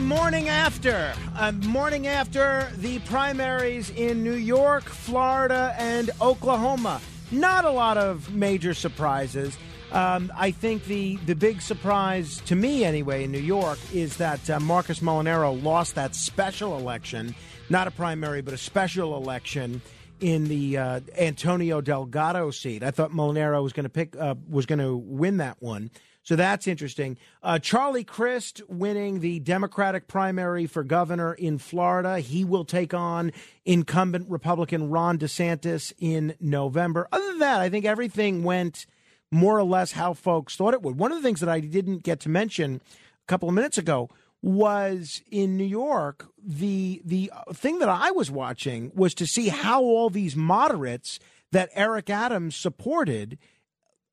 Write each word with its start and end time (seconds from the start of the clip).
Morning 0.00 0.48
after. 0.48 1.12
Uh, 1.36 1.52
morning 1.52 2.06
after 2.06 2.68
the 2.76 2.98
primaries 3.00 3.90
in 3.90 4.24
New 4.24 4.34
York, 4.34 4.84
Florida, 4.84 5.74
and 5.78 6.10
Oklahoma. 6.20 7.00
Not 7.30 7.64
a 7.64 7.70
lot 7.70 7.98
of 7.98 8.34
major 8.34 8.74
surprises. 8.74 9.56
Um, 9.92 10.32
I 10.36 10.50
think 10.50 10.84
the, 10.84 11.16
the 11.26 11.34
big 11.34 11.60
surprise, 11.60 12.40
to 12.46 12.56
me 12.56 12.84
anyway, 12.84 13.24
in 13.24 13.32
New 13.32 13.38
York, 13.38 13.78
is 13.92 14.16
that 14.16 14.48
uh, 14.48 14.60
Marcus 14.60 15.00
Molinaro 15.00 15.62
lost 15.62 15.96
that 15.96 16.14
special 16.14 16.78
election, 16.78 17.34
not 17.68 17.86
a 17.86 17.90
primary, 17.90 18.40
but 18.40 18.54
a 18.54 18.58
special 18.58 19.16
election 19.16 19.82
in 20.20 20.44
the 20.44 20.76
uh, 20.76 21.00
Antonio 21.18 21.80
Delgado 21.80 22.50
seat. 22.50 22.82
I 22.82 22.90
thought 22.90 23.10
Molinaro 23.10 23.62
was 23.62 23.72
going 23.72 23.84
to 23.84 23.90
pick 23.90 24.16
uh, 24.16 24.34
was 24.48 24.66
going 24.66 24.78
to 24.78 24.96
win 24.96 25.38
that 25.38 25.56
one. 25.60 25.90
So 26.30 26.36
that's 26.36 26.68
interesting. 26.68 27.18
Uh, 27.42 27.58
Charlie 27.58 28.04
Crist 28.04 28.62
winning 28.68 29.18
the 29.18 29.40
Democratic 29.40 30.06
primary 30.06 30.68
for 30.68 30.84
governor 30.84 31.34
in 31.34 31.58
Florida. 31.58 32.20
He 32.20 32.44
will 32.44 32.64
take 32.64 32.94
on 32.94 33.32
incumbent 33.64 34.30
Republican 34.30 34.90
Ron 34.90 35.18
DeSantis 35.18 35.92
in 35.98 36.36
November. 36.38 37.08
Other 37.10 37.26
than 37.26 37.40
that, 37.40 37.60
I 37.60 37.68
think 37.68 37.84
everything 37.84 38.44
went 38.44 38.86
more 39.32 39.58
or 39.58 39.64
less 39.64 39.90
how 39.90 40.14
folks 40.14 40.54
thought 40.54 40.72
it 40.72 40.82
would. 40.82 40.96
One 40.96 41.10
of 41.10 41.18
the 41.18 41.26
things 41.26 41.40
that 41.40 41.48
I 41.48 41.58
didn't 41.58 42.04
get 42.04 42.20
to 42.20 42.28
mention 42.28 42.76
a 42.76 43.26
couple 43.26 43.48
of 43.48 43.54
minutes 43.56 43.76
ago 43.76 44.08
was 44.40 45.22
in 45.32 45.56
New 45.56 45.64
York. 45.64 46.28
The 46.40 47.02
the 47.04 47.32
thing 47.52 47.80
that 47.80 47.88
I 47.88 48.12
was 48.12 48.30
watching 48.30 48.92
was 48.94 49.14
to 49.14 49.26
see 49.26 49.48
how 49.48 49.82
all 49.82 50.10
these 50.10 50.36
moderates 50.36 51.18
that 51.50 51.70
Eric 51.74 52.08
Adams 52.08 52.54
supported 52.54 53.36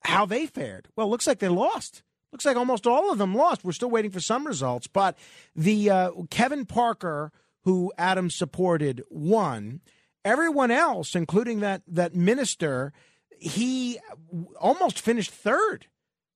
how 0.05 0.25
they 0.25 0.47
fared. 0.47 0.87
Well, 0.95 1.05
it 1.05 1.09
looks 1.11 1.27
like 1.27 1.37
they 1.37 1.47
lost. 1.47 2.01
Looks 2.31 2.45
like 2.45 2.57
almost 2.57 2.85
all 2.85 3.11
of 3.11 3.17
them 3.17 3.35
lost. 3.35 3.63
We're 3.63 3.71
still 3.71 3.89
waiting 3.89 4.11
for 4.11 4.19
some 4.19 4.45
results, 4.45 4.87
but 4.87 5.17
the 5.55 5.89
uh, 5.89 6.11
Kevin 6.29 6.65
Parker, 6.65 7.31
who 7.63 7.91
Adams 7.97 8.35
supported, 8.35 9.03
won. 9.09 9.81
Everyone 10.25 10.71
else, 10.71 11.15
including 11.15 11.61
that 11.61 11.83
that 11.87 12.13
minister, 12.15 12.91
he 13.39 13.99
almost 14.59 14.99
finished 14.99 15.31
third. 15.31 15.87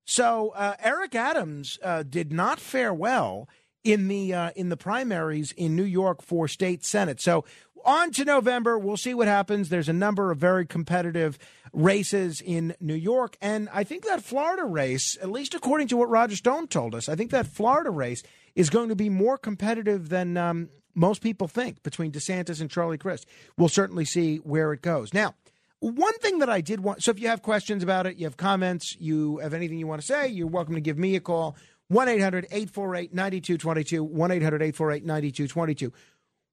So 0.06 0.54
uh, 0.56 0.76
Eric 0.80 1.14
Adams 1.14 1.78
uh, 1.84 2.04
did 2.04 2.32
not 2.32 2.60
fare 2.60 2.94
well 2.94 3.50
in 3.84 4.08
the 4.08 4.34
uh, 4.34 4.52
in 4.56 4.70
the 4.70 4.78
primaries 4.78 5.52
in 5.54 5.76
New 5.76 5.84
York 5.84 6.22
for 6.22 6.48
state 6.48 6.86
senate. 6.86 7.20
So 7.20 7.44
on 7.86 8.12
to 8.12 8.26
November, 8.26 8.78
we'll 8.78 8.98
see 8.98 9.14
what 9.14 9.28
happens. 9.28 9.70
There's 9.70 9.90
a 9.90 9.94
number 9.94 10.32
of 10.32 10.38
very 10.38 10.66
competitive 10.66 11.38
races 11.74 12.42
in 12.42 12.76
New 12.80 12.96
York, 12.96 13.38
and 13.42 13.70
I 13.72 13.84
think 13.84 14.06
that 14.06 14.24
Florida 14.24 14.66
race, 14.66 15.18
at 15.22 15.32
least 15.32 15.54
according 15.54 15.88
to 15.90 15.98
what 15.98 16.10
Roger 16.10 16.36
Stone 16.36 16.68
told 16.68 16.96
us, 16.96 17.08
I 17.08 17.16
think 17.16 17.32
that 17.32 17.48
Florida 17.48 17.90
race 17.90 18.24
is 18.56 18.70
going 18.70 18.90
to 18.90 18.96
be 18.96 19.10
more 19.10 19.38
competitive 19.38 20.10
than 20.10 20.38
um, 20.38 20.70
most 20.94 21.22
people 21.22 21.48
think 21.48 21.84
between 21.84 22.12
DeSantis 22.12 22.60
and 22.60 22.70
Charlie 22.70 22.98
Crist. 22.98 23.26
We'll 23.58 23.70
certainly 23.70 24.06
see 24.06 24.38
where 24.38 24.74
it 24.74 24.82
goes. 24.82 25.14
Now. 25.14 25.36
One 25.84 26.14
thing 26.20 26.38
that 26.38 26.50
I 26.50 26.62
did 26.62 26.82
want, 26.82 27.02
so 27.02 27.10
if 27.10 27.20
you 27.20 27.28
have 27.30 27.42
questions 27.42 27.82
about 27.82 28.06
it, 28.06 28.16
you 28.18 28.28
have 28.28 28.38
comments, 28.38 28.96
you 29.00 29.40
have 29.40 29.56
anything 29.56 29.80
you 29.80 29.88
want 29.88 30.00
to 30.00 30.06
say, 30.06 30.28
you're 30.28 30.46
welcome 30.46 30.76
to 30.76 30.80
give 30.80 30.96
me 30.96 31.16
a 31.16 31.20
call. 31.20 31.56
1 31.92 32.08
800 32.08 32.46
848 32.46 33.14
9222. 33.14 34.02
1 34.02 34.32
800 34.32 34.62
848 34.62 35.06
9222. 35.06 35.92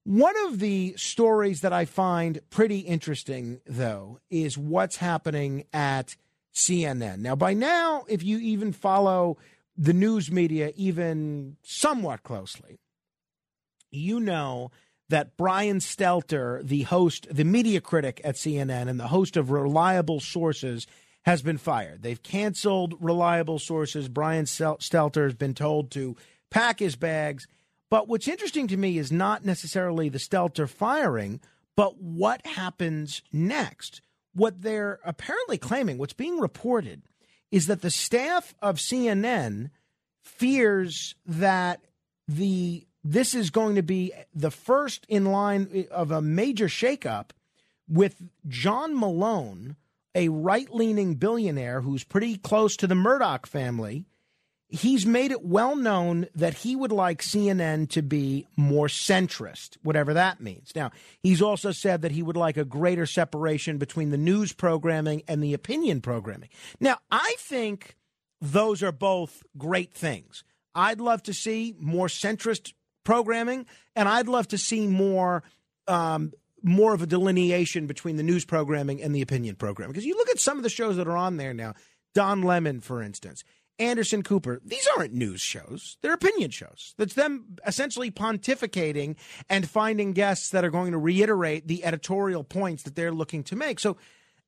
One 0.09 0.37
of 0.47 0.59
the 0.59 0.95
stories 0.97 1.61
that 1.61 1.75
I 1.75 1.85
find 1.85 2.41
pretty 2.49 2.79
interesting, 2.79 3.61
though, 3.67 4.21
is 4.31 4.57
what's 4.57 4.97
happening 4.97 5.65
at 5.71 6.17
CNN. 6.55 7.19
Now, 7.19 7.37
by 7.37 7.53
now, 7.53 8.07
if 8.09 8.23
you 8.23 8.39
even 8.39 8.73
follow 8.73 9.37
the 9.77 9.93
news 9.93 10.31
media 10.33 10.73
even 10.77 11.59
somewhat 11.63 12.23
closely, 12.23 12.81
you 13.91 14.19
know 14.19 14.71
that 15.11 15.37
Brian 15.37 15.77
Stelter, 15.77 16.67
the 16.67 16.85
host, 16.85 17.27
the 17.31 17.45
media 17.45 17.83
critic 17.83 18.19
at 18.25 18.37
CNN 18.37 18.89
and 18.89 18.99
the 18.99 19.09
host 19.09 19.37
of 19.37 19.51
Reliable 19.51 20.21
Sources, 20.21 20.87
has 21.27 21.43
been 21.43 21.59
fired. 21.59 22.03
They've 22.03 22.23
canceled 22.23 22.95
Reliable 22.99 23.59
Sources. 23.59 24.09
Brian 24.09 24.47
Stelter 24.47 25.25
has 25.25 25.35
been 25.35 25.53
told 25.53 25.91
to 25.91 26.17
pack 26.51 26.79
his 26.79 26.97
bags. 26.97 27.47
But 27.91 28.09
what's 28.09 28.29
interesting 28.29 28.69
to 28.69 28.77
me 28.77 28.99
is 28.99 29.11
not 29.11 29.45
necessarily 29.45 30.09
the 30.09 30.19
Stelter 30.19 30.69
firing, 30.69 31.41
but 31.77 32.01
what 32.01 32.47
happens 32.47 33.23
next. 33.33 34.03
What 34.35 34.63
they're 34.63 35.01
apparently 35.05 35.59
claiming, 35.59 35.99
what's 35.99 36.13
being 36.13 36.39
reported, 36.39 37.03
is 37.51 37.67
that 37.67 37.83
the 37.83 37.91
staff 37.91 38.55
of 38.61 38.77
CNN 38.77 39.71
fears 40.23 41.15
that 41.27 41.81
the 42.27 42.85
this 43.05 43.35
is 43.35 43.51
going 43.51 43.77
to 43.77 43.83
be 43.83 44.13
the 44.35 44.51
first 44.51 45.07
in 45.09 45.27
line 45.27 45.87
of 45.91 46.11
a 46.11 46.21
major 46.21 46.67
shakeup 46.67 47.31
with 47.89 48.23
John 48.47 48.99
Malone, 48.99 49.77
a 50.15 50.29
right 50.29 50.69
leaning 50.75 51.15
billionaire 51.15 51.81
who's 51.81 52.05
pretty 52.05 52.37
close 52.37 52.77
to 52.77 52.87
the 52.87 52.95
Murdoch 52.95 53.47
family. 53.47 54.05
He's 54.71 55.07
made 55.07 55.31
it 55.31 55.43
well 55.43 55.77
known 55.77 56.27
that 56.35 56.53
he 56.53 56.77
would 56.77 56.93
like 56.93 57.23
CNN 57.23 57.89
to 57.91 58.03
be 58.03 58.47
more 58.55 58.87
centrist, 58.87 59.79
whatever 59.83 60.13
that 60.13 60.43
means. 60.43 60.73
Now, 60.77 60.91
he's 61.23 61.41
also 61.41 61.73
said 61.73 62.03
that 62.03 62.13
he 62.13 62.23
would 62.23 62.37
like 62.37 62.59
a 62.59 62.67
greater 62.67 63.07
separation 63.07 63.79
between 63.79 64.11
the 64.11 64.19
news 64.19 64.53
programming 64.53 65.23
and 65.27 65.43
the 65.43 65.55
opinion 65.55 66.03
programming. 66.03 66.51
Now, 66.81 66.99
I 67.11 67.35
think 67.39 67.97
those 68.43 68.83
are 68.83 68.93
both 68.93 69.43
great 69.57 69.95
things. 69.95 70.45
I'd 70.75 71.01
love 71.01 71.23
to 71.25 71.33
see 71.33 71.75
more 71.81 72.09
centrist 72.09 72.75
programming, 73.05 73.65
and 73.97 74.07
I'd 74.07 74.29
love 74.29 74.49
to 74.49 74.59
see 74.59 74.87
more 74.87 75.43
um, 75.87 76.33
more 76.63 76.93
of 76.93 77.01
a 77.01 77.07
delineation 77.07 77.87
between 77.87 78.17
the 78.17 78.23
news 78.23 78.45
programming 78.45 79.03
and 79.03 79.15
the 79.15 79.23
opinion 79.23 79.57
programming. 79.57 79.93
Because 79.93 80.05
you 80.05 80.17
look 80.17 80.29
at 80.29 80.41
some 80.41 80.59
of 80.59 80.63
the 80.63 80.69
shows 80.69 80.97
that 80.97 81.09
are 81.09 81.17
on 81.17 81.37
there 81.37 81.55
now, 81.55 81.75
Don 82.15 82.43
Lemon, 82.43 82.81
for 82.81 83.03
instance, 83.03 83.45
Anderson 83.79 84.23
Cooper, 84.23 84.61
these 84.65 84.87
aren't 84.97 85.15
news 85.15 85.41
shows. 85.41 85.97
They're 86.03 86.13
opinion 86.13 86.51
shows. 86.51 86.95
That's 86.99 87.15
them 87.15 87.57
essentially 87.67 88.11
pontificating 88.11 89.17
and 89.49 89.69
finding 89.69 90.13
guests 90.13 90.51
that 90.51 90.65
are 90.65 90.71
going 90.71 90.93
to 90.93 90.99
reiterate 90.99 91.69
the 91.69 91.85
editorial 91.85 92.45
points 92.45 92.83
that 92.83 92.97
they're 92.97 93.13
looking 93.13 93.45
to 93.45 93.57
make. 93.57 93.79
So, 93.79 93.97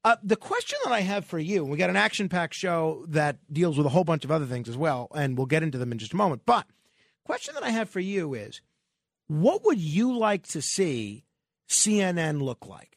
uh, 0.02 0.16
the 0.22 0.36
question 0.36 0.78
that 0.84 0.92
I 0.92 1.00
have 1.00 1.26
for 1.26 1.38
you, 1.38 1.62
we 1.64 1.76
got 1.76 1.90
an 1.90 1.96
action 1.96 2.30
packed 2.30 2.54
show 2.54 3.04
that 3.08 3.36
deals 3.52 3.76
with 3.76 3.86
a 3.86 3.90
whole 3.90 4.04
bunch 4.04 4.24
of 4.24 4.30
other 4.30 4.46
things 4.46 4.66
as 4.68 4.76
well, 4.76 5.08
and 5.14 5.36
we'll 5.36 5.46
get 5.46 5.62
into 5.62 5.76
them 5.76 5.92
in 5.92 5.98
just 5.98 6.14
a 6.14 6.16
moment. 6.16 6.42
But, 6.46 6.66
question 7.24 7.54
that 7.54 7.62
I 7.62 7.70
have 7.70 7.90
for 7.90 8.00
you 8.00 8.32
is 8.32 8.62
what 9.26 9.64
would 9.64 9.78
you 9.78 10.16
like 10.16 10.46
to 10.48 10.62
see 10.62 11.24
CNN 11.68 12.42
look 12.42 12.66
like? 12.66 12.96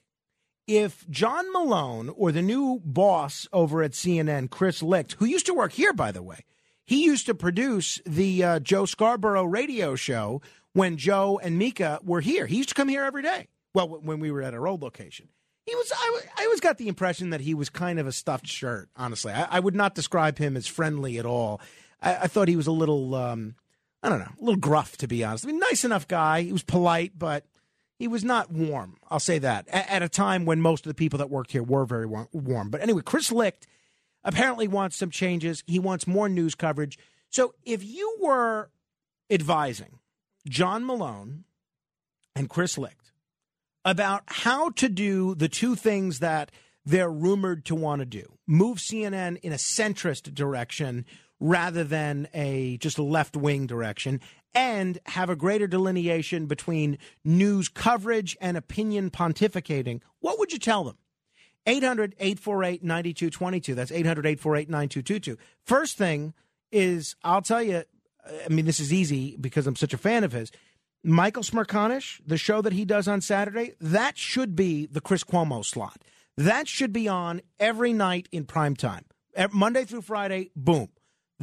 If 0.67 1.09
John 1.09 1.51
Malone 1.51 2.09
or 2.09 2.31
the 2.31 2.41
new 2.41 2.81
boss 2.85 3.47
over 3.51 3.83
at 3.83 3.91
CNN, 3.91 4.49
Chris 4.49 4.81
Licht, 4.81 5.17
who 5.19 5.25
used 5.25 5.45
to 5.47 5.53
work 5.53 5.73
here, 5.73 5.91
by 5.91 6.11
the 6.11 6.23
way, 6.23 6.45
he 6.85 7.03
used 7.03 7.25
to 7.25 7.35
produce 7.35 7.99
the 8.05 8.43
uh, 8.43 8.59
Joe 8.59 8.85
Scarborough 8.85 9.43
radio 9.43 9.95
show 9.95 10.41
when 10.71 10.97
Joe 10.97 11.39
and 11.43 11.57
Mika 11.57 11.99
were 12.03 12.21
here. 12.21 12.45
He 12.45 12.57
used 12.57 12.69
to 12.69 12.75
come 12.75 12.87
here 12.87 13.03
every 13.03 13.23
day. 13.23 13.47
Well, 13.73 13.89
when 13.89 14.19
we 14.19 14.31
were 14.31 14.41
at 14.41 14.53
our 14.53 14.67
old 14.67 14.81
location. 14.81 15.27
He 15.65 15.75
was. 15.75 15.91
I, 15.95 16.21
I 16.37 16.43
always 16.43 16.59
got 16.59 16.77
the 16.77 16.89
impression 16.89 17.29
that 17.29 17.41
he 17.41 17.53
was 17.53 17.69
kind 17.69 17.99
of 17.99 18.05
a 18.05 18.11
stuffed 18.11 18.47
shirt. 18.47 18.89
Honestly, 18.97 19.31
I, 19.31 19.47
I 19.49 19.59
would 19.59 19.75
not 19.75 19.95
describe 19.95 20.37
him 20.37 20.57
as 20.57 20.67
friendly 20.67 21.17
at 21.17 21.25
all. 21.25 21.61
I, 22.01 22.15
I 22.15 22.27
thought 22.27 22.49
he 22.49 22.57
was 22.57 22.67
a 22.67 22.71
little. 22.71 23.15
Um, 23.15 23.55
I 24.01 24.09
don't 24.09 24.19
know, 24.19 24.25
a 24.25 24.43
little 24.43 24.59
gruff 24.59 24.97
to 24.97 25.07
be 25.07 25.23
honest. 25.23 25.45
I 25.45 25.47
mean, 25.47 25.59
nice 25.59 25.85
enough 25.85 26.07
guy. 26.07 26.41
He 26.41 26.51
was 26.51 26.63
polite, 26.63 27.13
but 27.17 27.45
he 27.97 28.07
was 28.07 28.23
not 28.23 28.51
warm. 28.51 28.97
I'll 29.09 29.19
say 29.19 29.39
that 29.39 29.67
at, 29.69 29.89
at 29.89 30.03
a 30.03 30.09
time 30.09 30.45
when 30.45 30.61
most 30.61 30.85
of 30.85 30.89
the 30.89 30.95
people 30.95 31.19
that 31.19 31.29
worked 31.29 31.51
here 31.51 31.63
were 31.63 31.85
very 31.85 32.05
warm. 32.05 32.69
But 32.69 32.81
anyway, 32.81 33.01
Chris 33.05 33.31
Licht 33.31 33.67
apparently 34.23 34.67
wants 34.67 34.97
some 34.97 35.09
changes. 35.09 35.63
He 35.67 35.79
wants 35.79 36.07
more 36.07 36.29
news 36.29 36.55
coverage. 36.55 36.97
So 37.29 37.53
if 37.63 37.83
you 37.83 38.17
were 38.21 38.69
advising 39.29 39.99
John 40.47 40.85
Malone 40.85 41.45
and 42.35 42.49
Chris 42.49 42.77
Licht 42.77 43.11
about 43.85 44.23
how 44.27 44.69
to 44.71 44.89
do 44.89 45.35
the 45.35 45.49
two 45.49 45.75
things 45.75 46.19
that 46.19 46.51
they're 46.85 47.11
rumored 47.11 47.65
to 47.65 47.75
want 47.75 47.99
to 47.99 48.05
do 48.05 48.37
move 48.45 48.77
CNN 48.77 49.37
in 49.41 49.53
a 49.53 49.57
centrist 49.57 50.33
direction 50.33 51.05
rather 51.43 51.83
than 51.83 52.25
a 52.33 52.77
just 52.77 52.97
left 52.97 53.35
wing 53.35 53.67
direction 53.67 54.21
and 54.55 54.97
have 55.07 55.29
a 55.29 55.35
greater 55.35 55.67
delineation 55.67 56.45
between 56.45 56.97
news 57.25 57.67
coverage 57.67 58.37
and 58.39 58.55
opinion 58.55 59.11
pontificating, 59.11 59.99
what 60.21 60.39
would 60.39 60.53
you 60.53 60.57
tell 60.59 60.85
them? 60.85 60.97
800 61.65 62.15
848 62.17 62.83
9222. 62.83 63.75
That's 63.75 63.91
800 63.91 64.25
848 64.25 64.69
9222. 64.69 65.37
First 65.65 65.97
thing 65.97 66.33
is, 66.71 67.17
I'll 67.25 67.41
tell 67.41 67.61
you, 67.61 67.83
I 68.25 68.47
mean, 68.47 68.65
this 68.65 68.79
is 68.79 68.93
easy 68.93 69.35
because 69.35 69.67
I'm 69.67 69.75
such 69.75 69.93
a 69.93 69.97
fan 69.97 70.23
of 70.23 70.31
his. 70.31 70.49
Michael 71.03 71.43
Smerconish, 71.43 72.21
the 72.25 72.37
show 72.37 72.61
that 72.61 72.71
he 72.71 72.85
does 72.85 73.09
on 73.09 73.19
Saturday, 73.19 73.73
that 73.81 74.17
should 74.17 74.55
be 74.55 74.85
the 74.85 75.01
Chris 75.01 75.25
Cuomo 75.25 75.65
slot. 75.65 76.01
That 76.37 76.69
should 76.69 76.93
be 76.93 77.09
on 77.09 77.41
every 77.59 77.91
night 77.91 78.29
in 78.31 78.45
prime 78.45 78.77
time. 78.77 79.03
Monday 79.51 79.83
through 79.83 80.03
Friday, 80.03 80.51
boom. 80.55 80.87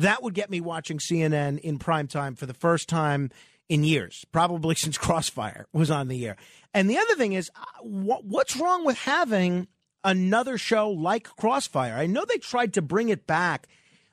That 0.01 0.23
would 0.23 0.33
get 0.33 0.49
me 0.49 0.63
watching 0.63 0.97
CNN 0.99 1.59
in 1.59 1.79
prime 1.79 2.07
time 2.07 2.35
for 2.35 2.47
the 2.47 2.55
first 2.55 2.89
time 2.89 3.31
in 3.69 3.85
years, 3.85 4.25
probably 4.33 4.75
since 4.77 4.97
Crossfire 4.97 5.67
was 5.75 5.91
on 5.91 6.09
the 6.09 6.27
air. 6.27 6.37
And 6.73 6.89
the 6.89 6.97
other 6.97 7.17
thing 7.17 7.35
is, 7.35 7.51
uh, 7.55 7.83
what's 7.83 8.57
wrong 8.57 8.87
with 8.87 8.97
having 8.99 9.69
another 10.03 10.57
show 10.57 10.89
like 10.89 11.25
Crossfire? 11.25 11.95
I 11.95 12.07
know 12.07 12.25
they 12.25 12.39
tried 12.39 12.73
to 12.75 12.83
bring 12.83 13.11
it 13.11 13.27
back 13.27 13.69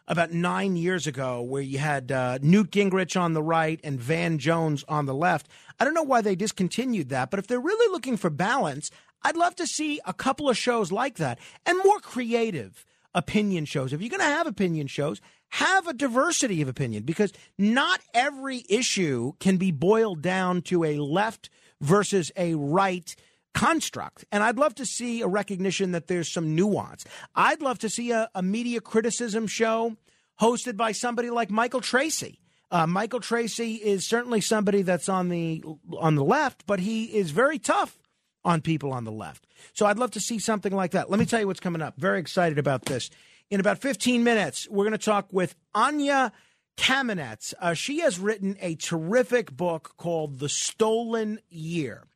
about 0.10 0.32
nine 0.32 0.76
years 0.76 1.08
ago, 1.08 1.42
where 1.42 1.62
you 1.62 1.78
had 1.78 2.12
uh, 2.12 2.40
Newt 2.42 2.72
Gingrich 2.72 3.20
on 3.20 3.34
the 3.34 3.44
right 3.44 3.80
and 3.84 4.00
Van 4.00 4.40
Jones 4.40 4.84
on 4.90 5.06
the 5.06 5.16
left. 5.16 5.48
I 5.80 5.86
don't 5.86 5.94
know 5.94 6.04
why 6.04 6.22
they 6.22 6.36
discontinued 6.36 7.10
that, 7.10 7.30
but 7.30 7.40
if 7.40 7.48
they're 7.48 7.60
really 7.60 7.92
looking 7.92 8.18
for 8.18 8.30
balance, 8.30 8.92
I'd 9.22 9.38
love 9.38 9.56
to 9.56 9.68
see 9.68 10.02
a 10.06 10.14
couple 10.14 10.50
of 10.50 10.58
shows 10.58 10.92
like 10.92 11.16
that 11.16 11.40
and 11.66 11.78
more 11.84 12.00
creative 12.00 12.86
opinion 13.14 13.66
shows. 13.66 13.94
If 13.94 14.02
you're 14.02 14.10
going 14.10 14.20
to 14.20 14.26
have 14.26 14.48
opinion 14.48 14.88
shows, 14.88 15.22
have 15.50 15.88
a 15.88 15.94
diversity 15.94 16.62
of 16.62 16.68
opinion 16.68 17.04
because 17.04 17.32
not 17.58 18.02
every 18.14 18.64
issue 18.70 19.34
can 19.40 19.58
be 19.58 19.72
boiled 19.72 20.22
down 20.22 20.62
to 20.64 20.84
a 20.84 20.98
left 20.98 21.50
versus 21.82 22.32
a 22.36 22.56
right 22.56 23.16
construct. 23.54 24.26
And 24.32 24.44
I'd 24.44 24.58
love 24.58 24.76
to 24.76 24.86
see 24.86 25.22
a 25.22 25.28
recognition 25.28 25.92
that 25.94 26.08
there's 26.08 26.32
some 26.32 26.56
nuance. 26.56 27.06
I'd 27.34 27.62
love 27.62 27.80
to 27.80 27.90
see 27.90 28.12
a, 28.12 28.30
a 28.36 28.44
media 28.44 28.82
criticism 28.82 29.48
show 29.48 29.96
hosted 30.40 30.78
by 30.78 30.92
somebody 30.92 31.30
like 31.30 31.50
Michael 31.50 31.82
Tracey. 31.82 32.40
Uh, 32.70 32.86
Michael 32.86 33.22
Tracey 33.22 33.76
is 33.76 34.06
certainly 34.06 34.42
somebody 34.42 34.82
that's 34.82 35.08
on 35.08 35.30
the 35.30 35.64
on 35.98 36.16
the 36.16 36.24
left, 36.24 36.66
but 36.68 36.80
he 36.82 37.06
is 37.06 37.32
very 37.32 37.58
tough 37.58 37.98
on 38.48 38.62
people 38.62 38.92
on 38.92 39.04
the 39.04 39.12
left. 39.12 39.46
So 39.74 39.86
I'd 39.86 40.00
love 40.00 40.12
to 40.12 40.20
see 40.20 40.40
something 40.40 40.74
like 40.74 40.92
that. 40.92 41.10
Let 41.10 41.20
me 41.20 41.26
tell 41.26 41.40
you 41.40 41.48
what's 41.48 41.60
coming 41.60 41.82
up. 41.82 41.98
Very 41.98 42.20
excited 42.20 42.58
about 42.58 42.86
this. 42.86 43.12
In 43.50 43.60
about 43.60 43.80
15 43.80 44.24
minutes, 44.24 44.68
we're 44.70 44.86
going 44.86 44.92
to 44.92 44.98
talk 44.98 45.28
with 45.32 45.56
Anya 45.76 46.32
Kamenetz. 46.78 47.54
Uh, 47.60 47.74
she 47.74 48.00
has 48.00 48.20
written 48.20 48.58
a 48.60 48.76
terrific 48.76 49.52
book 49.52 49.94
called 49.98 50.40
The 50.40 50.50
Stolen 50.50 51.40
Year 51.50 52.08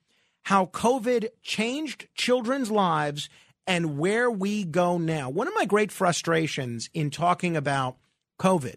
how 0.44 0.66
COVID 0.68 1.30
changed 1.42 2.07
children's 2.16 2.72
lives 2.72 3.30
and 3.68 3.98
where 3.98 4.30
we 4.30 4.63
go 4.63 4.98
now. 4.98 5.30
One 5.30 5.48
of 5.48 5.54
my 5.54 5.66
great 5.66 5.92
frustrations 5.92 6.89
in 6.94 7.10
talking 7.10 7.56
about 7.56 7.98
COVID 8.39 8.75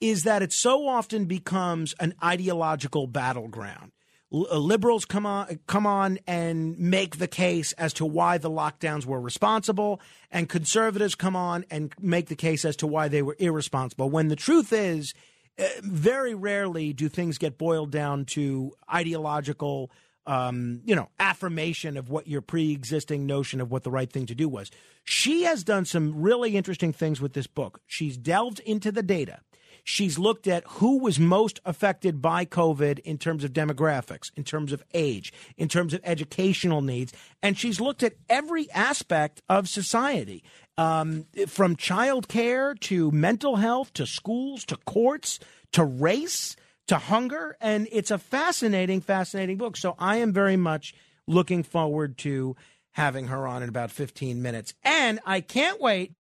is 0.00 0.22
that 0.22 0.42
it 0.42 0.52
so 0.52 0.86
often 0.86 1.24
becomes 1.24 1.94
an 1.98 2.14
ideological 2.22 3.06
battleground. 3.08 3.92
Uh, 4.30 4.58
liberals 4.58 5.04
come 5.06 5.24
on 5.24 5.58
come 5.66 5.86
on 5.86 6.18
and 6.26 6.78
make 6.78 7.16
the 7.16 7.26
case 7.26 7.72
as 7.72 7.94
to 7.94 8.04
why 8.04 8.36
the 8.36 8.50
lockdowns 8.50 9.06
were 9.06 9.20
responsible 9.20 10.00
and 10.30 10.50
conservatives 10.50 11.14
come 11.14 11.34
on 11.34 11.64
and 11.70 11.94
make 11.98 12.26
the 12.26 12.36
case 12.36 12.64
as 12.66 12.76
to 12.76 12.86
why 12.86 13.08
they 13.08 13.22
were 13.22 13.36
irresponsible 13.38 14.10
when 14.10 14.28
the 14.28 14.36
truth 14.36 14.70
is 14.70 15.14
uh, 15.58 15.64
very 15.82 16.34
rarely 16.34 16.92
do 16.92 17.08
things 17.08 17.38
get 17.38 17.56
boiled 17.56 17.90
down 17.90 18.26
to 18.26 18.72
ideological 18.92 19.90
um, 20.28 20.82
you 20.84 20.94
know, 20.94 21.08
affirmation 21.18 21.96
of 21.96 22.10
what 22.10 22.28
your 22.28 22.42
pre 22.42 22.70
existing 22.70 23.24
notion 23.24 23.62
of 23.62 23.70
what 23.70 23.82
the 23.82 23.90
right 23.90 24.12
thing 24.12 24.26
to 24.26 24.34
do 24.34 24.46
was. 24.46 24.70
She 25.04 25.44
has 25.44 25.64
done 25.64 25.86
some 25.86 26.20
really 26.20 26.54
interesting 26.54 26.92
things 26.92 27.18
with 27.18 27.32
this 27.32 27.46
book. 27.46 27.80
She's 27.86 28.18
delved 28.18 28.60
into 28.60 28.92
the 28.92 29.02
data. 29.02 29.40
She's 29.90 30.18
looked 30.18 30.46
at 30.46 30.64
who 30.66 30.98
was 30.98 31.18
most 31.18 31.60
affected 31.64 32.20
by 32.20 32.44
COVID 32.44 32.98
in 32.98 33.16
terms 33.16 33.42
of 33.42 33.54
demographics, 33.54 34.30
in 34.36 34.44
terms 34.44 34.70
of 34.70 34.82
age, 34.92 35.32
in 35.56 35.66
terms 35.66 35.94
of 35.94 36.02
educational 36.04 36.82
needs, 36.82 37.14
and 37.42 37.56
she's 37.56 37.80
looked 37.80 38.02
at 38.02 38.12
every 38.28 38.70
aspect 38.72 39.40
of 39.48 39.66
society, 39.66 40.44
um, 40.76 41.24
from 41.46 41.74
childcare 41.74 42.78
to 42.80 43.10
mental 43.12 43.56
health 43.56 43.94
to 43.94 44.06
schools 44.06 44.66
to 44.66 44.76
courts 44.76 45.38
to 45.72 45.86
race 45.86 46.54
to 46.88 46.98
hunger. 46.98 47.56
And 47.58 47.88
it's 47.90 48.10
a 48.10 48.18
fascinating, 48.18 49.00
fascinating 49.00 49.56
book. 49.56 49.74
So 49.78 49.94
I 49.98 50.16
am 50.16 50.34
very 50.34 50.58
much 50.58 50.92
looking 51.26 51.62
forward 51.62 52.18
to 52.18 52.56
having 52.90 53.28
her 53.28 53.46
on 53.46 53.62
in 53.62 53.70
about 53.70 53.90
15 53.90 54.42
minutes. 54.42 54.74
And 54.82 55.18
I 55.24 55.40
can't 55.40 55.80
wait. 55.80 56.12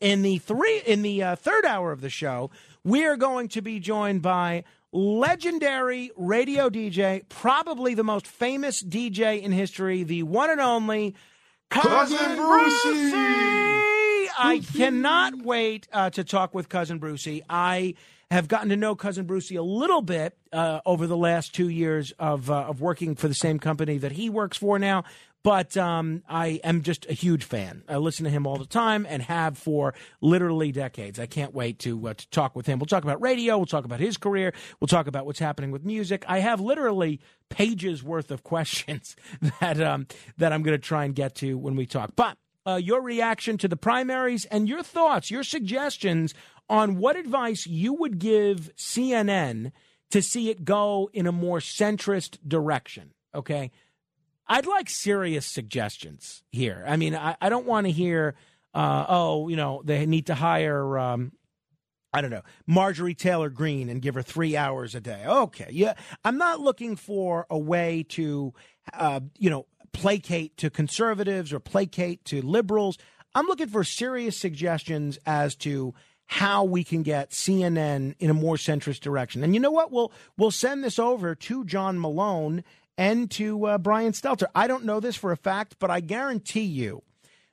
In 0.00 0.22
the 0.22 0.38
three, 0.38 0.80
in 0.86 1.02
the 1.02 1.22
uh, 1.22 1.36
third 1.36 1.66
hour 1.66 1.92
of 1.92 2.00
the 2.00 2.08
show, 2.08 2.50
we 2.84 3.04
are 3.04 3.16
going 3.16 3.48
to 3.48 3.60
be 3.62 3.80
joined 3.80 4.22
by 4.22 4.64
legendary 4.92 6.10
radio 6.16 6.68
DJ, 6.68 7.28
probably 7.28 7.94
the 7.94 8.04
most 8.04 8.26
famous 8.26 8.82
DJ 8.82 9.42
in 9.42 9.52
history, 9.52 10.02
the 10.02 10.22
one 10.22 10.50
and 10.50 10.60
only 10.60 11.14
Cousin, 11.70 12.18
Cousin 12.18 12.36
Brucie. 12.36 13.12
Brucie. 13.12 14.28
I 14.38 14.62
cannot 14.74 15.42
wait 15.42 15.86
uh, 15.92 16.10
to 16.10 16.24
talk 16.24 16.54
with 16.54 16.68
Cousin 16.68 16.98
Brucie. 16.98 17.42
I 17.48 17.94
have 18.30 18.46
gotten 18.48 18.68
to 18.68 18.76
know 18.76 18.94
cousin 18.94 19.26
Brucie 19.26 19.58
a 19.58 19.62
little 19.62 20.02
bit 20.02 20.36
uh, 20.52 20.80
over 20.86 21.06
the 21.06 21.16
last 21.16 21.52
two 21.54 21.68
years 21.68 22.12
of 22.18 22.50
uh, 22.50 22.62
of 22.62 22.80
working 22.80 23.16
for 23.16 23.28
the 23.28 23.34
same 23.34 23.58
company 23.58 23.98
that 23.98 24.12
he 24.12 24.30
works 24.30 24.56
for 24.56 24.78
now. 24.78 25.04
But 25.42 25.76
um, 25.76 26.22
I 26.28 26.60
am 26.62 26.82
just 26.82 27.06
a 27.08 27.14
huge 27.14 27.44
fan. 27.44 27.82
I 27.88 27.96
listen 27.96 28.24
to 28.24 28.30
him 28.30 28.46
all 28.46 28.58
the 28.58 28.66
time 28.66 29.06
and 29.08 29.22
have 29.22 29.56
for 29.56 29.94
literally 30.20 30.70
decades. 30.70 31.18
I 31.18 31.24
can't 31.26 31.54
wait 31.54 31.78
to 31.80 32.08
uh, 32.08 32.14
to 32.14 32.30
talk 32.30 32.54
with 32.54 32.66
him. 32.66 32.78
We'll 32.78 32.86
talk 32.86 33.04
about 33.04 33.22
radio. 33.22 33.56
We'll 33.56 33.66
talk 33.66 33.86
about 33.86 34.00
his 34.00 34.18
career. 34.18 34.52
We'll 34.80 34.88
talk 34.88 35.06
about 35.06 35.24
what's 35.24 35.38
happening 35.38 35.70
with 35.70 35.84
music. 35.84 36.24
I 36.28 36.40
have 36.40 36.60
literally 36.60 37.20
pages 37.48 38.02
worth 38.02 38.30
of 38.30 38.42
questions 38.44 39.16
that 39.60 39.80
um, 39.80 40.06
that 40.36 40.52
I'm 40.52 40.62
going 40.62 40.78
to 40.78 40.86
try 40.86 41.04
and 41.04 41.14
get 41.14 41.36
to 41.36 41.56
when 41.56 41.74
we 41.74 41.86
talk. 41.86 42.12
But 42.16 42.36
uh, 42.66 42.76
your 42.76 43.00
reaction 43.00 43.56
to 43.58 43.68
the 43.68 43.76
primaries 43.76 44.44
and 44.44 44.68
your 44.68 44.82
thoughts, 44.82 45.30
your 45.30 45.42
suggestions 45.42 46.34
on 46.68 46.98
what 46.98 47.16
advice 47.16 47.66
you 47.66 47.94
would 47.94 48.18
give 48.18 48.70
CNN 48.76 49.72
to 50.10 50.20
see 50.20 50.50
it 50.50 50.64
go 50.64 51.08
in 51.12 51.26
a 51.26 51.32
more 51.32 51.58
centrist 51.58 52.38
direction. 52.46 53.12
Okay. 53.34 53.70
I'd 54.50 54.66
like 54.66 54.90
serious 54.90 55.46
suggestions 55.46 56.42
here. 56.50 56.84
I 56.86 56.96
mean, 56.96 57.14
I, 57.14 57.36
I 57.40 57.50
don't 57.50 57.66
want 57.66 57.86
to 57.86 57.92
hear, 57.92 58.34
uh, 58.74 59.06
oh, 59.08 59.46
you 59.48 59.54
know, 59.54 59.80
they 59.84 60.04
need 60.06 60.26
to 60.26 60.34
hire, 60.34 60.98
um, 60.98 61.30
I 62.12 62.20
don't 62.20 62.32
know, 62.32 62.42
Marjorie 62.66 63.14
Taylor 63.14 63.48
Greene 63.48 63.88
and 63.88 64.02
give 64.02 64.16
her 64.16 64.22
three 64.22 64.56
hours 64.56 64.96
a 64.96 65.00
day. 65.00 65.24
Okay. 65.24 65.68
Yeah. 65.70 65.94
I'm 66.24 66.36
not 66.36 66.58
looking 66.58 66.96
for 66.96 67.46
a 67.48 67.56
way 67.56 68.04
to, 68.08 68.52
uh, 68.92 69.20
you 69.38 69.50
know, 69.50 69.66
placate 69.92 70.56
to 70.56 70.68
conservatives 70.68 71.52
or 71.52 71.60
placate 71.60 72.24
to 72.24 72.42
liberals. 72.42 72.98
I'm 73.36 73.46
looking 73.46 73.68
for 73.68 73.84
serious 73.84 74.36
suggestions 74.36 75.16
as 75.26 75.54
to 75.56 75.94
how 76.26 76.64
we 76.64 76.82
can 76.82 77.04
get 77.04 77.30
CNN 77.30 78.16
in 78.18 78.30
a 78.30 78.34
more 78.34 78.56
centrist 78.56 78.98
direction. 78.98 79.44
And 79.44 79.54
you 79.54 79.60
know 79.60 79.70
what? 79.70 79.92
We'll 79.92 80.12
we'll 80.36 80.50
send 80.50 80.82
this 80.82 80.98
over 80.98 81.36
to 81.36 81.64
John 81.64 82.00
Malone 82.00 82.64
and 83.00 83.30
to 83.30 83.64
uh, 83.64 83.78
Brian 83.78 84.12
Stelter. 84.12 84.44
I 84.54 84.66
don't 84.66 84.84
know 84.84 85.00
this 85.00 85.16
for 85.16 85.32
a 85.32 85.36
fact, 85.36 85.76
but 85.78 85.90
I 85.90 86.00
guarantee 86.00 86.64
you 86.64 87.02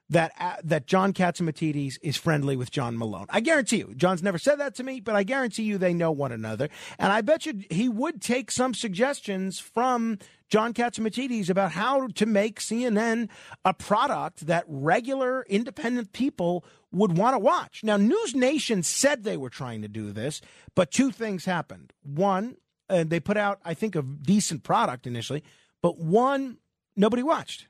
that 0.10 0.34
uh, 0.38 0.58
that 0.66 0.88
John 0.88 1.14
Catsimatidis 1.14 1.98
is 2.02 2.18
friendly 2.18 2.58
with 2.58 2.70
John 2.70 2.98
Malone. 2.98 3.28
I 3.30 3.40
guarantee 3.40 3.78
you. 3.78 3.94
John's 3.96 4.22
never 4.22 4.38
said 4.38 4.58
that 4.58 4.76
to 4.76 4.84
me, 4.84 5.00
but 5.00 5.16
I 5.16 5.24
guarantee 5.24 5.64
you 5.64 5.78
they 5.78 5.94
know 5.94 6.12
one 6.12 6.34
another. 6.34 6.68
And 7.00 7.14
I 7.14 7.22
bet 7.22 7.46
you 7.46 7.64
he 7.72 7.88
would 7.88 8.22
take 8.22 8.52
some 8.52 8.74
suggestions 8.74 9.58
from 9.58 10.20
John 10.50 10.74
Catsimatidis 10.74 11.50
about 11.50 11.72
how 11.72 12.08
to 12.08 12.26
make 12.26 12.60
CNN 12.60 13.30
a 13.64 13.74
product 13.74 14.48
that 14.48 14.66
regular 14.68 15.46
independent 15.48 16.12
people 16.12 16.66
would 16.92 17.18
want 17.18 17.36
to 17.36 17.40
watch. 17.40 17.86
Now, 17.86 17.96
News 17.96 18.36
Nation 18.36 18.84
said 18.84 19.24
they 19.24 19.38
were 19.38 19.50
trying 19.50 19.82
to 19.82 19.88
do 19.88 20.12
this, 20.12 20.42
but 20.76 20.92
two 20.92 21.12
things 21.12 21.46
happened. 21.46 21.94
One, 22.04 22.58
uh, 22.90 23.04
they 23.06 23.20
put 23.20 23.38
out, 23.38 23.60
I 23.64 23.74
think, 23.74 23.96
a 23.96 24.02
decent 24.02 24.64
product 24.64 25.08
initially, 25.08 25.44
but 25.82 25.98
one, 25.98 26.58
nobody 26.96 27.24
watched 27.24 27.68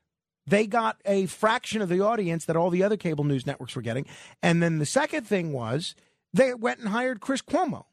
they 0.47 0.65
got 0.65 0.99
a 1.05 1.25
fraction 1.25 1.81
of 1.81 1.89
the 1.89 1.99
audience 1.99 2.45
that 2.45 2.55
all 2.55 2.69
the 2.69 2.81
other 2.81 2.97
cable 2.97 3.25
news 3.25 3.45
networks 3.45 3.75
were 3.75 3.81
getting. 3.81 4.05
And 4.41 4.63
then 4.63 4.79
the 4.79 4.85
second 4.85 5.27
thing 5.27 5.51
was 5.51 5.93
they 6.33 6.53
went 6.53 6.79
and 6.79 6.89
hired 6.89 7.19
Chris 7.19 7.41
Cuomo. 7.41 7.85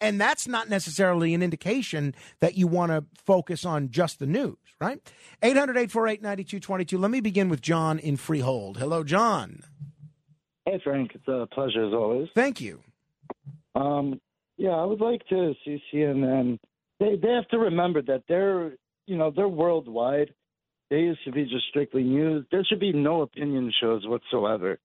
And 0.00 0.20
that's 0.20 0.48
not 0.48 0.68
necessarily 0.68 1.34
an 1.34 1.42
indication 1.42 2.14
that 2.40 2.56
you 2.56 2.66
want 2.66 2.90
to 2.90 3.04
focus 3.14 3.64
on 3.64 3.90
just 3.90 4.18
the 4.18 4.26
news, 4.26 4.56
right? 4.80 5.00
800 5.42 5.76
848 5.76 6.22
9222. 6.22 6.98
Let 6.98 7.10
me 7.10 7.20
begin 7.20 7.48
with 7.48 7.60
John 7.60 7.98
in 7.98 8.16
Freehold. 8.16 8.78
Hello, 8.78 9.04
John. 9.04 9.62
Hey, 10.66 10.80
Frank. 10.82 11.12
It's 11.14 11.28
a 11.28 11.46
pleasure 11.52 11.86
as 11.86 11.92
always. 11.92 12.28
Thank 12.34 12.60
you. 12.60 12.80
Um, 13.74 14.20
yeah, 14.56 14.70
I 14.70 14.84
would 14.84 15.00
like 15.00 15.26
to 15.28 15.54
see 15.64 15.82
CNN. 15.92 16.58
They 17.00 17.16
they 17.16 17.32
have 17.32 17.48
to 17.48 17.58
remember 17.58 18.02
that 18.02 18.24
they're 18.28 18.72
you 19.06 19.16
know 19.16 19.32
they're 19.34 19.48
worldwide 19.48 20.32
they 20.90 21.16
should 21.24 21.34
be 21.34 21.44
just 21.44 21.66
strictly 21.70 22.02
news. 22.02 22.46
There 22.50 22.64
should 22.64 22.80
be 22.80 22.92
no 22.92 23.22
opinion 23.22 23.72
shows 23.80 24.06
whatsoever. 24.06 24.78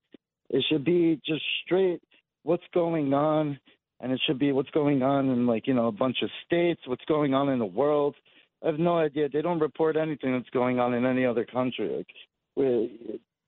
It 0.50 0.64
should 0.70 0.84
be 0.84 1.22
just 1.26 1.44
straight 1.64 2.02
what's 2.44 2.64
going 2.74 3.14
on, 3.14 3.60
and 4.00 4.12
it 4.12 4.20
should 4.26 4.40
be 4.40 4.52
what's 4.52 4.70
going 4.72 5.04
on 5.04 5.30
in 5.30 5.46
like 5.46 5.68
you 5.68 5.74
know 5.74 5.88
a 5.88 5.92
bunch 5.92 6.18
of 6.24 6.30
states, 6.46 6.82
what's 6.86 7.06
going 7.06 7.34
on 7.34 7.50
in 7.50 7.60
the 7.60 7.66
world. 7.66 8.16
I 8.64 8.68
have 8.68 8.80
no 8.80 8.98
idea. 8.98 9.30
They 9.30 9.42
don't 9.42 9.60
report 9.60 9.98
anything 9.98 10.34
that's 10.34 10.50
going 10.50 10.80
on 10.80 10.94
in 10.94 11.06
any 11.06 11.26
other 11.26 11.46
country. 11.46 11.98
Like, 11.98 12.08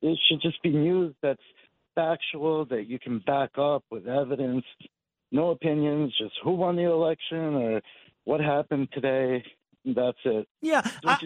it 0.02 0.20
should 0.30 0.42
just 0.42 0.62
be 0.62 0.70
news 0.70 1.14
that's 1.22 1.42
factual 1.96 2.66
that 2.66 2.88
you 2.88 2.98
can 3.00 3.20
back 3.20 3.58
up 3.58 3.84
with 3.90 4.08
evidence. 4.08 4.64
No 5.32 5.52
opinions, 5.52 6.14
just 6.18 6.34
who 6.44 6.52
won 6.52 6.76
the 6.76 6.84
election 6.84 7.56
or 7.56 7.82
what 8.26 8.42
happened 8.42 8.90
today. 8.94 9.44
That's 9.84 10.18
it. 10.26 10.48
Yeah, 10.62 10.84
I, 11.04 11.18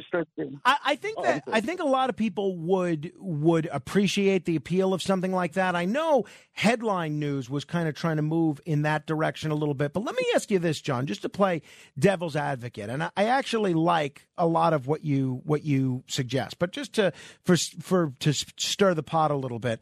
I, 0.63 0.77
I, 0.85 0.95
think 0.95 1.15
oh, 1.17 1.23
that 1.23 1.43
I 1.51 1.59
think 1.59 1.81
a 1.81 1.85
lot 1.85 2.09
of 2.09 2.15
people 2.15 2.55
would 2.55 3.11
would 3.17 3.67
appreciate 3.69 4.45
the 4.45 4.55
appeal 4.55 4.93
of 4.93 5.01
something 5.01 5.33
like 5.33 5.53
that. 5.53 5.75
I 5.75 5.83
know 5.83 6.23
headline 6.53 7.19
news 7.19 7.49
was 7.49 7.65
kind 7.65 7.89
of 7.89 7.95
trying 7.95 8.15
to 8.15 8.21
move 8.21 8.61
in 8.65 8.83
that 8.83 9.07
direction 9.07 9.51
a 9.51 9.55
little 9.55 9.73
bit, 9.73 9.91
but 9.91 10.05
let 10.05 10.15
me 10.15 10.23
ask 10.35 10.49
you 10.51 10.59
this, 10.59 10.79
John, 10.79 11.05
just 11.05 11.21
to 11.23 11.29
play 11.29 11.63
devil's 11.99 12.37
advocate, 12.37 12.89
and 12.89 13.03
I, 13.03 13.11
I 13.17 13.25
actually 13.25 13.73
like 13.73 14.25
a 14.37 14.47
lot 14.47 14.71
of 14.71 14.87
what 14.87 15.03
you 15.03 15.41
what 15.43 15.65
you 15.65 16.05
suggest, 16.07 16.57
but 16.57 16.71
just 16.71 16.93
to 16.93 17.11
for 17.43 17.57
for 17.81 18.13
to 18.21 18.31
stir 18.31 18.93
the 18.93 19.03
pot 19.03 19.31
a 19.31 19.35
little 19.35 19.59
bit 19.59 19.81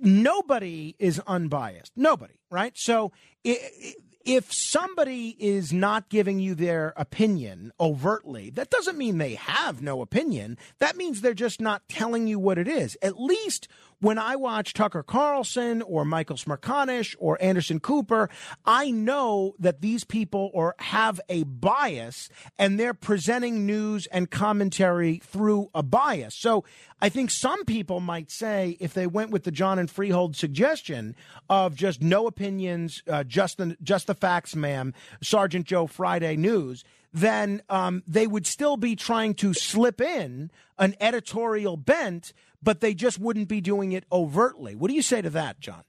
nobody 0.00 0.94
is 0.98 1.20
unbiased. 1.26 1.92
Nobody, 1.96 2.34
right? 2.50 2.72
So 2.76 3.12
if 3.44 4.52
somebody 4.52 5.36
is 5.38 5.72
not 5.72 6.08
giving 6.08 6.40
you 6.40 6.54
their 6.54 6.92
opinion 6.96 7.72
overtly, 7.80 8.50
that 8.50 8.70
doesn't 8.70 8.98
mean 8.98 9.18
they 9.18 9.34
have 9.34 9.82
no 9.82 10.02
opinion. 10.02 10.58
That 10.78 10.96
means 10.96 11.20
they're 11.20 11.34
just 11.34 11.60
not 11.60 11.88
telling 11.88 12.26
you 12.26 12.38
what 12.38 12.58
it 12.58 12.68
is. 12.68 12.96
At 13.02 13.20
least 13.20 13.68
when 14.00 14.18
I 14.18 14.36
watch 14.36 14.72
Tucker 14.72 15.02
Carlson 15.02 15.82
or 15.82 16.04
Michael 16.04 16.36
Smerconish 16.36 17.14
or 17.18 17.40
Anderson 17.40 17.80
Cooper, 17.80 18.30
I 18.64 18.90
know 18.90 19.54
that 19.58 19.80
these 19.80 20.04
people 20.04 20.50
or 20.52 20.74
have 20.78 21.20
a 21.28 21.44
bias 21.44 22.28
and 22.58 22.80
they're 22.80 22.94
presenting 22.94 23.66
news 23.66 24.06
and 24.06 24.30
commentary 24.30 25.18
through 25.18 25.70
a 25.74 25.82
bias. 25.82 26.34
So 26.34 26.64
I 27.00 27.10
think 27.10 27.30
some 27.30 27.64
people 27.64 28.00
might 28.00 28.30
say 28.30 28.76
if 28.80 28.94
they 28.94 29.06
went 29.06 29.30
with 29.30 29.44
the 29.44 29.50
John 29.50 29.78
and 29.78 29.90
Freehold 29.90 30.34
suggestion 30.34 31.14
of 31.48 31.74
just 31.74 32.00
no 32.00 32.26
opinions, 32.26 33.02
uh, 33.06 33.24
just 33.24 33.58
the 33.58 33.76
just 33.82 34.06
the 34.06 34.14
facts, 34.14 34.56
ma'am, 34.56 34.94
Sergeant 35.22 35.66
Joe 35.66 35.86
Friday 35.86 36.36
News 36.36 36.84
then 37.12 37.60
um, 37.68 38.02
they 38.06 38.26
would 38.26 38.46
still 38.46 38.76
be 38.76 38.94
trying 38.94 39.34
to 39.34 39.52
slip 39.52 40.00
in 40.00 40.50
an 40.78 40.94
editorial 41.00 41.76
bent 41.76 42.32
but 42.62 42.80
they 42.80 42.94
just 42.94 43.18
wouldn't 43.18 43.48
be 43.48 43.60
doing 43.60 43.92
it 43.92 44.04
overtly. 44.12 44.74
What 44.74 44.88
do 44.88 44.94
you 44.94 45.02
say 45.02 45.22
to 45.22 45.30
that, 45.30 45.60
John? 45.60 45.82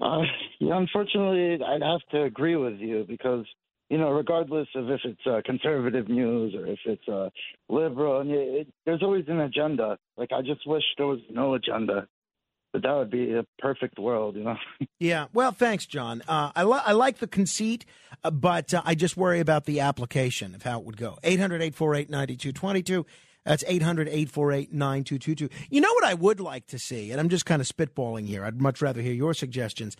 Uh, 0.00 0.22
yeah, 0.60 0.76
unfortunately, 0.76 1.64
I'd 1.64 1.82
have 1.82 2.00
to 2.12 2.22
agree 2.22 2.56
with 2.56 2.78
you 2.78 3.04
because 3.08 3.44
you 3.88 3.96
know, 3.96 4.10
regardless 4.10 4.68
of 4.74 4.90
if 4.90 5.00
it's 5.04 5.26
uh, 5.26 5.40
conservative 5.44 6.08
news 6.08 6.54
or 6.54 6.66
if 6.66 6.78
it's 6.84 7.08
uh, 7.08 7.30
liberal, 7.68 8.20
and 8.20 8.30
it, 8.30 8.36
it, 8.36 8.68
there's 8.84 9.02
always 9.02 9.24
an 9.28 9.40
agenda. 9.40 9.98
Like 10.16 10.30
I 10.32 10.42
just 10.42 10.66
wish 10.66 10.82
there 10.96 11.06
was 11.06 11.20
no 11.30 11.54
agenda. 11.54 12.06
But 12.70 12.82
that 12.82 12.92
would 12.92 13.10
be 13.10 13.32
a 13.32 13.46
perfect 13.58 13.98
world, 13.98 14.36
you 14.36 14.44
know. 14.44 14.56
yeah. 15.00 15.28
Well, 15.32 15.52
thanks, 15.52 15.86
John. 15.86 16.22
Uh, 16.28 16.52
I, 16.54 16.64
li- 16.64 16.82
I 16.84 16.92
like 16.92 17.16
the 17.16 17.26
conceit, 17.26 17.86
uh, 18.22 18.30
but 18.30 18.74
uh, 18.74 18.82
I 18.84 18.94
just 18.94 19.16
worry 19.16 19.40
about 19.40 19.64
the 19.64 19.80
application 19.80 20.54
of 20.54 20.64
how 20.64 20.78
it 20.80 20.84
would 20.84 20.98
go. 20.98 21.18
800 21.22 21.62
848 21.62 22.10
9222. 22.10 23.06
That's 23.48 23.64
800 23.66 24.08
848 24.08 24.74
9222. 24.74 25.48
You 25.70 25.80
know 25.80 25.90
what 25.94 26.04
I 26.04 26.12
would 26.12 26.38
like 26.38 26.66
to 26.66 26.78
see? 26.78 27.10
And 27.10 27.18
I'm 27.18 27.30
just 27.30 27.46
kind 27.46 27.62
of 27.62 27.66
spitballing 27.66 28.26
here. 28.26 28.44
I'd 28.44 28.60
much 28.60 28.82
rather 28.82 29.00
hear 29.00 29.14
your 29.14 29.32
suggestions. 29.32 29.96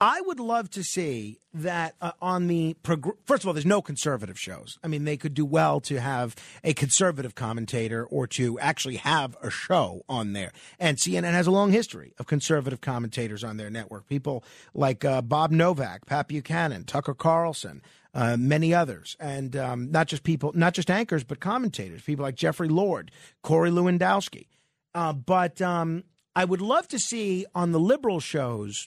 I 0.00 0.20
would 0.20 0.38
love 0.38 0.70
to 0.70 0.84
see 0.84 1.40
that 1.52 1.96
uh, 2.00 2.12
on 2.22 2.46
the 2.46 2.74
prog- 2.84 3.16
first 3.24 3.42
of 3.42 3.48
all, 3.48 3.52
there's 3.52 3.66
no 3.66 3.82
conservative 3.82 4.38
shows. 4.38 4.78
I 4.84 4.86
mean, 4.86 5.04
they 5.04 5.16
could 5.16 5.34
do 5.34 5.44
well 5.44 5.80
to 5.80 6.00
have 6.00 6.36
a 6.62 6.72
conservative 6.72 7.34
commentator 7.34 8.04
or 8.04 8.28
to 8.28 8.60
actually 8.60 8.96
have 8.96 9.36
a 9.42 9.50
show 9.50 10.02
on 10.08 10.34
there. 10.34 10.52
And 10.78 10.98
CNN 10.98 11.32
has 11.32 11.48
a 11.48 11.50
long 11.50 11.72
history 11.72 12.14
of 12.18 12.28
conservative 12.28 12.80
commentators 12.80 13.42
on 13.42 13.56
their 13.56 13.70
network. 13.70 14.06
People 14.06 14.44
like 14.72 15.04
uh, 15.04 15.20
Bob 15.20 15.50
Novak, 15.50 16.06
Pat 16.06 16.28
Buchanan, 16.28 16.84
Tucker 16.84 17.14
Carlson, 17.14 17.82
uh, 18.14 18.36
many 18.36 18.72
others, 18.72 19.16
and 19.18 19.56
um, 19.56 19.90
not 19.90 20.06
just 20.06 20.22
people, 20.22 20.52
not 20.54 20.74
just 20.74 20.90
anchors, 20.90 21.24
but 21.24 21.40
commentators, 21.40 22.02
people 22.02 22.22
like 22.22 22.36
Jeffrey 22.36 22.68
Lord, 22.68 23.10
Corey 23.42 23.70
Lewandowski. 23.70 24.46
Uh, 24.94 25.12
but 25.12 25.60
um, 25.60 26.04
I 26.36 26.44
would 26.44 26.60
love 26.60 26.86
to 26.88 27.00
see 27.00 27.46
on 27.52 27.72
the 27.72 27.80
liberal 27.80 28.20
shows 28.20 28.86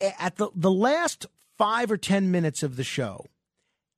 at 0.00 0.36
the 0.36 0.50
the 0.54 0.70
last 0.70 1.26
five 1.56 1.90
or 1.90 1.96
ten 1.96 2.30
minutes 2.30 2.62
of 2.62 2.76
the 2.76 2.84
show, 2.84 3.26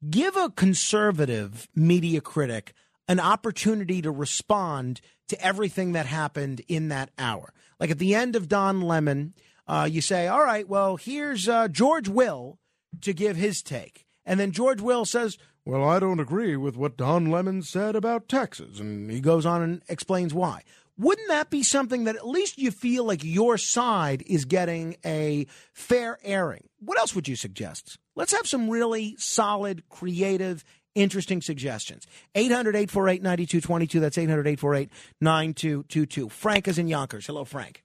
give 0.08 0.36
a 0.36 0.50
conservative 0.50 1.68
media 1.74 2.20
critic 2.20 2.72
an 3.08 3.20
opportunity 3.20 4.00
to 4.02 4.10
respond 4.10 5.00
to 5.28 5.44
everything 5.44 5.92
that 5.92 6.06
happened 6.06 6.62
in 6.68 6.88
that 6.88 7.10
hour. 7.18 7.52
Like 7.78 7.90
at 7.90 7.98
the 7.98 8.14
end 8.14 8.36
of 8.36 8.48
Don 8.48 8.82
Lemon, 8.82 9.34
uh, 9.66 9.88
you 9.90 10.00
say, 10.00 10.26
"All 10.26 10.44
right, 10.44 10.68
well, 10.68 10.96
here's 10.96 11.48
uh, 11.48 11.68
George 11.68 12.08
Will 12.08 12.58
to 13.00 13.12
give 13.12 13.36
his 13.36 13.62
take." 13.62 14.06
And 14.30 14.38
then 14.38 14.52
George 14.52 14.80
Will 14.80 15.04
says, 15.04 15.38
Well, 15.64 15.82
I 15.82 15.98
don't 15.98 16.20
agree 16.20 16.56
with 16.56 16.76
what 16.76 16.96
Don 16.96 17.30
Lemon 17.30 17.62
said 17.62 17.96
about 17.96 18.28
taxes. 18.28 18.78
And 18.78 19.10
he 19.10 19.20
goes 19.20 19.46
on 19.46 19.62
and 19.62 19.82
explains 19.88 20.34
why. 20.34 20.62
Wouldn't 21.00 21.28
that 21.28 21.48
be 21.48 21.62
something 21.62 22.04
that 22.04 22.16
at 22.16 22.28
least 22.28 22.58
you 22.58 22.70
feel 22.70 23.04
like 23.04 23.24
your 23.24 23.56
side 23.56 24.22
is 24.26 24.44
getting 24.44 24.96
a 25.02 25.46
fair 25.72 26.18
airing? 26.22 26.68
What 26.78 26.98
else 26.98 27.14
would 27.14 27.26
you 27.26 27.36
suggest? 27.36 27.98
Let's 28.16 28.32
have 28.32 28.46
some 28.46 28.68
really 28.68 29.16
solid, 29.16 29.88
creative, 29.88 30.62
interesting 30.94 31.40
suggestions. 31.40 32.06
800 32.34 32.76
848 32.76 33.22
9222. 33.22 33.98
That's 33.98 34.18
800 34.18 34.46
848 34.46 34.90
9222. 35.22 36.28
Frank 36.28 36.68
is 36.68 36.78
in 36.78 36.86
Yonkers. 36.86 37.26
Hello, 37.26 37.46
Frank. 37.46 37.82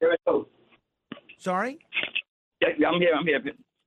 Hello. 0.00 0.48
Sorry? 1.38 1.78
Yeah, 2.60 2.88
I'm 2.88 3.00
here. 3.00 3.14
I'm 3.16 3.26
here. 3.26 3.40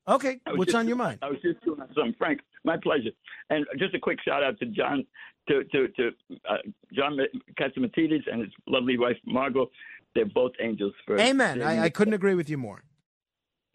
Okay, 0.08 0.40
what's 0.56 0.74
on 0.74 0.88
your 0.88 0.96
mind? 0.96 1.20
I 1.22 1.28
was 1.28 1.40
just 1.42 1.62
doing 1.66 1.82
something, 1.94 2.16
Frank. 2.18 2.40
My 2.64 2.78
pleasure. 2.82 3.10
And 3.50 3.66
just 3.78 3.94
a 3.94 4.00
quick 4.00 4.20
shout 4.24 4.42
out 4.42 4.58
to 4.60 4.66
John, 4.68 5.06
to 5.48 5.64
to 5.64 5.88
to 5.90 6.12
uh, 6.50 6.58
John 6.94 7.18
Catsimatidis 7.60 8.24
and 8.32 8.42
his 8.42 8.52
lovely 8.68 8.98
wife 8.98 9.18
Margo. 9.26 9.70
They're 10.16 10.26
both 10.26 10.54
angels. 10.60 10.94
For 11.06 11.20
Amen. 11.20 11.62
I, 11.62 11.84
I, 11.84 11.90
couldn't 11.90 12.16
agree 12.16 12.34
with 12.34 12.50
you 12.50 12.58
more. 12.58 12.82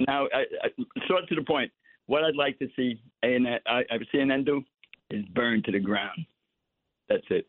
Now, 0.00 0.26
I, 0.34 0.44
I, 0.64 0.68
short 1.06 1.28
to 1.28 1.36
the 1.36 1.42
point. 1.42 1.70
What 2.06 2.24
I'd 2.24 2.34
like 2.34 2.58
to 2.58 2.68
see 2.74 3.00
and 3.22 3.46
I, 3.66 3.82
CNN 4.12 4.44
do 4.44 4.62
is 5.10 5.24
burn 5.34 5.62
to 5.64 5.72
the 5.72 5.78
ground. 5.78 6.26
That's 7.08 7.22
it. 7.30 7.46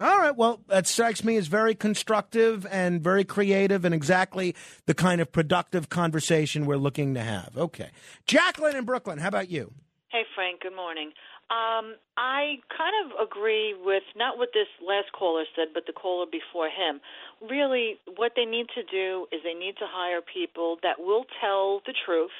All 0.00 0.18
right. 0.18 0.36
Well, 0.36 0.60
that 0.68 0.86
strikes 0.86 1.24
me 1.24 1.36
as 1.36 1.48
very 1.48 1.74
constructive 1.74 2.64
and 2.70 3.02
very 3.02 3.24
creative 3.24 3.84
and 3.84 3.92
exactly 3.92 4.54
the 4.86 4.94
kind 4.94 5.20
of 5.20 5.32
productive 5.32 5.88
conversation 5.88 6.66
we're 6.66 6.76
looking 6.76 7.14
to 7.14 7.20
have. 7.20 7.50
Okay. 7.56 7.90
Jacqueline 8.26 8.76
in 8.76 8.84
Brooklyn, 8.84 9.18
how 9.18 9.28
about 9.28 9.50
you? 9.50 9.72
Hey, 10.10 10.22
Frank. 10.36 10.60
Good 10.62 10.76
morning. 10.76 11.10
Um, 11.48 11.96
I 12.20 12.60
kind 12.68 12.92
of 13.08 13.16
agree 13.24 13.72
with 13.72 14.04
not 14.14 14.36
what 14.36 14.50
this 14.52 14.68
last 14.84 15.08
caller 15.16 15.44
said, 15.56 15.68
but 15.72 15.84
the 15.86 15.96
caller 15.96 16.26
before 16.28 16.68
him. 16.68 17.00
Really, 17.40 17.96
what 18.20 18.32
they 18.36 18.44
need 18.44 18.68
to 18.76 18.84
do 18.84 19.26
is 19.32 19.40
they 19.44 19.56
need 19.56 19.80
to 19.80 19.88
hire 19.88 20.20
people 20.20 20.76
that 20.82 21.00
will 21.00 21.24
tell 21.40 21.80
the 21.88 21.94
truth. 22.04 22.36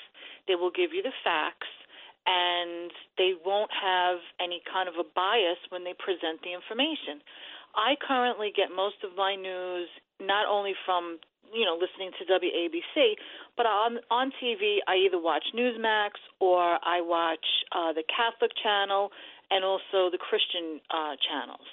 They 0.46 0.56
will 0.56 0.70
give 0.70 0.92
you 0.92 1.00
the 1.00 1.16
facts, 1.24 1.72
and 2.28 2.92
they 3.16 3.32
won't 3.40 3.72
have 3.72 4.20
any 4.44 4.60
kind 4.68 4.92
of 4.92 5.00
a 5.00 5.08
bias 5.16 5.60
when 5.70 5.84
they 5.84 5.96
present 5.96 6.44
the 6.44 6.52
information. 6.52 7.24
I 7.72 7.96
currently 7.96 8.52
get 8.52 8.68
most 8.68 9.00
of 9.04 9.16
my 9.16 9.36
news 9.36 9.88
not 10.20 10.46
only 10.46 10.74
from 10.84 11.18
you 11.52 11.64
know 11.64 11.74
listening 11.74 12.10
to 12.18 12.24
WABC, 12.24 13.14
but 13.56 13.66
on 13.66 13.98
on 14.10 14.32
TV 14.42 14.78
I 14.86 14.96
either 14.96 15.20
watch 15.20 15.44
Newsmax 15.54 16.20
or 16.40 16.78
I 16.82 17.00
watch 17.00 17.46
uh, 17.72 17.92
the 17.92 18.04
Catholic 18.04 18.52
channel 18.62 19.10
and 19.50 19.64
also 19.64 20.10
the 20.10 20.18
Christian 20.18 20.80
uh, 20.90 21.16
channels. 21.24 21.66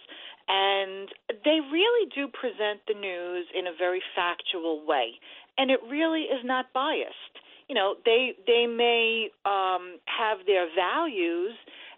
And 0.47 1.09
they 1.43 1.59
really 1.71 2.09
do 2.13 2.27
present 2.27 2.81
the 2.87 2.93
news 2.93 3.47
in 3.57 3.65
a 3.67 3.73
very 3.77 4.01
factual 4.15 4.85
way, 4.85 5.17
and 5.57 5.71
it 5.71 5.79
really 5.89 6.29
is 6.29 6.45
not 6.45 6.71
biased. 6.73 7.33
You 7.67 7.73
know, 7.73 7.95
they 8.05 8.33
they 8.45 8.67
may 8.67 9.29
um, 9.45 9.97
have 10.05 10.45
their 10.45 10.67
values 10.75 11.53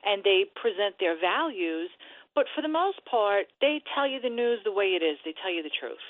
and 0.06 0.24
they 0.24 0.46
present 0.56 0.96
their 1.00 1.20
values, 1.20 1.90
but 2.36 2.46
for 2.56 2.62
the 2.62 2.72
most 2.72 3.04
part, 3.04 3.48
they 3.60 3.82
tell 3.94 4.08
you 4.08 4.22
the 4.22 4.30
news 4.30 4.60
the 4.64 4.72
way 4.72 4.96
it 4.96 5.04
is. 5.04 5.18
They 5.26 5.34
tell 5.42 5.52
you 5.52 5.64
the 5.64 5.74
truth, 5.74 6.04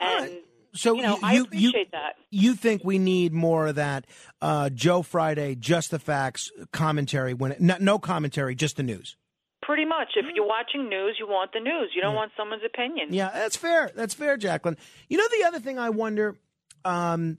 and 0.00 0.38
so 0.74 0.94
you 0.94 1.02
know, 1.02 1.16
you, 1.16 1.20
I 1.22 1.34
appreciate 1.34 1.74
you, 1.74 1.84
that. 1.92 2.14
You 2.30 2.54
think 2.54 2.82
we 2.84 2.98
need 2.98 3.32
more 3.32 3.68
of 3.68 3.76
that 3.76 4.06
uh, 4.42 4.70
Joe 4.70 5.02
Friday, 5.02 5.54
just 5.54 5.90
the 5.90 5.98
facts 5.98 6.50
commentary 6.72 7.34
when 7.34 7.52
it, 7.52 7.60
no, 7.60 7.76
no 7.80 7.98
commentary, 7.98 8.54
just 8.54 8.76
the 8.76 8.82
news. 8.82 9.16
Pretty 9.62 9.84
much. 9.84 10.08
If 10.16 10.26
you're 10.34 10.46
watching 10.46 10.88
news, 10.88 11.16
you 11.18 11.26
want 11.26 11.52
the 11.52 11.60
news. 11.60 11.92
You 11.94 12.02
don't 12.02 12.14
want 12.14 12.32
someone's 12.36 12.62
opinion. 12.66 13.14
Yeah, 13.14 13.30
that's 13.32 13.56
fair. 13.56 13.90
That's 13.94 14.12
fair, 14.12 14.36
Jacqueline. 14.36 14.76
You 15.08 15.16
know, 15.16 15.26
the 15.38 15.46
other 15.46 15.58
thing 15.58 15.78
I 15.78 15.88
wonder 15.90 16.36
um, 16.84 17.38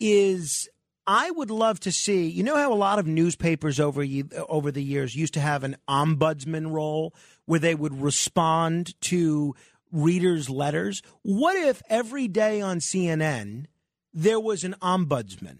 is 0.00 0.68
I 1.06 1.30
would 1.30 1.50
love 1.50 1.78
to 1.80 1.92
see. 1.92 2.28
You 2.28 2.42
know 2.42 2.56
how 2.56 2.72
a 2.72 2.74
lot 2.74 2.98
of 2.98 3.06
newspapers 3.06 3.78
over 3.78 4.04
over 4.48 4.70
the 4.72 4.82
years 4.82 5.14
used 5.14 5.34
to 5.34 5.40
have 5.40 5.64
an 5.64 5.76
ombudsman 5.88 6.72
role 6.72 7.14
where 7.44 7.60
they 7.60 7.74
would 7.74 8.00
respond 8.00 9.00
to 9.02 9.54
readers' 9.92 10.50
letters. 10.50 11.02
What 11.22 11.56
if 11.56 11.82
every 11.88 12.28
day 12.28 12.60
on 12.60 12.78
CNN 12.78 13.66
there 14.12 14.40
was 14.40 14.64
an 14.64 14.74
ombudsman? 14.82 15.58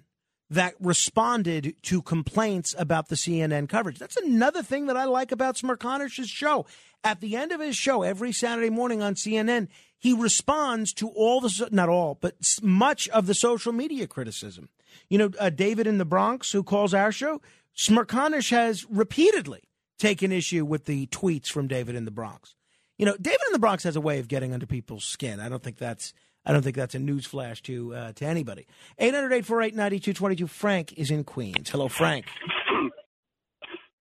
that 0.50 0.74
responded 0.80 1.76
to 1.82 2.02
complaints 2.02 2.74
about 2.76 3.08
the 3.08 3.14
CNN 3.14 3.68
coverage. 3.68 3.98
That's 3.98 4.16
another 4.16 4.62
thing 4.62 4.86
that 4.86 4.96
I 4.96 5.04
like 5.04 5.30
about 5.30 5.54
Smerconish's 5.54 6.28
show. 6.28 6.66
At 7.04 7.20
the 7.20 7.36
end 7.36 7.52
of 7.52 7.60
his 7.60 7.76
show, 7.76 8.02
every 8.02 8.32
Saturday 8.32 8.68
morning 8.68 9.00
on 9.00 9.14
CNN, 9.14 9.68
he 9.96 10.12
responds 10.12 10.92
to 10.94 11.08
all 11.10 11.40
the, 11.40 11.68
not 11.70 11.88
all, 11.88 12.18
but 12.20 12.34
much 12.62 13.08
of 13.10 13.26
the 13.26 13.34
social 13.34 13.72
media 13.72 14.06
criticism. 14.06 14.68
You 15.08 15.18
know, 15.18 15.30
uh, 15.38 15.50
David 15.50 15.86
in 15.86 15.98
the 15.98 16.04
Bronx, 16.04 16.50
who 16.50 16.64
calls 16.64 16.92
our 16.92 17.12
show, 17.12 17.40
Smerconish 17.76 18.50
has 18.50 18.84
repeatedly 18.90 19.62
taken 19.98 20.32
issue 20.32 20.64
with 20.64 20.86
the 20.86 21.06
tweets 21.06 21.46
from 21.46 21.68
David 21.68 21.94
in 21.94 22.04
the 22.04 22.10
Bronx. 22.10 22.56
You 23.00 23.06
know, 23.06 23.16
David 23.18 23.40
in 23.46 23.52
the 23.54 23.58
Bronx 23.58 23.82
has 23.84 23.96
a 23.96 24.00
way 24.00 24.18
of 24.18 24.28
getting 24.28 24.52
under 24.52 24.66
people's 24.66 25.04
skin. 25.06 25.40
I 25.40 25.48
don't 25.48 25.62
think 25.62 25.78
that's 25.78 26.12
I 26.44 26.52
don't 26.52 26.60
think 26.62 26.76
that's 26.76 26.94
a 26.94 26.98
newsflash 26.98 27.62
to 27.62 27.94
uh, 27.94 28.12
to 28.12 28.26
anybody. 28.26 28.66
800-848-9222. 29.00 30.48
Frank 30.50 30.92
is 30.98 31.10
in 31.10 31.24
Queens. 31.24 31.70
Hello, 31.70 31.88
Frank. 31.88 32.26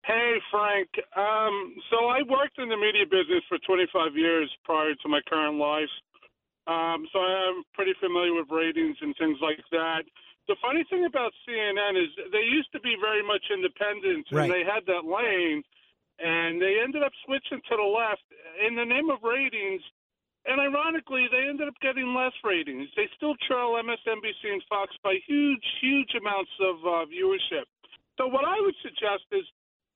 Hey, 0.04 0.36
Frank. 0.52 0.88
Um, 1.16 1.74
so 1.88 2.12
I 2.12 2.20
worked 2.28 2.58
in 2.60 2.68
the 2.68 2.76
media 2.76 3.08
business 3.08 3.40
for 3.48 3.56
25 3.66 4.12
years 4.14 4.52
prior 4.62 4.92
to 4.94 5.08
my 5.08 5.20
current 5.26 5.56
life. 5.56 5.88
Um, 6.68 7.08
so 7.10 7.18
I'm 7.24 7.64
pretty 7.72 7.94
familiar 8.04 8.34
with 8.36 8.44
ratings 8.52 8.98
and 9.00 9.16
things 9.18 9.38
like 9.40 9.56
that. 9.72 10.04
The 10.46 10.56
funny 10.60 10.84
thing 10.92 11.06
about 11.08 11.32
CNN 11.48 11.96
is 11.96 12.12
they 12.32 12.44
used 12.44 12.68
to 12.76 12.80
be 12.80 12.96
very 13.00 13.24
much 13.24 13.48
independent, 13.48 14.28
Right. 14.30 14.44
and 14.44 14.52
they 14.52 14.60
had 14.60 14.84
that 14.92 15.08
lane, 15.08 15.64
and 16.18 16.60
they 16.60 16.78
ended 16.82 17.02
up 17.02 17.12
switching 17.26 17.60
to 17.68 17.74
the 17.76 17.88
left 17.88 18.22
in 18.62 18.76
the 18.76 18.84
name 18.84 19.10
of 19.10 19.22
ratings. 19.22 19.82
And 20.44 20.60
ironically, 20.60 21.24
they 21.32 21.48
ended 21.48 21.68
up 21.68 21.78
getting 21.80 22.12
less 22.12 22.36
ratings. 22.44 22.88
They 22.96 23.08
still 23.16 23.34
trail 23.48 23.80
MSNBC 23.80 24.44
and 24.44 24.62
Fox 24.68 24.92
by 25.02 25.16
huge, 25.26 25.64
huge 25.80 26.12
amounts 26.20 26.52
of 26.60 26.76
uh, 26.84 26.90
viewership. 27.08 27.64
So 28.20 28.28
what 28.28 28.44
I 28.44 28.60
would 28.60 28.76
suggest 28.84 29.24
is, 29.32 29.42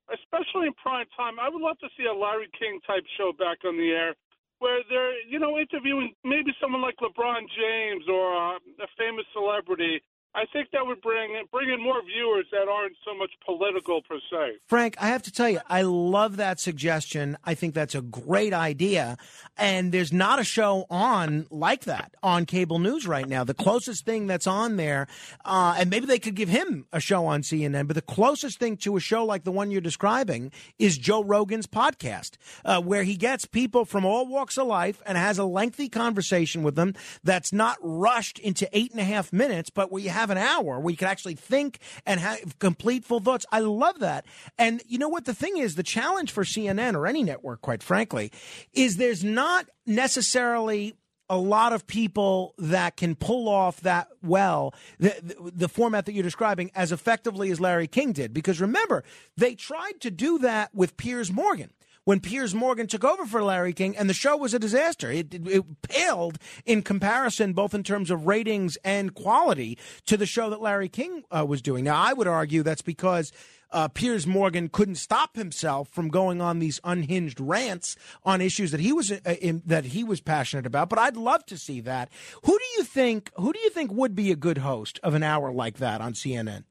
especially 0.09 0.73
in 0.73 0.75
prime 0.81 1.07
time, 1.15 1.37
I 1.39 1.53
would 1.53 1.61
love 1.61 1.79
to 1.85 1.93
see 1.97 2.09
a 2.09 2.17
Larry 2.17 2.49
King 2.59 2.81
type 2.87 3.05
show 3.21 3.37
back 3.37 3.61
on 3.69 3.77
the 3.77 3.93
air, 3.93 4.17
where 4.59 4.81
they're, 4.89 5.21
you 5.29 5.39
know, 5.39 5.59
interviewing 5.59 6.17
maybe 6.25 6.51
someone 6.61 6.81
like 6.81 6.97
LeBron 6.97 7.45
James 7.53 8.09
or 8.09 8.35
uh, 8.35 8.57
a 8.57 8.89
famous 8.97 9.29
celebrity. 9.37 10.01
I 10.35 10.45
think 10.53 10.69
that 10.73 10.87
would 10.87 11.01
bring 11.01 11.35
bring 11.51 11.71
in 11.71 11.83
more 11.83 12.01
viewers 12.03 12.47
that 12.53 12.69
aren't 12.69 12.97
so 13.05 13.17
much 13.17 13.31
political 13.45 14.03
per 14.03 14.19
se. 14.31 14.59
Frank, 14.67 14.97
I 15.01 15.09
have 15.09 15.23
to 15.23 15.33
tell 15.33 15.49
you, 15.49 15.61
I 15.69 15.83
love 15.83 16.37
that 16.37 16.61
suggestion. 16.61 17.37
I 17.45 17.55
think 17.55 17.75
that's 17.75 17.95
a 17.95 18.03
great 18.03 18.53
idea. 18.53 19.17
And 19.57 19.91
there's 19.91 20.13
not 20.13 20.39
a 20.39 20.45
show 20.45 20.87
on 20.91 21.47
like 21.51 21.85
that 21.85 22.15
on 22.23 22.45
cable 22.45 22.79
news 22.79 23.07
right 23.07 23.27
now. 23.27 23.43
The 23.43 23.55
closest 23.55 24.05
thing 24.05 24.27
that's 24.27 24.47
on 24.47 24.77
there, 24.77 25.09
uh, 25.45 25.77
and 25.79 25.91
maybe 25.91 26.07
they 26.07 26.19
could 26.19 26.35
give 26.35 26.49
him 26.49 26.87
a 26.93 27.01
show 27.01 27.27
on 27.27 27.43
CNN, 27.43 27.87
but 27.87 27.95
the 27.95 28.03
closest 28.03 28.59
thing 28.59 28.77
to 28.79 28.97
a 28.97 29.01
show 29.01 29.25
like 29.25 29.45
the 29.45 29.53
one 29.53 29.71
you're 29.71 29.81
describing 29.81 30.53
is 30.79 30.99
Joe 30.99 31.25
Rogan's 31.25 31.67
podcast, 31.67 32.33
uh, 32.65 32.81
where 32.83 33.03
he 33.03 33.17
gets 33.17 33.47
people 33.47 33.85
from 33.85 34.05
all 34.05 34.27
walks 34.27 34.59
of 34.59 34.67
life 34.67 35.03
and 35.07 35.17
has 35.17 35.39
a 35.39 35.45
lengthy 35.45 35.89
conversation 35.89 36.63
with 36.63 36.75
them 36.75 36.95
that's 37.25 37.53
not 37.53 37.79
rushed 37.81 38.39
into 38.39 38.69
eight 38.73 38.93
and 38.93 39.01
a 39.01 39.05
half 39.05 39.33
minutes, 39.33 39.71
but 39.71 39.91
where 39.91 40.03
you 40.03 40.11
have 40.19 40.31
an 40.31 40.39
hour 40.39 40.81
where 40.81 40.91
you 40.91 40.97
can 40.97 41.09
actually 41.09 41.35
think 41.35 41.79
and 42.05 42.21
have 42.21 42.59
complete 42.59 43.05
full 43.05 43.21
thoughts. 43.21 43.47
I 43.53 43.61
love 43.61 44.01
that. 44.01 44.27
And 44.59 44.83
you 44.87 44.99
know 44.99 45.09
what? 45.09 45.25
The 45.25 45.35
thing 45.35 45.57
is, 45.57 45.75
the 45.75 45.83
challenge 45.83 46.33
for 46.33 46.45
CNN 46.45 46.95
or 46.95 47.07
any 47.07 47.23
network, 47.23 47.61
quite 47.61 47.83
frankly, 47.83 48.33
is 48.73 48.97
there's 48.97 49.25
not 49.25 49.69
necessarily 49.87 50.95
a 51.31 51.37
lot 51.37 51.73
of 51.73 51.87
people 51.87 52.55
that 52.59 52.97
can 52.97 53.15
pull 53.15 53.49
off 53.49 53.83
that 53.83 54.09
well 54.23 54.75
the, 54.99 55.15
the, 55.23 55.51
the 55.55 55.69
format 55.69 56.07
that 56.07 56.13
you're 56.13 56.23
describing 56.23 56.71
as 56.75 56.91
effectively 56.91 57.51
as 57.51 57.61
Larry 57.61 57.87
King 57.87 58.13
did. 58.13 58.33
Because 58.33 58.61
remember, 58.61 59.05
they 59.37 59.55
tried 59.55 60.01
to 60.01 60.11
do 60.11 60.39
that 60.39 60.75
with 60.75 60.97
Piers 60.97 61.31
Morgan 61.31 61.71
when 62.09 62.21
Piers 62.21 62.55
Morgan 62.55 62.87
took 62.87 63.05
over 63.05 63.27
for 63.27 63.45
Larry 63.45 63.75
King, 63.75 63.95
and 63.95 64.09
the 64.09 64.15
show 64.15 64.35
was 64.35 64.55
a 64.55 64.59
disaster. 64.59 65.11
It, 65.11 65.35
it, 65.35 65.47
it 65.47 65.83
paled 65.83 66.39
in 66.65 66.81
comparison, 66.81 67.53
both 67.53 67.75
in 67.75 67.83
terms 67.83 68.11
of 68.11 68.27
ratings 68.27 68.79
and 68.83 69.15
quality, 69.15 69.77
to 70.07 70.17
the 70.17 70.25
show 70.25 70.49
that 70.49 70.63
Larry 70.63 70.89
King 70.89 71.25
uh, 71.31 71.45
was 71.45 71.61
doing. 71.61 71.85
Now, 71.85 72.03
I 72.03 72.15
would 72.15 72.27
argue 72.27 72.63
that's 72.63 72.81
because 72.81 73.31
uh, 73.73 73.89
Piers 73.89 74.27
Morgan 74.27 74.71
couldn't 74.71 74.95
stop 74.95 75.37
himself 75.37 75.91
from 75.91 76.09
going 76.09 76.41
on 76.41 76.61
these 76.61 76.81
unhinged 76.83 77.41
rants 77.41 77.95
on 78.25 78.41
issues 78.41 78.71
that 78.71 78.81
he 78.81 78.95
was 78.95 79.13
uh, 79.13 79.19
in, 79.43 79.61
that 79.67 79.85
he 79.85 80.03
was 80.03 80.23
passionate 80.23 80.65
about. 80.65 80.89
But 80.89 80.99
I'd 80.99 81.19
love 81.19 81.45
to 81.45 81.59
see 81.59 81.83
that. 81.83 82.09
Who 82.43 82.59
do 82.59 82.65
you 82.79 82.85
think? 82.85 83.31
Who 83.37 83.53
do 83.53 83.59
you 83.59 83.69
think 83.69 83.93
would 83.93 84.15
be 84.15 84.33
a 84.33 84.37
good 84.37 84.57
host 84.57 84.99
of 85.03 85.13
an 85.13 85.23
hour 85.23 85.53
like 85.53 85.77
that 85.77 86.01
on 86.01 86.15
CNN? 86.15 86.65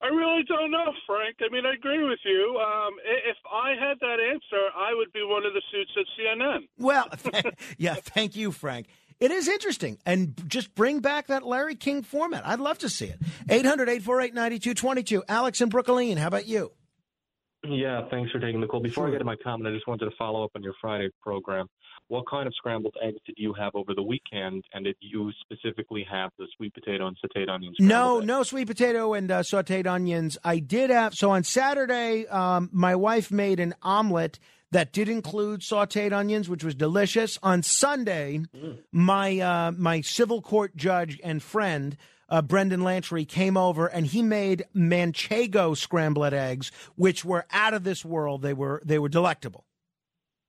I 0.00 0.06
really 0.06 0.44
don't 0.44 0.70
know, 0.70 0.92
Frank. 1.06 1.36
I 1.40 1.52
mean, 1.52 1.66
I 1.66 1.74
agree 1.74 2.04
with 2.04 2.20
you. 2.24 2.60
Um, 2.60 2.94
if 3.04 3.36
I 3.52 3.70
had 3.70 3.98
that 4.00 4.18
answer, 4.20 4.62
I 4.76 4.94
would 4.94 5.12
be 5.12 5.24
one 5.24 5.44
of 5.44 5.52
the 5.54 5.62
suits 5.72 5.90
at 5.96 6.06
CNN. 6.16 6.68
Well, 6.78 7.08
yeah, 7.78 7.94
thank 7.94 8.36
you, 8.36 8.52
Frank. 8.52 8.86
It 9.18 9.32
is 9.32 9.48
interesting. 9.48 9.98
And 10.06 10.40
just 10.46 10.74
bring 10.76 11.00
back 11.00 11.26
that 11.26 11.44
Larry 11.44 11.74
King 11.74 12.02
format. 12.02 12.46
I'd 12.46 12.60
love 12.60 12.78
to 12.78 12.88
see 12.88 13.06
it. 13.06 13.18
800 13.48 13.88
848 13.88 14.34
9222. 14.34 15.24
Alex 15.28 15.60
and 15.60 15.70
Brooklyn, 15.70 16.16
how 16.16 16.28
about 16.28 16.46
you? 16.46 16.70
Yeah, 17.66 18.08
thanks 18.10 18.30
for 18.30 18.38
taking 18.38 18.60
the 18.60 18.68
call. 18.68 18.80
Before 18.80 19.08
I 19.08 19.10
get 19.10 19.18
to 19.18 19.24
my 19.24 19.36
comment, 19.42 19.68
I 19.68 19.74
just 19.74 19.88
wanted 19.88 20.04
to 20.04 20.12
follow 20.16 20.44
up 20.44 20.52
on 20.54 20.62
your 20.62 20.74
Friday 20.80 21.08
program. 21.20 21.66
What 22.08 22.24
kind 22.28 22.46
of 22.46 22.54
scrambled 22.54 22.96
eggs 23.02 23.18
did 23.26 23.34
you 23.38 23.52
have 23.54 23.74
over 23.74 23.94
the 23.94 24.02
weekend, 24.02 24.64
and 24.72 24.84
did 24.84 24.96
you 25.00 25.30
specifically 25.40 26.06
have 26.10 26.30
the 26.38 26.46
sweet 26.56 26.74
potato 26.74 27.06
and 27.06 27.16
sauteed 27.18 27.48
onions? 27.48 27.76
No, 27.78 28.20
no 28.20 28.42
sweet 28.42 28.66
potato 28.66 29.12
and 29.12 29.30
uh, 29.30 29.42
sauteed 29.42 29.86
onions. 29.86 30.38
I 30.42 30.58
did 30.58 30.90
have, 30.90 31.14
so 31.14 31.30
on 31.30 31.44
Saturday, 31.44 32.26
um, 32.28 32.70
my 32.72 32.94
wife 32.94 33.30
made 33.30 33.60
an 33.60 33.74
omelet 33.82 34.38
that 34.70 34.92
did 34.92 35.08
include 35.08 35.60
sauteed 35.60 36.12
onions, 36.12 36.48
which 36.48 36.64
was 36.64 36.74
delicious. 36.74 37.38
On 37.42 37.62
Sunday, 37.62 38.42
my 38.92 39.38
uh, 39.38 39.72
my 39.72 40.00
civil 40.00 40.42
court 40.42 40.76
judge 40.76 41.20
and 41.22 41.42
friend 41.42 41.96
uh, 42.28 42.42
Brendan 42.42 42.82
Lantry 42.82 43.24
came 43.24 43.56
over 43.56 43.86
and 43.86 44.06
he 44.06 44.22
made 44.22 44.64
manchego 44.74 45.76
scrambled 45.76 46.34
eggs, 46.34 46.70
which 46.96 47.24
were 47.24 47.46
out 47.50 47.74
of 47.74 47.84
this 47.84 48.04
world. 48.04 48.42
They 48.42 48.54
were 48.54 48.82
they 48.84 48.98
were 48.98 49.08
delectable. 49.08 49.64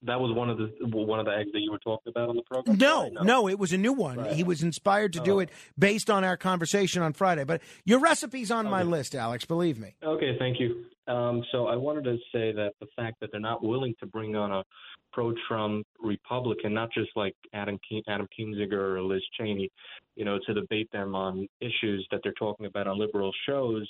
That 0.04 0.20
was 0.20 0.34
one 0.36 0.50
of 0.50 0.58
the 0.58 0.70
one 0.92 1.20
of 1.20 1.26
the 1.26 1.36
eggs 1.36 1.52
that 1.54 1.60
you 1.60 1.72
were 1.72 1.80
talking 1.80 2.10
about 2.10 2.30
on 2.30 2.36
the 2.36 2.42
program. 2.44 2.78
No, 2.78 3.10
no, 3.10 3.22
no, 3.22 3.50
it 3.50 3.60
was 3.60 3.74
a 3.74 3.78
new 3.78 3.94
one. 3.94 4.18
Right. 4.18 4.32
He 4.34 4.44
was 4.44 4.64
inspired 4.64 5.14
to 5.14 5.20
do 5.20 5.36
Oh. 5.36 5.40
it 5.40 5.50
based 5.78 6.10
on 6.10 6.24
our 6.24 6.38
conversation 6.38 7.02
on 7.02 7.14
Friday. 7.14 7.44
But 7.44 7.62
your 7.86 8.00
recipe's 8.00 8.52
on 8.52 8.70
my 8.70 8.84
list, 8.84 9.14
Alex. 9.16 9.46
Believe 9.46 9.78
me. 9.80 9.96
Okay, 10.04 10.36
thank 10.40 10.60
you. 10.60 10.86
Um, 11.08 11.44
so 11.52 11.68
I 11.68 11.76
wanted 11.76 12.04
to 12.06 12.18
say 12.32 12.52
that 12.54 12.72
the 12.80 12.88
fact 12.96 13.18
that 13.20 13.32
they're 13.32 13.40
not 13.42 13.64
willing 13.64 13.96
to 14.00 14.06
bring 14.06 14.36
on 14.36 14.52
a 14.52 14.64
pro-Trump 15.12 15.86
Republican, 16.00 16.74
not 16.74 16.90
just 16.94 17.10
like 17.16 17.34
Adam 17.54 17.78
Ke- 17.80 18.04
Adam 18.08 18.28
Kinzinger 18.40 18.72
or 18.74 19.02
Liz 19.02 19.24
Cheney, 19.40 19.70
you 20.16 20.24
know, 20.24 20.38
to 20.46 20.54
debate 20.54 20.88
them 20.92 21.16
on 21.16 21.48
issues 21.62 22.08
that 22.12 22.22
they're 22.24 22.34
talking 22.34 22.68
about 22.68 22.88
on 22.88 23.00
liberal 23.00 23.32
shows, 23.48 23.90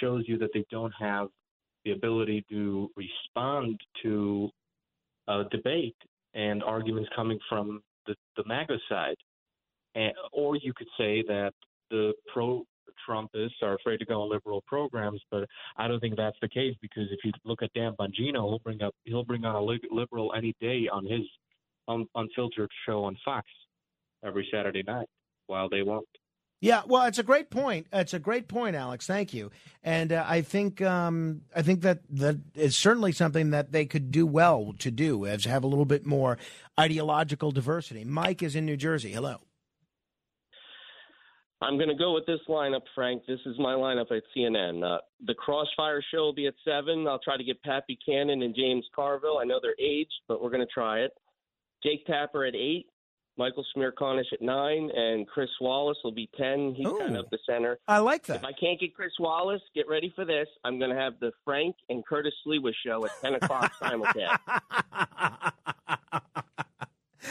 shows 0.00 0.22
you 0.28 0.38
that 0.38 0.50
they 0.54 0.64
don't 0.70 0.92
have 0.98 1.28
the 1.84 1.90
ability 1.90 2.44
to 2.50 2.88
respond 2.96 3.80
to 4.02 4.48
a 5.30 5.44
debate 5.50 5.96
and 6.34 6.62
arguments 6.62 7.08
coming 7.14 7.38
from 7.48 7.82
the, 8.06 8.14
the 8.36 8.44
MAGA 8.46 8.78
side. 8.88 9.16
And, 9.94 10.12
or 10.32 10.56
you 10.56 10.72
could 10.74 10.86
say 10.98 11.22
that 11.26 11.52
the 11.90 12.12
pro 12.32 12.64
Trumpists 13.08 13.62
are 13.62 13.74
afraid 13.74 13.98
to 13.98 14.04
go 14.04 14.22
on 14.22 14.30
liberal 14.30 14.62
programs, 14.66 15.20
but 15.30 15.46
I 15.76 15.88
don't 15.88 16.00
think 16.00 16.16
that's 16.16 16.36
the 16.42 16.48
case 16.48 16.74
because 16.82 17.08
if 17.10 17.20
you 17.24 17.32
look 17.44 17.62
at 17.62 17.72
Dan 17.72 17.94
Bongino, 17.98 18.48
he'll 18.48 18.60
bring 18.62 18.82
up 18.82 18.94
he'll 19.04 19.24
bring 19.24 19.44
on 19.44 19.54
a 19.54 19.94
liberal 19.94 20.32
any 20.36 20.54
day 20.60 20.88
on 20.92 21.06
his 21.06 21.22
un- 21.88 22.06
unfiltered 22.14 22.70
show 22.86 23.04
on 23.04 23.16
Fox 23.24 23.46
every 24.24 24.46
Saturday 24.52 24.82
night, 24.82 25.08
while 25.46 25.68
they 25.68 25.82
won't. 25.82 26.06
Yeah, 26.62 26.82
well, 26.86 27.04
it's 27.06 27.18
a 27.18 27.22
great 27.22 27.48
point. 27.48 27.86
It's 27.90 28.12
a 28.12 28.18
great 28.18 28.46
point, 28.46 28.76
Alex. 28.76 29.06
Thank 29.06 29.32
you. 29.32 29.50
And 29.82 30.12
uh, 30.12 30.24
I 30.28 30.42
think 30.42 30.82
um, 30.82 31.40
I 31.56 31.62
think 31.62 31.80
that 31.82 32.00
that 32.10 32.36
is 32.54 32.76
certainly 32.76 33.12
something 33.12 33.50
that 33.50 33.72
they 33.72 33.86
could 33.86 34.10
do 34.10 34.26
well 34.26 34.74
to 34.78 34.90
do, 34.90 35.24
is 35.24 35.46
have 35.46 35.64
a 35.64 35.66
little 35.66 35.86
bit 35.86 36.04
more 36.04 36.36
ideological 36.78 37.50
diversity. 37.50 38.04
Mike 38.04 38.42
is 38.42 38.54
in 38.54 38.66
New 38.66 38.76
Jersey. 38.76 39.12
Hello. 39.12 39.38
I'm 41.62 41.76
going 41.76 41.90
to 41.90 41.94
go 41.94 42.14
with 42.14 42.24
this 42.26 42.40
lineup, 42.48 42.82
Frank. 42.94 43.22
This 43.26 43.40
is 43.44 43.58
my 43.58 43.74
lineup 43.74 44.10
at 44.10 44.22
CNN. 44.34 44.82
Uh, 44.82 44.98
the 45.26 45.34
Crossfire 45.34 46.02
show 46.10 46.20
will 46.20 46.34
be 46.34 46.46
at 46.46 46.54
7. 46.64 47.06
I'll 47.06 47.18
try 47.18 47.36
to 47.36 47.44
get 47.44 47.62
Pat 47.62 47.84
Buchanan 47.86 48.42
and 48.42 48.54
James 48.54 48.86
Carville. 48.94 49.38
I 49.38 49.44
know 49.44 49.60
they're 49.60 49.74
aged, 49.78 50.22
but 50.26 50.42
we're 50.42 50.48
going 50.48 50.66
to 50.66 50.72
try 50.72 51.00
it. 51.00 51.12
Jake 51.82 52.06
Tapper 52.06 52.46
at 52.46 52.54
8. 52.54 52.86
Michael 53.36 53.64
Smerconish 53.76 54.32
at 54.32 54.42
9. 54.42 54.90
And 54.94 55.26
Chris 55.26 55.50
Wallace 55.60 55.98
will 56.04 56.12
be 56.12 56.28
10. 56.36 56.74
He's 56.76 56.86
kind 56.86 57.16
of 57.16 57.28
the 57.30 57.38
center. 57.48 57.78
I 57.88 57.98
like 57.98 58.26
that. 58.26 58.36
If 58.36 58.44
I 58.44 58.52
can't 58.52 58.78
get 58.78 58.94
Chris 58.94 59.12
Wallace, 59.18 59.62
get 59.74 59.88
ready 59.88 60.12
for 60.14 60.24
this. 60.24 60.48
I'm 60.64 60.78
going 60.78 60.90
to 60.90 60.96
have 60.96 61.14
the 61.20 61.32
Frank 61.44 61.76
and 61.88 62.04
Curtis 62.06 62.34
Sliwa 62.46 62.72
show 62.84 63.04
at 63.04 63.12
10 63.22 63.34
o'clock 63.34 63.72
simulcast. 63.82 64.38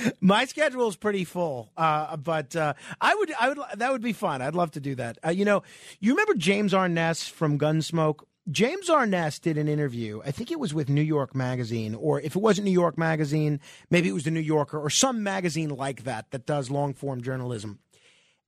My 0.21 0.45
schedule 0.45 0.87
is 0.87 0.95
pretty 0.95 1.25
full, 1.25 1.71
uh, 1.75 2.15
but 2.15 2.55
uh, 2.55 2.73
I 3.01 3.15
would, 3.15 3.33
I 3.39 3.49
would, 3.49 3.59
that 3.77 3.91
would 3.91 4.01
be 4.01 4.13
fun. 4.13 4.41
I'd 4.41 4.55
love 4.55 4.71
to 4.71 4.79
do 4.79 4.95
that. 4.95 5.17
Uh, 5.25 5.31
you 5.31 5.43
know, 5.45 5.63
you 5.99 6.13
remember 6.13 6.35
James 6.35 6.73
Arness 6.73 7.27
from 7.27 7.57
Gunsmoke? 7.59 8.19
James 8.49 8.89
Arness 8.89 9.39
did 9.39 9.57
an 9.57 9.67
interview. 9.67 10.21
I 10.25 10.31
think 10.31 10.51
it 10.51 10.59
was 10.59 10.73
with 10.73 10.89
New 10.89 11.01
York 11.01 11.35
Magazine, 11.35 11.93
or 11.93 12.19
if 12.19 12.35
it 12.35 12.41
wasn't 12.41 12.65
New 12.65 12.71
York 12.71 12.97
Magazine, 12.97 13.59
maybe 13.89 14.09
it 14.09 14.13
was 14.13 14.23
the 14.23 14.31
New 14.31 14.39
Yorker 14.39 14.79
or 14.79 14.89
some 14.89 15.21
magazine 15.23 15.69
like 15.69 16.03
that 16.03 16.31
that 16.31 16.45
does 16.45 16.71
long 16.71 16.93
form 16.93 17.21
journalism. 17.21 17.79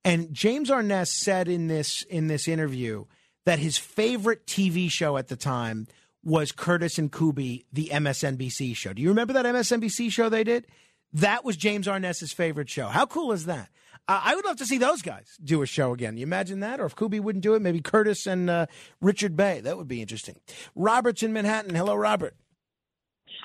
And 0.04 0.34
James 0.34 0.72
Arness 0.72 1.12
said 1.12 1.48
in 1.48 1.68
this 1.68 2.04
in 2.04 2.28
this 2.28 2.48
interview 2.48 3.06
that 3.46 3.60
his 3.60 3.78
favorite 3.78 4.48
TV 4.48 4.90
show 4.90 5.18
at 5.18 5.28
the 5.28 5.36
time 5.36 5.88
was 6.24 6.52
Curtis 6.52 6.98
and 6.98 7.12
Kuby, 7.12 7.66
the 7.72 7.90
MSNBC 7.92 8.76
show. 8.76 8.94
Do 8.94 9.02
you 9.02 9.10
remember 9.10 9.34
that 9.34 9.46
MSNBC 9.46 10.12
show 10.12 10.30
they 10.30 10.44
did? 10.44 10.68
That 11.14 11.44
was 11.44 11.58
James 11.58 11.88
Arness's 11.88 12.32
favorite 12.32 12.70
show. 12.70 12.88
How 12.88 13.06
cool 13.06 13.32
is 13.32 13.46
that? 13.46 13.70
Uh, 14.08 14.20
I 14.24 14.36
would 14.36 14.46
love 14.46 14.58
to 14.58 14.66
see 14.66 14.78
those 14.78 15.02
guys 15.02 15.38
do 15.44 15.62
a 15.62 15.66
show 15.66 15.94
again. 15.94 16.18
You 16.18 16.24
imagine 16.24 16.60
that? 16.62 16.80
Or 16.80 16.86
if 16.86 16.96
Kuby 16.96 17.20
wouldn't 17.20 17.44
do 17.44 17.54
it, 17.54 17.62
maybe 17.62 17.82
Curtis 17.82 18.26
and 18.28 18.50
uh, 18.50 18.66
Richard 19.00 19.36
Bey. 19.38 19.62
That 19.62 19.78
would 19.78 19.88
be 19.88 20.02
interesting. 20.02 20.36
Robert's 20.76 21.24
in 21.24 21.32
Manhattan. 21.34 21.76
Hello, 21.76 21.96
Robert. 21.96 22.36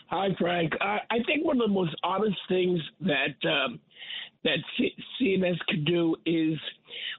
Hi, 0.09 0.29
Frank. 0.39 0.73
I, 0.81 0.99
I 1.11 1.17
think 1.27 1.45
one 1.45 1.61
of 1.61 1.69
the 1.69 1.75
most 1.75 1.95
honest 2.03 2.37
things 2.49 2.81
that 3.01 3.49
um, 3.49 3.81
that 4.47 4.89
CMS 5.21 5.59
could 5.69 5.85
do 5.85 6.15
is 6.25 6.59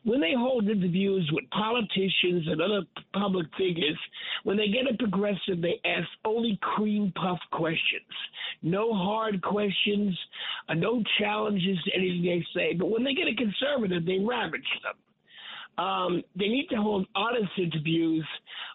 when 0.06 0.22
they 0.22 0.34
hold 0.36 0.70
interviews 0.70 1.30
with 1.34 1.44
politicians 1.50 2.48
and 2.48 2.62
other 2.62 2.82
public 3.14 3.48
figures, 3.58 3.98
when 4.44 4.56
they 4.56 4.68
get 4.68 4.90
a 4.90 4.98
progressive, 4.98 5.62
they 5.62 5.80
ask 5.84 6.08
only 6.24 6.58
cream 6.62 7.12
puff 7.22 7.40
questions, 7.52 8.08
no 8.62 8.94
hard 8.94 9.42
questions, 9.42 10.18
uh, 10.70 10.74
no 10.74 11.04
challenges 11.20 11.78
to 11.84 11.92
anything 11.94 12.24
they 12.24 12.46
say. 12.58 12.74
But 12.74 12.90
when 12.90 13.04
they 13.04 13.14
get 13.14 13.28
a 13.28 13.36
conservative, 13.36 14.06
they 14.06 14.20
ravage 14.20 14.62
them. 14.84 14.96
Um, 15.78 16.24
they 16.36 16.48
need 16.48 16.68
to 16.72 16.78
hold 16.78 17.08
honest 17.16 17.52
interviews 17.58 18.26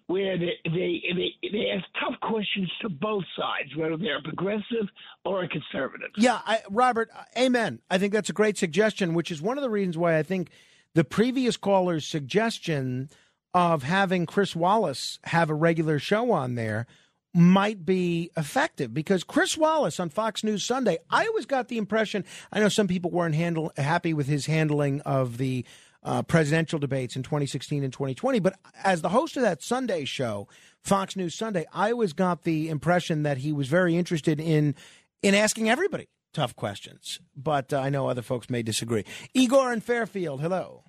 where 0.07 0.39
they, 0.39 0.53
they 0.65 1.03
they 1.15 1.49
they 1.51 1.71
ask 1.75 1.85
tough 2.01 2.19
questions 2.21 2.71
to 2.83 2.89
both 2.89 3.25
sides, 3.37 3.75
whether 3.77 3.97
they're 3.97 4.23
progressive 4.23 4.89
or 5.25 5.43
a 5.43 5.49
conservative. 5.49 6.11
Yeah, 6.17 6.41
I, 6.45 6.61
Robert, 6.71 7.11
amen. 7.37 7.81
I 7.91 7.99
think 7.99 8.13
that's 8.13 8.31
a 8.31 8.35
great 8.35 8.57
suggestion, 8.57 9.15
which 9.15 9.31
is 9.31 9.43
one 9.43 9.59
of 9.59 9.63
the 9.63 9.71
reasons 9.71 9.99
why 9.99 10.19
I 10.19 10.23
think 10.23 10.51
the 10.95 11.05
previous 11.05 11.57
caller's 11.57 12.07
suggestion 12.07 13.09
of 13.55 13.83
having 13.83 14.27
Chris 14.27 14.57
Wallace 14.57 15.19
have 15.25 15.51
a 15.51 15.55
regular 15.55 15.99
show 15.99 16.33
on 16.33 16.55
there 16.55 16.87
might 17.35 17.85
be 17.87 18.31
effective 18.37 18.93
because 18.93 19.25
Chris 19.25 19.57
Wallace 19.57 19.99
on 19.99 20.11
Fox 20.11 20.45
News 20.45 20.65
Sunday, 20.65 20.99
I 21.11 21.27
always 21.27 21.47
got 21.47 21.69
the 21.69 21.79
impression. 21.79 22.25
I 22.53 22.61
know 22.61 22.69
some 22.69 22.89
people 22.89 23.11
weren't 23.11 23.35
handle, 23.35 23.73
happy 23.77 24.13
with 24.13 24.27
his 24.27 24.47
handling 24.47 25.01
of 25.03 25.39
the 25.39 25.65
uh, 26.03 26.23
presidential 26.23 26.79
debates 26.79 27.17
in 27.17 27.23
2016 27.23 27.85
and 27.85 27.93
2020, 27.93 28.41
but 28.41 28.59
as 28.83 29.03
the 29.03 29.11
host 29.11 29.37
of 29.37 29.43
that 29.43 29.63
Sunday 29.63 30.05
show, 30.05 30.49
Fox 30.81 31.17
News 31.17 31.35
Sunday, 31.35 31.65
I 31.73 31.93
always 31.93 32.13
got 32.13 32.43
the 32.43 32.69
impression 32.69 33.23
that 33.23 33.39
he 33.39 33.53
was 33.53 33.69
very 33.69 33.97
interested 33.97 34.41
in 34.41 34.75
in 35.23 35.35
asking 35.35 35.71
everybody 35.71 36.09
tough 36.33 36.57
questions. 36.57 37.21
But 37.37 37.73
uh, 37.73 37.79
I 37.79 37.91
know 37.91 38.09
other 38.09 38.23
folks 38.23 38.51
may 38.51 38.63
disagree. 38.63 39.05
Igor 39.35 39.73
in 39.73 39.81
Fairfield, 39.81 40.41
hello. 40.41 40.85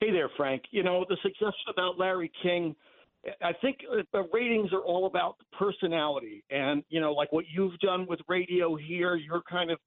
Hey 0.00 0.12
there, 0.12 0.30
Frank. 0.36 0.62
You 0.70 0.82
know, 0.82 1.04
the 1.08 1.16
suggestion 1.22 1.68
about 1.70 1.98
Larry 1.98 2.30
King, 2.42 2.74
I 3.42 3.52
think 3.60 3.78
uh, 3.90 4.02
the 4.12 4.28
ratings 4.32 4.72
are 4.72 4.80
all 4.80 5.06
about 5.06 5.36
personality. 5.58 6.44
And, 6.50 6.84
you 6.88 7.00
know, 7.00 7.12
like 7.12 7.32
what 7.32 7.44
you've 7.52 7.78
done 7.80 8.06
with 8.08 8.20
radio 8.28 8.76
here, 8.76 9.16
your 9.16 9.42
kind 9.50 9.70
of 9.70 9.78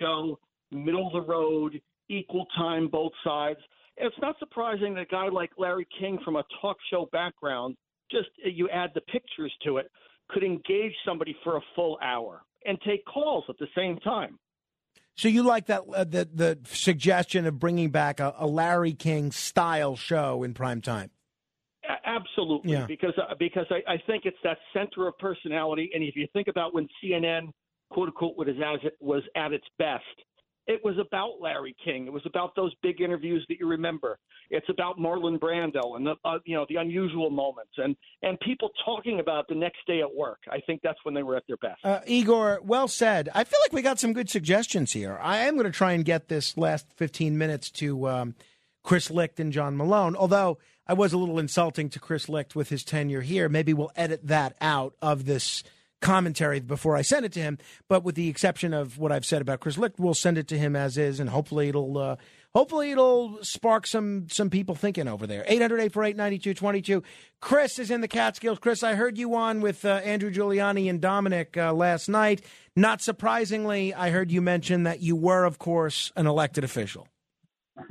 show, 0.00 0.38
middle 0.70 1.06
of 1.08 1.12
the 1.12 1.20
road, 1.20 1.80
equal 2.08 2.46
time, 2.56 2.88
both 2.88 3.12
sides. 3.24 3.58
It's 3.96 4.16
not 4.20 4.38
surprising 4.38 4.94
that 4.94 5.00
a 5.02 5.06
guy 5.06 5.28
like 5.28 5.50
Larry 5.56 5.86
King 5.98 6.18
from 6.24 6.36
a 6.36 6.44
talk 6.60 6.76
show 6.90 7.08
background, 7.12 7.76
just 8.10 8.28
uh, 8.44 8.48
you 8.48 8.68
add 8.68 8.90
the 8.94 9.00
pictures 9.02 9.52
to 9.64 9.78
it, 9.78 9.90
could 10.28 10.42
engage 10.42 10.92
somebody 11.04 11.36
for 11.42 11.56
a 11.56 11.60
full 11.74 11.98
hour 12.02 12.42
and 12.64 12.78
take 12.86 13.04
calls 13.06 13.44
at 13.48 13.58
the 13.58 13.68
same 13.76 13.98
time. 14.00 14.38
So 15.14 15.28
you 15.28 15.42
like 15.42 15.66
that 15.66 15.82
uh, 15.94 16.04
the 16.04 16.28
the 16.30 16.58
suggestion 16.66 17.46
of 17.46 17.58
bringing 17.58 17.90
back 17.90 18.20
a, 18.20 18.34
a 18.38 18.46
Larry 18.46 18.92
King 18.92 19.32
style 19.32 19.96
show 19.96 20.42
in 20.42 20.52
prime 20.52 20.82
time? 20.82 21.10
Absolutely, 22.04 22.72
Yeah. 22.72 22.86
because 22.86 23.14
uh, 23.18 23.34
because 23.38 23.66
I, 23.70 23.94
I 23.94 23.96
think 24.06 24.24
it's 24.26 24.36
that 24.44 24.58
center 24.72 25.06
of 25.06 25.16
personality. 25.18 25.90
And 25.94 26.02
if 26.02 26.16
you 26.16 26.26
think 26.32 26.48
about 26.48 26.74
when 26.74 26.88
CNN, 27.02 27.50
quote 27.90 28.08
unquote, 28.08 28.36
was 28.36 28.48
as 28.48 28.80
it 28.82 28.96
was 29.00 29.22
at 29.36 29.52
its 29.52 29.66
best, 29.78 30.04
it 30.66 30.80
was 30.84 30.96
about 30.98 31.40
Larry 31.40 31.76
King. 31.84 32.06
It 32.06 32.12
was 32.12 32.24
about 32.26 32.54
those 32.56 32.74
big 32.82 33.00
interviews 33.00 33.44
that 33.48 33.58
you 33.58 33.68
remember. 33.68 34.18
It's 34.50 34.68
about 34.68 34.98
Marlon 34.98 35.38
Brando 35.38 35.96
and 35.96 36.06
the 36.06 36.14
uh, 36.24 36.38
you 36.44 36.56
know 36.56 36.66
the 36.68 36.76
unusual 36.76 37.30
moments 37.30 37.72
and 37.76 37.96
and 38.22 38.38
people 38.40 38.70
talking 38.84 39.20
about 39.20 39.46
the 39.48 39.54
next 39.54 39.78
day 39.86 40.00
at 40.00 40.14
work. 40.14 40.40
I 40.50 40.60
think 40.60 40.80
that's 40.82 40.98
when 41.04 41.14
they 41.14 41.22
were 41.22 41.36
at 41.36 41.44
their 41.46 41.56
best. 41.56 41.84
Uh, 41.84 42.00
Igor, 42.06 42.60
well 42.64 42.88
said. 42.88 43.28
I 43.34 43.44
feel 43.44 43.60
like 43.64 43.72
we 43.72 43.82
got 43.82 44.00
some 44.00 44.12
good 44.12 44.28
suggestions 44.28 44.92
here. 44.92 45.18
I 45.20 45.38
am 45.38 45.54
going 45.54 45.66
to 45.66 45.72
try 45.72 45.92
and 45.92 46.04
get 46.04 46.28
this 46.28 46.56
last 46.56 46.86
15 46.96 47.38
minutes 47.38 47.70
to 47.72 48.08
um, 48.08 48.34
Chris 48.82 49.10
Licht 49.10 49.40
and 49.40 49.52
John 49.52 49.76
Malone, 49.76 50.16
although 50.16 50.58
I 50.86 50.94
was 50.94 51.12
a 51.12 51.18
little 51.18 51.38
insulting 51.38 51.90
to 51.90 52.00
Chris 52.00 52.28
Licht 52.28 52.54
with 52.54 52.68
his 52.68 52.84
tenure 52.84 53.22
here. 53.22 53.48
Maybe 53.48 53.74
we'll 53.74 53.92
edit 53.96 54.26
that 54.26 54.56
out 54.60 54.94
of 55.02 55.26
this 55.26 55.64
commentary 56.00 56.60
before 56.60 56.96
I 56.96 57.02
send 57.02 57.26
it 57.26 57.32
to 57.32 57.40
him. 57.40 57.58
But 57.88 58.04
with 58.04 58.14
the 58.14 58.28
exception 58.28 58.74
of 58.74 58.98
what 58.98 59.12
I've 59.12 59.24
said 59.24 59.42
about 59.42 59.60
Chris 59.60 59.78
Licht, 59.78 59.98
we'll 59.98 60.14
send 60.14 60.38
it 60.38 60.48
to 60.48 60.58
him 60.58 60.76
as 60.76 60.98
is, 60.98 61.20
and 61.20 61.30
hopefully 61.30 61.68
it'll 61.68 61.98
uh, 61.98 62.16
hopefully 62.54 62.90
it'll 62.90 63.42
spark 63.42 63.86
some 63.86 64.28
some 64.28 64.50
people 64.50 64.74
thinking 64.74 65.08
over 65.08 65.26
there. 65.26 65.44
800-848-9222. 65.48 67.02
Chris 67.40 67.78
is 67.78 67.90
in 67.90 68.00
the 68.00 68.08
Catskills. 68.08 68.58
Chris, 68.58 68.82
I 68.82 68.94
heard 68.94 69.18
you 69.18 69.34
on 69.34 69.60
with 69.60 69.84
uh, 69.84 70.00
Andrew 70.04 70.30
Giuliani 70.30 70.88
and 70.88 71.00
Dominic 71.00 71.56
uh, 71.56 71.72
last 71.72 72.08
night. 72.08 72.42
Not 72.74 73.00
surprisingly, 73.00 73.94
I 73.94 74.10
heard 74.10 74.30
you 74.30 74.42
mention 74.42 74.84
that 74.84 75.00
you 75.00 75.16
were, 75.16 75.44
of 75.44 75.58
course, 75.58 76.12
an 76.16 76.26
elected 76.26 76.64
official. 76.64 77.08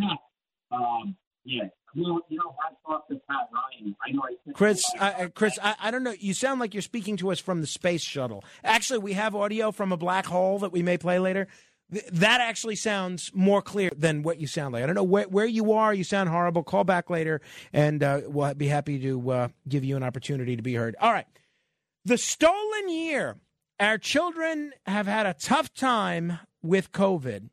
um, 0.72 1.16
yeah, 1.44 1.66
you, 1.96 2.22
you 2.30 2.38
know, 2.38 2.56
Pat 2.88 3.50
Ryan. 3.52 3.96
I 4.08 4.12
know 4.12 4.22
I 4.24 4.52
Chris, 4.54 4.84
uh, 5.00 5.28
Chris, 5.34 5.58
I, 5.64 5.76
I 5.80 5.92
don't 5.92 6.04
know. 6.04 6.14
You 6.20 6.34
sound 6.34 6.60
like 6.60 6.74
you're 6.74 6.82
speaking 6.82 7.18
to 7.18 7.32
us 7.32 7.40
from 7.40 7.62
the 7.62 7.68
space 7.68 8.04
shuttle. 8.04 8.44
Actually, 8.64 9.00
we 9.00 9.14
have 9.14 9.34
audio 9.36 9.72
from 9.72 9.92
a 9.92 9.98
black 9.98 10.26
hole 10.26 10.60
that 10.60 10.72
we 10.72 10.84
may 10.84 10.98
play 10.98 11.18
later. 11.20 11.48
Th- 11.92 12.06
That 12.12 12.42
actually 12.42 12.76
sounds 12.76 13.32
more 13.34 13.62
clear 13.62 13.92
than 13.96 14.22
what 14.24 14.40
you 14.40 14.48
sound 14.48 14.74
like. 14.74 14.84
I 14.84 14.86
don't 14.86 14.96
know 14.96 15.04
where, 15.04 15.28
where 15.28 15.46
you 15.46 15.72
are. 15.74 15.94
You 15.94 16.04
sound 16.04 16.30
horrible. 16.30 16.64
Call 16.64 16.84
back 16.84 17.10
later, 17.10 17.42
and 17.74 18.04
uh, 18.04 18.22
we'll 18.26 18.54
be 18.54 18.68
happy 18.68 19.00
to 19.00 19.32
uh, 19.32 19.48
give 19.68 19.84
you 19.84 19.96
an 19.96 20.04
opportunity 20.04 20.56
to 20.56 20.62
be 20.62 20.76
heard. 20.76 20.96
All 21.00 21.12
right. 21.12 21.28
The 22.04 22.18
stolen 22.18 22.90
year. 22.90 23.38
Our 23.80 23.98
children 23.98 24.72
have 24.86 25.06
had 25.06 25.26
a 25.26 25.34
tough 25.34 25.74
time 25.74 26.40
with 26.64 26.94
COVID. 26.94 27.50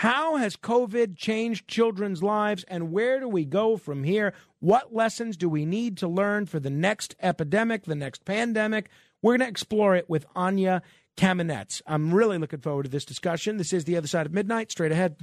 How 0.00 0.36
has 0.36 0.56
COVID 0.56 1.14
changed 1.18 1.68
children's 1.68 2.22
lives, 2.22 2.64
and 2.68 2.90
where 2.90 3.20
do 3.20 3.28
we 3.28 3.44
go 3.44 3.76
from 3.76 4.02
here? 4.02 4.32
What 4.58 4.94
lessons 4.94 5.36
do 5.36 5.46
we 5.46 5.66
need 5.66 5.98
to 5.98 6.08
learn 6.08 6.46
for 6.46 6.58
the 6.58 6.70
next 6.70 7.14
epidemic, 7.20 7.84
the 7.84 7.94
next 7.94 8.24
pandemic? 8.24 8.88
We're 9.20 9.32
going 9.32 9.40
to 9.40 9.48
explore 9.48 9.94
it 9.94 10.08
with 10.08 10.24
Anya 10.34 10.80
Kamenetz. 11.18 11.82
I'm 11.86 12.14
really 12.14 12.38
looking 12.38 12.60
forward 12.60 12.84
to 12.84 12.88
this 12.88 13.04
discussion. 13.04 13.58
This 13.58 13.74
is 13.74 13.84
The 13.84 13.98
Other 13.98 14.06
Side 14.06 14.24
of 14.24 14.32
Midnight. 14.32 14.70
Straight 14.70 14.90
ahead. 14.90 15.16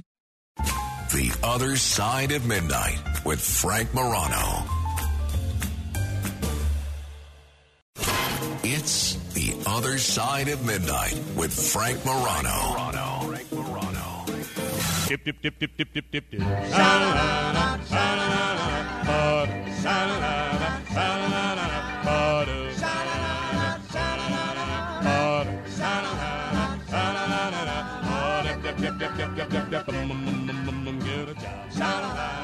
The 0.54 1.36
Other 1.42 1.74
Side 1.74 2.30
of 2.30 2.46
Midnight 2.46 3.00
with 3.24 3.40
Frank 3.40 3.92
Morano. 3.92 4.62
It's 8.62 9.14
The 9.34 9.56
Other 9.66 9.98
Side 9.98 10.46
of 10.46 10.64
Midnight 10.64 11.20
with 11.36 11.52
Frank 11.52 12.04
Morano. 12.04 12.48
Frank 12.50 12.94
Morano. 12.94 13.17
Dip, 15.08 15.24
dip, 15.24 15.40
dip, 15.40 15.58
dip, 15.58 15.74
dip, 15.74 15.92
dip, 15.94 16.10
dip, 16.10 16.30
dip. 16.30 16.42
Every 31.90 32.37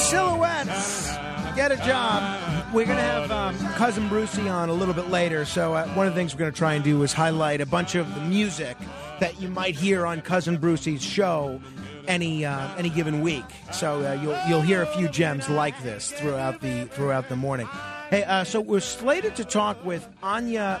Silhouettes 0.00 1.14
get 1.54 1.70
a 1.70 1.76
job. 1.76 2.72
We're 2.72 2.86
going 2.86 2.96
to 2.96 3.02
have 3.02 3.30
um, 3.30 3.56
Cousin 3.74 4.08
Brucie 4.08 4.50
on 4.50 4.68
a 4.68 4.72
little 4.72 4.94
bit 4.94 5.08
later. 5.08 5.44
So, 5.44 5.74
uh, 5.74 5.86
one 5.88 6.06
of 6.06 6.14
the 6.14 6.18
things 6.18 6.34
we're 6.34 6.40
going 6.40 6.52
to 6.52 6.58
try 6.58 6.74
and 6.74 6.82
do 6.82 7.02
is 7.02 7.12
highlight 7.12 7.60
a 7.60 7.66
bunch 7.66 7.94
of 7.94 8.12
the 8.14 8.20
music 8.22 8.76
that 9.20 9.40
you 9.40 9.48
might 9.48 9.74
hear 9.74 10.06
on 10.06 10.22
Cousin 10.22 10.56
Brucie's 10.56 11.02
show 11.02 11.60
any 12.08 12.44
uh, 12.44 12.74
any 12.76 12.90
given 12.90 13.20
week. 13.20 13.44
So 13.72 14.04
uh, 14.04 14.14
you'll 14.14 14.38
you'll 14.48 14.62
hear 14.62 14.82
a 14.82 14.86
few 14.86 15.08
gems 15.08 15.48
like 15.48 15.80
this 15.82 16.10
throughout 16.12 16.60
the 16.60 16.86
throughout 16.86 17.28
the 17.28 17.36
morning. 17.36 17.68
Hey, 18.10 18.24
uh, 18.24 18.44
so 18.44 18.60
we're 18.60 18.80
slated 18.80 19.36
to 19.36 19.44
talk 19.44 19.84
with 19.84 20.08
Anya 20.22 20.80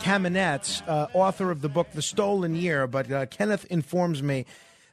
Kamenetz, 0.00 0.86
uh, 0.86 1.06
author 1.14 1.50
of 1.50 1.62
the 1.62 1.68
book 1.68 1.88
The 1.92 2.02
Stolen 2.02 2.54
Year, 2.54 2.86
but 2.86 3.10
uh, 3.10 3.26
Kenneth 3.26 3.64
informs 3.66 4.22
me 4.22 4.44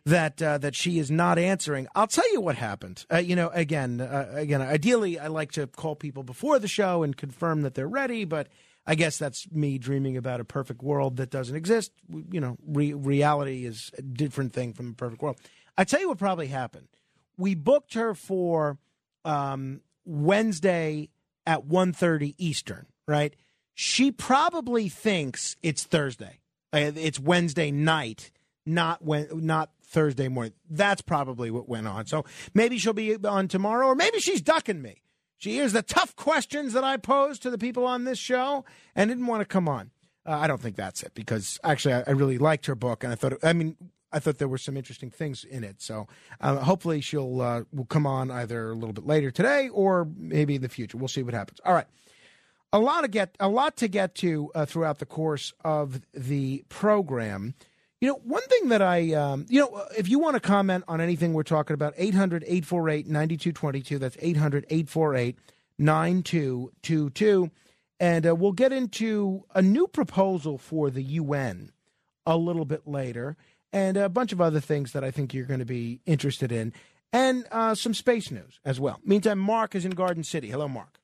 that 0.08 0.42
uh, 0.42 0.58
that 0.60 0.74
she 0.74 1.00
is 1.00 1.12
not 1.12 1.38
answering. 1.38 1.88
I'll 1.94 2.08
tell 2.08 2.32
you 2.32 2.40
what 2.40 2.56
happened. 2.56 3.06
Uh, 3.12 3.18
you 3.18 3.36
know, 3.36 3.50
again, 3.50 4.00
uh, 4.00 4.30
again, 4.32 4.62
ideally, 4.62 5.20
I 5.20 5.28
like 5.28 5.52
to 5.54 5.68
call 5.68 5.96
people 5.96 6.24
before 6.24 6.60
the 6.60 6.68
show 6.68 7.04
and 7.04 7.16
confirm 7.16 7.62
that 7.64 7.76
they're 7.76 7.88
ready, 7.90 8.24
but 8.24 8.48
I 8.86 8.96
guess 8.96 9.18
that's 9.18 9.52
me 9.52 9.78
dreaming 9.78 10.16
about 10.16 10.40
a 10.40 10.46
perfect 10.46 10.82
world 10.82 11.18
that 11.18 11.30
doesn't 11.30 11.56
exist. 11.56 11.92
You 12.32 12.40
know, 12.40 12.58
re- 12.66 12.94
reality 12.94 13.66
is 13.66 13.92
a 13.98 14.02
different 14.02 14.54
thing 14.54 14.72
from 14.74 14.92
a 14.92 14.94
perfect 14.94 15.22
world. 15.22 15.38
I 15.78 15.84
tell 15.84 16.00
you 16.00 16.08
what 16.08 16.18
probably 16.18 16.48
happened. 16.48 16.88
We 17.38 17.54
booked 17.54 17.94
her 17.96 18.16
for 18.16 18.78
um, 19.26 19.82
Wednesday 20.06 21.10
at 21.46 21.68
1.30 21.68 22.36
Eastern, 22.38 22.86
right? 23.08 23.36
She 23.74 24.12
probably 24.12 24.88
thinks 24.88 25.58
it's 25.62 25.84
Thursday. 25.84 26.40
Uh, 26.72 26.92
It's 26.96 27.20
Wednesday 27.20 27.72
night, 27.72 28.32
not 28.68 29.04
when, 29.04 29.28
not 29.34 29.72
Thursday 29.84 30.28
morning. 30.28 30.54
That's 30.70 31.02
probably 31.02 31.50
what 31.50 31.68
went 31.68 31.88
on. 31.88 32.06
So 32.06 32.26
maybe 32.54 32.78
she'll 32.78 32.94
be 32.94 33.16
on 33.16 33.48
tomorrow, 33.48 33.88
or 33.88 33.96
maybe 33.96 34.20
she's 34.20 34.42
ducking 34.42 34.82
me. 34.82 35.02
She 35.38 35.52
hears 35.52 35.74
the 35.74 35.84
tough 35.84 36.16
questions 36.16 36.74
that 36.74 36.84
I 36.84 36.98
posed 36.98 37.44
to 37.44 37.50
the 37.50 37.58
people 37.58 37.86
on 37.86 38.04
this 38.04 38.18
show 38.18 38.66
and 38.96 39.10
didn't 39.10 39.28
want 39.28 39.42
to 39.42 39.46
come 39.46 39.70
on. 39.70 39.92
Uh, 40.26 40.32
I 40.32 40.48
don't 40.48 40.62
think 40.62 40.76
that's 40.76 41.04
it 41.04 41.14
because 41.14 41.60
actually 41.64 41.94
I, 41.94 42.04
I 42.08 42.12
really 42.12 42.38
liked 42.38 42.66
her 42.66 42.76
book 42.76 43.04
and 43.04 43.14
I 43.14 43.16
thought 43.16 43.34
I 43.44 43.54
mean 43.54 43.78
I 44.12 44.20
thought 44.20 44.40
there 44.40 44.48
were 44.48 44.58
some 44.58 44.76
interesting 44.76 45.10
things 45.10 45.44
in 45.44 45.64
it. 45.64 45.82
So 45.82 46.08
uh, 46.42 46.58
hopefully 46.58 47.02
she'll 47.02 47.42
uh, 47.42 47.64
will 47.72 47.86
come 47.86 48.06
on 48.06 48.32
either 48.32 48.72
a 48.72 48.74
little 48.74 48.94
bit 48.94 49.06
later 49.06 49.32
today 49.32 49.70
or 49.70 50.08
maybe 50.18 50.56
in 50.56 50.62
the 50.62 50.70
future. 50.70 50.98
We'll 50.98 51.08
see 51.08 51.24
what 51.24 51.34
happens. 51.34 51.60
All 51.64 51.74
right, 51.74 51.88
a 52.74 52.80
lot 52.80 53.02
to 53.02 53.08
get 53.08 53.36
a 53.40 53.48
lot 53.48 53.78
to 53.78 53.88
get 53.88 54.16
to 54.16 54.52
uh, 54.54 54.66
throughout 54.66 55.00
the 55.00 55.06
course 55.06 55.54
of 55.64 56.02
the 56.14 56.66
program. 56.68 57.54
You 58.00 58.10
know, 58.10 58.22
one 58.24 58.44
thing 58.44 58.70
that 58.70 58.82
I, 58.82 59.14
um, 59.14 59.48
you 59.50 59.60
know, 59.60 59.86
if 59.98 60.08
you 60.08 60.20
want 60.20 60.36
to 60.36 60.40
comment 60.40 60.84
on 60.88 61.02
anything 61.02 61.34
we're 61.34 61.42
talking 61.44 61.74
about, 61.74 61.96
800 61.98 62.44
848 62.44 63.08
9222. 63.08 63.98
That's 63.98 64.18
800 64.20 64.66
848 64.70 65.40
9222. 65.80 67.52
And 68.00 68.28
uh, 68.28 68.36
we'll 68.36 68.52
get 68.52 68.72
into 68.72 69.46
a 69.56 69.64
new 69.64 69.88
proposal 69.88 70.60
for 70.60 70.92
the 70.92 71.02
UN 71.02 71.72
a 72.28 72.38
little 72.38 72.66
bit 72.66 72.88
later 72.88 73.36
and 73.74 73.98
a 73.98 74.10
bunch 74.10 74.32
of 74.32 74.40
other 74.40 74.60
things 74.60 74.92
that 74.92 75.04
I 75.04 75.10
think 75.10 75.34
you're 75.34 75.46
going 75.46 75.60
to 75.60 75.66
be 75.66 76.00
interested 76.06 76.52
in 76.52 76.74
and 77.12 77.48
uh, 77.52 77.74
some 77.74 77.96
space 77.96 78.30
news 78.30 78.60
as 78.64 78.80
well. 78.80 79.00
Meantime, 79.04 79.40
Mark 79.40 79.74
is 79.74 79.86
in 79.86 79.92
Garden 79.92 80.24
City. 80.24 80.50
Hello, 80.50 80.68
Mark. 80.68 81.00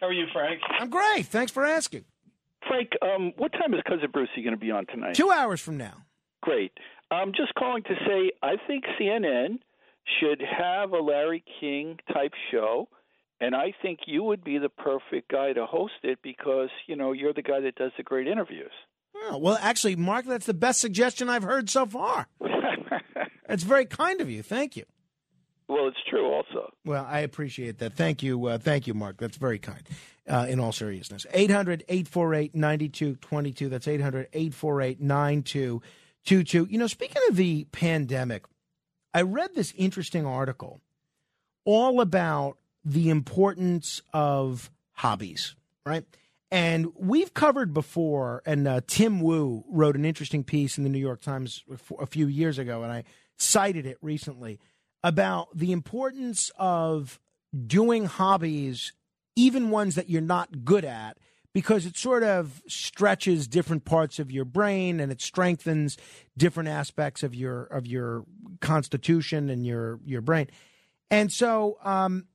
How 0.00 0.08
are 0.08 0.12
you, 0.12 0.26
Frank? 0.32 0.60
I'm 0.78 0.90
great. 0.90 1.24
Thanks 1.26 1.52
for 1.52 1.64
asking. 1.64 2.04
Frank, 2.68 2.90
um, 3.00 3.32
what 3.36 3.52
time 3.52 3.72
is 3.72 3.80
Cousin 3.88 4.10
Brucie 4.12 4.42
going 4.42 4.50
to 4.50 4.58
be 4.58 4.70
on 4.70 4.84
tonight? 4.86 5.14
Two 5.14 5.30
hours 5.30 5.60
from 5.60 5.78
now. 5.78 6.04
Great. 6.44 6.72
I'm 7.10 7.32
just 7.32 7.54
calling 7.54 7.82
to 7.84 7.94
say 8.06 8.30
I 8.42 8.56
think 8.66 8.84
CNN 9.00 9.60
should 10.20 10.42
have 10.42 10.90
a 10.92 10.98
Larry 10.98 11.42
King 11.58 11.98
type 12.12 12.32
show, 12.50 12.86
and 13.40 13.56
I 13.56 13.72
think 13.80 14.00
you 14.06 14.22
would 14.24 14.44
be 14.44 14.58
the 14.58 14.68
perfect 14.68 15.32
guy 15.32 15.54
to 15.54 15.64
host 15.64 15.94
it 16.02 16.18
because 16.22 16.68
you 16.86 16.96
know 16.96 17.12
you're 17.12 17.32
the 17.32 17.40
guy 17.40 17.60
that 17.60 17.76
does 17.76 17.92
the 17.96 18.02
great 18.02 18.28
interviews. 18.28 18.72
Oh, 19.16 19.38
well, 19.38 19.56
actually, 19.58 19.96
Mark, 19.96 20.26
that's 20.26 20.44
the 20.44 20.52
best 20.52 20.82
suggestion 20.82 21.30
I've 21.30 21.44
heard 21.44 21.70
so 21.70 21.86
far. 21.86 22.26
That's 23.48 23.62
very 23.62 23.86
kind 23.86 24.20
of 24.20 24.28
you. 24.28 24.42
Thank 24.42 24.76
you. 24.76 24.84
Well, 25.68 25.86
it's 25.86 25.98
true 26.10 26.26
also. 26.26 26.72
Well, 26.84 27.06
I 27.08 27.20
appreciate 27.20 27.78
that. 27.78 27.94
Thank 27.94 28.22
you. 28.22 28.44
Uh, 28.46 28.58
thank 28.58 28.86
you, 28.86 28.92
Mark. 28.92 29.18
That's 29.18 29.36
very 29.36 29.58
kind. 29.58 29.82
Uh, 30.28 30.46
in 30.48 30.58
all 30.58 30.72
seriousness, 30.72 31.26
800 31.32 31.84
848 31.88 32.54
9222. 32.54 33.68
That's 33.68 33.86
800 33.86 34.28
848 34.32 35.00
9222. 35.00 35.82
You 36.30 36.78
know, 36.78 36.86
speaking 36.86 37.22
of 37.28 37.36
the 37.36 37.64
pandemic, 37.72 38.44
I 39.12 39.22
read 39.22 39.54
this 39.54 39.72
interesting 39.76 40.26
article 40.26 40.80
all 41.64 42.00
about 42.00 42.58
the 42.84 43.10
importance 43.10 44.02
of 44.12 44.70
hobbies, 44.92 45.54
right? 45.86 46.04
And 46.50 46.92
we've 46.96 47.34
covered 47.34 47.74
before, 47.74 48.42
and 48.46 48.68
uh, 48.68 48.80
Tim 48.86 49.20
Wu 49.20 49.64
wrote 49.68 49.96
an 49.96 50.04
interesting 50.04 50.44
piece 50.44 50.78
in 50.78 50.84
the 50.84 50.90
New 50.90 50.98
York 50.98 51.20
Times 51.20 51.64
a 51.98 52.06
few 52.06 52.26
years 52.26 52.58
ago, 52.58 52.82
and 52.82 52.92
I 52.92 53.04
cited 53.36 53.86
it 53.86 53.98
recently 54.00 54.60
about 55.02 55.48
the 55.56 55.72
importance 55.72 56.50
of 56.56 57.18
doing 57.66 58.06
hobbies, 58.06 58.92
even 59.36 59.70
ones 59.70 59.94
that 59.96 60.08
you're 60.08 60.20
not 60.20 60.64
good 60.64 60.84
at, 60.84 61.18
because 61.54 61.86
it 61.86 61.96
sort 61.96 62.24
of 62.24 62.60
stretches 62.66 63.46
different 63.46 63.84
parts 63.84 64.18
of 64.18 64.30
your 64.30 64.44
brain 64.44 65.00
and 65.00 65.10
it 65.10 65.22
strengthens 65.22 65.96
different 66.36 66.68
aspects 66.68 67.22
of 67.22 67.34
your 67.34 67.64
of 67.64 67.86
your 67.86 68.24
constitution 68.60 69.48
and 69.48 69.64
your 69.64 70.00
your 70.04 70.20
brain. 70.20 70.48
And 71.10 71.32
so 71.32 71.78
um, 71.82 72.26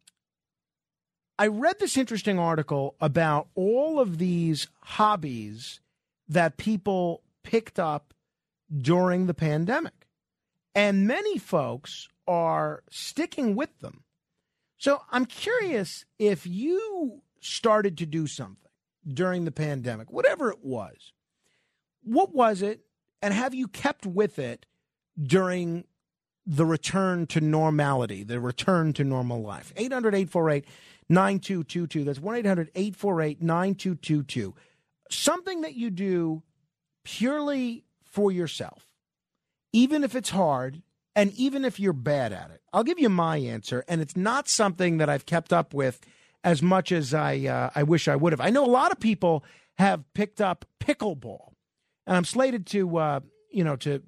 I 1.38 1.48
read 1.48 1.80
this 1.80 1.98
interesting 1.98 2.40
article 2.40 2.96
about 3.02 3.50
all 3.56 4.00
of 4.00 4.18
these 4.18 4.68
hobbies 4.82 5.82
that 6.30 6.58
people 6.58 7.22
picked 7.44 7.78
up 7.78 8.14
during 8.76 9.28
the 9.28 9.34
pandemic. 9.34 10.08
And 10.76 11.08
many 11.08 11.38
folks 11.38 12.08
are 12.28 12.84
sticking 12.90 13.56
with 13.56 13.80
them. 13.80 14.04
So 14.78 15.02
I'm 15.12 15.26
curious 15.26 16.06
if 16.20 16.46
you 16.46 17.22
started 17.42 17.98
to 17.98 18.06
do 18.06 18.28
something 18.28 18.69
during 19.08 19.46
the 19.46 19.52
pandemic, 19.52 20.12
whatever 20.12 20.50
it 20.50 20.64
was, 20.64 21.14
what 22.04 22.34
was 22.34 22.62
it? 22.62 22.82
And 23.22 23.34
have 23.34 23.54
you 23.54 23.68
kept 23.68 24.06
with 24.06 24.40
it 24.40 24.66
during 25.22 25.84
the 26.50 26.66
return 26.66 27.28
to 27.28 27.40
normality, 27.40 28.24
the 28.24 28.40
return 28.40 28.92
to 28.94 29.04
normal 29.04 29.42
life. 29.42 29.72
800 29.78 30.16
848 30.16 30.66
9222. 31.08 32.04
That's 32.04 32.20
1 32.20 32.36
800 32.38 32.72
848 32.74 33.42
9222. 33.42 34.56
Something 35.12 35.62
that 35.62 35.76
you 35.76 35.92
do 35.92 36.42
purely 37.04 37.86
for 38.04 38.32
yourself, 38.32 38.88
even 39.72 40.04
if 40.04 40.16
it's 40.16 40.32
hard 40.32 40.82
and 41.16 41.32
even 41.34 41.66
if 41.66 41.80
you're 41.80 41.94
bad 41.94 42.34
at 42.34 42.50
it. 42.50 42.62
I'll 42.74 42.84
give 42.84 43.00
you 43.00 43.10
my 43.10 43.38
answer, 43.38 43.84
and 43.88 44.02
it's 44.02 44.18
not 44.18 44.48
something 44.48 44.98
that 44.98 45.10
I've 45.10 45.28
kept 45.28 45.54
up 45.54 45.74
with 45.74 46.00
as 46.44 46.62
much 46.62 46.92
as 46.92 47.14
I 47.14 47.38
uh, 47.46 47.70
I 47.76 47.84
wish 47.84 48.08
I 48.08 48.16
would 48.16 48.34
have. 48.34 48.42
I 48.42 48.50
know 48.50 48.66
a 48.66 48.68
lot 48.68 48.92
of 48.92 49.00
people 49.00 49.44
have 49.78 50.04
picked 50.14 50.42
up 50.42 50.66
pickleball, 50.80 51.54
and 52.08 52.18
I'm 52.18 52.26
slated 52.26 52.66
to 52.68 52.98
uh, 52.98 53.20
you 53.52 53.64
know 53.64 53.76
to 53.78 54.04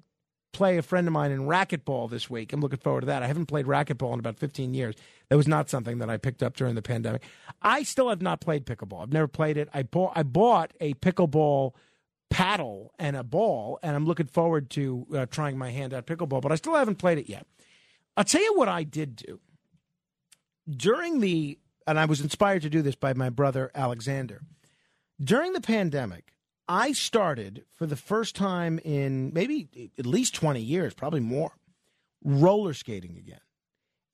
play 0.52 0.76
a 0.76 0.82
friend 0.82 1.06
of 1.06 1.12
mine 1.12 1.30
in 1.30 1.42
racquetball 1.42 2.10
this 2.10 2.28
week. 2.28 2.52
I'm 2.52 2.60
looking 2.60 2.78
forward 2.78 3.02
to 3.02 3.06
that. 3.06 3.22
I 3.22 3.26
haven't 3.26 3.46
played 3.46 3.64
racquetball 3.64 4.12
in 4.12 4.18
about 4.18 4.38
15 4.38 4.74
years. 4.74 4.94
That 5.30 5.36
was 5.36 5.48
not 5.48 5.70
something 5.70 5.96
that 5.98 6.10
I 6.10 6.18
picked 6.18 6.42
up 6.42 6.56
during 6.56 6.74
the 6.74 6.82
pandemic. 6.82 7.22
I 7.62 7.84
still 7.84 8.10
have 8.10 8.20
not 8.20 8.42
played 8.42 8.66
pickleball. 8.66 9.02
I've 9.02 9.12
never 9.12 9.28
played 9.28 9.56
it. 9.56 9.70
I 9.72 9.82
bought 9.82 10.12
I 10.14 10.22
bought 10.22 10.72
a 10.80 10.94
pickleball 10.94 11.72
paddle 12.30 12.92
and 12.98 13.16
a 13.16 13.22
ball, 13.22 13.78
and 13.82 13.94
I'm 13.94 14.06
looking 14.06 14.26
forward 14.26 14.70
to 14.70 15.06
uh, 15.14 15.26
trying 15.26 15.58
my 15.58 15.70
hand 15.70 15.92
at 15.92 16.06
pickleball, 16.06 16.40
but 16.40 16.52
I 16.52 16.56
still 16.56 16.74
haven't 16.74 16.96
played 16.96 17.18
it 17.18 17.28
yet. 17.28 17.46
I'll 18.16 18.24
tell 18.24 18.42
you 18.42 18.54
what 18.54 18.68
I 18.68 18.82
did 18.84 19.16
do 19.16 19.40
during 20.70 21.20
the, 21.20 21.58
and 21.86 21.98
I 21.98 22.04
was 22.04 22.20
inspired 22.20 22.62
to 22.62 22.70
do 22.70 22.82
this 22.82 22.94
by 22.94 23.14
my 23.14 23.30
brother 23.30 23.70
Alexander. 23.74 24.42
During 25.22 25.52
the 25.52 25.60
pandemic, 25.60 26.32
I 26.68 26.92
started 26.92 27.64
for 27.76 27.86
the 27.86 27.96
first 27.96 28.34
time 28.34 28.78
in 28.84 29.32
maybe 29.32 29.92
at 29.98 30.06
least 30.06 30.34
20 30.34 30.60
years, 30.60 30.94
probably 30.94 31.20
more, 31.20 31.52
roller 32.24 32.74
skating 32.74 33.16
again. 33.16 33.40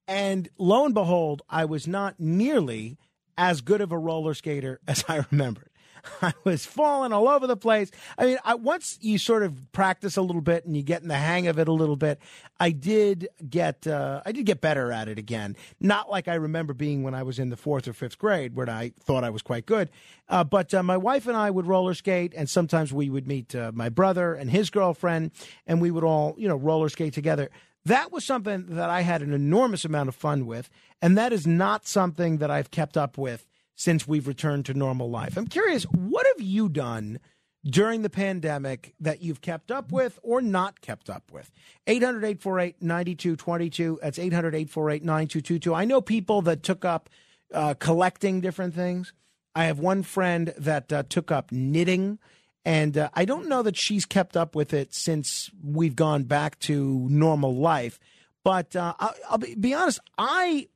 And 0.07 0.49
lo 0.59 0.85
and 0.85 0.95
behold, 0.95 1.43
I 1.49 1.67
was 1.67 1.87
not 1.87 2.19
nearly 2.19 2.97
as 3.37 3.61
good 3.61 3.81
of 3.81 3.93
a 3.93 3.99
roller 3.99 4.35
skater 4.35 4.81
as 4.89 5.05
I 5.09 5.25
remembered. 5.31 5.71
I 6.23 6.33
was 6.45 6.65
falling 6.65 7.13
all 7.13 7.29
over 7.29 7.47
the 7.47 7.57
place. 7.57 7.91
I 8.17 8.27
mean, 8.27 8.39
I, 8.45 8.55
once 8.55 8.99
you 9.01 9.19
sort 9.19 9.43
of 9.43 9.73
practice 9.73 10.17
a 10.17 10.23
little 10.23 10.43
bit 10.43 10.65
and 10.65 10.77
you 10.77 10.83
get 10.83 11.03
in 11.03 11.09
the 11.09 11.17
hang 11.17 11.47
of 11.47 11.59
it 11.59 11.69
a 11.69 11.73
little 11.73 11.97
bit, 11.97 12.19
I 12.61 12.71
did 12.71 13.29
get 13.49 13.87
uh, 13.87 14.23
I 14.25 14.33
did 14.33 14.47
get 14.47 14.61
better 14.61 14.93
at 14.93 15.09
it 15.09 15.19
again. 15.19 15.57
Not 15.81 16.11
like 16.11 16.29
I 16.29 16.35
remember 16.35 16.75
being 16.75 17.03
when 17.03 17.15
I 17.15 17.23
was 17.23 17.39
in 17.39 17.51
the 17.51 17.57
fourth 17.57 17.89
or 17.89 17.93
fifth 17.93 18.19
grade, 18.19 18.55
where 18.55 18.69
I 18.69 18.93
thought 19.01 19.25
I 19.25 19.31
was 19.31 19.43
quite 19.43 19.67
good. 19.67 19.91
Uh, 20.29 20.45
but 20.45 20.73
uh, 20.75 20.83
my 20.83 20.97
wife 20.97 21.27
and 21.27 21.37
I 21.37 21.51
would 21.51 21.67
roller 21.67 21.95
skate, 21.95 22.35
and 22.37 22.49
sometimes 22.49 22.93
we 22.93 23.11
would 23.11 23.27
meet 23.27 23.55
uh, 23.55 23.73
my 23.75 23.89
brother 23.89 24.35
and 24.35 24.51
his 24.51 24.71
girlfriend, 24.71 25.31
and 25.67 25.81
we 25.81 25.91
would 25.91 26.05
all 26.05 26.35
you 26.39 26.49
know 26.49 26.57
roller 26.57 26.89
skate 26.89 27.15
together. 27.15 27.51
That 27.85 28.13
was 28.13 28.25
something 28.25 28.67
that 28.71 28.91
I 28.91 29.01
had 29.01 29.23
an 29.23 29.33
enormous 29.33 29.85
amount 29.85 30.09
of 30.09 30.15
fun 30.15 30.47
with, 30.47 30.69
and 31.01 31.17
that 31.17 31.33
is 31.33 31.47
not 31.47 31.87
something 31.87 32.39
that 32.39 32.51
I've 32.51 32.71
kept 32.71 32.97
up 32.97 33.17
with 33.17 33.47
since 33.79 34.09
we've 34.09 34.27
returned 34.27 34.67
to 34.67 34.75
normal 34.75 35.09
life. 35.09 35.37
I'm 35.37 35.47
curious, 35.47 35.85
what 35.85 36.27
have 36.27 36.45
you 36.45 36.69
done 36.69 37.21
during 37.65 38.03
the 38.03 38.11
pandemic 38.11 38.93
that 38.99 39.23
you've 39.23 39.41
kept 39.41 39.71
up 39.71 39.93
with 39.93 40.19
or 40.25 40.43
not 40.43 40.81
kept 40.81 41.09
up 41.09 41.31
with? 41.31 41.53
800 41.87 42.19
848 42.25 42.83
9222. 42.83 44.01
That's 44.03 44.19
800 44.19 44.55
848 44.55 45.05
9222. 45.05 45.75
I 45.75 45.85
know 45.85 46.01
people 46.01 46.43
that 46.43 46.65
took 46.65 46.85
up 46.85 47.09
uh, 47.55 47.75
collecting 47.79 48.41
different 48.41 48.75
things. 48.75 49.13
I 49.55 49.67
have 49.67 49.79
one 49.79 50.03
friend 50.03 50.53
that 50.59 50.93
uh, 50.93 51.05
took 51.09 51.31
up 51.31 51.53
knitting. 51.53 52.19
And 52.65 52.99
uh, 52.99 53.11
I 53.15 53.25
don't 53.25 53.49
know 53.49 53.63
that 53.63 53.77
she's 53.77 54.05
kept 54.05 54.37
up 54.37 54.57
with 54.57 54.75
it 54.75 54.93
since 54.93 55.53
we've 55.63 55.97
gone 55.97 56.25
back 56.25 56.59
to 56.61 57.07
normal 57.09 57.55
life. 57.55 58.01
But 58.43 58.75
uh, 58.75 58.95
I'll, 58.99 59.15
I'll 59.31 59.39
be, 59.39 59.55
be 59.55 59.73
honest, 59.73 60.01
I 60.19 60.67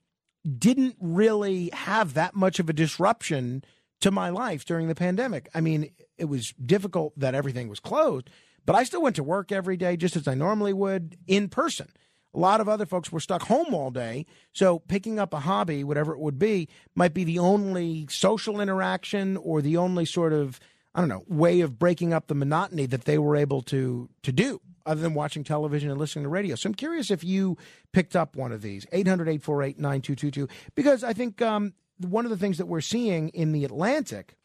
didn't 0.59 0.97
really 1.01 1.71
have 1.73 2.15
that 2.15 2.35
much 2.35 2.59
of 2.59 2.69
a 2.69 2.73
disruption 2.73 3.65
to 4.01 4.11
my 4.11 4.31
life 4.31 4.65
during 4.65 4.89
the 4.89 4.95
pandemic. 4.95 5.49
I 5.55 5.61
mean, 5.61 5.91
it 6.19 6.25
was 6.25 6.53
difficult 6.65 7.19
that 7.19 7.35
everything 7.35 7.69
was 7.69 7.81
closed, 7.81 8.29
but 8.67 8.75
I 8.75 8.85
still 8.85 9.03
went 9.03 9.17
to 9.17 9.23
work 9.23 9.53
every 9.53 9.77
day 9.77 9.97
just 9.97 10.17
as 10.17 10.27
I 10.27 10.35
normally 10.35 10.73
would 10.73 11.17
in 11.27 11.49
person. 11.49 11.89
A 12.35 12.39
lot 12.39 12.61
of 12.61 12.69
other 12.69 12.87
folks 12.87 13.13
were 13.13 13.21
stuck 13.21 13.43
home 13.43 13.75
all 13.75 13.91
day. 13.91 14.25
So 14.53 14.79
picking 14.81 15.19
up 15.19 15.35
a 15.35 15.41
hobby, 15.41 15.85
whatever 15.85 16.13
it 16.13 16.19
would 16.19 16.39
be, 16.39 16.69
might 16.95 17.13
be 17.13 17.25
the 17.25 17.39
only 17.39 18.07
social 18.09 18.61
interaction 18.61 19.37
or 19.37 19.61
the 19.61 19.77
only 19.77 20.07
sort 20.07 20.33
of, 20.33 20.59
I 20.95 21.01
don't 21.01 21.11
know, 21.11 21.25
way 21.29 21.61
of 21.61 21.79
breaking 21.79 22.15
up 22.15 22.29
the 22.29 22.35
monotony 22.35 22.87
that 22.87 23.05
they 23.05 23.19
were 23.19 23.37
able 23.37 23.63
to 23.63 24.09
to 24.23 24.33
do 24.33 24.61
other 24.87 25.01
than 25.01 25.15
watching 25.15 25.45
television 25.45 25.91
and 25.91 25.99
listening 25.99 26.25
to 26.25 26.29
radio. 26.29 26.55
So 26.55 26.69
I'm 26.69 26.75
curious 26.75 27.11
if 27.11 27.25
you 27.25 27.57
picked 27.93 28.17
up 28.17 28.37
one 28.37 28.53
of 28.53 28.63
these 28.63 28.87
800 28.93 29.29
848 29.29 29.79
9222 29.79 30.49
because 30.75 31.05
I 31.05 31.13
think 31.13 31.41
um, 31.43 31.75
one 31.99 32.25
of 32.25 32.31
the 32.31 32.37
things 32.37 32.59
that 32.59 32.67
we're 32.67 32.81
seeing 32.81 33.29
in 33.31 33.53
the 33.53 33.65
Atlantic, 33.65 34.37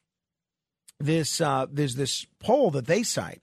this 0.99 1.41
uh, 1.41 1.67
there's 1.71 1.95
this 1.95 2.25
poll 2.39 2.71
that 2.71 2.87
they 2.87 3.03
cite 3.03 3.41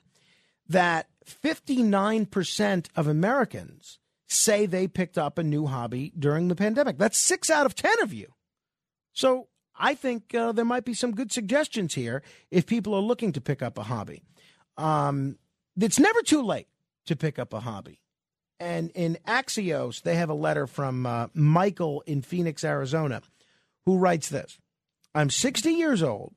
that 0.68 1.08
59% 1.26 2.86
of 2.96 3.06
Americans 3.06 3.98
say 4.26 4.66
they 4.66 4.88
picked 4.88 5.18
up 5.18 5.38
a 5.38 5.44
new 5.44 5.66
hobby 5.66 6.12
during 6.18 6.48
the 6.48 6.54
pandemic. 6.54 6.98
That's 6.98 7.18
six 7.18 7.50
out 7.50 7.66
of 7.66 7.74
10 7.74 8.02
of 8.02 8.12
you. 8.12 8.32
So 9.12 9.48
I 9.76 9.94
think 9.94 10.34
uh, 10.34 10.52
there 10.52 10.64
might 10.64 10.84
be 10.84 10.94
some 10.94 11.14
good 11.14 11.32
suggestions 11.32 11.94
here 11.94 12.22
if 12.50 12.66
people 12.66 12.94
are 12.94 13.00
looking 13.00 13.32
to 13.32 13.40
pick 13.40 13.62
up 13.62 13.78
a 13.78 13.84
hobby. 13.84 14.22
Um, 14.76 15.38
it's 15.80 15.98
never 15.98 16.22
too 16.22 16.42
late 16.42 16.68
to 17.06 17.16
pick 17.16 17.38
up 17.38 17.52
a 17.52 17.60
hobby. 17.60 18.00
And 18.60 18.90
in 18.94 19.18
Axios, 19.26 20.02
they 20.02 20.14
have 20.16 20.30
a 20.30 20.34
letter 20.34 20.66
from 20.66 21.06
uh, 21.06 21.28
Michael 21.34 22.02
in 22.06 22.22
Phoenix, 22.22 22.64
Arizona, 22.64 23.22
who 23.84 23.98
writes 23.98 24.28
this 24.28 24.58
I'm 25.14 25.30
60 25.30 25.70
years 25.70 26.02
old, 26.02 26.34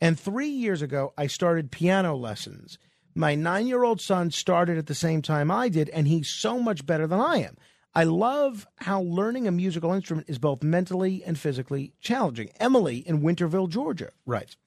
and 0.00 0.18
three 0.18 0.48
years 0.48 0.82
ago, 0.82 1.12
I 1.16 1.26
started 1.26 1.70
piano 1.70 2.14
lessons. 2.14 2.78
My 3.14 3.34
nine 3.34 3.66
year 3.66 3.82
old 3.82 4.00
son 4.00 4.30
started 4.30 4.76
at 4.76 4.86
the 4.86 4.94
same 4.94 5.22
time 5.22 5.50
I 5.50 5.68
did, 5.68 5.88
and 5.90 6.06
he's 6.06 6.28
so 6.28 6.58
much 6.58 6.84
better 6.84 7.06
than 7.06 7.20
I 7.20 7.38
am. 7.38 7.56
I 7.94 8.04
love 8.04 8.66
how 8.76 9.00
learning 9.00 9.48
a 9.48 9.50
musical 9.50 9.94
instrument 9.94 10.28
is 10.28 10.38
both 10.38 10.62
mentally 10.62 11.24
and 11.24 11.38
physically 11.38 11.94
challenging. 12.00 12.50
Emily 12.60 12.98
in 12.98 13.22
Winterville, 13.22 13.70
Georgia 13.70 14.10
writes 14.26 14.58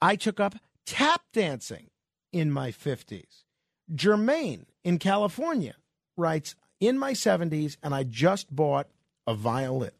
I 0.00 0.16
took 0.16 0.40
up 0.40 0.54
tap 0.86 1.20
dancing 1.34 1.90
in 2.32 2.50
my 2.50 2.72
50s. 2.72 3.44
Germaine 3.94 4.64
in 4.84 4.98
California 4.98 5.74
writes 6.16 6.54
In 6.80 6.98
my 6.98 7.12
70s, 7.12 7.76
and 7.82 7.94
I 7.94 8.04
just 8.04 8.54
bought 8.54 8.88
a 9.26 9.34
violin. 9.34 9.92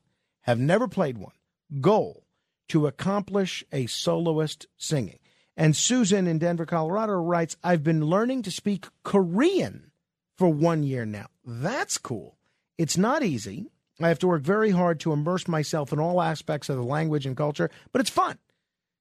Have 0.43 0.59
never 0.59 0.89
played 0.89 1.19
one. 1.19 1.33
Goal 1.81 2.25
to 2.69 2.87
accomplish 2.87 3.63
a 3.73 3.87
soloist 3.87 4.67
singing. 4.77 5.19
And 5.57 5.77
Susan 5.77 6.27
in 6.27 6.39
Denver, 6.39 6.67
Colorado 6.67 7.13
writes 7.15 7.57
I've 7.63 7.85
been 7.85 8.07
learning 8.07 8.43
to 8.43 8.51
speak 8.51 8.87
Korean 9.05 9.93
for 10.37 10.49
one 10.49 10.83
year 10.83 11.05
now. 11.05 11.27
That's 11.45 11.99
cool. 11.99 12.39
It's 12.79 12.97
not 12.97 13.23
easy. 13.23 13.71
I 14.01 14.09
have 14.09 14.19
to 14.21 14.27
work 14.27 14.43
very 14.43 14.71
hard 14.71 14.99
to 15.01 15.13
immerse 15.13 15.47
myself 15.47 15.93
in 15.93 16.01
all 16.01 16.23
aspects 16.23 16.69
of 16.69 16.77
the 16.77 16.83
language 16.83 17.27
and 17.27 17.37
culture, 17.37 17.71
but 17.93 18.01
it's 18.01 18.11
fun. 18.11 18.39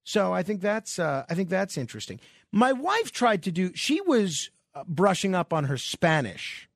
So 0.04 0.34
I 0.34 0.44
think 0.44 0.62
that's 0.62 1.00
uh, 1.00 1.26
I 1.30 1.36
think 1.36 1.50
that's 1.50 1.78
interesting. 1.78 2.20
My 2.52 2.74
wife 2.74 3.12
tried 3.12 3.44
to 3.44 3.52
do. 3.52 3.72
She 3.74 4.02
was 4.02 4.50
brushing 4.88 5.36
up 5.36 5.54
on 5.54 5.66
her 5.66 5.78
Spanish 5.78 6.70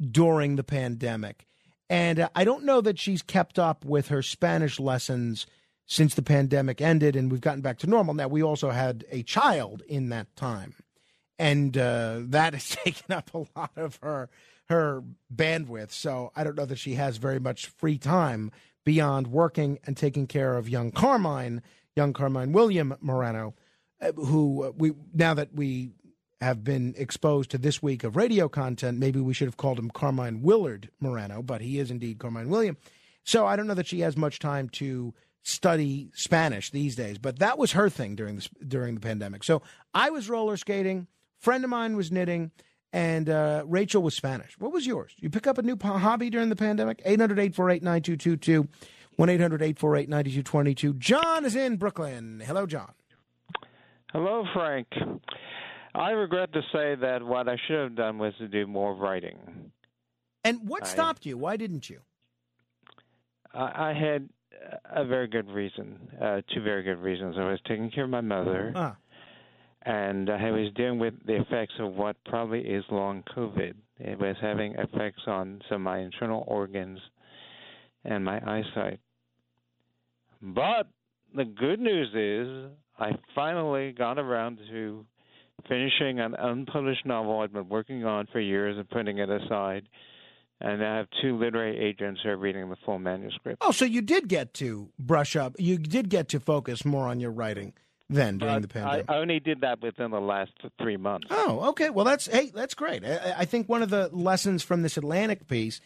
during 0.00 0.56
the 0.56 0.64
pandemic. 0.64 1.46
And 1.88 2.20
uh, 2.20 2.28
I 2.34 2.44
don't 2.44 2.64
know 2.64 2.80
that 2.80 2.98
she's 2.98 3.22
kept 3.22 3.58
up 3.58 3.84
with 3.84 4.08
her 4.08 4.22
Spanish 4.22 4.80
lessons 4.80 5.46
since 5.86 6.14
the 6.14 6.22
pandemic 6.22 6.80
ended 6.80 7.14
and 7.14 7.30
we've 7.30 7.40
gotten 7.40 7.60
back 7.60 7.78
to 7.78 7.86
normal. 7.86 8.14
Now, 8.14 8.28
we 8.28 8.42
also 8.42 8.70
had 8.70 9.04
a 9.10 9.22
child 9.22 9.82
in 9.88 10.08
that 10.08 10.34
time. 10.36 10.74
And 11.38 11.76
uh, 11.76 12.20
that 12.24 12.54
has 12.54 12.68
taken 12.84 13.14
up 13.14 13.32
a 13.34 13.46
lot 13.56 13.72
of 13.76 13.98
her 14.02 14.28
her 14.68 15.02
bandwidth. 15.32 15.92
So 15.92 16.32
I 16.34 16.42
don't 16.42 16.56
know 16.56 16.64
that 16.64 16.78
she 16.78 16.94
has 16.94 17.18
very 17.18 17.38
much 17.38 17.66
free 17.66 17.98
time 17.98 18.50
beyond 18.84 19.28
working 19.28 19.78
and 19.84 19.96
taking 19.96 20.26
care 20.26 20.56
of 20.56 20.68
young 20.68 20.90
Carmine, 20.90 21.62
young 21.94 22.12
Carmine 22.12 22.52
William 22.52 22.96
Morano, 23.00 23.54
uh, 24.00 24.12
who 24.12 24.64
uh, 24.64 24.72
we 24.76 24.92
now 25.14 25.34
that 25.34 25.54
we 25.54 25.90
have 26.40 26.62
been 26.62 26.94
exposed 26.96 27.50
to 27.50 27.58
this 27.58 27.82
week 27.82 28.04
of 28.04 28.16
radio 28.16 28.48
content. 28.48 28.98
Maybe 28.98 29.20
we 29.20 29.34
should 29.34 29.48
have 29.48 29.56
called 29.56 29.78
him 29.78 29.90
Carmine 29.90 30.42
Willard 30.42 30.90
Morano, 31.00 31.42
but 31.42 31.60
he 31.60 31.78
is 31.78 31.90
indeed 31.90 32.18
Carmine 32.18 32.50
William. 32.50 32.76
So 33.24 33.46
I 33.46 33.56
don't 33.56 33.66
know 33.66 33.74
that 33.74 33.86
she 33.86 34.00
has 34.00 34.16
much 34.16 34.38
time 34.38 34.68
to 34.70 35.14
study 35.42 36.10
Spanish 36.14 36.70
these 36.70 36.96
days, 36.96 37.18
but 37.18 37.38
that 37.38 37.58
was 37.58 37.72
her 37.72 37.88
thing 37.88 38.16
during 38.16 38.36
the 38.36 38.48
during 38.66 38.94
the 38.94 39.00
pandemic. 39.00 39.44
So 39.44 39.62
I 39.94 40.10
was 40.10 40.28
roller 40.28 40.56
skating, 40.56 41.06
friend 41.38 41.64
of 41.64 41.70
mine 41.70 41.96
was 41.96 42.12
knitting, 42.12 42.50
and 42.92 43.28
uh, 43.28 43.62
Rachel 43.66 44.02
was 44.02 44.14
Spanish. 44.14 44.58
What 44.58 44.72
was 44.72 44.86
yours? 44.86 45.12
You 45.18 45.30
pick 45.30 45.46
up 45.46 45.58
a 45.58 45.62
new 45.62 45.76
hobby 45.80 46.30
during 46.30 46.48
the 46.48 46.56
pandemic? 46.56 47.02
800-848-9222, 47.04 48.68
1-800-848-9222. 49.18 50.98
John 50.98 51.44
is 51.44 51.56
in 51.56 51.76
Brooklyn. 51.76 52.42
Hello, 52.44 52.66
John. 52.66 52.92
Hello, 54.12 54.44
Frank. 54.54 54.86
I 55.96 56.10
regret 56.10 56.52
to 56.52 56.60
say 56.72 56.94
that 56.96 57.22
what 57.22 57.48
I 57.48 57.56
should 57.66 57.78
have 57.80 57.94
done 57.96 58.18
was 58.18 58.34
to 58.38 58.48
do 58.48 58.66
more 58.66 58.94
writing. 58.94 59.72
And 60.44 60.68
what 60.68 60.84
I- 60.84 60.86
stopped 60.86 61.24
you? 61.26 61.38
Why 61.38 61.56
didn't 61.56 61.88
you? 61.88 62.00
I, 63.54 63.90
I 63.90 63.92
had 63.94 64.28
a 64.84 65.04
very 65.04 65.26
good 65.26 65.48
reason, 65.50 65.98
uh, 66.20 66.42
two 66.54 66.62
very 66.62 66.82
good 66.82 66.98
reasons. 66.98 67.36
I 67.38 67.44
was 67.48 67.60
taking 67.66 67.90
care 67.90 68.04
of 68.04 68.10
my 68.10 68.20
mother, 68.20 68.72
Ah. 68.76 68.96
and 69.82 70.28
I 70.28 70.50
was 70.50 70.70
dealing 70.74 70.98
with 70.98 71.14
the 71.26 71.40
effects 71.40 71.74
of 71.78 71.94
what 71.94 72.16
probably 72.24 72.60
is 72.60 72.84
long 72.90 73.22
COVID. 73.34 73.74
It 73.98 74.18
was 74.18 74.36
having 74.40 74.74
effects 74.74 75.22
on 75.26 75.62
some 75.68 75.76
of 75.76 75.80
my 75.82 75.98
internal 76.00 76.44
organs 76.46 76.98
and 78.04 78.22
my 78.24 78.38
eyesight. 78.46 79.00
But 80.42 80.88
the 81.34 81.44
good 81.46 81.80
news 81.80 82.08
is 82.14 82.70
I 82.98 83.12
finally 83.34 83.92
got 83.92 84.18
around 84.18 84.58
to 84.70 85.06
finishing 85.68 86.20
an 86.20 86.34
unpublished 86.38 87.06
novel 87.06 87.40
I've 87.40 87.52
been 87.52 87.68
working 87.68 88.04
on 88.04 88.26
for 88.32 88.40
years 88.40 88.76
and 88.76 88.88
putting 88.88 89.18
it 89.18 89.28
aside. 89.30 89.88
And 90.60 90.82
I 90.82 90.96
have 90.96 91.06
two 91.20 91.38
literary 91.38 91.78
agents 91.78 92.20
who 92.22 92.30
are 92.30 92.36
reading 92.36 92.68
the 92.70 92.76
full 92.84 92.98
manuscript. 92.98 93.58
Oh, 93.60 93.72
so 93.72 93.84
you 93.84 94.00
did 94.00 94.28
get 94.28 94.54
to 94.54 94.88
brush 94.98 95.36
up. 95.36 95.54
You 95.58 95.76
did 95.76 96.08
get 96.08 96.28
to 96.30 96.40
focus 96.40 96.84
more 96.84 97.08
on 97.08 97.20
your 97.20 97.30
writing 97.30 97.74
then 98.08 98.38
during 98.38 98.62
the 98.62 98.68
pandemic. 98.68 99.10
I 99.10 99.16
only 99.16 99.40
did 99.40 99.60
that 99.60 99.82
within 99.82 100.10
the 100.12 100.20
last 100.20 100.52
three 100.80 100.96
months. 100.96 101.26
Oh, 101.30 101.68
okay. 101.70 101.90
Well, 101.90 102.04
that's 102.04 102.26
hey, 102.26 102.50
that's 102.54 102.74
great. 102.74 103.04
I, 103.04 103.34
I 103.38 103.44
think 103.44 103.68
one 103.68 103.82
of 103.82 103.90
the 103.90 104.08
lessons 104.12 104.62
from 104.62 104.82
this 104.82 104.96
Atlantic 104.96 105.46
piece 105.46 105.80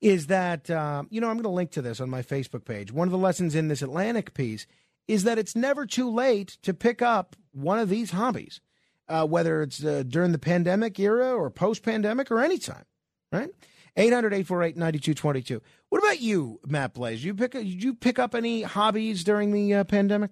is 0.00 0.26
that 0.26 0.70
um, 0.70 1.08
you 1.10 1.20
know 1.20 1.28
I'm 1.28 1.36
going 1.36 1.44
to 1.44 1.48
link 1.48 1.70
to 1.72 1.82
this 1.82 2.00
on 2.00 2.10
my 2.10 2.22
Facebook 2.22 2.64
page. 2.64 2.92
One 2.92 3.08
of 3.08 3.12
the 3.12 3.18
lessons 3.18 3.54
in 3.54 3.68
this 3.68 3.82
Atlantic 3.82 4.34
piece 4.34 4.66
is 5.08 5.24
that 5.24 5.38
it's 5.38 5.56
never 5.56 5.86
too 5.86 6.10
late 6.10 6.58
to 6.62 6.74
pick 6.74 7.02
up 7.02 7.36
one 7.52 7.78
of 7.78 7.88
these 7.88 8.12
hobbies, 8.12 8.60
uh, 9.12 9.26
whether 9.26 9.62
it's 9.62 9.84
uh, 9.84 10.02
during 10.06 10.32
the 10.32 10.38
pandemic 10.38 10.98
era 10.98 11.32
or 11.32 11.50
post-pandemic 11.50 12.30
or 12.30 12.40
anytime. 12.40 12.84
Right? 13.30 13.50
800-848-9222. 13.96 15.60
What 15.90 15.98
about 15.98 16.20
you, 16.20 16.60
Matt 16.66 16.94
Blaze? 16.94 17.24
You 17.24 17.34
pick? 17.34 17.52
Did 17.52 17.82
you 17.82 17.94
pick 17.94 18.18
up 18.18 18.34
any 18.34 18.62
hobbies 18.62 19.22
during 19.22 19.52
the 19.52 19.74
uh, 19.74 19.84
pandemic? 19.84 20.30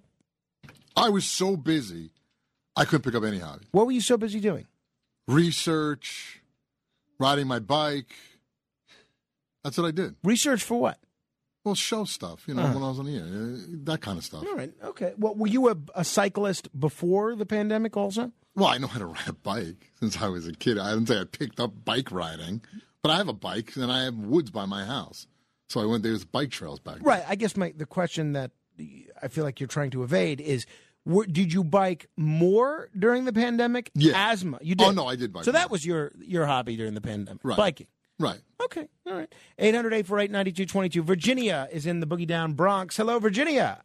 I 0.96 1.08
was 1.10 1.24
so 1.24 1.56
busy, 1.56 2.10
I 2.74 2.84
couldn't 2.84 3.02
pick 3.02 3.14
up 3.14 3.24
any 3.24 3.38
hobby. 3.38 3.66
What 3.70 3.86
were 3.86 3.92
you 3.92 4.00
so 4.00 4.16
busy 4.16 4.40
doing? 4.40 4.66
Research, 5.28 6.42
riding 7.18 7.46
my 7.46 7.58
bike. 7.58 8.14
That's 9.62 9.76
what 9.76 9.86
I 9.86 9.90
did. 9.90 10.16
Research 10.24 10.62
for 10.62 10.80
what? 10.80 10.98
Well, 11.64 11.74
show 11.74 12.04
stuff, 12.04 12.44
you 12.48 12.54
know, 12.54 12.62
Uh-huh. 12.62 12.74
when 12.74 12.82
I 12.82 12.88
was 12.88 12.98
on 12.98 13.04
the 13.06 13.16
air, 13.16 13.78
that 13.84 14.00
kind 14.00 14.16
of 14.18 14.24
stuff. 14.24 14.44
All 14.46 14.54
right. 14.56 14.72
Okay. 14.82 15.12
Well, 15.18 15.34
were 15.34 15.46
you 15.46 15.68
a, 15.68 15.76
a 15.94 16.04
cyclist 16.04 16.68
before 16.78 17.36
the 17.36 17.44
pandemic 17.46 17.96
also? 17.96 18.32
Well, 18.54 18.68
I 18.68 18.78
know 18.78 18.86
how 18.86 18.98
to 18.98 19.06
ride 19.06 19.28
a 19.28 19.32
bike 19.34 19.92
since 20.00 20.20
I 20.20 20.28
was 20.28 20.46
a 20.46 20.52
kid. 20.52 20.78
I 20.78 20.90
didn't 20.94 21.06
say 21.08 21.20
I 21.20 21.24
picked 21.24 21.60
up 21.60 21.84
bike 21.84 22.10
riding, 22.10 22.62
but 23.02 23.10
I 23.10 23.16
have 23.18 23.28
a 23.28 23.32
bike 23.34 23.76
and 23.76 23.92
I 23.92 24.04
have 24.04 24.14
woods 24.14 24.50
by 24.50 24.64
my 24.66 24.84
house. 24.84 25.26
So 25.68 25.80
I 25.80 25.84
went 25.84 26.02
there's 26.02 26.24
bike 26.24 26.50
trails 26.50 26.80
back. 26.80 26.94
There. 26.96 27.02
Right. 27.04 27.24
I 27.28 27.36
guess 27.36 27.56
my 27.56 27.72
the 27.76 27.86
question 27.86 28.32
that 28.32 28.50
I 29.22 29.28
feel 29.28 29.44
like 29.44 29.60
you're 29.60 29.66
trying 29.68 29.90
to 29.90 30.02
evade 30.02 30.40
is 30.40 30.66
were, 31.04 31.26
did 31.26 31.52
you 31.52 31.62
bike 31.62 32.08
more 32.16 32.88
during 32.98 33.24
the 33.26 33.32
pandemic? 33.32 33.90
Yeah. 33.94 34.30
Asthma. 34.32 34.58
You 34.62 34.74
did. 34.74 34.86
Oh, 34.88 34.90
no, 34.90 35.06
I 35.06 35.16
did 35.16 35.32
bike 35.32 35.44
So 35.44 35.52
that 35.52 35.70
was 35.70 35.84
your 35.86 36.12
your 36.18 36.46
hobby 36.46 36.76
during 36.76 36.94
the 36.94 37.00
pandemic. 37.00 37.40
Right. 37.44 37.56
Biking. 37.56 37.86
Right. 38.20 38.40
Okay. 38.62 38.86
All 39.06 39.14
right. 39.14 39.34
800-848-9222. 39.58 41.02
Virginia 41.02 41.68
is 41.72 41.86
in 41.86 42.00
the 42.00 42.06
Boogie 42.06 42.26
Down 42.26 42.52
Bronx. 42.52 42.96
Hello, 42.98 43.18
Virginia. 43.18 43.82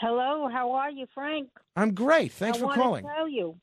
Hello, 0.00 0.48
how 0.52 0.72
are 0.72 0.90
you, 0.90 1.06
Frank? 1.14 1.48
I'm 1.76 1.94
great. 1.94 2.32
Thanks 2.32 2.58
I 2.58 2.60
for 2.60 2.66
wanna 2.66 2.82
calling. 2.82 3.04
tell 3.04 3.28
you, 3.28 3.56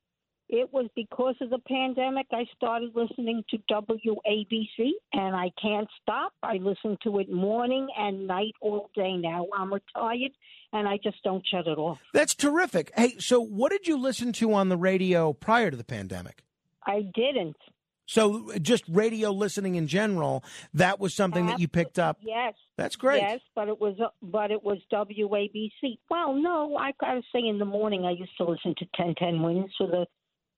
it 0.47 0.71
was 0.71 0.87
because 0.95 1.35
of 1.41 1.49
the 1.49 1.59
pandemic 1.59 2.27
I 2.31 2.45
started 2.55 2.95
listening 2.95 3.43
to 3.49 3.57
WABC, 3.69 4.91
and 5.11 5.35
I 5.35 5.51
can't 5.61 5.87
stop. 6.01 6.31
I 6.41 6.53
listen 6.61 6.97
to 7.03 7.19
it 7.19 7.29
morning 7.31 7.87
and 7.97 8.25
night 8.25 8.53
all 8.61 8.89
day 8.95 9.17
now. 9.17 9.47
I'm 9.55 9.73
retired, 9.73 10.31
and 10.71 10.87
I 10.87 10.97
just 11.03 11.21
don't 11.23 11.45
shut 11.45 11.67
it 11.67 11.77
off. 11.77 11.99
That's 12.13 12.33
terrific. 12.35 12.91
Hey, 12.95 13.15
so 13.19 13.41
what 13.41 13.71
did 13.71 13.85
you 13.87 13.97
listen 13.97 14.31
to 14.33 14.53
on 14.53 14.69
the 14.69 14.77
radio 14.77 15.33
prior 15.33 15.69
to 15.71 15.77
the 15.77 15.83
pandemic? 15.83 16.43
I 16.85 17.01
didn't. 17.13 17.57
So 18.05 18.51
just 18.61 18.83
radio 18.89 19.31
listening 19.31 19.75
in 19.75 19.87
general, 19.87 20.43
that 20.73 20.99
was 20.99 21.13
something 21.13 21.45
that 21.47 21.59
you 21.59 21.67
picked 21.67 21.97
up. 21.99 22.17
Yes. 22.21 22.53
That's 22.77 22.95
great. 22.95 23.21
Yes, 23.21 23.39
but 23.55 23.67
it 23.69 23.79
was 23.79 23.95
but 24.21 24.51
it 24.51 24.63
was 24.63 24.79
WABC. 24.91 25.99
Well, 26.09 26.33
no, 26.33 26.75
I 26.75 26.91
gotta 26.99 27.21
say 27.33 27.39
in 27.47 27.59
the 27.59 27.65
morning 27.65 28.05
I 28.05 28.11
used 28.11 28.35
to 28.37 28.43
listen 28.43 28.75
to 28.79 28.85
1010 28.97 29.41
Wins 29.41 29.71
for 29.77 29.87
the 29.87 30.05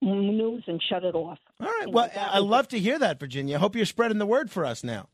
news 0.02 0.64
and 0.66 0.82
shut 0.88 1.04
it 1.04 1.14
off. 1.14 1.38
All 1.60 1.66
right. 1.66 1.90
Well, 1.90 2.10
I 2.16 2.38
love 2.38 2.68
to 2.68 2.78
hear 2.78 2.98
that, 2.98 3.18
Virginia. 3.20 3.56
I 3.56 3.60
Hope 3.60 3.76
you're 3.76 3.86
spreading 3.86 4.18
the 4.18 4.26
word 4.26 4.50
for 4.50 4.64
us 4.64 4.82
now. 4.84 5.08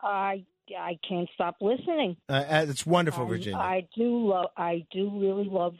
I 0.00 0.44
I 0.76 0.98
can't 1.08 1.28
stop 1.34 1.56
listening. 1.60 2.16
Uh, 2.28 2.32
uh, 2.48 2.66
it's 2.68 2.84
wonderful, 2.84 3.22
Um, 3.22 3.28
Virginia. 3.28 3.58
I 3.58 3.86
do 3.96 4.28
love 4.28 4.50
I 4.56 4.84
do 4.90 5.10
really 5.20 5.48
love 5.48 5.74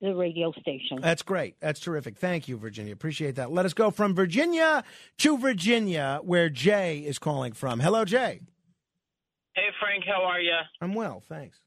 the 0.00 0.14
radio 0.14 0.52
station. 0.60 0.98
That's 1.00 1.22
great. 1.22 1.56
That's 1.60 1.80
terrific. 1.80 2.16
Thank 2.16 2.48
you, 2.48 2.56
Virginia. 2.56 2.92
Appreciate 2.92 3.36
that. 3.36 3.50
Let 3.50 3.64
us 3.66 3.72
go 3.72 3.90
from 3.90 4.14
Virginia 4.14 4.84
to 5.18 5.38
Virginia, 5.38 6.20
where 6.22 6.48
Jay 6.48 6.98
is 6.98 7.18
calling 7.18 7.52
from. 7.52 7.80
Hello, 7.80 8.04
Jay. 8.04 8.40
Hey, 9.54 9.68
Frank, 9.80 10.04
how 10.06 10.22
are 10.24 10.40
you? 10.40 10.52
I'm 10.82 10.94
well, 10.94 11.22
thanks. 11.26 11.58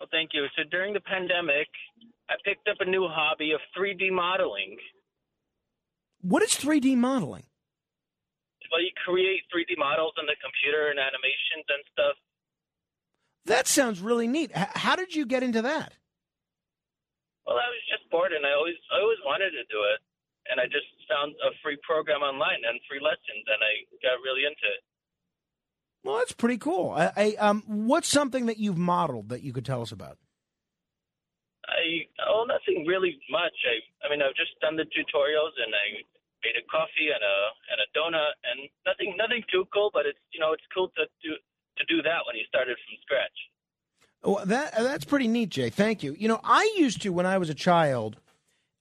Well, 0.00 0.08
thank 0.10 0.30
you. 0.32 0.46
So 0.56 0.62
during 0.70 0.94
the 0.94 1.00
pandemic, 1.00 1.68
I 2.30 2.34
picked 2.44 2.66
up 2.68 2.78
a 2.80 2.86
new 2.88 3.06
hobby 3.08 3.52
of 3.52 3.60
3D 3.78 4.10
modeling. 4.10 4.76
What 6.22 6.42
is 6.42 6.50
3D 6.50 6.96
modeling? 6.96 7.44
Well, 8.70 8.80
you 8.80 8.90
create 9.04 9.42
3D 9.54 9.76
models 9.76 10.14
on 10.18 10.24
the 10.24 10.36
computer 10.42 10.88
and 10.88 10.98
animations 10.98 11.66
and 11.68 11.84
stuff. 11.92 12.16
That 13.44 13.66
sounds 13.66 14.00
really 14.00 14.26
neat. 14.26 14.50
H- 14.56 14.68
how 14.74 14.96
did 14.96 15.14
you 15.14 15.26
get 15.26 15.42
into 15.42 15.60
that? 15.62 15.92
Well, 17.46 17.58
I 17.58 17.68
was 17.68 17.82
just 17.90 18.06
bored, 18.10 18.32
and 18.32 18.46
I 18.46 18.54
always, 18.54 18.78
I 18.94 19.02
always 19.02 19.22
wanted 19.26 19.50
to 19.52 19.64
do 19.66 19.80
it. 19.94 20.00
And 20.50 20.58
I 20.58 20.66
just 20.66 20.90
found 21.06 21.38
a 21.38 21.54
free 21.62 21.78
program 21.86 22.26
online 22.26 22.66
and 22.66 22.78
free 22.90 22.98
lessons, 22.98 23.46
and 23.46 23.62
I 23.62 23.86
got 24.02 24.18
really 24.26 24.42
into 24.42 24.66
it. 24.66 24.82
Well, 26.02 26.18
that's 26.18 26.34
pretty 26.34 26.58
cool. 26.58 26.90
I, 26.90 27.12
I, 27.14 27.26
um, 27.38 27.62
what's 27.66 28.10
something 28.10 28.46
that 28.46 28.58
you've 28.58 28.78
modeled 28.78 29.30
that 29.30 29.46
you 29.46 29.54
could 29.54 29.64
tell 29.64 29.82
us 29.82 29.94
about? 29.94 30.18
I 31.70 32.10
oh, 32.26 32.42
nothing 32.42 32.82
really 32.90 33.22
much. 33.30 33.54
I, 33.70 33.78
I 34.02 34.10
mean, 34.10 34.18
I've 34.18 34.34
just 34.34 34.58
done 34.58 34.74
the 34.74 34.86
tutorials, 34.90 35.54
and 35.62 35.70
I 35.70 36.02
made 36.42 36.58
a 36.58 36.66
coffee 36.66 37.14
and 37.14 37.22
a 37.22 37.36
and 37.70 37.78
a 37.78 37.88
donut, 37.94 38.34
and 38.50 38.66
nothing, 38.82 39.14
nothing 39.14 39.46
too 39.46 39.62
cool. 39.70 39.94
But 39.94 40.10
it's 40.10 40.18
you 40.34 40.42
know, 40.42 40.50
it's 40.50 40.66
cool 40.74 40.90
to 40.98 41.06
do 41.22 41.38
to 41.38 41.82
do 41.86 42.02
that 42.02 42.26
when 42.26 42.34
you 42.34 42.42
started 42.50 42.74
from 42.82 42.98
scratch. 43.06 43.38
Well, 44.24 44.44
that 44.46 44.74
that's 44.76 45.04
pretty 45.04 45.28
neat, 45.28 45.48
Jay. 45.48 45.70
Thank 45.70 46.02
you. 46.02 46.14
You 46.18 46.28
know, 46.28 46.40
I 46.44 46.74
used 46.76 47.02
to 47.02 47.10
when 47.10 47.26
I 47.26 47.38
was 47.38 47.50
a 47.50 47.54
child. 47.54 48.18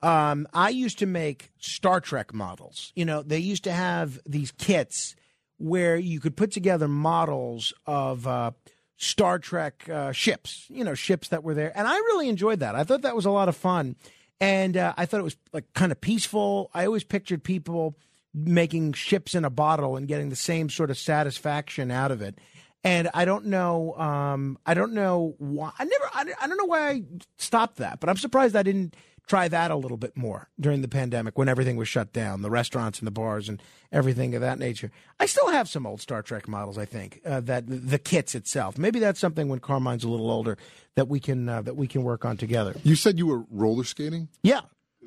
Um, 0.03 0.47
I 0.53 0.69
used 0.69 0.99
to 0.99 1.05
make 1.05 1.51
Star 1.59 1.99
Trek 1.99 2.33
models. 2.33 2.91
You 2.95 3.05
know, 3.05 3.21
they 3.21 3.37
used 3.39 3.63
to 3.65 3.71
have 3.71 4.19
these 4.25 4.51
kits 4.51 5.15
where 5.57 5.95
you 5.95 6.19
could 6.19 6.35
put 6.35 6.51
together 6.51 6.87
models 6.87 7.71
of 7.85 8.25
uh, 8.25 8.51
Star 8.97 9.37
Trek 9.39 9.87
uh, 9.89 10.11
ships. 10.11 10.65
You 10.69 10.83
know, 10.83 10.93
ships 10.93 11.29
that 11.29 11.43
were 11.43 11.53
there, 11.53 11.71
and 11.75 11.87
I 11.87 11.95
really 11.95 12.29
enjoyed 12.29 12.59
that. 12.59 12.75
I 12.75 12.83
thought 12.83 13.01
that 13.03 13.15
was 13.15 13.25
a 13.25 13.31
lot 13.31 13.49
of 13.49 13.55
fun, 13.55 13.95
and 14.39 14.77
uh, 14.77 14.93
I 14.97 15.05
thought 15.05 15.19
it 15.19 15.23
was 15.23 15.37
like 15.53 15.71
kind 15.73 15.91
of 15.91 15.99
peaceful. 16.01 16.69
I 16.73 16.85
always 16.85 17.03
pictured 17.03 17.43
people 17.43 17.95
making 18.33 18.93
ships 18.93 19.35
in 19.35 19.43
a 19.43 19.49
bottle 19.49 19.97
and 19.97 20.07
getting 20.07 20.29
the 20.29 20.35
same 20.35 20.69
sort 20.69 20.89
of 20.89 20.97
satisfaction 20.97 21.91
out 21.91 22.11
of 22.11 22.21
it. 22.21 22.37
And 22.83 23.09
I 23.13 23.25
don't 23.25 23.45
know, 23.45 23.95
um, 23.97 24.57
I 24.65 24.73
don't 24.73 24.93
know 24.93 25.35
why. 25.37 25.71
I 25.77 25.83
never, 25.85 26.09
I, 26.13 26.25
I 26.43 26.47
don't 26.47 26.57
know 26.57 26.65
why 26.65 26.89
I 26.89 27.03
stopped 27.37 27.77
that, 27.77 27.99
but 27.99 28.09
I'm 28.09 28.17
surprised 28.17 28.55
I 28.55 28.63
didn't 28.63 28.95
try 29.27 29.47
that 29.47 29.71
a 29.71 29.75
little 29.75 29.97
bit 29.97 30.17
more 30.17 30.49
during 30.59 30.81
the 30.81 30.87
pandemic 30.87 31.37
when 31.37 31.47
everything 31.47 31.77
was 31.77 31.87
shut 31.87 32.11
down, 32.11 32.41
the 32.41 32.49
restaurants 32.49 32.99
and 32.99 33.07
the 33.07 33.11
bars 33.11 33.47
and 33.47 33.61
everything 33.91 34.33
of 34.35 34.41
that 34.41 34.59
nature. 34.59 34.91
I 35.19 35.25
still 35.25 35.49
have 35.51 35.69
some 35.69 35.85
old 35.85 36.01
Star 36.01 36.21
Trek 36.21 36.47
models. 36.47 36.77
I 36.77 36.85
think 36.85 37.21
uh, 37.25 37.39
that 37.41 37.63
the 37.67 37.99
kits 37.99 38.35
itself. 38.35 38.77
Maybe 38.77 38.99
that's 38.99 39.19
something 39.19 39.47
when 39.47 39.59
Carmine's 39.59 40.03
a 40.03 40.09
little 40.09 40.31
older 40.31 40.57
that 40.95 41.07
we 41.07 41.19
can 41.19 41.47
uh, 41.47 41.61
that 41.61 41.75
we 41.75 41.87
can 41.87 42.03
work 42.03 42.25
on 42.25 42.35
together. 42.35 42.75
You 42.83 42.95
said 42.95 43.19
you 43.19 43.27
were 43.27 43.43
roller 43.49 43.83
skating? 43.83 44.27
Yeah. 44.43 44.61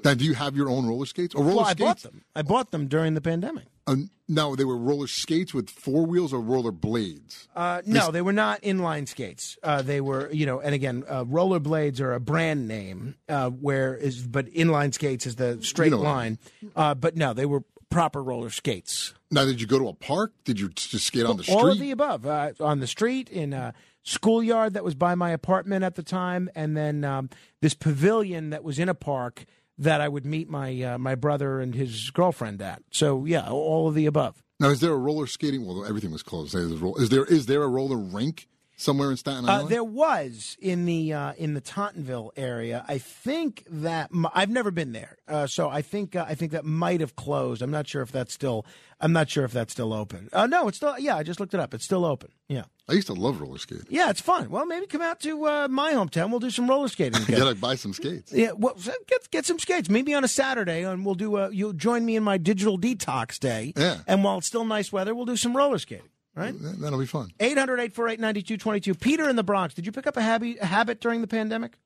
Now, 0.05 0.15
do 0.15 0.25
you 0.25 0.35
have 0.35 0.55
your 0.55 0.69
own 0.69 0.87
roller 0.87 1.07
skates? 1.07 1.35
Or 1.35 1.43
roller 1.43 1.57
Well, 1.57 1.65
I 1.67 1.75
bought 1.75 1.99
them. 2.03 2.25
I 2.37 2.43
bought 2.43 2.71
them 2.71 2.89
during 2.89 3.15
the 3.15 3.21
pandemic. 3.21 3.65
Uh, 3.87 3.97
no, 4.29 4.55
they 4.57 4.65
were 4.65 4.77
roller 4.77 5.07
skates 5.07 5.53
with 5.53 5.69
four 5.69 6.07
wheels 6.07 6.33
or 6.33 6.41
roller 6.41 6.71
blades. 6.73 7.49
Uh, 7.55 7.83
no, 7.87 8.11
they 8.11 8.23
were 8.23 8.33
not 8.33 8.63
inline 8.63 9.07
skates. 9.09 9.59
Uh, 9.63 9.83
they 9.83 10.01
were, 10.01 10.31
you 10.33 10.47
know, 10.47 10.61
and 10.61 10.75
again, 10.75 11.05
uh, 11.09 11.25
rollerblades 11.25 12.01
are 12.01 12.15
a 12.15 12.21
brand 12.21 12.67
name, 12.67 13.17
uh, 13.29 13.51
where 13.51 13.95
is 13.95 14.27
but 14.27 14.47
inline 14.47 14.93
skates 14.95 15.27
is 15.27 15.37
the 15.37 15.59
straight 15.63 15.87
You 15.93 15.97
know- 15.99 16.03
line. 16.03 16.39
Uh, 16.75 16.95
but 16.95 17.17
no, 17.17 17.35
they 17.35 17.45
were 17.47 17.63
proper 17.91 18.23
roller 18.23 18.51
skates. 18.51 19.13
Now, 19.31 19.45
did 19.45 19.61
you 19.61 19.67
go 19.67 19.79
to 19.79 19.89
a 19.89 19.95
park? 19.95 20.33
Did 20.45 20.59
you 20.61 20.69
just 20.71 21.05
skate 21.07 21.25
on 21.27 21.37
the 21.37 21.43
street? 21.43 21.55
All 21.57 21.71
of 21.71 21.79
the 21.79 21.91
above, 21.91 22.27
uh, 22.27 22.53
on 22.61 22.81
the 22.81 22.87
street, 22.87 23.29
in 23.29 23.53
a 23.53 23.75
schoolyard 24.03 24.75
that 24.75 24.85
was 24.85 24.95
by 24.95 25.15
my 25.15 25.31
apartment 25.31 25.85
at 25.85 25.95
the 25.95 26.03
time, 26.03 26.49
and 26.55 26.77
then 26.77 27.05
um, 27.05 27.29
this 27.61 27.75
pavilion 27.75 28.51
that 28.51 28.65
was 28.65 28.79
in 28.79 28.89
a 28.89 28.95
park 28.95 29.45
that 29.79 30.01
I 30.01 30.09
would 30.09 30.27
meet 30.27 30.49
my 30.49 30.83
uh, 30.83 30.99
my 30.99 31.14
brother 31.14 31.61
and 31.61 31.75
his 31.75 32.11
girlfriend 32.11 32.62
at. 32.62 32.83
So 32.91 33.25
yeah, 33.25 33.49
all 33.49 33.89
of 33.89 33.95
the 33.95 34.07
above. 34.07 34.43
Now, 34.61 34.70
is 34.70 34.81
there 34.81 34.93
a 34.93 34.97
roller 34.97 35.27
skating? 35.27 35.66
Well, 35.66 35.85
everything 35.85 36.12
was 36.12 36.22
closed. 36.22 36.55
Is 36.55 36.81
there 36.81 36.93
is 36.97 37.09
there, 37.09 37.25
is 37.25 37.47
there 37.47 37.62
a 37.62 37.68
roller 37.68 37.97
rink 37.97 38.47
somewhere 38.77 39.11
in 39.11 39.16
Staten 39.16 39.49
Uh, 39.49 39.53
Island? 39.53 39.68
there 39.70 39.85
was 39.85 40.57
in 40.61 40.85
the 40.87 41.12
uh, 41.12 41.33
in 41.39 41.55
the 41.55 41.61
Tottenville 41.61 42.31
area. 42.37 42.85
I 42.89 42.99
think 42.99 43.64
that 43.68 44.11
m- 44.12 44.27
I've 44.35 44.51
never 44.51 44.70
been 44.70 44.93
there, 44.93 45.16
uh, 45.29 45.47
so 45.47 45.68
I 45.68 45.83
think 45.83 46.16
uh, 46.16 46.25
I 46.29 46.35
think 46.35 46.53
that 46.53 46.64
might 46.64 47.01
have 47.01 47.16
closed. 47.16 47.62
I'm 47.62 47.70
not 47.70 47.87
sure 47.89 48.03
if 48.03 48.11
that's 48.12 48.33
still. 48.35 48.64
I'm 49.01 49.12
not 49.12 49.29
sure 49.29 49.45
if 49.45 49.53
that's 49.53 49.72
still 49.72 49.93
open. 49.93 50.29
Uh, 50.33 50.47
no, 50.47 50.68
it's 50.68 50.79
still. 50.79 50.99
Yeah, 50.99 51.16
I 51.16 51.22
just 51.25 51.39
looked 51.41 51.53
it 51.55 51.61
up. 51.61 51.75
It's 51.75 51.85
still 51.85 52.05
open. 52.05 52.31
Yeah, 52.49 52.64
I 52.89 52.93
used 52.93 53.07
to 53.09 53.12
love 53.14 53.41
roller 53.41 53.59
skating. 53.59 53.87
yeah, 53.91 54.09
it's 54.11 54.20
fun. 54.20 54.51
Well, 54.51 54.66
maybe 54.66 54.87
come 54.87 55.03
out 55.03 55.20
to 55.20 55.47
uh, 55.47 55.68
my 55.68 55.93
hometown. 55.93 56.31
We'll 56.31 56.41
do 56.41 56.51
some 56.51 56.68
roller 56.68 56.89
skating. 56.89 57.20
You 57.29 57.37
gotta 57.37 57.55
buy 57.55 57.75
some 57.75 57.93
skates. 57.93 58.33
Yeah, 58.33 58.53
well, 58.57 58.77
get 59.09 59.31
get 59.31 59.45
some 59.47 59.59
skates. 59.59 59.89
Maybe 59.89 60.14
on 60.14 60.25
a 60.25 60.29
Saturday, 60.29 60.85
and 60.85 61.05
we'll 61.05 61.14
do 61.16 61.37
a. 61.37 61.51
You'll 61.53 61.72
join 61.75 62.05
me 62.05 62.16
in 62.16 62.22
my 62.22 62.39
digital 62.39 62.79
detox 62.79 63.39
day. 63.39 63.72
Yeah. 63.77 63.99
And 64.07 64.22
while 64.25 64.39
it's 64.39 64.47
still 64.47 64.64
nice 64.64 64.93
weather, 64.93 65.14
we'll 65.14 65.27
do 65.27 65.37
some 65.37 65.57
roller 65.57 65.79
skating. 65.79 66.09
Right. 66.35 66.55
That- 66.61 66.80
That'll 66.80 66.99
be 66.99 67.07
fun. 67.07 67.30
800 67.39 67.74
848 67.80 68.20
9222. 68.20 68.95
Peter 68.95 69.28
in 69.28 69.37
the 69.37 69.45
Bronx, 69.45 69.74
did 69.74 69.87
you 69.87 69.93
pick 69.93 70.07
up 70.07 70.16
a, 70.16 70.22
habit 70.22 70.59
a 70.61 70.66
habit 70.66 71.01
during 71.01 71.20
the 71.20 71.28
pandemic? 71.28 71.76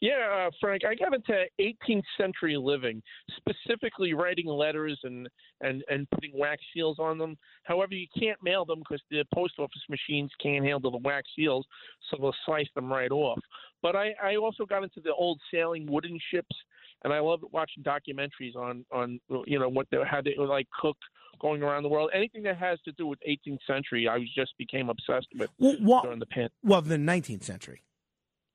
Yeah, 0.00 0.46
uh, 0.46 0.50
Frank, 0.60 0.82
I 0.84 0.94
got 0.94 1.14
into 1.14 1.44
18th 1.58 2.02
century 2.20 2.58
living, 2.58 3.02
specifically 3.38 4.12
writing 4.12 4.46
letters 4.46 4.98
and, 5.04 5.26
and, 5.62 5.82
and 5.88 6.06
putting 6.10 6.32
wax 6.34 6.62
seals 6.74 6.98
on 6.98 7.16
them. 7.16 7.34
However, 7.62 7.94
you 7.94 8.06
can't 8.18 8.36
mail 8.42 8.66
them 8.66 8.80
because 8.80 9.02
the 9.10 9.24
post 9.34 9.54
office 9.58 9.82
machines 9.88 10.30
can't 10.42 10.66
handle 10.66 10.90
the 10.90 10.98
wax 10.98 11.30
seals, 11.34 11.64
so 12.10 12.18
they'll 12.20 12.34
slice 12.44 12.68
them 12.74 12.92
right 12.92 13.10
off. 13.10 13.40
But 13.82 13.96
I, 13.96 14.14
I 14.22 14.36
also 14.36 14.64
got 14.64 14.82
into 14.82 15.00
the 15.00 15.12
old 15.12 15.40
sailing 15.52 15.86
wooden 15.86 16.18
ships, 16.30 16.56
and 17.04 17.12
I 17.12 17.20
love 17.20 17.40
watching 17.52 17.82
documentaries 17.82 18.56
on, 18.56 18.84
on 18.92 19.20
you 19.46 19.58
know 19.58 19.68
what 19.68 19.86
they, 19.90 19.98
how 20.08 20.20
they 20.22 20.34
like 20.38 20.66
cook 20.80 20.96
going 21.40 21.62
around 21.62 21.82
the 21.82 21.88
world. 21.88 22.10
Anything 22.14 22.42
that 22.44 22.56
has 22.56 22.78
to 22.86 22.92
do 22.92 23.06
with 23.06 23.18
18th 23.28 23.58
century, 23.66 24.08
I 24.08 24.16
was 24.16 24.32
just 24.34 24.52
became 24.58 24.88
obsessed 24.88 25.28
with 25.38 25.50
Well, 25.58 25.76
wha- 25.80 26.02
during 26.02 26.18
the 26.18 26.26
pan. 26.26 26.48
Well, 26.62 26.82
the 26.82 26.96
19th 26.96 27.44
century. 27.44 27.82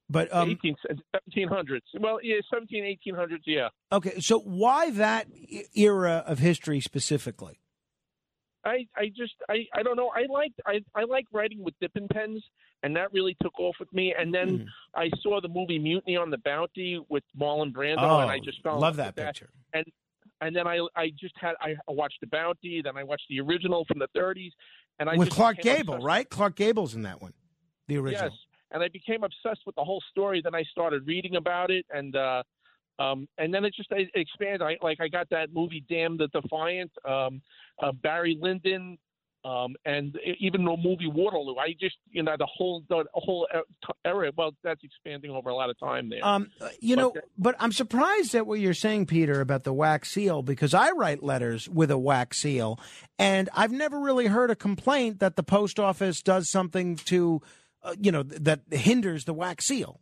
But 0.09 0.33
um, 0.33 0.57
18th, 0.63 0.99
1700s. 1.37 1.79
Well, 1.99 2.19
yeah, 2.21 2.35
17, 2.53 2.97
1800s, 3.07 3.37
yeah. 3.45 3.69
okay, 3.93 4.19
so 4.19 4.39
why 4.39 4.91
that 4.91 5.27
era 5.73 6.23
of 6.27 6.39
history 6.39 6.81
specifically? 6.81 7.61
I, 8.65 8.87
I 8.95 9.07
just 9.07 9.33
I, 9.49 9.65
I 9.73 9.83
don't 9.83 9.95
know. 9.95 10.11
I 10.15 10.25
like 10.31 10.51
I, 10.65 10.81
I 10.93 11.05
like 11.05 11.25
writing 11.31 11.63
with 11.63 11.73
dipping 11.81 12.07
pens, 12.07 12.43
and 12.83 12.95
that 12.95 13.11
really 13.13 13.35
took 13.41 13.59
off 13.59 13.75
with 13.79 13.91
me. 13.93 14.13
And 14.17 14.33
then 14.33 14.57
Hmm. 14.59 14.65
I 14.99 15.09
saw 15.21 15.39
the 15.41 15.47
movie 15.47 15.79
Mutiny 15.79 16.17
on 16.17 16.29
the 16.29 16.37
Bounty 16.39 16.99
with 17.09 17.23
Marlon 17.39 17.71
Brando, 17.71 17.99
Oh, 17.99 18.19
and 18.19 18.31
I 18.31 18.39
just 18.39 18.61
fell 18.61 18.75
in 18.75 18.81
love 18.81 18.97
with 18.97 19.05
that 19.15 19.15
picture. 19.15 19.49
And 19.73 19.85
and 20.41 20.55
then 20.55 20.67
I 20.67 20.79
I 20.95 21.11
just 21.19 21.35
had 21.39 21.55
I 21.61 21.75
watched 21.87 22.19
the 22.21 22.27
Bounty, 22.27 22.81
then 22.81 22.97
I 22.97 23.03
watched 23.03 23.25
the 23.29 23.39
original 23.39 23.85
from 23.85 23.99
the 23.99 24.07
30s, 24.17 24.51
and 24.99 25.09
I 25.09 25.15
With 25.15 25.29
Clark 25.29 25.57
Gable, 25.61 25.95
obsessed- 25.95 26.05
right? 26.05 26.29
Clark 26.29 26.55
Gable's 26.55 26.95
in 26.95 27.03
that 27.03 27.21
one, 27.21 27.33
the 27.87 27.97
original. 27.97 28.29
Yes, 28.29 28.39
and 28.71 28.81
I 28.83 28.87
became 28.87 29.23
obsessed 29.23 29.61
with 29.65 29.75
the 29.75 29.83
whole 29.83 30.01
story. 30.09 30.41
Then 30.41 30.55
I 30.55 30.63
started 30.63 31.05
reading 31.05 31.35
about 31.35 31.69
it, 31.69 31.85
and 31.93 32.15
uh, 32.15 32.41
um, 32.99 33.27
and 33.37 33.53
then 33.53 33.63
it 33.65 33.73
just 33.75 33.91
it 33.91 34.09
expanded. 34.15 34.61
I, 34.63 34.77
like 34.81 34.99
I 34.99 35.07
got 35.07 35.29
that 35.29 35.53
movie 35.53 35.83
Damn 35.87 36.17
the 36.17 36.27
Defiant, 36.29 36.91
um, 37.07 37.41
uh, 37.81 37.91
Barry 37.91 38.37
Lyndon, 38.39 38.97
um, 39.43 39.75
and 39.85 40.17
even 40.39 40.63
the 40.63 40.77
movie 40.77 41.07
Waterloo. 41.07 41.55
I 41.55 41.73
just 41.79 41.95
you 42.09 42.21
know 42.23 42.35
the 42.37 42.45
whole 42.45 42.83
the 42.89 43.05
whole 43.13 43.47
era. 44.05 44.31
Well, 44.37 44.51
that's 44.63 44.83
expanding 44.83 45.31
over 45.31 45.49
a 45.49 45.55
lot 45.55 45.69
of 45.69 45.79
time 45.79 46.09
there. 46.09 46.25
Um, 46.25 46.51
uh, 46.59 46.69
you 46.79 46.95
know, 46.95 47.13
but 47.37 47.55
I'm 47.59 47.71
surprised 47.71 48.35
at 48.35 48.45
what 48.45 48.59
you're 48.59 48.73
saying, 48.73 49.07
Peter, 49.07 49.41
about 49.41 49.63
the 49.63 49.73
wax 49.73 50.11
seal 50.11 50.43
because 50.43 50.73
I 50.73 50.91
write 50.91 51.23
letters 51.23 51.67
with 51.67 51.89
a 51.89 51.97
wax 51.97 52.37
seal, 52.37 52.79
and 53.17 53.49
I've 53.53 53.71
never 53.71 53.99
really 53.99 54.27
heard 54.27 54.51
a 54.51 54.55
complaint 54.55 55.19
that 55.19 55.35
the 55.35 55.43
post 55.43 55.79
office 55.79 56.21
does 56.21 56.49
something 56.49 56.95
to, 56.97 57.41
uh, 57.83 57.95
you 57.99 58.11
know, 58.11 58.23
that 58.23 58.61
hinders 58.69 59.25
the 59.25 59.33
wax 59.33 59.65
seal. 59.65 60.01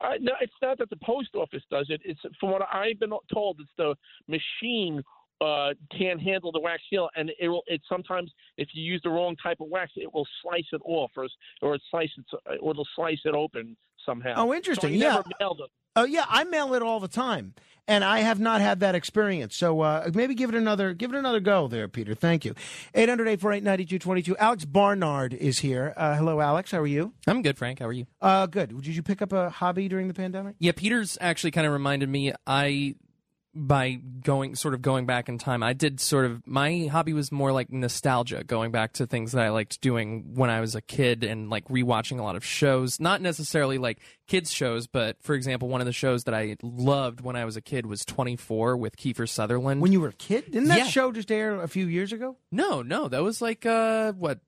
Uh, 0.00 0.10
no, 0.20 0.32
it's 0.40 0.52
not 0.62 0.78
that 0.78 0.90
the 0.90 0.98
post 1.04 1.30
office 1.34 1.62
does 1.70 1.86
it. 1.88 2.00
It's 2.04 2.20
from 2.38 2.52
what 2.52 2.62
I've 2.72 3.00
been 3.00 3.10
told, 3.32 3.58
it's 3.58 3.70
the 3.76 3.96
machine 4.28 5.02
uh, 5.40 5.74
can't 5.96 6.20
handle 6.20 6.50
the 6.52 6.60
wax 6.60 6.82
seal, 6.90 7.08
and 7.16 7.30
it 7.40 7.48
will. 7.48 7.62
It 7.66 7.80
sometimes, 7.88 8.30
if 8.56 8.68
you 8.72 8.82
use 8.84 9.00
the 9.04 9.10
wrong 9.10 9.36
type 9.42 9.58
of 9.60 9.68
wax, 9.68 9.92
it 9.96 10.12
will 10.12 10.26
slice 10.42 10.66
it 10.72 10.80
off, 10.84 11.10
or 11.16 11.28
or 11.62 11.74
it 11.76 11.82
slice 11.90 12.10
it, 12.18 12.24
or 12.60 12.70
it'll 12.72 12.88
slice 12.96 13.20
it 13.24 13.34
open 13.34 13.76
somehow. 14.04 14.34
Oh, 14.36 14.54
interesting. 14.54 14.98
So 15.00 15.06
I 15.06 15.10
Yeah. 15.14 15.22
mailed 15.40 15.60
it. 15.64 15.70
Oh 15.96 16.04
yeah, 16.04 16.24
I 16.28 16.44
mail 16.44 16.74
it 16.74 16.82
all 16.82 17.00
the 17.00 17.08
time, 17.08 17.54
and 17.88 18.04
I 18.04 18.20
have 18.20 18.38
not 18.38 18.60
had 18.60 18.78
that 18.80 18.94
experience. 18.94 19.56
So 19.56 19.80
uh, 19.80 20.10
maybe 20.14 20.34
give 20.34 20.48
it 20.50 20.54
another 20.54 20.92
give 20.94 21.12
it 21.12 21.18
another 21.18 21.40
go 21.40 21.66
there, 21.66 21.88
Peter. 21.88 22.14
Thank 22.14 22.44
you. 22.44 22.54
800-848-9222. 22.94 24.34
Alex 24.38 24.64
Barnard 24.64 25.34
is 25.34 25.58
here. 25.60 25.92
Uh, 25.96 26.16
hello, 26.16 26.40
Alex. 26.40 26.70
How 26.70 26.78
are 26.80 26.86
you? 26.86 27.12
I'm 27.26 27.42
good, 27.42 27.58
Frank. 27.58 27.78
How 27.80 27.86
are 27.86 27.92
you? 27.92 28.06
Uh, 28.20 28.46
good. 28.46 28.70
Did 28.82 28.94
you 28.94 29.02
pick 29.02 29.22
up 29.22 29.32
a 29.32 29.50
hobby 29.50 29.88
during 29.88 30.08
the 30.08 30.14
pandemic? 30.14 30.56
Yeah, 30.58 30.72
Peter's 30.72 31.18
actually 31.20 31.50
kind 31.50 31.66
of 31.66 31.72
reminded 31.72 32.08
me. 32.08 32.32
I 32.46 32.94
by 33.66 33.94
going 34.22 34.54
sort 34.54 34.74
of 34.74 34.82
going 34.82 35.04
back 35.06 35.28
in 35.28 35.38
time, 35.38 35.62
I 35.62 35.72
did 35.72 36.00
sort 36.00 36.24
of 36.26 36.46
my 36.46 36.88
hobby 36.90 37.12
was 37.12 37.32
more 37.32 37.50
like 37.52 37.72
nostalgia, 37.72 38.44
going 38.44 38.70
back 38.70 38.92
to 38.94 39.06
things 39.06 39.32
that 39.32 39.44
I 39.44 39.50
liked 39.50 39.80
doing 39.80 40.34
when 40.34 40.48
I 40.50 40.60
was 40.60 40.74
a 40.74 40.80
kid 40.80 41.24
and 41.24 41.50
like 41.50 41.66
rewatching 41.68 42.18
a 42.18 42.22
lot 42.22 42.36
of 42.36 42.44
shows. 42.44 43.00
Not 43.00 43.20
necessarily 43.20 43.78
like 43.78 43.98
kids 44.26 44.52
shows, 44.52 44.86
but 44.86 45.16
for 45.22 45.34
example, 45.34 45.68
one 45.68 45.80
of 45.80 45.86
the 45.86 45.92
shows 45.92 46.24
that 46.24 46.34
I 46.34 46.56
loved 46.62 47.20
when 47.20 47.36
I 47.36 47.44
was 47.44 47.56
a 47.56 47.60
kid 47.60 47.86
was 47.86 48.04
24 48.04 48.76
with 48.76 48.96
Kiefer 48.96 49.28
Sutherland. 49.28 49.80
When 49.80 49.92
you 49.92 50.00
were 50.00 50.08
a 50.08 50.12
kid, 50.12 50.44
didn't 50.52 50.68
that 50.68 50.78
Yeah. 50.78 50.86
show 50.86 51.12
just 51.12 51.30
air 51.32 51.60
a 51.60 51.68
few 51.68 51.86
years 51.86 52.12
ago? 52.12 52.36
No, 52.52 52.82
no, 52.82 53.08
that 53.08 53.22
was 53.22 53.42
like 53.42 53.66
uh 53.66 54.12
what 54.12 54.40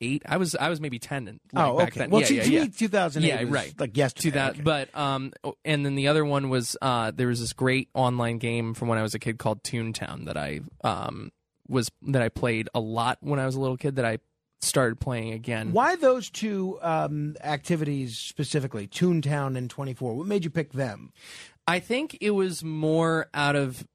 2008. 0.00 0.22
I 0.26 0.36
was 0.36 0.54
I 0.54 0.68
was 0.68 0.80
maybe 0.80 0.98
10 0.98 1.28
and 1.28 1.40
like, 1.52 1.64
Oh, 1.66 1.78
back 1.78 1.88
okay. 1.88 2.00
then. 2.00 2.10
Well, 2.10 2.20
yeah, 2.22 2.26
to- 2.28 2.34
yeah, 2.34 2.42
to 2.42 2.50
me, 2.66 2.68
2008 2.68 3.28
Yeah, 3.28 3.44
right. 3.48 3.74
like 3.78 3.96
yesterday. 3.96 4.30
To 4.30 4.34
that, 4.34 4.50
Okay. 4.52 4.62
but 4.62 4.96
um, 4.96 5.32
and 5.64 5.84
then 5.84 5.94
the 5.94 6.08
other 6.08 6.24
one 6.24 6.48
was 6.48 6.76
uh, 6.82 7.10
there 7.14 7.28
was 7.28 7.40
this 7.40 7.52
great 7.52 7.88
online 7.94 8.38
game 8.38 8.74
from 8.74 8.88
when 8.88 8.98
I 8.98 9.02
was 9.02 9.14
a 9.14 9.18
kid 9.18 9.38
called 9.38 9.62
Toontown 9.62 10.26
that 10.26 10.36
I 10.36 10.60
um 10.84 11.30
was 11.68 11.90
that 12.02 12.22
I 12.22 12.28
played 12.28 12.68
a 12.74 12.80
lot 12.80 13.18
when 13.20 13.40
I 13.40 13.46
was 13.46 13.54
a 13.56 13.60
little 13.60 13.76
kid 13.76 13.96
that 13.96 14.04
I 14.04 14.18
started 14.62 14.98
playing 15.00 15.32
again. 15.32 15.72
Why 15.72 15.96
those 15.96 16.30
two 16.30 16.78
um, 16.80 17.36
activities 17.42 18.18
specifically, 18.18 18.86
Toontown 18.88 19.56
and 19.56 19.68
24? 19.68 20.14
What 20.14 20.26
made 20.26 20.44
you 20.44 20.50
pick 20.50 20.72
them? 20.72 21.12
I 21.68 21.78
think 21.80 22.16
it 22.20 22.30
was 22.30 22.64
more 22.64 23.28
out 23.34 23.54
of 23.56 23.86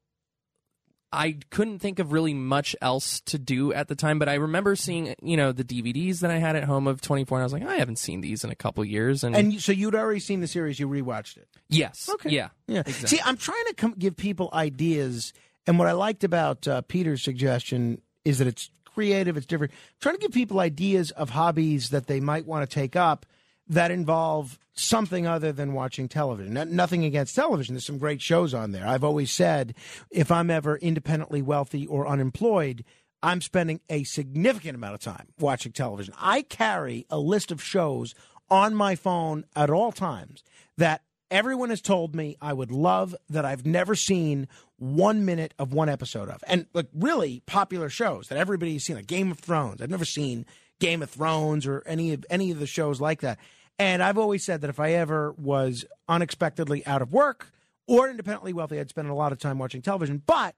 I 1.12 1.36
couldn't 1.50 1.80
think 1.80 1.98
of 1.98 2.12
really 2.12 2.32
much 2.32 2.74
else 2.80 3.20
to 3.26 3.38
do 3.38 3.72
at 3.72 3.88
the 3.88 3.94
time, 3.94 4.18
but 4.18 4.28
I 4.28 4.34
remember 4.34 4.74
seeing, 4.76 5.14
you 5.22 5.36
know, 5.36 5.52
the 5.52 5.64
DVDs 5.64 6.20
that 6.20 6.30
I 6.30 6.38
had 6.38 6.56
at 6.56 6.64
home 6.64 6.86
of 6.86 7.00
24 7.02 7.38
and 7.38 7.42
I 7.42 7.44
was 7.44 7.52
like, 7.52 7.64
I 7.66 7.76
haven't 7.76 7.98
seen 7.98 8.22
these 8.22 8.44
in 8.44 8.50
a 8.50 8.54
couple 8.54 8.82
years 8.84 9.22
and, 9.22 9.36
And 9.36 9.60
so 9.60 9.72
you'd 9.72 9.94
already 9.94 10.20
seen 10.20 10.40
the 10.40 10.46
series, 10.46 10.80
you 10.80 10.88
rewatched 10.88 11.36
it. 11.36 11.48
yes. 11.68 12.08
Okay. 12.08 12.30
Yeah. 12.30 12.48
Yeah. 12.66 12.80
Exactly. 12.80 13.08
See, 13.08 13.20
I'm 13.24 13.36
trying 13.36 13.64
to 13.68 13.74
come, 13.74 13.94
give 13.98 14.16
people 14.16 14.48
ideas, 14.52 15.32
and 15.66 15.78
what 15.78 15.86
I 15.88 15.92
liked 15.92 16.24
about 16.24 16.66
uh, 16.66 16.80
Peter's 16.82 17.22
suggestion 17.22 18.00
is 18.24 18.38
that 18.38 18.46
it's 18.46 18.70
creative, 18.84 19.36
it's 19.36 19.46
different. 19.46 19.72
trying 20.00 20.16
to 20.16 20.20
give 20.20 20.32
people 20.32 20.60
ideas 20.60 21.10
of 21.12 21.30
hobbies 21.30 21.90
that 21.90 22.06
they 22.06 22.20
might 22.20 22.46
want 22.46 22.68
to 22.68 22.74
take 22.74 22.96
up 22.96 23.26
that 23.68 23.90
involve 23.90 24.58
something 24.74 25.26
other 25.26 25.52
than 25.52 25.72
watching 25.72 26.08
television. 26.08 26.54
No- 26.54 26.64
nothing 26.64 27.04
against 27.04 27.34
television. 27.34 27.74
There's 27.74 27.86
some 27.86 27.98
great 27.98 28.20
shows 28.22 28.54
on 28.54 28.72
there. 28.72 28.86
I've 28.86 29.04
always 29.04 29.30
said 29.30 29.74
if 30.10 30.30
I'm 30.30 30.50
ever 30.50 30.76
independently 30.78 31.42
wealthy 31.42 31.86
or 31.86 32.06
unemployed, 32.06 32.84
I'm 33.22 33.40
spending 33.40 33.80
a 33.88 34.04
significant 34.04 34.74
amount 34.74 34.94
of 34.94 35.00
time 35.00 35.28
watching 35.38 35.72
television. 35.72 36.14
I 36.18 36.42
carry 36.42 37.06
a 37.08 37.18
list 37.18 37.52
of 37.52 37.62
shows 37.62 38.14
on 38.50 38.74
my 38.74 38.96
phone 38.96 39.44
at 39.54 39.70
all 39.70 39.92
times 39.92 40.42
that 40.76 41.02
everyone 41.30 41.70
has 41.70 41.80
told 41.80 42.14
me 42.14 42.36
I 42.40 42.52
would 42.52 42.70
love 42.70 43.14
that 43.30 43.44
I've 43.44 43.64
never 43.64 43.94
seen 43.94 44.48
one 44.76 45.24
minute 45.24 45.54
of 45.58 45.72
one 45.72 45.88
episode 45.88 46.28
of. 46.28 46.42
And 46.46 46.66
like 46.74 46.88
really 46.92 47.42
popular 47.46 47.88
shows 47.88 48.28
that 48.28 48.38
everybody's 48.38 48.84
seen, 48.84 48.96
like 48.96 49.06
Game 49.06 49.30
of 49.30 49.38
Thrones. 49.38 49.80
I've 49.80 49.90
never 49.90 50.04
seen 50.04 50.44
Game 50.82 51.00
of 51.00 51.10
Thrones 51.10 51.64
or 51.64 51.84
any 51.86 52.12
of 52.12 52.26
any 52.28 52.50
of 52.50 52.58
the 52.58 52.66
shows 52.66 53.00
like 53.00 53.20
that. 53.20 53.38
And 53.78 54.02
I've 54.02 54.18
always 54.18 54.44
said 54.44 54.62
that 54.62 54.70
if 54.70 54.80
I 54.80 54.94
ever 54.94 55.32
was 55.38 55.84
unexpectedly 56.08 56.84
out 56.84 57.02
of 57.02 57.12
work 57.12 57.52
or 57.86 58.10
independently 58.10 58.52
wealthy, 58.52 58.80
I'd 58.80 58.88
spend 58.88 59.08
a 59.08 59.14
lot 59.14 59.30
of 59.30 59.38
time 59.38 59.58
watching 59.58 59.80
television. 59.80 60.22
But 60.26 60.56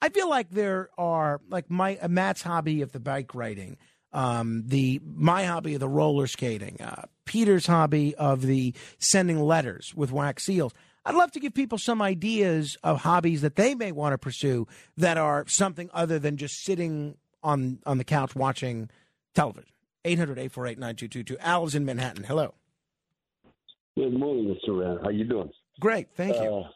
I 0.00 0.08
feel 0.08 0.30
like 0.30 0.48
there 0.50 0.88
are 0.96 1.42
like 1.50 1.70
my 1.70 1.98
uh, 1.98 2.08
Matt's 2.08 2.40
hobby 2.40 2.80
of 2.80 2.92
the 2.92 2.98
bike 2.98 3.34
riding, 3.34 3.76
um, 4.14 4.64
the 4.66 5.02
my 5.04 5.44
hobby 5.44 5.74
of 5.74 5.80
the 5.80 5.88
roller 5.88 6.26
skating, 6.26 6.80
uh, 6.80 7.02
Peter's 7.26 7.66
hobby 7.66 8.14
of 8.14 8.40
the 8.40 8.72
sending 8.98 9.38
letters 9.38 9.92
with 9.94 10.10
wax 10.10 10.44
seals. 10.44 10.72
I'd 11.04 11.14
love 11.14 11.30
to 11.32 11.40
give 11.40 11.52
people 11.52 11.76
some 11.76 12.00
ideas 12.00 12.78
of 12.82 13.02
hobbies 13.02 13.42
that 13.42 13.56
they 13.56 13.74
may 13.74 13.92
want 13.92 14.14
to 14.14 14.18
pursue 14.18 14.66
that 14.96 15.18
are 15.18 15.46
something 15.46 15.90
other 15.92 16.18
than 16.18 16.38
just 16.38 16.64
sitting 16.64 17.18
on 17.42 17.80
on 17.84 17.98
the 17.98 18.04
couch 18.04 18.34
watching 18.34 18.88
television. 19.38 19.70
800-848-9222. 20.04 21.36
Al 21.40 21.64
is 21.66 21.74
in 21.74 21.84
Manhattan. 21.84 22.24
Hello. 22.24 22.54
Good 23.96 24.12
morning, 24.12 24.54
Mr. 24.54 24.78
Rand. 24.80 25.00
How 25.02 25.10
you 25.10 25.24
doing? 25.24 25.50
Great, 25.80 26.08
thank 26.16 26.34
you. 26.36 26.42
Uh, 26.54 26.68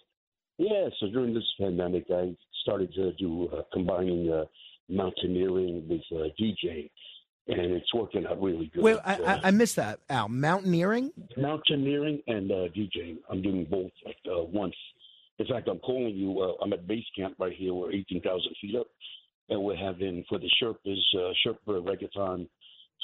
yeah, 0.58 0.88
so 1.00 1.08
during 1.08 1.34
this 1.34 1.44
pandemic, 1.60 2.04
I 2.12 2.34
started 2.62 2.92
to 2.94 3.12
do 3.14 3.48
uh, 3.48 3.62
combining 3.72 4.30
uh, 4.30 4.44
mountaineering 4.88 5.88
with 5.88 6.02
uh, 6.12 6.28
DJing, 6.40 6.90
and 7.48 7.72
it's 7.72 7.92
working 7.94 8.26
out 8.26 8.40
really 8.40 8.70
good. 8.72 8.82
Wait, 8.82 8.98
I, 9.04 9.14
Uh, 9.14 9.40
I, 9.44 9.48
I 9.48 9.50
missed 9.50 9.76
that. 9.76 10.00
Al, 10.10 10.28
mountaineering. 10.28 11.10
mountaineering 11.36 12.22
and 12.26 12.50
uh, 12.50 12.68
DJing. 12.76 13.16
I'm 13.30 13.42
doing 13.42 13.66
both 13.70 13.90
at 14.06 14.14
uh, 14.30 14.42
once. 14.42 14.74
In 15.38 15.46
fact, 15.46 15.68
I'm 15.68 15.78
calling 15.78 16.14
you. 16.14 16.40
Uh, 16.40 16.62
I'm 16.62 16.72
at 16.72 16.86
base 16.86 17.04
camp 17.16 17.34
right 17.38 17.52
here. 17.56 17.72
We're 17.74 17.92
18,000 17.92 18.42
feet 18.60 18.76
up, 18.76 18.86
and 19.48 19.62
we're 19.62 19.76
having 19.76 20.24
for 20.28 20.38
the 20.38 20.48
Sherpas 20.62 20.98
uh, 21.16 21.32
Sherpa 21.46 21.82
Reggaeton 21.84 22.48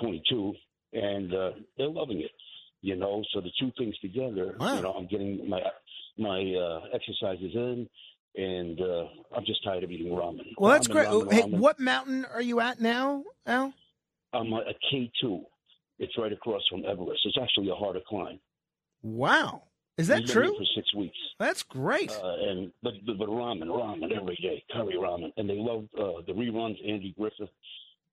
22, 0.00 0.54
and 0.94 1.34
uh, 1.34 1.50
they're 1.76 1.88
loving 1.88 2.20
it. 2.20 2.30
You 2.80 2.96
know, 2.96 3.24
so 3.34 3.40
the 3.40 3.50
two 3.58 3.72
things 3.76 3.96
together. 3.98 4.54
You 4.76 4.82
know, 4.82 4.92
I'm 4.96 5.08
getting 5.08 5.48
my 5.48 5.60
my 6.16 6.40
uh, 6.54 6.80
exercises 6.94 7.50
in, 7.54 7.88
and 8.36 8.80
uh, 8.80 9.04
I'm 9.36 9.44
just 9.44 9.64
tired 9.64 9.82
of 9.82 9.90
eating 9.90 10.12
ramen. 10.12 10.40
Well, 10.58 10.72
that's 10.72 10.86
Ramen, 10.88 10.92
great. 10.92 11.08
ramen, 11.08 11.32
hey, 11.32 11.42
ramen. 11.42 11.58
what 11.58 11.80
mountain 11.80 12.24
are 12.26 12.42
you 12.42 12.60
at 12.60 12.80
now, 12.80 13.24
Al? 13.46 13.72
I'm 14.32 14.52
at 14.54 14.62
a 14.68 14.74
K2. 14.94 15.42
It's 15.98 16.16
right 16.16 16.32
across 16.32 16.62
from 16.70 16.84
Everest. 16.84 17.20
It's 17.24 17.36
actually 17.42 17.70
a 17.70 17.74
harder 17.74 18.00
climb. 18.08 18.38
Wow, 19.02 19.62
is 19.98 20.06
that 20.08 20.20
We've 20.20 20.26
been 20.28 20.34
here 20.34 20.42
true? 20.44 20.56
For 20.58 20.64
six 20.74 20.94
weeks. 20.94 21.16
That's 21.38 21.62
great. 21.62 22.10
Uh, 22.12 22.34
and 22.48 22.72
but, 22.82 22.94
but 23.06 23.28
ramen, 23.28 23.64
ramen 23.66 24.10
every 24.16 24.36
day, 24.36 24.64
curry 24.72 24.94
ramen, 24.94 25.32
and 25.36 25.48
they 25.50 25.56
love 25.58 25.84
uh, 25.98 26.22
the 26.26 26.32
reruns. 26.32 26.76
Andy 26.88 27.14
Griffith, 27.18 27.50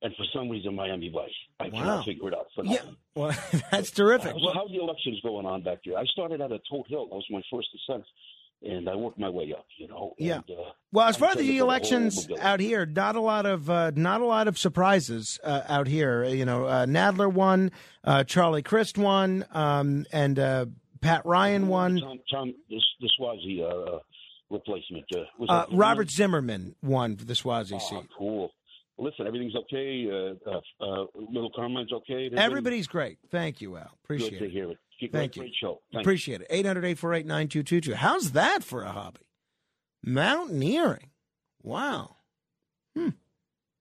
and 0.01 0.13
for 0.15 0.25
some 0.33 0.49
reason 0.49 0.75
Miami 0.75 1.09
Vice. 1.09 1.29
I 1.59 1.65
Wow. 1.69 1.79
cannot 1.79 2.05
figure 2.05 2.27
it 2.27 2.33
out. 2.33 2.47
Yeah, 2.63 2.79
well, 3.15 3.35
that's 3.71 3.91
terrific. 3.91 4.31
So 4.33 4.51
how's 4.53 4.69
the 4.69 4.79
elections 4.81 5.19
going 5.23 5.45
on 5.45 5.61
back 5.63 5.79
there? 5.85 5.97
I 5.97 6.05
started 6.05 6.41
out 6.41 6.51
at 6.51 6.61
Todt 6.69 6.87
Hill. 6.89 7.07
That 7.07 7.15
was 7.15 7.25
my 7.29 7.41
first 7.51 7.69
ascent, 7.75 8.03
and 8.63 8.89
I 8.89 8.95
worked 8.95 9.17
my 9.19 9.29
way 9.29 9.53
up. 9.57 9.65
You 9.77 9.87
know. 9.87 10.13
Yeah. 10.17 10.35
And, 10.47 10.57
uh, 10.59 10.63
Well, 10.91 11.07
as 11.07 11.15
far 11.17 11.29
as 11.29 11.35
the 11.37 11.43
build 11.43 11.49
a 11.49 11.59
whole 11.61 11.69
elections 11.69 12.27
out 12.41 12.59
here, 12.59 12.85
not 12.85 13.15
a 13.15 13.21
lot 13.21 13.45
of 13.45 13.69
uh, 13.69 13.91
not 13.95 14.21
a 14.21 14.25
lot 14.25 14.47
of 14.47 14.57
surprises 14.57 15.39
uh, 15.43 15.61
out 15.67 15.87
here. 15.87 16.23
You 16.25 16.45
know, 16.45 16.65
uh, 16.65 16.85
Nadler 16.85 17.31
won, 17.31 17.71
uh, 18.03 18.23
Charlie 18.23 18.63
Crist 18.63 18.97
won, 18.97 19.45
um, 19.51 20.05
and 20.11 20.37
uh, 20.39 20.65
Pat 21.01 21.25
Ryan 21.25 21.67
won. 21.67 21.99
Tom, 21.99 22.19
Tom, 22.31 22.53
this 22.69 22.81
the 23.01 23.09
Suozzi 23.19 23.61
uh, 23.61 23.95
uh, 23.95 23.99
replacement. 24.49 25.05
Uh, 25.15 25.19
was 25.37 25.49
Uh, 25.49 25.65
Robert 25.75 26.09
Zimmerman 26.09 26.75
won 26.81 27.15
for 27.17 27.25
the 27.25 27.33
Suozzi 27.33 27.73
Oh, 27.75 27.79
seat. 27.79 28.09
cool. 28.17 28.51
Listen, 28.97 29.27
everything's 29.27 29.55
okay. 29.55 30.07
Uh, 30.09 30.49
uh, 30.49 30.61
uh, 30.79 31.05
Little 31.15 31.51
Carmine's 31.53 31.91
okay. 31.91 32.29
Everybody's 32.35 32.87
great. 32.87 33.17
Thank 33.29 33.59
you, 33.61 33.75
Al. 33.75 33.91
Appreciate 34.05 34.29
Good 34.31 34.35
Appreciate 34.37 34.39
to 34.39 34.45
it. 34.45 34.51
hear 34.51 34.71
it. 34.71 34.77
Keep 34.99 35.11
Thank 35.11 35.35
you. 35.35 35.41
Great 35.41 35.53
show. 35.61 35.81
Thank 35.91 35.93
you. 35.93 35.99
Appreciate 35.99 36.41
it. 36.41 36.47
800 36.49 36.85
848 36.85 37.25
9222. 37.25 37.95
How's 37.95 38.31
that 38.31 38.63
for 38.63 38.83
a 38.83 38.91
hobby? 38.91 39.19
Mountaineering. 40.03 41.09
Wow. 41.61 42.15
Hmm. 42.95 43.09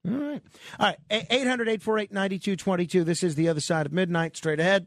All 0.09 0.13
right. 0.15 0.43
All 0.81 0.87
right. 0.89 0.97
800 1.11 1.69
848 1.69 2.13
9222. 2.13 3.05
This 3.05 3.23
is 3.23 3.37
The 3.37 3.49
Other 3.49 3.61
Side 3.61 3.87
of 3.87 3.93
Midnight. 3.93 4.37
Straight 4.37 4.59
ahead. 4.59 4.87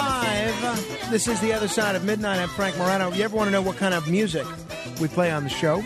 Five. 0.00 1.10
This 1.10 1.28
is 1.28 1.38
the 1.42 1.52
other 1.52 1.68
side 1.68 1.94
of 1.94 2.04
midnight. 2.04 2.38
I'm 2.38 2.48
Frank 2.48 2.78
Morano. 2.78 3.08
If 3.08 3.18
you 3.18 3.24
ever 3.24 3.36
want 3.36 3.48
to 3.48 3.50
know 3.50 3.60
what 3.60 3.76
kind 3.76 3.92
of 3.92 4.08
music 4.08 4.46
we 4.98 5.08
play 5.08 5.30
on 5.30 5.44
the 5.44 5.50
show 5.50 5.84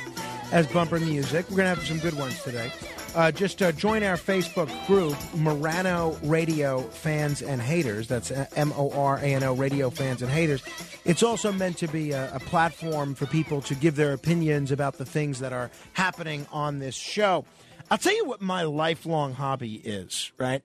as 0.53 0.69
bumper 0.69 1.01
music? 1.01 1.51
We're 1.51 1.57
going 1.57 1.69
to 1.69 1.75
have 1.75 1.85
some 1.85 1.99
good 1.99 2.17
ones 2.17 2.41
today. 2.45 2.71
Uh, 3.17 3.33
just 3.33 3.61
uh, 3.61 3.73
join 3.73 4.05
our 4.05 4.17
Facebook 4.17 4.71
group, 4.87 5.17
Morano 5.35 6.17
Radio 6.23 6.83
Fans 6.83 7.43
and 7.43 7.61
Haters. 7.61 8.07
That's 8.07 8.31
M 8.31 8.73
O 8.77 8.93
R 8.93 9.19
A 9.19 9.35
N 9.35 9.43
O 9.43 9.53
Radio 9.53 9.91
Fans 9.91 10.23
and 10.23 10.31
Haters. 10.31 10.63
It's 11.05 11.25
also 11.25 11.51
meant 11.51 11.79
to 11.79 11.89
be 11.89 12.13
a, 12.13 12.37
a 12.37 12.39
platform 12.39 13.17
for 13.17 13.27
people 13.27 13.63
to 13.63 13.75
give 13.75 13.97
their 13.97 14.13
opinions 14.13 14.71
about 14.71 14.99
the 14.99 15.05
things 15.05 15.41
that 15.41 15.53
are 15.53 15.73
happening 15.95 16.47
on 16.53 16.79
this 16.79 16.95
show. 16.95 17.45
I'll 17.91 17.99
tell 17.99 18.15
you 18.15 18.27
what 18.27 18.41
my 18.41 18.63
lifelong 18.63 19.33
hobby 19.33 19.75
is, 19.75 20.31
right? 20.39 20.63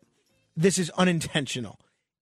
This 0.56 0.78
is 0.78 0.91
unintentional 0.91 1.80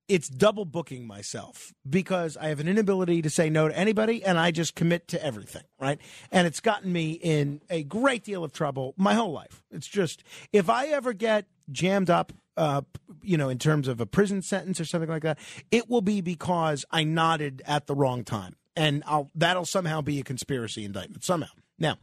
it's 0.08 0.30
double 0.30 0.66
booking 0.66 1.06
myself 1.06 1.74
because 1.90 2.38
I 2.38 2.48
have 2.48 2.60
an 2.60 2.68
inability 2.68 3.22
to 3.22 3.30
say 3.30 3.50
no 3.50 3.68
to 3.68 3.78
anybody 3.78 4.24
and 4.24 4.40
I 4.40 4.52
just 4.52 4.76
commit 4.76 5.08
to 5.10 5.24
everything, 5.24 5.64
right? 5.80 6.00
And 6.32 6.48
it's 6.48 6.60
gotten 6.60 6.92
me 6.92 7.12
in 7.12 7.62
a 7.70 7.84
great 7.84 8.24
deal 8.24 8.44
of 8.44 8.54
trouble 8.54 8.94
my 8.98 9.14
whole 9.14 9.32
life. 9.32 9.64
It's 9.72 9.88
just 9.88 10.24
if 10.54 10.70
I 10.70 10.88
ever 10.88 11.14
get 11.14 11.46
jammed 11.72 12.10
up 12.10 12.32
uh, 12.58 12.82
you 13.22 13.38
know, 13.38 13.50
in 13.50 13.60
terms 13.60 13.88
of 13.88 14.02
a 14.02 14.06
prison 14.08 14.42
sentence 14.42 14.80
or 14.80 14.86
something 14.86 15.10
like 15.10 15.22
that, 15.22 15.38
it 15.70 15.88
will 15.90 16.02
be 16.02 16.22
because 16.22 16.86
I 16.90 17.04
nodded 17.04 17.62
at 17.68 17.86
the 17.86 17.94
wrong 17.94 18.24
time, 18.24 18.56
and 18.76 19.04
I'll 19.06 19.30
that'll 19.36 19.66
somehow 19.66 20.02
be 20.02 20.20
a 20.20 20.24
conspiracy 20.24 20.84
indictment 20.84 21.24
somehow. 21.24 21.52
Now, 21.78 22.00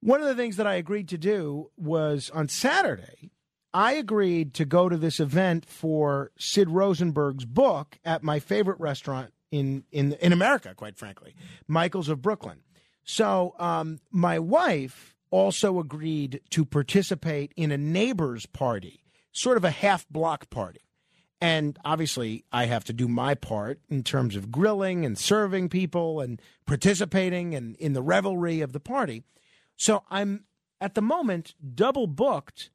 one 0.00 0.20
of 0.20 0.28
the 0.28 0.34
things 0.34 0.56
that 0.56 0.66
I 0.66 0.74
agreed 0.74 1.08
to 1.08 1.18
do 1.18 1.70
was 1.78 2.30
on 2.34 2.48
Saturday, 2.48 3.30
I 3.74 3.92
agreed 3.92 4.54
to 4.54 4.64
go 4.64 4.88
to 4.88 4.96
this 4.96 5.18
event 5.18 5.66
for 5.66 6.30
Sid 6.38 6.68
Rosenberg's 6.68 7.44
book 7.44 7.98
at 8.04 8.22
my 8.22 8.38
favorite 8.38 8.78
restaurant 8.80 9.32
in 9.50 9.84
in 9.90 10.12
in 10.14 10.32
America, 10.32 10.74
quite 10.74 10.96
frankly, 10.96 11.34
Michael's 11.66 12.08
of 12.08 12.22
Brooklyn. 12.22 12.60
So 13.04 13.54
um, 13.58 14.00
my 14.10 14.38
wife 14.38 15.14
also 15.30 15.78
agreed 15.78 16.40
to 16.50 16.64
participate 16.64 17.52
in 17.56 17.72
a 17.72 17.78
neighbor's 17.78 18.46
party, 18.46 19.02
sort 19.32 19.56
of 19.56 19.64
a 19.64 19.70
half 19.70 20.08
block 20.08 20.50
party. 20.50 20.80
And 21.40 21.76
obviously, 21.84 22.44
I 22.52 22.66
have 22.66 22.84
to 22.84 22.92
do 22.92 23.08
my 23.08 23.34
part 23.34 23.80
in 23.88 24.04
terms 24.04 24.36
of 24.36 24.52
grilling 24.52 25.04
and 25.04 25.18
serving 25.18 25.70
people 25.70 26.20
and 26.20 26.40
participating 26.66 27.54
and 27.54 27.74
in 27.76 27.94
the 27.94 28.02
revelry 28.02 28.60
of 28.60 28.72
the 28.72 28.78
party. 28.78 29.24
So 29.76 30.04
I'm 30.08 30.44
at 30.80 30.94
the 30.94 31.02
moment 31.02 31.54
double 31.74 32.06
booked 32.06 32.70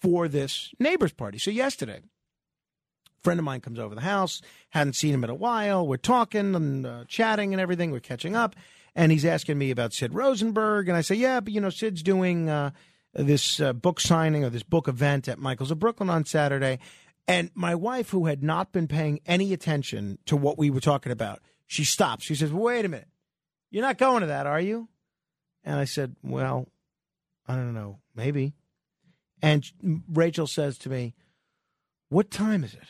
for 0.00 0.28
this 0.28 0.72
neighbor's 0.78 1.12
party. 1.12 1.38
So 1.38 1.50
yesterday, 1.50 1.98
a 1.98 3.22
friend 3.22 3.38
of 3.38 3.44
mine 3.44 3.60
comes 3.60 3.78
over 3.78 3.94
the 3.94 4.00
house, 4.00 4.40
hadn't 4.70 4.94
seen 4.94 5.14
him 5.14 5.24
in 5.24 5.30
a 5.30 5.34
while. 5.34 5.86
We're 5.86 5.96
talking 5.98 6.54
and 6.54 6.86
uh, 6.86 7.04
chatting 7.06 7.52
and 7.52 7.60
everything. 7.60 7.90
We're 7.90 8.00
catching 8.00 8.34
up, 8.34 8.56
and 8.94 9.12
he's 9.12 9.24
asking 9.24 9.58
me 9.58 9.70
about 9.70 9.92
Sid 9.92 10.14
Rosenberg, 10.14 10.88
and 10.88 10.96
I 10.96 11.02
say, 11.02 11.16
yeah, 11.16 11.40
but 11.40 11.52
you 11.52 11.60
know, 11.60 11.70
Sid's 11.70 12.02
doing 12.02 12.48
uh, 12.48 12.70
this 13.12 13.60
uh, 13.60 13.72
book 13.72 14.00
signing 14.00 14.44
or 14.44 14.50
this 14.50 14.62
book 14.62 14.88
event 14.88 15.28
at 15.28 15.38
Michael's 15.38 15.70
of 15.70 15.78
Brooklyn 15.78 16.10
on 16.10 16.24
Saturday. 16.24 16.78
And 17.28 17.50
my 17.54 17.74
wife, 17.74 18.10
who 18.10 18.26
had 18.26 18.42
not 18.42 18.72
been 18.72 18.88
paying 18.88 19.20
any 19.26 19.52
attention 19.52 20.18
to 20.26 20.36
what 20.36 20.58
we 20.58 20.70
were 20.70 20.80
talking 20.80 21.12
about, 21.12 21.40
she 21.66 21.84
stops. 21.84 22.24
She 22.24 22.34
says, 22.34 22.52
"Wait 22.52 22.84
a 22.84 22.88
minute, 22.88 23.08
you're 23.70 23.84
not 23.84 23.98
going 23.98 24.22
to 24.22 24.26
that, 24.28 24.46
are 24.46 24.60
you?" 24.60 24.88
And 25.62 25.78
I 25.78 25.84
said, 25.84 26.16
"Well, 26.22 26.66
I 27.46 27.54
don't 27.54 27.74
know, 27.74 28.00
maybe." 28.16 28.54
And 29.42 29.70
Rachel 30.12 30.46
says 30.46 30.78
to 30.78 30.90
me, 30.90 31.14
What 32.08 32.30
time 32.30 32.64
is 32.64 32.74
it? 32.74 32.88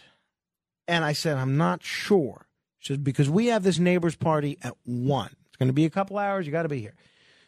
And 0.88 1.04
I 1.04 1.12
said, 1.12 1.36
I'm 1.36 1.56
not 1.56 1.82
sure. 1.82 2.46
She 2.78 2.92
says, 2.92 2.98
Because 2.98 3.30
we 3.30 3.46
have 3.46 3.62
this 3.62 3.78
neighbor's 3.78 4.16
party 4.16 4.58
at 4.62 4.76
one. 4.84 5.34
It's 5.46 5.56
going 5.56 5.68
to 5.68 5.72
be 5.72 5.84
a 5.84 5.90
couple 5.90 6.18
hours. 6.18 6.46
You 6.46 6.52
got 6.52 6.62
to 6.62 6.68
be 6.68 6.80
here. 6.80 6.94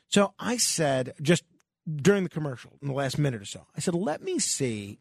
So 0.09 0.35
I 0.39 0.57
said, 0.59 1.15
just 1.23 1.45
during 1.95 2.23
the 2.23 2.31
commercial, 2.31 2.73
in 2.83 2.89
the 2.89 2.95
last 2.95 3.19
minute 3.19 3.43
or 3.43 3.47
so, 3.47 3.67
I 3.77 3.81
said, 3.81 3.95
Let 3.95 4.23
me 4.23 4.39
see 4.39 4.99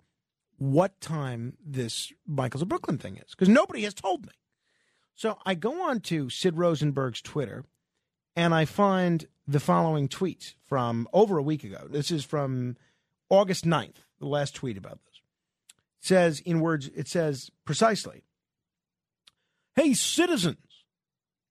what 0.58 1.00
time 1.02 1.58
this 1.66 2.14
Michael's 2.28 2.62
of 2.62 2.70
Brooklyn 2.70 2.98
thing 2.98 3.18
is. 3.18 3.32
Because 3.32 3.50
nobody 3.50 3.82
has 3.84 3.94
told 3.94 4.26
me. 4.26 4.34
So 5.16 5.38
I 5.46 5.56
go 5.56 5.90
on 5.90 6.00
to 6.02 6.30
Sid 6.30 6.58
Rosenberg's 6.58 7.22
Twitter 7.22 7.66
and 8.36 8.54
I 8.54 8.66
find 8.66 9.26
the 9.48 9.60
following 9.60 10.08
tweet 10.08 10.56
from 10.66 11.08
over 11.14 11.38
a 11.38 11.44
week 11.44 11.64
ago. 11.64 11.88
This 11.90 12.12
is 12.12 12.24
from 12.24 12.78
August 13.32 13.66
9th, 13.66 13.96
the 14.20 14.28
last 14.28 14.54
tweet 14.54 14.78
about 14.78 15.00
this. 15.06 15.22
Says 16.02 16.42
in 16.42 16.60
words, 16.60 16.90
it 16.94 17.08
says 17.08 17.50
precisely, 17.66 18.24
Hey, 19.74 19.94
citizens, 19.94 20.58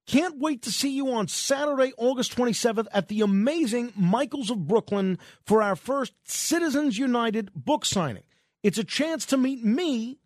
can't 0.07 0.39
wait 0.39 0.61
to 0.63 0.73
see 0.73 0.91
you 0.91 1.11
on 1.13 1.27
Saturday, 1.27 1.93
August 1.97 2.37
27th 2.37 2.87
at 2.93 3.09
the 3.09 3.23
amazing 3.23 3.95
Michaels 3.97 4.51
of 4.51 4.69
Brooklyn 4.69 5.19
for 5.47 5.63
our 5.63 5.75
first 5.75 6.13
Citizens 6.25 6.99
United 6.99 7.51
book 7.55 7.87
signing. 7.87 8.25
It's 8.63 8.77
a 8.77 8.85
chance 8.85 9.25
to 9.27 9.39
meet 9.39 9.65
me, 9.65 10.19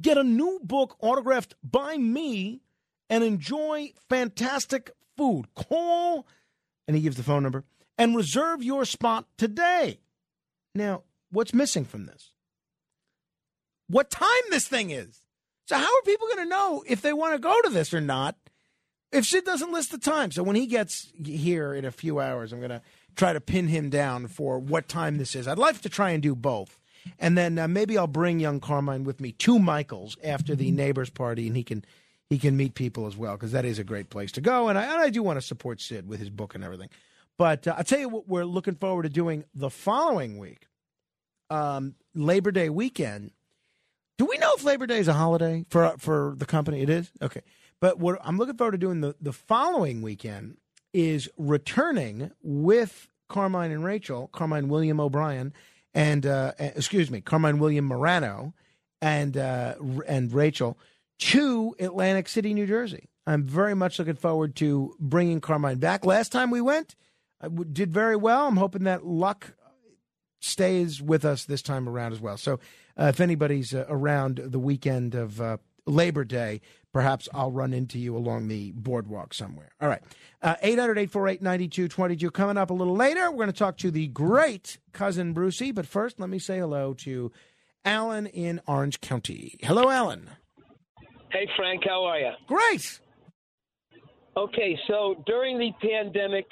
get 0.00 0.16
a 0.16 0.24
new 0.24 0.60
book 0.62 0.96
autographed 1.00 1.56
by 1.62 1.98
me, 1.98 2.62
and 3.10 3.22
enjoy 3.22 3.92
fantastic 4.08 4.92
food. 5.18 5.44
Call, 5.54 6.26
and 6.88 6.96
he 6.96 7.02
gives 7.02 7.18
the 7.18 7.22
phone 7.22 7.42
number, 7.42 7.64
and 7.98 8.16
reserve 8.16 8.62
your 8.62 8.86
spot 8.86 9.26
today. 9.36 9.98
Now, 10.76 11.02
what's 11.30 11.54
missing 11.54 11.84
from 11.84 12.06
this? 12.06 12.32
What 13.88 14.10
time 14.10 14.28
this 14.50 14.68
thing 14.68 14.90
is. 14.90 15.20
So, 15.66 15.76
how 15.76 15.84
are 15.84 16.02
people 16.04 16.28
going 16.28 16.44
to 16.44 16.50
know 16.50 16.84
if 16.86 17.02
they 17.02 17.12
want 17.12 17.34
to 17.34 17.38
go 17.38 17.60
to 17.62 17.70
this 17.70 17.92
or 17.92 18.00
not 18.00 18.36
if 19.12 19.26
Sid 19.26 19.44
doesn't 19.44 19.72
list 19.72 19.90
the 19.90 19.98
time? 19.98 20.30
So, 20.30 20.42
when 20.42 20.56
he 20.56 20.66
gets 20.66 21.12
here 21.24 21.74
in 21.74 21.84
a 21.84 21.90
few 21.90 22.20
hours, 22.20 22.52
I'm 22.52 22.60
going 22.60 22.70
to 22.70 22.82
try 23.16 23.32
to 23.32 23.40
pin 23.40 23.68
him 23.68 23.90
down 23.90 24.28
for 24.28 24.58
what 24.58 24.88
time 24.88 25.18
this 25.18 25.34
is. 25.34 25.48
I'd 25.48 25.58
like 25.58 25.80
to 25.80 25.88
try 25.88 26.10
and 26.10 26.22
do 26.22 26.34
both. 26.34 26.78
And 27.18 27.38
then 27.38 27.58
uh, 27.58 27.68
maybe 27.68 27.96
I'll 27.96 28.06
bring 28.06 28.40
young 28.40 28.60
Carmine 28.60 29.04
with 29.04 29.20
me 29.20 29.32
to 29.32 29.58
Michael's 29.58 30.16
after 30.24 30.54
the 30.54 30.70
neighbors 30.70 31.10
party, 31.10 31.46
and 31.46 31.56
he 31.56 31.62
can 31.62 31.84
he 32.28 32.38
can 32.38 32.56
meet 32.56 32.74
people 32.74 33.06
as 33.06 33.16
well 33.16 33.34
because 33.34 33.52
that 33.52 33.64
is 33.64 33.78
a 33.78 33.84
great 33.84 34.10
place 34.10 34.32
to 34.32 34.40
go. 34.40 34.68
And 34.68 34.76
I, 34.76 34.82
and 34.82 35.00
I 35.00 35.10
do 35.10 35.22
want 35.22 35.36
to 35.36 35.46
support 35.46 35.80
Sid 35.80 36.08
with 36.08 36.18
his 36.18 36.30
book 36.30 36.54
and 36.54 36.64
everything. 36.64 36.88
But 37.38 37.66
uh, 37.66 37.74
I'll 37.76 37.84
tell 37.84 37.98
you 37.98 38.08
what 38.08 38.28
we're 38.28 38.44
looking 38.44 38.74
forward 38.74 39.02
to 39.04 39.08
doing 39.08 39.44
the 39.54 39.70
following 39.70 40.38
week, 40.38 40.66
um, 41.50 41.94
Labor 42.14 42.50
Day 42.50 42.68
weekend. 42.68 43.32
Do 44.18 44.24
we 44.24 44.38
know 44.38 44.52
if 44.56 44.64
Labor 44.64 44.86
Day 44.86 44.98
is 44.98 45.08
a 45.08 45.12
holiday 45.12 45.66
for 45.68 45.94
for 45.98 46.34
the 46.38 46.46
company? 46.46 46.80
It 46.80 46.88
is 46.88 47.10
okay. 47.20 47.42
But 47.80 47.98
what 47.98 48.18
I'm 48.24 48.38
looking 48.38 48.56
forward 48.56 48.72
to 48.72 48.78
doing 48.78 49.02
the, 49.02 49.14
the 49.20 49.32
following 49.32 50.00
weekend 50.00 50.56
is 50.94 51.28
returning 51.36 52.30
with 52.42 53.08
Carmine 53.28 53.70
and 53.70 53.84
Rachel, 53.84 54.28
Carmine 54.28 54.68
William 54.68 54.98
O'Brien, 54.98 55.52
and 55.92 56.24
uh, 56.24 56.52
excuse 56.58 57.10
me, 57.10 57.20
Carmine 57.20 57.58
William 57.58 57.84
Morano, 57.84 58.54
and 59.02 59.36
uh, 59.36 59.74
and 60.06 60.32
Rachel 60.32 60.78
to 61.18 61.74
Atlantic 61.78 62.28
City, 62.28 62.54
New 62.54 62.66
Jersey. 62.66 63.08
I'm 63.26 63.44
very 63.44 63.74
much 63.74 63.98
looking 63.98 64.14
forward 64.14 64.54
to 64.56 64.94
bringing 65.00 65.40
Carmine 65.40 65.78
back. 65.78 66.06
Last 66.06 66.30
time 66.32 66.50
we 66.50 66.60
went, 66.60 66.94
did 67.72 67.92
very 67.92 68.16
well. 68.16 68.46
I'm 68.46 68.56
hoping 68.56 68.84
that 68.84 69.06
luck 69.06 69.54
stays 70.40 71.02
with 71.02 71.24
us 71.24 71.44
this 71.44 71.62
time 71.62 71.88
around 71.88 72.12
as 72.12 72.20
well. 72.20 72.36
So, 72.36 72.60
uh, 72.98 73.06
if 73.06 73.20
anybody's 73.20 73.74
uh, 73.74 73.84
around 73.88 74.40
the 74.42 74.58
weekend 74.58 75.14
of 75.14 75.40
uh, 75.40 75.58
Labor 75.86 76.24
Day, 76.24 76.60
perhaps 76.92 77.28
I'll 77.34 77.50
run 77.50 77.72
into 77.72 77.98
you 77.98 78.16
along 78.16 78.48
the 78.48 78.72
boardwalk 78.72 79.34
somewhere. 79.34 79.72
All 79.80 79.88
right. 79.88 80.02
Uh, 80.42 80.56
800 80.62 80.98
848 80.98 81.42
9222. 81.42 82.30
Coming 82.30 82.56
up 82.56 82.70
a 82.70 82.74
little 82.74 82.96
later, 82.96 83.30
we're 83.30 83.36
going 83.36 83.48
to 83.48 83.52
talk 83.52 83.76
to 83.78 83.90
the 83.90 84.08
great 84.08 84.78
cousin 84.92 85.34
Brucie. 85.34 85.74
But 85.74 85.86
first, 85.86 86.18
let 86.18 86.30
me 86.30 86.38
say 86.38 86.58
hello 86.58 86.94
to 86.94 87.30
Alan 87.84 88.26
in 88.26 88.60
Orange 88.66 89.00
County. 89.00 89.58
Hello, 89.62 89.90
Alan. 89.90 90.30
Hey, 91.30 91.48
Frank, 91.56 91.82
how 91.86 92.04
are 92.04 92.18
you? 92.18 92.30
Great. 92.46 93.00
Okay, 94.36 94.78
so 94.86 95.22
during 95.26 95.58
the 95.58 95.72
pandemic, 95.80 96.46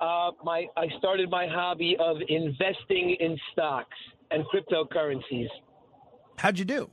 uh, 0.00 0.30
my 0.42 0.66
I 0.76 0.88
started 0.98 1.30
my 1.30 1.46
hobby 1.46 1.96
of 1.98 2.16
investing 2.28 3.16
in 3.20 3.38
stocks 3.52 3.96
and 4.30 4.44
cryptocurrencies. 4.46 5.48
How'd 6.36 6.58
you 6.58 6.64
do? 6.64 6.90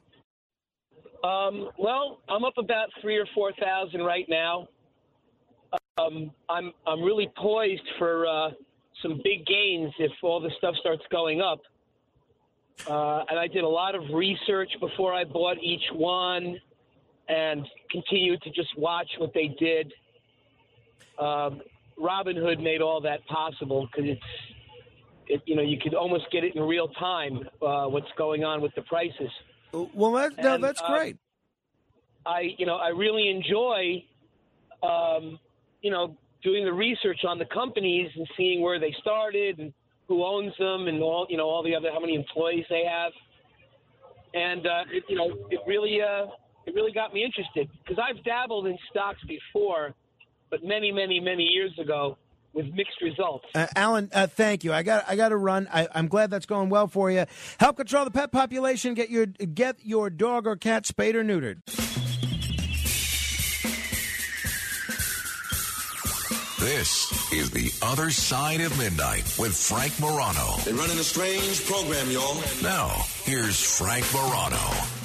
Um, 1.24 1.70
well, 1.78 2.20
I'm 2.30 2.44
up 2.44 2.54
about 2.58 2.90
three 3.02 3.18
or 3.18 3.26
four 3.34 3.52
thousand 3.60 4.02
right 4.02 4.26
now. 4.30 4.68
Um, 5.98 6.32
I'm 6.50 6.72
I'm 6.88 7.02
really 7.02 7.32
poised 7.38 7.88
for 7.98 8.26
uh, 8.28 8.50
some 9.02 9.22
big 9.24 9.46
gains 9.46 9.94
if 10.00 10.12
all 10.24 10.40
the 10.40 10.52
stuff 10.58 10.76
starts 10.80 11.04
going 11.12 11.42
up. 11.42 11.60
Uh, 12.88 13.24
and 13.30 13.38
I 13.38 13.48
did 13.48 13.64
a 13.64 13.68
lot 13.68 13.94
of 13.94 14.02
research 14.14 14.72
before 14.80 15.14
I 15.14 15.24
bought 15.24 15.58
each 15.62 15.84
one, 15.94 16.58
and 17.28 17.68
continued 17.92 18.42
to 18.44 18.50
just 18.50 18.76
watch 18.78 19.10
what 19.20 19.34
they 19.34 19.56
did. 19.60 19.94
Um, 21.20 21.62
Robinhood 22.02 22.62
made 22.62 22.82
all 22.82 23.00
that 23.02 23.26
possible 23.28 23.88
because 23.88 24.12
it's, 24.12 24.22
it, 25.28 25.42
you 25.46 25.56
know, 25.56 25.62
you 25.62 25.78
could 25.82 25.94
almost 25.94 26.26
get 26.32 26.44
it 26.44 26.56
in 26.56 26.62
real 26.64 26.90
time 26.90 27.48
uh, 27.62 27.86
what's 27.86 28.12
going 28.18 28.44
on 28.44 28.62
with 28.62 28.74
the 28.76 28.82
prices. 28.84 29.30
Well, 29.74 30.12
that, 30.14 30.38
no, 30.38 30.56
And, 30.56 30.64
that's 30.64 30.82
uh, 30.82 30.88
great. 30.88 31.18
I, 32.26 32.54
you 32.58 32.66
know, 32.66 32.76
I 32.76 32.90
really 32.90 33.30
enjoy, 33.30 34.04
um, 34.84 35.40
you 35.82 35.92
know, 35.92 36.18
doing 36.44 36.66
the 36.66 36.74
research 36.74 37.22
on 37.28 37.38
the 37.38 37.46
companies 37.46 38.10
and 38.16 38.28
seeing 38.36 38.62
where 38.62 38.80
they 38.80 38.94
started 39.00 39.60
and 39.60 39.74
who 40.08 40.26
owns 40.26 40.54
them 40.58 40.88
and 40.88 41.02
all, 41.02 41.26
you 41.30 41.38
know, 41.38 41.48
all 41.48 41.64
the 41.64 41.76
other 41.76 41.90
how 41.92 42.00
many 42.00 42.16
employees 42.16 42.66
they 42.70 42.84
have. 42.84 43.12
And 44.34 44.66
uh, 44.66 44.84
it, 44.92 45.04
you 45.08 45.16
know, 45.16 45.38
it 45.50 45.60
really, 45.68 46.00
uh, 46.02 46.26
it 46.66 46.76
really 46.76 46.92
got 46.92 47.14
me 47.14 47.24
interested 47.24 47.70
because 47.84 48.02
I've 48.02 48.24
dabbled 48.24 48.68
in 48.68 48.78
stocks 48.90 49.20
before, 49.28 49.94
but 50.52 50.64
many, 50.64 50.92
many, 50.92 51.20
many 51.20 51.44
years 51.44 51.78
ago 51.80 52.18
with 52.54 52.68
mixed 52.74 53.02
results. 53.02 53.46
Uh, 53.56 53.66
Alan, 53.76 54.10
uh, 54.14 54.28
thank 54.28 54.64
you. 54.64 54.74
I 54.74 54.84
got 54.84 55.06
I 55.08 55.16
got 55.16 55.30
to 55.30 55.38
run. 55.38 55.68
I, 55.74 55.88
I'm 55.96 56.08
glad 56.08 56.30
that's 56.30 56.46
going 56.46 56.70
well 56.70 56.88
for 56.88 57.10
you. 57.10 57.26
Help 57.60 57.78
control 57.78 58.06
the 58.06 58.12
pet 58.12 58.32
population. 58.32 58.94
Get 58.94 59.10
your 59.10 59.26
get 59.26 59.78
your 59.82 60.10
dog 60.10 60.46
or 60.46 60.56
cat 60.58 60.86
spayed 60.86 61.16
or 61.16 61.24
neutered. 61.24 61.62
This 66.60 67.34
is 67.34 67.50
The 67.50 67.72
Other 67.82 68.12
Side 68.12 68.62
of 68.62 68.78
Midnight 68.78 69.24
with 69.40 69.56
Frank 69.56 70.00
Morano. 70.00 70.58
They're 70.64 70.76
running 70.76 71.00
a 71.00 71.04
strange 71.04 71.66
program, 71.66 72.12
y'all. 72.12 72.36
Now, 72.62 73.04
here's 73.24 73.60
Frank 73.80 74.06
Morano. 74.14 75.01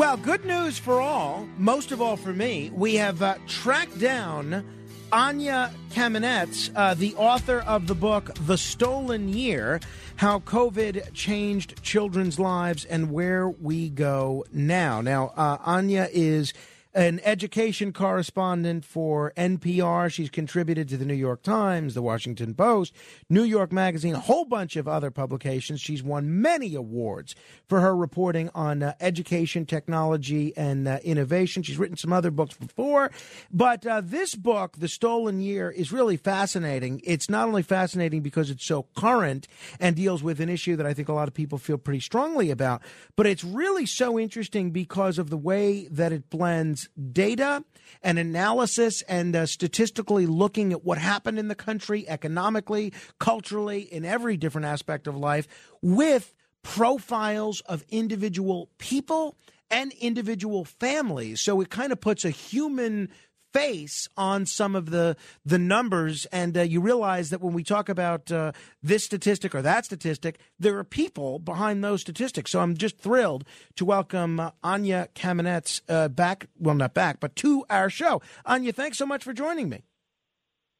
Well, 0.00 0.16
good 0.16 0.46
news 0.46 0.78
for 0.78 0.98
all, 0.98 1.46
most 1.58 1.92
of 1.92 2.00
all 2.00 2.16
for 2.16 2.32
me. 2.32 2.70
We 2.72 2.94
have 2.94 3.20
uh, 3.20 3.34
tracked 3.46 3.98
down 4.00 4.64
Anya 5.12 5.70
Kamenetz, 5.90 6.70
uh, 6.74 6.94
the 6.94 7.14
author 7.16 7.58
of 7.66 7.86
the 7.86 7.94
book 7.94 8.30
The 8.46 8.56
Stolen 8.56 9.28
Year 9.28 9.78
How 10.16 10.38
COVID 10.38 11.12
Changed 11.12 11.82
Children's 11.82 12.38
Lives 12.38 12.86
and 12.86 13.12
Where 13.12 13.50
We 13.50 13.90
Go 13.90 14.46
Now. 14.54 15.02
Now, 15.02 15.34
uh, 15.36 15.58
Anya 15.66 16.08
is 16.10 16.54
an 16.92 17.20
education 17.22 17.92
correspondent 17.92 18.84
for 18.84 19.32
NPR. 19.36 20.12
She's 20.12 20.30
contributed 20.30 20.88
to 20.88 20.96
the 20.96 21.04
New 21.04 21.14
York 21.14 21.42
Times, 21.42 21.94
the 21.94 22.02
Washington 22.02 22.54
Post, 22.54 22.94
New 23.28 23.44
York 23.44 23.72
Magazine, 23.72 24.14
a 24.14 24.20
whole 24.20 24.44
bunch 24.44 24.76
of 24.76 24.88
other 24.88 25.10
publications. 25.10 25.80
She's 25.80 26.02
won 26.02 26.40
many 26.42 26.74
awards 26.74 27.34
for 27.68 27.80
her 27.80 27.94
reporting 27.94 28.50
on 28.54 28.82
uh, 28.82 28.94
education, 29.00 29.66
technology, 29.66 30.56
and 30.56 30.88
uh, 30.88 30.98
innovation. 31.04 31.62
She's 31.62 31.78
written 31.78 31.96
some 31.96 32.12
other 32.12 32.30
books 32.30 32.56
before, 32.56 33.10
but 33.52 33.86
uh, 33.86 34.00
this 34.04 34.34
book, 34.34 34.78
The 34.78 34.88
Stolen 34.88 35.40
Year, 35.40 35.70
is 35.70 35.92
really 35.92 36.16
fascinating. 36.16 37.00
It's 37.04 37.30
not 37.30 37.46
only 37.46 37.62
fascinating 37.62 38.22
because 38.22 38.50
it's 38.50 38.64
so 38.64 38.86
current 38.96 39.46
and 39.78 39.94
deals 39.94 40.22
with 40.22 40.40
an 40.40 40.48
issue 40.48 40.76
that 40.76 40.86
I 40.86 40.94
think 40.94 41.08
a 41.08 41.12
lot 41.12 41.28
of 41.28 41.34
people 41.34 41.58
feel 41.58 41.78
pretty 41.78 42.00
strongly 42.00 42.50
about, 42.50 42.82
but 43.14 43.26
it's 43.26 43.44
really 43.44 43.86
so 43.86 44.18
interesting 44.18 44.72
because 44.72 45.18
of 45.18 45.30
the 45.30 45.36
way 45.36 45.86
that 45.88 46.12
it 46.12 46.30
blends 46.30 46.79
data 47.12 47.64
and 48.02 48.18
analysis 48.18 49.02
and 49.02 49.34
uh, 49.34 49.46
statistically 49.46 50.26
looking 50.26 50.72
at 50.72 50.84
what 50.84 50.98
happened 50.98 51.38
in 51.38 51.48
the 51.48 51.54
country 51.54 52.08
economically, 52.08 52.92
culturally, 53.18 53.80
in 53.80 54.04
every 54.04 54.36
different 54.36 54.66
aspect 54.66 55.06
of 55.06 55.16
life 55.16 55.46
with 55.82 56.34
profiles 56.62 57.60
of 57.62 57.84
individual 57.88 58.68
people 58.78 59.36
and 59.70 59.92
individual 60.00 60.64
families. 60.64 61.40
So 61.40 61.60
it 61.60 61.70
kind 61.70 61.92
of 61.92 62.00
puts 62.00 62.24
a 62.24 62.30
human 62.30 63.08
face 63.52 64.08
on 64.16 64.46
some 64.46 64.74
of 64.74 64.90
the 64.90 65.16
the 65.44 65.58
numbers 65.58 66.26
and 66.26 66.56
uh, 66.56 66.62
you 66.62 66.80
realize 66.80 67.30
that 67.30 67.40
when 67.40 67.52
we 67.52 67.64
talk 67.64 67.88
about 67.88 68.30
uh, 68.30 68.52
this 68.82 69.04
statistic 69.04 69.54
or 69.54 69.62
that 69.62 69.84
statistic 69.84 70.38
there 70.58 70.78
are 70.78 70.84
people 70.84 71.38
behind 71.38 71.82
those 71.82 72.00
statistics. 72.00 72.50
So 72.50 72.60
i'm 72.60 72.76
just 72.76 72.98
thrilled 72.98 73.44
to 73.76 73.84
welcome 73.84 74.40
uh, 74.40 74.50
anya 74.62 75.08
kamenetz 75.14 75.80
uh, 75.88 76.08
back 76.08 76.46
well 76.58 76.74
not 76.74 76.94
back 76.94 77.20
but 77.20 77.36
to 77.36 77.64
our 77.70 77.90
show. 77.90 78.22
Anya 78.46 78.72
thanks 78.72 78.98
so 78.98 79.06
much 79.06 79.24
for 79.24 79.32
joining 79.32 79.68
me. 79.68 79.82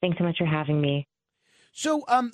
Thanks 0.01 0.18
so 0.18 0.25
much 0.25 0.39
for 0.39 0.47
having 0.47 0.81
me. 0.81 1.07
So 1.73 2.05
um, 2.09 2.33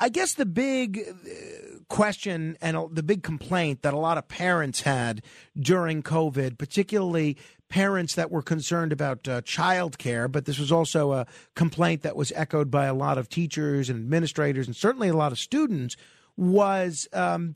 I 0.00 0.08
guess 0.08 0.34
the 0.34 0.46
big 0.46 1.00
uh, 1.08 1.78
question 1.88 2.56
and 2.60 2.76
the 2.92 3.02
big 3.02 3.22
complaint 3.22 3.82
that 3.82 3.94
a 3.94 3.98
lot 3.98 4.18
of 4.18 4.28
parents 4.28 4.82
had 4.82 5.22
during 5.58 6.02
COVID, 6.02 6.58
particularly 6.58 7.36
parents 7.68 8.14
that 8.14 8.30
were 8.30 8.42
concerned 8.42 8.92
about 8.92 9.26
uh, 9.26 9.40
child 9.42 9.98
care, 9.98 10.28
but 10.28 10.44
this 10.44 10.58
was 10.58 10.70
also 10.70 11.12
a 11.12 11.26
complaint 11.54 12.02
that 12.02 12.14
was 12.14 12.32
echoed 12.36 12.70
by 12.70 12.86
a 12.86 12.94
lot 12.94 13.18
of 13.18 13.28
teachers 13.28 13.90
and 13.90 13.98
administrators 13.98 14.66
and 14.66 14.76
certainly 14.76 15.08
a 15.08 15.16
lot 15.16 15.32
of 15.32 15.38
students 15.38 15.96
was 16.36 17.08
um, 17.12 17.54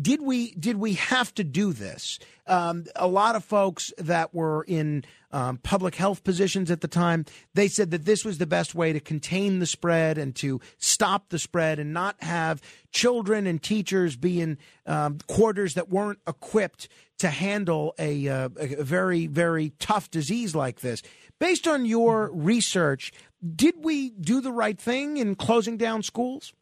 did 0.00 0.22
we 0.22 0.52
did 0.54 0.76
we 0.76 0.94
have 0.94 1.34
to 1.34 1.44
do 1.44 1.72
this? 1.72 2.18
Um, 2.46 2.84
a 2.94 3.06
lot 3.06 3.36
of 3.36 3.44
folks 3.44 3.92
that 3.98 4.34
were 4.34 4.64
in 4.64 5.04
um, 5.36 5.58
public 5.58 5.96
health 5.96 6.24
positions 6.24 6.70
at 6.70 6.80
the 6.80 6.88
time 6.88 7.26
they 7.52 7.68
said 7.68 7.90
that 7.90 8.06
this 8.06 8.24
was 8.24 8.38
the 8.38 8.46
best 8.46 8.74
way 8.74 8.94
to 8.94 9.00
contain 9.00 9.58
the 9.58 9.66
spread 9.66 10.16
and 10.16 10.34
to 10.34 10.62
stop 10.78 11.28
the 11.28 11.38
spread 11.38 11.78
and 11.78 11.92
not 11.92 12.16
have 12.22 12.62
children 12.90 13.46
and 13.46 13.62
teachers 13.62 14.16
be 14.16 14.40
in 14.40 14.56
um, 14.86 15.18
quarters 15.26 15.74
that 15.74 15.90
weren't 15.90 16.20
equipped 16.26 16.88
to 17.18 17.28
handle 17.28 17.94
a, 17.98 18.26
uh, 18.26 18.48
a 18.56 18.82
very 18.82 19.26
very 19.26 19.74
tough 19.78 20.10
disease 20.10 20.54
like 20.54 20.80
this. 20.80 21.02
Based 21.38 21.68
on 21.68 21.84
your 21.84 22.30
research, 22.32 23.12
did 23.54 23.74
we 23.84 24.12
do 24.12 24.40
the 24.40 24.52
right 24.52 24.78
thing 24.78 25.18
in 25.18 25.34
closing 25.34 25.76
down 25.76 26.02
schools? 26.02 26.54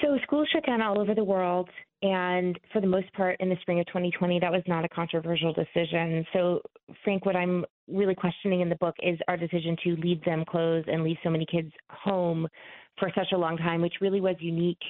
So 0.00 0.16
schools 0.22 0.48
shut 0.50 0.64
down 0.64 0.80
all 0.80 0.98
over 0.98 1.14
the 1.14 1.24
world. 1.24 1.68
And 2.06 2.58
for 2.72 2.80
the 2.80 2.86
most 2.86 3.12
part, 3.14 3.36
in 3.40 3.48
the 3.48 3.56
spring 3.62 3.80
of 3.80 3.86
2020, 3.86 4.38
that 4.38 4.52
was 4.52 4.62
not 4.68 4.84
a 4.84 4.88
controversial 4.88 5.52
decision. 5.52 6.24
So, 6.32 6.60
Frank, 7.02 7.26
what 7.26 7.34
I'm 7.34 7.64
really 7.88 8.14
questioning 8.14 8.60
in 8.60 8.68
the 8.68 8.76
book 8.76 8.94
is 9.02 9.18
our 9.26 9.36
decision 9.36 9.76
to 9.82 9.96
leave 9.96 10.22
them 10.24 10.44
closed 10.44 10.88
and 10.88 11.02
leave 11.02 11.16
so 11.24 11.30
many 11.30 11.44
kids 11.46 11.72
home 11.90 12.46
for 12.98 13.10
such 13.16 13.32
a 13.32 13.36
long 13.36 13.56
time, 13.56 13.80
which 13.82 13.94
really 14.00 14.20
was 14.20 14.36
unique 14.38 14.82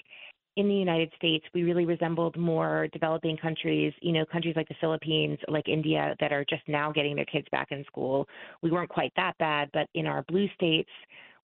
in 0.57 0.69
the 0.69 0.75
United 0.75 1.11
States. 1.17 1.45
We 1.55 1.63
really 1.63 1.87
resembled 1.87 2.37
more 2.37 2.89
developing 2.93 3.39
countries, 3.39 3.95
you 4.03 4.13
know, 4.13 4.27
countries 4.27 4.55
like 4.55 4.69
the 4.69 4.77
Philippines, 4.79 5.39
like 5.49 5.69
India, 5.69 6.15
that 6.21 6.33
are 6.33 6.45
just 6.51 6.63
now 6.69 6.93
getting 6.93 7.17
their 7.17 7.25
kids 7.25 7.47
back 7.51 7.69
in 7.71 7.83
school. 7.85 8.29
We 8.61 8.71
weren't 8.71 8.91
quite 8.91 9.13
that 9.17 9.39
bad, 9.39 9.71
but 9.73 9.89
in 9.95 10.07
our 10.07 10.23
blue 10.25 10.49
states, 10.55 10.91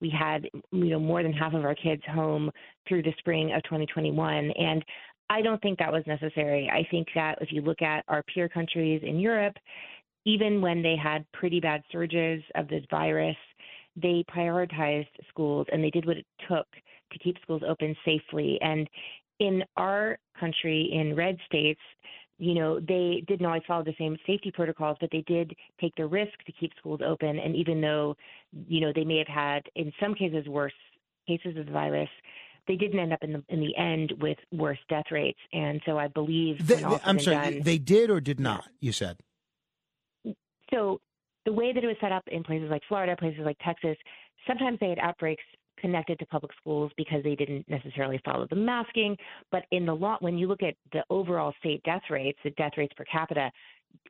we 0.02 0.10
had 0.10 0.48
you 0.72 0.84
know 0.90 0.98
more 0.98 1.22
than 1.22 1.32
half 1.32 1.54
of 1.54 1.64
our 1.64 1.76
kids 1.76 2.02
home 2.12 2.50
through 2.86 3.02
the 3.02 3.14
spring 3.18 3.52
of 3.54 3.62
2021 3.62 4.50
and 4.50 4.84
I 5.32 5.40
don't 5.40 5.62
think 5.62 5.78
that 5.78 5.90
was 5.90 6.04
necessary. 6.06 6.70
I 6.70 6.86
think 6.90 7.08
that 7.14 7.38
if 7.40 7.50
you 7.52 7.62
look 7.62 7.80
at 7.80 8.04
our 8.06 8.22
peer 8.22 8.50
countries 8.50 9.00
in 9.02 9.18
Europe, 9.18 9.56
even 10.26 10.60
when 10.60 10.82
they 10.82 10.94
had 10.94 11.24
pretty 11.32 11.58
bad 11.58 11.82
surges 11.90 12.42
of 12.54 12.68
this 12.68 12.84
virus, 12.90 13.36
they 13.96 14.24
prioritized 14.30 15.08
schools 15.30 15.66
and 15.72 15.82
they 15.82 15.88
did 15.88 16.04
what 16.04 16.18
it 16.18 16.26
took 16.48 16.66
to 17.12 17.18
keep 17.18 17.36
schools 17.42 17.62
open 17.66 17.96
safely. 18.04 18.58
And 18.60 18.86
in 19.40 19.64
our 19.78 20.18
country, 20.38 20.90
in 20.92 21.16
red 21.16 21.38
states, 21.46 21.80
you 22.38 22.54
know, 22.54 22.78
they 22.78 23.24
didn't 23.26 23.46
always 23.46 23.62
follow 23.66 23.84
the 23.84 23.94
same 23.98 24.18
safety 24.26 24.50
protocols, 24.50 24.98
but 25.00 25.10
they 25.12 25.24
did 25.26 25.54
take 25.80 25.94
the 25.96 26.06
risk 26.06 26.32
to 26.44 26.52
keep 26.52 26.72
schools 26.78 27.00
open. 27.02 27.38
And 27.38 27.56
even 27.56 27.80
though, 27.80 28.16
you 28.68 28.82
know, 28.82 28.92
they 28.94 29.04
may 29.04 29.16
have 29.16 29.28
had, 29.28 29.62
in 29.76 29.92
some 29.98 30.14
cases, 30.14 30.46
worse 30.46 30.72
cases 31.26 31.56
of 31.56 31.66
the 31.66 31.72
virus, 31.72 32.08
they 32.68 32.76
didn't 32.76 32.98
end 32.98 33.12
up 33.12 33.22
in 33.22 33.32
the 33.32 33.44
in 33.48 33.60
the 33.60 33.76
end 33.76 34.12
with 34.20 34.38
worse 34.52 34.78
death 34.88 35.06
rates. 35.10 35.38
And 35.52 35.80
so 35.84 35.98
I 35.98 36.08
believe. 36.08 36.66
They, 36.66 36.84
I'm 37.04 37.18
sorry, 37.18 37.54
done, 37.54 37.62
they 37.62 37.78
did 37.78 38.10
or 38.10 38.20
did 38.20 38.40
not? 38.40 38.64
You 38.80 38.92
said. 38.92 39.18
So 40.72 41.00
the 41.44 41.52
way 41.52 41.72
that 41.72 41.82
it 41.82 41.86
was 41.86 41.96
set 42.00 42.12
up 42.12 42.22
in 42.28 42.44
places 42.44 42.70
like 42.70 42.82
Florida, 42.88 43.16
places 43.18 43.40
like 43.44 43.58
Texas, 43.64 43.96
sometimes 44.46 44.78
they 44.80 44.88
had 44.88 44.98
outbreaks 44.98 45.42
connected 45.78 46.18
to 46.18 46.26
public 46.26 46.52
schools 46.60 46.92
because 46.96 47.22
they 47.24 47.34
didn't 47.34 47.68
necessarily 47.68 48.20
follow 48.24 48.46
the 48.48 48.56
masking. 48.56 49.16
But 49.50 49.64
in 49.72 49.84
the 49.84 49.94
law, 49.94 50.16
when 50.20 50.38
you 50.38 50.46
look 50.46 50.62
at 50.62 50.74
the 50.92 51.02
overall 51.10 51.52
state 51.58 51.82
death 51.82 52.02
rates, 52.08 52.38
the 52.44 52.50
death 52.50 52.72
rates 52.76 52.92
per 52.96 53.04
capita, 53.04 53.50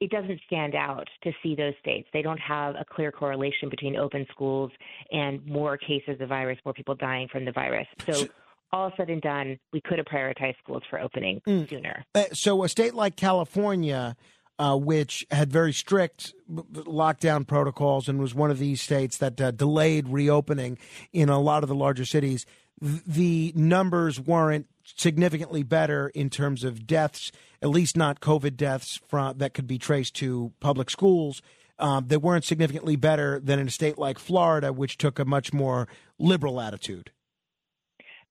it 0.01 0.11
doesn't 0.11 0.41
stand 0.47 0.75
out 0.75 1.09
to 1.25 1.33
see 1.43 1.55
those 1.55 1.75
states. 1.81 2.09
They 2.13 2.23
don't 2.23 2.39
have 2.39 2.77
a 2.77 2.85
clear 2.85 3.11
correlation 3.11 3.69
between 3.69 3.97
open 3.97 4.27
schools 4.31 4.71
and 5.11 5.45
more 5.47 5.77
cases 5.77 6.11
of 6.11 6.19
the 6.19 6.27
virus, 6.27 6.59
more 6.65 6.75
people 6.75 6.95
dying 6.95 7.29
from 7.29 7.45
the 7.45 7.53
virus. 7.53 7.87
So 8.09 8.29
all 8.73 8.93
said 8.97 9.11
and 9.11 9.21
done, 9.23 9.59
we 9.73 9.81
could 9.81 9.99
have 9.99 10.07
prioritized 10.07 10.57
schools 10.63 10.83
for 10.89 10.99
opening 11.01 11.41
Mm. 11.47 11.69
sooner. 11.69 12.05
Uh, 12.15 12.25
so 12.33 12.63
a 12.65 12.69
state 12.69 12.95
like 12.95 13.17
California, 13.17 14.17
uh, 14.59 14.77
which 14.77 15.27
had 15.31 15.53
very 15.53 15.73
strict 15.73 16.35
lockdown 16.51 17.47
protocols 17.47 18.09
and 18.09 18.19
was 18.19 18.35
one 18.35 18.51
of 18.51 18.59
these 18.59 18.81
states 18.81 19.19
that 19.19 19.41
uh, 19.41 19.51
delayed 19.51 20.09
reopening 20.09 20.79
in 21.13 21.29
a 21.29 21.39
lot 21.41 21.63
of 21.63 21.69
the 21.69 21.75
larger 21.75 22.05
cities, 22.05 22.47
th- 22.81 23.03
the 23.07 23.53
numbers 23.55 24.21
weren't 24.21 24.67
significantly 24.85 25.63
better 25.63 26.09
in 26.15 26.29
terms 26.31 26.65
of 26.65 26.87
deaths, 26.87 27.31
at 27.61 27.69
least 27.71 27.97
not 27.97 28.21
COVID 28.21 28.57
deaths 28.57 29.01
from, 29.09 29.39
that 29.39 29.55
could 29.55 29.67
be 29.67 29.79
traced 29.79 30.15
to 30.17 30.53
public 30.61 30.91
schools. 30.91 31.41
Um, 31.79 32.07
they 32.09 32.17
weren't 32.17 32.45
significantly 32.45 32.97
better 32.97 33.41
than 33.41 33.59
in 33.59 33.69
a 33.69 33.71
state 33.71 33.99
like 33.99 34.19
Florida, 34.19 34.73
which 34.73 34.99
took 34.99 35.19
a 35.19 35.25
much 35.25 35.53
more 35.53 35.89
liberal 36.19 36.61
attitude. 36.61 37.11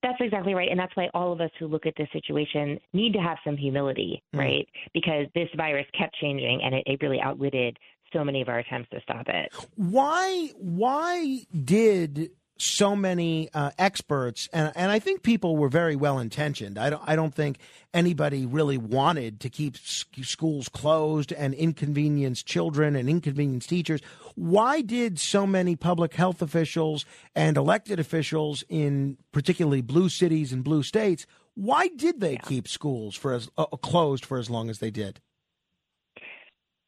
That's 0.02 0.18
exactly 0.20 0.54
right. 0.54 0.68
And 0.70 0.78
that's 0.78 0.94
why 0.96 1.08
all 1.14 1.32
of 1.32 1.40
us 1.40 1.50
who 1.58 1.66
look 1.68 1.86
at 1.86 1.94
this 1.96 2.08
situation 2.12 2.78
need 2.92 3.12
to 3.12 3.20
have 3.20 3.38
some 3.44 3.56
humility, 3.56 4.22
Mm. 4.34 4.38
right? 4.38 4.68
Because 4.94 5.26
this 5.34 5.48
virus 5.56 5.86
kept 5.98 6.14
changing 6.16 6.60
and 6.62 6.74
it, 6.74 6.82
it 6.86 7.00
really 7.02 7.20
outwitted 7.20 7.78
so 8.12 8.22
many 8.24 8.42
of 8.42 8.48
our 8.48 8.58
attempts 8.58 8.90
to 8.90 9.00
stop 9.00 9.26
it. 9.28 9.50
why 9.76 10.48
why 10.58 11.38
did 11.64 12.30
so 12.62 12.94
many 12.94 13.48
uh, 13.54 13.70
experts 13.78 14.48
and 14.52 14.72
and 14.74 14.90
I 14.90 14.98
think 14.98 15.22
people 15.22 15.56
were 15.56 15.68
very 15.68 15.96
well 15.96 16.18
intentioned. 16.18 16.78
I 16.78 16.90
don't 16.90 17.02
I 17.04 17.16
don't 17.16 17.34
think 17.34 17.58
anybody 17.92 18.46
really 18.46 18.78
wanted 18.78 19.40
to 19.40 19.50
keep 19.50 19.76
schools 19.76 20.68
closed 20.68 21.32
and 21.32 21.54
inconvenience 21.54 22.42
children 22.42 22.96
and 22.96 23.08
inconvenience 23.08 23.66
teachers. 23.66 24.00
Why 24.34 24.80
did 24.80 25.18
so 25.18 25.46
many 25.46 25.76
public 25.76 26.14
health 26.14 26.40
officials 26.40 27.04
and 27.34 27.56
elected 27.56 27.98
officials 27.98 28.64
in 28.68 29.18
particularly 29.32 29.82
blue 29.82 30.08
cities 30.08 30.52
and 30.52 30.62
blue 30.64 30.82
states 30.82 31.26
why 31.54 31.88
did 31.88 32.20
they 32.20 32.36
keep 32.36 32.66
schools 32.66 33.14
for 33.14 33.34
as 33.34 33.50
uh, 33.58 33.66
closed 33.66 34.24
for 34.24 34.38
as 34.38 34.48
long 34.48 34.70
as 34.70 34.78
they 34.78 34.90
did? 34.90 35.20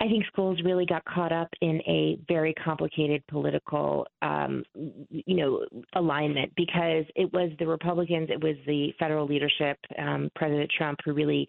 I 0.05 0.09
think 0.09 0.27
schools 0.27 0.61
really 0.63 0.85
got 0.85 1.03
caught 1.07 1.33
up 1.33 1.49
in 1.63 1.81
a 1.87 2.19
very 2.29 2.53
complicated 2.63 3.27
political, 3.27 4.07
um, 4.21 4.63
you 4.75 5.35
know, 5.35 5.65
alignment 5.95 6.53
because 6.57 7.07
it 7.17 7.33
was 7.33 7.51
the 7.59 7.67
Republicans, 7.67 8.29
it 8.31 8.43
was 8.43 8.57
the 8.67 8.93
federal 8.99 9.27
leadership, 9.27 9.79
um, 9.99 10.31
President 10.37 10.71
Trump, 10.77 10.99
who 11.07 11.15
really 11.15 11.49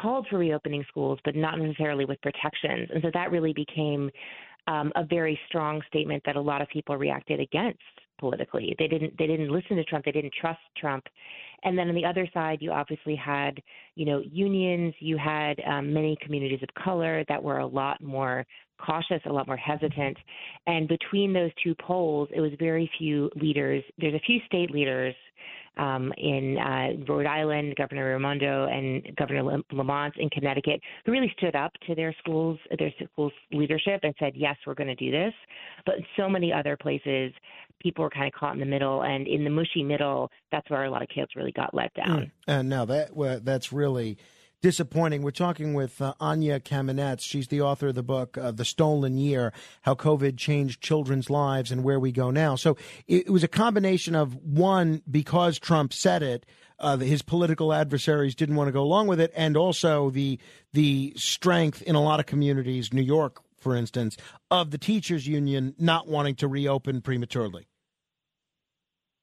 called 0.00 0.24
for 0.30 0.38
reopening 0.38 0.84
schools, 0.88 1.18
but 1.24 1.34
not 1.34 1.58
necessarily 1.58 2.04
with 2.04 2.20
protections, 2.22 2.88
and 2.94 3.02
so 3.02 3.10
that 3.12 3.32
really 3.32 3.52
became 3.52 4.08
um, 4.68 4.92
a 4.94 5.04
very 5.04 5.38
strong 5.48 5.82
statement 5.88 6.22
that 6.26 6.36
a 6.36 6.40
lot 6.40 6.62
of 6.62 6.68
people 6.68 6.96
reacted 6.96 7.40
against 7.40 7.80
politically. 8.18 8.74
They 8.78 8.88
didn't 8.88 9.16
they 9.18 9.26
didn't 9.26 9.50
listen 9.50 9.76
to 9.76 9.84
Trump. 9.84 10.04
They 10.04 10.12
didn't 10.12 10.34
trust 10.40 10.60
Trump. 10.76 11.04
And 11.64 11.76
then 11.76 11.88
on 11.88 11.94
the 11.94 12.04
other 12.04 12.28
side, 12.32 12.58
you 12.60 12.70
obviously 12.70 13.16
had 13.16 13.60
you 13.94 14.06
know 14.06 14.22
unions. 14.24 14.94
You 15.00 15.16
had 15.16 15.60
um, 15.68 15.92
many 15.92 16.16
communities 16.22 16.60
of 16.62 16.68
color 16.82 17.24
that 17.28 17.42
were 17.42 17.58
a 17.58 17.66
lot 17.66 18.02
more 18.02 18.46
cautious, 18.78 19.20
a 19.26 19.32
lot 19.32 19.46
more 19.46 19.56
hesitant. 19.56 20.16
And 20.66 20.86
between 20.86 21.32
those 21.32 21.50
two 21.62 21.74
poles, 21.74 22.28
it 22.34 22.40
was 22.40 22.52
very 22.58 22.90
few 22.98 23.30
leaders. 23.36 23.82
There's 23.98 24.14
a 24.14 24.20
few 24.26 24.38
state 24.46 24.70
leaders 24.70 25.14
um, 25.76 26.12
in 26.16 26.58
uh, 26.58 27.04
Rhode 27.08 27.26
Island, 27.26 27.74
Governor 27.76 28.12
Raimondo 28.12 28.66
and 28.66 29.14
Governor 29.16 29.62
Lamont 29.72 30.14
in 30.16 30.30
Connecticut, 30.30 30.80
who 31.04 31.12
really 31.12 31.32
stood 31.36 31.54
up 31.54 31.72
to 31.86 31.94
their 31.94 32.14
schools, 32.20 32.58
their 32.78 32.92
schools 33.12 33.32
leadership, 33.52 34.00
and 34.02 34.14
said, 34.18 34.32
"Yes, 34.34 34.56
we're 34.66 34.74
going 34.74 34.88
to 34.88 34.94
do 34.94 35.10
this." 35.10 35.34
But 35.84 35.96
so 36.16 36.28
many 36.28 36.52
other 36.52 36.76
places, 36.76 37.32
people 37.80 38.04
were 38.04 38.10
kind 38.10 38.26
of 38.26 38.32
caught 38.38 38.54
in 38.54 38.60
the 38.60 38.66
middle, 38.66 39.02
and 39.02 39.26
in 39.26 39.44
the 39.44 39.50
mushy 39.50 39.82
middle, 39.82 40.30
that's 40.50 40.68
where 40.70 40.84
a 40.84 40.90
lot 40.90 41.02
of 41.02 41.08
kids 41.08 41.30
really 41.36 41.52
got 41.52 41.74
let 41.74 41.92
down. 41.94 42.30
And 42.46 42.68
now 42.68 42.84
that 42.86 43.14
well, 43.14 43.40
that's 43.42 43.72
really 43.72 44.18
disappointing. 44.66 45.22
We're 45.22 45.30
talking 45.30 45.74
with 45.74 46.02
uh, 46.02 46.14
Anya 46.18 46.58
Kamenetz. 46.58 47.20
She's 47.20 47.46
the 47.46 47.60
author 47.60 47.86
of 47.86 47.94
the 47.94 48.02
book 48.02 48.36
uh, 48.36 48.50
"The 48.50 48.64
Stolen 48.64 49.16
Year: 49.16 49.52
How 49.82 49.94
COVID 49.94 50.36
Changed 50.36 50.80
Children's 50.80 51.30
Lives 51.30 51.70
and 51.70 51.84
Where 51.84 52.00
We 52.00 52.10
Go 52.10 52.32
Now." 52.32 52.56
So 52.56 52.76
it, 53.06 53.28
it 53.28 53.30
was 53.30 53.44
a 53.44 53.48
combination 53.48 54.16
of 54.16 54.34
one 54.34 55.02
because 55.08 55.60
Trump 55.60 55.92
said 55.92 56.24
it. 56.24 56.46
Uh, 56.80 56.96
his 56.96 57.22
political 57.22 57.72
adversaries 57.72 58.34
didn't 58.34 58.56
want 58.56 58.66
to 58.66 58.72
go 58.72 58.82
along 58.82 59.06
with 59.06 59.20
it, 59.20 59.32
and 59.36 59.56
also 59.56 60.10
the 60.10 60.40
the 60.72 61.12
strength 61.14 61.80
in 61.82 61.94
a 61.94 62.02
lot 62.02 62.18
of 62.18 62.26
communities, 62.26 62.92
New 62.92 63.02
York, 63.02 63.40
for 63.56 63.76
instance, 63.76 64.16
of 64.50 64.72
the 64.72 64.78
teachers 64.78 65.28
union 65.28 65.76
not 65.78 66.08
wanting 66.08 66.34
to 66.34 66.48
reopen 66.48 67.02
prematurely. 67.02 67.68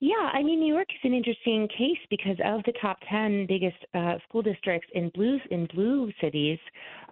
Yeah, 0.03 0.31
I 0.33 0.43
mean, 0.43 0.59
New 0.59 0.73
York 0.73 0.89
is 0.91 0.99
an 1.05 1.13
interesting 1.13 1.65
case 1.69 1.97
because 2.09 2.35
of 2.43 2.61
the 2.65 2.73
top 2.81 2.97
ten 3.09 3.45
biggest 3.47 3.77
uh, 3.93 4.15
school 4.27 4.41
districts 4.41 4.89
in 4.93 5.07
blue 5.15 5.39
in 5.49 5.65
blue 5.67 6.11
cities, 6.19 6.59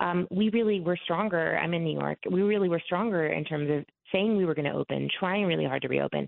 um, 0.02 0.28
we 0.30 0.50
really 0.50 0.82
were 0.82 0.98
stronger. 1.06 1.58
I'm 1.58 1.74
in 1.74 1.86
New 1.86 1.98
York. 1.98 2.18
We 2.30 2.42
really 2.42 2.68
were 2.68 2.82
stronger 2.86 3.28
in 3.28 3.46
terms 3.46 3.70
of 3.72 3.86
saying 4.12 4.36
we 4.36 4.44
were 4.44 4.54
going 4.54 4.70
to 4.70 4.74
open, 4.74 5.08
trying 5.18 5.46
really 5.46 5.64
hard 5.64 5.84
to 5.84 5.88
reopen. 5.88 6.28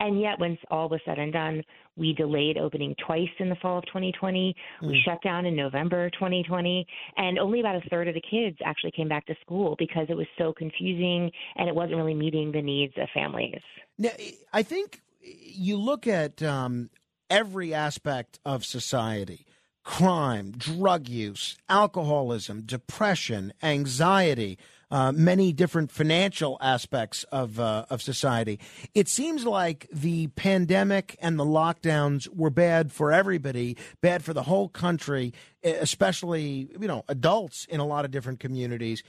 And 0.00 0.20
yet, 0.20 0.40
when 0.40 0.58
all 0.68 0.88
was 0.88 0.98
said 1.04 1.20
and 1.20 1.32
done, 1.32 1.62
we 1.94 2.12
delayed 2.12 2.58
opening 2.58 2.96
twice 3.06 3.28
in 3.38 3.48
the 3.48 3.54
fall 3.62 3.78
of 3.78 3.86
2020. 3.86 4.56
We 4.82 4.88
Mm. 4.88 5.04
shut 5.04 5.22
down 5.22 5.46
in 5.46 5.54
November 5.54 6.10
2020. 6.10 6.84
And 7.18 7.38
only 7.38 7.60
about 7.60 7.76
a 7.76 7.88
third 7.88 8.08
of 8.08 8.14
the 8.14 8.20
kids 8.20 8.56
actually 8.64 8.90
came 8.90 9.06
back 9.06 9.26
to 9.26 9.36
school 9.42 9.76
because 9.78 10.06
it 10.10 10.16
was 10.16 10.26
so 10.36 10.52
confusing 10.52 11.30
and 11.54 11.68
it 11.68 11.74
wasn't 11.76 11.98
really 11.98 12.14
meeting 12.14 12.50
the 12.50 12.62
needs 12.62 12.94
of 12.98 13.08
families. 13.10 13.62
Now, 13.96 14.10
I 14.52 14.64
think 14.64 14.98
you 15.20 15.76
look 15.76 16.06
at 16.06 16.42
um, 16.42 16.90
every 17.28 17.74
aspect 17.74 18.38
of 18.44 18.64
society 18.64 19.46
crime, 19.82 20.52
drug 20.52 21.08
use, 21.08 21.56
alcoholism, 21.68 22.62
depression, 22.62 23.52
anxiety. 23.62 24.58
Uh, 24.92 25.12
many 25.12 25.52
different 25.52 25.88
financial 25.88 26.58
aspects 26.60 27.22
of 27.30 27.60
uh, 27.60 27.84
of 27.90 28.02
society. 28.02 28.58
It 28.92 29.06
seems 29.06 29.44
like 29.44 29.86
the 29.92 30.26
pandemic 30.28 31.16
and 31.20 31.38
the 31.38 31.44
lockdowns 31.44 32.26
were 32.34 32.50
bad 32.50 32.90
for 32.90 33.12
everybody, 33.12 33.76
bad 34.00 34.24
for 34.24 34.32
the 34.32 34.42
whole 34.42 34.68
country, 34.68 35.32
especially 35.62 36.70
you 36.80 36.88
know 36.88 37.04
adults 37.06 37.66
in 37.66 37.78
a 37.78 37.86
lot 37.86 38.04
of 38.04 38.10
different 38.10 38.40
communities. 38.40 39.04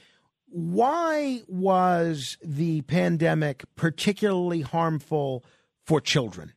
Why 0.46 1.42
was 1.48 2.38
the 2.44 2.82
pandemic 2.84 3.64
particularly 3.76 4.62
harmful 4.62 5.44
for 5.86 6.02
children? 6.02 6.54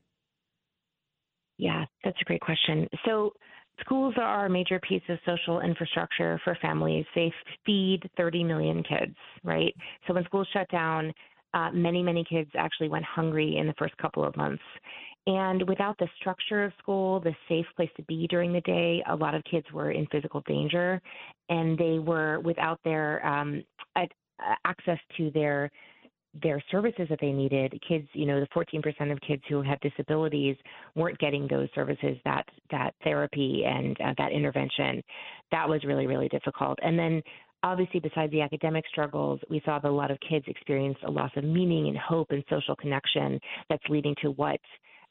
Yeah, 1.56 1.84
that's 2.02 2.20
a 2.20 2.24
great 2.24 2.40
question. 2.40 2.88
So, 3.04 3.32
schools 3.80 4.14
are 4.18 4.46
a 4.46 4.50
major 4.50 4.80
piece 4.80 5.02
of 5.08 5.18
social 5.24 5.60
infrastructure 5.60 6.40
for 6.44 6.56
families. 6.60 7.04
They 7.14 7.32
feed 7.64 8.00
30 8.16 8.44
million 8.44 8.82
kids, 8.82 9.14
right? 9.44 9.74
So, 10.06 10.14
when 10.14 10.24
schools 10.24 10.48
shut 10.52 10.68
down, 10.70 11.12
uh, 11.54 11.70
many, 11.72 12.02
many 12.02 12.24
kids 12.28 12.50
actually 12.58 12.88
went 12.88 13.04
hungry 13.04 13.56
in 13.58 13.66
the 13.66 13.74
first 13.78 13.96
couple 13.98 14.24
of 14.24 14.36
months. 14.36 14.62
And 15.26 15.66
without 15.68 15.96
the 15.98 16.08
structure 16.20 16.64
of 16.64 16.72
school, 16.78 17.20
the 17.20 17.34
safe 17.48 17.64
place 17.76 17.88
to 17.96 18.02
be 18.02 18.26
during 18.26 18.52
the 18.52 18.60
day, 18.62 19.02
a 19.08 19.16
lot 19.16 19.34
of 19.34 19.42
kids 19.50 19.66
were 19.72 19.92
in 19.92 20.06
physical 20.08 20.42
danger, 20.46 21.00
and 21.48 21.78
they 21.78 21.98
were 21.98 22.40
without 22.40 22.78
their 22.84 23.24
um, 23.24 23.62
access 24.64 24.98
to 25.16 25.30
their 25.30 25.70
their 26.42 26.62
services 26.70 27.06
that 27.10 27.18
they 27.20 27.32
needed. 27.32 27.80
Kids, 27.86 28.06
you 28.12 28.26
know, 28.26 28.40
the 28.40 28.46
14% 28.48 29.12
of 29.12 29.20
kids 29.20 29.42
who 29.48 29.62
have 29.62 29.78
disabilities 29.80 30.56
weren't 30.94 31.18
getting 31.18 31.46
those 31.48 31.68
services, 31.74 32.16
that 32.24 32.44
that 32.70 32.94
therapy 33.02 33.62
and 33.66 33.96
uh, 34.00 34.14
that 34.18 34.32
intervention. 34.32 35.02
That 35.52 35.68
was 35.68 35.84
really 35.84 36.06
really 36.06 36.28
difficult. 36.28 36.78
And 36.82 36.98
then 36.98 37.22
obviously 37.62 38.00
besides 38.00 38.30
the 38.30 38.42
academic 38.42 38.84
struggles, 38.90 39.40
we 39.50 39.60
saw 39.64 39.78
that 39.78 39.88
a 39.88 39.90
lot 39.90 40.10
of 40.10 40.18
kids 40.28 40.44
experienced 40.48 41.00
a 41.04 41.10
loss 41.10 41.30
of 41.36 41.44
meaning 41.44 41.88
and 41.88 41.96
hope 41.96 42.28
and 42.30 42.44
social 42.50 42.76
connection 42.76 43.40
that's 43.68 43.82
leading 43.88 44.14
to 44.22 44.30
what 44.32 44.60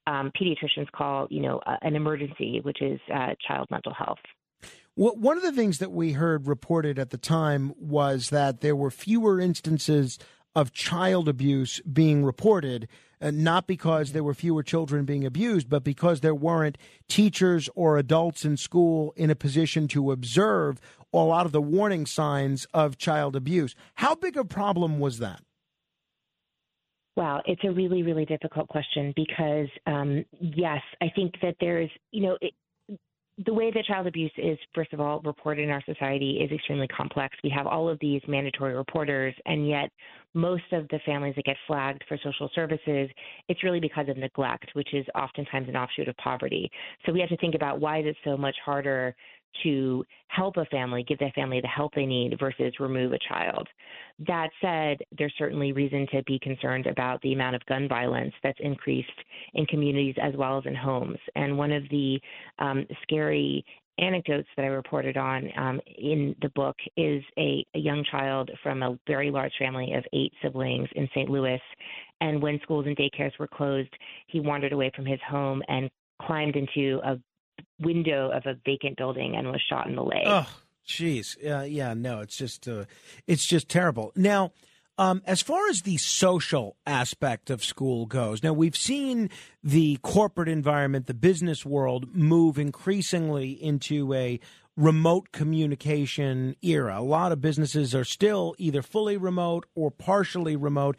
um, 0.06 0.32
pediatricians 0.40 0.90
call, 0.96 1.28
you 1.30 1.42
know, 1.42 1.60
uh, 1.66 1.78
an 1.82 1.96
emergency, 1.96 2.60
which 2.64 2.82
is 2.82 3.00
uh, 3.14 3.30
child 3.48 3.68
mental 3.72 3.94
health. 3.94 4.20
Well, 4.96 5.16
one 5.16 5.38
of 5.38 5.44
the 5.44 5.52
things 5.52 5.80
that 5.80 5.92
we 5.92 6.12
heard 6.12 6.46
reported 6.46 7.00
at 7.00 7.10
the 7.10 7.18
time 7.18 7.74
was 7.80 8.30
that 8.30 8.62
there 8.62 8.76
were 8.76 8.92
fewer 8.92 9.40
instances 9.40 10.20
of 10.56 10.72
child 10.72 11.28
abuse 11.28 11.82
being 11.82 12.24
reported, 12.24 12.88
uh, 13.22 13.32
not 13.32 13.68
because 13.68 14.12
there 14.12 14.24
were 14.24 14.34
fewer 14.34 14.64
children 14.64 15.06
being 15.06 15.26
abused, 15.26 15.70
but 15.70 15.84
because 15.84 16.22
there 16.22 16.36
weren't 16.36 16.78
teachers 17.08 17.70
or 17.76 17.98
adults 17.98 18.46
in 18.46 18.58
school 18.58 19.14
in 19.16 19.30
a 19.30 19.36
position 19.36 19.88
to 19.88 20.12
observe 20.12 20.80
a 21.14 21.18
lot 21.18 21.46
of 21.46 21.52
the 21.52 21.62
warning 21.62 22.06
signs 22.06 22.66
of 22.74 22.98
child 22.98 23.36
abuse. 23.36 23.76
How 23.96 24.16
big 24.16 24.36
a 24.36 24.44
problem 24.44 25.00
was 25.00 25.20
that? 25.20 25.42
Wow, 27.16 27.44
it's 27.46 27.62
a 27.64 27.72
really, 27.72 28.02
really 28.02 28.26
difficult 28.26 28.68
question 28.70 29.14
because, 29.16 29.68
um, 29.86 30.26
yes, 30.40 30.82
I 31.00 31.12
think 31.16 31.36
that 31.44 31.56
there's, 31.60 31.92
you 32.12 32.24
know, 32.24 32.38
it, 32.42 32.54
the 33.46 33.54
way 33.54 33.72
that 33.72 33.86
child 33.86 34.06
abuse 34.06 34.32
is, 34.38 34.60
first 34.76 34.94
of 34.94 35.00
all, 35.00 35.20
reported 35.22 35.64
in 35.64 35.72
our 35.72 35.82
society 35.86 36.40
is 36.44 36.52
extremely 36.52 36.88
complex. 36.88 37.36
We 37.44 37.50
have 37.50 37.66
all 37.66 37.90
of 37.90 37.98
these 38.00 38.22
mandatory 38.28 38.76
reporters, 38.76 39.34
and 39.48 39.68
yet 39.68 39.90
most 40.36 40.64
of 40.72 40.88
the 40.90 41.00
families 41.04 41.34
that 41.36 41.46
get 41.46 41.58
flagged 41.66 42.04
for 42.08 42.18
social 42.24 42.50
services, 42.54 43.10
it's 43.50 43.64
really 43.64 43.80
because 43.80 44.08
of 44.08 44.18
neglect, 44.18 44.70
which 44.74 44.94
is 44.94 45.06
oftentimes 45.16 45.68
an 45.68 45.76
offshoot 45.76 46.08
of 46.08 46.18
poverty. 46.18 46.70
So 47.06 47.12
we 47.12 47.20
have 47.22 47.30
to 47.30 47.38
think 47.38 47.56
about 47.56 47.80
why 47.80 48.02
is 48.02 48.06
it 48.06 48.18
so 48.24 48.38
much 48.38 48.56
harder 48.64 49.16
to 49.64 50.04
help 50.28 50.58
a 50.58 50.66
family, 50.66 51.04
give 51.04 51.20
that 51.20 51.34
family 51.36 51.62
the 51.62 51.68
help 51.68 51.94
they 51.94 52.06
need 52.06 52.38
versus 52.40 52.74
remove 52.80 53.14
a 53.14 53.20
child. 53.30 53.68
That 54.28 54.50
said, 54.62 54.98
there's 55.18 55.34
certainly 55.38 55.72
reason 55.72 56.08
to 56.12 56.24
be 56.24 56.40
concerned 56.40 56.88
about 56.88 57.22
the 57.22 57.34
amount 57.34 57.56
of 57.56 57.66
gun 57.66 57.88
violence 57.88 58.34
that's 58.44 58.60
increased 58.62 59.10
in 59.54 59.66
communities 59.68 60.16
as 60.22 60.34
well 60.36 60.58
as 60.58 60.66
in 60.66 60.76
homes. 60.76 61.20
And 61.36 61.58
one 61.58 61.72
of 61.72 61.84
the 61.90 62.20
um, 62.60 62.86
scary 63.04 63.64
anecdotes 64.00 64.48
that 64.56 64.64
I 64.64 64.70
reported 64.70 65.18
on 65.18 65.50
um, 65.58 65.80
in 66.00 66.36
the 66.42 66.50
book 66.50 66.76
is 66.98 67.24
a, 67.38 67.66
a 67.76 67.80
young 67.80 68.04
child 68.10 68.50
from 68.64 68.82
a 68.82 68.98
very 69.08 69.30
large 69.30 69.54
family 69.60 69.94
of 69.94 70.04
eight 70.14 70.34
siblings 70.42 70.90
in 70.96 71.08
St. 71.14 71.30
Louis. 71.30 71.62
And 72.22 72.42
when 72.42 72.60
schools 72.64 72.86
and 72.88 72.98
daycares 72.98 73.38
were 73.40 73.48
closed, 73.48 73.94
he 74.28 74.40
wandered 74.40 74.74
away 74.74 74.92
from 74.96 75.06
his 75.06 75.20
home 75.28 75.62
and 75.68 75.90
climbed 76.22 76.56
into 76.56 77.00
a 77.04 77.20
window 77.80 78.32
of 78.32 78.46
a 78.46 78.56
vacant 78.66 78.98
building 78.98 79.36
and 79.36 79.48
was 79.48 79.62
shot 79.70 79.88
in 79.88 79.96
the 79.96 80.04
leg. 80.04 80.24
Oh, 80.26 80.48
jeez. 80.88 81.38
Uh, 81.46 81.64
yeah, 81.64 81.94
no, 81.94 82.20
it's 82.22 82.38
just 82.38 82.68
uh, 82.68 82.86
it's 83.28 83.46
just 83.46 83.70
terrible. 83.70 84.12
Now, 84.16 84.52
um, 84.98 85.24
as 85.26 85.42
far 85.42 85.68
as 85.70 85.82
the 85.82 85.98
social 85.98 86.78
aspect 86.86 87.50
of 87.50 87.64
school 87.64 88.06
goes, 88.06 88.44
now 88.44 88.54
we've 88.54 88.78
seen 88.78 89.30
the 89.64 89.98
corporate 90.04 90.50
environment, 90.50 91.08
the 91.08 91.16
business 91.16 91.66
world 91.66 92.16
move 92.16 92.60
increasingly 92.60 93.52
into 93.52 94.14
a 94.14 94.40
remote 94.76 95.32
communication 95.32 96.56
era. 96.62 97.00
A 97.00 97.02
lot 97.02 97.32
of 97.32 97.42
businesses 97.42 97.94
are 97.94 98.04
still 98.04 98.56
either 98.58 98.82
fully 98.82 99.18
remote 99.18 99.66
or 99.76 99.92
partially 99.92 100.56
remote. 100.56 100.98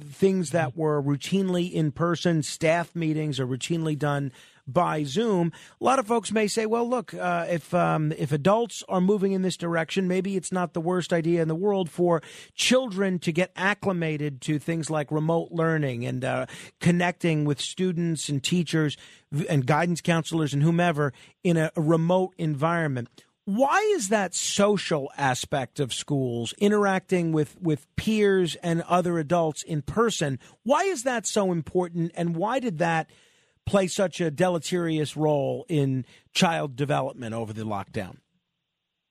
Things 0.00 0.50
that 0.50 0.76
were 0.76 1.02
routinely 1.02 1.72
in 1.72 1.92
person, 1.92 2.42
staff 2.42 2.94
meetings 2.94 3.38
are 3.38 3.46
routinely 3.46 3.98
done 3.98 4.32
by 4.66 5.04
Zoom. 5.04 5.52
A 5.80 5.84
lot 5.84 5.98
of 5.98 6.06
folks 6.06 6.32
may 6.32 6.46
say, 6.46 6.66
"Well, 6.66 6.88
look, 6.88 7.14
uh, 7.14 7.46
if 7.48 7.74
um, 7.74 8.12
if 8.12 8.32
adults 8.32 8.82
are 8.88 9.00
moving 9.00 9.32
in 9.32 9.42
this 9.42 9.56
direction, 9.56 10.08
maybe 10.08 10.36
it's 10.36 10.52
not 10.52 10.72
the 10.72 10.80
worst 10.80 11.12
idea 11.12 11.42
in 11.42 11.48
the 11.48 11.54
world 11.54 11.90
for 11.90 12.22
children 12.54 13.18
to 13.20 13.32
get 13.32 13.52
acclimated 13.56 14.40
to 14.42 14.58
things 14.58 14.90
like 14.90 15.10
remote 15.10 15.48
learning 15.50 16.04
and 16.06 16.24
uh, 16.24 16.46
connecting 16.80 17.44
with 17.44 17.60
students 17.60 18.28
and 18.28 18.42
teachers 18.42 18.96
and 19.48 19.66
guidance 19.66 20.00
counselors 20.00 20.54
and 20.54 20.62
whomever 20.62 21.12
in 21.42 21.56
a, 21.56 21.70
remote 21.76 22.34
environment." 22.38 23.08
Why 23.46 23.78
is 23.94 24.08
that 24.08 24.34
social 24.34 25.12
aspect 25.18 25.78
of 25.78 25.92
schools 25.92 26.54
interacting 26.56 27.30
with, 27.30 27.60
with 27.60 27.86
peers 27.94 28.54
and 28.62 28.80
other 28.88 29.18
adults 29.18 29.62
in 29.62 29.82
person? 29.82 30.38
Why 30.62 30.84
is 30.84 31.02
that 31.02 31.26
so 31.26 31.52
important, 31.52 32.12
and 32.14 32.36
why 32.36 32.58
did 32.58 32.78
that 32.78 33.10
play 33.66 33.86
such 33.86 34.20
a 34.20 34.30
deleterious 34.30 35.16
role 35.16 35.64
in 35.68 36.04
child 36.32 36.76
development 36.76 37.34
over 37.34 37.52
the 37.52 37.64
lockdown? 37.64 38.18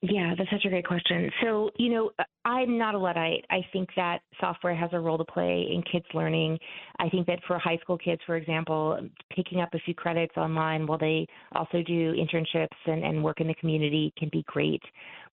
Yeah, 0.05 0.33
that's 0.37 0.49
such 0.49 0.65
a 0.65 0.69
great 0.69 0.85
question. 0.85 1.31
So, 1.41 1.69
you 1.77 1.89
know, 1.89 2.11
I'm 2.43 2.77
not 2.77 2.93
a 2.93 2.97
Luddite. 2.97 3.45
I 3.49 3.61
think 3.71 3.87
that 3.95 4.19
software 4.37 4.75
has 4.75 4.89
a 4.91 4.99
role 4.99 5.17
to 5.17 5.23
play 5.23 5.65
in 5.73 5.81
kids' 5.89 6.05
learning. 6.13 6.59
I 6.99 7.07
think 7.07 7.25
that 7.27 7.39
for 7.47 7.57
high 7.57 7.77
school 7.77 7.97
kids, 7.97 8.21
for 8.25 8.35
example, 8.35 8.99
picking 9.33 9.61
up 9.61 9.69
a 9.73 9.79
few 9.79 9.95
credits 9.95 10.35
online 10.35 10.87
while 10.87 10.97
they 10.97 11.25
also 11.53 11.81
do 11.87 12.13
internships 12.13 12.75
and, 12.85 13.01
and 13.05 13.23
work 13.23 13.39
in 13.39 13.47
the 13.47 13.53
community 13.53 14.13
can 14.17 14.27
be 14.29 14.43
great. 14.45 14.81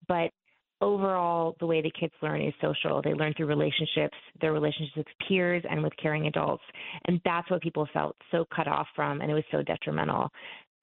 But 0.06 0.32
overall, 0.80 1.56
the 1.60 1.66
way 1.66 1.82
the 1.82 1.90
kids 1.98 2.12
learn 2.22 2.42
is 2.42 2.54
social. 2.60 3.02
They 3.02 3.14
learn 3.14 3.34
through 3.36 3.46
relationships, 3.46 4.16
their 4.40 4.52
relationships 4.52 4.96
with 4.96 5.06
peers 5.26 5.62
and 5.68 5.82
with 5.82 5.92
caring 6.00 6.26
adults. 6.26 6.62
And 7.06 7.20
that's 7.24 7.50
what 7.50 7.62
people 7.62 7.88
felt 7.92 8.16
so 8.30 8.46
cut 8.54 8.68
off 8.68 8.86
from, 8.94 9.20
and 9.20 9.30
it 9.30 9.34
was 9.34 9.44
so 9.50 9.62
detrimental. 9.62 10.30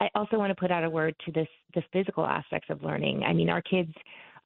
I 0.01 0.09
also 0.15 0.37
want 0.37 0.51
to 0.51 0.55
put 0.55 0.71
out 0.71 0.83
a 0.83 0.89
word 0.89 1.15
to 1.25 1.31
this 1.31 1.47
the 1.73 1.81
physical 1.93 2.25
aspects 2.25 2.69
of 2.69 2.83
learning. 2.83 3.23
I 3.23 3.33
mean, 3.33 3.49
our 3.49 3.61
kids 3.61 3.93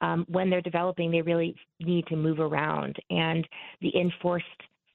um, 0.02 0.26
when 0.30 0.50
they're 0.50 0.62
developing, 0.62 1.12
they 1.12 1.22
really 1.22 1.56
need 1.80 2.06
to 2.08 2.16
move 2.16 2.40
around, 2.40 2.96
and 3.10 3.48
the 3.82 3.92
enforced 3.98 4.46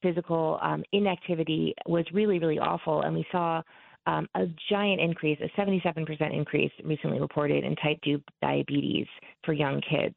physical 0.03 0.59
um, 0.63 0.83
inactivity 0.93 1.75
was 1.87 2.05
really, 2.13 2.39
really 2.39 2.59
awful. 2.59 3.03
And 3.03 3.15
we 3.15 3.27
saw 3.33 3.63
um, 4.07 4.29
a 4.35 4.47
giant 4.71 5.01
increase, 5.01 5.39
a 5.41 5.61
77% 5.61 6.35
increase 6.35 6.73
recently 6.85 7.21
reported 7.21 7.65
in 7.65 7.75
type 7.77 7.99
2 8.05 8.21
diabetes 8.43 9.07
for 9.45 9.53
young 9.53 9.81
kids 9.81 10.15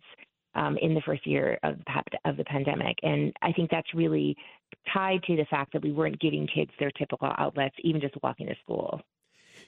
um, 0.58 0.78
in 0.82 0.94
the 0.94 1.02
first 1.02 1.26
year 1.26 1.58
of, 1.64 1.76
of 2.26 2.36
the 2.36 2.44
pandemic. 2.44 2.98
And 3.04 3.32
I 3.42 3.54
think 3.54 3.70
that's 3.70 3.94
really 3.94 4.36
tied 4.94 5.24
to 5.24 5.36
the 5.36 5.46
fact 5.46 5.72
that 5.74 5.84
we 5.84 5.92
weren't 5.92 6.20
giving 6.20 6.48
kids 6.54 6.72
their 6.80 6.92
typical 6.92 7.32
outlets, 7.38 7.76
even 7.84 8.02
just 8.02 8.16
walking 8.22 8.48
to 8.48 8.56
school. 8.64 9.02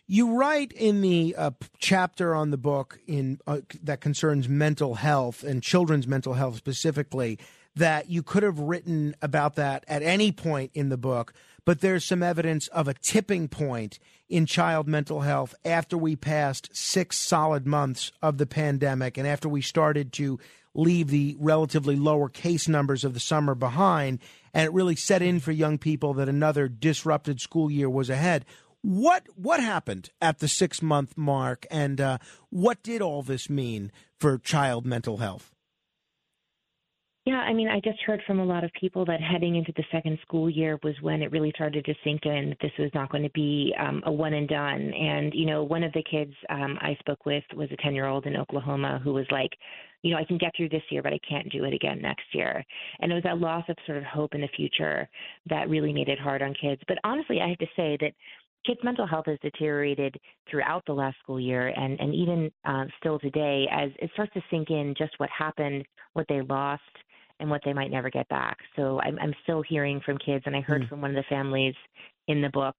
You 0.08 0.36
write 0.36 0.72
in 0.72 1.02
the 1.02 1.36
uh, 1.38 1.52
chapter 1.78 2.36
on 2.36 2.50
the 2.50 2.58
book 2.58 3.00
in 3.08 3.40
uh, 3.48 3.60
that 3.84 4.02
concerns 4.02 4.50
mental 4.50 4.96
health 4.96 5.44
and 5.44 5.64
children's 5.64 6.08
mental 6.08 6.34
health 6.34 6.58
specifically 6.58 7.40
that 7.76 8.10
you 8.10 8.24
could 8.24 8.44
have 8.44 8.60
written 8.60 9.16
about 9.22 9.56
that 9.56 9.86
at 9.88 10.02
any 10.02 10.32
point 10.32 10.72
in 10.74 10.90
the 10.90 10.98
book, 10.98 11.34
but 11.66 11.82
there's 11.82 12.04
some 12.04 12.24
evidence 12.24 12.68
of 12.70 12.88
a 12.88 12.94
tipping 12.94 13.48
point 13.48 14.00
in 14.28 14.46
child 14.46 14.88
mental 14.88 15.22
health 15.22 15.56
after 15.64 15.98
we 15.98 16.16
passed 16.16 16.70
six 16.76 17.18
solid 17.18 17.66
months 17.66 18.12
of 18.22 18.38
the 18.38 18.46
pandemic 18.46 19.18
and 19.18 19.28
after 19.28 19.50
we 19.50 19.62
started 19.62 20.12
to 20.14 20.40
leave 20.74 21.08
the 21.10 21.36
relatively 21.40 21.96
lower 21.96 22.30
case 22.30 22.68
numbers 22.68 23.04
of 23.04 23.14
the 23.14 23.20
summer 23.20 23.56
behind. 23.56 24.20
And 24.54 24.66
it 24.66 24.74
really 24.74 24.96
set 24.96 25.22
in 25.22 25.40
for 25.40 25.52
young 25.52 25.78
people 25.78 26.14
that 26.16 26.30
another 26.30 26.68
disrupted 26.68 27.40
school 27.42 27.70
year 27.70 27.90
was 27.90 28.10
ahead. 28.10 28.46
What 28.82 29.28
what 29.36 29.60
happened 29.60 30.10
at 30.22 30.40
the 30.40 30.48
six 30.48 30.82
month 30.82 31.18
mark, 31.18 31.66
and 31.70 32.00
uh, 32.00 32.18
what 32.50 32.82
did 32.82 33.02
all 33.02 33.22
this 33.22 33.50
mean 33.50 33.92
for 34.20 34.38
child 34.38 34.86
mental 34.86 35.18
health? 35.18 35.52
Yeah, 37.26 37.36
I 37.36 37.54
mean, 37.54 37.68
I 37.68 37.82
just 37.82 38.00
heard 38.06 38.22
from 38.26 38.40
a 38.40 38.46
lot 38.46 38.64
of 38.64 38.72
people 38.80 39.06
that 39.06 39.20
heading 39.22 39.56
into 39.56 39.74
the 39.76 39.84
second 39.92 40.18
school 40.22 40.50
year 40.50 40.80
was 40.84 40.96
when 41.02 41.22
it 41.22 41.32
really 41.32 41.52
started 41.54 41.84
to 41.86 41.94
sink 42.04 42.26
in 42.26 42.50
that 42.50 42.58
this 42.62 42.72
was 42.80 42.90
not 42.94 43.12
going 43.12 43.24
to 43.24 43.30
be 43.32 43.74
um, 43.78 44.02
a 44.06 44.12
one 44.12 44.34
and 44.34 44.48
done. 44.48 44.94
And, 44.94 45.34
you 45.34 45.46
know, 45.46 45.64
one 45.64 45.84
of 45.84 45.92
the 45.94 46.04
kids 46.10 46.34
um, 46.50 46.78
I 46.82 46.96
spoke 47.00 47.26
with 47.26 47.44
was 47.56 47.70
a 47.72 47.78
10 47.84 47.94
year 47.94 48.08
old 48.08 48.26
in 48.26 48.38
Oklahoma 48.38 49.02
who 49.04 49.14
was 49.14 49.26
like, 49.32 49.52
you 50.02 50.12
know, 50.12 50.18
I 50.18 50.24
can 50.24 50.38
get 50.38 50.54
through 50.56 50.70
this 50.70 50.82
year, 50.90 51.04
but 51.04 51.12
I 51.12 51.20
can't 51.28 51.52
do 51.52 51.66
it 51.66 51.74
again 51.74 52.02
next 52.02 52.24
year. 52.34 52.64
And 53.02 53.12
it 53.12 53.16
was 53.16 53.24
that 53.26 53.38
loss 53.38 53.66
of 53.68 53.76
sort 53.86 53.98
of 53.98 54.06
hope 54.06 54.34
in 54.34 54.42
the 54.42 54.50
future 54.56 55.10
that 55.50 55.70
really 55.70 55.92
made 55.92 56.08
it 56.08 56.20
hard 56.20 56.42
on 56.42 56.54
kids. 56.60 56.82
But 56.88 57.00
honestly, 57.04 57.42
I 57.42 57.50
have 57.50 57.58
to 57.58 57.68
say 57.76 57.98
that 58.00 58.14
kids' 58.66 58.80
mental 58.82 59.06
health 59.06 59.26
has 59.28 59.38
deteriorated 59.42 60.16
throughout 60.50 60.84
the 60.88 60.94
last 60.94 61.18
school 61.22 61.40
year 61.40 61.68
and, 61.68 62.00
and 62.00 62.16
even 62.16 62.50
uh, 62.64 62.86
still 62.98 63.20
today 63.20 63.68
as 63.72 63.90
it 64.00 64.10
starts 64.14 64.34
to 64.34 64.42
sink 64.50 64.70
in 64.70 64.96
just 64.98 65.14
what 65.18 65.30
happened, 65.38 65.86
what 66.14 66.26
they 66.30 66.42
lost, 66.42 66.82
and 67.40 67.50
what 67.50 67.62
they 67.64 67.74
might 67.74 67.92
never 67.92 68.10
get 68.10 68.28
back. 68.30 68.58
So 68.76 69.00
I'm, 69.02 69.18
I'm 69.20 69.34
still 69.44 69.62
hearing 69.62 70.02
from 70.06 70.18
kids, 70.18 70.44
and 70.46 70.56
I 70.56 70.62
heard 70.62 70.84
mm. 70.84 70.90
from 70.90 71.02
one 71.02 71.12
of 71.12 71.16
the 71.16 71.30
families 71.30 71.76
in 72.28 72.42
the 72.42 72.50
book 72.50 72.76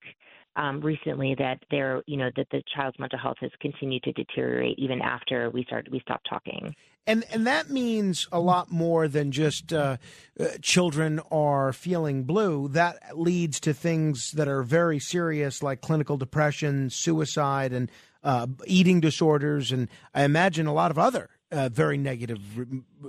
um, 0.55 0.81
recently 0.81 1.35
that 1.39 1.59
they're, 1.69 2.03
you 2.07 2.17
know, 2.17 2.29
that 2.35 2.47
the 2.51 2.61
child's 2.75 2.99
mental 2.99 3.19
health 3.19 3.37
has 3.41 3.51
continued 3.61 4.03
to 4.03 4.11
deteriorate 4.11 4.77
even 4.77 5.01
after 5.01 5.49
we 5.49 5.63
started, 5.63 5.91
we 5.91 5.99
stopped 6.01 6.27
talking. 6.29 6.75
And 7.07 7.23
and 7.31 7.47
that 7.47 7.69
means 7.69 8.27
a 8.31 8.39
lot 8.39 8.71
more 8.71 9.07
than 9.07 9.31
just 9.31 9.73
uh, 9.73 9.97
uh, 10.39 10.45
children 10.61 11.19
are 11.31 11.73
feeling 11.73 12.25
blue. 12.25 12.67
That 12.67 13.17
leads 13.17 13.59
to 13.61 13.73
things 13.73 14.31
that 14.33 14.47
are 14.47 14.61
very 14.61 14.99
serious, 14.99 15.63
like 15.63 15.81
clinical 15.81 16.17
depression, 16.17 16.91
suicide, 16.91 17.73
and 17.73 17.89
uh, 18.23 18.45
eating 18.67 18.99
disorders, 18.99 19.71
and 19.71 19.89
I 20.13 20.23
imagine 20.23 20.67
a 20.67 20.73
lot 20.73 20.91
of 20.91 20.99
other 20.99 21.31
uh, 21.51 21.69
very 21.69 21.97
negative 21.97 22.39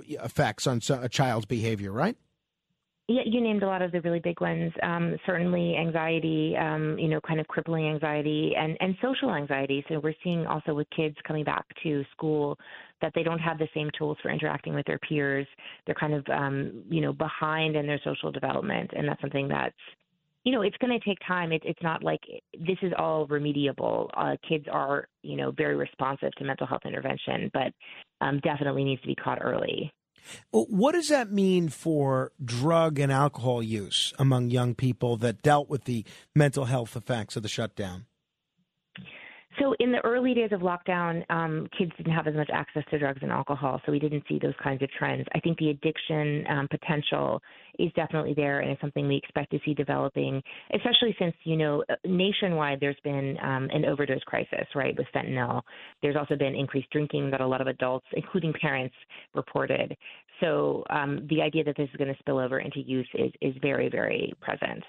effects 0.07 0.67
on 0.67 0.81
a 0.89 1.09
child's 1.09 1.45
behavior, 1.45 1.91
right? 1.91 2.17
Yeah, 3.09 3.23
you 3.25 3.41
named 3.41 3.63
a 3.63 3.67
lot 3.67 3.81
of 3.81 3.91
the 3.91 3.99
really 3.99 4.21
big 4.21 4.39
ones. 4.39 4.71
Um, 4.81 5.17
certainly, 5.25 5.75
anxiety, 5.75 6.55
um, 6.57 6.97
you 6.97 7.09
know, 7.09 7.19
kind 7.19 7.41
of 7.41 7.47
crippling 7.47 7.85
anxiety, 7.89 8.53
and 8.57 8.77
and 8.79 8.95
social 9.01 9.35
anxiety. 9.35 9.83
So 9.89 9.99
we're 9.99 10.13
seeing 10.23 10.47
also 10.47 10.73
with 10.73 10.87
kids 10.95 11.17
coming 11.27 11.43
back 11.43 11.65
to 11.83 12.05
school 12.13 12.57
that 13.01 13.11
they 13.13 13.23
don't 13.23 13.39
have 13.39 13.57
the 13.57 13.67
same 13.73 13.89
tools 13.97 14.17
for 14.21 14.31
interacting 14.31 14.73
with 14.73 14.85
their 14.85 14.99
peers. 14.99 15.45
They're 15.85 15.95
kind 15.95 16.13
of, 16.13 16.25
um, 16.29 16.83
you 16.89 17.01
know, 17.01 17.11
behind 17.11 17.75
in 17.75 17.87
their 17.87 17.99
social 18.05 18.31
development, 18.31 18.91
and 18.95 19.05
that's 19.05 19.19
something 19.19 19.49
that's 19.49 19.75
you 20.43 20.51
know, 20.51 20.61
it's 20.61 20.75
going 20.77 20.97
to 20.97 21.05
take 21.05 21.17
time. 21.25 21.51
It, 21.51 21.61
it's 21.65 21.81
not 21.81 22.03
like 22.03 22.21
this 22.53 22.77
is 22.81 22.91
all 22.97 23.27
remediable. 23.27 24.09
Uh, 24.15 24.35
kids 24.47 24.65
are, 24.69 25.07
you 25.21 25.37
know, 25.37 25.51
very 25.51 25.75
responsive 25.75 26.31
to 26.33 26.43
mental 26.43 26.67
health 26.67 26.81
intervention, 26.85 27.49
but 27.53 27.73
um, 28.23 28.39
definitely 28.39 28.83
needs 28.83 29.01
to 29.01 29.07
be 29.07 29.15
caught 29.15 29.39
early. 29.41 29.91
What 30.51 30.93
does 30.93 31.09
that 31.09 31.31
mean 31.31 31.67
for 31.67 32.31
drug 32.43 32.97
and 32.97 33.11
alcohol 33.11 33.61
use 33.61 34.13
among 34.17 34.51
young 34.51 34.73
people 34.73 35.17
that 35.17 35.41
dealt 35.41 35.69
with 35.69 35.83
the 35.83 36.05
mental 36.33 36.65
health 36.65 36.95
effects 36.95 37.35
of 37.35 37.43
the 37.43 37.49
shutdown? 37.49 38.05
So 39.59 39.75
in 39.79 39.91
the 39.91 40.03
early 40.03 40.33
days 40.33 40.51
of 40.51 40.61
lockdown, 40.61 41.23
um, 41.29 41.67
kids 41.77 41.91
didn't 41.97 42.13
have 42.13 42.27
as 42.27 42.33
much 42.33 42.49
access 42.51 42.83
to 42.89 42.97
drugs 42.97 43.19
and 43.21 43.31
alcohol, 43.31 43.79
so 43.85 43.91
we 43.91 43.99
didn't 43.99 44.23
see 44.27 44.39
those 44.39 44.53
kinds 44.63 44.81
of 44.81 44.89
trends. 44.91 45.25
I 45.35 45.39
think 45.39 45.57
the 45.59 45.69
addiction 45.69 46.43
um, 46.49 46.67
potential 46.69 47.41
is 47.77 47.91
definitely 47.93 48.33
there, 48.33 48.61
and 48.61 48.71
it's 48.71 48.81
something 48.81 49.07
we 49.07 49.15
expect 49.15 49.51
to 49.51 49.59
see 49.63 49.73
developing, 49.73 50.41
especially 50.73 51.15
since 51.19 51.35
you 51.43 51.55
know 51.55 51.83
uh, 51.89 51.95
nationwide 52.05 52.79
there's 52.79 52.99
been 53.03 53.37
um, 53.43 53.69
an 53.71 53.85
overdose 53.85 54.23
crisis, 54.23 54.65
right, 54.75 54.95
with 54.97 55.07
fentanyl. 55.13 55.61
There's 56.01 56.15
also 56.15 56.35
been 56.35 56.55
increased 56.55 56.89
drinking 56.91 57.29
that 57.31 57.41
a 57.41 57.47
lot 57.47 57.61
of 57.61 57.67
adults, 57.67 58.05
including 58.13 58.53
parents, 58.59 58.95
reported. 59.35 59.95
So 60.39 60.83
um, 60.89 61.27
the 61.29 61.41
idea 61.41 61.63
that 61.63 61.77
this 61.77 61.89
is 61.91 61.97
going 61.97 62.13
to 62.13 62.19
spill 62.19 62.39
over 62.39 62.59
into 62.59 62.79
youth 62.79 63.07
is 63.13 63.31
is 63.41 63.53
very 63.61 63.89
very 63.89 64.33
present. 64.41 64.83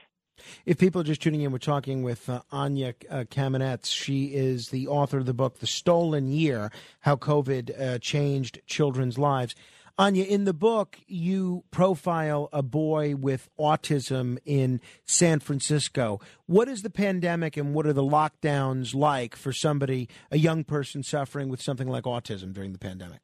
If 0.66 0.78
people 0.78 1.00
are 1.00 1.04
just 1.04 1.22
tuning 1.22 1.42
in, 1.42 1.52
we're 1.52 1.58
talking 1.58 2.02
with 2.02 2.28
uh, 2.28 2.42
Anya 2.50 2.94
uh, 3.10 3.24
Kamenetz. 3.30 3.86
She 3.86 4.26
is 4.26 4.68
the 4.68 4.88
author 4.88 5.18
of 5.18 5.26
the 5.26 5.34
book, 5.34 5.58
The 5.58 5.66
Stolen 5.66 6.30
Year 6.30 6.70
How 7.00 7.16
COVID 7.16 7.80
uh, 7.80 7.98
Changed 7.98 8.60
Children's 8.66 9.18
Lives. 9.18 9.54
Anya, 9.96 10.24
in 10.24 10.44
the 10.44 10.52
book, 10.52 10.98
you 11.06 11.62
profile 11.70 12.48
a 12.52 12.64
boy 12.64 13.14
with 13.14 13.48
autism 13.60 14.38
in 14.44 14.80
San 15.04 15.38
Francisco. 15.38 16.18
What 16.46 16.66
is 16.66 16.82
the 16.82 16.90
pandemic 16.90 17.56
and 17.56 17.74
what 17.74 17.86
are 17.86 17.92
the 17.92 18.02
lockdowns 18.02 18.92
like 18.92 19.36
for 19.36 19.52
somebody, 19.52 20.08
a 20.32 20.38
young 20.38 20.64
person 20.64 21.04
suffering 21.04 21.48
with 21.48 21.62
something 21.62 21.86
like 21.86 22.04
autism 22.04 22.52
during 22.52 22.72
the 22.72 22.78
pandemic? 22.78 23.20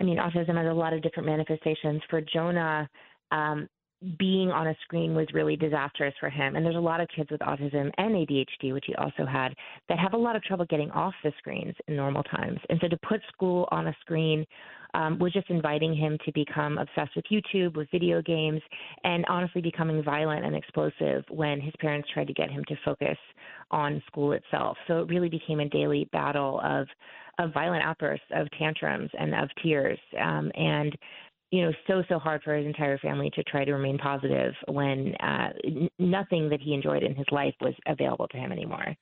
I 0.00 0.04
mean, 0.04 0.16
autism 0.16 0.56
has 0.56 0.66
a 0.66 0.72
lot 0.72 0.94
of 0.94 1.02
different 1.02 1.26
manifestations. 1.26 2.00
For 2.08 2.22
Jonah, 2.22 2.88
um, 3.30 3.68
being 4.18 4.50
on 4.50 4.68
a 4.68 4.74
screen 4.82 5.14
was 5.14 5.26
really 5.34 5.56
disastrous 5.56 6.14
for 6.18 6.30
him. 6.30 6.56
And 6.56 6.64
there's 6.64 6.76
a 6.76 6.80
lot 6.80 7.00
of 7.00 7.08
kids 7.14 7.30
with 7.30 7.40
autism 7.40 7.90
and 7.98 8.14
ADHD, 8.14 8.72
which 8.72 8.86
he 8.86 8.94
also 8.94 9.26
had, 9.26 9.54
that 9.88 9.98
have 9.98 10.14
a 10.14 10.16
lot 10.16 10.36
of 10.36 10.42
trouble 10.42 10.64
getting 10.66 10.90
off 10.92 11.12
the 11.22 11.32
screens 11.38 11.74
in 11.86 11.96
normal 11.96 12.22
times. 12.22 12.58
And 12.70 12.78
so 12.80 12.88
to 12.88 12.96
put 12.98 13.20
school 13.32 13.68
on 13.70 13.88
a 13.88 13.96
screen 14.00 14.46
um, 14.94 15.18
was 15.18 15.32
just 15.32 15.50
inviting 15.50 15.94
him 15.94 16.18
to 16.24 16.32
become 16.32 16.78
obsessed 16.78 17.14
with 17.14 17.24
YouTube, 17.30 17.76
with 17.76 17.88
video 17.90 18.22
games, 18.22 18.62
and 19.04 19.24
honestly 19.28 19.60
becoming 19.60 20.02
violent 20.02 20.44
and 20.44 20.56
explosive 20.56 21.24
when 21.28 21.60
his 21.60 21.74
parents 21.78 22.08
tried 22.12 22.26
to 22.26 22.34
get 22.34 22.50
him 22.50 22.64
to 22.68 22.76
focus 22.84 23.18
on 23.70 24.02
school 24.06 24.32
itself. 24.32 24.76
So 24.88 25.00
it 25.00 25.08
really 25.08 25.28
became 25.28 25.60
a 25.60 25.68
daily 25.68 26.08
battle 26.12 26.60
of 26.64 26.86
of 27.38 27.54
violent 27.54 27.82
outbursts, 27.82 28.26
of 28.34 28.48
tantrums, 28.58 29.08
and 29.18 29.34
of 29.34 29.48
tears. 29.62 29.98
Um, 30.20 30.52
and 30.54 30.94
you 31.50 31.62
know, 31.62 31.72
so 31.86 32.02
so 32.08 32.18
hard 32.18 32.42
for 32.42 32.54
his 32.54 32.66
entire 32.66 32.98
family 32.98 33.30
to 33.34 33.42
try 33.44 33.64
to 33.64 33.72
remain 33.72 33.98
positive 33.98 34.54
when 34.68 35.14
uh, 35.16 35.50
n- 35.64 35.90
nothing 35.98 36.48
that 36.50 36.60
he 36.60 36.74
enjoyed 36.74 37.02
in 37.02 37.14
his 37.14 37.26
life 37.32 37.54
was 37.60 37.74
available 37.86 38.28
to 38.28 38.36
him 38.36 38.52
anymore. 38.52 38.94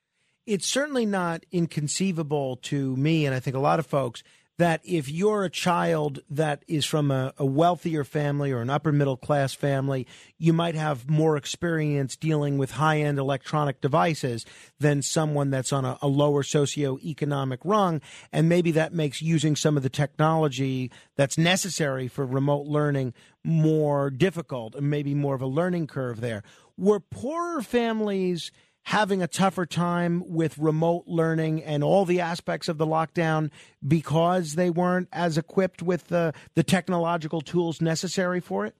It's 0.47 0.67
certainly 0.67 1.05
not 1.05 1.45
inconceivable 1.51 2.55
to 2.63 2.95
me, 2.95 3.25
and 3.25 3.35
I 3.35 3.39
think 3.39 3.55
a 3.55 3.59
lot 3.59 3.77
of 3.77 3.85
folks, 3.85 4.23
that 4.59 4.81
if 4.83 5.09
you're 5.09 5.45
a 5.45 5.49
child 5.49 6.19
that 6.29 6.65
is 6.67 6.85
from 6.85 7.11
a, 7.11 7.33
a, 7.37 7.45
wealthier 7.45 8.03
family 8.03 8.51
or 8.51 8.59
an 8.59 8.69
upper 8.69 8.91
middle 8.91 9.15
class 9.15 9.53
family, 9.53 10.05
you 10.37 10.51
might 10.51 10.75
have 10.75 11.09
more 11.09 11.37
experience 11.37 12.17
dealing 12.17 12.57
with 12.57 12.71
high 12.71 12.99
end 12.99 13.17
electronic 13.17 13.79
devices 13.79 14.45
than 14.77 15.01
someone 15.01 15.49
that's 15.49 15.71
on 15.71 15.85
a, 15.85 15.97
a 16.01 16.09
lower 16.09 16.43
socioeconomic 16.43 17.59
rung. 17.63 18.01
And 18.33 18.49
maybe 18.49 18.71
that 18.71 18.93
makes 18.93 19.21
using 19.21 19.55
some 19.55 19.77
of 19.77 19.83
the 19.83 19.89
technology 19.89 20.91
that's 21.15 21.37
necessary 21.37 22.09
for 22.09 22.25
remote 22.25 22.67
learning 22.67 23.13
more 23.45 24.09
difficult 24.09 24.75
and 24.75 24.89
maybe 24.89 25.13
more 25.13 25.35
of 25.35 25.41
a 25.41 25.47
learning 25.47 25.87
curve 25.87 26.19
there. 26.19 26.43
Were 26.77 26.99
poorer 26.99 27.61
families 27.61 28.51
having 28.83 29.21
a 29.21 29.27
tougher 29.27 29.65
time 29.65 30.23
with 30.25 30.57
remote 30.57 31.03
learning 31.05 31.63
and 31.63 31.83
all 31.83 32.05
the 32.05 32.19
aspects 32.19 32.67
of 32.67 32.77
the 32.77 32.87
lockdown 32.87 33.51
because 33.87 34.55
they 34.55 34.69
weren't 34.69 35.07
as 35.11 35.37
equipped 35.37 35.81
with 35.81 36.07
the, 36.07 36.33
the 36.55 36.63
technological 36.63 37.41
tools 37.41 37.81
necessary 37.81 38.39
for 38.39 38.65
it? 38.65 38.75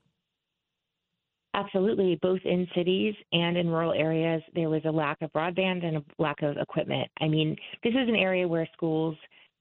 Absolutely. 1.56 2.18
Both 2.22 2.42
in 2.46 2.68
cities 2.76 3.16
and 3.34 3.58
in 3.58 3.70
rural 3.70 3.94
areas, 3.94 4.42
there 4.54 4.70
was 4.70 4.82
a 4.86 4.92
lack 4.92 5.22
of 5.22 5.32
broadband 5.34 5.84
and 5.84 5.98
a 5.98 6.04
lack 6.20 6.42
of 6.42 6.58
equipment. 6.58 7.10
I 7.20 7.28
mean, 7.28 7.56
this 7.84 7.92
is 7.92 8.08
an 8.08 8.16
area 8.16 8.48
where 8.48 8.68
schools 8.74 9.16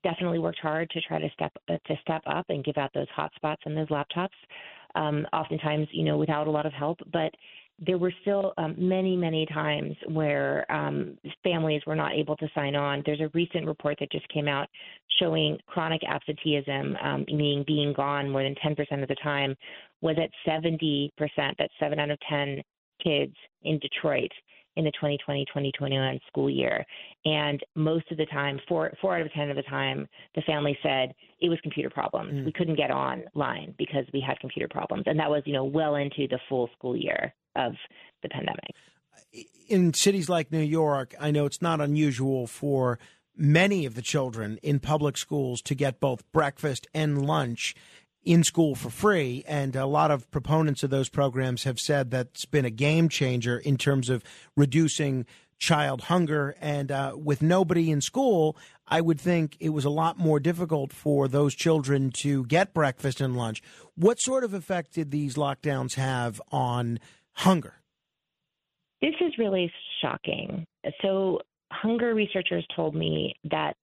definitely 0.04 0.38
worked 0.38 0.60
hard 0.60 0.88
to 0.90 1.00
try 1.00 1.18
to 1.18 1.28
step 1.30 1.52
uh, 1.68 1.76
to 1.86 1.94
step 2.02 2.22
up 2.26 2.46
and 2.50 2.64
give 2.64 2.76
out 2.76 2.90
those 2.94 3.08
hotspots 3.16 3.56
and 3.64 3.76
those 3.76 3.88
laptops. 3.88 4.28
Um, 4.94 5.26
oftentimes, 5.32 5.88
you 5.92 6.04
know, 6.04 6.18
without 6.18 6.46
a 6.46 6.50
lot 6.50 6.66
of 6.66 6.72
help, 6.72 6.98
but 7.12 7.32
there 7.78 7.98
were 7.98 8.12
still 8.22 8.52
um, 8.58 8.74
many, 8.76 9.16
many 9.16 9.46
times 9.46 9.94
where 10.08 10.70
um, 10.70 11.16
families 11.44 11.82
were 11.86 11.94
not 11.94 12.12
able 12.12 12.36
to 12.36 12.48
sign 12.54 12.74
on. 12.74 13.02
There's 13.06 13.20
a 13.20 13.30
recent 13.34 13.66
report 13.66 13.98
that 14.00 14.10
just 14.10 14.28
came 14.28 14.48
out 14.48 14.68
showing 15.20 15.58
chronic 15.66 16.02
absenteeism, 16.04 16.96
um, 17.02 17.24
meaning 17.28 17.64
being 17.66 17.92
gone 17.92 18.30
more 18.30 18.42
than 18.42 18.56
10% 18.56 19.02
of 19.02 19.08
the 19.08 19.16
time, 19.22 19.54
was 20.00 20.16
at 20.22 20.30
70%. 20.46 21.10
That's 21.58 21.72
seven 21.78 21.98
out 22.00 22.10
of 22.10 22.18
10 22.28 22.62
kids 23.02 23.34
in 23.62 23.78
Detroit 23.78 24.30
in 24.76 24.84
the 24.84 24.92
2020-2021 25.26 26.20
school 26.28 26.48
year. 26.48 26.84
And 27.24 27.60
most 27.74 28.10
of 28.10 28.16
the 28.16 28.26
time, 28.26 28.60
four 28.68 28.92
four 29.00 29.16
out 29.16 29.26
of 29.26 29.32
ten 29.32 29.50
of 29.50 29.56
the 29.56 29.62
time, 29.62 30.06
the 30.36 30.42
family 30.42 30.78
said 30.84 31.12
it 31.40 31.48
was 31.48 31.58
computer 31.62 31.90
problems. 31.90 32.46
We 32.46 32.52
couldn't 32.52 32.76
get 32.76 32.92
online 32.92 33.74
because 33.76 34.04
we 34.14 34.20
had 34.24 34.38
computer 34.38 34.68
problems, 34.68 35.02
and 35.06 35.18
that 35.18 35.28
was 35.28 35.42
you 35.46 35.52
know 35.52 35.64
well 35.64 35.96
into 35.96 36.28
the 36.28 36.38
full 36.48 36.70
school 36.76 36.96
year 36.96 37.34
of 37.58 37.74
the 38.22 38.28
pandemic. 38.28 38.74
in 39.68 39.92
cities 39.92 40.28
like 40.28 40.50
New 40.50 40.62
York, 40.62 41.14
I 41.20 41.30
know 41.30 41.44
it's 41.44 41.60
not 41.60 41.80
unusual 41.80 42.46
for 42.46 42.98
many 43.36 43.86
of 43.86 43.94
the 43.94 44.02
children 44.02 44.58
in 44.62 44.80
public 44.80 45.16
schools 45.16 45.62
to 45.62 45.74
get 45.74 46.00
both 46.00 46.30
breakfast 46.32 46.86
and 46.94 47.26
lunch 47.26 47.74
in 48.24 48.42
school 48.42 48.74
for 48.74 48.90
free. 48.90 49.44
And 49.46 49.76
a 49.76 49.86
lot 49.86 50.10
of 50.10 50.30
proponents 50.30 50.82
of 50.82 50.90
those 50.90 51.08
programs 51.08 51.64
have 51.64 51.78
said 51.78 52.10
that's 52.10 52.44
been 52.44 52.64
a 52.64 52.70
game 52.70 53.08
changer 53.08 53.58
in 53.58 53.76
terms 53.76 54.10
of 54.10 54.24
reducing 54.56 55.24
child 55.58 56.02
hunger. 56.02 56.54
And 56.60 56.90
uh, 56.90 57.12
with 57.16 57.42
nobody 57.42 57.90
in 57.90 58.00
school, 58.00 58.56
I 58.86 59.00
would 59.00 59.20
think 59.20 59.56
it 59.60 59.70
was 59.70 59.84
a 59.84 59.90
lot 59.90 60.18
more 60.18 60.40
difficult 60.40 60.92
for 60.92 61.28
those 61.28 61.54
children 61.54 62.10
to 62.18 62.44
get 62.46 62.74
breakfast 62.74 63.20
and 63.20 63.36
lunch. 63.36 63.62
What 63.94 64.20
sort 64.20 64.44
of 64.44 64.54
effect 64.54 64.94
did 64.94 65.10
these 65.10 65.34
lockdowns 65.34 65.94
have 65.94 66.40
on 66.50 66.98
hunger? 67.38 67.74
This 69.00 69.14
is 69.20 69.38
really 69.38 69.70
shocking. 70.02 70.64
So, 71.02 71.40
hunger 71.72 72.14
researchers 72.14 72.66
told 72.74 72.94
me 72.94 73.34
that 73.50 73.76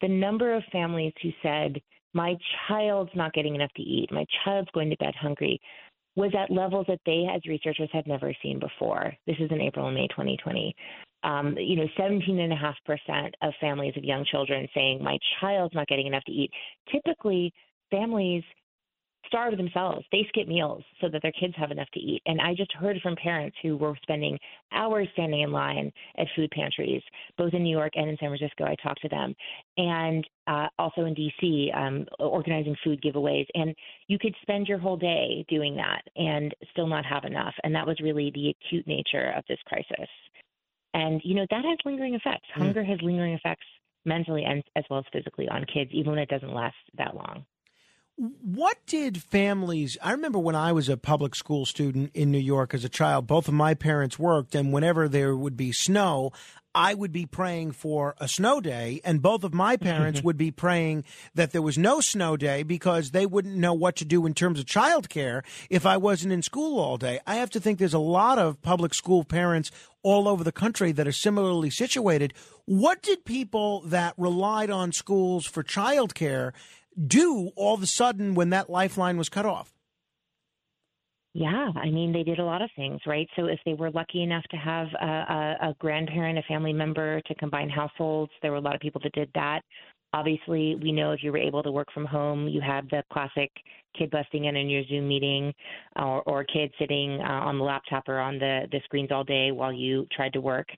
the 0.00 0.08
number 0.08 0.54
of 0.54 0.62
families 0.72 1.12
who 1.22 1.30
said, 1.42 1.80
My 2.14 2.36
child's 2.68 3.10
not 3.14 3.32
getting 3.32 3.54
enough 3.54 3.72
to 3.76 3.82
eat, 3.82 4.10
my 4.12 4.24
child's 4.44 4.70
going 4.72 4.90
to 4.90 4.96
bed 4.96 5.14
hungry, 5.20 5.60
was 6.16 6.32
at 6.38 6.50
levels 6.50 6.86
that 6.88 7.00
they, 7.04 7.26
as 7.34 7.42
researchers, 7.46 7.88
had 7.92 8.06
never 8.06 8.32
seen 8.42 8.58
before. 8.58 9.12
This 9.26 9.36
is 9.40 9.50
in 9.50 9.60
April 9.60 9.86
and 9.86 9.96
May 9.96 10.06
2020. 10.08 10.74
Um, 11.24 11.56
you 11.58 11.76
know, 11.76 11.86
17.5% 11.98 13.30
of 13.42 13.52
families 13.60 13.94
of 13.96 14.04
young 14.04 14.24
children 14.30 14.68
saying, 14.74 15.02
My 15.02 15.18
child's 15.40 15.74
not 15.74 15.88
getting 15.88 16.06
enough 16.06 16.24
to 16.24 16.32
eat. 16.32 16.50
Typically, 16.90 17.52
families 17.90 18.44
starve 19.34 19.56
themselves. 19.56 20.06
They 20.12 20.24
skip 20.28 20.46
meals 20.46 20.84
so 21.00 21.08
that 21.08 21.20
their 21.22 21.32
kids 21.32 21.54
have 21.56 21.72
enough 21.72 21.88
to 21.94 22.00
eat. 22.00 22.22
And 22.26 22.40
I 22.40 22.54
just 22.54 22.72
heard 22.72 22.96
from 23.02 23.16
parents 23.16 23.56
who 23.62 23.76
were 23.76 23.96
spending 24.02 24.38
hours 24.72 25.08
standing 25.12 25.40
in 25.40 25.50
line 25.50 25.92
at 26.18 26.28
food 26.36 26.52
pantries, 26.52 27.02
both 27.36 27.52
in 27.52 27.64
New 27.64 27.76
York 27.76 27.94
and 27.96 28.08
in 28.08 28.16
San 28.18 28.28
Francisco. 28.28 28.64
I 28.64 28.76
talked 28.80 29.02
to 29.02 29.08
them, 29.08 29.34
and 29.76 30.24
uh, 30.46 30.68
also 30.78 31.06
in 31.06 31.16
DC, 31.16 31.76
um, 31.76 32.06
organizing 32.20 32.76
food 32.84 33.02
giveaways. 33.02 33.46
And 33.54 33.74
you 34.06 34.18
could 34.20 34.36
spend 34.42 34.68
your 34.68 34.78
whole 34.78 34.96
day 34.96 35.44
doing 35.48 35.74
that 35.76 36.02
and 36.14 36.54
still 36.70 36.86
not 36.86 37.04
have 37.04 37.24
enough. 37.24 37.54
And 37.64 37.74
that 37.74 37.86
was 37.86 37.98
really 38.00 38.30
the 38.34 38.50
acute 38.50 38.86
nature 38.86 39.32
of 39.36 39.42
this 39.48 39.58
crisis. 39.66 40.08
And 40.92 41.20
you 41.24 41.34
know 41.34 41.46
that 41.50 41.64
has 41.64 41.78
lingering 41.84 42.14
effects. 42.14 42.46
Hmm. 42.54 42.62
Hunger 42.62 42.84
has 42.84 43.00
lingering 43.02 43.34
effects 43.34 43.66
mentally 44.04 44.44
and 44.44 44.62
as 44.76 44.84
well 44.88 45.00
as 45.00 45.06
physically 45.12 45.48
on 45.48 45.64
kids, 45.64 45.90
even 45.92 46.12
when 46.12 46.20
it 46.20 46.28
doesn't 46.28 46.54
last 46.54 46.76
that 46.96 47.16
long. 47.16 47.44
What 48.16 48.78
did 48.86 49.22
families? 49.22 49.98
I 50.00 50.12
remember 50.12 50.38
when 50.38 50.54
I 50.54 50.70
was 50.70 50.88
a 50.88 50.96
public 50.96 51.34
school 51.34 51.66
student 51.66 52.12
in 52.14 52.30
New 52.30 52.38
York 52.38 52.72
as 52.72 52.84
a 52.84 52.88
child, 52.88 53.26
both 53.26 53.48
of 53.48 53.54
my 53.54 53.74
parents 53.74 54.20
worked, 54.20 54.54
and 54.54 54.72
whenever 54.72 55.08
there 55.08 55.36
would 55.36 55.56
be 55.56 55.72
snow, 55.72 56.30
I 56.76 56.94
would 56.94 57.10
be 57.10 57.26
praying 57.26 57.72
for 57.72 58.14
a 58.18 58.28
snow 58.28 58.60
day, 58.60 59.00
and 59.04 59.20
both 59.20 59.42
of 59.42 59.52
my 59.52 59.76
parents 59.76 60.22
would 60.24 60.36
be 60.36 60.52
praying 60.52 61.04
that 61.34 61.50
there 61.50 61.62
was 61.62 61.76
no 61.76 62.00
snow 62.00 62.36
day 62.36 62.62
because 62.62 63.10
they 63.10 63.26
wouldn't 63.26 63.56
know 63.56 63.74
what 63.74 63.96
to 63.96 64.04
do 64.04 64.26
in 64.26 64.34
terms 64.34 64.60
of 64.60 64.66
childcare 64.66 65.42
if 65.68 65.84
I 65.84 65.96
wasn't 65.96 66.32
in 66.32 66.42
school 66.42 66.78
all 66.78 66.96
day. 66.96 67.18
I 67.26 67.36
have 67.36 67.50
to 67.50 67.60
think 67.60 67.80
there's 67.80 67.94
a 67.94 67.98
lot 67.98 68.38
of 68.38 68.62
public 68.62 68.94
school 68.94 69.24
parents 69.24 69.72
all 70.04 70.28
over 70.28 70.44
the 70.44 70.52
country 70.52 70.92
that 70.92 71.08
are 71.08 71.12
similarly 71.12 71.70
situated. 71.70 72.32
What 72.64 73.02
did 73.02 73.24
people 73.24 73.80
that 73.86 74.14
relied 74.16 74.70
on 74.70 74.92
schools 74.92 75.46
for 75.46 75.64
childcare 75.64 76.52
do 77.06 77.50
all 77.56 77.74
of 77.74 77.82
a 77.82 77.86
sudden 77.86 78.34
when 78.34 78.50
that 78.50 78.70
lifeline 78.70 79.16
was 79.16 79.28
cut 79.28 79.46
off? 79.46 79.74
Yeah, 81.36 81.72
I 81.74 81.90
mean, 81.90 82.12
they 82.12 82.22
did 82.22 82.38
a 82.38 82.44
lot 82.44 82.62
of 82.62 82.70
things, 82.76 83.00
right? 83.06 83.28
So 83.34 83.46
if 83.46 83.58
they 83.66 83.74
were 83.74 83.90
lucky 83.90 84.22
enough 84.22 84.44
to 84.52 84.56
have 84.56 84.86
a, 85.00 85.06
a, 85.06 85.56
a 85.70 85.74
grandparent, 85.80 86.38
a 86.38 86.42
family 86.42 86.72
member 86.72 87.20
to 87.22 87.34
combine 87.34 87.68
households, 87.68 88.30
there 88.40 88.52
were 88.52 88.58
a 88.58 88.60
lot 88.60 88.76
of 88.76 88.80
people 88.80 89.00
that 89.02 89.12
did 89.12 89.30
that. 89.34 89.62
Obviously, 90.12 90.76
we 90.80 90.92
know 90.92 91.10
if 91.10 91.24
you 91.24 91.32
were 91.32 91.38
able 91.38 91.60
to 91.64 91.72
work 91.72 91.88
from 91.92 92.06
home, 92.06 92.46
you 92.46 92.60
had 92.60 92.88
the 92.88 93.02
classic 93.12 93.50
kid 93.98 94.12
busting 94.12 94.44
in 94.44 94.54
in 94.54 94.70
your 94.70 94.84
Zoom 94.84 95.08
meeting, 95.08 95.52
or, 95.96 96.22
or 96.22 96.44
kid 96.44 96.72
sitting 96.78 97.20
uh, 97.20 97.24
on 97.24 97.58
the 97.58 97.64
laptop 97.64 98.08
or 98.08 98.20
on 98.20 98.38
the, 98.38 98.68
the 98.70 98.78
screens 98.84 99.10
all 99.10 99.24
day 99.24 99.50
while 99.50 99.72
you 99.72 100.06
tried 100.14 100.32
to 100.34 100.40
work. 100.40 100.68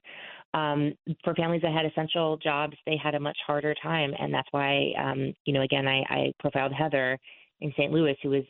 Um, 0.57 0.95
for 1.23 1.35
families 1.35 1.63
that 1.63 1.73
had 1.73 1.85
essential 1.85 2.39
jobs, 2.39 2.77
they 2.87 2.97
had 2.97 3.15
a 3.15 3.21
much 3.21 3.37
harder 3.47 3.75
time, 3.83 4.13
and 4.19 4.33
that's 4.33 4.49
why, 4.53 4.93
um, 4.99 5.35
you 5.45 5.53
know, 5.53 5.63
again, 5.63 5.87
I, 5.87 5.99
I 6.09 6.33
profiled 6.41 6.73
Heather 6.73 7.19
in 7.61 7.73
St. 7.77 7.93
Louis, 7.93 8.17
who 8.23 8.31
was 8.31 8.45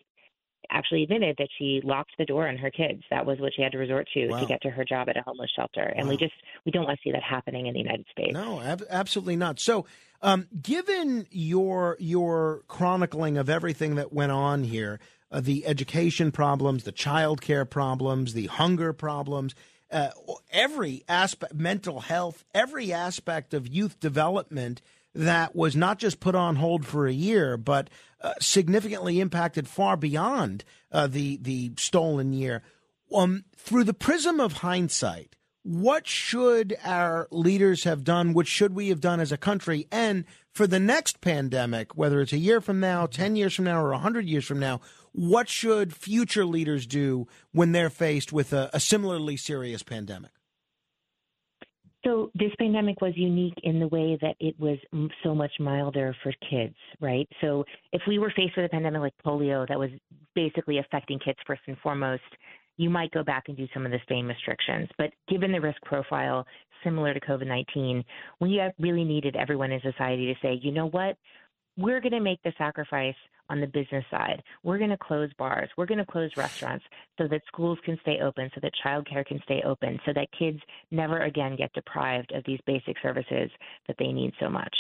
actually 0.71 1.03
admitted 1.05 1.35
that 1.39 1.49
she 1.59 1.81
locked 1.85 2.13
the 2.19 2.25
door 2.25 2.49
on 2.49 2.57
her 2.57 2.71
kids. 2.71 3.03
That 3.11 3.25
was 3.25 3.39
what 3.39 3.53
she 3.55 3.63
had 3.63 3.73
to 3.73 3.79
resort 3.79 4.07
to 4.15 4.29
Wow. 4.29 4.41
to 4.41 4.47
get 4.47 4.63
to 4.63 4.71
her 4.71 4.85
job 4.85 5.09
at 5.09 5.17
a 5.17 5.23
homeless 5.23 5.51
shelter. 5.57 5.93
And 5.97 6.09
we 6.09 6.17
just 6.17 6.35
we 6.65 6.73
don't 6.73 6.85
want 6.85 6.99
to 6.99 7.09
see 7.09 7.13
that 7.13 7.23
happening 7.23 7.67
in 7.67 7.75
the 7.75 7.81
United 7.81 8.07
States. 8.11 8.33
No, 8.33 8.61
ab- 8.61 8.85
absolutely 8.91 9.37
not. 9.37 9.61
So, 9.61 9.87
um, 10.23 10.49
given 10.61 11.27
your 11.31 11.97
your 12.01 12.63
chronicling 12.69 13.37
of 13.37 13.49
everything 13.49 13.95
that 13.97 14.13
went 14.13 14.33
on 14.33 14.65
here, 14.65 14.99
uh, 15.31 15.41
the 15.41 15.67
education 15.67 16.33
problems, 16.33 16.85
the 16.85 16.93
child 16.93 17.41
care 17.41 17.65
problems, 17.65 18.33
the 18.35 18.47
hunger 18.47 18.93
problems, 18.93 19.55
uh, 19.91 20.11
every 20.51 21.05
aspect, 21.09 21.55
mental 21.55 22.01
health, 22.01 22.45
every 22.55 22.93
aspect 22.93 23.55
of 23.55 23.69
youth 23.69 24.01
development 24.01 24.83
that 25.15 25.57
was 25.57 25.75
not 25.75 25.99
just 25.99 26.21
put 26.21 26.35
on 26.35 26.57
hold 26.57 26.85
for 26.85 27.07
a 27.07 27.13
year, 27.13 27.57
but 27.57 27.89
uh, 28.21 28.35
significantly 28.41 29.21
impacted 29.21 29.67
far 29.67 29.97
beyond 29.97 30.65
uh, 30.93 31.07
the 31.07 31.39
the 31.39 31.73
stolen 31.79 32.33
year. 32.33 32.63
Um, 33.15 33.45
through 33.57 33.85
the 33.85 33.95
prism 33.95 34.41
of 34.41 34.55
hindsight, 34.55 35.37
what 35.63 36.07
should 36.07 36.77
our 36.85 37.29
leaders 37.31 37.85
have 37.85 38.05
done? 38.05 38.33
What 38.33 38.47
should 38.47 38.75
we 38.75 38.89
have 38.89 39.01
done 39.01 39.21
as 39.21 39.33
a 39.33 39.37
country? 39.37 39.87
And 39.91 40.25
for 40.53 40.67
the 40.67 40.81
next 40.81 41.21
pandemic, 41.21 41.97
whether 41.97 42.21
it's 42.21 42.33
a 42.33 42.39
year 42.39 42.61
from 42.61 42.79
now, 42.81 43.07
10 43.07 43.37
years 43.37 43.55
from 43.55 43.65
now, 43.65 43.81
or 43.81 43.91
100 43.91 44.27
years 44.27 44.45
from 44.45 44.59
now, 44.59 44.81
what 45.17 45.49
should 45.49 45.95
future 45.95 46.45
leaders 46.45 46.87
do 46.87 47.27
when 47.53 47.73
they're 47.73 47.91
faced 47.91 48.33
with 48.33 48.53
a, 48.53 48.69
a 48.75 48.81
similarly 48.81 49.37
serious 49.37 49.83
pandemic? 49.83 50.31
So 52.05 52.31
this 52.35 52.53
pandemic 52.59 53.01
was 53.01 53.15
unique 53.17 53.59
in 53.65 53.81
the 53.81 53.89
way 53.89 54.17
that 54.21 54.37
it 54.39 54.55
was 54.61 54.79
so 55.25 55.35
much 55.35 55.51
milder 55.59 56.15
for 56.23 56.33
kids, 56.49 56.77
right? 57.01 57.27
So 57.41 57.65
if 57.93 58.03
we 58.07 58.19
were 58.19 58.33
faced 58.37 58.57
with 58.57 58.67
a 58.67 58.69
pandemic 58.69 59.01
like 59.01 59.15
polio 59.25 59.67
that 59.67 59.79
was 59.79 59.91
basically 60.35 60.79
affecting 60.79 61.19
kids 61.19 61.39
first 61.47 61.63
and 61.67 61.77
foremost, 61.79 62.23
you 62.77 62.91
might 62.91 63.11
go 63.11 63.25
back 63.25 63.45
and 63.49 63.57
do 63.57 63.67
some 63.73 63.87
of 63.87 63.93
the 63.93 63.99
same 64.09 64.29
restrictions. 64.29 64.89
But 64.99 65.11
given 65.29 65.51
the 65.51 65.61
risk 65.61 65.81
profile 65.83 66.47
similar 66.85 67.15
to 67.15 67.21
COVID 67.21 67.47
19, 67.47 68.05
we 68.41 68.61
really 68.79 69.05
needed 69.05 69.35
everyone 69.35 69.73
in 69.73 69.81
society 69.81 70.27
to 70.27 70.35
say, 70.41 70.61
you 70.63 70.73
know 70.73 70.87
what? 70.87 71.17
We're 71.79 72.01
going 72.01 72.13
to 72.13 72.21
make 72.21 72.43
the 72.43 72.53
sacrifice 72.59 73.17
on 73.49 73.61
the 73.61 73.67
business 73.67 74.05
side. 74.11 74.43
We're 74.63 74.79
going 74.79 74.91
to 74.91 74.97
close 74.97 75.31
bars. 75.39 75.69
We're 75.77 75.87
going 75.87 75.99
to 75.99 76.07
close 76.07 76.31
restaurants 76.37 76.85
so 77.19 77.29
that 77.29 77.43
schools 77.47 77.79
can 77.85 77.99
stay 78.03 78.19
open, 78.23 78.51
so 78.55 78.61
that 78.63 78.73
childcare 78.85 79.25
can 79.25 79.41
stay 79.45 79.63
open, 79.65 79.99
so 80.05 80.13
that 80.15 80.29
kids 80.39 80.59
never 80.91 81.19
again 81.21 81.57
get 81.57 81.73
deprived 81.73 82.33
of 82.33 82.45
these 82.45 82.61
basic 82.67 82.97
services 83.03 83.51
that 83.87 83.97
they 83.99 84.13
need 84.13 84.33
so 84.41 84.49
much. 84.49 84.75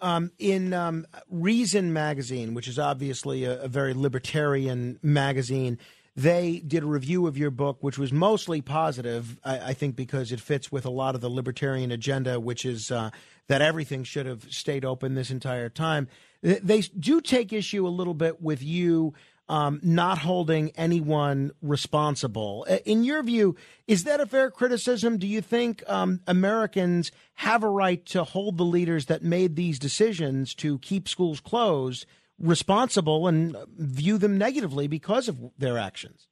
Um, 0.00 0.30
in 0.38 0.74
um, 0.74 1.06
Reason 1.30 1.92
magazine, 1.92 2.52
which 2.52 2.68
is 2.68 2.78
obviously 2.78 3.44
a, 3.44 3.62
a 3.62 3.68
very 3.68 3.94
libertarian 3.94 4.98
magazine, 5.02 5.78
they 6.14 6.60
did 6.66 6.82
a 6.82 6.86
review 6.86 7.26
of 7.26 7.36
your 7.36 7.50
book, 7.50 7.78
which 7.82 7.98
was 7.98 8.12
mostly 8.12 8.62
positive, 8.62 9.38
I, 9.44 9.58
I 9.58 9.72
think, 9.74 9.96
because 9.96 10.32
it 10.32 10.40
fits 10.40 10.72
with 10.72 10.86
a 10.86 10.90
lot 10.90 11.14
of 11.14 11.20
the 11.20 11.28
libertarian 11.28 11.92
agenda, 11.92 12.40
which 12.40 12.64
is 12.64 12.90
uh, 12.90 13.10
that 13.48 13.60
everything 13.62 14.02
should 14.02 14.26
have 14.26 14.44
stayed 14.50 14.84
open 14.84 15.14
this 15.14 15.30
entire 15.30 15.68
time. 15.68 16.08
They- 16.42 16.80
do 16.80 17.20
take 17.20 17.52
issue 17.52 17.86
a 17.86 17.88
little 17.88 18.14
bit 18.14 18.42
with 18.42 18.62
you 18.62 19.14
um, 19.48 19.80
not 19.82 20.18
holding 20.18 20.70
anyone 20.70 21.52
responsible. 21.62 22.64
In 22.84 23.04
your 23.04 23.22
view, 23.22 23.54
is 23.86 24.04
that 24.04 24.20
a 24.20 24.26
fair 24.26 24.50
criticism? 24.50 25.18
Do 25.18 25.26
you 25.26 25.40
think 25.40 25.82
um, 25.88 26.20
Americans 26.26 27.12
have 27.34 27.62
a 27.62 27.68
right 27.68 28.04
to 28.06 28.24
hold 28.24 28.56
the 28.56 28.64
leaders 28.64 29.06
that 29.06 29.22
made 29.22 29.54
these 29.54 29.78
decisions 29.78 30.54
to 30.56 30.78
keep 30.80 31.08
schools 31.08 31.40
closed 31.40 32.06
responsible 32.38 33.28
and 33.28 33.56
view 33.78 34.18
them 34.18 34.36
negatively 34.36 34.88
because 34.88 35.28
of 35.28 35.38
their 35.56 35.78
actions? 35.78 36.26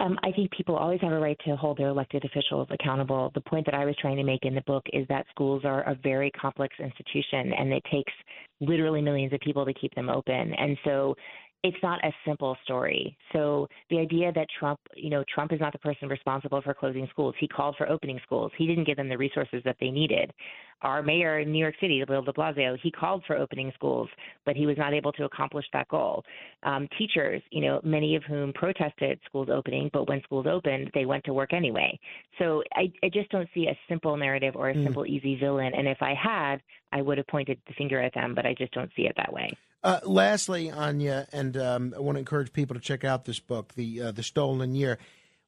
Um, 0.00 0.16
I 0.22 0.30
think 0.30 0.52
people 0.52 0.76
always 0.76 1.00
have 1.00 1.12
a 1.12 1.18
right 1.18 1.38
to 1.44 1.56
hold 1.56 1.78
their 1.78 1.88
elected 1.88 2.24
officials 2.24 2.68
accountable. 2.70 3.32
The 3.34 3.40
point 3.40 3.66
that 3.66 3.74
I 3.74 3.84
was 3.84 3.96
trying 4.00 4.16
to 4.16 4.22
make 4.22 4.44
in 4.44 4.54
the 4.54 4.62
book 4.62 4.84
is 4.92 5.06
that 5.08 5.26
schools 5.30 5.62
are 5.64 5.82
a 5.82 5.96
very 5.96 6.30
complex 6.30 6.76
institution 6.78 7.52
and 7.58 7.72
it 7.72 7.82
takes 7.90 8.12
literally 8.60 9.02
millions 9.02 9.32
of 9.32 9.40
people 9.40 9.64
to 9.64 9.74
keep 9.74 9.92
them 9.94 10.08
open. 10.08 10.54
And 10.54 10.76
so 10.84 11.16
it's 11.64 11.76
not 11.82 12.02
a 12.04 12.12
simple 12.24 12.56
story. 12.62 13.16
So 13.32 13.68
the 13.90 13.98
idea 13.98 14.32
that 14.32 14.46
Trump, 14.58 14.78
you 14.94 15.10
know, 15.10 15.24
Trump 15.32 15.52
is 15.52 15.60
not 15.60 15.72
the 15.72 15.78
person 15.80 16.08
responsible 16.08 16.62
for 16.62 16.72
closing 16.72 17.08
schools. 17.10 17.34
He 17.40 17.48
called 17.48 17.74
for 17.76 17.88
opening 17.88 18.20
schools. 18.22 18.52
He 18.56 18.66
didn't 18.66 18.84
give 18.84 18.96
them 18.96 19.08
the 19.08 19.18
resources 19.18 19.62
that 19.64 19.76
they 19.80 19.90
needed. 19.90 20.32
Our 20.82 21.02
mayor 21.02 21.40
in 21.40 21.50
New 21.50 21.58
York 21.58 21.74
City, 21.80 22.02
Bill 22.06 22.22
de 22.22 22.32
Blasio, 22.32 22.78
he 22.80 22.92
called 22.92 23.24
for 23.26 23.36
opening 23.36 23.72
schools, 23.74 24.08
but 24.46 24.54
he 24.54 24.66
was 24.66 24.78
not 24.78 24.94
able 24.94 25.10
to 25.12 25.24
accomplish 25.24 25.66
that 25.72 25.88
goal. 25.88 26.22
Um, 26.62 26.86
teachers, 26.96 27.42
you 27.50 27.62
know, 27.62 27.80
many 27.82 28.14
of 28.14 28.22
whom 28.22 28.52
protested 28.52 29.18
schools 29.26 29.48
opening, 29.50 29.90
but 29.92 30.08
when 30.08 30.22
schools 30.22 30.46
opened, 30.48 30.92
they 30.94 31.06
went 31.06 31.24
to 31.24 31.32
work 31.32 31.52
anyway. 31.52 31.98
So 32.38 32.62
I, 32.76 32.92
I 33.02 33.08
just 33.08 33.30
don't 33.30 33.48
see 33.52 33.66
a 33.66 33.76
simple 33.88 34.16
narrative 34.16 34.54
or 34.54 34.70
a 34.70 34.74
Mm. 34.74 34.84
simple 34.84 35.06
easy 35.06 35.34
villain. 35.34 35.72
And 35.74 35.88
if 35.88 36.00
I 36.00 36.14
had, 36.14 36.62
I 36.92 37.02
would 37.02 37.18
have 37.18 37.26
pointed 37.26 37.58
the 37.66 37.74
finger 37.74 38.00
at 38.00 38.14
them, 38.14 38.34
but 38.34 38.46
I 38.46 38.54
just 38.54 38.72
don't 38.72 38.90
see 38.94 39.06
it 39.06 39.14
that 39.16 39.32
way. 39.32 39.50
Uh, 39.82 40.00
lastly, 40.04 40.70
Anya, 40.70 41.28
and 41.32 41.56
um, 41.56 41.94
I 41.96 42.00
want 42.00 42.16
to 42.16 42.20
encourage 42.20 42.52
people 42.52 42.74
to 42.74 42.80
check 42.80 43.04
out 43.04 43.24
this 43.24 43.38
book, 43.38 43.74
the 43.74 44.02
uh, 44.02 44.12
the 44.12 44.22
Stolen 44.24 44.74
Year. 44.74 44.98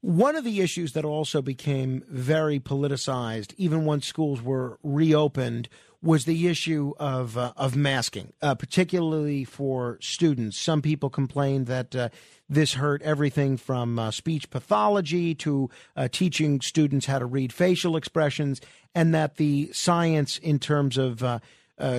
One 0.03 0.35
of 0.37 0.45
the 0.45 0.61
issues 0.61 0.93
that 0.93 1.05
also 1.05 1.43
became 1.43 2.03
very 2.09 2.59
politicized, 2.59 3.53
even 3.59 3.85
once 3.85 4.07
schools 4.07 4.41
were 4.41 4.79
reopened, 4.83 5.69
was 6.01 6.25
the 6.25 6.49
issue 6.49 6.95
of 6.99 7.37
uh, 7.37 7.53
of 7.57 7.77
masking, 7.77 8.33
uh, 8.41 8.55
particularly 8.55 9.45
for 9.45 9.99
students. 10.01 10.57
Some 10.57 10.81
people 10.81 11.11
complained 11.11 11.67
that 11.67 11.95
uh, 11.95 12.09
this 12.49 12.75
hurt 12.75 13.03
everything 13.03 13.57
from 13.57 13.99
uh, 13.99 14.11
speech 14.11 14.49
pathology 14.49 15.35
to 15.35 15.69
uh, 15.97 16.09
teaching 16.09 16.61
students 16.61 17.07
how 17.07 17.19
to 17.19 17.27
read 17.27 17.53
facial 17.53 17.97
expressions, 17.97 18.61
and 18.95 19.13
that 19.13 19.37
the 19.37 19.71
science 19.73 20.39
in 20.39 20.59
terms 20.59 20.97
of 20.97 21.23
uh, 21.23 21.41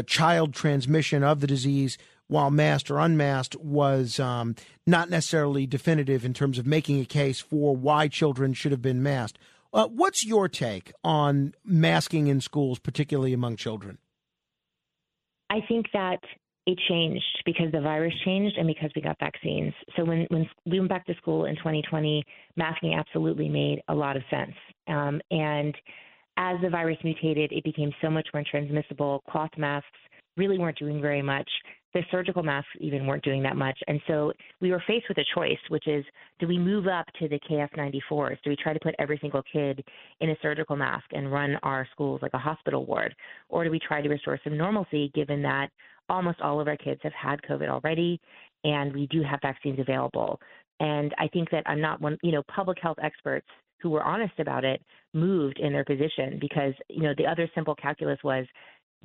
child 0.07 0.53
transmission 0.53 1.23
of 1.23 1.39
the 1.39 1.47
disease, 1.47 1.97
while 2.31 2.49
masked 2.49 2.89
or 2.89 2.97
unmasked, 2.97 3.57
was 3.57 4.19
um, 4.19 4.55
not 4.87 5.09
necessarily 5.09 5.67
definitive 5.67 6.23
in 6.23 6.33
terms 6.33 6.57
of 6.57 6.65
making 6.65 7.01
a 7.01 7.05
case 7.05 7.41
for 7.41 7.75
why 7.75 8.07
children 8.07 8.53
should 8.53 8.71
have 8.71 8.81
been 8.81 9.03
masked. 9.03 9.37
Uh, 9.73 9.87
what's 9.87 10.25
your 10.25 10.47
take 10.47 10.93
on 11.03 11.53
masking 11.65 12.27
in 12.27 12.39
schools, 12.39 12.79
particularly 12.79 13.33
among 13.33 13.57
children? 13.57 13.97
I 15.49 15.59
think 15.67 15.87
that 15.91 16.19
it 16.65 16.79
changed 16.87 17.43
because 17.45 17.69
the 17.73 17.81
virus 17.81 18.13
changed 18.23 18.57
and 18.57 18.65
because 18.65 18.91
we 18.95 19.01
got 19.01 19.17
vaccines. 19.19 19.73
So 19.97 20.05
when 20.05 20.25
when 20.29 20.47
we 20.65 20.79
went 20.79 20.89
back 20.89 21.05
to 21.07 21.15
school 21.15 21.45
in 21.45 21.57
2020, 21.57 22.23
masking 22.55 22.93
absolutely 22.93 23.49
made 23.49 23.81
a 23.89 23.93
lot 23.93 24.15
of 24.15 24.23
sense. 24.29 24.55
Um, 24.87 25.19
and 25.31 25.75
as 26.37 26.57
the 26.61 26.69
virus 26.69 26.97
mutated, 27.03 27.51
it 27.51 27.65
became 27.65 27.91
so 28.01 28.09
much 28.09 28.27
more 28.33 28.43
transmissible. 28.49 29.21
Cloth 29.29 29.51
masks 29.57 29.89
really 30.37 30.57
weren't 30.57 30.79
doing 30.79 31.01
very 31.01 31.21
much. 31.21 31.49
The 31.93 32.01
surgical 32.09 32.41
masks 32.41 32.69
even 32.79 33.05
weren't 33.05 33.23
doing 33.23 33.43
that 33.43 33.57
much. 33.57 33.77
And 33.87 33.99
so 34.07 34.31
we 34.61 34.71
were 34.71 34.81
faced 34.87 35.07
with 35.09 35.17
a 35.17 35.25
choice, 35.35 35.59
which 35.67 35.87
is 35.87 36.05
do 36.39 36.47
we 36.47 36.57
move 36.57 36.87
up 36.87 37.05
to 37.19 37.27
the 37.27 37.39
KF94s? 37.49 38.37
Do 38.43 38.49
we 38.49 38.55
try 38.55 38.73
to 38.73 38.79
put 38.79 38.95
every 38.97 39.17
single 39.19 39.43
kid 39.51 39.83
in 40.21 40.29
a 40.29 40.35
surgical 40.41 40.77
mask 40.77 41.05
and 41.11 41.31
run 41.31 41.57
our 41.63 41.85
schools 41.91 42.21
like 42.21 42.33
a 42.33 42.39
hospital 42.39 42.85
ward? 42.85 43.13
Or 43.49 43.65
do 43.65 43.71
we 43.71 43.79
try 43.79 44.01
to 44.01 44.09
restore 44.09 44.39
some 44.43 44.57
normalcy 44.57 45.11
given 45.13 45.41
that 45.41 45.69
almost 46.07 46.39
all 46.41 46.61
of 46.61 46.67
our 46.67 46.77
kids 46.77 47.01
have 47.03 47.13
had 47.13 47.41
COVID 47.41 47.67
already 47.67 48.19
and 48.63 48.93
we 48.93 49.07
do 49.07 49.21
have 49.23 49.39
vaccines 49.41 49.79
available? 49.79 50.39
And 50.79 51.13
I 51.19 51.27
think 51.27 51.51
that 51.51 51.63
I'm 51.65 51.81
not 51.81 52.01
one, 52.01 52.17
you 52.23 52.31
know, 52.31 52.43
public 52.55 52.77
health 52.81 52.97
experts 53.03 53.47
who 53.81 53.89
were 53.89 54.03
honest 54.03 54.33
about 54.39 54.63
it 54.63 54.81
moved 55.13 55.59
in 55.59 55.73
their 55.73 55.83
position 55.83 56.37
because, 56.39 56.73
you 56.89 57.03
know, 57.03 57.13
the 57.17 57.25
other 57.25 57.49
simple 57.53 57.75
calculus 57.75 58.19
was 58.23 58.45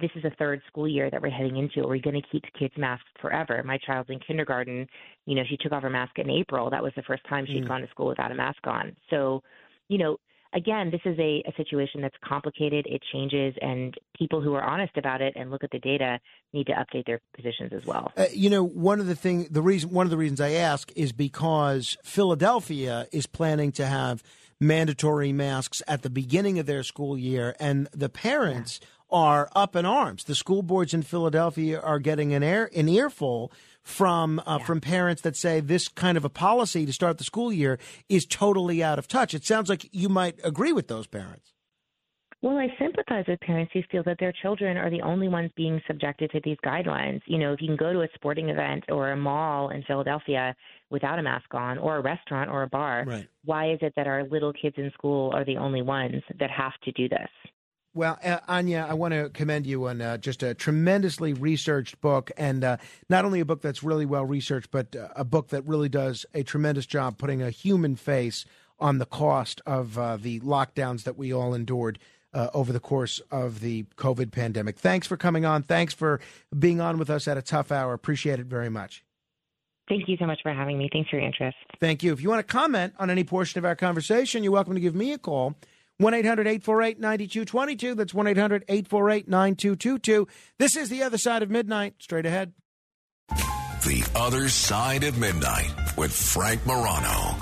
this 0.00 0.10
is 0.14 0.24
a 0.24 0.30
third 0.38 0.60
school 0.66 0.86
year 0.86 1.10
that 1.10 1.22
we're 1.22 1.30
heading 1.30 1.56
into. 1.56 1.86
Are 1.86 1.90
we 1.90 2.00
going 2.00 2.20
to 2.20 2.28
keep 2.30 2.44
kids 2.58 2.74
masked 2.76 3.06
forever? 3.20 3.62
My 3.64 3.78
child's 3.78 4.10
in 4.10 4.18
kindergarten. 4.20 4.86
You 5.24 5.34
know, 5.36 5.42
she 5.48 5.56
took 5.56 5.72
off 5.72 5.82
her 5.82 5.90
mask 5.90 6.18
in 6.18 6.28
April. 6.30 6.68
That 6.70 6.82
was 6.82 6.92
the 6.96 7.02
first 7.02 7.24
time 7.28 7.46
she'd 7.46 7.64
Mm. 7.64 7.68
gone 7.68 7.80
to 7.80 7.88
school 7.88 8.06
without 8.08 8.30
a 8.30 8.34
mask 8.34 8.66
on. 8.66 8.94
So, 9.10 9.42
you 9.88 9.98
know, 9.98 10.18
again, 10.52 10.90
this 10.90 11.00
is 11.04 11.18
a, 11.18 11.42
a 11.46 11.52
situation 11.56 12.00
that's 12.02 12.16
complicated. 12.22 12.86
It 12.88 13.02
changes, 13.12 13.54
and 13.60 13.94
people 14.18 14.40
who 14.40 14.54
are 14.54 14.62
honest 14.62 14.96
about 14.96 15.20
it 15.20 15.32
and 15.36 15.50
look 15.50 15.64
at 15.64 15.70
the 15.70 15.78
data 15.78 16.18
need 16.52 16.66
to 16.66 16.72
update 16.72 17.06
their 17.06 17.20
positions 17.34 17.72
as 17.74 17.84
well. 17.86 18.12
Uh, 18.16 18.26
you 18.32 18.50
know, 18.50 18.64
one 18.64 19.00
of 19.00 19.06
the 19.06 19.16
thing, 19.16 19.48
the 19.50 19.62
reason, 19.62 19.90
one 19.90 20.06
of 20.06 20.10
the 20.10 20.16
reasons 20.16 20.40
I 20.40 20.52
ask 20.52 20.92
is 20.94 21.12
because 21.12 21.96
Philadelphia 22.04 23.06
is 23.12 23.26
planning 23.26 23.72
to 23.72 23.86
have 23.86 24.22
mandatory 24.60 25.32
masks 25.32 25.82
at 25.86 26.02
the 26.02 26.08
beginning 26.08 26.58
of 26.58 26.66
their 26.66 26.82
school 26.82 27.18
year, 27.18 27.54
and 27.60 27.88
the 27.92 28.08
parents 28.08 28.80
are 29.10 29.48
up 29.54 29.76
in 29.76 29.86
arms. 29.86 30.24
The 30.24 30.34
school 30.34 30.62
boards 30.62 30.92
in 30.94 31.02
Philadelphia 31.02 31.80
are 31.80 31.98
getting 31.98 32.32
an 32.34 32.42
air 32.42 32.70
an 32.74 32.88
earful 32.88 33.52
from 33.82 34.42
uh, 34.46 34.58
from 34.58 34.80
parents 34.80 35.22
that 35.22 35.36
say 35.36 35.60
this 35.60 35.88
kind 35.88 36.16
of 36.16 36.24
a 36.24 36.28
policy 36.28 36.84
to 36.86 36.92
start 36.92 37.18
the 37.18 37.24
school 37.24 37.52
year 37.52 37.78
is 38.08 38.26
totally 38.26 38.82
out 38.82 38.98
of 38.98 39.06
touch. 39.06 39.32
It 39.34 39.44
sounds 39.44 39.68
like 39.68 39.88
you 39.92 40.08
might 40.08 40.38
agree 40.42 40.72
with 40.72 40.88
those 40.88 41.06
parents. 41.06 41.52
Well, 42.42 42.58
I 42.58 42.68
sympathize 42.78 43.24
with 43.26 43.40
parents 43.40 43.72
who 43.72 43.80
feel 43.90 44.02
that 44.04 44.18
their 44.20 44.32
children 44.42 44.76
are 44.76 44.90
the 44.90 45.00
only 45.00 45.26
ones 45.26 45.50
being 45.56 45.80
subjected 45.86 46.30
to 46.32 46.40
these 46.44 46.58
guidelines. 46.64 47.20
You 47.26 47.38
know, 47.38 47.52
if 47.54 47.62
you 47.62 47.66
can 47.68 47.76
go 47.76 47.92
to 47.92 48.02
a 48.02 48.08
sporting 48.14 48.50
event 48.50 48.84
or 48.88 49.10
a 49.10 49.16
mall 49.16 49.70
in 49.70 49.82
Philadelphia 49.84 50.54
without 50.90 51.18
a 51.18 51.22
mask 51.22 51.52
on, 51.54 51.78
or 51.78 51.96
a 51.96 52.02
restaurant 52.02 52.50
or 52.50 52.62
a 52.62 52.68
bar, 52.68 53.04
Right. 53.06 53.26
why 53.44 53.72
is 53.72 53.78
it 53.80 53.94
that 53.96 54.06
our 54.06 54.22
little 54.24 54.52
kids 54.52 54.76
in 54.78 54.90
school 54.92 55.32
are 55.34 55.44
the 55.44 55.56
only 55.56 55.82
ones 55.82 56.22
that 56.38 56.50
have 56.50 56.74
to 56.84 56.92
do 56.92 57.08
this? 57.08 57.28
Well, 57.96 58.18
uh, 58.22 58.40
Anya, 58.46 58.86
I 58.86 58.92
want 58.92 59.14
to 59.14 59.30
commend 59.30 59.66
you 59.66 59.86
on 59.88 60.02
uh, 60.02 60.18
just 60.18 60.42
a 60.42 60.52
tremendously 60.52 61.32
researched 61.32 61.98
book, 62.02 62.30
and 62.36 62.62
uh, 62.62 62.76
not 63.08 63.24
only 63.24 63.40
a 63.40 63.46
book 63.46 63.62
that's 63.62 63.82
really 63.82 64.04
well 64.04 64.26
researched, 64.26 64.70
but 64.70 64.94
uh, 64.94 65.08
a 65.16 65.24
book 65.24 65.48
that 65.48 65.66
really 65.66 65.88
does 65.88 66.26
a 66.34 66.42
tremendous 66.42 66.84
job 66.84 67.16
putting 67.16 67.40
a 67.40 67.48
human 67.48 67.96
face 67.96 68.44
on 68.78 68.98
the 68.98 69.06
cost 69.06 69.62
of 69.64 69.96
uh, 69.96 70.18
the 70.18 70.40
lockdowns 70.40 71.04
that 71.04 71.16
we 71.16 71.32
all 71.32 71.54
endured 71.54 71.98
uh, 72.34 72.50
over 72.52 72.70
the 72.70 72.80
course 72.80 73.18
of 73.30 73.60
the 73.60 73.84
COVID 73.96 74.30
pandemic. 74.30 74.78
Thanks 74.78 75.06
for 75.06 75.16
coming 75.16 75.46
on. 75.46 75.62
Thanks 75.62 75.94
for 75.94 76.20
being 76.56 76.82
on 76.82 76.98
with 76.98 77.08
us 77.08 77.26
at 77.26 77.38
a 77.38 77.42
tough 77.42 77.72
hour. 77.72 77.94
Appreciate 77.94 78.38
it 78.38 78.46
very 78.46 78.68
much. 78.68 79.04
Thank 79.88 80.06
you 80.06 80.18
so 80.18 80.26
much 80.26 80.40
for 80.42 80.52
having 80.52 80.76
me. 80.76 80.90
Thanks 80.92 81.08
for 81.08 81.16
your 81.16 81.24
interest. 81.24 81.56
Thank 81.80 82.02
you. 82.02 82.12
If 82.12 82.20
you 82.20 82.28
want 82.28 82.46
to 82.46 82.52
comment 82.52 82.92
on 82.98 83.08
any 83.08 83.24
portion 83.24 83.58
of 83.58 83.64
our 83.64 83.76
conversation, 83.76 84.42
you're 84.42 84.52
welcome 84.52 84.74
to 84.74 84.80
give 84.80 84.94
me 84.94 85.14
a 85.14 85.18
call. 85.18 85.54
1 85.98 86.12
800 86.12 86.46
848 86.46 87.00
9222. 87.00 87.94
That's 87.94 88.12
1 88.12 88.26
800 88.26 88.64
848 88.68 89.28
9222. 89.28 90.28
This 90.58 90.76
is 90.76 90.90
The 90.90 91.02
Other 91.02 91.18
Side 91.18 91.42
of 91.42 91.50
Midnight. 91.50 91.94
Straight 91.98 92.26
ahead. 92.26 92.52
The 93.28 94.04
Other 94.14 94.48
Side 94.48 95.04
of 95.04 95.16
Midnight 95.18 95.72
with 95.96 96.12
Frank 96.12 96.66
Morano. 96.66 97.36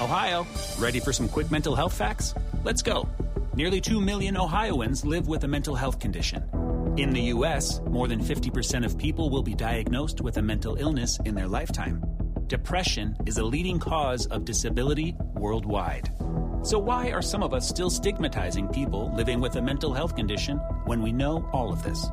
Ohio, 0.00 0.46
ready 0.78 1.00
for 1.00 1.12
some 1.12 1.28
quick 1.28 1.50
mental 1.50 1.74
health 1.74 1.94
facts? 1.94 2.34
Let's 2.64 2.82
go. 2.82 3.08
Nearly 3.54 3.80
2 3.80 4.00
million 4.00 4.36
Ohioans 4.36 5.04
live 5.04 5.28
with 5.28 5.44
a 5.44 5.48
mental 5.48 5.74
health 5.74 6.00
condition. 6.00 6.48
In 6.96 7.10
the 7.10 7.22
U.S., 7.34 7.80
more 7.88 8.08
than 8.08 8.20
50% 8.20 8.84
of 8.84 8.98
people 8.98 9.30
will 9.30 9.42
be 9.42 9.54
diagnosed 9.54 10.20
with 10.20 10.36
a 10.36 10.42
mental 10.42 10.76
illness 10.76 11.18
in 11.24 11.34
their 11.34 11.48
lifetime. 11.48 12.02
Depression 12.46 13.16
is 13.26 13.38
a 13.38 13.44
leading 13.44 13.78
cause 13.78 14.26
of 14.26 14.44
disability 14.44 15.14
worldwide. 15.34 16.10
So, 16.62 16.78
why 16.78 17.10
are 17.10 17.22
some 17.22 17.42
of 17.42 17.54
us 17.54 17.68
still 17.68 17.90
stigmatizing 17.90 18.68
people 18.68 19.14
living 19.14 19.40
with 19.40 19.56
a 19.56 19.62
mental 19.62 19.92
health 19.92 20.14
condition 20.14 20.58
when 20.84 21.02
we 21.02 21.12
know 21.12 21.48
all 21.52 21.72
of 21.72 21.82
this? 21.82 22.06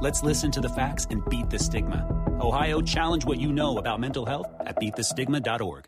Let's 0.00 0.22
listen 0.22 0.50
to 0.52 0.60
the 0.60 0.68
facts 0.68 1.06
and 1.10 1.24
beat 1.28 1.50
the 1.50 1.58
stigma. 1.58 2.06
Ohio, 2.40 2.80
challenge 2.80 3.24
what 3.24 3.40
you 3.40 3.52
know 3.52 3.78
about 3.78 4.00
mental 4.00 4.26
health 4.26 4.48
at 4.60 4.76
beatthestigma.org. 4.76 5.84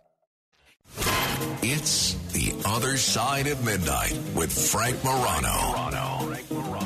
It's 1.62 2.15
The 2.33 2.55
Other 2.66 2.97
Side 2.97 3.47
of 3.47 3.65
Midnight 3.65 4.19
with 4.35 4.53
Frank 4.53 5.03
Morano. 5.03 6.35
See 6.53 6.84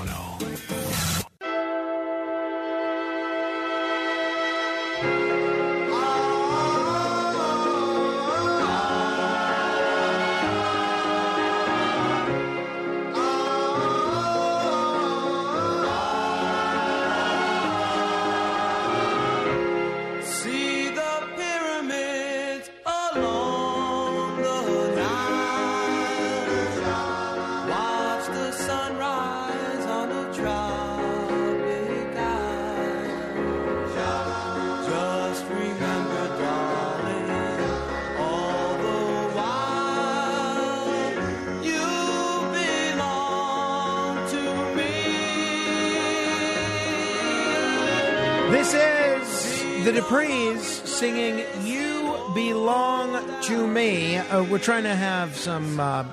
the 49.85 49.93
Duprees 49.93 50.61
singing 50.87 51.45
You 51.65 52.19
Belong 52.35 53.43
to 53.43 53.67
Me. 53.67 54.17
Uh, 54.17 54.43
we're 54.45 54.59
trying 54.59 54.83
to 54.83 54.95
have 54.95 55.37
some 55.37 55.79
uh, 55.79 56.05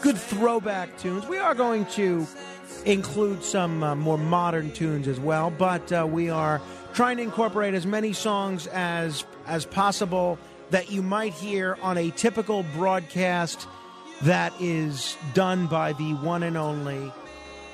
good 0.00 0.18
throwback 0.18 0.98
tunes. 0.98 1.26
We 1.26 1.38
are 1.38 1.54
going 1.54 1.86
to 1.86 2.26
include 2.84 3.44
some 3.44 3.82
uh, 3.84 3.94
more 3.94 4.18
modern 4.18 4.72
tunes 4.72 5.06
as 5.06 5.20
well, 5.20 5.50
but 5.50 5.92
uh, 5.92 6.06
we 6.10 6.30
are 6.30 6.60
trying 6.94 7.18
to 7.18 7.22
incorporate 7.22 7.74
as 7.74 7.86
many 7.86 8.12
songs 8.12 8.66
as 8.68 9.24
as 9.46 9.66
possible 9.66 10.38
that 10.70 10.90
you 10.90 11.02
might 11.02 11.32
hear 11.32 11.78
on 11.80 11.96
a 11.98 12.10
typical 12.10 12.64
broadcast 12.74 13.68
that 14.22 14.52
is 14.60 15.16
done 15.34 15.66
by 15.68 15.92
the 15.92 16.14
one 16.14 16.42
and 16.42 16.56
only 16.56 17.12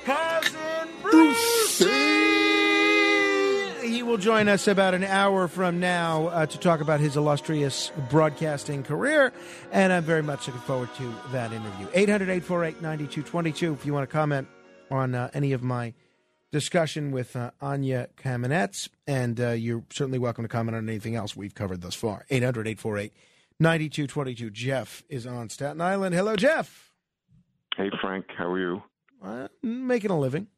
Cousin 0.05 0.89
Brucie. 1.03 2.38
He 3.89 4.03
will 4.03 4.19
join 4.19 4.49
us 4.49 4.69
about 4.69 4.93
an 4.93 5.03
hour 5.03 5.49
from 5.49 5.81
now 5.81 6.27
uh, 6.27 6.45
to 6.45 6.59
talk 6.59 6.83
about 6.83 7.01
his 7.01 7.17
illustrious 7.17 7.91
broadcasting 8.11 8.83
career, 8.83 9.33
and 9.73 9.95
I'm 9.95 10.05
very 10.05 10.23
much 10.23 10.47
looking 10.47 10.61
forward 10.63 10.95
to 10.97 11.15
that 11.33 11.53
interview. 11.53 11.89
800 11.95 12.29
848 12.29 12.83
9222 12.83 13.73
if 13.73 13.87
you 13.87 13.95
want 13.95 14.09
to 14.09 14.13
comment 14.13 14.47
on 14.91 15.15
uh, 15.15 15.31
any 15.33 15.53
of 15.53 15.63
my 15.63 15.95
discussion 16.53 17.13
with 17.13 17.35
uh, 17.35 17.51
Anya 17.63 18.09
Kamenetz, 18.19 18.91
and 19.07 19.41
uh, 19.41 19.51
you're 19.53 19.83
certainly 19.91 20.19
welcome 20.19 20.45
to 20.45 20.49
comment 20.49 20.77
on 20.77 20.87
anything 20.87 21.17
else 21.17 21.35
we've 21.35 21.55
covered 21.55 21.81
thus 21.81 21.95
far. 21.95 22.27
800 22.29 22.69
848 22.69 23.13
9222. 23.59 24.51
Jeff 24.51 25.03
is 25.09 25.27
on 25.27 25.49
Staten 25.49 25.81
Island. 25.81 26.15
Hello, 26.15 26.37
Jeff. 26.37 26.93
Hey, 27.75 27.91
Frank. 28.03 28.27
How 28.37 28.53
are 28.53 28.59
you? 28.59 28.83
Uh, 29.25 29.49
making 29.63 30.11
a 30.11 30.19
living. 30.19 30.49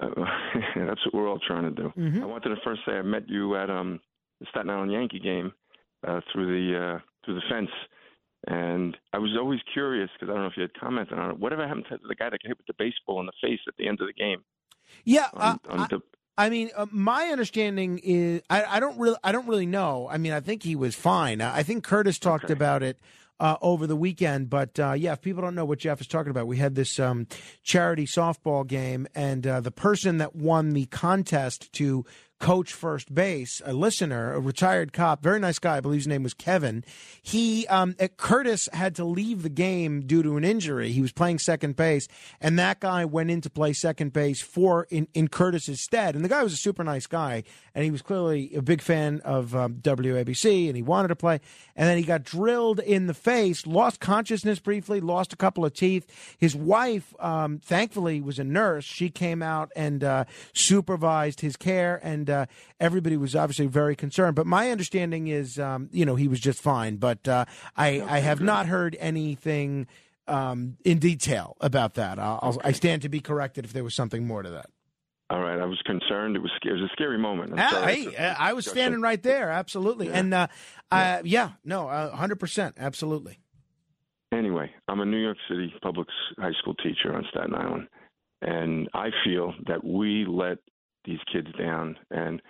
Uh, 0.00 0.08
that's 0.76 1.04
what 1.06 1.14
we're 1.14 1.28
all 1.28 1.38
trying 1.46 1.64
to 1.64 1.70
do. 1.82 1.92
Mhm. 1.96 2.22
I 2.22 2.26
wanted 2.26 2.48
to 2.50 2.56
first 2.64 2.80
say 2.86 2.92
I 2.92 3.02
met 3.02 3.28
you 3.28 3.56
at 3.56 3.70
um, 3.70 4.00
the 4.40 4.46
Staten 4.50 4.70
Island 4.70 4.92
Yankee 4.92 5.20
game 5.20 5.52
uh, 6.06 6.20
through 6.32 6.46
the 6.46 6.78
uh, 6.78 6.98
through 7.24 7.34
the 7.34 7.42
fence, 7.50 7.70
and 8.46 8.96
I 9.12 9.18
was 9.18 9.30
always 9.38 9.60
curious 9.72 10.10
because 10.14 10.30
I 10.30 10.34
don't 10.34 10.42
know 10.42 10.48
if 10.48 10.56
you 10.56 10.62
had 10.62 10.74
commented 10.74 11.18
on 11.18 11.30
it. 11.30 11.38
Whatever 11.38 11.66
happened 11.66 11.86
to 11.90 11.98
the 12.08 12.14
guy 12.14 12.26
that 12.30 12.42
got 12.42 12.48
hit 12.48 12.56
with 12.58 12.66
the 12.66 12.74
baseball 12.78 13.20
in 13.20 13.26
the 13.26 13.32
face 13.40 13.60
at 13.68 13.74
the 13.78 13.86
end 13.86 14.00
of 14.00 14.06
the 14.06 14.12
game? 14.12 14.42
Yeah, 15.04 15.28
uh, 15.34 15.56
On, 15.68 15.80
on 15.80 15.86
the, 15.90 16.00
I 16.36 16.48
mean, 16.48 16.70
uh, 16.76 16.86
my 16.90 17.26
understanding 17.26 18.00
is 18.02 18.42
I, 18.50 18.64
I 18.64 18.80
don't 18.80 18.98
really 18.98 19.16
I 19.22 19.32
don't 19.32 19.46
really 19.46 19.66
know. 19.66 20.08
I 20.10 20.18
mean, 20.18 20.32
I 20.32 20.40
think 20.40 20.62
he 20.62 20.74
was 20.74 20.94
fine. 20.94 21.40
I 21.40 21.58
I 21.58 21.62
think 21.62 21.84
Curtis 21.84 22.18
talked 22.18 22.50
about 22.50 22.82
it 22.82 22.98
uh, 23.40 23.56
over 23.60 23.86
the 23.86 23.96
weekend. 23.96 24.50
But 24.50 24.78
uh, 24.78 24.92
yeah, 24.92 25.12
if 25.12 25.20
people 25.20 25.42
don't 25.42 25.54
know 25.54 25.64
what 25.64 25.78
Jeff 25.78 26.00
is 26.00 26.06
talking 26.06 26.30
about, 26.30 26.46
we 26.46 26.56
had 26.58 26.74
this 26.74 26.98
um, 27.00 27.26
charity 27.62 28.06
softball 28.06 28.66
game, 28.66 29.06
and 29.14 29.46
uh, 29.46 29.60
the 29.60 29.70
person 29.70 30.18
that 30.18 30.36
won 30.36 30.70
the 30.70 30.86
contest 30.86 31.72
to 31.74 32.04
coach 32.42 32.72
first 32.72 33.14
base, 33.14 33.62
a 33.64 33.72
listener, 33.72 34.34
a 34.34 34.40
retired 34.40 34.92
cop, 34.92 35.22
very 35.22 35.38
nice 35.38 35.60
guy, 35.60 35.76
I 35.76 35.80
believe 35.80 36.00
his 36.00 36.08
name 36.08 36.24
was 36.24 36.34
Kevin. 36.34 36.82
He 37.22 37.68
um, 37.68 37.94
Curtis 38.16 38.68
had 38.72 38.96
to 38.96 39.04
leave 39.04 39.44
the 39.44 39.48
game 39.48 40.00
due 40.00 40.24
to 40.24 40.36
an 40.36 40.42
injury. 40.42 40.90
He 40.90 41.00
was 41.00 41.12
playing 41.12 41.38
second 41.38 41.76
base, 41.76 42.08
and 42.40 42.58
that 42.58 42.80
guy 42.80 43.04
went 43.04 43.30
in 43.30 43.42
to 43.42 43.50
play 43.50 43.72
second 43.72 44.12
base 44.12 44.42
for 44.42 44.88
in, 44.90 45.06
in 45.14 45.28
Curtis's 45.28 45.80
stead. 45.80 46.16
And 46.16 46.24
the 46.24 46.28
guy 46.28 46.42
was 46.42 46.52
a 46.52 46.56
super 46.56 46.82
nice 46.82 47.06
guy, 47.06 47.44
and 47.76 47.84
he 47.84 47.92
was 47.92 48.02
clearly 48.02 48.52
a 48.56 48.60
big 48.60 48.82
fan 48.82 49.20
of 49.24 49.54
um, 49.54 49.76
WABC, 49.76 50.66
and 50.66 50.74
he 50.74 50.82
wanted 50.82 51.08
to 51.08 51.16
play. 51.16 51.40
And 51.76 51.88
then 51.88 51.96
he 51.96 52.02
got 52.02 52.24
drilled 52.24 52.80
in 52.80 53.06
the 53.06 53.14
face, 53.14 53.68
lost 53.68 54.00
consciousness 54.00 54.58
briefly, 54.58 55.00
lost 55.00 55.32
a 55.32 55.36
couple 55.36 55.64
of 55.64 55.74
teeth. 55.74 56.06
His 56.38 56.56
wife, 56.56 57.14
um, 57.20 57.60
thankfully, 57.60 58.20
was 58.20 58.40
a 58.40 58.44
nurse. 58.44 58.84
She 58.84 59.10
came 59.10 59.42
out 59.42 59.70
and 59.76 60.02
uh, 60.02 60.24
supervised 60.52 61.40
his 61.40 61.56
care, 61.56 62.00
and 62.02 62.31
uh, 62.32 62.46
everybody 62.80 63.16
was 63.16 63.36
obviously 63.36 63.66
very 63.66 63.94
concerned. 63.94 64.34
But 64.34 64.46
my 64.46 64.70
understanding 64.70 65.28
is, 65.28 65.58
um, 65.58 65.88
you 65.92 66.04
know, 66.06 66.16
he 66.16 66.26
was 66.26 66.40
just 66.40 66.60
fine. 66.60 66.96
But 66.96 67.28
uh, 67.28 67.44
I, 67.76 68.00
I 68.00 68.18
have 68.20 68.40
not 68.40 68.66
heard 68.66 68.96
anything 68.98 69.86
um, 70.26 70.78
in 70.84 70.98
detail 70.98 71.56
about 71.60 71.94
that. 71.94 72.18
I'll, 72.18 72.38
I'll, 72.42 72.60
I 72.64 72.72
stand 72.72 73.02
to 73.02 73.08
be 73.08 73.20
corrected 73.20 73.64
if 73.64 73.72
there 73.72 73.84
was 73.84 73.94
something 73.94 74.26
more 74.26 74.42
to 74.42 74.50
that. 74.50 74.70
all 75.30 75.40
right, 75.40 75.58
I 75.60 75.64
was 75.66 75.80
concerned. 75.86 76.36
It 76.36 76.40
was 76.40 76.50
it 76.64 76.72
was 76.72 76.82
a 76.82 76.88
scary 76.92 77.18
moment. 77.18 77.54
Ah, 77.56 77.84
hey, 77.86 78.14
I 78.16 78.52
was 78.52 78.66
standing 78.66 79.00
right 79.00 79.22
there, 79.22 79.50
absolutely, 79.50 80.10
and 80.10 80.32
uh, 80.34 80.46
uh, 80.90 81.22
yeah, 81.24 81.52
no, 81.64 81.88
hundred 82.14 82.36
percent, 82.38 82.76
absolutely. 82.78 83.38
Anyway, 84.32 84.70
I'm 84.88 85.00
a 85.00 85.04
New 85.04 85.18
York 85.18 85.36
City 85.48 85.72
public 85.82 86.08
high 86.38 86.52
school 86.60 86.74
teacher 86.74 87.14
on 87.14 87.24
Staten 87.30 87.54
Island, 87.54 87.88
and 88.40 88.88
I 88.94 89.10
feel 89.24 89.54
that 89.66 89.84
we 89.84 90.24
let 90.26 90.58
these 91.04 91.18
kids 91.32 91.48
down. 91.58 91.96
And 92.10 92.40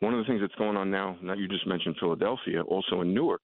one 0.00 0.14
of 0.14 0.18
the 0.18 0.24
things 0.24 0.40
that's 0.40 0.54
going 0.56 0.76
on 0.76 0.90
now, 0.90 1.16
now 1.22 1.34
you 1.34 1.48
just 1.48 1.66
mentioned 1.66 1.96
Philadelphia, 1.98 2.62
also 2.62 3.00
in 3.00 3.14
Newark, 3.14 3.42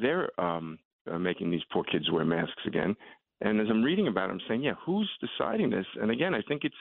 they're 0.00 0.28
um, 0.40 0.78
uh, 1.10 1.18
making 1.18 1.50
these 1.50 1.62
poor 1.72 1.84
kids 1.84 2.10
wear 2.10 2.24
masks 2.24 2.62
again. 2.66 2.94
And 3.40 3.60
as 3.60 3.68
I'm 3.70 3.82
reading 3.82 4.08
about 4.08 4.30
it, 4.30 4.32
I'm 4.32 4.40
saying, 4.48 4.62
yeah, 4.62 4.74
who's 4.84 5.10
deciding 5.20 5.70
this? 5.70 5.86
And 6.00 6.10
again, 6.10 6.34
I 6.34 6.42
think 6.48 6.64
it's 6.64 6.74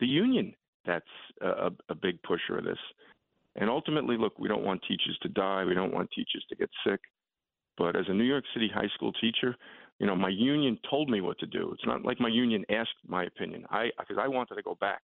the 0.00 0.06
union 0.06 0.54
that's 0.84 1.04
a, 1.40 1.70
a, 1.88 1.94
big 1.94 2.20
pusher 2.22 2.58
of 2.58 2.64
this. 2.64 2.78
And 3.56 3.70
ultimately, 3.70 4.16
look, 4.16 4.38
we 4.38 4.48
don't 4.48 4.64
want 4.64 4.82
teachers 4.82 5.16
to 5.22 5.28
die. 5.28 5.64
We 5.64 5.74
don't 5.74 5.94
want 5.94 6.10
teachers 6.10 6.44
to 6.48 6.56
get 6.56 6.68
sick. 6.86 7.00
But 7.78 7.96
as 7.96 8.04
a 8.08 8.14
New 8.14 8.24
York 8.24 8.44
City 8.52 8.70
high 8.72 8.88
school 8.94 9.12
teacher, 9.12 9.56
you 9.98 10.06
know, 10.06 10.16
my 10.16 10.28
union 10.28 10.78
told 10.88 11.08
me 11.08 11.20
what 11.20 11.38
to 11.38 11.46
do. 11.46 11.70
It's 11.72 11.86
not 11.86 12.04
like 12.04 12.20
my 12.20 12.28
union 12.28 12.64
asked 12.70 12.90
my 13.06 13.24
opinion. 13.24 13.64
I 13.70 13.90
because 13.98 14.18
I 14.20 14.28
wanted 14.28 14.56
to 14.56 14.62
go 14.62 14.76
back, 14.80 15.02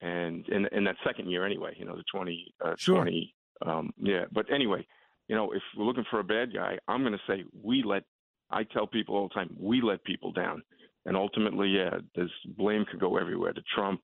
and 0.00 0.46
in 0.48 0.66
in 0.72 0.84
that 0.84 0.96
second 1.06 1.30
year 1.30 1.44
anyway, 1.46 1.74
you 1.78 1.84
know, 1.84 1.96
the 1.96 2.04
twenty 2.12 2.52
uh, 2.64 2.74
Sure. 2.76 2.96
twenty, 2.96 3.34
um, 3.64 3.92
yeah. 3.98 4.24
But 4.32 4.46
anyway, 4.52 4.86
you 5.28 5.36
know, 5.36 5.52
if 5.52 5.62
we're 5.76 5.84
looking 5.84 6.04
for 6.10 6.20
a 6.20 6.24
bad 6.24 6.52
guy, 6.52 6.78
I'm 6.88 7.02
going 7.02 7.12
to 7.14 7.18
say 7.26 7.44
we 7.62 7.82
let. 7.82 8.04
I 8.50 8.64
tell 8.64 8.86
people 8.86 9.16
all 9.16 9.28
the 9.28 9.34
time, 9.34 9.56
we 9.58 9.80
let 9.80 10.04
people 10.04 10.30
down, 10.32 10.62
and 11.06 11.16
ultimately, 11.16 11.68
yeah, 11.70 11.98
this 12.14 12.30
blame 12.56 12.84
could 12.90 13.00
go 13.00 13.16
everywhere 13.16 13.52
to 13.52 13.62
Trump, 13.74 14.02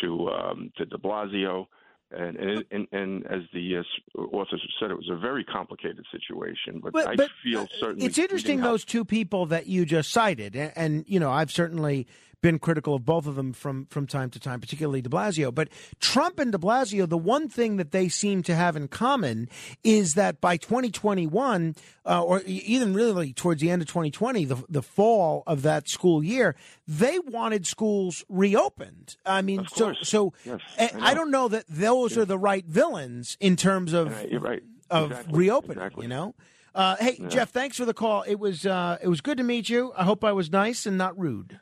to 0.00 0.28
um, 0.30 0.70
to 0.76 0.86
De 0.86 0.96
Blasio. 0.96 1.66
And, 2.10 2.36
and 2.36 2.64
and 2.70 2.86
and 2.92 3.26
as 3.26 3.40
the 3.52 3.78
uh, 3.78 4.22
have 4.38 4.46
said, 4.78 4.90
it 4.92 4.94
was 4.94 5.08
a 5.10 5.16
very 5.16 5.42
complicated 5.42 6.04
situation. 6.12 6.78
But, 6.80 6.92
But- 6.92 7.08
I 7.08 7.16
but, 7.16 7.30
feel 7.42 7.66
certainly 7.80 8.06
It's 8.06 8.18
interesting 8.18 8.60
those 8.60 8.84
two 8.84 9.04
people 9.04 9.46
that 9.46 9.66
you 9.66 9.84
just 9.84 10.12
cited, 10.12 10.54
and, 10.54 10.72
and 10.76 11.04
you 11.08 11.18
know 11.18 11.32
I've 11.32 11.50
certainly 11.50 12.06
been 12.44 12.58
critical 12.58 12.94
of 12.94 13.06
both 13.06 13.26
of 13.26 13.36
them 13.36 13.54
from 13.54 13.86
from 13.86 14.06
time 14.06 14.28
to 14.28 14.38
time, 14.38 14.60
particularly 14.60 15.00
De 15.00 15.08
Blasio. 15.08 15.52
But 15.52 15.70
Trump 15.98 16.38
and 16.38 16.52
De 16.52 16.58
Blasio, 16.58 17.08
the 17.08 17.16
one 17.16 17.48
thing 17.48 17.78
that 17.78 17.90
they 17.90 18.10
seem 18.10 18.42
to 18.42 18.54
have 18.54 18.76
in 18.76 18.86
common 18.86 19.48
is 19.82 20.12
that 20.12 20.42
by 20.42 20.58
2021, 20.58 21.74
uh, 22.04 22.22
or 22.22 22.42
even 22.42 22.92
really 22.92 23.32
towards 23.32 23.62
the 23.62 23.70
end 23.70 23.80
of 23.80 23.88
2020, 23.88 24.44
the 24.44 24.62
the 24.68 24.82
fall 24.82 25.42
of 25.46 25.62
that 25.62 25.88
school 25.88 26.22
year, 26.22 26.54
they 26.86 27.18
wanted 27.18 27.66
schools 27.66 28.22
reopened. 28.28 29.16
I 29.24 29.40
mean, 29.40 29.66
so 29.74 29.94
so 30.02 30.34
Yes, 30.44 30.60
I 30.78 30.90
I, 31.00 31.14
don't 31.14 31.30
know 31.30 31.48
that 31.48 31.64
those 31.66 32.18
are 32.18 32.26
the 32.26 32.38
right 32.38 32.66
villains 32.66 33.38
in 33.40 33.56
terms 33.56 33.94
of 33.94 34.12
Right, 34.12 34.40
right. 34.42 34.62
of 34.90 35.12
Exactly, 35.12 35.38
reopening. 35.38 35.92
You 36.02 36.08
know. 36.08 36.34
Uh, 36.74 36.96
hey 36.96 37.16
Yeah. 37.18 37.28
Jeff, 37.28 37.50
thanks 37.52 37.78
for 37.78 37.86
the 37.86 37.94
call. 37.94 38.22
It 38.26 38.34
was 38.38 38.66
uh, 38.66 38.98
it 39.00 39.08
was 39.08 39.22
good 39.22 39.38
to 39.38 39.44
meet 39.44 39.70
you. 39.70 39.92
I 39.96 40.04
hope 40.04 40.22
I 40.24 40.32
was 40.32 40.50
nice 40.52 40.84
and 40.84 40.98
not 40.98 41.18
rude. 41.18 41.60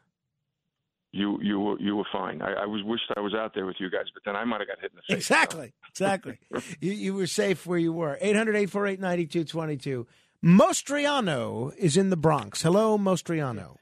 You 1.12 1.38
you 1.42 1.60
were 1.60 1.78
you 1.78 1.94
were 1.96 2.06
fine. 2.10 2.40
I, 2.40 2.52
I 2.62 2.66
was 2.66 2.82
wished 2.84 3.04
I 3.16 3.20
was 3.20 3.34
out 3.34 3.52
there 3.54 3.66
with 3.66 3.76
you 3.78 3.90
guys, 3.90 4.06
but 4.14 4.22
then 4.24 4.34
I 4.34 4.44
might 4.44 4.60
have 4.60 4.68
got 4.68 4.80
hit 4.80 4.92
in 4.92 4.96
the 4.96 5.02
face. 5.02 5.18
Exactly, 5.18 5.74
exactly. 5.90 6.38
you, 6.80 6.92
you 6.92 7.14
were 7.14 7.26
safe 7.26 7.66
where 7.66 7.78
you 7.78 7.92
were. 7.92 8.18
800-848-9222. 8.22 10.06
Mostriano 10.40 11.70
is 11.76 11.98
in 11.98 12.08
the 12.08 12.16
Bronx. 12.16 12.62
Hello, 12.62 12.96
Mostriano. 12.96 13.76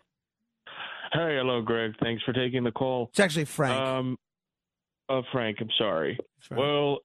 Hey, 1.12 1.36
hello, 1.36 1.62
Greg. 1.62 1.94
Thanks 2.02 2.22
for 2.24 2.32
taking 2.32 2.64
the 2.64 2.72
call. 2.72 3.08
It's 3.10 3.20
actually 3.20 3.46
Frank. 3.46 3.80
Um, 3.80 4.18
uh, 5.08 5.22
Frank, 5.32 5.58
I'm 5.60 5.70
sorry. 5.78 6.18
Well, 6.50 6.98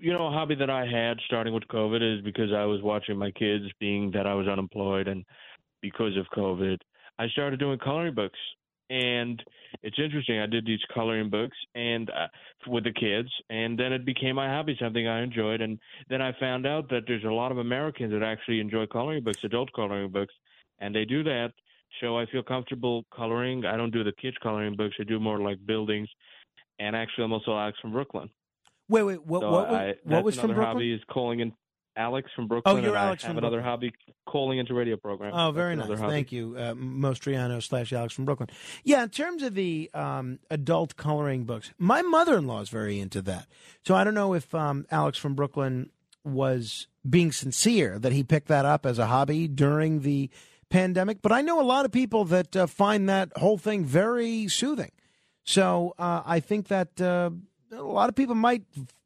you 0.00 0.12
know, 0.12 0.26
a 0.26 0.30
hobby 0.30 0.56
that 0.56 0.70
I 0.70 0.86
had 0.86 1.18
starting 1.26 1.54
with 1.54 1.64
COVID 1.68 2.18
is 2.18 2.24
because 2.24 2.50
I 2.54 2.64
was 2.64 2.82
watching 2.82 3.16
my 3.16 3.30
kids, 3.30 3.64
being 3.78 4.10
that 4.12 4.26
I 4.26 4.34
was 4.34 4.48
unemployed, 4.48 5.08
and 5.08 5.24
because 5.80 6.16
of 6.16 6.26
COVID, 6.36 6.78
I 7.18 7.28
started 7.28 7.60
doing 7.60 7.78
coloring 7.78 8.14
books. 8.14 8.38
And 8.88 9.42
it's 9.82 9.98
interesting. 9.98 10.38
I 10.38 10.46
did 10.46 10.64
these 10.64 10.80
coloring 10.94 11.28
books 11.28 11.56
and 11.74 12.08
uh, 12.10 12.28
with 12.68 12.84
the 12.84 12.92
kids, 12.92 13.28
and 13.50 13.78
then 13.78 13.92
it 13.92 14.04
became 14.04 14.36
my 14.36 14.48
hobby, 14.48 14.76
something 14.80 15.08
I 15.08 15.22
enjoyed. 15.22 15.60
And 15.60 15.78
then 16.08 16.22
I 16.22 16.32
found 16.38 16.66
out 16.66 16.88
that 16.90 17.02
there's 17.06 17.24
a 17.24 17.28
lot 17.28 17.50
of 17.50 17.58
Americans 17.58 18.12
that 18.12 18.22
actually 18.22 18.60
enjoy 18.60 18.86
coloring 18.86 19.24
books, 19.24 19.42
adult 19.44 19.72
coloring 19.72 20.10
books, 20.10 20.34
and 20.78 20.94
they 20.94 21.04
do 21.04 21.24
that. 21.24 21.52
So 22.00 22.18
I 22.18 22.26
feel 22.26 22.42
comfortable 22.42 23.04
coloring. 23.14 23.64
I 23.64 23.76
don't 23.76 23.90
do 23.90 24.04
the 24.04 24.12
kids 24.12 24.36
coloring 24.42 24.76
books. 24.76 24.96
I 25.00 25.04
do 25.04 25.18
more 25.18 25.40
like 25.40 25.64
buildings. 25.66 26.08
And 26.78 26.94
actually, 26.94 27.24
I'm 27.24 27.32
also 27.32 27.56
Alex 27.56 27.78
from 27.80 27.92
Brooklyn. 27.92 28.28
Wait, 28.88 29.02
wait, 29.02 29.24
what? 29.26 29.40
So 29.40 29.50
what, 29.50 29.70
I, 29.70 29.94
what 30.04 30.24
was 30.24 30.36
from 30.36 30.50
another 30.50 30.62
Brooklyn? 30.62 30.76
hobby 30.76 30.92
is 30.92 31.00
calling 31.10 31.40
in. 31.40 31.52
Alex 31.96 32.30
from 32.34 32.46
Brooklyn. 32.46 32.76
Oh, 32.76 32.80
you're 32.80 32.96
Alex 32.96 33.22
have 33.22 33.30
from 33.30 33.38
another 33.38 33.56
Brooklyn. 33.56 33.70
hobby 33.70 33.92
calling 34.26 34.58
into 34.58 34.74
radio 34.74 34.96
program. 34.96 35.32
Oh, 35.34 35.50
very 35.50 35.76
That's 35.76 35.88
nice. 35.88 35.98
Thank 36.00 36.32
you, 36.32 36.56
uh, 36.58 36.74
Mostriano 36.74 37.60
slash 37.60 37.92
Alex 37.92 38.14
from 38.14 38.24
Brooklyn. 38.24 38.50
Yeah, 38.84 39.02
in 39.02 39.08
terms 39.08 39.42
of 39.42 39.54
the 39.54 39.90
um, 39.94 40.38
adult 40.50 40.96
coloring 40.96 41.44
books, 41.44 41.72
my 41.78 42.02
mother-in-law 42.02 42.60
is 42.62 42.68
very 42.68 43.00
into 43.00 43.22
that. 43.22 43.46
So 43.84 43.94
I 43.94 44.04
don't 44.04 44.14
know 44.14 44.34
if 44.34 44.54
um, 44.54 44.86
Alex 44.90 45.18
from 45.18 45.34
Brooklyn 45.34 45.90
was 46.24 46.88
being 47.08 47.32
sincere 47.32 47.98
that 47.98 48.12
he 48.12 48.22
picked 48.22 48.48
that 48.48 48.64
up 48.64 48.84
as 48.84 48.98
a 48.98 49.06
hobby 49.06 49.48
during 49.48 50.00
the 50.00 50.28
pandemic, 50.68 51.22
but 51.22 51.32
I 51.32 51.42
know 51.42 51.60
a 51.60 51.62
lot 51.62 51.84
of 51.84 51.92
people 51.92 52.24
that 52.24 52.56
uh, 52.56 52.66
find 52.66 53.08
that 53.08 53.30
whole 53.36 53.58
thing 53.58 53.84
very 53.84 54.48
soothing. 54.48 54.90
So 55.44 55.94
uh, 55.98 56.22
I 56.26 56.40
think 56.40 56.66
that 56.68 57.00
uh, 57.00 57.30
a 57.70 57.82
lot 57.82 58.08
of 58.08 58.16
people 58.16 58.34
might 58.34 58.64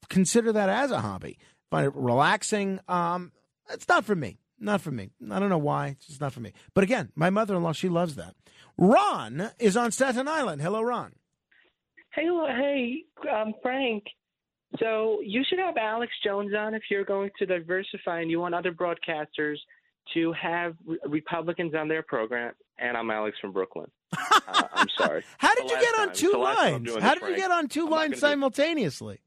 consider 0.09 0.53
that 0.53 0.71
as 0.71 0.91
a 0.91 1.01
hobby, 1.01 1.39
find 1.71 1.87
it 1.87 1.95
relaxing. 1.95 2.81
Um, 2.89 3.33
it's 3.73 3.89
not 3.89 4.05
for 4.05 4.15
me. 4.15 4.39
Not 4.59 4.83
for 4.83 4.91
me. 4.91 5.11
I 5.31 5.39
don't 5.41 5.49
know 5.49 5.59
why. 5.59 5.89
It's 5.89 6.07
just 6.07 6.21
not 6.21 6.33
for 6.33 6.41
me. 6.41 6.53
But 6.75 6.85
again, 6.85 7.11
my 7.15 7.31
mother 7.31 7.57
in 7.57 7.63
law, 7.63 7.73
she 7.73 7.89
loves 7.89 8.17
that. 8.17 8.35
Ron 8.77 9.51
is 9.59 9.77
on 9.77 9.91
Staten 9.91 10.29
Island. 10.29 10.61
Hello, 10.61 10.83
Ron. 10.83 11.13
Hey, 12.15 12.27
hey, 12.27 13.05
um, 13.31 13.55
Frank. 13.63 14.05
So 14.79 15.21
you 15.25 15.43
should 15.49 15.59
have 15.59 15.77
Alex 15.77 16.13
Jones 16.25 16.53
on 16.57 16.75
if 16.75 16.83
you're 16.91 17.05
going 17.05 17.31
to 17.39 17.47
diversify 17.47 18.21
and 18.21 18.31
you 18.31 18.39
want 18.41 18.55
other 18.55 18.73
broadcasters 18.73 19.57
to 20.15 20.33
have 20.33 20.75
re- 20.87 20.99
Republicans 21.07 21.75
on 21.75 21.89
their 21.89 22.03
program. 22.03 22.53
And 22.79 22.97
I'm 22.97 23.11
Alex 23.11 23.37
from 23.41 23.53
Brooklyn. 23.53 23.91
Uh, 24.53 24.65
I'm 24.73 24.89
sorry. 24.99 25.23
How 25.39 25.55
did 25.55 25.71
you 25.71 25.79
get 25.81 25.95
on 26.01 26.07
time. 26.09 26.15
two 26.17 26.27
It's 26.27 26.33
the 26.33 26.39
last 26.39 26.57
time 26.57 26.75
I'm 26.75 26.85
lines? 26.85 27.03
How 27.05 27.15
did 27.15 27.29
you 27.29 27.37
get 27.37 27.51
on 27.53 27.69
two 27.69 27.89
lines 27.89 28.19
simultaneously? 28.19 29.21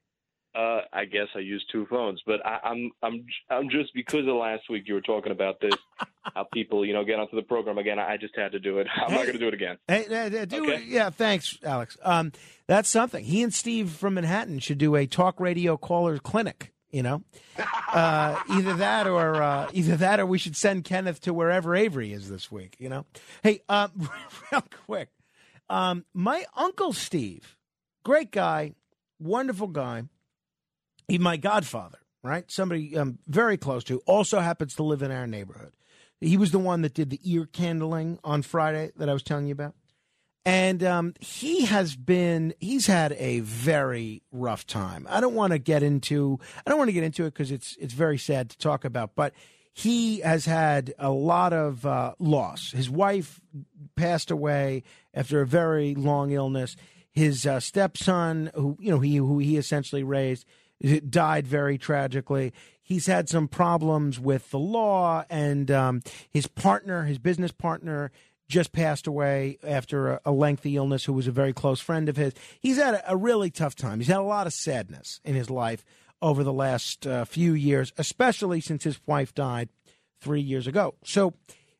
Uh, 0.56 0.82
I 0.94 1.06
guess 1.06 1.28
I 1.36 1.40
use 1.40 1.66
two 1.72 1.88
phones, 1.90 2.22
but 2.28 2.46
I, 2.46 2.60
I'm 2.64 2.92
I'm 3.02 3.26
I'm 3.50 3.70
just 3.70 3.92
because 3.96 4.28
of 4.28 4.36
last 4.36 4.70
week 4.70 4.84
you 4.86 4.94
were 4.94 5.02
talking 5.02 5.32
about 5.32 5.60
this, 5.60 5.74
how 6.22 6.46
people 6.54 6.86
you 6.86 6.94
know 6.94 7.04
get 7.04 7.20
onto 7.20 7.36
the 7.36 7.42
program 7.42 7.80
again. 7.80 7.98
I 7.98 8.18
just 8.18 8.36
had 8.38 8.52
to 8.52 8.60
do 8.60 8.78
it. 8.78 8.86
I'm 8.96 9.14
not 9.14 9.22
going 9.22 9.34
to 9.34 9.40
do 9.40 9.48
it 9.48 9.56
again. 9.56 9.78
Hey, 9.88 10.06
uh, 10.06 10.46
do 10.46 10.64
Okay. 10.64 10.84
yeah, 10.88 11.10
thanks, 11.10 11.58
Alex. 11.64 11.98
Um, 12.04 12.34
that's 12.68 12.88
something. 12.88 13.26
He 13.26 13.42
and 13.42 13.52
Steve 13.52 13.90
from 13.92 14.14
Manhattan 14.14 14.60
should 14.60 14.78
do 14.78 14.96
a 14.96 15.08
talk 15.08 15.40
radio 15.40 15.76
caller 15.76 16.20
clinic. 16.20 16.72
You 16.92 17.02
know, 17.02 17.24
uh, 17.92 18.40
either 18.52 18.76
that 18.76 19.08
or 19.08 19.42
uh, 19.42 19.70
either 19.74 19.96
that 19.96 20.20
or 20.20 20.28
we 20.28 20.38
should 20.38 20.56
send 20.56 20.84
Kenneth 20.84 21.22
to 21.22 21.34
wherever 21.34 21.76
Avery 21.76 22.14
is 22.14 22.30
this 22.30 22.52
week. 22.52 22.76
You 22.78 22.90
know, 22.90 23.06
hey, 23.42 23.62
um, 23.70 24.08
real 24.52 24.64
quick, 24.86 25.10
um, 25.68 26.06
my 26.14 26.46
uncle 26.56 26.94
Steve, 26.94 27.58
great 28.06 28.30
guy, 28.30 28.74
wonderful 29.20 29.68
guy. 29.68 30.04
He's 31.08 31.20
my 31.20 31.38
godfather, 31.38 32.00
right? 32.24 32.50
Somebody 32.50 32.98
um, 32.98 33.20
very 33.28 33.58
close 33.58 33.84
to, 33.86 34.00
also 34.06 34.40
happens 34.40 34.76
to 34.76 34.84
live 34.84 35.02
in 35.02 35.12
our 35.12 35.28
neighborhood. 35.28 35.74
He 36.22 36.38
was 36.38 36.52
the 36.52 36.60
one 36.60 36.82
that 36.84 36.94
did 36.94 37.10
the 37.10 37.20
ear 37.24 37.46
candling 37.46 38.20
on 38.24 38.42
Friday 38.42 38.92
that 38.96 39.10
I 39.10 39.14
was 39.14 39.24
telling 39.24 39.48
you 39.48 39.52
about. 39.52 39.76
And 40.46 40.84
um, 40.84 41.14
he 41.22 41.66
has 41.66 41.96
been, 41.96 42.54
he's 42.60 42.88
had 42.88 43.14
a 43.14 43.40
very 43.40 44.24
rough 44.32 44.68
time. 44.68 45.08
I 45.10 45.22
don't 45.22 45.36
want 45.36 45.54
to 45.54 45.60
get 45.60 45.84
into, 45.84 46.40
I 46.66 46.70
don't 46.70 46.78
want 46.78 46.90
to 46.90 46.94
get 46.94 47.04
into 47.04 47.24
it 47.24 47.34
because 47.34 47.52
it's, 47.52 47.78
it's 47.80 47.94
very 47.94 48.18
sad 48.18 48.50
to 48.50 48.58
talk 48.58 48.84
about, 48.84 49.16
but 49.16 49.34
he 49.74 50.20
has 50.20 50.46
had 50.46 50.94
a 51.00 51.10
lot 51.10 51.54
of 51.54 51.86
uh, 51.86 52.14
loss. 52.20 52.72
His 52.72 52.90
wife 52.90 53.40
passed 53.96 54.32
away 54.32 54.84
after 55.14 55.42
a 55.42 55.48
very 55.48 55.96
long 55.96 56.32
illness. 56.32 56.76
His 57.12 57.46
uh, 57.46 57.60
stepson, 57.60 58.52
who, 58.54 58.78
you 58.80 58.92
know, 58.92 59.00
he, 59.00 59.16
who 59.16 59.40
he 59.40 59.58
essentially 59.58 60.04
raised, 60.04 60.46
died 61.10 61.48
very 61.48 61.78
tragically. 61.78 62.54
He's 62.82 63.06
had 63.06 63.30
some 63.30 63.48
problems 63.48 64.20
with 64.20 64.52
the 64.52 64.60
law, 64.60 65.24
and 65.30 65.72
um, 65.72 66.04
his 66.30 66.48
partner, 66.48 67.04
his 67.04 67.18
business 67.18 67.52
partner, 67.52 68.12
just 68.50 68.74
passed 68.74 69.08
away 69.08 69.58
after 69.64 70.14
a, 70.14 70.22
a 70.26 70.32
lengthy 70.32 70.76
illness, 70.76 71.06
who 71.06 71.14
was 71.14 71.28
a 71.28 71.32
very 71.32 71.54
close 71.54 71.80
friend 71.80 72.10
of 72.10 72.18
his. 72.18 72.34
He's 72.60 72.78
had 72.78 72.96
a, 72.96 73.14
a 73.14 73.18
really 73.18 73.50
tough 73.50 73.76
time. 73.76 74.00
He's 74.00 74.10
had 74.10 74.18
a 74.18 74.22
lot 74.22 74.48
of 74.48 74.54
sadness 74.54 75.22
in 75.24 75.36
his 75.36 75.50
life 75.50 75.86
over 76.22 76.44
the 76.44 76.54
last 76.54 77.08
uh, 77.08 77.26
few 77.26 77.54
years, 77.54 77.94
especially 77.98 78.62
since 78.62 78.84
his 78.84 79.00
wife 79.08 79.34
died 79.34 79.70
three 80.22 80.42
years 80.42 80.68
ago. 80.68 80.96
So, 81.04 81.34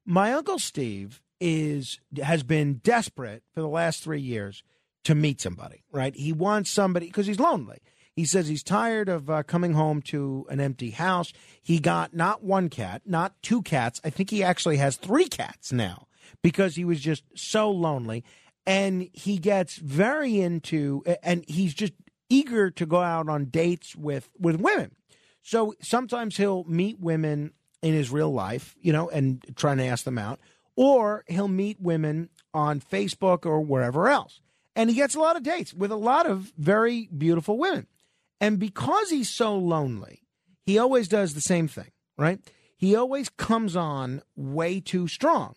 my 0.06 0.34
uncle 0.34 0.60
Steve 0.60 1.22
is 1.40 2.00
has 2.22 2.44
been 2.44 2.76
desperate 2.76 3.44
for 3.54 3.62
the 3.62 3.68
last 3.68 4.04
three 4.04 4.22
years 4.22 4.64
to 5.04 5.16
meet 5.16 5.42
somebody. 5.42 5.84
Right? 5.92 6.16
He 6.16 6.34
wants 6.34 6.70
somebody 6.70 7.08
because 7.08 7.28
he's 7.28 7.40
lonely. 7.40 7.80
He 8.16 8.26
says 8.26 8.48
he's 8.48 8.64
tired 8.64 9.10
of 9.10 9.30
uh, 9.30 9.44
coming 9.44 9.74
home 9.74 10.02
to 10.04 10.46
an 10.50 10.60
empty 10.60 10.92
house. 10.92 11.34
He 11.62 11.80
got 11.80 12.14
not 12.14 12.44
one 12.44 12.70
cat, 12.70 13.02
not 13.06 13.42
two 13.42 13.62
cats. 13.64 14.00
I 14.04 14.12
think 14.12 14.30
he 14.30 14.44
actually 14.44 14.78
has 14.78 14.98
three 14.98 15.28
cats 15.28 15.72
now 15.72 16.08
because 16.42 16.76
he 16.76 16.86
was 16.86 17.00
just 17.00 17.24
so 17.36 17.72
lonely. 17.72 18.24
And 18.66 19.10
he 19.14 19.40
gets 19.40 19.76
very 19.76 20.40
into, 20.40 21.04
and 21.24 21.44
he's 21.48 21.74
just 21.74 21.94
eager 22.30 22.70
to 22.72 22.86
go 22.86 23.02
out 23.02 23.28
on 23.30 23.46
dates 23.46 23.96
with, 23.96 24.30
with 24.40 24.62
women. 24.62 24.96
So 25.42 25.74
sometimes 25.82 26.38
he'll 26.38 26.64
meet 26.66 27.00
women 27.00 27.52
in 27.82 27.94
his 27.94 28.12
real 28.12 28.32
life, 28.32 28.76
you 28.80 28.94
know, 28.94 29.10
and 29.10 29.44
trying 29.56 29.78
to 29.78 29.86
ask 29.86 30.06
them 30.06 30.18
out, 30.18 30.40
or 30.76 31.26
he'll 31.28 31.50
meet 31.50 31.82
women 31.82 32.30
on 32.54 32.80
Facebook 32.80 33.46
or 33.46 33.60
wherever 33.60 34.08
else. 34.08 34.40
And 34.76 34.90
he 34.90 34.96
gets 34.96 35.16
a 35.16 35.20
lot 35.20 35.36
of 35.36 35.44
dates 35.44 35.74
with 35.74 35.92
a 35.92 35.98
lot 35.98 36.26
of 36.26 36.54
very 36.58 37.10
beautiful 37.16 37.58
women. 37.58 37.88
And 38.44 38.60
because 38.60 39.10
he's 39.10 39.30
so 39.30 39.56
lonely, 39.56 40.20
he 40.66 40.78
always 40.78 41.08
does 41.08 41.34
the 41.34 41.40
same 41.40 41.70
thing, 41.70 41.92
right? 42.18 42.40
He 42.76 42.94
always 42.94 43.30
comes 43.30 43.74
on 43.78 44.22
way 44.36 44.82
too 44.82 45.08
strong. 45.08 45.56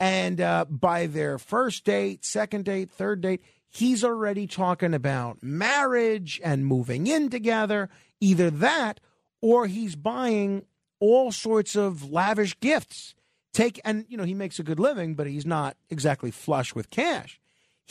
And 0.00 0.40
uh, 0.40 0.64
by 0.64 1.08
their 1.08 1.36
first 1.36 1.84
date, 1.84 2.24
second 2.24 2.64
date, 2.64 2.90
third 2.90 3.20
date, 3.20 3.42
he's 3.68 4.02
already 4.02 4.46
talking 4.46 4.94
about 4.94 5.42
marriage 5.42 6.40
and 6.42 6.64
moving 6.64 7.06
in 7.06 7.28
together. 7.28 7.90
Either 8.18 8.48
that 8.48 9.00
or 9.42 9.66
he's 9.66 9.94
buying 9.94 10.64
all 11.00 11.32
sorts 11.32 11.76
of 11.76 12.10
lavish 12.10 12.58
gifts. 12.60 13.14
Take 13.52 13.78
and 13.84 14.06
you 14.08 14.16
know 14.16 14.24
he 14.24 14.32
makes 14.32 14.58
a 14.58 14.62
good 14.62 14.80
living, 14.80 15.16
but 15.16 15.26
he's 15.26 15.44
not 15.44 15.76
exactly 15.90 16.30
flush 16.30 16.74
with 16.74 16.88
cash. 16.88 17.41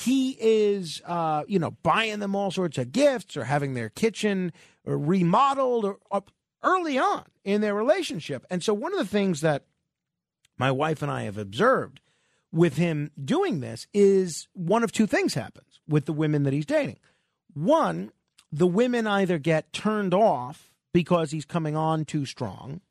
He 0.01 0.37
is, 0.39 1.01
uh, 1.05 1.43
you 1.47 1.59
know, 1.59 1.71
buying 1.83 2.19
them 2.19 2.35
all 2.35 2.51
sorts 2.51 2.77
of 2.77 2.91
gifts 2.91 3.37
or 3.37 3.43
having 3.43 3.73
their 3.73 3.89
kitchen 3.89 4.51
remodeled 4.83 5.85
or, 5.85 5.97
or 6.09 6.23
early 6.63 6.97
on 6.97 7.23
in 7.43 7.61
their 7.61 7.75
relationship. 7.75 8.45
And 8.49 8.63
so 8.63 8.73
one 8.73 8.93
of 8.93 8.99
the 8.99 9.05
things 9.05 9.41
that 9.41 9.65
my 10.57 10.71
wife 10.71 11.01
and 11.01 11.11
I 11.11 11.23
have 11.23 11.37
observed 11.37 12.01
with 12.51 12.77
him 12.77 13.11
doing 13.23 13.59
this 13.59 13.87
is 13.93 14.47
one 14.53 14.83
of 14.83 14.91
two 14.91 15.07
things 15.07 15.33
happens 15.33 15.79
with 15.87 16.05
the 16.05 16.13
women 16.13 16.43
that 16.43 16.53
he's 16.53 16.65
dating. 16.65 16.99
One, 17.53 18.11
the 18.51 18.67
women 18.67 19.07
either 19.07 19.37
get 19.37 19.71
turned 19.73 20.13
off 20.13 20.71
because 20.93 21.31
he's 21.31 21.45
coming 21.45 21.75
on 21.75 22.05
too 22.05 22.25
strong 22.25 22.81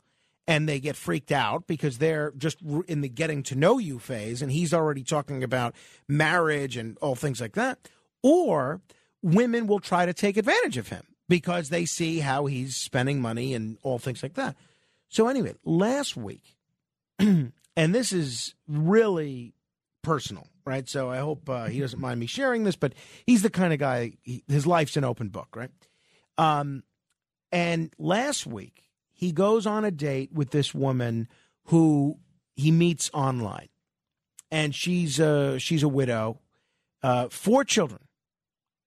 and 0.47 0.69
they 0.69 0.81
get 0.81 0.97
freaked 0.97 1.33
out 1.33 1.67
because 1.67 1.99
they're 1.99 2.33
just 2.37 2.61
in 2.89 3.01
the 3.01 3.09
getting 3.09 3.43
to 3.45 3.55
know 3.55 3.79
you 3.79 3.99
phase 3.99 4.43
and 4.43 4.51
he's 4.51 4.75
already 4.75 5.05
talking 5.05 5.45
about 5.45 5.75
marriage 6.09 6.77
and 6.77 6.99
all 6.99 7.15
things 7.15 7.41
like 7.41 7.53
that. 7.53 7.79
Or 8.23 8.81
women 9.23 9.67
will 9.67 9.81
try 9.81 10.07
to 10.07 10.13
take 10.15 10.37
advantage 10.37 10.77
of 10.77 10.89
him 10.89 11.05
because 11.29 11.69
they 11.69 11.85
see 11.85 12.19
how 12.19 12.47
he's 12.47 12.77
spending 12.77 13.21
money 13.21 13.55
and 13.55 13.79
all 13.83 13.99
things 13.99 14.23
like 14.23 14.35
that. 14.35 14.57
So, 15.09 15.29
anyway, 15.29 15.55
last 15.65 16.17
week, 16.17 16.57
and 17.19 17.53
this 17.77 18.13
is 18.13 18.55
really 18.69 19.55
personal, 20.03 20.47
right? 20.65 20.89
So 20.89 21.11
I 21.11 21.19
hope 21.19 21.49
uh, 21.49 21.67
he 21.67 21.81
doesn't 21.81 22.01
mind 22.01 22.21
me 22.21 22.27
sharing 22.27 22.65
this, 22.65 22.77
but 22.77 22.95
he's 23.27 23.43
the 23.43 23.51
kind 23.51 23.73
of 23.73 23.79
guy, 23.79 24.13
he, 24.23 24.45
his 24.49 24.67
life's 24.67 24.97
an 24.97 25.05
open 25.05 25.29
book, 25.29 25.49
right? 25.55 25.71
Um, 26.39 26.83
and 27.53 27.93
last 27.99 28.47
week, 28.47 28.90
he 29.21 29.33
goes 29.33 29.67
on 29.67 29.85
a 29.85 29.91
date 29.91 30.33
with 30.33 30.49
this 30.49 30.75
woman 30.75 31.29
who 31.67 32.19
he 32.57 32.71
meets 32.71 33.11
online. 33.13 33.69
And 34.51 34.75
she's 34.75 35.21
uh, 35.21 35.59
she's 35.59 35.83
a 35.83 35.89
widow, 35.89 36.41
uh, 37.03 37.29
four 37.29 37.63
children, 37.63 38.01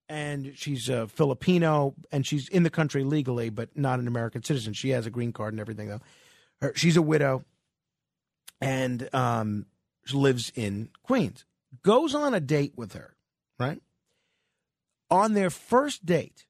and 0.09 0.53
she's 0.55 0.89
a 0.89 1.07
Filipino, 1.07 1.93
and 2.11 2.25
she's 2.25 2.49
in 2.49 2.63
the 2.63 2.71
country 2.71 3.03
legally, 3.03 3.51
but 3.51 3.77
not 3.77 3.99
an 3.99 4.07
American 4.07 4.43
citizen. 4.43 4.73
She 4.73 4.89
has 4.89 5.05
a 5.05 5.11
green 5.11 5.31
card 5.31 5.53
and 5.53 5.61
everything, 5.61 5.87
though. 5.87 6.01
Her, 6.61 6.73
she's 6.75 6.97
a 6.97 7.01
widow, 7.01 7.45
and 8.59 9.07
um, 9.13 9.67
she 10.03 10.17
lives 10.17 10.51
in 10.55 10.89
Queens. 11.03 11.45
Goes 11.83 12.15
on 12.15 12.33
a 12.33 12.39
date 12.39 12.73
with 12.75 12.93
her, 12.93 13.15
right? 13.59 13.81
On 15.11 15.33
their 15.33 15.51
first 15.51 16.07
date, 16.07 16.47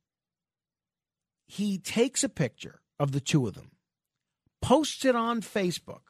he 1.46 1.78
takes 1.78 2.24
a 2.24 2.30
picture 2.30 2.80
of 2.98 3.12
the 3.12 3.20
two 3.20 3.46
of 3.46 3.54
them, 3.54 3.72
posts 4.64 5.04
it 5.04 5.16
on 5.16 5.42
Facebook, 5.42 6.04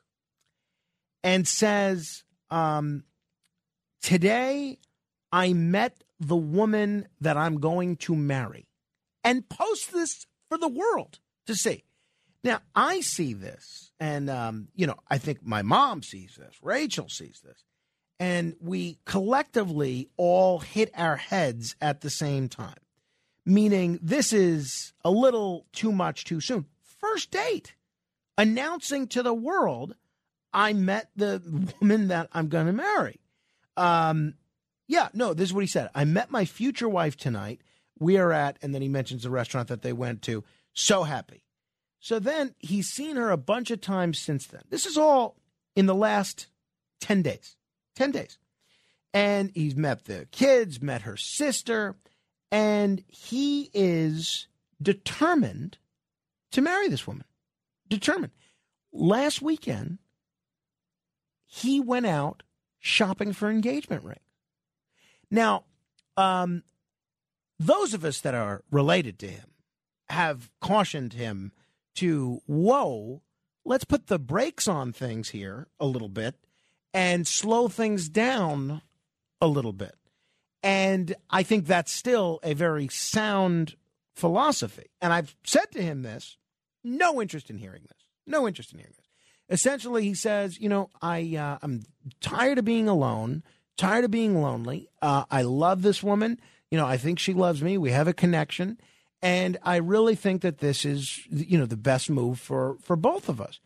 and 1.23 1.47
says, 1.47 2.23
um, 2.51 3.03
Today 4.01 4.77
I 5.31 5.53
met 5.53 6.03
the 6.19 6.35
woman 6.35 7.07
that 7.19 7.35
I'm 7.35 7.59
going 7.59 7.97
to 7.97 8.15
marry, 8.15 8.67
and 9.23 9.49
post 9.49 9.91
this 9.91 10.27
for 10.49 10.57
the 10.57 10.69
world 10.69 11.19
to 11.47 11.55
see. 11.55 11.83
Now, 12.43 12.59
I 12.75 12.99
see 12.99 13.33
this, 13.33 13.91
and, 13.99 14.29
um, 14.29 14.67
you 14.75 14.85
know, 14.85 14.99
I 15.09 15.17
think 15.17 15.43
my 15.43 15.63
mom 15.63 16.03
sees 16.03 16.35
this, 16.37 16.55
Rachel 16.61 17.09
sees 17.09 17.41
this, 17.43 17.63
and 18.19 18.55
we 18.61 18.99
collectively 19.05 20.09
all 20.15 20.59
hit 20.59 20.91
our 20.95 21.15
heads 21.15 21.75
at 21.81 22.01
the 22.01 22.09
same 22.11 22.49
time, 22.49 22.83
meaning 23.45 23.97
this 24.01 24.31
is 24.31 24.93
a 25.03 25.09
little 25.09 25.65
too 25.73 25.91
much 25.91 26.25
too 26.25 26.39
soon. 26.39 26.65
First 26.99 27.31
date, 27.31 27.73
announcing 28.37 29.07
to 29.07 29.23
the 29.23 29.33
world, 29.33 29.95
I 30.53 30.73
met 30.73 31.09
the 31.15 31.41
woman 31.81 32.09
that 32.09 32.29
I'm 32.33 32.47
going 32.47 32.67
to 32.67 32.73
marry. 32.73 33.19
Um, 33.75 34.35
yeah, 34.87 35.09
no, 35.13 35.33
this 35.33 35.49
is 35.49 35.53
what 35.53 35.63
he 35.63 35.67
said. 35.67 35.89
I 35.95 36.05
met 36.05 36.31
my 36.31 36.45
future 36.45 36.89
wife 36.89 37.17
tonight. 37.17 37.61
We 37.99 38.17
are 38.17 38.31
at, 38.31 38.57
and 38.61 38.73
then 38.73 38.81
he 38.81 38.87
mentions 38.87 39.23
the 39.23 39.29
restaurant 39.29 39.69
that 39.69 39.81
they 39.81 39.93
went 39.93 40.21
to. 40.23 40.43
So 40.73 41.03
happy. 41.03 41.43
So 41.99 42.19
then 42.19 42.53
he's 42.59 42.89
seen 42.89 43.15
her 43.15 43.31
a 43.31 43.37
bunch 43.37 43.71
of 43.71 43.81
times 43.81 44.19
since 44.19 44.45
then. 44.45 44.63
This 44.69 44.85
is 44.85 44.97
all 44.97 45.37
in 45.75 45.85
the 45.85 45.95
last 45.95 46.47
10 47.01 47.21
days. 47.21 47.55
10 47.95 48.11
days. 48.11 48.37
And 49.13 49.51
he's 49.53 49.75
met 49.75 50.05
the 50.05 50.27
kids, 50.31 50.81
met 50.81 51.03
her 51.03 51.15
sister, 51.15 51.95
and 52.51 53.03
he 53.07 53.69
is 53.73 54.47
determined 54.81 55.77
to 56.51 56.61
marry 56.61 56.87
this 56.87 57.07
woman. 57.07 57.25
Determined. 57.93 58.33
Last 58.91 59.39
weekend, 59.41 59.99
he 61.45 61.79
went 61.79 62.07
out 62.07 62.41
shopping 62.79 63.33
for 63.33 63.51
engagement 63.51 64.03
rings. 64.03 64.19
Now, 65.29 65.65
um, 66.17 66.63
those 67.59 67.93
of 67.93 68.03
us 68.03 68.19
that 68.21 68.33
are 68.33 68.63
related 68.71 69.19
to 69.19 69.27
him 69.27 69.45
have 70.09 70.49
cautioned 70.59 71.13
him 71.13 71.51
to, 71.95 72.41
whoa, 72.47 73.21
let's 73.63 73.85
put 73.85 74.07
the 74.07 74.17
brakes 74.17 74.67
on 74.67 74.91
things 74.91 75.29
here 75.29 75.67
a 75.79 75.85
little 75.85 76.09
bit 76.09 76.35
and 76.95 77.27
slow 77.27 77.67
things 77.67 78.09
down 78.09 78.81
a 79.39 79.47
little 79.47 79.73
bit. 79.73 79.95
And 80.63 81.15
I 81.29 81.43
think 81.43 81.67
that's 81.67 81.91
still 81.91 82.39
a 82.41 82.55
very 82.55 82.87
sound 82.87 83.75
philosophy. 84.15 84.87
And 84.99 85.13
I've 85.13 85.35
said 85.43 85.71
to 85.73 85.81
him 85.81 86.01
this 86.01 86.37
no 86.83 87.21
interest 87.21 87.49
in 87.49 87.57
hearing 87.57 87.83
this. 87.83 88.05
No 88.25 88.47
interest 88.47 88.71
in 88.73 88.79
hearing 88.79 88.93
this. 88.95 89.07
Essentially, 89.49 90.03
he 90.03 90.13
says, 90.13 90.59
you 90.59 90.69
know, 90.69 90.89
I 91.01 91.35
uh, 91.37 91.57
I'm 91.61 91.83
tired 92.21 92.57
of 92.57 92.65
being 92.65 92.87
alone, 92.87 93.43
tired 93.77 94.05
of 94.05 94.11
being 94.11 94.41
lonely. 94.41 94.87
Uh, 95.01 95.25
I 95.29 95.41
love 95.41 95.81
this 95.81 96.01
woman. 96.01 96.39
You 96.71 96.77
know, 96.77 96.85
I 96.85 96.97
think 96.97 97.19
she 97.19 97.33
loves 97.33 97.61
me. 97.61 97.77
We 97.77 97.91
have 97.91 98.07
a 98.07 98.13
connection, 98.13 98.79
and 99.21 99.57
I 99.63 99.75
really 99.77 100.15
think 100.15 100.41
that 100.41 100.59
this 100.59 100.85
is, 100.85 101.21
you 101.29 101.57
know, 101.57 101.65
the 101.65 101.77
best 101.77 102.09
move 102.09 102.39
for 102.39 102.77
for 102.81 102.95
both 102.95 103.29
of 103.29 103.41
us. 103.41 103.59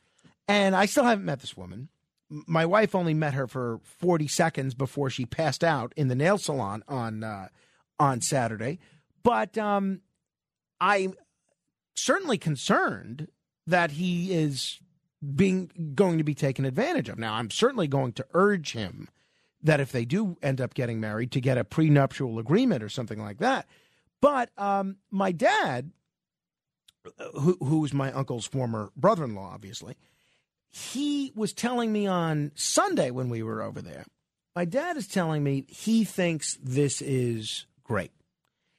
And 0.48 0.76
I 0.76 0.86
still 0.86 1.04
haven't 1.04 1.26
met 1.26 1.42
this 1.42 1.56
woman. 1.56 1.90
My 2.30 2.66
wife 2.66 2.94
only 2.96 3.14
met 3.14 3.34
her 3.36 3.48
for 3.48 3.80
40 3.84 4.28
seconds 4.28 4.74
before 4.74 5.10
she 5.10 5.26
passed 5.26 5.64
out 5.64 5.94
in 5.96 6.08
the 6.08 6.16
nail 6.16 6.38
salon 6.38 6.84
on 6.88 7.24
uh, 7.24 7.50
on 8.00 8.22
Saturday. 8.22 8.80
But 9.24 9.58
um, 9.58 10.02
I'm 10.82 11.14
certainly 12.00 12.38
concerned 12.38 13.28
that 13.66 13.92
he 13.92 14.34
is 14.34 14.80
being 15.36 15.92
going 15.96 16.18
to 16.18 16.24
be 16.24 16.36
taken 16.36 16.66
advantage 16.66 17.10
of. 17.10 17.18
Now, 17.18 17.34
I'm 17.34 17.50
certainly 17.50 17.88
going 17.88 18.14
to 18.14 18.26
urge 18.34 18.74
him 18.74 19.10
that 19.62 19.80
if 19.80 19.92
they 19.92 20.06
do 20.06 20.38
end 20.42 20.62
up 20.62 20.74
getting 20.74 21.00
married, 21.00 21.32
to 21.32 21.42
get 21.42 21.58
a 21.58 21.64
prenuptial 21.64 22.40
agreement 22.40 22.84
or 22.84 22.90
something 22.90 23.20
like 23.20 23.40
that. 23.40 23.68
But 24.22 24.50
um, 24.58 24.98
my 25.12 25.32
dad, 25.32 25.92
who, 27.34 27.58
who's 27.60 27.94
my 27.94 28.12
uncle's 28.12 28.48
former 28.48 28.92
brother-in-law, 28.96 29.52
obviously, 29.54 29.96
he 30.70 31.32
was 31.36 31.54
telling 31.54 31.92
me 31.92 32.08
on 32.08 32.52
Sunday 32.56 33.12
when 33.12 33.30
we 33.30 33.42
were 33.42 33.62
over 33.62 33.82
there. 33.82 34.06
My 34.56 34.66
dad 34.66 34.98
is 34.98 35.08
telling 35.08 35.44
me 35.44 35.66
he 35.70 36.04
thinks 36.04 36.58
this 36.62 37.02
is 37.02 37.66
great. 37.84 38.12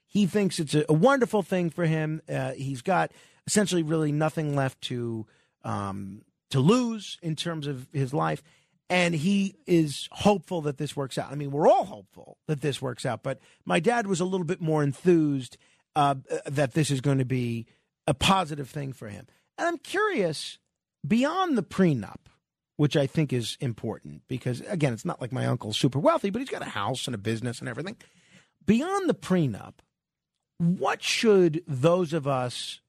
He 0.09 0.27
thinks 0.27 0.59
it's 0.59 0.75
a, 0.75 0.85
a 0.89 0.95
wonderful 0.95 1.43
thing 1.43 1.71
for 1.71 1.85
him. 1.87 2.23
Uh, 2.29 2.53
he's 2.53 2.83
got 2.83 3.13
essentially 3.47 3.83
really 3.83 4.11
nothing 4.11 4.57
left 4.57 4.81
to 4.83 5.27
um, 5.65 6.23
to 6.51 6.61
lose 6.61 7.19
in 7.23 7.37
terms 7.37 7.67
of 7.67 7.87
his 7.93 8.13
life. 8.13 8.43
And 8.91 9.15
he 9.15 9.55
is 9.67 10.09
hopeful 10.11 10.63
that 10.63 10.79
this 10.79 10.97
works 10.97 11.19
out. 11.19 11.31
I 11.31 11.35
mean, 11.35 11.51
we're 11.51 11.69
all 11.69 11.85
hopeful 11.85 12.39
that 12.47 12.63
this 12.63 12.81
works 12.81 13.05
out, 13.05 13.23
but 13.23 13.39
my 13.67 13.81
dad 13.81 14.07
was 14.07 14.19
a 14.19 14.25
little 14.25 14.47
bit 14.47 14.63
more 14.63 14.83
enthused 14.83 15.59
uh, 15.95 16.15
that 16.47 16.73
this 16.73 16.91
is 16.91 17.03
going 17.03 17.19
to 17.19 17.27
be 17.27 17.67
a 18.07 18.15
positive 18.15 18.71
thing 18.71 18.95
for 18.95 19.09
him. 19.09 19.27
And 19.59 19.69
I'm 19.69 19.79
curious, 19.79 20.59
beyond 21.07 21.59
the 21.59 21.63
prenup, 21.63 22.29
which 22.77 22.97
I 22.97 23.07
think 23.07 23.33
is 23.33 23.59
important 23.61 24.23
because, 24.27 24.63
again, 24.63 24.95
it's 24.95 25.05
not 25.05 25.21
like 25.21 25.33
my 25.33 25.47
uncle's 25.47 25.77
super 25.77 25.99
wealthy, 25.99 26.31
but 26.31 26.39
he's 26.39 26.49
got 26.49 26.63
a 26.63 26.71
house 26.71 27.07
and 27.07 27.15
a 27.15 27.19
business 27.19 27.59
and 27.61 27.69
everything. 27.69 27.97
Beyond 28.65 29.09
the 29.09 29.15
prenup, 29.15 29.75
what 30.59 31.03
should 31.03 31.63
those 31.67 32.13
of 32.13 32.27
us 32.27 32.81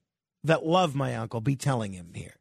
that 0.44 0.66
love 0.66 0.94
my 0.94 1.14
uncle 1.16 1.40
be 1.40 1.56
telling 1.56 1.92
him 1.92 2.12
here? 2.14 2.36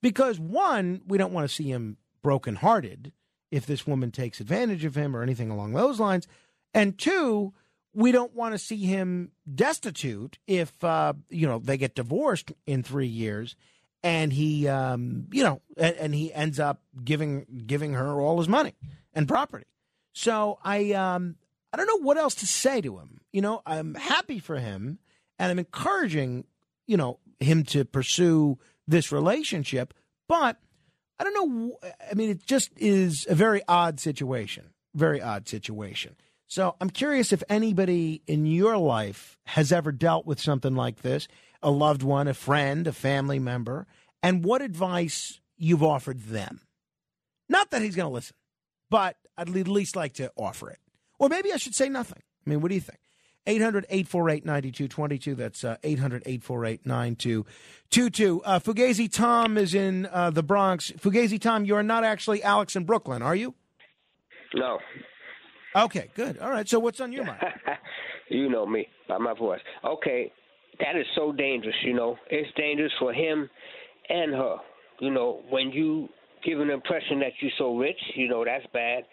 Because 0.00 0.38
one, 0.38 1.02
we 1.06 1.18
don't 1.18 1.32
want 1.32 1.48
to 1.48 1.54
see 1.54 1.70
him 1.70 1.96
brokenhearted 2.22 3.12
if 3.50 3.66
this 3.66 3.86
woman 3.86 4.10
takes 4.10 4.40
advantage 4.40 4.84
of 4.84 4.94
him 4.94 5.16
or 5.16 5.22
anything 5.22 5.50
along 5.50 5.72
those 5.72 5.98
lines. 5.98 6.28
And 6.74 6.96
two, 6.98 7.54
we 7.94 8.12
don't 8.12 8.34
want 8.34 8.54
to 8.54 8.58
see 8.58 8.84
him 8.84 9.32
destitute 9.52 10.38
if 10.46 10.84
uh, 10.84 11.14
you 11.30 11.46
know 11.46 11.58
they 11.58 11.76
get 11.76 11.94
divorced 11.94 12.52
in 12.66 12.82
three 12.82 13.06
years, 13.06 13.56
and 14.02 14.32
he 14.32 14.68
um, 14.68 15.26
you 15.32 15.42
know 15.42 15.60
and, 15.76 15.96
and, 15.96 16.14
he 16.14 16.32
ends 16.32 16.60
up 16.60 16.82
giving 17.02 17.46
giving 17.66 17.94
her 17.94 18.20
all 18.20 18.38
his 18.38 18.48
money 18.48 18.74
and 19.14 19.26
property. 19.26 19.66
So 20.12 20.58
I 20.62 20.92
um, 20.92 21.36
I 21.72 21.76
don't 21.76 21.86
know 21.86 22.04
what 22.04 22.16
else 22.16 22.34
to 22.36 22.46
say 22.46 22.80
to 22.80 22.98
him. 22.98 23.20
You 23.32 23.42
know, 23.42 23.62
I'm 23.66 23.94
happy 23.94 24.38
for 24.38 24.58
him, 24.58 24.98
and 25.38 25.50
I'm 25.50 25.58
encouraging 25.58 26.44
you 26.86 26.96
know 26.96 27.18
him 27.38 27.64
to 27.64 27.84
pursue 27.84 28.58
this 28.86 29.12
relationship. 29.12 29.94
But 30.28 30.58
I 31.18 31.24
don't 31.24 31.34
know. 31.34 31.78
I 32.10 32.14
mean, 32.14 32.30
it 32.30 32.46
just 32.46 32.70
is 32.76 33.26
a 33.28 33.34
very 33.34 33.62
odd 33.68 34.00
situation. 34.00 34.70
Very 34.94 35.20
odd 35.20 35.48
situation. 35.48 36.16
So 36.46 36.76
I'm 36.80 36.88
curious 36.88 37.32
if 37.32 37.42
anybody 37.50 38.22
in 38.26 38.46
your 38.46 38.78
life 38.78 39.38
has 39.46 39.70
ever 39.70 39.92
dealt 39.92 40.26
with 40.26 40.40
something 40.40 40.74
like 40.74 41.02
this 41.02 41.28
a 41.62 41.70
loved 41.70 42.02
one, 42.02 42.28
a 42.28 42.34
friend, 42.34 42.86
a 42.86 42.92
family 42.92 43.38
member, 43.38 43.86
and 44.22 44.44
what 44.44 44.62
advice 44.62 45.40
you've 45.56 45.82
offered 45.82 46.20
them. 46.20 46.60
Not 47.48 47.70
that 47.70 47.82
he's 47.82 47.96
going 47.96 48.08
to 48.08 48.14
listen, 48.14 48.36
but 48.90 49.16
I'd 49.36 49.54
at 49.54 49.68
least 49.68 49.96
like 49.96 50.14
to 50.14 50.32
offer 50.36 50.70
it. 50.70 50.78
Or 51.18 51.28
maybe 51.28 51.52
I 51.52 51.56
should 51.56 51.74
say 51.74 51.88
nothing. 51.88 52.22
I 52.46 52.50
mean, 52.50 52.60
what 52.60 52.68
do 52.68 52.74
you 52.74 52.80
think? 52.80 52.98
800 53.46 53.86
848 53.88 54.44
9222. 54.44 55.34
That's 55.34 55.64
800 55.82 56.22
848 56.26 56.86
9222. 56.86 58.42
Uh, 58.42 58.58
Fugazi 58.60 59.10
Tom 59.10 59.56
is 59.56 59.74
in 59.74 60.06
uh, 60.06 60.30
the 60.30 60.42
Bronx. 60.42 60.92
Fugazi 60.92 61.40
Tom, 61.40 61.64
you're 61.64 61.82
not 61.82 62.04
actually 62.04 62.42
Alex 62.42 62.76
in 62.76 62.84
Brooklyn, 62.84 63.22
are 63.22 63.34
you? 63.34 63.54
No. 64.54 64.78
Okay, 65.74 66.10
good. 66.14 66.38
All 66.38 66.50
right. 66.50 66.68
So 66.68 66.78
what's 66.78 67.00
on 67.00 67.12
your 67.12 67.24
mind? 67.24 67.40
you 68.28 68.48
know 68.50 68.66
me 68.66 68.86
by 69.08 69.18
my 69.18 69.34
voice. 69.34 69.60
Okay, 69.84 70.32
that 70.80 70.96
is 70.96 71.06
so 71.14 71.32
dangerous, 71.32 71.76
you 71.84 71.94
know. 71.94 72.16
It's 72.30 72.50
dangerous 72.56 72.92
for 72.98 73.12
him 73.12 73.48
and 74.08 74.32
her. 74.34 74.56
You 75.00 75.10
know, 75.10 75.42
when 75.50 75.70
you 75.70 76.08
give 76.44 76.60
an 76.60 76.70
impression 76.70 77.20
that 77.20 77.32
you're 77.40 77.50
so 77.58 77.76
rich, 77.76 78.00
you 78.14 78.28
know, 78.28 78.44
that's 78.44 78.66
bad. 78.72 79.04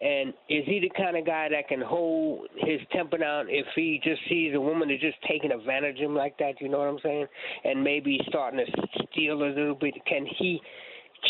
And 0.00 0.30
is 0.48 0.64
he 0.66 0.80
the 0.80 0.90
kind 0.96 1.16
of 1.16 1.24
guy 1.24 1.48
that 1.50 1.68
can 1.68 1.80
hold 1.80 2.48
his 2.56 2.80
temper 2.92 3.18
down 3.18 3.46
if 3.48 3.66
he 3.74 4.00
just 4.02 4.20
sees 4.28 4.54
a 4.54 4.60
woman 4.60 4.88
that's 4.88 5.00
just 5.00 5.16
taking 5.28 5.52
advantage 5.52 5.96
of 5.96 6.02
him 6.02 6.14
like 6.14 6.36
that? 6.38 6.60
You 6.60 6.68
know 6.68 6.78
what 6.78 6.88
I'm 6.88 6.98
saying? 7.02 7.26
And 7.64 7.82
maybe 7.82 8.18
starting 8.28 8.64
to 8.64 8.86
steal 9.12 9.42
a 9.42 9.44
little 9.44 9.74
bit. 9.74 9.94
Can 10.06 10.26
he 10.38 10.60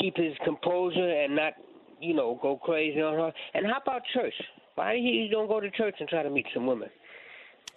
keep 0.01 0.17
his 0.17 0.35
composure 0.45 1.23
and 1.23 1.37
not, 1.37 1.53
you 2.01 2.15
know, 2.15 2.39
go 2.43 2.57
crazy 2.57 3.01
on 3.01 3.15
her? 3.15 3.33
And 3.55 3.67
how 3.67 3.79
about 3.83 4.03
church? 4.13 4.35
Why 4.75 4.95
he 4.97 5.29
don't 5.31 5.49
go 5.49 5.61
to 5.61 5.71
church 5.71 5.97
and 6.01 6.09
try 6.09 6.23
to 6.23 6.31
meet 6.31 6.47
some 6.53 6.67
women? 6.67 6.89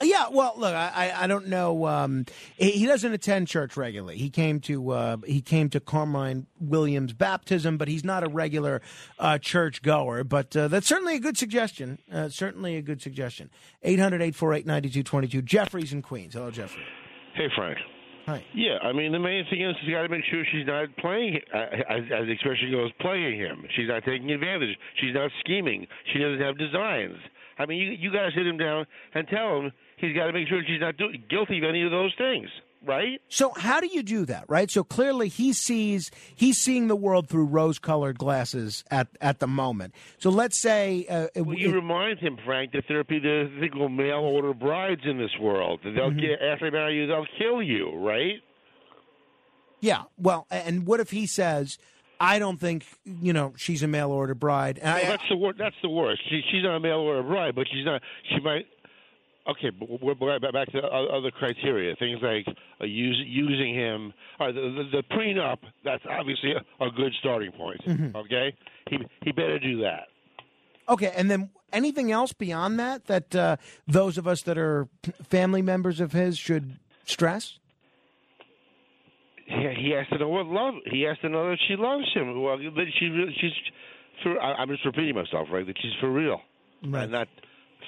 Yeah, 0.01 0.25
well, 0.31 0.53
look, 0.57 0.73
I 0.73 1.13
I 1.15 1.27
don't 1.27 1.47
know. 1.47 1.87
Um, 1.87 2.25
he 2.57 2.85
doesn't 2.85 3.11
attend 3.11 3.47
church 3.47 3.75
regularly. 3.75 4.17
He 4.17 4.29
came 4.29 4.59
to 4.61 4.91
uh, 4.91 5.17
he 5.25 5.41
came 5.41 5.69
to 5.71 5.79
Carmine 5.79 6.45
Williams 6.59 7.13
baptism, 7.13 7.77
but 7.77 7.87
he's 7.87 8.03
not 8.03 8.23
a 8.23 8.29
regular 8.29 8.81
uh, 9.17 9.39
church 9.39 9.81
goer. 9.81 10.23
But 10.23 10.55
uh, 10.55 10.67
that's 10.67 10.87
certainly 10.87 11.15
a 11.15 11.19
good 11.19 11.37
suggestion. 11.37 11.97
Uh, 12.11 12.29
certainly 12.29 12.75
a 12.75 12.81
good 12.81 13.01
suggestion. 13.01 13.49
800-848-9222. 13.85 15.43
Jeffrey's 15.43 15.93
in 15.93 16.01
Queens. 16.01 16.33
Hello, 16.33 16.51
Jeffrey. 16.51 16.83
Hey, 17.33 17.47
Frank. 17.55 17.77
Hi. 18.27 18.45
Yeah, 18.53 18.77
I 18.83 18.91
mean 18.91 19.13
the 19.13 19.19
main 19.19 19.45
thing 19.49 19.61
is 19.61 19.73
she's 19.81 19.93
got 19.93 20.01
to 20.01 20.09
make 20.09 20.25
sure 20.29 20.43
she's 20.51 20.67
not 20.67 20.89
playing, 20.97 21.39
uh, 21.53 21.57
as, 21.89 22.03
as 22.11 22.25
the 22.25 22.31
expression 22.31 22.71
goes, 22.71 22.91
playing 22.99 23.39
him. 23.39 23.63
She's 23.75 23.87
not 23.87 24.03
taking 24.03 24.29
advantage. 24.31 24.77
She's 24.99 25.13
not 25.15 25.31
scheming. 25.39 25.87
She 26.11 26.19
doesn't 26.19 26.41
have 26.41 26.57
designs. 26.57 27.15
I 27.57 27.65
mean, 27.65 27.79
you 27.79 27.91
you 27.91 28.11
got 28.11 28.25
to 28.25 28.31
sit 28.35 28.45
him 28.45 28.57
down 28.57 28.85
and 29.15 29.27
tell 29.29 29.61
him 29.61 29.71
he's 29.97 30.15
got 30.15 30.27
to 30.27 30.33
make 30.33 30.47
sure 30.47 30.61
she's 30.65 30.79
not 30.81 30.97
do- 30.97 31.13
guilty 31.29 31.57
of 31.59 31.63
any 31.65 31.83
of 31.83 31.91
those 31.91 32.13
things. 32.17 32.49
right? 32.85 33.19
So 33.27 33.51
how 33.57 33.81
do 33.81 33.87
you 33.87 34.01
do 34.03 34.25
that, 34.25 34.45
right? 34.47 34.69
So 34.71 34.83
clearly 34.83 35.27
he 35.27 35.51
sees 35.51 36.09
he's 36.35 36.57
seeing 36.57 36.87
the 36.87 36.95
world 36.95 37.27
through 37.27 37.45
rose-colored 37.45 38.17
glasses 38.17 38.83
at 38.89 39.07
at 39.19 39.39
the 39.39 39.47
moment. 39.47 39.93
So 40.19 40.29
let's 40.29 40.57
say 40.57 41.05
uh, 41.09 41.27
it- 41.35 41.41
Well, 41.41 41.57
you 41.57 41.71
remind 41.73 42.19
him, 42.19 42.37
Frank, 42.45 42.71
that 42.71 42.85
there 42.87 43.03
be 43.03 43.19
the 43.19 43.51
single 43.59 43.79
called 43.81 43.91
mail 43.91 44.19
order 44.19 44.53
brides 44.53 45.01
in 45.05 45.17
this 45.17 45.35
world. 45.41 45.81
They'll 45.83 46.11
Mhm. 46.11 46.21
get 46.21 46.41
after 46.41 46.69
they 46.71 46.77
marry 46.77 46.95
you, 46.97 47.07
they'll 47.07 47.27
kill 47.37 47.61
you, 47.61 47.91
right? 47.97 48.41
yeah. 49.79 50.03
Well, 50.17 50.47
and 50.49 50.85
what 50.87 50.99
if 50.99 51.11
he 51.11 51.27
says, 51.27 51.77
"I 52.19 52.39
don't 52.39 52.59
think 52.59 52.85
you 53.05 53.33
know 53.33 53.53
she's 53.57 53.83
a 53.83 53.87
mail 53.87 54.09
order 54.11 54.33
bride"? 54.33 54.77
And 54.79 54.93
Well, 54.95 55.05
I, 55.05 55.07
that's 55.09 55.29
the 55.29 55.35
wor- 55.35 55.53
That's 55.53 55.75
the 55.81 55.89
worst. 55.89 56.21
She, 56.29 56.41
she's 56.51 56.63
not 56.63 56.75
a 56.75 56.79
mail 56.79 56.99
order 56.99 57.23
bride, 57.23 57.53
but 57.55 57.67
she's 57.71 57.85
not. 57.85 58.01
She 58.29 58.39
might. 58.39 58.65
Okay, 59.49 59.69
but 59.69 59.87
we're 60.01 60.39
back 60.39 60.67
to 60.73 60.79
other 60.83 61.31
criteria. 61.31 61.95
Things 61.95 62.19
like 62.21 62.45
uh, 62.81 62.85
using 62.85 63.73
him. 63.73 64.13
All 64.39 64.47
right, 64.47 64.55
the, 64.55 64.61
the, 64.91 64.97
the 65.01 65.15
prenup. 65.15 65.57
That's 65.85 66.03
obviously 66.09 66.51
a, 66.81 66.89
good 66.91 67.13
starting 67.19 67.51
point. 67.53 67.81
Mhm. 67.85 68.13
Okay, 68.15 68.53
he 68.89 68.97
he 69.23 69.31
better 69.31 69.57
do 69.57 69.81
that. 69.81 70.07
Okay, 70.89 71.13
and 71.15 71.31
then 71.31 71.49
anything 71.71 72.11
else 72.11 72.33
beyond 72.33 72.77
that 72.79 73.05
that 73.05 73.33
uh, 73.35 73.55
those 73.87 74.17
of 74.17 74.27
us 74.27 74.41
that 74.43 74.57
are 74.57 74.87
family 75.29 75.61
members 75.61 76.01
of 76.01 76.11
his 76.11 76.37
should 76.37 76.77
stress? 77.05 77.57
He, 79.45 79.73
he 79.81 79.91
has 79.91 80.07
to 80.09 80.17
know 80.17 80.27
what 80.29 80.45
love. 80.47 80.73
He 80.91 81.03
has 81.03 81.17
to 81.19 81.29
know 81.29 81.49
that 81.49 81.57
she 81.69 81.75
loves 81.77 82.05
him. 82.13 82.41
Well, 82.41 82.57
that 82.57 82.85
she 82.99 83.33
she's. 83.39 83.51
For, 84.23 84.41
I, 84.41 84.55
I'm 84.55 84.67
just 84.69 84.83
repeating 84.85 85.15
myself, 85.15 85.47
right? 85.51 85.65
That 85.65 85.75
she's 85.81 85.93
for 86.01 86.11
real 86.11 86.41
Right. 86.83 87.03
and 87.03 87.11
not 87.13 87.27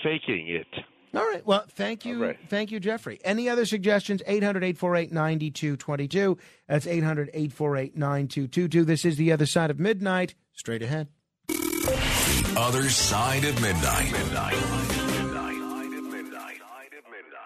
faking 0.03 0.48
it. 0.48 0.68
All 1.15 1.23
right. 1.23 1.45
Well, 1.45 1.65
thank 1.69 2.06
you. 2.06 2.36
Thank 2.49 2.72
you, 2.72 2.80
Jeffrey. 2.80 3.19
Any 3.23 3.49
other 3.49 3.65
suggestions? 3.65 4.22
800 4.27 4.64
848 4.64 5.11
9222. 5.11 6.38
That's 6.68 6.86
800 6.86 7.30
848 7.34 7.98
9222. 7.98 8.86
This 8.86 9.06
is 9.06 9.18
The 9.18 9.31
Other 9.31 9.45
Side 9.45 9.72
of 9.72 9.80
Midnight. 9.80 10.36
Straight 10.53 10.84
ahead. 10.84 11.07
The 11.48 12.53
other 12.57 12.90
side 12.90 13.45
of 13.45 13.60
midnight. 13.61 14.78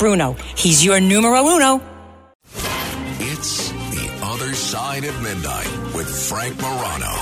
Bruno. 0.00 0.34
He's 0.56 0.82
your 0.82 0.98
numero 0.98 1.44
uno. 1.44 1.78
It's 3.20 3.68
The 3.68 4.06
Other 4.22 4.54
Side 4.54 5.04
of 5.04 5.14
Midnight 5.22 5.68
with 5.94 6.08
Frank 6.28 6.56
Morano. 6.58 7.14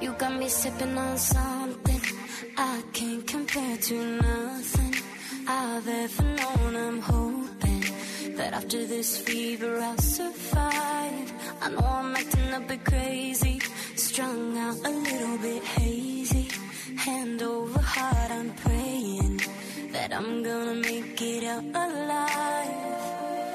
You 0.00 0.12
got 0.12 0.38
me 0.38 0.48
sipping 0.48 0.96
on 0.96 1.18
something 1.18 2.00
I 2.56 2.82
can't 2.92 3.26
compare 3.26 3.76
to 3.76 3.96
nothing 4.22 4.94
I've 5.48 5.88
ever 5.88 6.22
known. 6.22 6.76
I'm 6.76 7.00
hoping 7.00 7.37
that 8.38 8.54
after 8.54 8.86
this 8.86 9.18
fever 9.18 9.80
I'll 9.80 9.98
survive. 9.98 11.28
I 11.60 11.70
know 11.70 11.86
I'm 12.00 12.14
acting 12.14 12.52
a 12.54 12.60
bit 12.60 12.84
crazy, 12.84 13.60
strung 13.96 14.56
out 14.56 14.78
a 14.84 14.90
little 14.90 15.38
bit 15.38 15.64
hazy. 15.64 16.48
Hand 16.96 17.42
over 17.42 17.80
heart, 17.80 18.30
I'm 18.30 18.50
praying 18.54 19.40
that 19.92 20.14
I'm 20.14 20.44
gonna 20.44 20.76
make 20.76 21.20
it 21.20 21.44
out 21.44 21.64
alive. 21.64 23.47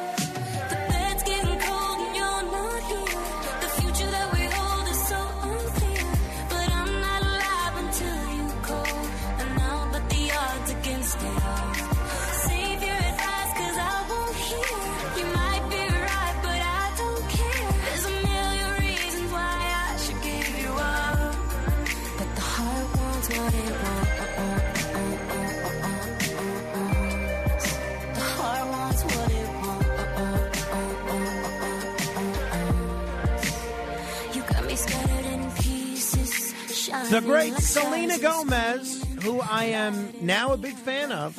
The 37.14 37.22
great 37.22 37.54
Selena. 37.60 38.18
Gomez, 38.18 39.06
who 39.22 39.40
I 39.40 39.66
am 39.66 40.12
now 40.22 40.52
a 40.52 40.58
big 40.58 40.74
fan 40.74 41.12
of. 41.12 41.38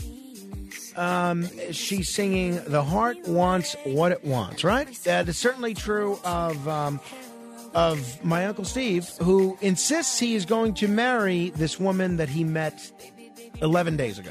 Um, 0.97 1.49
she's 1.73 2.15
singing 2.15 2.61
"The 2.65 2.85
Heart 2.85 3.27
Wants 3.27 3.75
What 3.83 4.13
It 4.13 4.25
Wants." 4.25 4.63
Right? 4.63 4.95
That 5.03 5.29
is 5.29 5.37
certainly 5.37 5.75
true 5.75 6.21
of 6.25 6.69
um, 6.69 7.01
of 7.75 8.25
my 8.25 8.47
uncle 8.47 8.65
Steve, 8.65 9.09
who 9.21 9.59
insists 9.61 10.17
he 10.17 10.37
is 10.37 10.45
going 10.45 10.75
to 10.75 10.87
marry 10.87 11.51
this 11.51 11.81
woman 11.81 12.19
that 12.19 12.29
he 12.29 12.45
met 12.45 12.93
eleven 13.61 13.97
days 13.97 14.21
ago, 14.21 14.31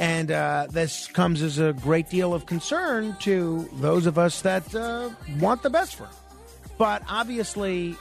and 0.00 0.32
uh, 0.32 0.66
this 0.68 1.06
comes 1.06 1.42
as 1.42 1.60
a 1.60 1.74
great 1.74 2.10
deal 2.10 2.34
of 2.34 2.44
concern 2.46 3.16
to 3.20 3.70
those 3.74 4.06
of 4.06 4.18
us 4.18 4.42
that 4.42 4.74
uh, 4.74 5.10
want 5.38 5.62
the 5.62 5.70
best 5.70 5.94
for 5.94 6.06
him. 6.06 6.12
But 6.76 7.04
obviously, 7.08 7.94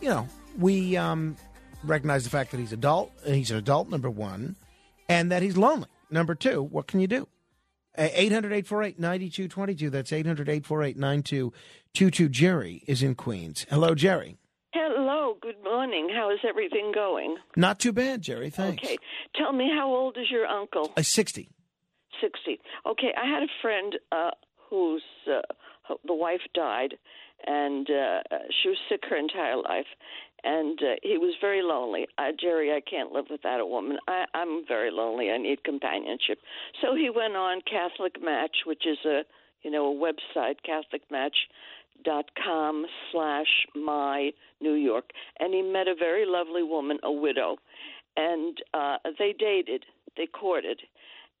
you 0.00 0.08
know, 0.08 0.26
we 0.58 0.96
um, 0.96 1.36
recognize 1.84 2.24
the 2.24 2.30
fact 2.30 2.50
that 2.50 2.58
he's 2.58 2.72
adult. 2.72 3.12
He's 3.24 3.50
an 3.50 3.58
adult, 3.58 3.88
number 3.88 4.10
one, 4.10 4.56
and 5.08 5.30
that 5.30 5.42
he's 5.42 5.56
lonely. 5.56 5.88
Number 6.10 6.34
two, 6.34 6.62
what 6.62 6.86
can 6.86 7.00
you 7.00 7.06
do? 7.06 7.28
800 7.98 8.52
848 8.52 8.98
9222. 8.98 9.90
That's 9.90 10.12
800 10.12 10.48
848 10.48 10.96
9222. 10.96 12.28
Jerry 12.28 12.82
is 12.86 13.02
in 13.02 13.14
Queens. 13.14 13.66
Hello, 13.70 13.94
Jerry. 13.94 14.36
Hello, 14.72 15.36
good 15.40 15.62
morning. 15.64 16.10
How 16.14 16.30
is 16.30 16.38
everything 16.46 16.92
going? 16.94 17.36
Not 17.56 17.80
too 17.80 17.92
bad, 17.92 18.22
Jerry. 18.22 18.50
Thanks. 18.50 18.84
Okay. 18.84 18.98
Tell 19.34 19.52
me, 19.52 19.70
how 19.74 19.88
old 19.88 20.16
is 20.18 20.30
your 20.30 20.46
uncle? 20.46 20.92
Uh, 20.96 21.02
60. 21.02 21.48
60. 22.20 22.60
Okay, 22.86 23.12
I 23.16 23.26
had 23.26 23.42
a 23.42 23.52
friend 23.62 23.94
uh, 24.12 24.30
whose 24.68 25.02
uh, 25.26 25.40
the 26.06 26.14
wife 26.14 26.40
died, 26.54 26.94
and 27.46 27.88
uh, 27.88 28.20
she 28.62 28.68
was 28.68 28.78
sick 28.88 29.02
her 29.08 29.16
entire 29.16 29.56
life, 29.56 29.86
and 30.44 30.78
uh, 30.82 30.94
he 31.02 31.18
was 31.18 31.34
very 31.40 31.62
lonely. 31.62 32.06
Uh, 32.18 32.32
Jerry, 32.38 32.72
I 32.72 32.80
can't 32.80 33.12
live 33.12 33.26
without 33.30 33.60
a 33.60 33.66
woman. 33.66 33.98
I, 34.08 34.24
I'm 34.34 34.64
very 34.66 34.90
lonely. 34.90 35.30
I 35.30 35.38
need 35.38 35.64
companionship. 35.64 36.38
So 36.80 36.94
he 36.94 37.10
went 37.10 37.36
on 37.36 37.60
Catholic 37.62 38.22
Match, 38.22 38.56
which 38.64 38.84
is 38.86 38.98
a 39.04 39.22
you 39.62 39.70
know 39.70 39.92
a 39.92 39.94
website, 39.94 40.56
CatholicMatch 40.68 41.36
dot 42.04 42.26
com 42.42 42.84
slash 43.10 43.66
my 43.74 44.30
New 44.60 44.74
York, 44.74 45.10
and 45.40 45.54
he 45.54 45.62
met 45.62 45.88
a 45.88 45.94
very 45.94 46.24
lovely 46.26 46.62
woman, 46.62 46.98
a 47.02 47.10
widow, 47.10 47.56
and 48.16 48.58
uh, 48.74 48.98
they 49.18 49.34
dated, 49.38 49.84
they 50.16 50.26
courted, 50.26 50.80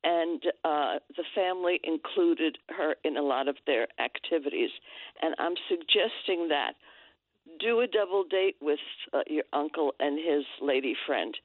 and 0.02 0.42
uh, 0.64 0.94
the 1.16 1.24
family 1.34 1.80
included 1.84 2.58
her 2.70 2.96
in 3.04 3.16
a 3.16 3.22
lot 3.22 3.48
of 3.48 3.56
their 3.66 3.86
activities. 3.98 4.70
And 5.22 5.34
I'm 5.38 5.54
suggesting 5.68 6.48
that 6.48 6.72
do 7.58 7.80
a 7.80 7.86
double 7.86 8.24
date 8.24 8.56
with 8.60 8.78
uh, 9.12 9.20
your 9.26 9.44
uncle 9.52 9.94
and 10.00 10.18
his 10.18 10.44
lady 10.60 10.94
friend. 11.06 11.36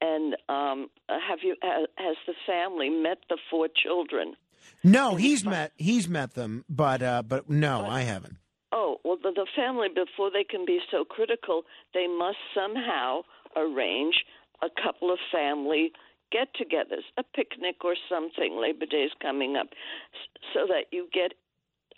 And 0.00 0.36
um, 0.48 0.90
have 1.08 1.40
you 1.42 1.56
ha- 1.62 1.86
has 1.96 2.16
the 2.26 2.34
family 2.46 2.90
met 2.90 3.18
the 3.28 3.38
four 3.50 3.68
children? 3.68 4.34
No, 4.84 5.14
he's 5.16 5.44
met 5.44 5.72
he's 5.76 6.08
met 6.08 6.34
them, 6.34 6.64
but 6.68 7.02
uh, 7.02 7.22
but 7.22 7.48
no, 7.48 7.86
I 7.86 8.02
haven't. 8.02 8.36
Oh, 8.72 8.98
well, 9.04 9.18
the, 9.22 9.30
the 9.32 9.46
family, 9.54 9.88
before 9.88 10.30
they 10.30 10.44
can 10.44 10.64
be 10.64 10.80
so 10.90 11.04
critical, 11.04 11.64
they 11.92 12.06
must 12.06 12.38
somehow 12.54 13.22
arrange 13.54 14.24
a 14.62 14.68
couple 14.82 15.12
of 15.12 15.18
family 15.30 15.92
get 16.32 16.48
togethers, 16.54 17.04
a 17.18 17.22
picnic 17.22 17.84
or 17.84 17.94
something. 18.08 18.56
Labor 18.58 18.86
Day's 18.86 19.10
coming 19.20 19.56
up, 19.56 19.68
so 20.54 20.66
that 20.66 20.86
you 20.90 21.08
get 21.12 21.34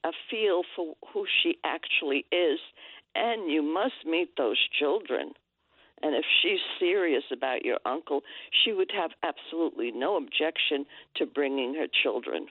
a 0.05 0.11
feel 0.31 0.62
for 0.74 0.95
who 1.12 1.24
she 1.43 1.57
actually 1.65 2.27
is. 2.32 2.59
And 3.15 3.51
you 3.51 3.62
must 3.62 4.05
meet 4.05 4.36
those 4.36 4.59
children. 4.78 5.32
And 6.03 6.15
if 6.15 6.24
she's 6.43 6.59
serious 6.78 7.24
about 7.32 7.65
your 7.65 7.78
uncle, 7.86 8.23
she 8.51 8.73
would 8.73 8.91
have 8.95 9.12
absolutely 9.23 9.91
no 9.91 10.16
objection 10.16 10.85
to 11.16 11.24
bringing 11.24 11.74
her 11.74 11.86
children. 12.03 12.49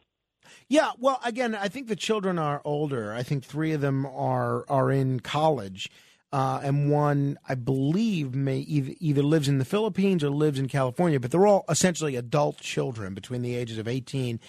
Yeah, 0.68 0.91
well, 0.98 1.19
again, 1.23 1.53
I 1.56 1.68
think 1.68 1.88
the 1.88 1.95
children 1.95 2.40
are 2.40 2.61
older. 2.65 3.14
I 3.14 3.23
think 3.23 3.44
three 3.44 3.72
of 3.72 3.81
them 3.81 4.06
are 4.06 4.65
are 4.69 4.91
in 4.91 5.19
college, 5.22 5.90
uh, 6.34 6.60
and 6.64 6.91
one, 6.91 7.38
I 7.48 7.56
believe, 7.56 8.35
may 8.35 8.57
either, 8.57 8.94
either 8.99 9.23
lives 9.23 9.48
in 9.48 9.57
the 9.57 9.65
Philippines 9.65 10.23
or 10.23 10.30
lives 10.31 10.60
in 10.60 10.68
California. 10.68 11.19
But 11.19 11.31
they're 11.31 11.48
all 11.48 11.64
essentially 11.69 12.15
adult 12.15 12.57
children 12.57 13.14
between 13.14 13.41
the 13.41 13.56
ages 13.56 13.77
of 13.77 13.88
eighteen 13.88 14.40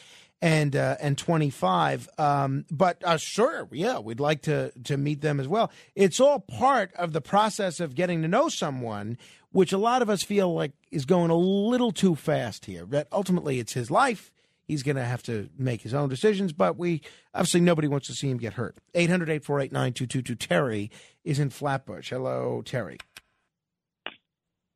and 0.45 0.77
uh, 0.77 0.97
and 1.01 1.17
twenty 1.17 1.49
five. 1.49 2.07
Um, 2.19 2.67
but 2.71 3.03
uh, 3.03 3.17
sure, 3.17 3.67
yeah, 3.73 3.99
we'd 3.99 4.21
like 4.21 4.43
to 4.43 4.73
to 4.85 4.99
meet 4.99 5.23
them 5.23 5.41
as 5.41 5.49
well. 5.49 5.73
It's 5.95 6.21
all 6.21 6.39
part 6.41 6.93
of 6.97 7.15
the 7.15 7.23
process 7.23 7.81
of 7.81 7.95
getting 7.95 8.21
to 8.21 8.29
know 8.29 8.51
someone, 8.51 9.17
which 9.53 9.73
a 9.73 9.79
lot 9.79 10.03
of 10.03 10.11
us 10.11 10.23
feel 10.23 10.53
like 10.55 10.73
is 10.91 11.07
going 11.07 11.31
a 11.31 11.35
little 11.35 11.93
too 11.93 12.15
fast 12.15 12.67
here. 12.67 12.85
But 12.85 13.09
ultimately, 13.11 13.59
it's 13.59 13.73
his 13.73 13.91
life. 13.91 14.31
He's 14.69 14.83
going 14.83 14.97
to 14.97 15.05
have 15.05 15.23
to 15.25 15.49
make 15.59 15.81
his 15.81 15.95
own 15.95 16.11
decisions, 16.11 16.53
but 16.53 16.77
we 16.77 17.01
obviously 17.35 17.61
nobody 17.61 17.89
wants 17.89 18.07
to 18.09 18.15
see 18.15 18.29
him 18.29 18.37
get 18.37 18.55
hurt. 18.55 18.77
800 18.95 19.31
848 19.31 19.73
9222. 19.73 20.35
Terry 20.35 20.91
is 21.25 21.39
in 21.39 21.49
Flatbush. 21.49 22.11
Hello, 22.11 22.61
Terry. 22.65 22.99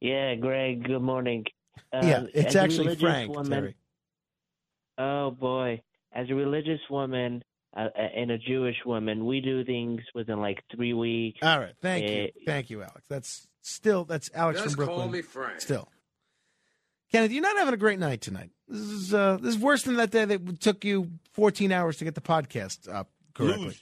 Yeah, 0.01 0.35
Greg, 0.37 0.85
good 0.85 1.03
morning. 1.03 1.45
Uh, 1.93 2.01
yeah, 2.03 2.23
it's 2.33 2.55
actually 2.57 2.97
Frank, 2.97 3.31
woman- 3.35 3.51
Terry. 3.51 3.75
Oh, 4.99 5.31
boy. 5.31 5.81
As 6.13 6.29
a 6.31 6.35
religious 6.35 6.81
woman 6.91 7.43
uh, 7.77 7.89
and 7.97 8.31
a 8.31 8.39
Jewish 8.39 8.77
woman, 8.85 9.27
we 9.27 9.41
do 9.41 9.65
things 9.65 10.01
within 10.15 10.41
like 10.41 10.63
three 10.75 10.93
weeks. 10.95 11.39
All 11.43 11.59
right, 11.61 11.75
thank 11.81 12.09
you. 12.09 12.29
Thank 12.45 12.71
you, 12.71 12.83
Alex. 12.83 13.03
That's 13.09 13.47
still, 13.63 14.05
that's 14.05 14.31
Alex 14.35 14.63
Just 14.63 14.77
from 14.77 14.87
call 14.87 14.97
Brooklyn. 14.97 15.13
me 15.13 15.23
Frank. 15.23 15.61
Still. 15.61 15.89
Kenneth, 17.13 17.31
you're 17.33 17.43
not 17.43 17.57
having 17.57 17.75
a 17.75 17.79
great 17.79 17.99
night 17.99 18.21
tonight. 18.21 18.51
This 18.69 18.81
is 18.81 19.15
uh, 19.15 19.39
this 19.41 19.55
is 19.55 19.61
worse 19.61 19.83
than 19.85 19.97
that 19.97 20.11
day 20.11 20.27
that 20.27 20.61
took 20.61 20.85
you 20.85 21.11
14 21.33 21.73
hours 21.73 21.97
to 21.99 22.05
get 22.05 22.15
the 22.15 22.21
podcast 22.21 22.93
up 22.93 23.09
correctly. 23.35 23.77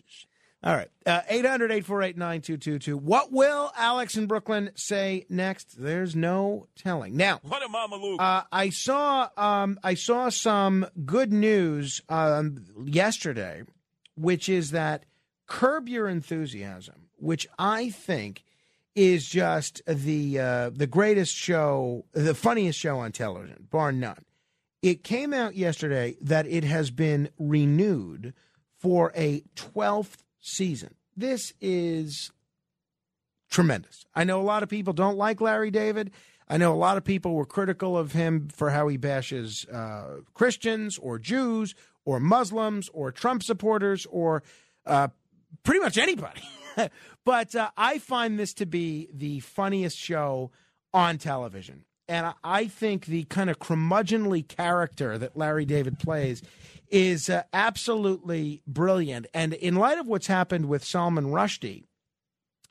All 0.65 0.75
right. 0.75 0.89
Uh, 1.05 1.21
800 1.29 1.71
848 1.71 2.17
9222. 2.17 2.97
What 2.97 3.31
will 3.31 3.71
Alex 3.77 4.17
in 4.17 4.27
Brooklyn 4.27 4.71
say 4.75 5.25
next? 5.29 5.81
There's 5.81 6.17
no 6.17 6.67
telling. 6.77 7.17
Now, 7.17 7.39
What 7.43 7.63
a 7.65 7.69
mama 7.69 7.97
Luke. 7.97 8.21
uh, 8.21 8.43
I 8.51 8.71
saw 8.71 9.29
um, 9.37 9.79
I 9.85 9.95
saw 9.95 10.29
some 10.31 10.87
good 11.05 11.33
news 11.33 12.01
um, 12.09 12.65
yesterday, 12.85 13.63
which 14.17 14.49
is 14.49 14.73
that 14.73 15.05
Curb 15.47 15.89
Your 15.89 16.09
Enthusiasm, 16.09 17.09
which 17.17 17.47
I 17.59 17.91
think 17.91 18.43
is 18.97 19.29
just 19.29 19.83
the 19.87 20.41
uh, 20.41 20.71
the 20.71 20.87
greatest 20.89 21.37
show, 21.37 22.07
the 22.13 22.35
funniest 22.35 22.79
show 22.79 22.99
on 22.99 23.13
television, 23.13 23.69
bar 23.71 23.93
none. 23.93 24.25
It 24.83 25.05
came 25.05 25.33
out 25.33 25.55
yesterday 25.55 26.17
that 26.23 26.47
it 26.47 26.65
has 26.65 26.91
been 26.91 27.29
renewed 27.39 28.33
for 28.81 29.13
a 29.15 29.43
twelfth 29.55 30.23
season. 30.47 30.95
This 31.17 31.53
is 31.61 32.31
tremendous. 33.51 34.05
I 34.15 34.25
know 34.25 34.41
a 34.41 34.43
lot 34.45 34.63
of 34.63 34.69
people 34.69 34.93
don't 34.93 35.17
like 35.17 35.41
Larry 35.41 35.71
David. 35.71 36.13
I 36.49 36.57
know 36.59 36.73
a 36.73 36.77
lot 36.77 36.97
of 36.97 37.05
people 37.05 37.35
were 37.35 37.47
critical 37.47 37.99
of 37.99 38.13
him 38.13 38.49
for 38.49 38.71
how 38.71 38.87
he 38.89 38.97
bashes 38.97 39.67
uh, 39.67 40.21
Christians 40.35 40.99
or 40.99 41.19
Jews 41.19 41.75
or 42.05 42.21
Muslims 42.21 42.89
or 42.93 43.11
Trump 43.11 43.43
supporters 43.43 44.07
or 44.11 44.43
uh, 44.87 45.09
pretty 45.65 45.81
much 45.81 45.99
anybody. 45.99 46.43
but 47.25 47.55
uh, 47.55 47.71
I 47.77 47.99
find 47.99 48.39
this 48.39 48.55
to 48.55 48.67
be 48.67 49.09
the 49.13 49.41
funniest 49.41 49.99
show 49.99 50.53
on 50.95 51.19
television. 51.19 51.85
And 52.09 52.33
I- 52.45 52.69
think 52.69 53.07
the 53.07 53.25
kind 53.25 53.51
of 53.51 53.59
curmudgeonly 53.59 54.47
character 54.47 55.19
that 55.19 55.37
Larry 55.37 55.65
David 55.65 55.99
plays 55.99 56.41
is 56.91 57.29
uh, 57.29 57.43
absolutely 57.53 58.63
brilliant. 58.67 59.27
And 59.35 59.55
in 59.55 59.77
light 59.77 59.99
of 59.99 60.07
what's 60.07 60.27
happened 60.27 60.69
with 60.69 60.85
Salman 60.85 61.27
Rushdie, 61.27 61.85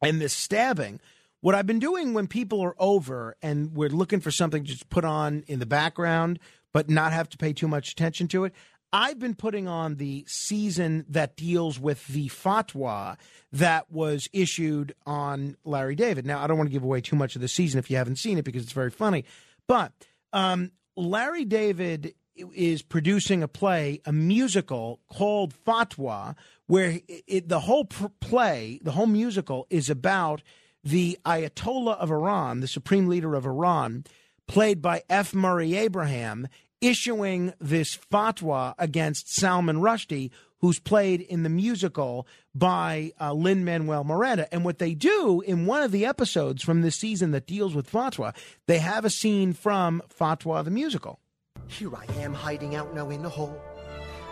and 0.02 0.22
this 0.22 0.34
stabbing, 0.34 1.00
what 1.42 1.56
I've 1.56 1.68
been 1.68 1.80
doing 1.80 2.14
when 2.14 2.28
people 2.28 2.62
are 2.62 2.76
over 2.80 3.36
and 3.42 3.76
we're 3.76 3.90
looking 3.90 4.20
for 4.20 4.32
something 4.32 4.64
to 4.64 4.70
just 4.70 4.90
put 4.90 5.06
on 5.06 5.44
in 5.48 5.60
the 5.60 5.66
background, 5.66 6.40
but 6.74 6.90
not 6.90 7.14
have 7.14 7.30
to 7.30 7.38
pay 7.38 7.54
too 7.54 7.68
much 7.68 7.92
attention 7.92 8.28
to 8.30 8.46
it, 8.46 8.54
I've 8.92 9.20
been 9.20 9.36
putting 9.36 9.68
on 9.68 9.96
the 9.96 10.24
season 10.28 11.06
that 11.10 11.36
deals 11.36 11.80
with 11.80 12.08
the 12.08 12.30
fatwa 12.30 13.18
that 13.52 13.92
was 13.92 14.30
issued 14.32 14.96
on 15.06 15.58
Larry 15.66 15.96
David. 15.96 16.26
Now, 16.26 16.42
I 16.42 16.48
don't 16.48 16.58
want 16.58 16.70
to 16.70 16.74
give 16.74 16.84
away 16.84 17.02
too 17.02 17.16
much 17.16 17.36
of 17.36 17.42
the 17.42 17.48
season 17.48 17.80
if 17.80 17.90
you 17.90 17.98
haven't 17.98 18.18
seen 18.18 18.38
it 18.38 18.46
because 18.46 18.64
it's 18.64 18.72
very 18.72 18.92
funny, 18.92 19.26
but 19.68 19.92
um, 20.34 20.72
Larry 20.96 21.46
David 21.46 22.14
is 22.36 22.82
producing 22.82 23.44
a 23.44 23.48
play, 23.48 24.02
a 24.06 24.12
musical 24.12 25.00
called 25.08 25.54
Fatwa, 25.66 26.36
where 26.68 27.00
it, 27.08 27.50
the 27.50 27.62
whole 27.62 27.86
play, 27.86 28.80
the 28.84 28.92
whole 28.92 29.08
musical 29.08 29.68
is 29.70 29.90
about 29.90 30.42
the 30.84 31.18
Ayatollah 31.26 31.98
of 31.98 32.12
Iran, 32.12 32.60
the 32.60 32.68
supreme 32.68 33.08
leader 33.08 33.36
of 33.36 33.46
Iran, 33.46 34.06
played 34.48 34.82
by 34.82 35.04
F. 35.10 35.34
Murray 35.34 35.76
Abraham, 35.76 36.48
issuing 36.82 37.54
this 37.60 37.98
fatwa 37.98 38.76
against 38.78 39.34
Salman 39.34 39.78
Rushdie, 39.78 40.30
who's 40.60 40.80
played 40.80 41.22
in 41.22 41.44
the 41.44 41.50
musical 41.50 42.28
by 42.54 43.12
uh, 43.20 43.34
Lin 43.34 43.66
Manuel 43.66 44.04
Miranda. 44.04 44.52
And 44.54 44.64
what 44.64 44.80
they 44.80 44.94
do 44.94 45.42
in 45.42 45.66
one 45.66 45.84
of 45.84 45.92
the 45.92 46.06
episodes 46.06 46.64
from 46.64 46.82
this 46.82 46.96
season 46.96 47.32
that 47.32 47.48
deals 47.48 47.76
with 47.76 47.92
fatwa, 47.92 48.36
they 48.68 48.80
have 48.80 49.06
a 49.06 49.10
scene 49.10 49.54
from 49.54 50.02
Fatwa 50.08 50.64
the 50.64 50.72
musical. 50.72 51.20
Here 51.68 51.92
I 51.94 52.06
am 52.22 52.34
hiding 52.34 52.76
out 52.76 52.96
now 52.96 53.10
in 53.10 53.22
the 53.22 53.30
hole. 53.30 53.62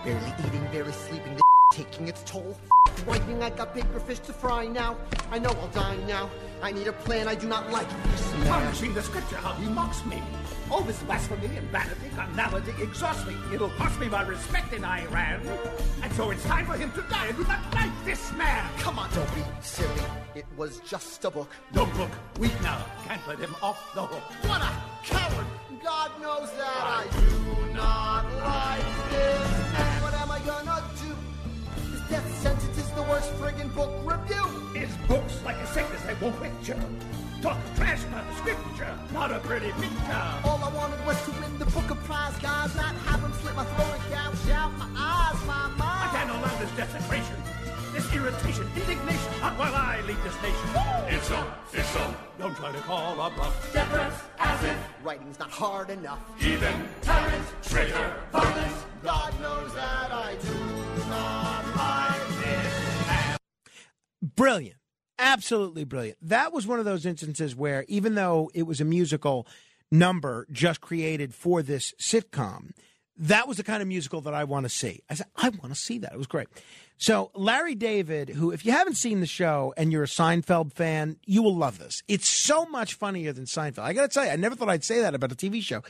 Barely 0.06 0.34
eating, 0.46 0.66
barely 0.72 0.94
sleeping, 0.94 1.38
taking 1.74 2.08
its 2.08 2.22
toll. 2.24 2.56
Wiping, 3.08 3.42
I 3.42 3.50
got 3.50 3.74
bigger 3.74 4.00
fish 4.00 4.20
to 4.20 4.34
fry 4.34 4.68
now. 4.68 4.96
I 5.32 5.40
know 5.40 5.50
I'll 5.50 5.68
die 5.70 5.98
now. 6.08 6.30
I 6.62 6.72
need 6.72 6.88
a 6.88 6.94
plan, 6.94 7.28
I 7.28 7.36
do 7.36 7.48
not 7.48 7.72
like 7.72 7.90
this 8.12 8.34
man. 8.34 8.46
Tarnishing 8.46 8.94
the 8.94 9.02
scripture, 9.02 9.38
how 9.38 9.54
he 9.54 9.68
mocks 9.68 10.06
me. 10.06 10.22
All 10.70 10.82
this 10.82 11.02
blasphemy 11.04 11.58
and 11.58 11.68
vanity, 11.70 12.10
carnality 12.16 12.74
exhausts 12.80 13.26
me. 13.26 13.36
It'll 13.52 13.72
cost 13.72 14.00
me 14.00 14.08
my 14.08 14.22
respect 14.22 14.72
in 14.72 14.86
Iran. 14.86 15.42
And 16.04 16.14
so 16.14 16.30
it's 16.30 16.44
time 16.44 16.66
for 16.68 16.78
him 16.78 16.92
to 16.92 17.02
die. 17.10 17.28
I 17.28 17.32
do 17.32 17.44
not 17.44 17.62
like 17.74 17.92
this 18.06 18.32
man. 18.34 18.70
Come 18.78 19.00
on, 19.00 19.10
don't 19.14 19.36
be 19.36 19.42
silly. 19.62 20.04
It 20.36 20.46
was 20.56 20.80
just 20.82 21.26
a 21.26 21.32
book. 21.32 21.50
No 21.74 21.86
book. 21.98 22.12
Weak 22.40 22.56
now. 22.62 22.86
Can't 23.06 23.28
let 23.28 23.40
him 23.40 23.56
off 23.62 23.94
the 23.96 24.04
hook. 24.04 24.24
What 24.48 24.62
a 24.62 24.72
coward! 25.04 25.48
God 25.84 26.12
knows 26.22 26.50
that 26.52 26.84
I 27.00 27.08
do 27.20 27.74
not 27.74 28.26
like 28.40 29.10
this 29.10 29.74
man. 29.74 30.04
What 30.04 30.14
am 30.14 30.32
I 30.32 30.40
gonna 30.40 30.88
do? 30.88 30.93
This 32.14 32.22
death 32.22 32.42
sentence 32.44 32.78
is 32.78 32.90
the 32.92 33.02
worst 33.02 33.34
friggin' 33.42 33.74
book 33.74 33.90
review. 34.06 34.46
His 34.80 34.96
books 35.08 35.34
like 35.44 35.56
a 35.56 35.66
sickness 35.66 36.00
they 36.04 36.14
won't 36.22 36.36
quit 36.36 36.52
you. 36.62 36.76
Talk 37.42 37.58
trash 37.76 38.04
about 38.04 38.30
the 38.30 38.36
scripture, 38.36 38.96
not 39.12 39.32
a 39.32 39.40
pretty 39.40 39.72
picture. 39.82 40.24
All 40.46 40.62
I 40.64 40.72
wanted 40.76 41.04
was 41.08 41.20
to 41.26 41.32
win 41.42 41.58
the 41.58 41.66
book 41.66 41.90
of 41.90 41.98
prize, 42.04 42.38
guys. 42.38 42.76
Not 42.76 42.94
have 43.10 43.20
him 43.20 43.34
slit 43.42 43.56
my 43.56 43.66
throat 43.66 43.98
and 43.98 44.14
gouge 44.14 44.52
out 44.54 44.72
my 44.78 44.90
eyes, 44.96 45.40
my 45.48 45.68
mind. 45.70 45.82
I 45.82 46.10
can't 46.14 46.30
allow 46.30 46.56
this 46.60 46.70
desecration, 46.78 47.36
this 47.94 48.14
irritation, 48.14 48.70
indignation, 48.76 49.32
not 49.42 49.58
while 49.58 49.74
I 49.74 50.02
lead 50.02 50.22
this 50.24 50.40
nation. 50.44 50.70
It's 51.10 51.28
so, 51.28 51.44
it's 51.74 51.90
so. 51.90 52.16
Don't 52.38 52.56
try 52.56 52.72
to 52.72 52.80
call 52.82 53.14
a 53.14 53.32
bluff. 53.32 53.74
Deference, 53.74 54.16
as 54.38 54.64
if 54.64 54.78
writing's 55.04 55.40
not 55.40 55.50
hard 55.50 55.90
enough. 55.90 56.20
Even 56.40 56.74
tyrant, 57.02 57.48
traitor, 57.64 58.14
violence. 58.32 58.86
God 59.02 59.34
knows 59.42 59.74
that 59.74 60.12
I 60.12 60.36
do 60.42 60.54
not 60.54 60.64
like 60.64 60.94
this 60.96 61.06
man. 61.08 61.73
Brilliant. 64.36 64.78
Absolutely 65.20 65.84
brilliant. 65.84 66.18
That 66.22 66.54
was 66.54 66.66
one 66.66 66.80
of 66.80 66.86
those 66.86 67.06
instances 67.06 67.56
where 67.56 67.86
even 67.88 68.16
though 68.16 68.50
it 68.54 68.64
was 68.64 68.82
a 68.82 68.86
musical 68.86 69.48
number 69.92 70.48
just 70.52 70.82
created 70.82 71.34
for 71.36 71.62
this 71.62 71.94
sitcom 72.02 72.72
that 73.18 73.48
was 73.48 73.58
the 73.58 73.64
kind 73.64 73.82
of 73.82 73.88
musical 73.88 74.22
that 74.22 74.34
i 74.34 74.44
want 74.44 74.66
to 74.66 74.70
see. 74.70 75.02
I 75.10 75.16
said 75.16 75.28
i 75.36 75.50
want 75.50 75.74
to 75.74 75.80
see 75.80 76.00
that. 76.00 76.14
It 76.14 76.18
was 76.18 76.28
great. 76.28 76.48
So 76.98 77.32
larry 77.36 77.76
david 77.76 78.30
who 78.30 78.52
if 78.52 78.66
you 78.66 78.72
haven't 78.72 78.96
seen 78.96 79.20
the 79.20 79.28
show 79.28 79.74
and 79.78 79.92
you're 79.92 80.04
a 80.04 80.08
seinfeld 80.08 80.74
fan 80.74 81.18
you 81.26 81.44
will 81.44 81.56
love 81.56 81.80
this. 81.80 82.02
It's 82.08 82.28
so 82.28 82.66
much 82.66 82.96
funnier 82.96 83.34
than 83.34 83.46
seinfeld. 83.46 83.84
I 83.84 83.94
gotta 83.94 84.08
tell 84.08 84.26
you 84.26 84.32
i 84.32 84.36
never 84.36 84.56
thought 84.56 84.70
i'd 84.70 84.84
say 84.84 85.02
that 85.02 85.16
about 85.16 85.32
a 85.32 85.36
tv 85.36 85.62
show. 85.62 85.84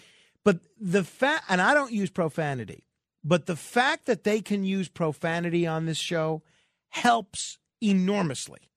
But 0.43 0.59
the 0.79 1.03
fact 1.03 1.45
and 1.49 1.61
i 1.61 1.73
don't 1.73 1.93
use 1.93 2.09
profanity 2.09 2.83
but 3.23 3.45
the 3.45 3.55
fact 3.55 4.05
that 4.07 4.25
they 4.25 4.41
can 4.41 4.65
use 4.65 4.89
profanity 4.89 5.65
on 5.65 5.85
this 5.85 5.97
show 5.97 6.43
helps 6.89 7.57
enormously. 7.83 8.69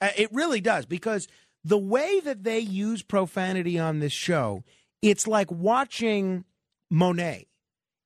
Uh, 0.00 0.10
It 0.16 0.32
really 0.32 0.60
does 0.60 0.86
because 0.86 1.28
the 1.64 1.78
way 1.78 2.20
that 2.20 2.44
they 2.44 2.58
use 2.60 3.02
profanity 3.02 3.78
on 3.78 3.98
this 4.00 4.12
show, 4.12 4.64
it's 5.00 5.26
like 5.26 5.50
watching 5.50 6.44
Monet. 6.90 7.46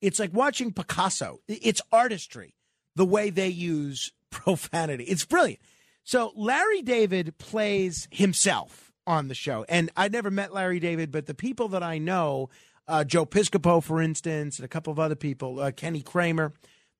It's 0.02 0.18
like 0.18 0.32
watching 0.32 0.72
Picasso. 0.72 1.40
It's 1.48 1.80
artistry. 1.92 2.54
the 2.96 3.04
way 3.04 3.28
they 3.30 3.48
use 3.48 4.12
profanity. 4.30 5.04
It's 5.04 5.24
brilliant. 5.26 5.60
So 6.04 6.32
Larry 6.36 6.80
David 6.82 7.36
plays 7.38 8.08
himself 8.10 8.92
on 9.06 9.28
the 9.28 9.34
show. 9.34 9.64
And 9.68 9.90
I 9.96 10.08
never 10.08 10.30
met 10.30 10.54
Larry 10.54 10.80
David, 10.80 11.10
but 11.12 11.26
the 11.26 11.34
people 11.34 11.68
that 11.68 11.82
I 11.82 11.98
know, 11.98 12.48
uh, 12.88 13.04
Joe 13.04 13.26
Piscopo, 13.26 13.82
for 13.82 14.00
instance, 14.00 14.58
and 14.58 14.64
a 14.64 14.68
couple 14.68 14.92
of 14.92 14.98
other 14.98 15.14
people, 15.14 15.60
uh, 15.60 15.72
Kenny 15.72 16.00
Kramer, 16.02 16.52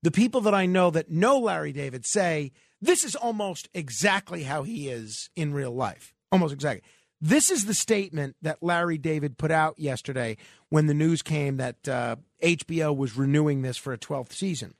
the 0.03 0.11
people 0.11 0.41
that 0.41 0.53
I 0.53 0.65
know 0.67 0.89
that 0.91 1.09
know 1.09 1.39
Larry 1.39 1.71
David 1.73 2.05
say 2.05 2.51
this 2.81 3.03
is 3.03 3.15
almost 3.15 3.69
exactly 3.73 4.43
how 4.43 4.63
he 4.63 4.89
is 4.89 5.29
in 5.35 5.53
real 5.53 5.71
life. 5.71 6.13
Almost 6.31 6.53
exactly. 6.53 6.83
This 7.19 7.49
is 7.49 7.65
the 7.65 7.73
statement 7.73 8.35
that 8.41 8.61
Larry 8.61 8.97
David 8.97 9.37
put 9.37 9.49
out 9.49 9.79
yesterday 9.79 10.37
when 10.69 10.85
the 10.85 10.93
news 10.93 11.21
came 11.21 11.57
that 11.57 11.87
uh, 11.87 12.17
HBO 12.43 12.95
was 12.95 13.17
renewing 13.17 13.63
this 13.63 13.77
for 13.77 13.91
a 13.91 13.97
12th 13.97 14.33
season. 14.33 14.75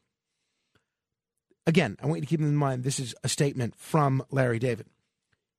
Again, 1.66 1.98
I 2.02 2.06
want 2.06 2.20
you 2.20 2.22
to 2.22 2.30
keep 2.30 2.40
in 2.40 2.56
mind 2.56 2.84
this 2.84 3.00
is 3.00 3.16
a 3.24 3.30
statement 3.30 3.76
from 3.76 4.24
Larry 4.30 4.60
David. 4.60 4.88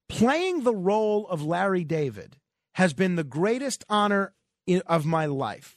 Playing 0.08 0.62
the 0.62 0.74
role 0.74 1.26
of 1.28 1.44
Larry 1.44 1.84
David 1.84 2.36
has 2.74 2.94
been 2.94 3.16
the 3.16 3.24
greatest 3.24 3.84
honor 3.88 4.32
in, 4.66 4.80
of 4.86 5.04
my 5.04 5.26
life. 5.26 5.76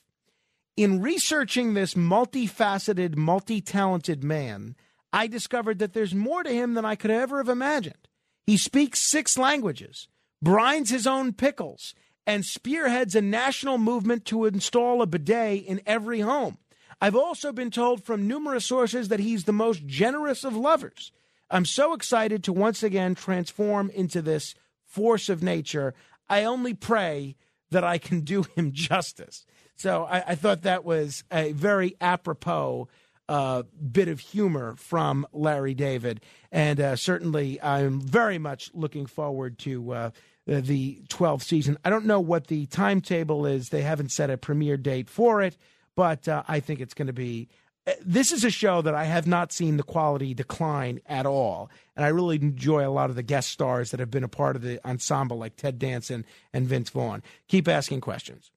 In 0.77 1.01
researching 1.01 1.73
this 1.73 1.95
multifaceted, 1.95 3.17
multi 3.17 3.59
talented 3.59 4.23
man, 4.23 4.75
I 5.13 5.27
discovered 5.27 5.79
that 5.79 5.93
there's 5.93 6.15
more 6.15 6.43
to 6.43 6.51
him 6.51 6.73
than 6.73 6.85
I 6.85 6.95
could 6.95 7.11
ever 7.11 7.37
have 7.37 7.49
imagined. 7.49 8.07
He 8.45 8.57
speaks 8.57 8.99
six 8.99 9.37
languages, 9.37 10.07
brines 10.43 10.89
his 10.89 11.05
own 11.05 11.33
pickles, 11.33 11.93
and 12.25 12.45
spearheads 12.45 13.15
a 13.15 13.21
national 13.21 13.77
movement 13.77 14.25
to 14.25 14.45
install 14.45 15.01
a 15.01 15.05
bidet 15.05 15.65
in 15.65 15.81
every 15.85 16.21
home. 16.21 16.57
I've 17.01 17.15
also 17.15 17.51
been 17.51 17.71
told 17.71 18.03
from 18.03 18.27
numerous 18.27 18.65
sources 18.65 19.07
that 19.07 19.19
he's 19.19 19.45
the 19.45 19.53
most 19.53 19.85
generous 19.85 20.43
of 20.43 20.55
lovers. 20.55 21.11
I'm 21.49 21.65
so 21.65 21.93
excited 21.93 22.43
to 22.43 22.53
once 22.53 22.83
again 22.83 23.15
transform 23.15 23.89
into 23.89 24.21
this 24.21 24.55
force 24.85 25.27
of 25.27 25.43
nature. 25.43 25.93
I 26.29 26.43
only 26.43 26.73
pray 26.73 27.35
that 27.71 27.83
I 27.83 27.97
can 27.97 28.21
do 28.21 28.43
him 28.55 28.71
justice. 28.73 29.45
So 29.75 30.05
I, 30.05 30.23
I 30.27 30.35
thought 30.35 30.61
that 30.61 30.85
was 30.85 31.23
a 31.31 31.53
very 31.53 31.95
apropos 31.99 32.87
uh, 33.29 33.63
bit 33.91 34.07
of 34.07 34.19
humor 34.19 34.75
from 34.75 35.25
Larry 35.31 35.73
David. 35.73 36.21
And 36.51 36.79
uh, 36.79 36.95
certainly, 36.95 37.61
I'm 37.61 38.01
very 38.01 38.37
much 38.37 38.71
looking 38.73 39.05
forward 39.05 39.57
to 39.59 39.91
uh, 39.93 40.09
the 40.45 41.01
12th 41.07 41.43
season. 41.43 41.77
I 41.85 41.89
don't 41.89 42.05
know 42.05 42.19
what 42.19 42.47
the 42.47 42.65
timetable 42.65 43.45
is, 43.45 43.69
they 43.69 43.83
haven't 43.83 44.11
set 44.11 44.29
a 44.29 44.37
premiere 44.37 44.77
date 44.77 45.09
for 45.09 45.41
it, 45.41 45.57
but 45.95 46.27
uh, 46.27 46.43
I 46.47 46.59
think 46.59 46.79
it's 46.81 46.93
going 46.93 47.07
to 47.07 47.13
be. 47.13 47.47
uh, 47.87 47.91
This 48.03 48.31
is 48.31 48.43
a 48.43 48.49
show 48.49 48.81
that 48.81 48.95
I 48.95 49.05
have 49.05 49.27
not 49.27 49.53
seen 49.53 49.77
the 49.77 49.83
quality 49.83 50.33
decline 50.33 50.99
at 51.05 51.25
all. 51.25 51.69
And 51.95 52.03
I 52.03 52.09
really 52.09 52.37
enjoy 52.37 52.85
a 52.85 52.89
lot 52.89 53.09
of 53.09 53.15
the 53.15 53.23
guest 53.23 53.49
stars 53.49 53.91
that 53.91 53.99
have 53.99 54.11
been 54.11 54.23
a 54.23 54.27
part 54.29 54.55
of 54.55 54.61
the 54.61 54.85
ensemble, 54.85 55.37
like 55.37 55.55
Ted 55.55 55.77
Danson 55.79 56.25
and 56.53 56.67
Vince 56.67 56.89
Vaughn. 56.89 57.21
Keep 57.47 57.67
asking 57.67 58.01
questions. 58.01 58.51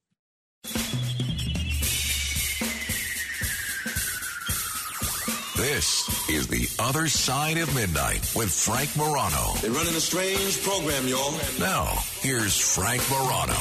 This 5.65 6.29
is 6.29 6.47
The 6.47 6.69
Other 6.77 7.07
Side 7.07 7.57
of 7.57 7.73
Midnight 7.73 8.31
with 8.35 8.53
Frank 8.53 8.95
Morano. 8.95 9.55
They're 9.61 9.71
running 9.71 9.95
a 9.95 9.99
strange 9.99 10.61
program, 10.61 11.07
y'all. 11.07 11.33
Now, 11.59 11.85
here's 12.19 12.55
Frank 12.55 13.01
Morano. 13.09 13.55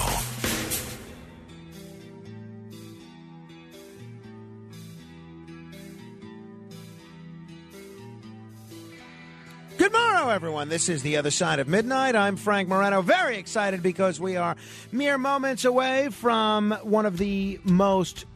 Good 9.78 9.90
morrow, 9.90 10.28
everyone. 10.28 10.68
This 10.68 10.90
is 10.90 11.02
The 11.02 11.16
Other 11.16 11.30
Side 11.30 11.58
of 11.58 11.68
Midnight. 11.68 12.16
I'm 12.16 12.36
Frank 12.36 12.68
Morano. 12.68 13.00
Very 13.00 13.38
excited 13.38 13.82
because 13.82 14.20
we 14.20 14.36
are 14.36 14.56
mere 14.92 15.16
moments 15.16 15.64
away 15.64 16.10
from 16.10 16.72
one 16.82 17.06
of 17.06 17.16
the 17.16 17.58
most 17.64 18.26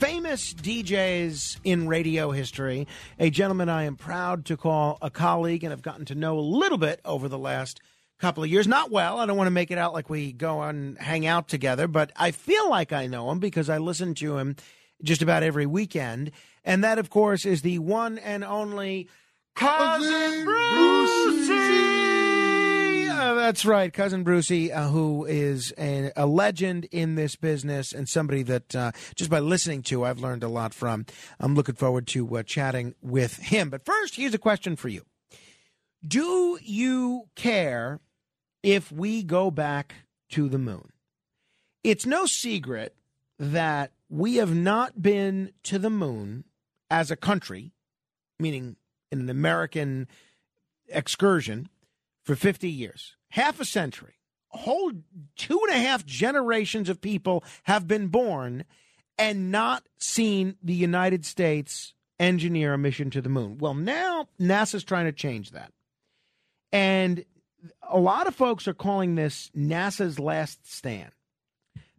famous 0.00 0.54
DJs 0.54 1.58
in 1.62 1.86
radio 1.86 2.30
history, 2.30 2.88
a 3.18 3.28
gentleman 3.28 3.68
I 3.68 3.84
am 3.84 3.96
proud 3.96 4.46
to 4.46 4.56
call 4.56 4.96
a 5.02 5.10
colleague 5.10 5.62
and 5.62 5.72
have 5.72 5.82
gotten 5.82 6.06
to 6.06 6.14
know 6.14 6.38
a 6.38 6.40
little 6.40 6.78
bit 6.78 7.00
over 7.04 7.28
the 7.28 7.38
last 7.38 7.80
couple 8.18 8.42
of 8.42 8.48
years. 8.48 8.66
Not 8.66 8.90
well. 8.90 9.18
I 9.18 9.26
don't 9.26 9.36
want 9.36 9.48
to 9.48 9.52
make 9.52 9.70
it 9.70 9.76
out 9.76 9.92
like 9.92 10.08
we 10.08 10.32
go 10.32 10.62
and 10.62 10.96
hang 10.98 11.26
out 11.26 11.48
together, 11.48 11.86
but 11.86 12.12
I 12.16 12.30
feel 12.30 12.70
like 12.70 12.94
I 12.94 13.08
know 13.08 13.30
him 13.30 13.40
because 13.40 13.68
I 13.68 13.76
listen 13.76 14.14
to 14.16 14.38
him 14.38 14.56
just 15.02 15.20
about 15.20 15.42
every 15.42 15.66
weekend. 15.66 16.30
And 16.64 16.82
that, 16.82 16.98
of 16.98 17.10
course, 17.10 17.44
is 17.44 17.60
the 17.60 17.78
one 17.78 18.16
and 18.18 18.42
only 18.42 19.06
Cousin 19.54 20.46
Brucie. 20.46 22.09
Uh, 23.20 23.34
that's 23.34 23.66
right, 23.66 23.92
cousin 23.92 24.24
Brucie, 24.24 24.74
uh, 24.74 24.88
who 24.88 25.26
is 25.26 25.74
a, 25.76 26.10
a 26.16 26.24
legend 26.24 26.86
in 26.90 27.16
this 27.16 27.36
business 27.36 27.92
and 27.92 28.08
somebody 28.08 28.42
that 28.42 28.74
uh, 28.74 28.92
just 29.14 29.30
by 29.30 29.40
listening 29.40 29.82
to, 29.82 30.06
I've 30.06 30.20
learned 30.20 30.42
a 30.42 30.48
lot 30.48 30.72
from. 30.72 31.04
I'm 31.38 31.54
looking 31.54 31.74
forward 31.74 32.06
to 32.08 32.38
uh, 32.38 32.42
chatting 32.42 32.94
with 33.02 33.36
him. 33.36 33.68
But 33.68 33.84
first, 33.84 34.16
here's 34.16 34.32
a 34.32 34.38
question 34.38 34.74
for 34.74 34.88
you: 34.88 35.04
Do 36.02 36.58
you 36.62 37.24
care 37.36 38.00
if 38.62 38.90
we 38.90 39.22
go 39.22 39.50
back 39.50 39.96
to 40.30 40.48
the 40.48 40.58
moon? 40.58 40.90
It's 41.84 42.06
no 42.06 42.24
secret 42.24 42.96
that 43.38 43.92
we 44.08 44.36
have 44.36 44.54
not 44.54 45.02
been 45.02 45.52
to 45.64 45.78
the 45.78 45.90
moon 45.90 46.44
as 46.90 47.10
a 47.10 47.16
country, 47.16 47.72
meaning 48.38 48.76
in 49.12 49.20
an 49.20 49.28
American 49.28 50.08
excursion 50.88 51.68
for 52.30 52.36
50 52.36 52.70
years, 52.70 53.16
half 53.30 53.58
a 53.58 53.64
century. 53.64 54.14
Whole 54.50 54.92
two 55.34 55.60
and 55.68 55.76
a 55.76 55.80
half 55.80 56.06
generations 56.06 56.88
of 56.88 57.00
people 57.00 57.42
have 57.64 57.88
been 57.88 58.06
born 58.06 58.66
and 59.18 59.50
not 59.50 59.82
seen 59.98 60.54
the 60.62 60.72
United 60.72 61.26
States 61.26 61.92
engineer 62.20 62.72
a 62.72 62.78
mission 62.78 63.10
to 63.10 63.20
the 63.20 63.28
moon. 63.28 63.58
Well, 63.58 63.74
now 63.74 64.28
NASA's 64.40 64.84
trying 64.84 65.06
to 65.06 65.12
change 65.12 65.50
that. 65.50 65.72
And 66.70 67.24
a 67.82 67.98
lot 67.98 68.28
of 68.28 68.36
folks 68.36 68.68
are 68.68 68.74
calling 68.74 69.16
this 69.16 69.50
NASA's 69.56 70.20
last 70.20 70.72
stand. 70.72 71.10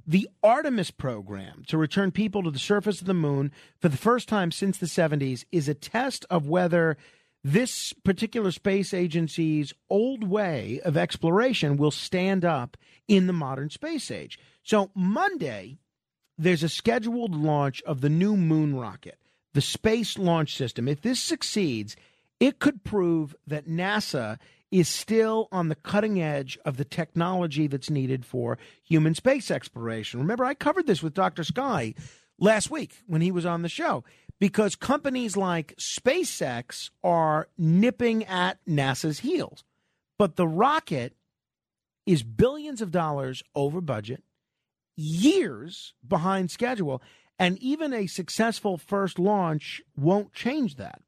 The 0.08 0.30
Artemis 0.42 0.92
program 0.92 1.64
to 1.68 1.78
return 1.78 2.12
people 2.12 2.44
to 2.44 2.52
the 2.52 2.58
surface 2.58 3.02
of 3.02 3.08
the 3.08 3.14
moon 3.14 3.52
for 3.82 3.90
the 3.90 3.98
first 3.98 4.30
time 4.30 4.54
since 4.54 4.78
the 4.78 4.86
70s 4.86 5.44
is 5.52 5.68
a 5.68 5.74
test 5.74 6.26
of 6.30 6.48
whether 6.48 6.96
this 7.44 7.94
particular 8.04 8.52
space 8.52 8.94
agency's 8.94 9.74
old 9.90 10.24
way 10.24 10.80
of 10.86 10.96
exploration 10.96 11.78
will 11.78 11.92
stand 11.92 12.46
up 12.46 12.78
in 13.08 13.28
the 13.28 13.34
modern 13.34 13.70
space 13.70 14.12
age. 14.12 14.38
So, 14.64 14.92
Monday, 14.94 15.80
there's 16.38 16.64
a 16.64 16.70
scheduled 16.70 17.36
launch 17.36 17.82
of 17.84 18.02
the 18.02 18.10
new 18.10 18.38
moon 18.38 18.76
rocket, 18.76 19.18
the 19.54 19.62
Space 19.62 20.18
Launch 20.18 20.56
System. 20.56 20.88
If 20.88 21.02
this 21.02 21.20
succeeds, 21.20 21.96
it 22.40 22.60
could 22.60 22.84
prove 22.84 23.36
that 23.48 23.68
NASA 23.68 24.38
is 24.72 24.88
still 24.88 25.48
on 25.52 25.68
the 25.68 25.76
cutting 25.76 26.22
edge 26.22 26.58
of 26.64 26.78
the 26.78 26.86
technology 26.86 27.68
that's 27.68 27.90
needed 27.90 28.26
for 28.26 28.58
human 28.84 29.14
space 29.14 29.52
exploration. 29.52 30.20
Remember, 30.20 30.46
I 30.46 30.54
covered 30.54 30.88
this 30.88 31.04
with 31.04 31.14
Dr. 31.14 31.44
Sky 31.44 31.94
last 32.40 32.72
week 32.72 33.02
when 33.06 33.22
he 33.22 33.32
was 33.32 33.46
on 33.46 33.62
the 33.62 33.70
show 33.70 34.04
because 34.42 34.76
companies 34.76 35.38
like 35.38 35.76
SpaceX 35.78 36.90
are 37.04 37.48
nipping 37.60 38.26
at 38.26 38.58
NASA's 38.68 39.20
heels. 39.20 39.64
But 40.18 40.36
the 40.36 40.48
rocket 40.48 41.14
is 42.08 42.24
billions 42.24 42.82
of 42.82 42.90
dollars 42.90 43.44
over 43.54 43.82
budget, 43.82 44.24
years 44.98 45.94
behind 46.06 46.50
schedule, 46.50 47.04
and 47.38 47.60
even 47.60 47.94
a 47.94 48.08
successful 48.08 48.80
first 48.80 49.20
launch 49.20 49.80
won't 49.96 50.34
change 50.34 50.76
that. 50.78 51.04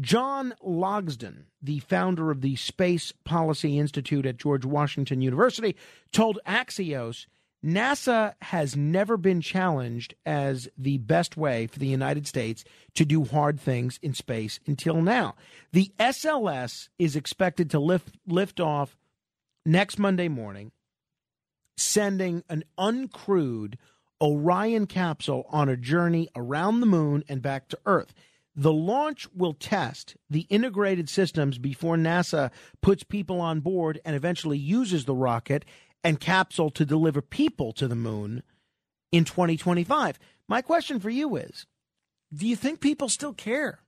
John 0.00 0.54
Logsdon, 0.64 1.44
the 1.60 1.80
founder 1.80 2.30
of 2.30 2.40
the 2.40 2.56
Space 2.56 3.12
Policy 3.24 3.78
Institute 3.78 4.24
at 4.24 4.38
George 4.38 4.64
Washington 4.64 5.20
University, 5.20 5.76
told 6.10 6.38
Axios 6.46 7.26
NASA 7.64 8.34
has 8.42 8.76
never 8.76 9.16
been 9.16 9.40
challenged 9.40 10.14
as 10.26 10.68
the 10.76 10.98
best 10.98 11.36
way 11.36 11.68
for 11.68 11.78
the 11.78 11.86
United 11.86 12.26
States 12.26 12.64
to 12.94 13.04
do 13.04 13.24
hard 13.24 13.60
things 13.60 14.00
in 14.02 14.14
space 14.14 14.58
until 14.66 15.00
now. 15.00 15.36
The 15.72 15.92
SLS 16.00 16.88
is 16.98 17.14
expected 17.14 17.70
to 17.70 17.78
lift 17.78 18.18
lift 18.26 18.58
off 18.58 18.96
next 19.64 19.98
Monday 19.98 20.28
morning, 20.28 20.72
sending 21.76 22.42
an 22.48 22.64
uncrewed 22.76 23.74
Orion 24.20 24.86
capsule 24.86 25.46
on 25.50 25.68
a 25.68 25.76
journey 25.76 26.28
around 26.34 26.80
the 26.80 26.86
moon 26.86 27.22
and 27.28 27.42
back 27.42 27.68
to 27.68 27.78
Earth. 27.86 28.12
The 28.54 28.72
launch 28.72 29.26
will 29.34 29.54
test 29.54 30.16
the 30.28 30.46
integrated 30.50 31.08
systems 31.08 31.58
before 31.58 31.96
NASA 31.96 32.50
puts 32.82 33.02
people 33.02 33.40
on 33.40 33.60
board 33.60 34.00
and 34.04 34.14
eventually 34.14 34.58
uses 34.58 35.04
the 35.04 35.14
rocket 35.14 35.64
and 36.04 36.20
capsule 36.20 36.70
to 36.70 36.84
deliver 36.84 37.22
people 37.22 37.72
to 37.72 37.88
the 37.88 37.94
moon 37.94 38.42
in 39.10 39.24
2025. 39.24 40.18
My 40.48 40.62
question 40.62 41.00
for 41.00 41.10
you 41.10 41.36
is 41.36 41.66
do 42.32 42.46
you 42.46 42.56
think 42.56 42.80
people 42.80 43.08
still 43.08 43.34
care 43.34 43.80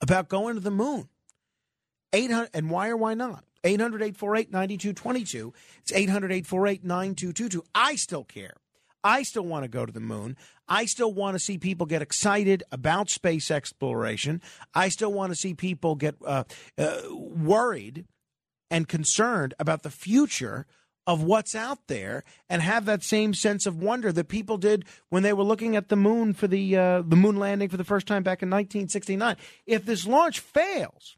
about 0.00 0.28
going 0.28 0.54
to 0.54 0.60
the 0.60 0.70
moon. 0.70 1.08
800 2.12 2.50
and 2.54 2.70
why 2.70 2.88
or 2.88 2.96
why 2.96 3.14
not? 3.14 3.44
800 3.64 4.02
848 4.02 4.52
9222. 4.52 5.52
It's 5.80 5.92
800 5.92 6.32
848 6.32 6.84
9222. 6.84 7.64
I 7.74 7.96
still 7.96 8.24
care. 8.24 8.54
I 9.04 9.22
still 9.22 9.44
want 9.44 9.64
to 9.64 9.68
go 9.68 9.86
to 9.86 9.92
the 9.92 10.00
moon. 10.00 10.36
I 10.68 10.86
still 10.86 11.12
want 11.12 11.34
to 11.34 11.38
see 11.38 11.58
people 11.58 11.86
get 11.86 12.02
excited 12.02 12.62
about 12.72 13.10
space 13.10 13.50
exploration. 13.50 14.42
I 14.74 14.88
still 14.88 15.12
want 15.12 15.32
to 15.32 15.36
see 15.36 15.54
people 15.54 15.94
get 15.94 16.16
uh, 16.24 16.44
uh, 16.76 17.00
worried 17.10 18.06
and 18.70 18.88
concerned 18.88 19.54
about 19.58 19.82
the 19.82 19.90
future 19.90 20.66
of 21.08 21.22
what's 21.22 21.54
out 21.54 21.86
there 21.86 22.22
and 22.50 22.60
have 22.60 22.84
that 22.84 23.02
same 23.02 23.32
sense 23.32 23.64
of 23.64 23.82
wonder 23.82 24.12
that 24.12 24.28
people 24.28 24.58
did 24.58 24.84
when 25.08 25.22
they 25.22 25.32
were 25.32 25.42
looking 25.42 25.74
at 25.74 25.88
the 25.88 25.96
moon 25.96 26.34
for 26.34 26.46
the 26.46 26.76
uh, 26.76 27.00
the 27.00 27.16
moon 27.16 27.36
landing 27.36 27.70
for 27.70 27.78
the 27.78 27.82
first 27.82 28.06
time 28.06 28.22
back 28.22 28.42
in 28.42 28.50
1969. 28.50 29.36
If 29.64 29.86
this 29.86 30.06
launch 30.06 30.38
fails, 30.38 31.16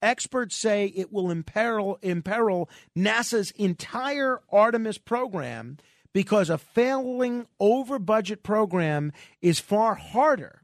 experts 0.00 0.56
say 0.56 0.86
it 0.86 1.12
will 1.12 1.30
imperil 1.30 1.98
imperil 2.00 2.70
NASA's 2.96 3.50
entire 3.50 4.40
Artemis 4.50 4.96
program 4.96 5.76
because 6.14 6.48
a 6.48 6.56
failing 6.56 7.46
over 7.60 7.98
budget 7.98 8.42
program 8.42 9.12
is 9.42 9.60
far 9.60 9.94
harder 9.94 10.62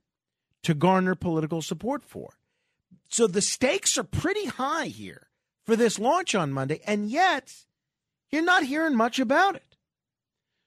to 0.62 0.72
garner 0.72 1.14
political 1.14 1.60
support 1.60 2.02
for. 2.02 2.38
So 3.10 3.26
the 3.26 3.42
stakes 3.42 3.98
are 3.98 4.04
pretty 4.04 4.46
high 4.46 4.86
here 4.86 5.28
for 5.66 5.76
this 5.76 5.98
launch 5.98 6.34
on 6.34 6.50
Monday, 6.50 6.80
and 6.86 7.10
yet 7.10 7.52
you're 8.30 8.42
not 8.42 8.64
hearing 8.64 8.96
much 8.96 9.18
about 9.18 9.56
it. 9.56 9.76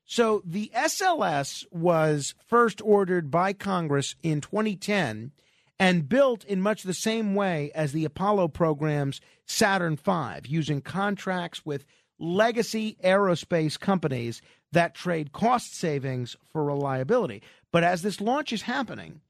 So 0.05 0.41
the 0.45 0.71
SLS 0.73 1.65
was 1.69 2.33
first 2.47 2.81
ordered 2.81 3.29
by 3.29 3.51
Congress 3.51 4.15
in 4.23 4.39
2010 4.39 5.31
and 5.79 6.09
built 6.09 6.43
in 6.45 6.61
much 6.61 6.83
the 6.83 6.93
same 6.93 7.35
way 7.35 7.71
as 7.75 7.91
the 7.91 8.05
Apollo 8.05 8.49
program's 8.49 9.19
Saturn 9.45 9.97
V, 9.97 10.47
using 10.47 10.81
contracts 10.81 11.65
with 11.65 11.85
legacy 12.19 12.97
aerospace 13.03 13.79
companies 13.79 14.41
that 14.71 14.95
trade 14.95 15.33
cost 15.33 15.75
savings 15.75 16.35
for 16.51 16.63
reliability. 16.63 17.43
But 17.71 17.83
as 17.83 18.01
this 18.01 18.21
launch 18.21 18.53
is 18.53 18.63
happening, 18.63 19.21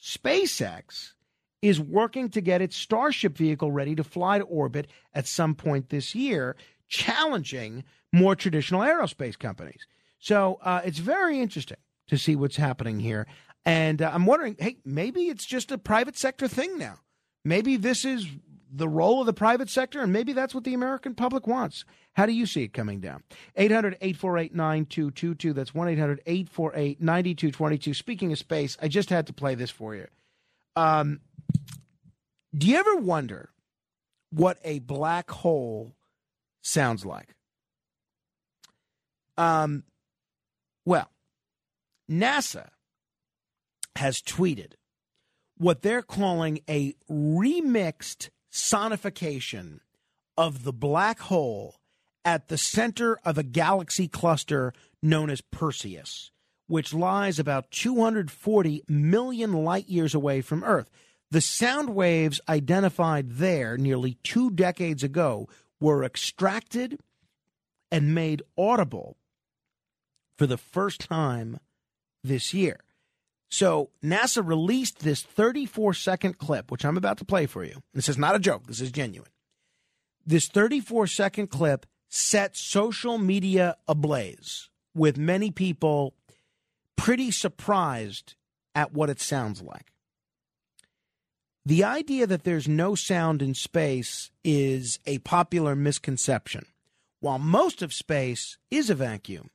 SpaceX 0.00 1.12
is 1.62 1.80
working 1.80 2.28
to 2.30 2.40
get 2.40 2.62
its 2.62 2.76
Starship 2.76 3.36
vehicle 3.36 3.72
ready 3.72 3.94
to 3.96 4.04
fly 4.04 4.38
to 4.38 4.44
orbit 4.44 4.86
at 5.14 5.26
some 5.26 5.54
point 5.54 5.88
this 5.88 6.14
year 6.14 6.56
challenging 6.88 7.84
more 8.12 8.34
traditional 8.34 8.80
aerospace 8.80 9.38
companies. 9.38 9.86
So 10.18 10.58
uh, 10.62 10.82
it's 10.84 10.98
very 10.98 11.40
interesting 11.40 11.78
to 12.08 12.18
see 12.18 12.36
what's 12.36 12.56
happening 12.56 13.00
here. 13.00 13.26
And 13.64 14.00
uh, 14.00 14.10
I'm 14.12 14.26
wondering, 14.26 14.56
hey, 14.58 14.78
maybe 14.84 15.22
it's 15.28 15.46
just 15.46 15.72
a 15.72 15.78
private 15.78 16.16
sector 16.16 16.48
thing 16.48 16.78
now. 16.78 17.00
Maybe 17.44 17.76
this 17.76 18.04
is 18.04 18.26
the 18.72 18.88
role 18.88 19.20
of 19.20 19.26
the 19.26 19.32
private 19.32 19.70
sector, 19.70 20.00
and 20.00 20.12
maybe 20.12 20.32
that's 20.32 20.54
what 20.54 20.64
the 20.64 20.74
American 20.74 21.14
public 21.14 21.46
wants. 21.46 21.84
How 22.14 22.26
do 22.26 22.32
you 22.32 22.46
see 22.46 22.64
it 22.64 22.72
coming 22.72 23.00
down? 23.00 23.22
800 23.56 23.94
848 24.00 24.54
9222. 24.54 25.52
That's 25.52 25.74
1 25.74 25.88
800 25.88 26.22
848 26.26 27.00
9222. 27.00 27.94
Speaking 27.94 28.32
of 28.32 28.38
space, 28.38 28.76
I 28.80 28.88
just 28.88 29.10
had 29.10 29.26
to 29.28 29.32
play 29.32 29.54
this 29.54 29.70
for 29.70 29.94
you. 29.94 30.06
Um, 30.74 31.20
do 32.56 32.66
you 32.66 32.76
ever 32.76 32.96
wonder 32.96 33.50
what 34.30 34.58
a 34.64 34.80
black 34.80 35.30
hole 35.30 35.94
sounds 36.66 37.04
like. 37.06 37.34
Um, 39.38 39.84
well, 40.84 41.10
NASA 42.10 42.68
has 43.96 44.20
tweeted 44.20 44.72
what 45.56 45.82
they're 45.82 46.02
calling 46.02 46.60
a 46.68 46.94
remixed 47.10 48.30
sonification 48.52 49.80
of 50.36 50.64
the 50.64 50.72
black 50.72 51.20
hole 51.20 51.76
at 52.24 52.48
the 52.48 52.58
center 52.58 53.18
of 53.24 53.38
a 53.38 53.42
galaxy 53.42 54.08
cluster 54.08 54.72
known 55.02 55.30
as 55.30 55.40
Perseus, 55.40 56.30
which 56.66 56.92
lies 56.92 57.38
about 57.38 57.70
240 57.70 58.84
million 58.88 59.52
light 59.52 59.88
years 59.88 60.14
away 60.14 60.40
from 60.40 60.64
Earth. 60.64 60.90
The 61.30 61.40
sound 61.40 61.90
waves 61.90 62.40
identified 62.48 63.32
there 63.32 63.76
nearly 63.76 64.18
two 64.22 64.50
decades 64.50 65.02
ago 65.02 65.48
were 65.80 66.04
extracted 66.04 66.98
and 67.90 68.14
made 68.14 68.42
audible 68.56 69.16
for 70.36 70.46
the 70.46 70.58
first 70.58 71.00
time 71.00 71.58
this 72.22 72.52
year. 72.52 72.80
So 73.48 73.90
NASA 74.02 74.46
released 74.46 75.00
this 75.00 75.22
34 75.22 75.94
second 75.94 76.38
clip, 76.38 76.70
which 76.70 76.84
I'm 76.84 76.96
about 76.96 77.18
to 77.18 77.24
play 77.24 77.46
for 77.46 77.64
you. 77.64 77.82
This 77.94 78.08
is 78.08 78.18
not 78.18 78.34
a 78.34 78.40
joke, 78.40 78.66
this 78.66 78.80
is 78.80 78.90
genuine. 78.90 79.30
This 80.26 80.48
34 80.48 81.06
second 81.06 81.48
clip 81.48 81.86
set 82.08 82.56
social 82.56 83.18
media 83.18 83.76
ablaze 83.86 84.70
with 84.94 85.16
many 85.16 85.50
people 85.50 86.14
pretty 86.96 87.30
surprised 87.30 88.34
at 88.74 88.92
what 88.92 89.10
it 89.10 89.20
sounds 89.20 89.62
like. 89.62 89.92
The 91.66 91.82
idea 91.82 92.28
that 92.28 92.44
there's 92.44 92.68
no 92.68 92.94
sound 92.94 93.42
in 93.42 93.52
space 93.52 94.30
is 94.44 95.00
a 95.04 95.18
popular 95.18 95.74
misconception. 95.74 96.64
While 97.18 97.40
most 97.40 97.82
of 97.82 97.92
space 97.92 98.56
is 98.70 98.88
a 98.88 98.94
vacuum, 98.94 99.50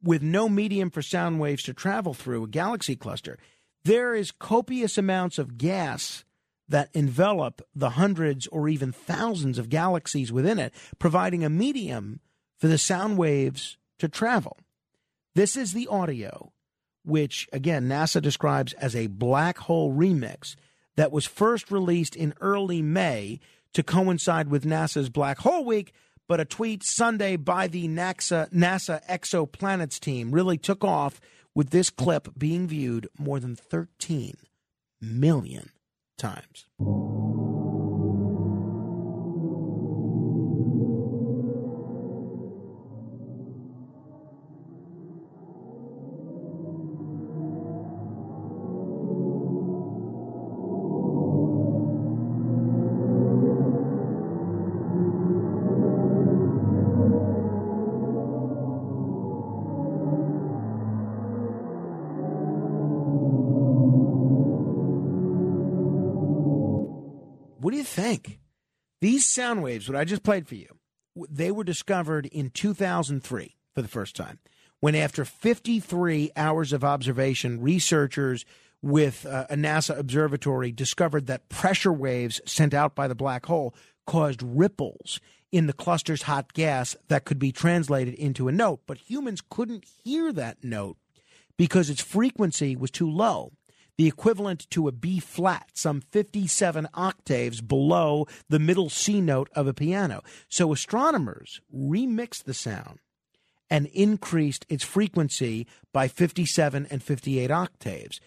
with 0.00 0.22
no 0.22 0.48
medium 0.48 0.90
for 0.90 1.02
sound 1.02 1.40
waves 1.40 1.64
to 1.64 1.74
travel 1.74 2.14
through 2.14 2.44
a 2.44 2.48
galaxy 2.48 2.94
cluster, 2.94 3.36
there 3.84 4.14
is 4.14 4.30
copious 4.30 4.96
amounts 4.96 5.36
of 5.40 5.58
gas 5.58 6.22
that 6.68 6.90
envelop 6.94 7.62
the 7.74 7.90
hundreds 7.90 8.46
or 8.46 8.68
even 8.68 8.92
thousands 8.92 9.58
of 9.58 9.68
galaxies 9.68 10.30
within 10.30 10.60
it, 10.60 10.72
providing 11.00 11.44
a 11.44 11.50
medium 11.50 12.20
for 12.58 12.68
the 12.68 12.78
sound 12.78 13.18
waves 13.18 13.76
to 13.98 14.06
travel. 14.06 14.56
This 15.34 15.56
is 15.56 15.72
the 15.72 15.88
audio, 15.88 16.52
which 17.04 17.48
again 17.52 17.88
NASA 17.88 18.22
describes 18.22 18.72
as 18.74 18.94
a 18.94 19.08
black 19.08 19.58
hole 19.58 19.92
remix 19.92 20.54
that 20.96 21.12
was 21.12 21.26
first 21.26 21.70
released 21.70 22.16
in 22.16 22.34
early 22.40 22.82
May 22.82 23.40
to 23.72 23.82
coincide 23.82 24.48
with 24.48 24.64
NASA's 24.64 25.10
Black 25.10 25.38
Hole 25.38 25.64
Week, 25.64 25.92
but 26.28 26.40
a 26.40 26.44
tweet 26.44 26.82
Sunday 26.84 27.36
by 27.36 27.66
the 27.66 27.86
NASA, 27.88 28.50
NASA 28.52 29.04
Exoplanets 29.06 29.98
team 29.98 30.30
really 30.30 30.58
took 30.58 30.84
off 30.84 31.20
with 31.54 31.70
this 31.70 31.90
clip 31.90 32.28
being 32.36 32.66
viewed 32.66 33.08
more 33.18 33.40
than 33.40 33.56
13 33.56 34.34
million 35.00 35.70
times. 36.16 36.66
Sound 69.34 69.62
waves, 69.62 69.88
what 69.88 69.98
I 69.98 70.04
just 70.04 70.22
played 70.22 70.46
for 70.46 70.54
you, 70.54 70.68
they 71.28 71.50
were 71.50 71.64
discovered 71.64 72.26
in 72.26 72.50
2003 72.50 73.56
for 73.74 73.82
the 73.82 73.88
first 73.88 74.16
time, 74.16 74.38
when 74.80 74.94
after 74.94 75.24
53 75.24 76.30
hours 76.36 76.72
of 76.72 76.84
observation, 76.84 77.60
researchers 77.60 78.44
with 78.80 79.26
uh, 79.26 79.46
a 79.50 79.56
NASA 79.56 79.98
observatory 79.98 80.70
discovered 80.70 81.26
that 81.26 81.48
pressure 81.48 81.92
waves 81.92 82.40
sent 82.44 82.74
out 82.74 82.94
by 82.94 83.08
the 83.08 83.14
black 83.14 83.46
hole 83.46 83.74
caused 84.06 84.42
ripples 84.42 85.20
in 85.50 85.66
the 85.66 85.72
cluster's 85.72 86.22
hot 86.22 86.52
gas 86.52 86.96
that 87.08 87.24
could 87.24 87.38
be 87.38 87.50
translated 87.50 88.14
into 88.14 88.48
a 88.48 88.52
note. 88.52 88.80
But 88.86 88.98
humans 88.98 89.42
couldn't 89.48 89.86
hear 90.04 90.32
that 90.32 90.62
note 90.62 90.98
because 91.56 91.88
its 91.88 92.02
frequency 92.02 92.76
was 92.76 92.90
too 92.90 93.10
low 93.10 93.52
the 93.96 94.06
equivalent 94.06 94.68
to 94.70 94.88
a 94.88 94.92
B 94.92 95.20
flat, 95.20 95.70
some 95.74 96.00
57 96.00 96.88
octaves 96.94 97.60
below 97.60 98.26
the 98.48 98.58
middle 98.58 98.90
C 98.90 99.20
note 99.20 99.48
of 99.54 99.66
a 99.66 99.74
piano. 99.74 100.22
So 100.48 100.72
astronomers 100.72 101.60
remixed 101.74 102.44
the 102.44 102.54
sound 102.54 103.00
and 103.70 103.86
increased 103.86 104.66
its 104.68 104.84
frequency 104.84 105.66
by 105.92 106.08
57 106.08 106.86
and 106.90 107.02
58 107.02 107.50
octaves. 107.50 108.20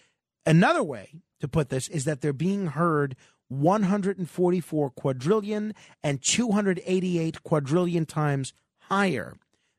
Another 0.44 0.82
way 0.82 1.14
to 1.40 1.48
put 1.48 1.68
this 1.68 1.88
is 1.88 2.04
that 2.04 2.20
they're 2.20 2.32
being 2.32 2.68
heard 2.68 3.14
144 3.48 4.90
quadrillion 4.90 5.74
and 6.02 6.22
288 6.22 7.42
quadrillion 7.42 8.06
times 8.06 8.52
higher 8.82 9.36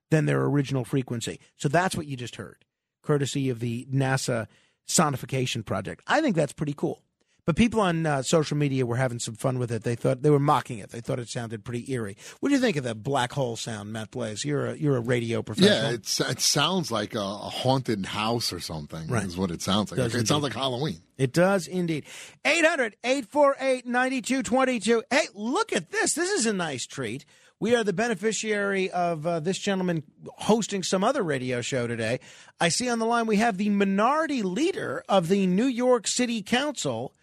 than 0.10 0.26
their 0.26 0.44
original 0.44 0.86
frequency. 0.86 1.40
So 1.58 1.70
that's 1.70 1.96
what 1.96 2.08
you 2.08 2.18
just 2.18 2.38
heard, 2.38 2.66
courtesy 3.04 3.50
of 3.50 3.60
the 3.60 3.88
NASA 3.94 4.48
sonification 4.90 5.64
project. 5.64 6.04
I 6.08 6.20
think 6.20 6.36
that's 6.36 6.54
pretty 6.54 6.74
cool. 6.74 7.02
But 7.46 7.56
people 7.56 7.80
on 7.80 8.06
uh, 8.06 8.22
social 8.22 8.58
media 8.58 8.86
were 8.86 8.98
having 8.98 9.18
some 9.18 9.34
fun 9.34 9.58
with 9.58 9.72
it. 9.72 9.84
They 9.84 9.96
thought 9.96 10.22
they 10.22 10.30
were 10.30 10.40
mocking 10.40 10.78
it. 10.78 10.92
They 10.92 11.02
thought 11.02 11.18
it 11.18 11.30
sounded 11.30 11.64
pretty 11.64 11.92
eerie. 11.92 12.16
What 12.40 12.50
do 12.50 12.56
you 12.56 12.62
think 12.62 12.76
of 12.76 12.84
the 12.84 12.94
black 12.94 13.32
hole 13.32 13.56
sound, 13.56 13.92
Matt 13.92 14.12
Blaze? 14.12 14.46
You're 14.46 14.68
a 14.68 14.76
you're 14.76 14.98
a 14.98 15.02
radio 15.02 15.42
professional. 15.42 15.76
Yeah, 15.76 15.92
it's, 15.94 16.20
it 16.20 16.42
sounds 16.42 16.92
like 16.92 17.16
a, 17.16 17.20
a 17.20 17.24
haunted 17.24 18.06
house 18.06 18.54
or 18.54 18.60
something. 18.60 19.08
Right. 19.08 19.26
Is 19.26 19.36
what 19.36 19.50
it 19.50 19.64
sounds 19.64 19.90
like. 19.90 19.98
Does 19.98 20.14
it 20.14 20.28
sounds 20.28 20.44
like 20.44 20.54
Halloween. 20.54 21.02
It 21.18 21.34
does 21.34 21.66
indeed. 21.66 22.06
800 22.46 22.98
848 23.04 23.86
9222. 23.88 25.04
Hey, 25.10 25.28
look 25.34 25.74
at 25.74 25.90
this. 25.90 26.14
This 26.14 26.30
is 26.30 26.46
a 26.46 26.54
nice 26.54 26.86
treat. 26.86 27.26
We 27.62 27.76
are 27.76 27.84
the 27.84 27.92
beneficiary 27.92 28.90
of 28.90 29.28
uh, 29.28 29.42
this 29.42 29.58
gentleman 29.58 30.04
hosting 30.38 30.82
some 30.82 31.04
other 31.04 31.22
radio 31.22 31.60
show 31.60 31.88
today. 31.88 32.22
I 32.58 32.70
see 32.70 32.88
on 32.90 33.00
the 33.00 33.06
line 33.06 33.26
we 33.26 33.36
have 33.36 33.58
the 33.58 33.70
minority 33.70 34.44
leader 34.44 35.04
of 35.10 35.28
the 35.28 35.46
New 35.46 35.66
York 35.66 36.08
City 36.08 36.42
Council, 36.42 37.14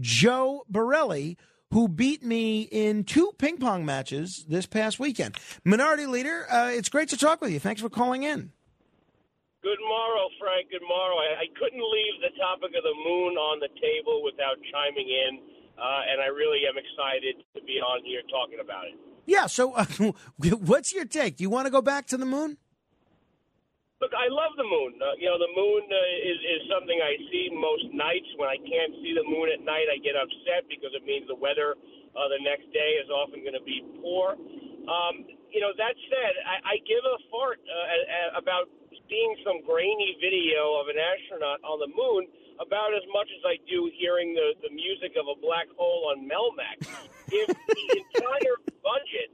Joe 0.00 0.64
Borelli, 0.68 1.38
who 1.70 1.86
beat 1.86 2.24
me 2.24 2.62
in 2.62 3.04
two 3.04 3.30
ping 3.38 3.58
pong 3.58 3.84
matches 3.84 4.44
this 4.48 4.66
past 4.66 4.98
weekend. 4.98 5.36
Minority 5.62 6.06
leader, 6.06 6.44
uh, 6.50 6.70
it's 6.72 6.88
great 6.88 7.08
to 7.10 7.16
talk 7.16 7.40
with 7.40 7.52
you. 7.52 7.60
Thanks 7.60 7.80
for 7.80 7.88
calling 7.88 8.24
in. 8.24 8.50
Good 9.62 9.78
morrow, 9.78 10.26
Frank. 10.40 10.70
Good 10.70 10.82
morrow. 10.82 11.16
I, 11.16 11.46
I 11.46 11.46
couldn't 11.54 11.78
leave 11.78 12.20
the 12.20 12.34
topic 12.36 12.74
of 12.76 12.82
the 12.82 12.98
moon 13.06 13.38
on 13.38 13.60
the 13.60 13.70
table 13.80 14.24
without 14.24 14.58
chiming 14.74 15.06
in, 15.08 15.38
uh, 15.78 16.10
and 16.10 16.20
I 16.20 16.26
really 16.30 16.62
am 16.68 16.76
excited 16.78 17.42
to 17.54 17.60
be 17.62 17.80
on 17.80 18.04
here 18.04 18.22
talking 18.30 18.60
about 18.60 18.86
it. 18.86 18.94
Yeah, 19.26 19.46
so 19.46 19.72
uh, 19.72 19.86
what's 20.66 20.92
your 20.92 21.04
take? 21.04 21.36
Do 21.36 21.42
you 21.44 21.50
want 21.50 21.66
to 21.66 21.72
go 21.72 21.80
back 21.82 22.06
to 22.12 22.16
the 22.16 22.26
moon? 22.26 22.58
Look, 24.02 24.12
I 24.12 24.28
love 24.28 24.52
the 24.60 24.68
moon. 24.68 25.00
Uh, 25.00 25.16
you 25.16 25.30
know, 25.32 25.40
the 25.40 25.48
moon 25.56 25.80
uh, 25.88 26.28
is 26.28 26.36
is 26.36 26.60
something 26.68 26.98
I 27.00 27.16
see 27.32 27.48
most 27.56 27.88
nights. 27.94 28.28
When 28.36 28.50
I 28.52 28.60
can't 28.60 28.92
see 29.00 29.16
the 29.16 29.24
moon 29.24 29.48
at 29.48 29.64
night, 29.64 29.88
I 29.88 29.96
get 30.02 30.12
upset 30.12 30.68
because 30.68 30.92
it 30.92 31.06
means 31.08 31.24
the 31.24 31.38
weather 31.40 31.72
uh, 32.12 32.28
the 32.28 32.42
next 32.44 32.68
day 32.76 33.00
is 33.00 33.08
often 33.08 33.40
going 33.40 33.56
to 33.56 33.64
be 33.64 33.80
poor. 34.04 34.36
Um, 34.84 35.24
you 35.48 35.62
know, 35.64 35.72
that 35.80 35.94
said, 36.12 36.32
I, 36.44 36.76
I 36.76 36.84
give 36.84 37.00
a 37.00 37.16
fart 37.32 37.62
uh, 37.64 37.72
a- 37.72 38.06
a- 38.12 38.32
about 38.44 38.68
seeing 39.08 39.32
some 39.40 39.64
grainy 39.64 40.18
video 40.20 40.76
of 40.82 40.92
an 40.92 40.98
astronaut 41.00 41.62
on 41.64 41.80
the 41.80 41.88
moon 41.88 42.28
about 42.60 42.94
as 42.94 43.04
much 43.10 43.28
as 43.34 43.42
I 43.42 43.58
do 43.66 43.90
hearing 43.98 44.34
the, 44.34 44.54
the 44.62 44.72
music 44.74 45.18
of 45.18 45.26
a 45.26 45.36
black 45.40 45.66
hole 45.74 46.12
on 46.14 46.26
Melmac. 46.26 46.86
if 47.30 47.48
the 47.50 47.84
entire 48.00 48.58
budget 48.82 49.30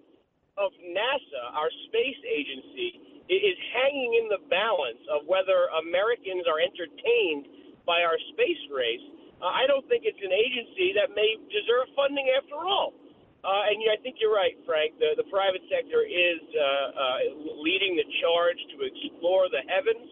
of 0.57 0.73
NASA, 0.93 1.43
our 1.57 1.73
space 1.89 2.21
agency, 2.25 3.23
is 3.31 3.57
hanging 3.73 4.19
in 4.19 4.27
the 4.27 4.43
balance 4.51 5.01
of 5.07 5.23
whether 5.31 5.71
Americans 5.87 6.45
are 6.51 6.59
entertained 6.59 7.47
by 7.87 8.03
our 8.03 8.19
space 8.35 8.63
race, 8.69 9.05
uh, 9.41 9.49
I 9.49 9.65
don't 9.71 9.87
think 9.89 10.05
it's 10.05 10.21
an 10.21 10.35
agency 10.35 10.93
that 11.01 11.17
may 11.17 11.39
deserve 11.49 11.89
funding 11.97 12.29
after 12.37 12.61
all. 12.61 12.93
Uh, 13.41 13.73
and 13.73 13.81
yeah, 13.81 13.97
I 13.97 13.99
think 14.05 14.21
you're 14.21 14.37
right, 14.37 14.53
Frank. 14.69 15.01
The, 15.01 15.17
the 15.17 15.25
private 15.33 15.65
sector 15.73 16.05
is 16.05 16.43
uh, 16.53 16.61
uh, 16.61 17.19
leading 17.57 17.97
the 17.97 18.05
charge 18.21 18.61
to 18.77 18.85
explore 18.85 19.49
the 19.49 19.65
heavens. 19.65 20.05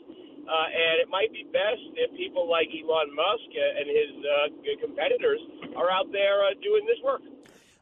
Uh, 0.48 0.64
and 0.72 0.96
it 1.00 1.08
might 1.10 1.30
be 1.32 1.44
best 1.52 1.84
if 1.96 2.16
people 2.16 2.48
like 2.48 2.68
Elon 2.72 3.14
Musk 3.14 3.50
and 3.52 3.86
his 3.86 4.12
uh, 4.24 4.80
competitors 4.80 5.40
are 5.76 5.90
out 5.90 6.10
there 6.10 6.40
uh, 6.44 6.56
doing 6.62 6.86
this 6.86 6.96
work. 7.04 7.20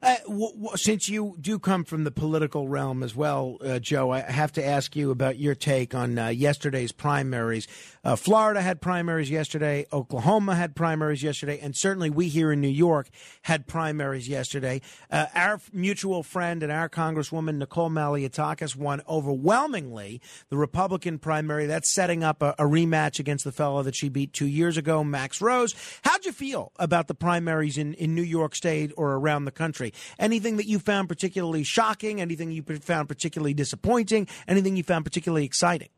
Uh, 0.02 0.16
w- 0.26 0.52
w- 0.52 0.76
since 0.76 1.08
you 1.08 1.36
do 1.40 1.58
come 1.58 1.82
from 1.82 2.04
the 2.04 2.10
political 2.10 2.68
realm 2.68 3.02
as 3.02 3.16
well, 3.16 3.56
uh, 3.64 3.78
Joe, 3.78 4.10
I 4.10 4.20
have 4.20 4.52
to 4.52 4.64
ask 4.64 4.94
you 4.94 5.10
about 5.10 5.38
your 5.38 5.54
take 5.54 5.94
on 5.94 6.18
uh, 6.18 6.28
yesterday's 6.28 6.92
primaries. 6.92 7.66
Uh, 8.06 8.14
Florida 8.14 8.62
had 8.62 8.80
primaries 8.80 9.28
yesterday, 9.28 9.84
Oklahoma 9.92 10.54
had 10.54 10.76
primaries 10.76 11.24
yesterday, 11.24 11.58
and 11.58 11.74
certainly 11.74 12.08
we 12.08 12.28
here 12.28 12.52
in 12.52 12.60
New 12.60 12.68
York 12.68 13.08
had 13.42 13.66
primaries 13.66 14.28
yesterday. 14.28 14.80
Uh, 15.10 15.26
our 15.34 15.60
mutual 15.72 16.22
friend 16.22 16.62
and 16.62 16.70
our 16.70 16.88
Congresswoman 16.88 17.56
Nicole 17.56 17.90
Malliotakis 17.90 18.76
won 18.76 19.02
overwhelmingly 19.08 20.20
the 20.50 20.56
Republican 20.56 21.18
primary. 21.18 21.66
That's 21.66 21.92
setting 21.92 22.22
up 22.22 22.42
a, 22.42 22.54
a 22.60 22.62
rematch 22.62 23.18
against 23.18 23.42
the 23.42 23.50
fellow 23.50 23.82
that 23.82 23.96
she 23.96 24.08
beat 24.08 24.32
two 24.32 24.46
years 24.46 24.76
ago, 24.76 25.02
Max 25.02 25.40
Rose. 25.40 25.74
How'd 26.04 26.24
you 26.24 26.30
feel 26.30 26.70
about 26.76 27.08
the 27.08 27.14
primaries 27.14 27.76
in, 27.76 27.94
in 27.94 28.14
New 28.14 28.22
York 28.22 28.54
State 28.54 28.92
or 28.96 29.14
around 29.14 29.46
the 29.46 29.50
country? 29.50 29.92
Anything 30.16 30.58
that 30.58 30.68
you 30.68 30.78
found 30.78 31.08
particularly 31.08 31.64
shocking? 31.64 32.20
Anything 32.20 32.52
you 32.52 32.62
found 32.62 33.08
particularly 33.08 33.52
disappointing? 33.52 34.28
Anything 34.46 34.76
you 34.76 34.84
found 34.84 35.04
particularly 35.04 35.44
exciting? 35.44 35.88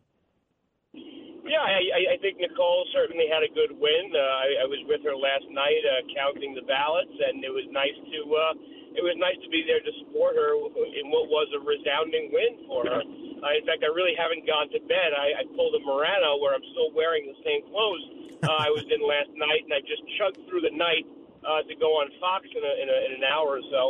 Yeah, 1.59 1.67
I, 1.67 2.15
I- 2.15 2.21
think 2.23 2.39
Nicole 2.39 2.87
certainly 2.95 3.27
had 3.31 3.43
a 3.43 3.51
good 3.51 3.75
win. 3.79 4.05
Uh, 4.15 4.19
I, 4.19 4.47
I 4.63 4.67
was 4.71 4.79
with 4.91 5.03
her 5.07 5.15
last 5.15 5.47
night 5.51 5.83
uh, 5.87 6.03
counting 6.15 6.55
the 6.55 6.63
ballots, 6.67 7.15
and 7.15 7.43
it 7.43 7.51
was 7.51 7.67
nice 7.75 7.95
to 7.95 8.21
uh, 8.31 8.55
it 8.95 9.03
was 9.07 9.15
nice 9.19 9.39
to 9.43 9.51
be 9.51 9.63
there 9.67 9.79
to 9.83 9.93
support 10.03 10.35
her 10.35 10.55
in 10.99 11.11
what 11.15 11.31
was 11.31 11.47
a 11.55 11.61
resounding 11.63 12.31
win 12.35 12.63
for 12.67 12.83
her. 12.87 13.03
Uh, 13.03 13.59
in 13.59 13.63
fact, 13.67 13.87
I 13.87 13.91
really 13.95 14.15
haven't 14.19 14.47
gone 14.47 14.67
to 14.75 14.81
bed. 14.91 15.15
I, 15.15 15.43
I 15.43 15.43
pulled 15.55 15.75
a 15.79 15.83
Morano 15.87 16.39
where 16.43 16.55
I'm 16.55 16.65
still 16.75 16.91
wearing 16.95 17.27
the 17.31 17.39
same 17.47 17.63
clothes 17.71 18.03
uh, 18.43 18.59
I 18.59 18.71
was 18.75 18.87
in 18.91 18.99
last 19.03 19.31
night, 19.39 19.63
and 19.67 19.75
I 19.75 19.83
just 19.87 20.03
chugged 20.19 20.43
through 20.51 20.63
the 20.67 20.75
night 20.75 21.07
uh, 21.47 21.63
to 21.67 21.75
go 21.79 21.99
on 22.03 22.11
Fox 22.19 22.47
in, 22.51 22.63
a, 22.63 22.73
in, 22.83 22.87
a, 22.91 22.99
in 23.07 23.11
an 23.23 23.25
hour 23.27 23.59
or 23.59 23.65
so. 23.71 23.83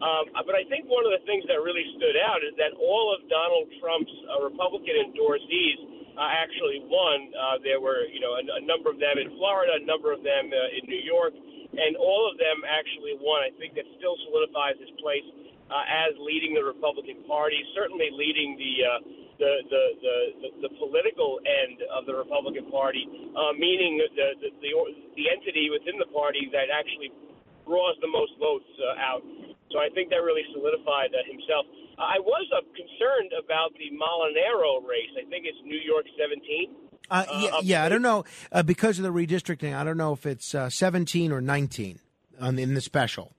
Um, 0.00 0.28
but 0.44 0.52
I 0.52 0.64
think 0.68 0.88
one 0.88 1.04
of 1.08 1.12
the 1.12 1.24
things 1.24 1.44
that 1.48 1.56
really 1.60 1.84
stood 1.96 2.16
out 2.20 2.44
is 2.44 2.52
that 2.60 2.76
all 2.76 3.12
of 3.16 3.24
Donald 3.32 3.68
Trump's 3.80 4.12
uh, 4.28 4.44
Republican 4.44 5.12
endorsees 5.12 5.96
uh, 6.16 6.30
actually 6.32 6.80
won. 6.88 7.30
Uh, 7.32 7.56
there 7.62 7.80
were, 7.80 8.08
you 8.08 8.20
know, 8.20 8.34
a, 8.36 8.42
a 8.58 8.62
number 8.64 8.88
of 8.90 8.98
them 8.98 9.20
in 9.20 9.36
Florida, 9.36 9.76
a 9.76 9.84
number 9.84 10.12
of 10.12 10.24
them 10.24 10.48
uh, 10.50 10.76
in 10.76 10.88
New 10.88 11.00
York, 11.00 11.36
and 11.36 11.96
all 11.96 12.24
of 12.24 12.40
them 12.40 12.64
actually 12.64 13.20
won. 13.20 13.44
I 13.44 13.52
think 13.60 13.76
that 13.76 13.84
still 14.00 14.16
solidifies 14.28 14.80
his 14.80 14.90
place 14.98 15.24
uh, 15.68 15.84
as 16.08 16.16
leading 16.18 16.56
the 16.56 16.64
Republican 16.64 17.22
Party, 17.28 17.60
certainly 17.76 18.10
leading 18.12 18.56
the. 18.56 18.74
Uh, 18.84 19.00
the, 19.36 19.52
the, 19.68 19.84
the, 20.00 20.16
the, 20.40 20.48
the 20.64 20.72
political 20.80 21.36
end 21.44 21.84
of 21.92 22.08
the 22.08 22.14
Republican 22.16 22.72
Party, 22.72 23.04
uh, 23.36 23.52
meaning 23.52 24.00
the, 24.00 24.08
the, 24.40 24.48
the, 24.64 24.70
the 25.12 25.28
entity 25.28 25.68
within 25.68 26.00
the 26.00 26.08
party 26.08 26.48
that 26.56 26.72
actually 26.72 27.12
draws 27.68 28.00
the 28.00 28.08
most 28.08 28.32
votes 28.40 28.64
uh, 28.80 28.96
out. 28.96 29.20
So 29.70 29.78
I 29.78 29.88
think 29.94 30.10
that 30.10 30.22
really 30.22 30.46
solidified 30.52 31.10
uh, 31.14 31.22
himself. 31.26 31.66
I 31.98 32.20
was 32.20 32.46
uh, 32.52 32.60
concerned 32.76 33.32
about 33.34 33.72
the 33.74 33.90
Molinaro 33.90 34.84
race. 34.86 35.10
I 35.16 35.24
think 35.28 35.46
it's 35.48 35.58
New 35.64 35.80
York 35.80 36.04
17. 36.14 36.86
Uh, 37.08 37.24
yeah, 37.38 37.60
yeah, 37.62 37.84
I 37.84 37.88
don't 37.88 38.02
know 38.02 38.24
uh, 38.50 38.62
because 38.62 38.98
of 38.98 39.04
the 39.04 39.14
redistricting. 39.14 39.74
I 39.74 39.84
don't 39.84 39.96
know 39.96 40.12
if 40.12 40.26
it's 40.26 40.54
uh, 40.54 40.68
17 40.68 41.32
or 41.32 41.40
19 41.40 42.00
on 42.40 42.58
in 42.58 42.74
the 42.74 42.80
special. 42.80 43.32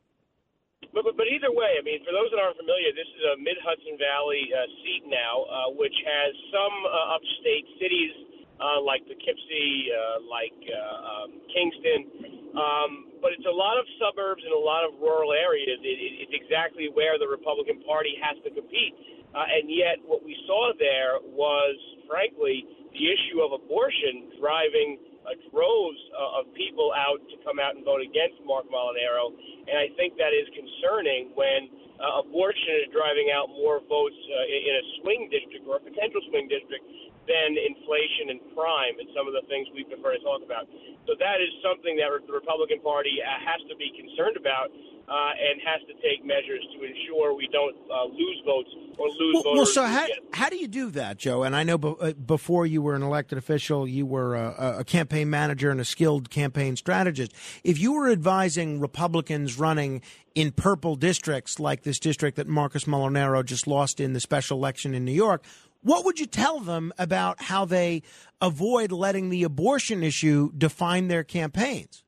But, 0.93 1.03
but, 1.03 1.17
but 1.17 1.27
either 1.27 1.51
way, 1.51 1.77
I 1.77 1.83
mean, 1.83 1.99
for 2.01 2.09
those 2.15 2.31
that 2.31 2.39
aren't 2.39 2.57
familiar, 2.57 2.89
this 2.95 3.05
is 3.05 3.21
a 3.29 3.35
Mid 3.37 3.59
Hudson 3.61 3.99
Valley 4.01 4.49
uh, 4.49 4.65
seat 4.81 5.03
now, 5.05 5.45
uh, 5.45 5.69
which 5.77 5.93
has 6.05 6.31
some 6.49 6.75
uh, 6.87 7.15
upstate 7.15 7.67
cities 7.77 8.13
uh, 8.57 8.81
like 8.81 9.05
Poughkeepsie, 9.05 9.93
uh, 9.93 10.17
like 10.25 10.57
uh, 10.65 11.11
um, 11.13 11.29
Kingston, 11.53 12.46
um, 12.57 13.13
but 13.21 13.37
it's 13.37 13.45
a 13.45 13.53
lot 13.53 13.77
of 13.77 13.85
suburbs 14.01 14.41
and 14.41 14.49
a 14.49 14.57
lot 14.57 14.81
of 14.81 14.97
rural 14.97 15.31
areas. 15.31 15.77
It, 15.85 15.85
it, 15.85 16.11
it's 16.25 16.33
exactly 16.33 16.89
where 16.89 17.21
the 17.21 17.29
Republican 17.29 17.85
Party 17.85 18.17
has 18.17 18.33
to 18.41 18.49
compete, 18.49 18.97
uh, 19.37 19.45
and 19.45 19.69
yet 19.69 20.01
what 20.01 20.25
we 20.25 20.33
saw 20.49 20.73
there 20.81 21.21
was, 21.21 21.77
frankly, 22.09 22.65
the 22.97 23.03
issue 23.05 23.45
of 23.45 23.53
abortion 23.53 24.33
driving 24.41 24.97
uh, 25.27 25.37
droves 25.53 26.01
uh, 26.15 26.39
of 26.41 26.49
people 26.57 26.89
out 26.97 27.21
to 27.29 27.35
come 27.45 27.61
out 27.61 27.77
and 27.77 27.85
vote 27.85 28.01
against 28.01 28.41
Mark 28.47 28.65
Molinaro. 28.71 29.35
And 29.67 29.75
I 29.77 29.91
think 29.99 30.17
that 30.17 30.33
is 30.33 30.47
concerning 30.55 31.35
when 31.37 31.67
uh, 31.99 32.23
abortion 32.23 32.73
is 32.81 32.87
driving 32.95 33.29
out 33.29 33.51
more 33.53 33.83
votes 33.85 34.17
uh, 34.17 34.49
in 34.49 34.59
in 34.65 34.73
a 34.81 34.83
swing 35.01 35.29
district 35.29 35.67
or 35.67 35.77
a 35.77 35.83
potential 35.83 36.21
swing 36.31 36.47
district 36.47 36.85
than 37.27 37.59
inflation 37.59 38.31
and 38.31 38.39
crime 38.55 38.95
and 38.97 39.07
some 39.11 39.27
of 39.27 39.35
the 39.35 39.43
things 39.51 39.67
we 39.75 39.83
prefer 39.83 40.15
to 40.15 40.21
talk 40.23 40.41
about. 40.41 40.65
So 41.05 41.13
that 41.19 41.43
is 41.43 41.51
something 41.59 41.99
that 41.99 42.09
the 42.25 42.33
Republican 42.33 42.79
Party 42.79 43.19
uh, 43.19 43.27
has 43.43 43.59
to 43.67 43.75
be 43.75 43.91
concerned 43.95 44.39
about 44.39 44.71
uh, 45.07 45.31
and 45.39 45.61
has 45.63 45.79
to 45.87 45.93
take 46.03 46.25
measures 46.25 46.63
to 46.75 46.83
ensure 46.83 47.35
we 47.35 47.47
don't 47.51 47.75
uh, 47.87 48.05
lose 48.11 48.41
votes 48.45 48.69
or 48.97 49.07
lose 49.07 49.41
Well, 49.45 49.55
well, 49.55 49.65
so 49.65 49.83
how, 49.85 50.05
how 50.33 50.49
do 50.49 50.57
you 50.57 50.67
do 50.67 50.91
that, 50.91 51.17
Joe? 51.17 51.43
And 51.43 51.55
I 51.55 51.63
know 51.63 51.77
be, 51.77 51.93
uh, 51.99 52.13
before 52.13 52.65
you 52.65 52.81
were 52.81 52.95
an 52.95 53.03
elected 53.03 53.37
official, 53.37 53.87
you 53.87 54.05
were 54.05 54.35
a, 54.35 54.79
a 54.79 54.83
campaign 54.83 55.29
manager 55.29 55.71
and 55.71 55.79
a 55.79 55.85
skilled 55.85 56.29
campaign 56.29 56.75
strategist. 56.75 57.33
If 57.63 57.79
you 57.79 57.93
were 57.93 58.09
advising 58.09 58.81
Republicans 58.81 59.57
running 59.57 60.01
in 60.35 60.51
purple 60.51 60.95
districts 60.95 61.59
like 61.59 61.83
this 61.83 61.99
district 61.99 62.35
that 62.37 62.47
Marcus 62.47 62.83
Molinaro 62.83 63.43
just 63.45 63.65
lost 63.65 63.99
in 63.99 64.13
the 64.13 64.19
special 64.19 64.57
election 64.57 64.93
in 64.93 65.05
New 65.05 65.13
York, 65.13 65.43
what 65.81 66.05
would 66.05 66.19
you 66.19 66.25
tell 66.25 66.59
them 66.59 66.93
about 66.97 67.43
how 67.43 67.65
they 67.65 68.03
avoid 68.41 68.91
letting 68.91 69.29
the 69.29 69.43
abortion 69.43 70.03
issue 70.03 70.51
define 70.57 71.07
their 71.07 71.23
campaigns? 71.23 72.03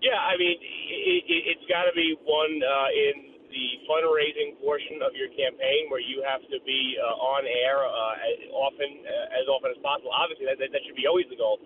Yeah, 0.00 0.16
I 0.16 0.36
mean, 0.38 0.56
it, 0.56 1.24
it, 1.28 1.42
it's 1.56 1.66
got 1.68 1.84
to 1.84 1.92
be 1.94 2.16
one 2.24 2.56
uh, 2.64 2.88
in 2.88 3.30
the 3.50 3.66
fundraising 3.84 4.56
portion 4.62 5.02
of 5.02 5.12
your 5.12 5.28
campaign 5.34 5.90
where 5.90 6.00
you 6.00 6.22
have 6.22 6.40
to 6.48 6.58
be 6.64 6.96
uh, 6.96 7.36
on 7.36 7.42
air 7.44 7.82
uh, 7.82 8.30
as 8.30 8.38
often 8.54 8.90
uh, 9.04 9.38
as 9.42 9.46
often 9.50 9.74
as 9.74 9.80
possible. 9.82 10.14
Obviously, 10.14 10.46
that, 10.46 10.62
that, 10.62 10.82
should 10.86 10.96
be 10.96 11.04
always 11.10 11.26
the 11.28 11.36
goal. 11.36 11.58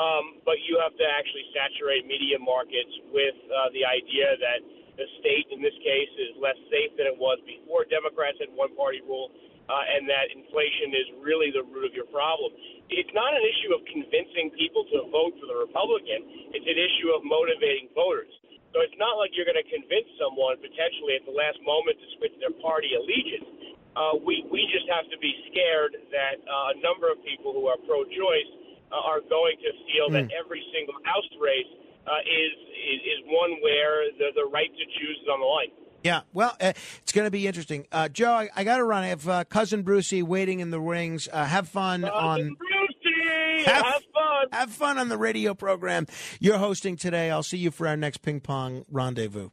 Um, 0.00 0.40
but 0.48 0.56
you 0.64 0.80
have 0.80 0.96
to 0.96 1.04
actually 1.04 1.44
saturate 1.52 2.08
media 2.08 2.40
markets 2.40 2.94
with 3.12 3.36
uh, 3.52 3.68
the 3.76 3.84
idea 3.84 4.40
that 4.40 4.64
the 4.96 5.04
state, 5.20 5.52
in 5.52 5.60
this 5.60 5.76
case, 5.84 6.12
is 6.16 6.32
less 6.40 6.56
safe 6.72 6.96
than 6.96 7.04
it 7.04 7.18
was 7.18 7.36
before 7.44 7.84
Democrats 7.92 8.40
had 8.40 8.48
one 8.56 8.72
party 8.72 9.04
rule, 9.04 9.28
uh, 9.68 9.94
and 9.94 10.08
that 10.10 10.30
inflation 10.34 10.94
is 10.94 11.06
really 11.22 11.50
the 11.54 11.62
root 11.70 11.86
of 11.86 11.94
your 11.94 12.08
problem. 12.10 12.50
It's 12.90 13.12
not 13.14 13.30
an 13.32 13.44
issue 13.44 13.72
of 13.76 13.80
convincing 13.88 14.50
people 14.58 14.84
to 14.94 15.06
vote 15.10 15.34
for 15.38 15.46
the 15.46 15.58
Republican, 15.58 16.50
it's 16.54 16.66
an 16.66 16.78
issue 16.78 17.10
of 17.14 17.22
motivating 17.22 17.88
voters. 17.94 18.30
So 18.72 18.80
it's 18.80 18.96
not 18.96 19.20
like 19.20 19.36
you're 19.36 19.44
going 19.44 19.60
to 19.60 19.68
convince 19.68 20.08
someone 20.16 20.56
potentially 20.56 21.20
at 21.20 21.24
the 21.28 21.34
last 21.36 21.60
moment 21.60 22.00
to 22.00 22.06
switch 22.16 22.32
their 22.40 22.56
party 22.64 22.96
allegiance. 22.96 23.44
Uh, 23.92 24.16
we 24.24 24.48
we 24.48 24.64
just 24.72 24.88
have 24.88 25.04
to 25.12 25.18
be 25.20 25.28
scared 25.52 25.92
that 26.08 26.40
uh, 26.48 26.72
a 26.72 26.76
number 26.80 27.12
of 27.12 27.20
people 27.20 27.52
who 27.52 27.68
are 27.68 27.76
pro-choice 27.84 28.50
uh, 28.88 28.96
are 29.12 29.20
going 29.28 29.60
to 29.60 29.70
feel 29.92 30.08
Hmm. 30.08 30.16
that 30.16 30.32
every 30.32 30.64
single 30.72 30.96
House 31.04 31.28
race 31.36 31.68
uh, 32.08 32.24
is, 32.24 32.52
is 32.72 33.00
is 33.04 33.20
one 33.28 33.60
where 33.60 34.08
the 34.16 34.32
the 34.32 34.48
right 34.48 34.72
to 34.72 34.84
choose 34.96 35.16
is 35.20 35.28
on 35.28 35.44
the 35.44 35.46
line. 35.46 35.72
Yeah, 36.04 36.22
well, 36.32 36.56
uh, 36.60 36.72
it's 37.02 37.12
going 37.12 37.26
to 37.26 37.30
be 37.30 37.46
interesting. 37.46 37.86
Uh, 37.92 38.08
Joe, 38.08 38.32
I, 38.32 38.50
I 38.56 38.64
got 38.64 38.78
to 38.78 38.84
run. 38.84 39.04
I 39.04 39.08
have 39.08 39.28
uh, 39.28 39.44
cousin 39.44 39.84
Brucie 39.84 40.22
waiting 40.22 40.60
in 40.60 40.70
the 40.70 40.80
rings. 40.80 41.28
Uh, 41.32 41.44
have 41.44 41.68
fun 41.68 42.04
on. 42.04 42.40
Brucie, 42.40 43.64
Have, 43.64 43.84
have 43.84 44.02
fun. 44.12 44.46
Have 44.52 44.70
fun 44.70 44.98
on 44.98 45.08
the 45.08 45.16
radio 45.18 45.54
program 45.54 46.06
you're 46.40 46.58
hosting 46.58 46.96
today. 46.96 47.30
I'll 47.30 47.42
see 47.42 47.58
you 47.58 47.70
for 47.70 47.86
our 47.86 47.96
next 47.96 48.18
ping 48.18 48.40
pong 48.40 48.84
rendezvous. 48.90 49.50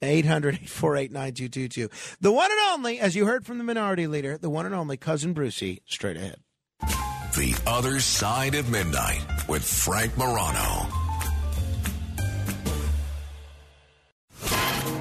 800 0.00 0.54
848 0.54 1.12
9222. 1.12 1.88
The 2.20 2.32
one 2.32 2.50
and 2.50 2.60
only, 2.72 3.00
as 3.00 3.16
you 3.16 3.26
heard 3.26 3.44
from 3.44 3.58
the 3.58 3.64
minority 3.64 4.06
leader, 4.06 4.38
the 4.38 4.50
one 4.50 4.64
and 4.64 4.74
only 4.74 4.96
cousin 4.96 5.34
Brucie, 5.34 5.80
straight 5.86 6.16
ahead. 6.16 6.36
The 6.80 7.60
Other 7.66 8.00
Side 8.00 8.54
of 8.54 8.70
Midnight 8.70 9.24
with 9.48 9.64
Frank 9.64 10.16
Morano. 10.16 10.97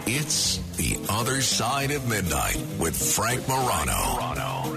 It's 0.09 0.59
The 0.77 0.97
Other 1.09 1.41
Side 1.41 1.91
of 1.91 2.07
Midnight 2.07 2.55
with 2.79 2.95
Frank 2.95 3.45
Morano. 3.45 4.71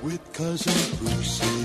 With 0.00 0.32
cousin 0.32 0.72
Brucie. 0.98 1.59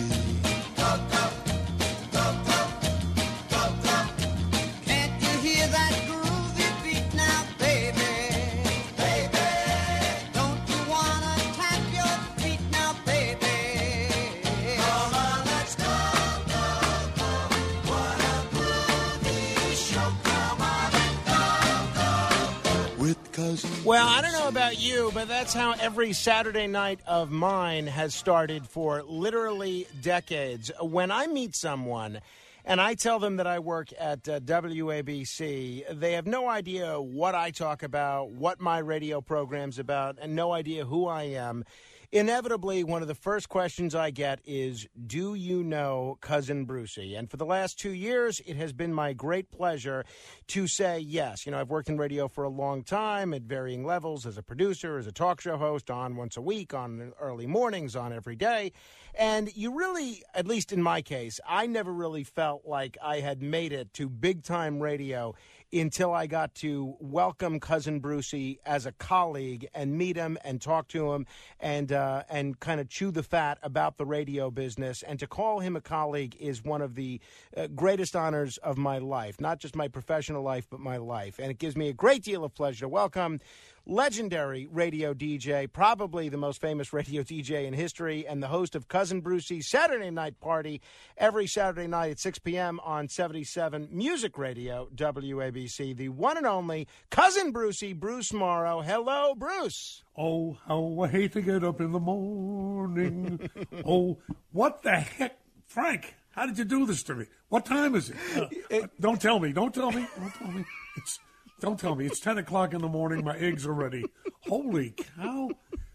Well, 23.85 24.07
I 24.09 24.19
don't 24.23 24.31
know 24.31 24.47
about 24.47 24.81
you, 24.81 25.11
but 25.13 25.27
that's 25.27 25.53
how 25.53 25.73
every 25.73 26.11
Saturday 26.13 26.65
night 26.65 27.01
of 27.05 27.29
mine 27.29 27.85
has 27.85 28.15
started 28.15 28.65
for 28.67 29.03
literally 29.03 29.85
decades. 30.01 30.71
When 30.81 31.11
I 31.11 31.27
meet 31.27 31.55
someone 31.55 32.21
and 32.65 32.81
I 32.81 32.95
tell 32.95 33.19
them 33.19 33.35
that 33.35 33.45
I 33.45 33.59
work 33.59 33.89
at 33.99 34.27
uh, 34.27 34.39
WABC, 34.39 35.99
they 35.99 36.13
have 36.13 36.25
no 36.25 36.49
idea 36.49 36.99
what 36.99 37.35
I 37.35 37.51
talk 37.51 37.83
about, 37.83 38.31
what 38.31 38.59
my 38.59 38.79
radio 38.79 39.21
program's 39.21 39.77
about, 39.77 40.17
and 40.19 40.35
no 40.35 40.51
idea 40.51 40.83
who 40.85 41.05
I 41.05 41.25
am. 41.25 41.63
Inevitably, 42.11 42.83
one 42.83 43.01
of 43.01 43.07
the 43.07 43.15
first 43.15 43.49
questions 43.49 43.95
I 43.95 44.11
get 44.11 44.39
is, 44.45 44.87
Do 45.07 45.33
you 45.33 45.63
know 45.63 46.17
Cousin 46.21 46.65
Brucie? 46.65 47.17
And 47.17 47.29
for 47.29 47.37
the 47.37 47.45
last 47.45 47.79
two 47.79 47.91
years, 47.91 48.39
it 48.45 48.55
has 48.57 48.73
been 48.73 48.93
my 48.93 49.13
great 49.13 49.51
pleasure 49.51 50.05
to 50.47 50.67
say 50.67 50.99
yes. 50.99 51.45
You 51.45 51.51
know, 51.51 51.59
I've 51.59 51.69
worked 51.69 51.89
in 51.89 51.97
radio 51.97 52.27
for 52.27 52.43
a 52.43 52.49
long 52.49 52.83
time 52.83 53.33
at 53.33 53.43
varying 53.43 53.85
levels 53.85 54.25
as 54.25 54.37
a 54.37 54.43
producer, 54.43 54.97
as 54.97 55.07
a 55.07 55.11
talk 55.11 55.41
show 55.41 55.57
host, 55.57 55.89
on 55.89 56.15
once 56.15 56.37
a 56.37 56.41
week, 56.41 56.73
on 56.73 57.13
early 57.19 57.47
mornings, 57.47 57.95
on 57.95 58.13
every 58.13 58.35
day. 58.35 58.71
And 59.15 59.55
you 59.55 59.75
really, 59.75 60.23
at 60.33 60.47
least 60.47 60.71
in 60.71 60.83
my 60.83 61.01
case, 61.01 61.39
I 61.47 61.67
never 61.67 61.91
really 61.91 62.23
felt 62.23 62.65
like 62.65 62.97
I 63.01 63.19
had 63.19 63.41
made 63.41 63.71
it 63.73 63.93
to 63.93 64.09
big 64.09 64.43
time 64.43 64.79
radio 64.79 65.33
until 65.81 66.13
I 66.13 66.27
got 66.27 66.55
to 66.55 66.95
welcome 66.99 67.59
cousin 67.59 67.99
Brucie 67.99 68.59
as 68.65 68.85
a 68.85 68.91
colleague 68.93 69.67
and 69.73 69.97
meet 69.97 70.15
him 70.15 70.37
and 70.43 70.61
talk 70.61 70.87
to 70.89 71.13
him 71.13 71.25
and 71.59 71.91
uh, 71.91 72.23
and 72.29 72.59
kind 72.59 72.79
of 72.79 72.89
chew 72.89 73.11
the 73.11 73.23
fat 73.23 73.57
about 73.61 73.97
the 73.97 74.05
radio 74.05 74.49
business. 74.49 75.03
And 75.03 75.19
to 75.19 75.27
call 75.27 75.59
him 75.59 75.75
a 75.75 75.81
colleague 75.81 76.35
is 76.39 76.63
one 76.63 76.81
of 76.81 76.95
the 76.95 77.19
uh, 77.55 77.67
greatest 77.67 78.15
honors 78.15 78.57
of 78.57 78.77
my 78.77 78.99
life, 78.99 79.41
not 79.41 79.59
just 79.59 79.75
my 79.75 79.87
professional 79.87 80.43
life, 80.43 80.67
but 80.69 80.79
my 80.79 80.97
life. 80.97 81.39
And 81.39 81.51
it 81.51 81.59
gives 81.59 81.75
me 81.75 81.89
a 81.89 81.93
great 81.93 82.23
deal 82.23 82.43
of 82.43 82.53
pleasure 82.53 82.81
to 82.81 82.89
welcome 82.89 83.39
legendary 83.85 84.67
radio 84.71 85.13
DJ, 85.13 85.71
probably 85.71 86.29
the 86.29 86.37
most 86.37 86.61
famous 86.61 86.91
radio 86.93 87.23
DJ 87.23 87.65
in 87.65 87.73
history, 87.73 88.25
and 88.27 88.41
the 88.41 88.47
host 88.47 88.75
of 88.75 88.87
Cousin 88.87 89.21
Brucie's 89.21 89.67
Saturday 89.67 90.09
Night 90.09 90.39
Party 90.39 90.81
every 91.17 91.47
Saturday 91.47 91.87
night 91.87 92.11
at 92.11 92.19
6 92.19 92.39
p.m. 92.39 92.79
on 92.83 93.07
77 93.07 93.89
Music 93.91 94.37
Radio, 94.37 94.89
WABC, 94.95 95.95
the 95.95 96.09
one 96.09 96.37
and 96.37 96.47
only 96.47 96.87
Cousin 97.09 97.53
Brucie, 97.53 97.97
Bruce 97.97 98.33
Morrow. 98.33 98.81
Hello, 98.81 99.35
Bruce. 99.35 100.03
Oh, 100.17 100.57
how 100.67 101.01
I 101.01 101.07
hate 101.07 101.33
to 101.33 101.41
get 101.41 101.63
up 101.63 101.81
in 101.81 101.91
the 101.91 101.99
morning. 101.99 103.49
oh, 103.85 104.17
what 104.51 104.81
the 104.83 104.99
heck? 104.99 105.37
Frank, 105.67 106.15
how 106.31 106.45
did 106.45 106.57
you 106.57 106.65
do 106.65 106.85
this 106.85 107.03
to 107.03 107.15
me? 107.15 107.25
What 107.49 107.65
time 107.65 107.95
is 107.95 108.09
it? 108.09 108.15
Uh, 108.35 108.47
uh, 108.75 108.87
don't 108.99 109.21
tell 109.21 109.39
me. 109.39 109.51
Don't 109.51 109.73
tell 109.73 109.91
me. 109.91 110.07
Don't 110.17 110.33
tell 110.33 110.51
me. 110.51 110.65
It's, 110.97 111.19
don't 111.59 111.79
tell 111.79 111.95
me. 111.95 112.05
It's 112.05 112.19
10 112.19 112.37
o'clock 112.37 112.73
in 112.73 112.81
the 112.81 112.87
morning. 112.87 113.23
My 113.23 113.37
eggs 113.37 113.65
are 113.65 113.73
ready. 113.73 114.05
Holy 114.47 114.93
cow. 115.17 115.49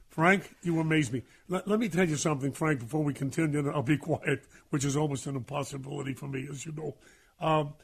Frank, 0.09 0.55
you 0.63 0.79
amaze 0.81 1.13
me. 1.13 1.23
Let, 1.49 1.69
let 1.69 1.79
me 1.79 1.89
tell 1.89 2.09
you 2.09 2.17
something, 2.17 2.53
Frank, 2.53 2.81
before 2.81 3.05
we 3.05 3.15
continue. 3.15 3.61
and 3.61 3.71
I'll 3.71 3.83
be 3.83 3.97
quiet, 3.97 4.45
which 4.71 4.85
is 4.85 4.97
almost 4.97 5.27
an 5.27 5.37
impossibility 5.37 6.15
for 6.15 6.27
me, 6.27 6.49
as 6.51 6.67
you 6.67 6.73
know. 6.73 6.97
Um, 7.41 7.75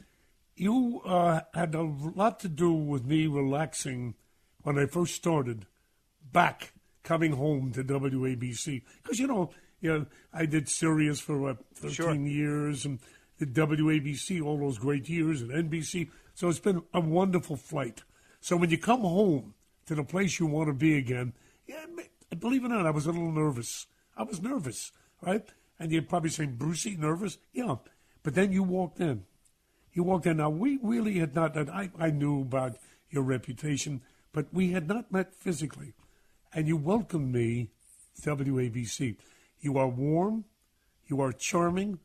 you 0.56 1.00
uh, 1.04 1.40
had 1.54 1.74
a 1.74 1.82
lot 1.82 2.40
to 2.40 2.48
do 2.48 2.72
with 2.72 3.04
me 3.04 3.26
relaxing 3.26 4.14
when 4.62 4.78
I 4.78 4.86
first 4.86 5.14
started 5.14 5.66
back 6.32 6.72
coming 7.04 7.32
home 7.32 7.70
to 7.72 7.84
WABC 7.84 8.82
because 9.02 9.20
you 9.20 9.26
know, 9.28 9.50
you 9.80 9.92
know, 9.92 10.06
I 10.32 10.46
did 10.46 10.68
Sirius 10.68 11.20
for 11.20 11.38
what 11.38 11.58
thirteen 11.74 11.92
Sure. 11.94 12.14
years 12.14 12.84
and 12.84 12.98
did 13.38 13.54
WABC 13.54 14.42
all 14.42 14.58
those 14.58 14.78
great 14.78 15.08
years 15.08 15.42
and 15.42 15.50
NBC. 15.70 16.08
So 16.36 16.50
it's 16.50 16.58
been 16.58 16.82
a 16.92 17.00
wonderful 17.00 17.56
flight. 17.56 18.02
So 18.40 18.58
when 18.58 18.68
you 18.68 18.76
come 18.76 19.00
home 19.00 19.54
to 19.86 19.94
the 19.94 20.04
place 20.04 20.38
you 20.38 20.44
want 20.44 20.68
to 20.68 20.74
be 20.74 20.98
again, 20.98 21.32
yeah, 21.66 21.86
believe 22.38 22.62
it 22.62 22.66
or 22.66 22.68
not, 22.76 22.84
I 22.84 22.90
was 22.90 23.06
a 23.06 23.10
little 23.10 23.32
nervous. 23.32 23.86
I 24.18 24.22
was 24.22 24.42
nervous, 24.42 24.92
right? 25.22 25.48
And 25.78 25.90
you're 25.90 26.02
probably 26.02 26.28
saying, 26.28 26.58
Brucie, 26.58 26.98
nervous? 26.98 27.38
Yeah. 27.54 27.76
But 28.22 28.34
then 28.34 28.52
you 28.52 28.62
walked 28.62 29.00
in. 29.00 29.24
You 29.94 30.02
walked 30.02 30.26
in. 30.26 30.36
Now, 30.36 30.50
we 30.50 30.78
really 30.82 31.14
had 31.20 31.34
not, 31.34 31.56
I, 31.56 31.88
I 31.98 32.10
knew 32.10 32.42
about 32.42 32.76
your 33.08 33.22
reputation, 33.22 34.02
but 34.34 34.52
we 34.52 34.72
had 34.72 34.86
not 34.86 35.10
met 35.10 35.34
physically. 35.34 35.94
And 36.52 36.68
you 36.68 36.76
welcomed 36.76 37.32
me 37.32 37.70
WABC. 38.20 39.16
You 39.60 39.78
are 39.78 39.88
warm, 39.88 40.44
you 41.06 41.18
are 41.22 41.32
charming, 41.32 41.98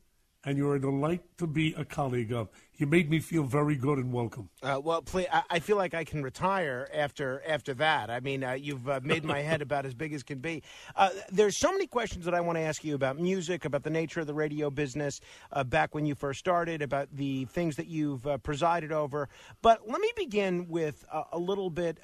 and 0.45 0.57
you're 0.57 0.75
a 0.75 0.81
delight 0.81 1.37
to 1.37 1.47
be 1.47 1.73
a 1.77 1.83
colleague 1.83 2.31
of. 2.31 2.47
You 2.81 2.87
made 2.87 3.11
me 3.11 3.19
feel 3.19 3.43
very 3.43 3.75
good 3.75 3.99
and 3.99 4.11
welcome. 4.11 4.49
Uh, 4.63 4.81
well, 4.83 5.03
please, 5.03 5.27
I, 5.31 5.43
I 5.51 5.59
feel 5.59 5.77
like 5.77 5.93
I 5.93 6.03
can 6.03 6.23
retire 6.23 6.89
after 6.91 7.43
after 7.47 7.75
that. 7.75 8.09
I 8.09 8.21
mean, 8.21 8.43
uh, 8.43 8.53
you've 8.53 8.89
uh, 8.89 8.99
made 9.03 9.23
my 9.23 9.41
head 9.41 9.61
about 9.61 9.85
as 9.85 9.93
big 9.93 10.13
as 10.13 10.23
can 10.23 10.39
be. 10.39 10.63
Uh, 10.95 11.11
there's 11.31 11.55
so 11.55 11.71
many 11.71 11.85
questions 11.85 12.25
that 12.25 12.33
I 12.33 12.41
want 12.41 12.57
to 12.57 12.61
ask 12.63 12.83
you 12.83 12.95
about 12.95 13.19
music, 13.19 13.65
about 13.65 13.83
the 13.83 13.91
nature 13.91 14.21
of 14.21 14.25
the 14.25 14.33
radio 14.33 14.71
business, 14.71 15.21
uh, 15.51 15.63
back 15.63 15.93
when 15.93 16.07
you 16.07 16.15
first 16.15 16.39
started, 16.39 16.81
about 16.81 17.07
the 17.13 17.45
things 17.45 17.75
that 17.75 17.85
you've 17.85 18.25
uh, 18.25 18.39
presided 18.39 18.91
over. 18.91 19.29
But 19.61 19.87
let 19.87 20.01
me 20.01 20.11
begin 20.15 20.67
with 20.67 21.05
a 21.31 21.37
little 21.37 21.69
bit 21.69 21.99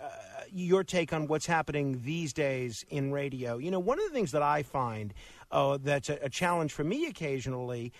your 0.53 0.83
take 0.83 1.11
on 1.11 1.25
what's 1.25 1.47
happening 1.47 2.03
these 2.03 2.33
days 2.33 2.85
in 2.89 3.11
radio. 3.11 3.57
You 3.57 3.71
know, 3.71 3.79
one 3.79 3.97
of 3.97 4.05
the 4.05 4.13
things 4.13 4.31
that 4.31 4.43
I 4.43 4.61
find 4.61 5.11
that's 5.51 6.09
a, 6.09 6.19
a 6.21 6.29
challenge 6.29 6.71
for 6.71 6.83
me 6.83 7.07
occasionally 7.07 7.93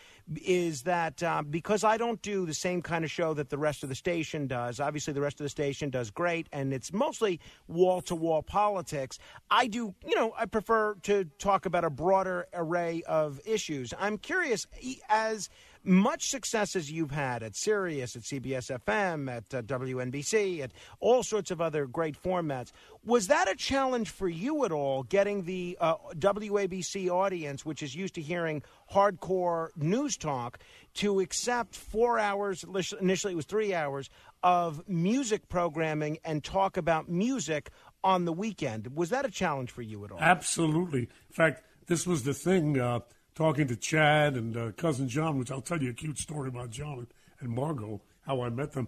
is 0.44 0.84
that 0.84 1.24
uh, 1.24 1.41
because 1.41 1.84
I 1.84 1.98
don't 1.98 2.22
do 2.22 2.45
the 2.45 2.54
same 2.54 2.82
kind 2.82 3.06
of 3.06 3.12
show 3.12 3.34
that 3.34 3.49
the 3.49 3.58
rest 3.58 3.84
of 3.84 3.90
the 3.90 3.95
station 3.95 4.48
does, 4.48 4.80
obviously 4.80 5.14
the 5.14 5.22
rest 5.22 5.40
of 5.40 5.45
the 5.45 5.49
station 5.49 5.90
does 5.90 6.12
great, 6.12 6.48
and 6.52 6.74
it's 6.74 6.91
mostly 6.91 7.40
wall 7.68 8.02
to 8.02 8.16
wall 8.16 8.44
politics. 8.44 9.20
I 9.49 9.68
do, 9.68 9.95
you 10.06 10.16
know, 10.16 10.34
I 10.38 10.45
prefer 10.45 10.95
to 11.04 11.26
talk 11.40 11.66
about 11.66 11.84
a 11.84 11.90
broader 11.90 12.48
array 12.54 13.04
of 13.08 13.40
issues. 13.45 13.94
I'm 13.99 14.18
curious, 14.18 14.68
as 15.10 15.49
much 15.88 16.30
success 16.30 16.76
as 16.76 16.92
you've 16.92 17.12
had 17.12 17.42
at 17.44 17.56
Sirius, 17.56 18.16
at 18.16 18.24
CBS 18.24 18.78
FM, 18.86 19.32
at 19.32 19.54
uh, 19.54 19.62
WNBC, 19.62 20.62
at 20.62 20.72
all 21.00 21.24
sorts 21.24 21.50
of 21.50 21.62
other 21.62 21.86
great 21.88 22.22
formats, 22.22 22.72
was 23.06 23.28
that 23.28 23.50
a 23.50 23.56
challenge 23.56 24.10
for 24.10 24.28
you 24.28 24.66
at 24.66 24.72
all, 24.72 25.04
getting 25.04 25.44
the 25.44 25.78
uh, 25.80 25.96
WABC 26.16 27.10
audience, 27.10 27.66
which 27.66 27.82
is 27.82 27.96
used 27.96 28.16
to 28.16 28.22
hearing 28.22 28.62
hardcore 28.92 29.70
news 29.78 30.18
talk, 30.18 30.60
to 30.96 31.20
accept 31.20 31.76
four 31.76 32.20
hours, 32.20 32.66
initially 33.00 33.34
it 33.34 33.38
was 33.38 33.46
three 33.46 33.74
hours, 33.74 34.10
of 34.44 34.88
music 34.88 35.48
programming 35.50 36.18
and 36.24 36.44
talk 36.44 36.78
about 36.78 37.10
music 37.10 37.70
on 38.04 38.26
the 38.26 38.34
weekend? 38.34 38.96
Was 38.96 39.10
that 39.10 39.26
a 39.26 39.32
challenge 39.32 39.72
for 39.72 39.82
you 39.82 40.04
at 40.06 40.12
all? 40.12 40.20
Absolutely. 40.20 41.02
In 41.02 41.34
fact, 41.34 41.64
this 41.88 42.06
was 42.06 42.24
the 42.24 42.34
thing. 42.34 42.80
Uh, 42.80 43.00
talking 43.38 43.68
to 43.68 43.76
Chad 43.76 44.34
and 44.34 44.58
uh, 44.58 44.72
cousin 44.72 45.08
John, 45.08 45.38
which 45.38 45.52
I'll 45.52 45.62
tell 45.62 45.82
you 45.82 45.92
a 45.92 45.94
cute 45.94 46.18
story 46.18 46.48
about 46.50 46.72
John 46.72 47.06
and 47.40 47.50
Margo, 47.52 48.02
how 48.26 48.42
I 48.42 48.50
met 48.50 48.72
them. 48.72 48.88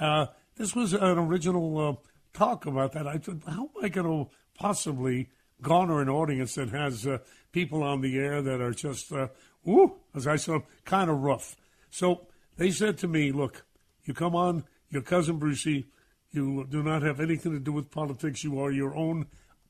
Uh, 0.00 0.26
this 0.56 0.74
was 0.74 0.94
an 0.94 1.16
original 1.16 1.78
uh, 1.78 1.94
talk 2.36 2.66
about 2.66 2.90
that. 2.92 3.06
I 3.06 3.18
thought, 3.18 3.42
how 3.46 3.70
am 3.76 3.84
I 3.84 3.88
going 3.88 4.06
to 4.06 4.30
possibly 4.58 5.28
garner 5.62 6.02
an 6.02 6.08
audience 6.08 6.56
that 6.56 6.70
has 6.70 7.06
uh, 7.06 7.18
people 7.52 7.84
on 7.84 8.00
the 8.00 8.18
air 8.18 8.42
that 8.42 8.60
are 8.60 8.72
just, 8.72 9.12
uh, 9.12 9.28
woo, 9.64 9.94
as 10.12 10.26
I 10.26 10.36
said, 10.36 10.62
kind 10.84 11.08
of 11.08 11.20
rough. 11.20 11.54
So 11.90 12.26
they 12.56 12.72
said 12.72 12.98
to 12.98 13.08
me, 13.08 13.30
look, 13.30 13.64
you 14.04 14.12
come 14.12 14.34
on, 14.34 14.64
your 14.90 15.02
cousin 15.02 15.38
Brucie, 15.38 15.86
you 16.32 16.66
do 16.68 16.82
not 16.82 17.02
have 17.02 17.20
anything 17.20 17.52
to 17.52 17.60
do 17.60 17.70
with 17.72 17.92
politics. 17.92 18.42
You 18.42 18.60
are 18.60 18.72
your 18.72 18.96
own 18.96 19.26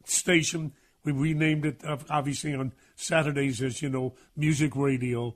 station. 0.06 0.72
We 1.04 1.12
renamed 1.12 1.66
it, 1.66 1.82
obviously, 1.84 2.54
on 2.54 2.72
Saturdays 2.96 3.62
as, 3.62 3.82
you 3.82 3.90
know, 3.90 4.14
music 4.36 4.74
radio. 4.74 5.34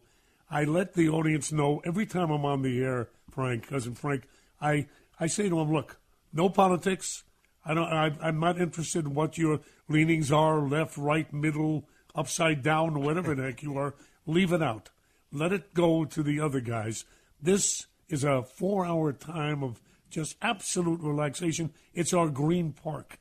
I 0.50 0.64
let 0.64 0.94
the 0.94 1.10
audience 1.10 1.52
know 1.52 1.82
every 1.84 2.06
time 2.06 2.30
I'm 2.30 2.46
on 2.46 2.62
the 2.62 2.82
air, 2.82 3.10
Frank, 3.30 3.68
cousin 3.68 3.94
Frank, 3.94 4.24
I, 4.60 4.86
I 5.20 5.26
say 5.26 5.48
to 5.48 5.56
them, 5.56 5.72
look, 5.72 5.98
no 6.32 6.48
politics. 6.48 7.24
I 7.64 7.74
don't, 7.74 7.92
I, 7.92 8.16
I'm 8.22 8.40
not 8.40 8.58
interested 8.58 9.04
in 9.04 9.14
what 9.14 9.36
your 9.36 9.60
leanings 9.88 10.32
are, 10.32 10.60
left, 10.60 10.96
right, 10.96 11.30
middle, 11.32 11.86
upside 12.14 12.62
down, 12.62 13.02
whatever 13.02 13.34
the 13.34 13.42
heck 13.42 13.62
you 13.62 13.76
are. 13.76 13.94
Leave 14.26 14.52
it 14.52 14.62
out. 14.62 14.88
Let 15.30 15.52
it 15.52 15.74
go 15.74 16.06
to 16.06 16.22
the 16.22 16.40
other 16.40 16.60
guys. 16.60 17.04
This 17.40 17.86
is 18.08 18.24
a 18.24 18.42
four 18.42 18.86
hour 18.86 19.12
time 19.12 19.62
of 19.62 19.80
just 20.10 20.36
absolute 20.40 21.00
relaxation. 21.00 21.72
It's 21.92 22.14
our 22.14 22.28
green 22.28 22.72
park. 22.72 23.18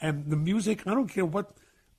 And 0.00 0.30
the 0.30 0.36
music, 0.36 0.86
I 0.86 0.94
don't 0.94 1.08
care 1.08 1.24
what 1.24 1.52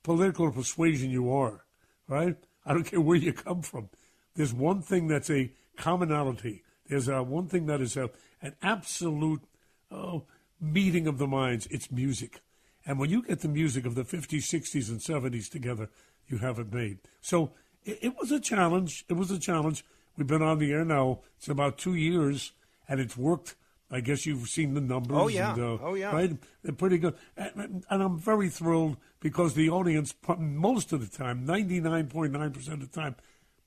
political 0.06 0.52
persuasion 0.52 1.10
you 1.10 1.34
are, 1.34 1.66
right? 2.08 2.38
I 2.64 2.74
don't 2.74 2.84
care 2.84 3.02
where 3.02 3.18
you 3.18 3.34
come 3.34 3.64
from. 3.64 3.90
There's 4.36 4.54
one 4.54 4.84
thing 4.84 5.08
that's 5.08 5.32
a 5.32 5.52
commonality. 5.78 6.62
There's 6.88 7.08
a, 7.08 7.24
one 7.24 7.48
thing 7.48 7.66
that 7.66 7.82
is 7.82 7.98
a, 7.98 8.12
an 8.40 8.56
absolute 8.62 9.42
oh, 9.90 10.26
meeting 10.62 11.08
of 11.08 11.18
the 11.18 11.26
minds. 11.26 11.68
It's 11.72 11.92
music. 11.92 12.42
And 12.86 13.00
when 13.00 13.10
you 13.10 13.24
get 13.24 13.40
the 13.40 13.48
music 13.48 13.84
of 13.88 13.96
the 13.96 14.04
50s, 14.04 14.44
60s, 14.44 14.90
and 14.90 15.00
70s 15.00 15.50
together, 15.50 15.90
you 16.28 16.38
have 16.38 16.60
it 16.60 16.72
made. 16.72 17.00
So 17.22 17.54
it, 17.84 17.98
it 18.04 18.16
was 18.16 18.32
a 18.32 18.40
challenge. 18.40 19.06
It 19.10 19.14
was 19.14 19.32
a 19.32 19.40
challenge. 19.40 19.84
We've 20.16 20.28
been 20.28 20.44
on 20.44 20.60
the 20.60 20.72
air 20.72 20.86
now. 20.86 21.22
It's 21.38 21.50
about 21.50 21.80
two 21.80 21.96
years, 21.96 22.52
and 22.88 23.00
it's 23.00 23.18
worked. 23.18 23.56
I 23.92 24.00
guess 24.02 24.26
you've 24.26 24.50
seen 24.50 24.74
the 24.74 24.82
numbers. 24.82 25.18
Oh, 25.18 25.28
yeah. 25.28 25.54
And, 25.54 25.62
uh, 25.62 25.78
Oh, 25.82 25.94
yeah. 25.94 26.12
Right? 26.12 26.38
They're 26.64 26.74
pretty 26.74 26.98
good. 26.98 27.16
And, 27.38 27.86
and 27.90 28.04
I'm 28.04 28.18
very 28.18 28.50
thrilled 28.50 28.98
because 29.20 29.54
the 29.54 29.70
audience, 29.70 30.14
most 30.38 30.92
of 30.92 31.00
the 31.00 31.18
time, 31.18 31.46
99.9% 31.46 32.68
of 32.74 32.80
the 32.80 32.88
time, 32.88 33.16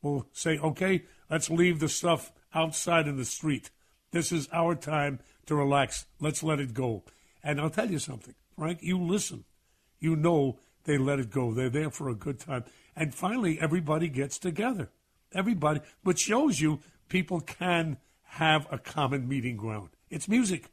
will 0.03 0.27
say, 0.32 0.59
okay, 0.59 1.05
let's 1.31 1.51
leave 1.51 1.81
the 1.81 1.89
stuff 1.89 2.32
outside 2.55 3.07
in 3.07 3.16
the 3.16 3.24
street. 3.24 3.70
This 4.11 4.32
is 4.32 4.49
our 4.53 4.74
time 4.74 5.20
to 5.47 5.55
relax. 5.55 6.07
Let's 6.20 6.43
let 6.43 6.61
it 6.61 6.74
go. 6.74 7.05
And 7.43 7.61
I'll 7.61 7.70
tell 7.70 7.90
you 7.90 7.99
something, 7.99 8.35
Frank, 8.57 8.81
you 8.82 8.99
listen. 9.01 9.45
You 10.01 10.16
know 10.16 10.59
they 10.85 10.99
let 10.99 11.19
it 11.19 11.31
go. 11.31 11.53
They're 11.53 11.69
there 11.69 11.90
for 11.90 12.09
a 12.09 12.15
good 12.15 12.39
time. 12.39 12.65
And 12.97 13.15
finally, 13.15 13.61
everybody 13.61 14.09
gets 14.09 14.39
together. 14.39 14.90
Everybody, 15.32 15.81
which 16.03 16.20
shows 16.20 16.61
you 16.61 16.81
people 17.09 17.40
can 17.40 17.99
have 18.23 18.66
a 18.70 18.78
common 18.78 19.28
meeting 19.28 19.57
ground. 19.57 19.90
It's 20.10 20.28
music. 20.28 20.70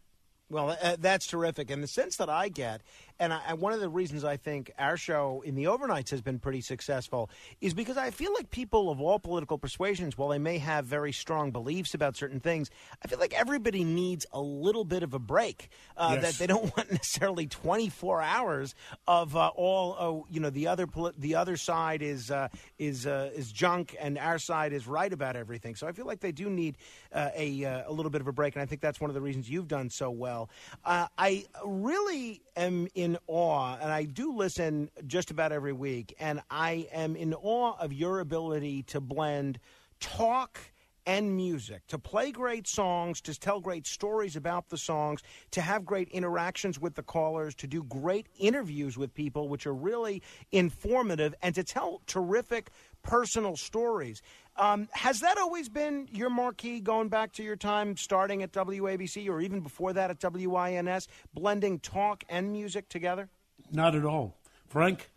Well, 0.50 0.78
uh, 0.82 0.96
that's 1.00 1.28
terrific. 1.28 1.72
And 1.72 1.82
the 1.82 1.88
sense 1.88 2.18
that 2.18 2.30
I 2.30 2.50
get, 2.50 2.82
and 3.20 3.34
I, 3.34 3.54
one 3.54 3.74
of 3.74 3.80
the 3.80 3.90
reasons 3.90 4.24
I 4.24 4.38
think 4.38 4.72
our 4.78 4.98
show 4.98 5.42
in 5.46 5.56
the 5.56 5.66
overnights 5.66 6.10
has 6.12 6.22
been 6.22 6.40
pretty 6.40 6.62
successful 6.62 7.30
is 7.62 7.74
because 7.74 7.98
I 7.98 8.12
feel 8.12 8.34
like 8.34 8.50
people 8.50 8.90
of 8.90 9.00
all 9.02 9.20
political 9.20 9.58
persuasions, 9.58 10.18
while 10.18 10.30
they 10.30 10.40
may 10.40 10.58
have 10.58 10.86
very 10.86 11.12
strong 11.12 11.52
beliefs 11.52 11.94
about 11.94 12.16
certain 12.16 12.40
things, 12.40 12.70
I 13.04 13.08
feel 13.08 13.20
like 13.20 13.34
everybody 13.34 13.84
needs 13.84 14.26
a 14.32 14.42
little 14.42 14.84
bit 14.86 15.04
of 15.04 15.14
a 15.14 15.20
break. 15.20 15.70
Uh, 15.98 16.14
Yes. 16.16 16.22
That 16.24 16.34
they 16.40 16.48
don't 16.48 16.64
want 16.78 16.92
necessarily 16.92 17.48
24 17.48 18.22
hours 18.22 18.74
of 19.08 19.36
uh, 19.36 19.48
all. 19.56 19.96
Oh, 20.00 20.26
you 20.30 20.40
know, 20.40 20.50
the 20.50 20.68
other 20.68 20.88
poli- 20.88 21.14
the 21.18 21.36
other 21.36 21.58
side 21.58 22.02
is 22.02 22.32
uh, 22.32 22.48
is 22.80 23.06
uh, 23.06 23.32
is 23.36 23.52
junk, 23.52 23.96
and 24.00 24.18
our 24.18 24.40
side 24.40 24.72
is 24.72 24.88
right 24.88 25.12
about 25.12 25.36
everything. 25.36 25.76
So 25.76 25.88
I 25.88 25.92
feel 25.92 26.06
like 26.06 26.20
they 26.22 26.32
do 26.32 26.50
need 26.50 26.78
uh, 27.14 27.30
a 27.36 27.66
uh, 27.66 27.84
a 27.88 27.92
little 27.92 28.10
bit 28.10 28.22
of 28.22 28.28
a 28.28 28.32
break, 28.32 28.56
and 28.56 28.62
I 28.62 28.66
think 28.66 28.82
that's 28.82 29.02
one 29.02 29.10
of 29.10 29.14
the 29.14 29.22
reasons 29.22 29.50
you've 29.50 29.68
done 29.68 29.90
so 29.90 30.10
well. 30.10 30.50
Uh, 30.86 31.08
I 31.18 31.46
really 31.66 32.42
am 32.56 32.88
in 32.96 33.05
awe, 33.28 33.78
and 33.82 33.92
I 33.92 34.04
do 34.04 34.36
listen 34.36 34.90
just 35.06 35.32
about 35.32 35.52
every 35.52 35.74
week, 35.74 36.16
and 36.20 36.42
I 36.50 36.88
am 36.92 37.16
in 37.16 37.34
awe 37.34 37.76
of 37.80 37.94
your 37.94 38.20
ability 38.20 38.84
to 38.84 39.00
blend 39.00 39.60
talk 40.00 40.60
and 41.06 41.36
music, 41.36 41.86
to 41.88 42.00
play 42.00 42.32
great 42.32 42.68
songs, 42.68 43.22
to 43.22 43.40
tell 43.40 43.60
great 43.60 43.86
stories 43.86 44.36
about 44.36 44.70
the 44.70 44.78
songs, 44.78 45.22
to 45.52 45.62
have 45.62 45.86
great 45.86 46.10
interactions 46.10 46.80
with 46.80 46.96
the 46.96 47.04
callers, 47.04 47.56
to 47.56 47.68
do 47.68 47.84
great 47.84 48.28
interviews 48.40 48.98
with 48.98 49.14
people, 49.14 49.48
which 49.50 49.68
are 49.68 49.74
really 49.74 50.22
informative, 50.52 51.34
and 51.42 51.54
to 51.56 51.64
tell 51.64 52.02
terrific 52.08 52.70
personal 53.04 53.56
stories. 53.56 54.22
Um, 54.58 54.88
has 54.94 55.20
that 55.20 55.38
always 55.38 55.70
been 55.70 56.08
your 56.12 56.30
marquee 56.30 56.80
going 56.80 57.10
back 57.10 57.34
to 57.34 57.44
your 57.44 57.56
time 57.56 57.98
starting 57.98 58.42
at 58.42 58.52
WABC 58.52 59.30
or 59.30 59.42
even 59.42 59.60
before 59.60 59.94
that 59.94 60.10
at 60.10 60.20
WINS, 60.22 61.08
blending 61.34 61.80
talk 61.80 62.24
and 62.30 62.52
music 62.52 62.90
together? 62.90 63.30
Not 63.72 63.96
at 63.96 64.06
all, 64.06 64.38
Frank. 64.68 65.10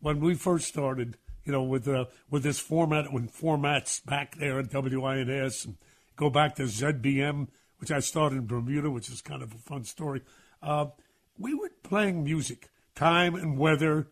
When 0.00 0.20
we 0.20 0.34
first 0.34 0.66
started, 0.66 1.16
you 1.44 1.52
know, 1.52 1.62
with 1.62 1.86
uh, 1.86 2.06
with 2.30 2.42
this 2.42 2.58
format, 2.58 3.12
when 3.12 3.28
formats 3.28 4.04
back 4.04 4.36
there 4.36 4.58
at 4.58 4.72
WINS, 4.72 5.64
and 5.64 5.76
go 6.16 6.30
back 6.30 6.56
to 6.56 6.64
ZBM, 6.64 7.48
which 7.78 7.90
I 7.90 8.00
started 8.00 8.36
in 8.38 8.46
Bermuda, 8.46 8.90
which 8.90 9.10
is 9.10 9.20
kind 9.20 9.42
of 9.42 9.52
a 9.52 9.58
fun 9.58 9.84
story. 9.84 10.22
Uh, 10.62 10.86
we 11.38 11.54
were 11.54 11.70
playing 11.82 12.24
music, 12.24 12.70
time 12.94 13.34
and 13.34 13.58
weather, 13.58 14.08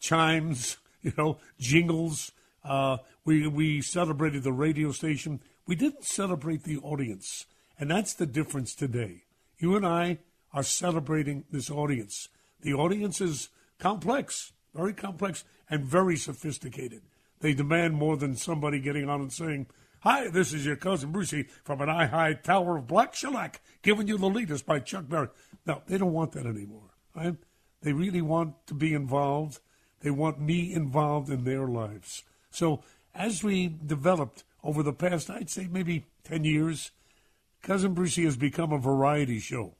chimes, 0.00 0.76
you 1.02 1.12
know, 1.16 1.38
jingles. 1.58 2.32
Uh, 2.64 2.98
we 3.24 3.46
we 3.46 3.80
celebrated 3.80 4.42
the 4.42 4.52
radio 4.52 4.92
station. 4.92 5.40
We 5.66 5.76
didn't 5.76 6.04
celebrate 6.04 6.64
the 6.64 6.78
audience, 6.78 7.46
and 7.78 7.90
that's 7.90 8.12
the 8.12 8.26
difference 8.26 8.74
today. 8.74 9.22
You 9.58 9.76
and 9.76 9.86
I 9.86 10.18
are 10.52 10.62
celebrating 10.62 11.44
this 11.50 11.70
audience. 11.70 12.28
The 12.60 12.74
audience 12.74 13.20
is 13.20 13.48
complex, 13.78 14.52
very 14.74 14.92
complex, 14.92 15.44
and 15.70 15.84
very 15.84 16.16
sophisticated. 16.16 17.02
They 17.40 17.54
demand 17.54 17.94
more 17.94 18.16
than 18.16 18.36
somebody 18.36 18.80
getting 18.80 19.08
on 19.08 19.20
and 19.20 19.32
saying, 19.32 19.68
Hi, 20.00 20.28
this 20.28 20.54
is 20.54 20.64
your 20.64 20.76
cousin 20.76 21.12
Brucie 21.12 21.48
from 21.62 21.82
an 21.82 21.90
eye 21.90 22.06
high 22.06 22.32
tower 22.32 22.78
of 22.78 22.86
black 22.86 23.14
shellac, 23.14 23.60
giving 23.82 24.08
you 24.08 24.16
the 24.16 24.30
latest 24.30 24.64
by 24.64 24.80
Chuck 24.80 25.08
Berry. 25.08 25.28
No, 25.66 25.82
they 25.86 25.98
don't 25.98 26.12
want 26.12 26.32
that 26.32 26.46
anymore. 26.46 26.94
Right? 27.14 27.36
They 27.82 27.92
really 27.92 28.22
want 28.22 28.66
to 28.66 28.74
be 28.74 28.94
involved. 28.94 29.60
They 30.00 30.10
want 30.10 30.40
me 30.40 30.72
involved 30.72 31.28
in 31.28 31.44
their 31.44 31.66
lives. 31.66 32.24
So 32.50 32.82
as 33.14 33.44
we 33.44 33.68
developed 33.68 34.44
over 34.64 34.82
the 34.82 34.92
past, 34.92 35.30
I'd 35.30 35.50
say 35.50 35.68
maybe 35.70 36.06
10 36.24 36.44
years, 36.44 36.92
Cousin 37.62 37.94
Brucie 37.94 38.24
has 38.24 38.36
become 38.36 38.72
a 38.72 38.78
variety 38.78 39.38
show. 39.38 39.74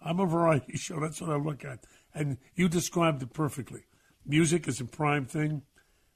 I'm 0.00 0.20
a 0.20 0.26
variety 0.26 0.76
show. 0.76 1.00
That's 1.00 1.20
what 1.20 1.30
I 1.30 1.36
look 1.36 1.64
at. 1.64 1.84
And 2.14 2.38
you 2.54 2.68
described 2.68 3.22
it 3.22 3.32
perfectly. 3.32 3.82
Music 4.26 4.68
is 4.68 4.80
a 4.80 4.84
prime 4.84 5.24
thing. 5.24 5.62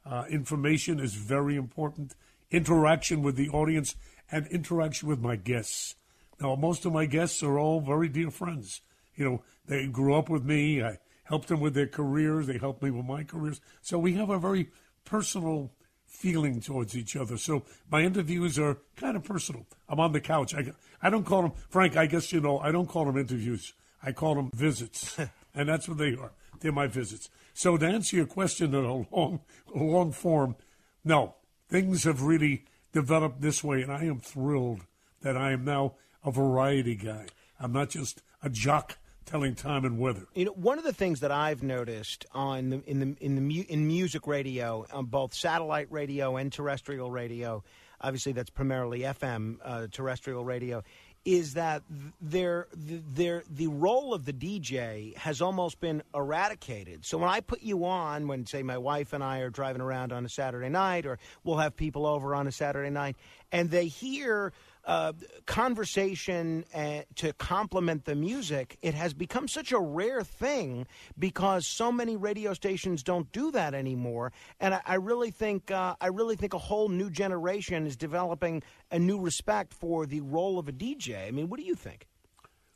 Uh, 0.04 0.24
information 0.28 1.00
is 1.00 1.14
very 1.14 1.56
important. 1.56 2.14
Interaction 2.50 3.22
with 3.22 3.36
the 3.36 3.48
audience 3.50 3.96
and 4.30 4.46
interaction 4.48 5.08
with 5.08 5.20
my 5.20 5.36
guests. 5.36 5.94
Now, 6.40 6.56
most 6.56 6.84
of 6.84 6.92
my 6.92 7.06
guests 7.06 7.42
are 7.42 7.58
all 7.58 7.80
very 7.80 8.08
dear 8.08 8.30
friends. 8.30 8.80
You 9.14 9.24
know, 9.24 9.42
they 9.66 9.86
grew 9.86 10.14
up 10.14 10.28
with 10.28 10.44
me. 10.44 10.82
I 10.82 10.98
helped 11.24 11.48
them 11.48 11.60
with 11.60 11.74
their 11.74 11.86
careers. 11.86 12.46
They 12.46 12.58
helped 12.58 12.82
me 12.82 12.90
with 12.90 13.06
my 13.06 13.24
careers. 13.24 13.60
So 13.80 13.98
we 13.98 14.14
have 14.14 14.30
a 14.30 14.38
very 14.38 14.70
personal 15.04 15.72
feeling 16.06 16.60
towards 16.60 16.96
each 16.96 17.16
other. 17.16 17.36
So 17.36 17.64
my 17.90 18.02
interviews 18.02 18.58
are 18.58 18.78
kind 18.96 19.16
of 19.16 19.24
personal. 19.24 19.66
I'm 19.88 20.00
on 20.00 20.12
the 20.12 20.20
couch. 20.20 20.54
I, 20.54 20.72
I 21.00 21.10
don't 21.10 21.24
call 21.24 21.42
them, 21.42 21.52
Frank, 21.68 21.96
I 21.96 22.06
guess 22.06 22.32
you 22.32 22.40
know, 22.40 22.58
I 22.58 22.70
don't 22.70 22.88
call 22.88 23.04
them 23.06 23.16
interviews. 23.16 23.72
I 24.02 24.12
call 24.12 24.34
them 24.34 24.50
visits. 24.54 25.18
and 25.54 25.68
that's 25.68 25.88
what 25.88 25.98
they 25.98 26.14
are. 26.14 26.32
They're 26.62 26.72
my 26.72 26.86
visits. 26.86 27.28
So 27.55 27.76
to 27.76 27.86
answer 27.86 28.16
your 28.16 28.26
question 28.26 28.74
in 28.74 28.84
a 28.84 28.94
long, 28.94 29.40
long 29.74 30.12
form, 30.12 30.56
no, 31.05 31.34
things 31.68 32.05
have 32.05 32.22
really 32.22 32.64
developed 32.93 33.40
this 33.40 33.64
way, 33.64 33.82
and 33.82 33.93
I 33.93 34.05
am 34.05 34.20
thrilled 34.20 34.82
that 35.22 35.36
I 35.36 35.52
am 35.52 35.64
now 35.64 35.94
a 36.24 36.30
variety 36.30 36.94
guy. 36.94 37.26
I'm 37.59 37.72
not 37.72 37.90
just 37.90 38.22
a 38.43 38.48
jock 38.48 38.98
telling 39.24 39.55
time 39.55 39.84
and 39.84 39.98
weather. 39.98 40.26
You 40.34 40.47
know, 40.47 40.52
one 40.52 40.78
of 40.78 40.84
the 40.84 40.93
things 40.93 41.20
that 41.20 41.30
I've 41.30 41.62
noticed 41.62 42.26
on 42.32 42.70
the, 42.70 42.82
in 42.86 43.01
the 43.01 43.16
in 43.20 43.34
the 43.34 43.40
mu- 43.40 43.64
in 43.68 43.86
music 43.86 44.26
radio, 44.26 44.86
on 44.93 45.06
both 45.06 45.34
satellite 45.34 45.89
radio 45.90 46.36
and 46.36 46.52
terrestrial 46.52 47.10
radio, 47.10 47.62
obviously 48.01 48.32
that's 48.32 48.51
primarily 48.51 49.01
FM 49.01 49.59
uh, 49.64 49.86
terrestrial 49.90 50.44
radio, 50.44 50.82
is 51.24 51.55
that 51.55 51.82
their 52.20 52.66
their 52.73 53.44
the 53.49 53.69
role 53.69 54.12
of 54.12 54.24
the 54.24 54.32
DJ 54.32 55.16
has 55.16 55.40
almost 55.40 55.81
been 55.81 56.03
eradicated. 56.15 57.05
So 57.05 57.19
when 57.19 57.28
I 57.28 57.40
put 57.40 57.62
you 57.62 57.85
on, 57.85 58.27
when 58.27 58.47
say 58.47 58.62
my 58.62 58.78
wife 58.78 59.12
and 59.12 59.23
I 59.23 59.39
are 59.39 59.51
driving 59.51 59.82
around 59.82 60.12
on 60.12 60.24
a 60.24 60.28
Saturday 60.28 60.69
night, 60.69 61.07
or 61.07 61.19
we'll 61.44 61.59
have 61.59 61.77
people 61.77 62.07
over 62.07 62.35
on 62.35 62.47
a 62.47 62.53
Saturday 62.53 62.90
night, 62.90 63.16
and 63.53 63.70
they 63.70 63.86
hear 63.86 64.53
uh, 64.84 65.12
conversation 65.46 66.64
uh, 66.74 67.02
to 67.16 67.32
complement 67.34 68.04
the 68.04 68.14
music, 68.14 68.78
it 68.82 68.94
has 68.94 69.14
become 69.14 69.46
such 69.48 69.72
a 69.72 69.78
rare 69.78 70.22
thing 70.22 70.86
because 71.18 71.66
so 71.66 71.92
many 71.92 72.16
radio 72.16 72.52
stations 72.54 73.02
don't 73.02 73.30
do 73.32 73.50
that 73.52 73.74
anymore. 73.74 74.32
And 74.60 74.74
I, 74.74 74.80
I 74.84 74.94
really 74.94 75.30
think 75.30 75.70
uh, 75.70 75.94
I 76.00 76.09
really 76.09 76.36
think 76.36 76.54
a 76.54 76.59
whole 76.59 76.88
new 76.88 77.10
generation 77.10 77.86
is 77.86 77.96
developing 77.96 78.62
a 78.90 78.98
new 78.98 79.20
respect 79.20 79.72
for 79.72 80.06
the 80.06 80.20
role 80.20 80.59
of 80.59 80.68
a 80.68 80.72
DJ. 80.72 81.26
I 81.26 81.30
mean, 81.30 81.48
what 81.48 81.60
do 81.60 81.66
you 81.66 81.74
think? 81.74 82.06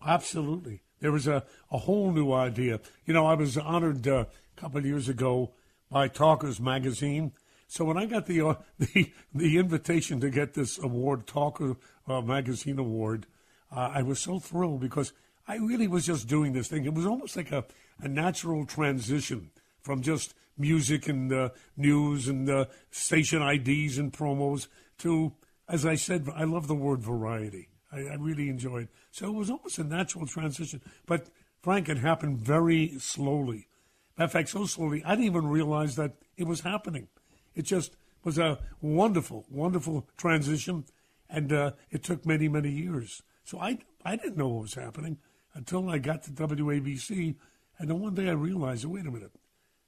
Absolutely. 0.05 0.83
There 1.01 1.13
was 1.13 1.27
a, 1.27 1.45
a 1.71 1.79
whole 1.79 2.13
new 2.13 2.33
idea. 2.33 2.81
You 3.05 3.15
know, 3.15 3.27
I 3.27 3.35
was 3.35 3.59
honored 3.59 4.07
uh, 4.07 4.25
a 4.57 4.61
couple 4.61 4.79
of 4.79 4.87
years 4.87 5.09
ago 5.09 5.53
by 5.91 6.09
Talkers 6.09 6.61
Magazine. 6.61 7.33
So 7.67 7.85
when 7.85 7.97
I 7.97 8.07
got 8.07 8.27
the 8.27 8.41
uh, 8.43 8.55
the 8.79 9.13
the 9.35 9.59
invitation 9.59 10.21
to 10.21 10.31
get 10.31 10.55
this 10.55 10.79
award, 10.79 11.27
Talker 11.27 11.77
uh, 12.07 12.21
Magazine 12.21 12.79
Award, 12.79 13.27
uh, 13.71 13.91
I 13.95 14.03
was 14.03 14.21
so 14.21 14.39
thrilled 14.39 14.81
because 14.81 15.13
I 15.49 15.57
really 15.57 15.89
was 15.89 16.07
just 16.07 16.29
doing 16.29 16.53
this 16.53 16.69
thing. 16.69 16.85
It 16.85 16.95
was 16.95 17.07
almost 17.07 17.37
like 17.37 17.53
a, 17.53 17.65
a 18.01 18.09
natural 18.09 18.67
transition 18.67 19.51
from 19.81 20.03
just 20.03 20.35
music 20.59 21.09
and 21.09 21.33
uh, 21.33 21.51
news 21.77 22.29
and 22.29 22.49
uh, 22.49 22.65
station 22.91 23.43
IDs 23.43 23.99
and 23.99 24.13
promos 24.13 24.67
to, 24.99 25.33
as 25.69 25.85
I 25.87 25.95
said, 25.95 26.29
I 26.35 26.45
love 26.45 26.67
the 26.67 26.75
word 26.75 27.01
variety. 27.01 27.69
I, 27.93 28.01
I 28.01 28.15
really 28.15 28.49
enjoyed. 28.49 28.89
So 29.11 29.27
it 29.29 29.35
was 29.35 29.51
almost 29.51 29.79
a 29.79 29.85
natural 29.85 30.27
transition. 30.27 30.81
But 31.07 31.29
Frank, 31.63 31.89
it 31.89 31.99
happened 31.99 32.39
very 32.39 32.99
slowly. 32.99 33.69
Matter 34.17 34.27
of 34.27 34.33
fact, 34.33 34.49
so 34.49 34.67
slowly 34.67 35.05
I 35.05 35.11
didn't 35.11 35.27
even 35.27 35.47
realize 35.47 35.97
that 35.97 36.15
it 36.37 36.47
was 36.47 36.61
happening. 36.61 37.09
It 37.57 37.63
just 37.63 37.97
was 38.23 38.39
a 38.39 38.59
wonderful, 38.81 39.47
wonderful 39.51 40.09
transition, 40.17 40.85
and 41.29 41.53
uh, 41.53 41.73
it 41.91 42.05
took 42.05 42.25
many, 42.25 42.49
many 42.49 42.71
years. 42.71 43.23
So 43.45 43.59
I, 43.59 43.79
I 44.05 44.15
didn't 44.15 44.37
know 44.37 44.49
what 44.49 44.63
was 44.63 44.75
happening 44.75 45.19
until 45.55 45.89
I 45.89 45.99
got 45.99 46.23
to 46.25 46.31
WABC, 46.31 47.35
and 47.79 47.91
then 47.91 47.99
one 47.99 48.15
day 48.15 48.29
I 48.29 48.33
realized, 48.33 48.85
wait 48.85 49.07
a 49.07 49.11
minute, 49.11 49.33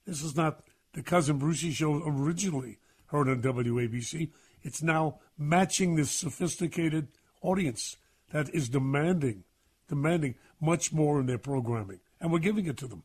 this 0.07 0.23
is 0.23 0.35
not 0.35 0.65
the 0.95 1.03
Cousin 1.03 1.39
Brucie 1.39 1.73
show 1.73 2.03
originally 2.05 2.79
heard 3.07 3.29
on 3.29 3.43
WABC. 3.43 4.31
It's 4.63 4.83
now 4.83 5.19
matching 5.37 5.95
this 5.95 6.11
sophisticated 6.11 7.09
audience 7.43 7.97
that 8.33 8.49
is 8.55 8.69
demanding, 8.69 9.45
demanding 9.89 10.37
much 10.61 10.93
more 10.93 11.21
in 11.21 11.27
their 11.27 11.39
programming, 11.39 12.01
and 12.21 12.33
we're 12.33 12.39
giving 12.39 12.67
it 12.67 12.77
to 12.79 12.87
them. 12.87 13.03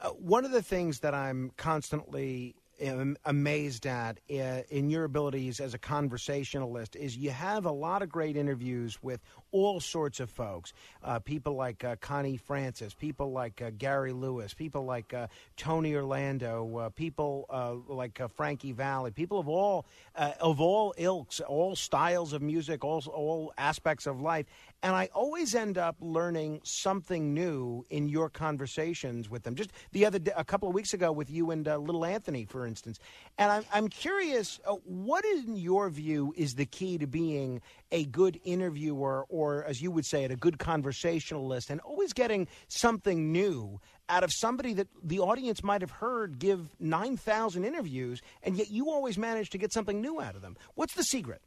Uh, 0.00 0.10
one 0.10 0.44
of 0.44 0.50
the 0.50 0.62
things 0.62 1.00
that 1.00 1.14
I'm 1.14 1.52
constantly 1.56 2.56
am 2.80 3.16
amazed 3.24 3.86
at 3.86 4.18
uh, 4.30 4.62
in 4.70 4.90
your 4.90 5.04
abilities 5.04 5.60
as 5.60 5.74
a 5.74 5.78
conversationalist 5.78 6.96
is 6.96 7.16
you 7.16 7.30
have 7.30 7.64
a 7.64 7.70
lot 7.70 8.02
of 8.02 8.08
great 8.08 8.36
interviews 8.36 8.98
with 9.02 9.20
all 9.52 9.80
sorts 9.80 10.20
of 10.20 10.30
folks. 10.30 10.72
Uh, 11.02 11.18
people 11.18 11.54
like 11.54 11.84
uh, 11.84 11.96
Connie 12.00 12.36
Francis, 12.36 12.94
people 12.94 13.32
like 13.32 13.62
uh, 13.62 13.70
Gary 13.76 14.12
Lewis, 14.12 14.54
people 14.54 14.84
like 14.84 15.14
uh, 15.14 15.26
Tony 15.56 15.94
Orlando, 15.94 16.76
uh, 16.78 16.88
people 16.90 17.46
like 17.88 18.20
Frankie 18.34 18.72
Valli, 18.72 19.10
people 19.10 19.38
of 19.38 19.48
all 19.48 19.86
of 20.14 20.60
all 20.60 20.94
ilks, 20.98 21.40
all 21.40 21.76
styles 21.76 22.32
of 22.32 22.42
music, 22.42 22.84
all 22.84 23.02
all 23.08 23.52
aspects 23.58 24.06
of 24.06 24.20
life. 24.20 24.46
And 24.84 24.94
I 24.94 25.08
always 25.14 25.54
end 25.54 25.78
up 25.78 25.96
learning 25.98 26.60
something 26.62 27.32
new 27.32 27.86
in 27.88 28.06
your 28.06 28.28
conversations 28.28 29.30
with 29.30 29.42
them. 29.42 29.54
Just 29.54 29.70
the 29.92 30.04
other 30.04 30.18
day, 30.18 30.32
a 30.36 30.44
couple 30.44 30.68
of 30.68 30.74
weeks 30.74 30.92
ago 30.92 31.10
with 31.10 31.30
you 31.30 31.52
and 31.52 31.66
uh, 31.66 31.78
Little 31.78 32.04
Anthony, 32.04 32.44
for 32.44 32.66
instance. 32.66 32.98
And 33.38 33.50
I'm, 33.50 33.64
I'm 33.72 33.88
curious, 33.88 34.60
uh, 34.66 34.74
what 34.84 35.24
in 35.24 35.56
your 35.56 35.88
view 35.88 36.34
is 36.36 36.56
the 36.56 36.66
key 36.66 36.98
to 36.98 37.06
being 37.06 37.62
a 37.92 38.04
good 38.04 38.38
interviewer 38.44 39.24
or, 39.30 39.64
as 39.64 39.80
you 39.80 39.90
would 39.90 40.04
say 40.04 40.24
it, 40.24 40.30
a 40.30 40.36
good 40.36 40.58
conversationalist 40.58 41.70
and 41.70 41.80
always 41.80 42.12
getting 42.12 42.46
something 42.68 43.32
new 43.32 43.80
out 44.10 44.22
of 44.22 44.34
somebody 44.34 44.74
that 44.74 44.88
the 45.02 45.18
audience 45.18 45.64
might 45.64 45.80
have 45.80 45.92
heard 45.92 46.38
give 46.38 46.68
9,000 46.78 47.64
interviews, 47.64 48.20
and 48.42 48.58
yet 48.58 48.70
you 48.70 48.90
always 48.90 49.16
manage 49.16 49.48
to 49.48 49.56
get 49.56 49.72
something 49.72 50.02
new 50.02 50.20
out 50.20 50.36
of 50.36 50.42
them. 50.42 50.58
What's 50.74 50.92
the 50.92 51.04
secret? 51.04 51.40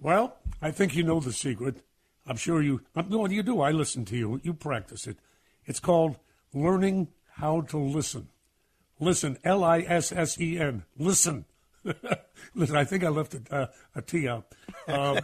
Well, 0.00 0.38
I 0.62 0.70
think 0.70 0.96
you 0.96 1.02
know 1.02 1.20
the 1.20 1.30
secret. 1.30 1.82
I'm 2.26 2.36
sure 2.36 2.62
you. 2.62 2.80
No, 2.94 3.26
you 3.26 3.42
do. 3.42 3.60
I 3.60 3.70
listen 3.70 4.04
to 4.06 4.16
you. 4.16 4.40
You 4.42 4.54
practice 4.54 5.06
it. 5.06 5.18
It's 5.66 5.80
called 5.80 6.16
learning 6.52 7.08
how 7.32 7.62
to 7.62 7.78
listen. 7.78 8.28
Listen, 9.00 9.38
L 9.44 9.64
I 9.64 9.80
S 9.80 10.12
S 10.12 10.40
E 10.40 10.58
N. 10.58 10.84
Listen. 10.96 11.44
Listen, 12.54 12.76
I 12.76 12.84
think 12.84 13.04
I 13.04 13.08
left 13.08 13.34
a, 13.34 13.54
uh, 13.54 13.66
out. 14.26 14.54
Um, 14.88 15.18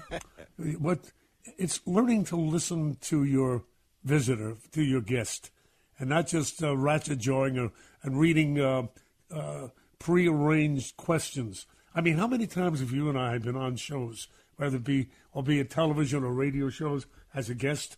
what 0.78 1.10
it's 1.56 1.80
learning 1.86 2.24
to 2.24 2.36
listen 2.36 2.96
to 3.02 3.24
your 3.24 3.64
visitor, 4.04 4.56
to 4.72 4.82
your 4.82 5.00
guest, 5.00 5.50
and 5.98 6.10
not 6.10 6.26
just 6.26 6.62
uh, 6.62 6.76
ratchet 6.76 7.18
jawing 7.18 7.58
or, 7.58 7.72
and 8.02 8.18
reading 8.18 8.60
uh, 8.60 8.86
uh, 9.30 9.68
prearranged 9.98 10.96
questions. 10.96 11.66
I 11.94 12.00
mean, 12.00 12.16
how 12.16 12.26
many 12.26 12.46
times 12.46 12.80
have 12.80 12.92
you 12.92 13.08
and 13.08 13.18
I 13.18 13.38
been 13.38 13.56
on 13.56 13.76
shows, 13.76 14.28
whether 14.60 14.76
it 14.76 14.84
be 14.84 15.08
albeit 15.34 15.70
television 15.70 16.22
or 16.22 16.32
radio 16.32 16.68
shows, 16.68 17.06
as 17.34 17.48
a 17.48 17.54
guest, 17.54 17.96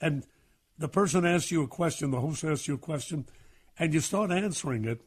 and 0.00 0.26
the 0.78 0.88
person 0.88 1.24
asks 1.24 1.50
you 1.50 1.62
a 1.62 1.68
question, 1.68 2.10
the 2.10 2.20
host 2.20 2.44
asks 2.44 2.68
you 2.68 2.74
a 2.74 2.78
question, 2.78 3.26
and 3.78 3.94
you 3.94 4.00
start 4.00 4.30
answering 4.30 4.84
it, 4.84 5.00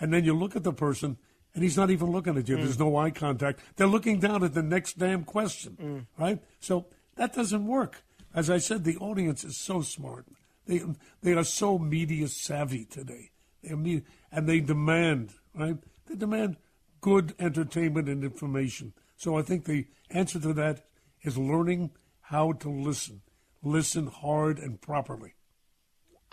and 0.00 0.12
then 0.12 0.24
you 0.24 0.34
look 0.34 0.56
at 0.56 0.64
the 0.64 0.72
person 0.72 1.16
and 1.54 1.62
he's 1.62 1.76
not 1.76 1.90
even 1.90 2.10
looking 2.10 2.36
at 2.38 2.48
you. 2.48 2.56
Mm. 2.56 2.62
There's 2.62 2.78
no 2.78 2.96
eye 2.96 3.10
contact. 3.10 3.60
They're 3.76 3.86
looking 3.86 4.18
down 4.18 4.42
at 4.42 4.54
the 4.54 4.62
next 4.62 4.98
damn 4.98 5.24
question, 5.24 5.76
mm. 5.80 6.06
right? 6.18 6.40
So 6.60 6.86
that 7.16 7.34
doesn't 7.34 7.66
work. 7.66 8.02
As 8.34 8.48
I 8.48 8.58
said, 8.58 8.84
the 8.84 8.96
audience 8.96 9.44
is 9.44 9.58
so 9.58 9.82
smart. 9.82 10.26
They 10.66 10.82
they 11.22 11.34
are 11.34 11.44
so 11.44 11.78
media 11.78 12.28
savvy 12.28 12.84
today. 12.86 13.30
They 13.62 13.74
media, 13.74 14.02
and 14.30 14.48
they 14.48 14.60
demand 14.60 15.34
right. 15.54 15.76
They 16.06 16.14
demand 16.14 16.56
good 17.00 17.34
entertainment 17.38 18.08
and 18.08 18.24
information. 18.24 18.94
So 19.16 19.36
I 19.36 19.42
think 19.42 19.64
the 19.64 19.86
answer 20.12 20.40
to 20.40 20.52
that 20.54 20.84
is 21.22 21.36
learning 21.38 21.90
how 22.20 22.52
to 22.52 22.68
listen, 22.68 23.22
listen 23.62 24.06
hard 24.06 24.58
and 24.58 24.80
properly. 24.80 25.34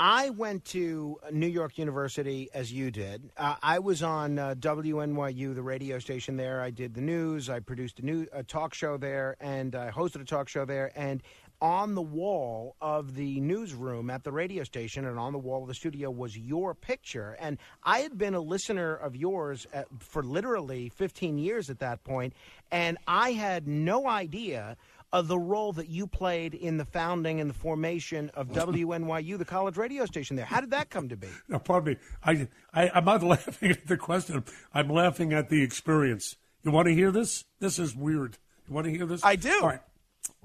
I 0.02 0.30
went 0.30 0.64
to 0.66 1.20
New 1.30 1.48
York 1.48 1.78
University 1.78 2.50
as 2.54 2.72
you 2.72 2.90
did. 2.90 3.32
Uh, 3.36 3.56
I 3.62 3.80
was 3.80 4.02
on 4.02 4.40
uh, 4.40 4.56
WNYU, 4.56 5.54
the 5.54 5.62
radio 5.62 6.00
station 6.00 6.38
there. 6.38 6.62
I 6.62 6.70
did 6.70 6.94
the 6.94 7.02
news. 7.02 7.50
I 7.50 7.60
produced 7.60 8.00
a 8.00 8.06
new 8.06 8.26
a 8.32 8.42
talk 8.42 8.74
show 8.74 8.96
there, 8.96 9.36
and 9.42 9.76
I 9.76 9.92
hosted 9.92 10.22
a 10.22 10.26
talk 10.26 10.48
show 10.48 10.64
there. 10.64 10.94
And 10.96 11.22
on 11.62 11.96
the 11.96 12.02
wall 12.02 12.76
of 12.82 13.16
the 13.16 13.40
newsroom 13.42 14.10
at 14.10 14.24
the 14.24 14.32
radio 14.32 14.64
station 14.64 15.06
and 15.06 15.20
on 15.20 15.34
the 15.34 15.40
wall 15.40 15.62
of 15.62 15.68
the 15.68 15.74
studio 15.74 16.10
was 16.10 16.38
your 16.38 16.74
picture. 16.74 17.36
And 17.40 17.58
I 17.84 18.00
had 18.00 18.18
been 18.18 18.34
a 18.34 18.40
listener 18.40 18.96
of 18.96 19.16
yours 19.16 19.68
at, 19.74 19.88
for 20.00 20.24
literally 20.24 20.90
15 20.90 21.38
years 21.38 21.70
at 21.70 21.80
that 21.80 22.04
point, 22.04 22.34
and 22.72 22.98
I 23.08 23.32
had 23.32 23.68
no 23.68 24.08
idea 24.08 24.78
of 25.12 25.28
the 25.28 25.40
role 25.40 25.74
that 25.74 25.90
you 25.90 26.06
played 26.06 26.54
in 26.54 26.78
the 26.78 26.86
founding 26.86 27.40
and 27.40 27.50
the 27.50 27.54
formation 27.56 28.30
of 28.36 28.48
WNYU, 28.50 29.38
the 29.38 29.46
college 29.46 29.78
radio 29.78 30.06
station 30.06 30.36
there. 30.36 30.46
How 30.46 30.62
did 30.62 30.72
that 30.72 30.90
come 30.90 31.10
to 31.10 31.18
be? 31.18 31.28
No, 31.48 31.60
pardon 31.60 31.94
me. 31.94 32.00
I, 32.24 32.48
I, 32.74 32.92
I'm 32.94 33.06
not 33.06 33.24
laughing 33.24 33.72
at 33.72 33.88
the 33.88 33.98
question. 33.98 34.44
I'm 34.74 34.90
laughing 34.90 35.34
at 35.34 35.50
the 35.50 35.64
experience. 35.64 36.36
You 36.64 36.72
want 36.72 36.88
to 36.88 36.94
hear 36.94 37.12
this? 37.12 37.46
This 37.60 37.80
is 37.80 37.96
weird. 37.96 38.38
You 38.68 38.76
want 38.76 38.86
to 38.86 38.92
hear 38.92 39.06
this? 39.06 39.24
I 39.24 39.36
do. 39.36 39.58
All 39.62 39.68
right. 39.68 39.82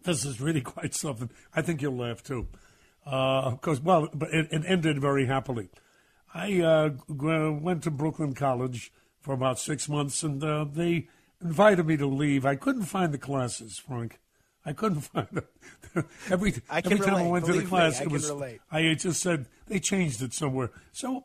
This 0.05 0.25
is 0.25 0.41
really 0.41 0.61
quite 0.75 0.95
something. 0.95 1.31
I 1.55 1.63
think 1.63 1.83
you'll 1.83 1.97
laugh 1.97 2.23
too. 2.23 2.49
Because, 3.05 3.79
uh, 3.81 3.83
well, 3.83 4.09
but 4.15 4.33
it, 4.33 4.49
it, 4.51 4.63
ended 4.67 4.99
very 4.99 5.27
happily. 5.27 5.69
I 6.33 6.61
uh, 6.61 6.91
went 7.09 7.83
to 7.83 7.91
Brooklyn 7.91 8.35
College 8.35 8.93
for 9.21 9.35
about 9.35 9.59
six 9.59 9.89
months, 9.89 10.23
and 10.23 10.43
uh, 10.43 10.65
they 10.65 11.09
invited 11.43 11.87
me 11.87 11.99
to 11.99 12.07
leave. 12.07 12.47
I 12.47 12.57
couldn't 12.57 12.85
find 12.85 13.13
the 13.13 13.19
classes, 13.19 13.79
Frank. 13.79 14.19
I 14.65 14.73
couldn't 14.73 15.01
find 15.13 15.29
it. 15.33 16.07
every 16.31 16.55
every 16.71 16.99
time 16.99 17.15
relate. 17.15 17.27
I 17.27 17.29
went 17.29 17.47
to 17.47 17.53
the 17.53 17.63
class, 17.63 18.01
me, 18.01 18.07
it 18.07 18.13
was 18.13 18.31
relate. 18.31 18.61
I 18.71 18.95
just 18.95 19.21
said 19.21 19.47
they 19.67 19.79
changed 19.79 20.23
it 20.23 20.33
somewhere. 20.33 20.71
So 20.93 21.25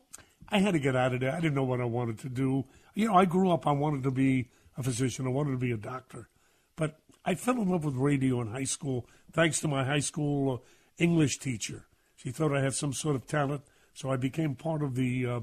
I 0.49 0.60
had 0.60 0.73
to 0.73 0.80
get 0.80 0.95
out 0.95 1.14
of 1.14 1.22
there. 1.22 1.31
I 1.31 1.39
didn't 1.39 1.56
know 1.56 1.64
what 1.64 1.80
I 1.80 1.85
wanted 1.85 2.19
to 2.19 2.30
do. 2.30 2.65
You 2.93 3.07
know, 3.07 3.15
I 3.15 3.26
grew 3.26 3.51
up. 3.51 3.65
I 3.65 3.72
wanted 3.72 4.03
to 4.03 4.11
be 4.11 4.49
a 4.77 4.84
physician. 4.84 5.26
I 5.26 5.30
wanted 5.30 5.51
to 5.51 5.57
be 5.57 5.72
a 5.72 5.77
doctor, 5.77 6.27
But 6.76 6.99
I 7.25 7.35
fell 7.35 7.61
in 7.61 7.69
love 7.69 7.85
with 7.85 7.95
radio 7.95 8.41
in 8.41 8.47
high 8.47 8.63
school 8.63 9.05
thanks 9.31 9.59
to 9.61 9.67
my 9.67 9.83
high 9.83 9.99
school 9.99 10.53
uh, 10.53 10.57
English 10.97 11.39
teacher. 11.39 11.85
She 12.15 12.31
thought 12.31 12.55
I 12.55 12.61
had 12.61 12.73
some 12.73 12.93
sort 12.93 13.15
of 13.15 13.27
talent, 13.27 13.61
so 13.93 14.11
I 14.11 14.17
became 14.17 14.55
part 14.55 14.81
of 14.81 14.95
the 14.95 15.25
uh, 15.25 15.39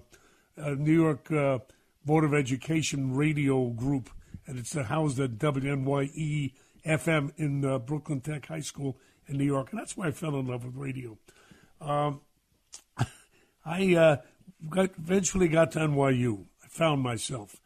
uh, 0.60 0.70
New 0.70 0.92
York 0.92 1.30
uh, 1.30 1.58
Board 2.04 2.24
of 2.24 2.34
Education 2.34 3.14
radio 3.14 3.68
group, 3.70 4.10
and 4.46 4.58
it's 4.58 4.76
uh, 4.76 4.84
housed 4.84 5.18
at 5.20 5.38
WNYE 5.38 6.52
FM 6.84 7.32
in 7.36 7.64
uh, 7.64 7.78
Brooklyn 7.78 8.20
Tech 8.20 8.46
High 8.46 8.60
School 8.60 8.98
in 9.26 9.38
New 9.38 9.44
York, 9.44 9.70
and 9.70 9.80
that's 9.80 9.96
why 9.96 10.08
I 10.08 10.10
fell 10.10 10.38
in 10.38 10.46
love 10.46 10.64
with 10.64 10.76
radio. 10.76 11.18
Um, 11.80 12.20
I 13.64 14.20
got, 14.68 14.90
eventually 14.98 15.48
got 15.48 15.72
to 15.72 15.80
NYU. 15.80 16.46
I 16.64 16.68
found 16.68 17.02
myself. 17.02 17.56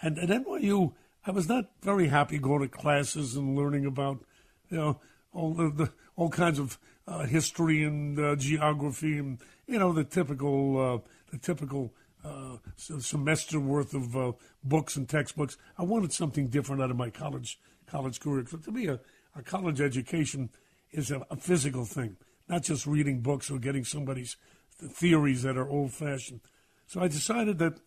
And 0.00 0.18
at 0.18 0.28
NYU, 0.28 0.94
I 1.24 1.30
was 1.30 1.48
not 1.48 1.70
very 1.82 2.08
happy 2.08 2.38
going 2.38 2.62
to 2.62 2.68
classes 2.68 3.36
and 3.36 3.56
learning 3.56 3.86
about, 3.86 4.24
you 4.70 4.76
know, 4.76 5.00
all 5.32 5.54
the, 5.54 5.70
the 5.70 5.92
all 6.16 6.28
kinds 6.28 6.58
of 6.58 6.78
uh, 7.06 7.24
history 7.24 7.84
and 7.84 8.18
uh, 8.18 8.36
geography 8.36 9.18
and 9.18 9.38
you 9.66 9.78
know 9.78 9.92
the 9.92 10.04
typical 10.04 10.78
uh, 10.78 10.98
the 11.30 11.38
typical 11.38 11.92
uh, 12.24 12.56
semester 12.76 13.58
worth 13.58 13.94
of 13.94 14.16
uh, 14.16 14.32
books 14.62 14.96
and 14.96 15.08
textbooks. 15.08 15.56
I 15.78 15.84
wanted 15.84 16.12
something 16.12 16.48
different 16.48 16.82
out 16.82 16.90
of 16.90 16.96
my 16.96 17.10
college 17.10 17.58
college 17.86 18.20
career. 18.20 18.44
'Cause 18.44 18.64
to 18.64 18.72
me, 18.72 18.86
a, 18.86 19.00
a 19.34 19.42
college 19.42 19.80
education 19.80 20.50
is 20.90 21.10
a, 21.10 21.24
a 21.30 21.36
physical 21.36 21.84
thing, 21.84 22.16
not 22.48 22.62
just 22.64 22.86
reading 22.86 23.20
books 23.20 23.50
or 23.50 23.58
getting 23.58 23.84
somebody's 23.84 24.36
theories 24.78 25.42
that 25.42 25.56
are 25.56 25.68
old 25.68 25.92
fashioned. 25.92 26.40
So 26.86 27.00
I 27.00 27.08
decided 27.08 27.58
that 27.58 27.80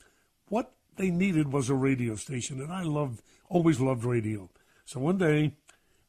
what 0.48 0.74
they 0.97 1.11
needed 1.11 1.51
was 1.51 1.69
a 1.69 1.76
radio 1.76 2.15
station, 2.15 2.61
and 2.61 2.72
I 2.72 2.84
loved, 2.84 3.22
always 3.49 3.80
loved 3.80 4.03
radio. 4.03 4.49
So 4.85 4.99
one 4.99 5.17
day, 5.17 5.53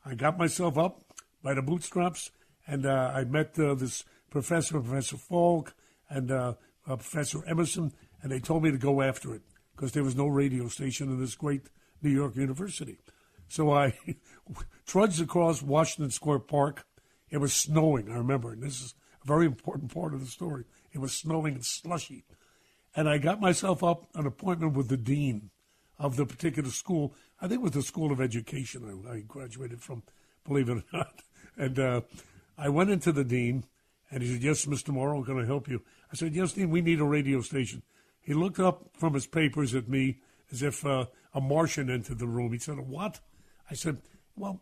I 0.04 0.14
got 0.14 0.38
myself 0.38 0.78
up 0.78 1.02
by 1.42 1.54
the 1.54 1.62
bootstraps, 1.62 2.30
and 2.66 2.86
uh, 2.86 3.12
I 3.14 3.24
met 3.24 3.58
uh, 3.58 3.74
this 3.74 4.04
professor, 4.30 4.80
Professor 4.80 5.16
Falk, 5.16 5.74
and 6.08 6.30
uh, 6.30 6.54
uh, 6.86 6.96
Professor 6.96 7.44
Emerson, 7.46 7.92
and 8.22 8.30
they 8.30 8.40
told 8.40 8.62
me 8.62 8.70
to 8.70 8.78
go 8.78 9.02
after 9.02 9.34
it 9.34 9.42
because 9.74 9.92
there 9.92 10.04
was 10.04 10.16
no 10.16 10.26
radio 10.26 10.68
station 10.68 11.08
in 11.08 11.20
this 11.20 11.34
great 11.34 11.68
New 12.02 12.10
York 12.10 12.36
university. 12.36 12.98
So 13.48 13.72
I 13.72 13.98
trudged 14.86 15.20
across 15.20 15.62
Washington 15.62 16.10
Square 16.10 16.40
Park. 16.40 16.86
It 17.30 17.38
was 17.38 17.52
snowing, 17.52 18.10
I 18.10 18.16
remember, 18.16 18.52
and 18.52 18.62
this 18.62 18.80
is 18.80 18.94
a 19.22 19.26
very 19.26 19.46
important 19.46 19.92
part 19.92 20.14
of 20.14 20.20
the 20.20 20.26
story. 20.26 20.64
It 20.92 20.98
was 20.98 21.12
snowing 21.12 21.54
and 21.54 21.64
slushy. 21.64 22.24
And 22.96 23.10
I 23.10 23.18
got 23.18 23.40
myself 23.40 23.84
up 23.84 24.06
an 24.14 24.26
appointment 24.26 24.74
with 24.74 24.88
the 24.88 24.96
dean 24.96 25.50
of 25.98 26.16
the 26.16 26.24
particular 26.24 26.70
school. 26.70 27.14
I 27.40 27.46
think 27.46 27.60
it 27.60 27.64
was 27.64 27.72
the 27.72 27.82
School 27.82 28.10
of 28.10 28.22
Education 28.22 29.04
I, 29.06 29.16
I 29.16 29.20
graduated 29.20 29.82
from, 29.82 30.02
believe 30.44 30.70
it 30.70 30.78
or 30.78 30.84
not. 30.92 31.22
And 31.58 31.78
uh, 31.78 32.02
I 32.58 32.68
went 32.68 32.90
into 32.90 33.12
the 33.12 33.24
dean, 33.24 33.64
and 34.10 34.22
he 34.22 34.30
said, 34.30 34.42
Yes, 34.42 34.66
Mr. 34.66 34.90
Morrow, 34.90 35.24
can 35.24 35.40
I 35.40 35.46
help 35.46 35.68
you? 35.68 35.80
I 36.12 36.14
said, 36.14 36.34
Yes, 36.34 36.52
Dean, 36.52 36.68
we 36.68 36.82
need 36.82 37.00
a 37.00 37.04
radio 37.04 37.40
station. 37.40 37.80
He 38.20 38.34
looked 38.34 38.60
up 38.60 38.90
from 38.92 39.14
his 39.14 39.26
papers 39.26 39.74
at 39.74 39.88
me 39.88 40.18
as 40.52 40.62
if 40.62 40.84
uh, 40.84 41.06
a 41.32 41.40
Martian 41.40 41.88
entered 41.88 42.18
the 42.18 42.26
room. 42.26 42.52
He 42.52 42.58
said, 42.58 42.78
What? 42.78 43.20
I 43.70 43.74
said, 43.74 44.02
Well, 44.36 44.60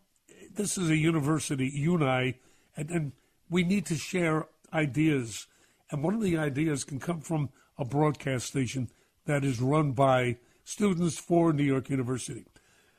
this 0.53 0.77
is 0.77 0.89
a 0.89 0.95
university, 0.95 1.67
you 1.67 1.95
and 1.95 2.05
I, 2.05 2.35
and, 2.77 2.89
and 2.89 3.11
we 3.49 3.65
need 3.65 3.85
to 3.87 3.95
share 3.95 4.47
ideas. 4.71 5.47
And 5.91 6.01
one 6.01 6.13
of 6.13 6.21
the 6.21 6.37
ideas 6.37 6.85
can 6.85 6.99
come 7.01 7.19
from 7.19 7.49
a 7.77 7.85
broadcast 7.85 8.47
station 8.47 8.89
that 9.25 9.43
is 9.43 9.59
run 9.59 9.91
by 9.91 10.37
students 10.63 11.17
for 11.17 11.53
New 11.53 11.63
York 11.63 11.89
University. 11.89 12.45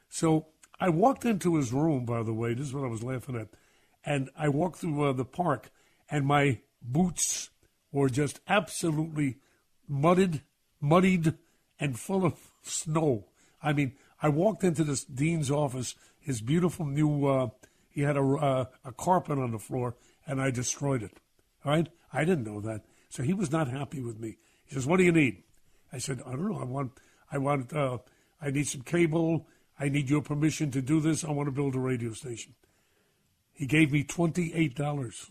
So 0.09 0.47
I 0.79 0.89
walked 0.89 1.25
into 1.25 1.57
his 1.57 1.73
room, 1.73 2.05
by 2.05 2.23
the 2.23 2.33
way, 2.33 2.55
this 2.55 2.69
is 2.69 2.75
what 2.75 2.85
I 2.85 2.89
was 2.89 3.03
laughing 3.03 3.37
at, 3.37 3.49
and 4.05 4.31
I 4.37 4.49
walked 4.49 4.79
through 4.79 5.05
uh, 5.05 5.13
the 5.13 5.25
park, 5.25 5.71
and 6.11 6.27
my 6.27 6.61
boots 6.83 7.51
were 7.91 8.09
just 8.09 8.41
absolutely 8.49 9.39
mudded, 9.89 10.43
muddied, 10.81 11.35
and 11.81 11.99
full 11.99 12.25
of 12.25 12.35
snow. 12.63 13.27
I 13.63 13.73
mean, 13.73 13.95
I 14.23 14.29
walked 14.29 14.65
into 14.65 14.85
this 14.85 15.05
dean's 15.05 15.51
office, 15.51 15.95
his 16.21 16.41
beautiful 16.41 16.87
new, 16.87 17.27
uh, 17.27 17.49
he 17.91 18.03
had 18.03 18.17
a, 18.17 18.23
uh, 18.23 18.65
a 18.85 18.93
carpet 18.93 19.39
on 19.39 19.51
the 19.51 19.59
floor, 19.59 19.97
and 20.27 20.41
I 20.41 20.51
destroyed 20.51 21.03
it. 21.03 21.19
All 21.65 21.73
right? 21.73 21.89
I 22.13 22.25
didn't 22.25 22.45
know 22.45 22.61
that. 22.61 22.83
So 23.09 23.23
he 23.23 23.33
was 23.33 23.51
not 23.51 23.69
happy 23.69 24.01
with 24.01 24.19
me. 24.19 24.37
He 24.67 24.75
says, 24.75 24.87
"What 24.87 24.99
do 24.99 25.05
you 25.05 25.13
need?" 25.13 25.43
I 25.93 25.99
said, 25.99 26.23
"I 26.27 26.33
don't 26.33 26.51
know. 26.51 26.59
I 26.61 26.65
want, 26.65 26.93
I 27.31 27.39
want, 27.39 27.73
uh, 27.73 27.99
I 28.41 28.51
need 28.51 28.67
some 28.67 28.83
cable. 28.83 29.47
I 29.79 29.89
need 29.89 30.09
your 30.09 30.23
permission 30.23 30.71
to 30.73 30.83
do 30.83 31.01
this. 31.01 31.25
I 31.25 31.31
want 31.31 31.47
to 31.47 31.53
build 31.53 31.75
a 31.75 31.81
radio 31.81 32.13
station." 32.13 32.55
He 33.53 33.67
gave 33.67 33.93
me 33.93 34.05
twenty-eight 34.05 34.75
dollars. 34.75 35.31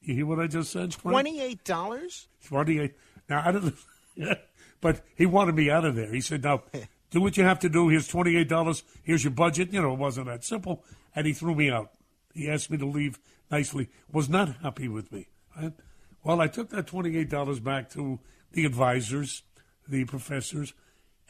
You 0.00 0.14
hear 0.14 0.26
what 0.26 0.40
I 0.40 0.46
just 0.46 0.70
said? 0.70 0.92
Twenty-eight 0.92 1.64
dollars. 1.64 2.28
Twenty-eight. 2.46 2.94
Now 3.28 3.42
I 3.44 3.52
don't. 3.52 3.74
But 4.80 5.02
he 5.14 5.26
wanted 5.26 5.54
me 5.56 5.70
out 5.70 5.84
of 5.84 5.94
there. 5.94 6.12
He 6.12 6.22
said, 6.22 6.42
"Now, 6.42 6.62
do 7.10 7.20
what 7.20 7.36
you 7.36 7.44
have 7.44 7.58
to 7.60 7.68
do. 7.68 7.88
Here's 7.88 8.08
twenty-eight 8.08 8.48
dollars. 8.48 8.82
Here's 9.02 9.24
your 9.24 9.32
budget." 9.32 9.72
You 9.72 9.82
know, 9.82 9.92
it 9.92 9.98
wasn't 9.98 10.26
that 10.26 10.44
simple, 10.44 10.84
and 11.14 11.26
he 11.26 11.32
threw 11.32 11.54
me 11.54 11.70
out. 11.70 11.90
He 12.34 12.48
asked 12.48 12.70
me 12.70 12.78
to 12.78 12.86
leave 12.86 13.18
nicely. 13.50 13.90
Was 14.10 14.28
not 14.28 14.56
happy 14.62 14.88
with 14.88 15.12
me. 15.12 15.26
Right? 15.54 15.72
Well, 16.22 16.40
I 16.40 16.48
took 16.48 16.70
that 16.70 16.86
twenty-eight 16.86 17.30
dollars 17.30 17.60
back 17.60 17.90
to 17.90 18.18
the 18.52 18.66
advisors, 18.66 19.42
the 19.88 20.04
professors, 20.04 20.74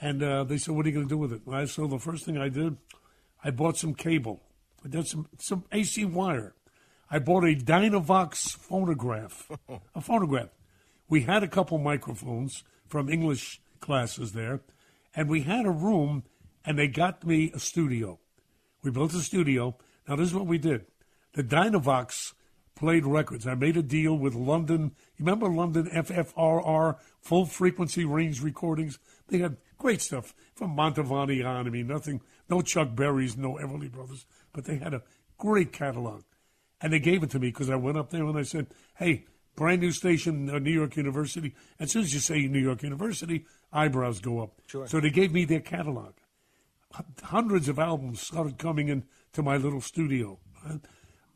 and 0.01 0.23
uh, 0.23 0.45
they 0.45 0.59
said, 0.59 0.75
"What 0.75 0.85
are 0.85 0.89
you 0.89 0.95
going 0.95 1.09
to 1.09 1.15
do 1.15 1.19
with 1.19 1.33
it?" 1.33 1.43
Well, 1.45 1.67
so 1.67 1.87
the 1.87 1.99
first 1.99 2.25
thing 2.25 2.37
I 2.37 2.49
did, 2.49 2.77
I 3.45 3.51
bought 3.51 3.77
some 3.77 3.95
cable. 3.95 4.43
I 4.85 4.89
did 4.89 5.07
some 5.07 5.29
some 5.39 5.65
AC 5.71 6.05
wire. 6.07 6.55
I 7.09 7.19
bought 7.19 7.45
a 7.45 7.55
Dynavox 7.55 8.57
phonograph, 8.57 9.51
a 9.95 10.01
phonograph. 10.01 10.51
We 11.09 11.23
had 11.23 11.43
a 11.43 11.49
couple 11.49 11.79
microphones 11.79 12.65
from 12.87 13.09
English 13.09 13.61
classes 13.81 14.33
there, 14.33 14.61
and 15.15 15.29
we 15.29 15.43
had 15.43 15.67
a 15.67 15.71
room, 15.71 16.25
and 16.65 16.79
they 16.79 16.89
got 16.89 17.25
me 17.25 17.51
a 17.55 17.59
studio. 17.59 18.19
We 18.83 18.91
built 18.91 19.15
a 19.15 19.21
studio. 19.21 19.77
Now, 20.09 20.17
this 20.17 20.29
is 20.29 20.35
what 20.35 20.47
we 20.47 20.59
did. 20.59 20.87
The 21.35 21.45
Dynavox 21.45 22.33
played 22.81 23.05
records. 23.05 23.47
I 23.47 23.55
made 23.55 23.77
a 23.77 23.83
deal 23.83 24.17
with 24.17 24.35
London. 24.35 24.93
You 25.19 25.27
remember 25.27 25.51
London 25.51 25.91
FFRR, 25.95 26.97
full 27.21 27.45
frequency 27.45 28.07
range 28.07 28.41
recordings? 28.41 28.99
They 29.29 29.37
had 29.37 29.59
great 29.77 30.01
stuff 30.01 30.35
from 30.55 30.75
Mantovani 30.75 31.47
on. 31.47 31.67
I 31.67 31.71
mean, 31.71 31.87
nothing, 31.87 32.23
no 32.49 32.63
Chuck 32.63 32.95
Berry's, 32.95 33.37
no 33.37 33.57
Everly 33.57 33.93
Brothers, 33.93 34.25
but 34.55 34.65
they 34.65 34.79
had 34.79 34.95
a 34.95 35.03
great 35.37 35.75
catalog. 35.75 36.23
And 36.81 36.91
they 36.91 37.01
gave 37.01 37.23
it 37.23 37.29
to 37.33 37.39
me 37.39 37.49
because 37.49 37.69
I 37.69 37.77
went 37.77 37.99
up 37.99 38.09
there 38.09 38.25
and 38.25 38.39
I 38.39 38.45
said, 38.45 38.69
hey, 38.97 39.27
brand 39.57 39.83
new 39.83 39.93
station, 39.93 40.49
uh, 40.49 40.59
New 40.59 40.73
York 40.73 40.97
University. 40.97 41.55
As 41.79 41.93
soon 41.93 42.01
as 42.05 42.15
you 42.15 42.21
say 42.21 42.47
New 42.47 42.59
York 42.61 42.83
University, 42.83 43.45
eyebrows 43.71 44.21
go 44.21 44.41
up. 44.41 44.59
Sure. 44.67 44.87
So 44.87 45.01
they 45.01 45.11
gave 45.11 45.35
me 45.35 45.45
their 45.45 45.61
catalog. 45.61 46.15
H- 46.99 47.05
Hundreds 47.25 47.69
of 47.69 47.79
albums 47.79 48.23
started 48.23 48.57
coming 48.57 48.89
in 48.89 49.05
to 49.35 49.43
my 49.43 49.59
little 49.59 49.83
studio. 49.83 50.39
Uh, 50.67 50.79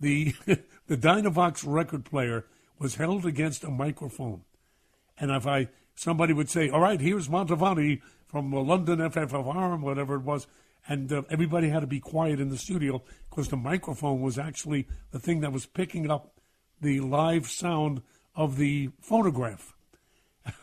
The 0.00 0.34
the 0.86 0.96
Dynavox 0.96 1.64
record 1.66 2.04
player 2.04 2.46
was 2.78 2.96
held 2.96 3.24
against 3.24 3.64
a 3.64 3.70
microphone, 3.70 4.42
and 5.18 5.30
if 5.30 5.46
I 5.46 5.68
somebody 5.94 6.32
would 6.32 6.50
say, 6.50 6.68
"All 6.68 6.80
right, 6.80 7.00
here's 7.00 7.28
Mantovani 7.28 8.02
from 8.26 8.52
uh, 8.52 8.60
London 8.60 8.98
FFFR, 8.98 9.80
whatever 9.80 10.16
it 10.16 10.22
was," 10.22 10.46
and 10.88 11.12
uh, 11.12 11.22
everybody 11.30 11.68
had 11.68 11.80
to 11.80 11.86
be 11.86 12.00
quiet 12.00 12.40
in 12.40 12.50
the 12.50 12.58
studio 12.58 13.02
because 13.30 13.48
the 13.48 13.56
microphone 13.56 14.20
was 14.20 14.38
actually 14.38 14.86
the 15.12 15.18
thing 15.18 15.40
that 15.40 15.52
was 15.52 15.66
picking 15.66 16.10
up 16.10 16.34
the 16.80 17.00
live 17.00 17.46
sound 17.48 18.02
of 18.34 18.56
the 18.56 18.90
phonograph. 19.00 19.74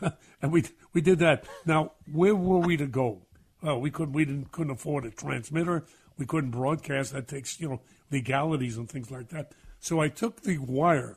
and 0.42 0.52
we 0.52 0.64
we 0.92 1.00
did 1.00 1.18
that. 1.18 1.44
Now, 1.66 1.92
where 2.10 2.36
were 2.36 2.58
we 2.58 2.76
to 2.76 2.86
go? 2.86 3.22
Well, 3.62 3.80
we 3.80 3.90
couldn't 3.90 4.12
we 4.12 4.24
didn't 4.24 4.52
couldn't 4.52 4.72
afford 4.72 5.04
a 5.04 5.10
transmitter. 5.10 5.84
We 6.18 6.26
couldn't 6.26 6.50
broadcast. 6.50 7.12
That 7.12 7.28
takes 7.28 7.60
you 7.60 7.68
know 7.68 7.80
legalities 8.12 8.76
and 8.76 8.88
things 8.88 9.10
like 9.10 9.28
that. 9.30 9.52
So 9.80 10.00
I 10.00 10.08
took 10.08 10.42
the 10.42 10.58
wire, 10.58 11.16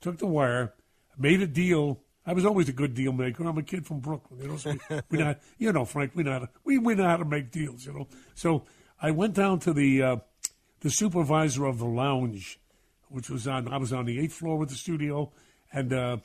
took 0.00 0.18
the 0.18 0.26
wire, 0.26 0.72
made 1.18 1.40
a 1.40 1.46
deal. 1.46 2.00
I 2.26 2.32
was 2.32 2.44
always 2.44 2.68
a 2.68 2.72
good 2.72 2.94
deal 2.94 3.12
maker. 3.12 3.44
I'm 3.46 3.58
a 3.58 3.62
kid 3.62 3.86
from 3.86 4.00
Brooklyn, 4.00 4.40
you 4.40 4.48
know. 4.48 4.56
So 4.56 4.76
we, 5.10 5.20
how- 5.20 5.36
you 5.58 5.72
know, 5.72 5.84
Frank, 5.84 6.12
we 6.14 6.22
know 6.22 6.40
to 6.40 6.48
we, 6.64 6.78
we 6.78 6.94
know 6.94 7.04
how 7.06 7.16
to 7.18 7.24
make 7.24 7.50
deals, 7.50 7.86
you 7.86 7.92
know. 7.92 8.08
So 8.34 8.64
I 9.00 9.10
went 9.10 9.34
down 9.34 9.60
to 9.60 9.72
the 9.72 10.02
uh, 10.02 10.16
the 10.80 10.90
supervisor 10.90 11.64
of 11.66 11.78
the 11.78 11.86
lounge, 11.86 12.58
which 13.08 13.30
was 13.30 13.46
on. 13.46 13.68
I 13.72 13.76
was 13.76 13.92
on 13.92 14.06
the 14.06 14.18
eighth 14.18 14.34
floor 14.34 14.58
with 14.58 14.70
the 14.70 14.74
studio, 14.74 15.30
and 15.72 15.92
uh, 15.92 16.16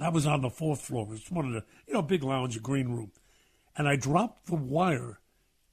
I 0.00 0.08
was 0.10 0.26
on 0.26 0.42
the 0.42 0.50
fourth 0.50 0.80
floor. 0.80 1.04
It 1.06 1.10
was 1.10 1.30
one 1.30 1.46
of 1.46 1.52
the 1.52 1.64
you 1.86 1.94
know 1.94 2.02
big 2.02 2.22
lounge, 2.22 2.56
a 2.56 2.60
green 2.60 2.88
room, 2.88 3.12
and 3.76 3.88
I 3.88 3.96
dropped 3.96 4.46
the 4.46 4.56
wire 4.56 5.20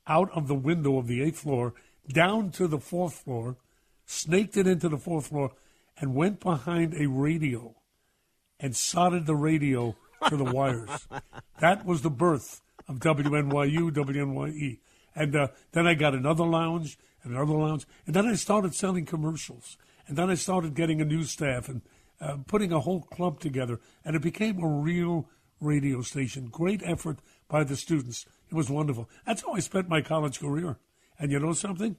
out 0.07 0.29
of 0.31 0.47
the 0.47 0.55
window 0.55 0.97
of 0.97 1.07
the 1.07 1.21
eighth 1.23 1.39
floor 1.39 1.73
down 2.07 2.51
to 2.51 2.67
the 2.67 2.79
fourth 2.79 3.15
floor, 3.15 3.57
snaked 4.05 4.57
it 4.57 4.67
into 4.67 4.89
the 4.89 4.97
fourth 4.97 5.27
floor, 5.27 5.51
and 5.97 6.15
went 6.15 6.39
behind 6.39 6.93
a 6.93 7.07
radio 7.07 7.75
and 8.59 8.75
soldered 8.75 9.25
the 9.25 9.35
radio 9.35 9.95
to 10.29 10.37
the 10.37 10.43
wires. 10.43 11.07
that 11.59 11.85
was 11.85 12.01
the 12.01 12.09
birth 12.09 12.61
of 12.87 12.99
WNYU, 12.99 13.91
WNYE. 13.91 14.79
And 15.15 15.35
uh, 15.35 15.47
then 15.71 15.87
I 15.87 15.93
got 15.93 16.13
another 16.13 16.45
lounge 16.45 16.97
and 17.23 17.33
another 17.33 17.53
lounge. 17.53 17.85
And 18.05 18.15
then 18.15 18.27
I 18.27 18.35
started 18.35 18.75
selling 18.75 19.05
commercials. 19.05 19.77
And 20.07 20.17
then 20.17 20.29
I 20.29 20.35
started 20.35 20.75
getting 20.75 21.01
a 21.01 21.05
new 21.05 21.23
staff 21.23 21.69
and 21.69 21.81
uh, 22.21 22.37
putting 22.47 22.71
a 22.71 22.81
whole 22.81 23.01
club 23.01 23.39
together. 23.39 23.79
And 24.03 24.15
it 24.15 24.21
became 24.21 24.61
a 24.61 24.67
real 24.67 25.29
radio 25.59 26.01
station. 26.01 26.47
Great 26.47 26.81
effort 26.83 27.19
by 27.47 27.63
the 27.63 27.75
students. 27.75 28.25
It 28.49 28.53
was 28.53 28.69
wonderful. 28.69 29.09
That's 29.25 29.41
how 29.41 29.53
I 29.53 29.59
spent 29.59 29.89
my 29.89 30.01
college 30.01 30.39
career. 30.39 30.77
And 31.19 31.31
you 31.31 31.39
know 31.39 31.53
something? 31.53 31.95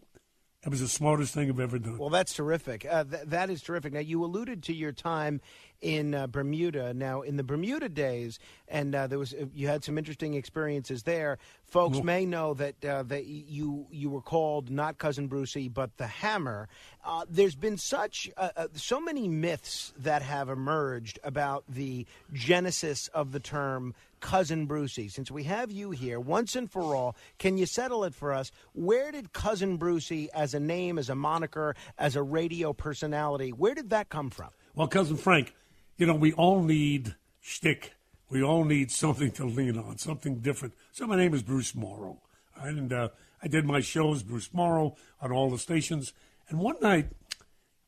It 0.67 0.71
was 0.71 0.81
the 0.81 0.89
smartest 0.89 1.33
thing 1.33 1.49
I've 1.49 1.61
ever 1.61 1.79
done. 1.79 1.97
Well, 1.97 2.09
that's 2.09 2.35
terrific. 2.35 2.85
Uh, 2.85 3.05
th- 3.05 3.23
that 3.27 3.51
is 3.51 3.63
terrific. 3.63 3.93
Now, 3.93 4.01
you 4.01 4.25
alluded 4.25 4.65
to 4.65 4.75
your 4.75 4.91
time 4.91 5.41
in 5.81 6.13
uh, 6.13 6.27
Bermuda. 6.27 6.93
Now, 6.93 7.23
in 7.23 7.37
the 7.37 7.45
Bermuda 7.45 7.89
days, 7.89 8.41
and 8.67 8.93
uh, 8.93 9.07
there 9.07 9.19
was 9.19 9.33
you 9.55 9.69
had 9.69 9.85
some 9.85 9.97
interesting 9.97 10.35
experiences 10.35 11.05
there. 11.05 11.39
Folks 11.67 12.03
may 12.03 12.27
know 12.27 12.55
that 12.55 12.85
uh, 12.85 13.05
that 13.05 13.27
you 13.27 13.87
you 13.93 14.11
were 14.11 14.21
called 14.23 14.69
not 14.69 14.99
cousin 14.99 15.29
Brucie, 15.29 15.73
but 15.73 15.97
the 15.99 16.09
Hammer. 16.09 16.69
Uh, 17.05 17.25
there's 17.31 17.55
been 17.55 17.79
such 17.79 18.29
uh, 18.37 18.49
uh, 18.57 18.67
so 18.75 18.99
many 19.01 19.29
myths 19.29 19.93
that 19.99 20.23
have 20.23 20.49
emerged 20.49 21.21
about 21.23 21.63
the 21.69 22.07
genesis 22.33 23.07
of 23.09 23.31
the 23.31 23.41
term 23.41 23.95
cousin 24.27 24.67
Brucie. 24.67 25.09
Since 25.09 25.31
we 25.31 25.45
have 25.45 25.71
you 25.71 25.93
here, 25.93 26.19
once 26.19 26.57
and 26.57 26.69
for 26.69 26.97
all, 26.97 27.15
can 27.39 27.57
you 27.57 27.65
settle 27.65 28.03
it 28.03 28.13
for 28.13 28.33
us? 28.33 28.51
Where 28.73 29.13
did 29.13 29.33
cousin 29.33 29.79
Brucie, 29.79 30.29
as 30.35 30.53
a 30.53 30.59
name, 30.59 30.99
as 30.99 31.09
a 31.09 31.15
moniker, 31.15 31.77
as 31.97 32.17
a 32.17 32.23
radio 32.25 32.73
personality, 32.73 33.51
where 33.51 33.73
did 33.73 33.91
that 33.91 34.09
come 34.09 34.31
from? 34.31 34.49
Well, 34.75 34.89
cousin 34.89 35.17
Frank, 35.17 35.55
you 35.97 36.07
know 36.07 36.17
we 36.17 36.33
all 36.33 36.65
need 36.65 37.15
shtick. 37.41 37.93
We 38.29 38.43
all 38.43 38.65
need 38.65 38.91
something 38.91 39.31
to 39.31 39.47
lean 39.47 39.79
on, 39.79 39.99
something 39.99 40.41
different. 40.41 40.75
So 40.91 41.07
my 41.07 41.15
name 41.15 41.33
is 41.33 41.45
Bruce 41.45 41.77
Morrow, 41.77 42.21
and 42.61 42.93
uh, 42.93 43.11
I 43.41 43.47
did 43.47 43.65
my 43.65 43.79
shows, 43.79 44.25
Bruce 44.25 44.53
Morrow, 44.53 44.97
on 45.21 45.31
all 45.31 45.51
the 45.51 45.59
stations. 45.59 46.13
And 46.49 46.59
one 46.59 46.81
night, 46.83 47.11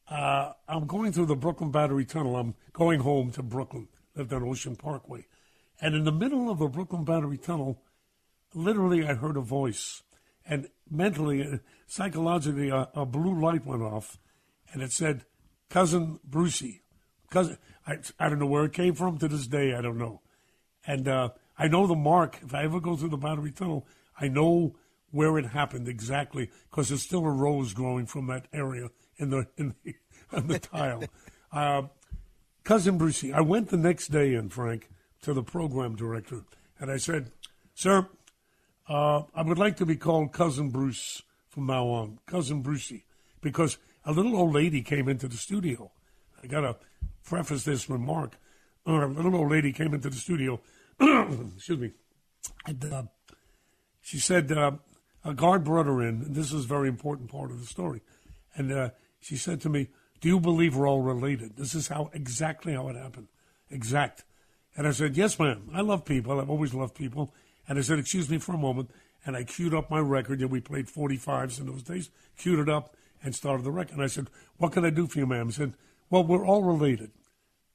uh, 0.08 0.52
I'm 0.68 0.86
going 0.86 1.10
through 1.10 1.26
the 1.26 1.34
Brooklyn 1.34 1.73
Battery 1.73 2.05
Tunnel. 2.05 2.36
I'm 2.36 2.55
going 2.73 3.00
home 3.00 3.33
to 3.33 3.42
Brooklyn, 3.42 3.89
lived 4.15 4.33
on 4.33 4.44
Ocean 4.44 4.76
Parkway, 4.76 5.26
and 5.81 5.94
in 5.94 6.05
the 6.05 6.12
middle 6.12 6.50
of 6.50 6.58
the 6.58 6.68
Brooklyn 6.68 7.05
Battery 7.05 7.39
Tunnel, 7.39 7.82
literally, 8.55 9.07
I 9.07 9.15
heard 9.15 9.36
a 9.36 9.40
voice, 9.40 10.02
and 10.47 10.68
mentally, 10.90 11.42
uh, 11.42 11.58
psychologically, 11.86 12.70
a, 12.70 12.89
a 12.94 13.07
blue 13.07 13.40
light 13.40 13.65
went 13.65 13.82
off, 13.82 14.18
and 14.73 14.82
it 14.82 14.92
said, 14.92 15.24
"Cousin 15.68 16.18
Brucie." 16.28 16.81
Cousin, 17.31 17.58
I, 17.86 17.98
I 18.18 18.28
don't 18.28 18.39
know 18.39 18.47
where 18.47 18.65
it 18.65 18.73
came 18.73 18.94
from 18.94 19.18
to 19.18 19.28
this 19.28 19.47
day. 19.47 19.74
I 19.74 19.82
don't 19.82 19.98
know, 19.98 20.23
and 20.86 21.07
uh, 21.07 21.31
I 21.58 21.68
know 21.68 21.86
the 21.86 21.94
mark. 21.94 22.39
If 22.42 22.55
I 22.55 22.65
ever 22.65 22.81
go 22.81 22.97
through 22.97 23.10
the 23.10 23.16
Battery 23.16 23.52
Tunnel, 23.52 23.86
I 24.18 24.28
know 24.28 24.76
where 25.10 25.39
it 25.39 25.47
happened 25.47 25.89
exactly 25.89 26.50
because 26.70 26.89
there's 26.89 27.02
still 27.02 27.24
a 27.24 27.31
rose 27.31 27.73
growing 27.73 28.07
from 28.07 28.26
that 28.26 28.47
area 28.52 28.89
in 29.16 29.31
the 29.31 29.47
in 29.57 29.74
the, 29.84 29.94
in 30.36 30.47
the 30.48 30.58
tile. 30.58 31.05
Uh, 31.50 31.84
cousin 32.62 32.98
Brucie, 32.98 33.32
I 33.32 33.40
went 33.40 33.70
the 33.70 33.78
next 33.78 34.08
day 34.08 34.34
in 34.34 34.50
Frank 34.50 34.90
to 35.22 35.34
the 35.34 35.42
program 35.42 35.97
director, 35.97 36.44
and 36.78 36.90
I 36.90 36.97
said, 36.97 37.32
"Sir, 37.74 38.08
uh, 38.88 39.22
I 39.34 39.42
would 39.42 39.58
like 39.58 39.76
to 39.78 39.86
be 39.86 39.97
called 39.97 40.32
Cousin 40.32 40.70
Bruce 40.70 41.22
from 41.48 41.66
now 41.66 41.86
on, 41.88 42.18
Cousin 42.26 42.62
Brucie, 42.62 43.05
because 43.40 43.78
a 44.05 44.12
little 44.12 44.36
old 44.36 44.55
lady 44.55 44.82
came 44.82 45.08
into 45.08 45.28
the 45.28 45.36
studio. 45.36 45.90
I 46.42 46.47
got 46.47 46.60
to 46.60 46.76
preface 47.24 47.64
this 47.64 47.90
remark. 47.90 48.38
Uh, 48.86 49.06
a 49.06 49.08
little 49.08 49.36
old 49.36 49.50
lady 49.50 49.72
came 49.72 49.92
into 49.92 50.08
the 50.08 50.16
studio. 50.16 50.60
excuse 51.00 51.78
me. 51.78 51.92
And, 52.66 52.84
uh, 52.92 53.02
she 54.00 54.18
said 54.18 54.50
uh, 54.50 54.72
a 55.22 55.34
guard 55.34 55.64
brought 55.64 55.84
her 55.84 56.02
in. 56.02 56.32
This 56.32 56.50
is 56.50 56.64
a 56.64 56.68
very 56.68 56.88
important 56.88 57.30
part 57.30 57.50
of 57.50 57.60
the 57.60 57.66
story. 57.66 58.00
And 58.55 58.72
uh, 58.72 58.90
she 59.20 59.36
said 59.36 59.60
to 59.62 59.68
me, 59.68 59.88
"Do 60.22 60.28
you 60.28 60.40
believe 60.40 60.74
we're 60.74 60.88
all 60.88 61.02
related?" 61.02 61.56
This 61.56 61.74
is 61.74 61.88
how 61.88 62.10
exactly 62.14 62.72
how 62.72 62.88
it 62.88 62.97
happened. 62.97 63.28
Exact. 63.70 64.24
And 64.78 64.86
I 64.86 64.92
said, 64.92 65.16
"Yes, 65.16 65.40
ma'am. 65.40 65.68
I 65.74 65.81
love 65.81 66.05
people. 66.05 66.40
I've 66.40 66.48
always 66.48 66.73
loved 66.73 66.94
people." 66.94 67.34
And 67.68 67.78
I 67.78 67.82
said, 67.82 67.98
"Excuse 67.98 68.31
me 68.31 68.39
for 68.39 68.55
a 68.55 68.58
moment." 68.58 68.90
And 69.26 69.36
I 69.36 69.42
queued 69.42 69.74
up 69.74 69.90
my 69.90 69.98
record. 69.98 70.40
And 70.40 70.50
we 70.50 70.60
played 70.60 70.89
45s 70.89 71.58
in 71.58 71.66
those 71.66 71.82
days. 71.82 72.10
Queued 72.39 72.60
it 72.60 72.68
up 72.68 72.94
and 73.20 73.34
started 73.34 73.65
the 73.65 73.73
record. 73.73 73.94
And 73.94 74.02
I 74.02 74.07
said, 74.07 74.31
"What 74.57 74.73
can 74.73 74.84
I 74.84 74.90
do 74.90 75.08
for 75.08 75.18
you, 75.18 75.26
ma'am?" 75.26 75.50
She 75.50 75.57
said, 75.57 75.74
"Well, 76.08 76.23
we're 76.23 76.47
all 76.47 76.62
related. 76.62 77.10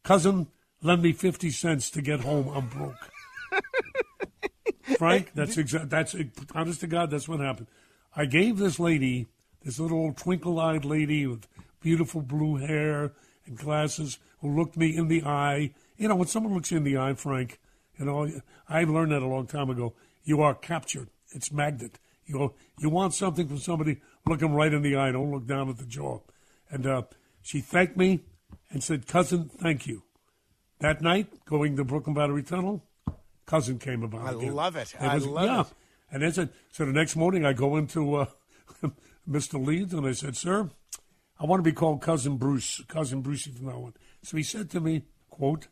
Cousin, 0.03 0.47
lend 0.81 1.01
me 1.01 1.11
50 1.11 1.51
cents 1.51 1.89
to 1.89 2.01
get 2.01 2.21
home. 2.21 2.47
I'm 2.47 2.69
broke." 2.69 3.11
Frank, 4.97 5.31
that's 5.35 5.57
exact. 5.57 5.89
That's 5.89 6.15
honest 6.55 6.79
to 6.81 6.87
God. 6.87 7.11
That's 7.11 7.27
what 7.27 7.41
happened. 7.41 7.67
I 8.15 8.25
gave 8.25 8.57
this 8.57 8.79
lady, 8.79 9.27
this 9.61 9.77
little 9.77 10.13
twinkle-eyed 10.13 10.85
lady 10.85 11.27
with 11.27 11.47
beautiful 11.81 12.21
blue 12.21 12.55
hair 12.55 13.11
and 13.45 13.57
glasses, 13.57 14.19
who 14.39 14.55
looked 14.55 14.77
me 14.77 14.95
in 14.95 15.09
the 15.09 15.23
eye. 15.25 15.73
You 15.97 16.07
know, 16.07 16.15
when 16.15 16.27
someone 16.27 16.53
looks 16.53 16.71
you 16.71 16.77
in 16.77 16.83
the 16.83 16.97
eye, 16.97 17.13
Frank, 17.13 17.59
you 17.97 18.05
know, 18.05 18.29
I 18.67 18.83
learned 18.83 19.11
that 19.11 19.21
a 19.21 19.27
long 19.27 19.47
time 19.47 19.69
ago. 19.69 19.93
You 20.23 20.41
are 20.41 20.55
captured. 20.55 21.09
It's 21.31 21.51
magnet. 21.51 21.99
You 22.25 22.53
you 22.79 22.89
want 22.89 23.13
something 23.13 23.47
from 23.47 23.57
somebody, 23.57 24.01
look 24.25 24.39
them 24.39 24.53
right 24.53 24.73
in 24.73 24.81
the 24.81 24.95
eye. 24.95 25.11
Don't 25.11 25.31
look 25.31 25.45
down 25.45 25.69
at 25.69 25.77
the 25.77 25.85
jaw. 25.85 26.19
And 26.69 26.87
uh, 26.87 27.03
she 27.41 27.59
thanked 27.59 27.97
me 27.97 28.21
and 28.71 28.83
said, 28.83 29.07
"Cousin, 29.07 29.49
thank 29.49 29.85
you." 29.85 30.03
That 30.79 31.01
night, 31.01 31.45
going 31.45 31.75
to 31.77 31.83
Brooklyn 31.83 32.13
Battery 32.15 32.43
Tunnel, 32.43 32.83
cousin 33.45 33.79
came 33.79 34.03
about. 34.03 34.21
I 34.27 34.31
again. 34.31 34.55
love 34.55 34.75
it. 34.75 34.93
And 34.99 35.11
I 35.11 35.15
was- 35.15 35.25
love 35.27 35.45
yeah. 35.45 35.61
it. 35.61 35.67
And 36.13 36.21
then 36.21 36.31
said, 36.31 36.49
so 36.71 36.85
the 36.85 36.93
next 36.93 37.15
morning 37.15 37.43
I 37.43 37.53
go 37.53 37.75
into 37.75 38.15
uh, 38.15 38.25
Mr. 39.29 39.65
Leeds 39.65 39.95
and 39.95 40.05
I 40.05 40.11
said, 40.11 40.37
sir, 40.37 40.69
I 41.39 41.45
want 41.45 41.59
to 41.59 41.63
be 41.63 41.73
called 41.73 42.01
Cousin 42.03 42.37
Bruce, 42.37 42.83
Cousin 42.87 43.23
Brucie 43.23 43.51
from 43.55 43.65
now 43.65 43.77
on. 43.77 43.93
So 44.21 44.37
he 44.37 44.43
said 44.43 44.69
to 44.71 44.79
me, 44.79 45.05
quote, 45.31 45.69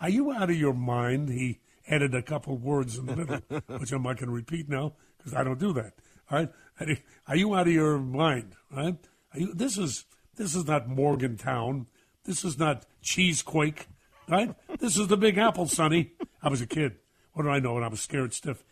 are 0.00 0.08
you 0.08 0.32
out 0.32 0.50
of 0.50 0.56
your 0.56 0.74
mind? 0.74 1.28
He 1.28 1.60
added 1.88 2.14
a 2.14 2.22
couple 2.22 2.56
words 2.56 2.98
in 2.98 3.06
the 3.06 3.16
middle, 3.16 3.40
which 3.78 3.92
I'm 3.92 4.02
not 4.02 4.16
going 4.16 4.28
to 4.28 4.34
repeat 4.34 4.68
now 4.68 4.94
because 5.16 5.34
I 5.34 5.44
don't 5.44 5.58
do 5.58 5.72
that. 5.74 5.94
All 6.30 6.38
right. 6.38 6.98
Are 7.26 7.36
you 7.36 7.54
out 7.54 7.66
of 7.66 7.72
your 7.72 7.98
mind? 7.98 8.56
Right? 8.70 8.96
Are 9.32 9.40
you, 9.40 9.54
this 9.54 9.78
is 9.78 10.06
this 10.36 10.54
is 10.54 10.66
not 10.66 10.88
Morgantown. 10.88 11.86
This 12.24 12.44
is 12.44 12.58
not 12.58 12.86
Cheesequake. 13.02 13.86
Right? 14.28 14.54
This 14.78 14.96
is 14.96 15.08
the 15.08 15.16
Big 15.16 15.36
Apple, 15.36 15.66
Sonny. 15.68 16.12
I 16.42 16.48
was 16.48 16.60
a 16.60 16.66
kid. 16.66 16.96
What 17.32 17.42
do 17.42 17.50
I 17.50 17.60
know? 17.60 17.76
And 17.76 17.84
I 17.84 17.88
was 17.88 18.00
scared 18.00 18.32
stiff. 18.32 18.64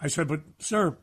I 0.00 0.08
said, 0.08 0.28
but 0.28 0.42
sir, 0.58 0.98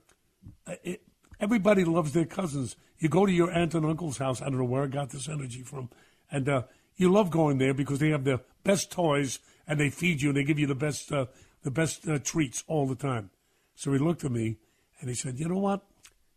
it, 0.84 1.02
everybody 1.40 1.84
loves 1.84 2.14
their 2.14 2.26
cousins. 2.26 2.76
You 3.00 3.10
go 3.10 3.26
to 3.26 3.32
your 3.32 3.52
aunt 3.52 3.74
and 3.74 3.86
uncle's 3.86 4.20
house. 4.20 4.42
I 4.42 4.46
don't 4.46 4.60
know 4.60 4.66
where 4.66 4.84
I 4.84 4.88
got 4.88 5.10
this 5.10 5.28
energy 5.28 5.64
from, 5.64 5.90
and 6.32 6.48
uh, 6.48 6.64
you 6.96 7.12
love 7.12 7.30
going 7.30 7.58
there 7.58 7.74
because 7.74 8.00
they 8.00 8.10
have 8.10 8.24
the 8.24 8.42
best 8.64 8.92
toys 8.92 9.40
and 9.68 9.80
they 9.80 9.90
feed 9.90 10.22
you 10.22 10.30
and 10.30 10.38
they 10.38 10.44
give 10.44 10.60
you 10.60 10.68
the 10.68 10.76
best 10.76 11.12
uh, 11.12 11.26
the 11.64 11.72
best 11.72 12.08
uh, 12.08 12.20
treats 12.20 12.64
all 12.68 12.88
the 12.88 12.96
time. 12.96 13.32
So 13.76 13.92
he 13.92 14.00
looked 14.00 14.24
at 14.24 14.32
me 14.32 14.58
and 15.00 15.10
he 15.10 15.16
said, 15.16 15.40
"You 15.40 15.50
know 15.50 15.58
what? 15.58 15.86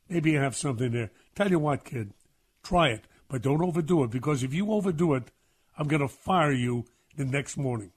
Maybe 0.08 0.32
you 0.32 0.38
have 0.38 0.56
something 0.56 0.92
there. 0.92 1.10
Tell 1.34 1.50
you 1.50 1.58
what, 1.58 1.84
kid, 1.84 2.14
try 2.62 2.88
it, 2.88 3.04
but 3.28 3.42
don't 3.42 3.62
overdo 3.62 4.04
it 4.04 4.10
because 4.10 4.42
if 4.42 4.54
you 4.54 4.72
overdo 4.72 5.14
it, 5.14 5.30
I'm 5.76 5.86
going 5.86 6.02
to 6.02 6.08
fire 6.08 6.52
you 6.52 6.86
the 7.16 7.24
next 7.24 7.56
morning." 7.56 7.92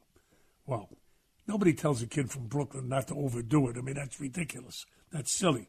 Well, 0.65 0.89
nobody 1.47 1.73
tells 1.73 2.01
a 2.01 2.07
kid 2.07 2.29
from 2.29 2.47
Brooklyn 2.47 2.89
not 2.89 3.07
to 3.07 3.15
overdo 3.15 3.69
it. 3.69 3.77
I 3.77 3.81
mean, 3.81 3.95
that's 3.95 4.19
ridiculous. 4.19 4.85
That's 5.11 5.31
silly. 5.31 5.67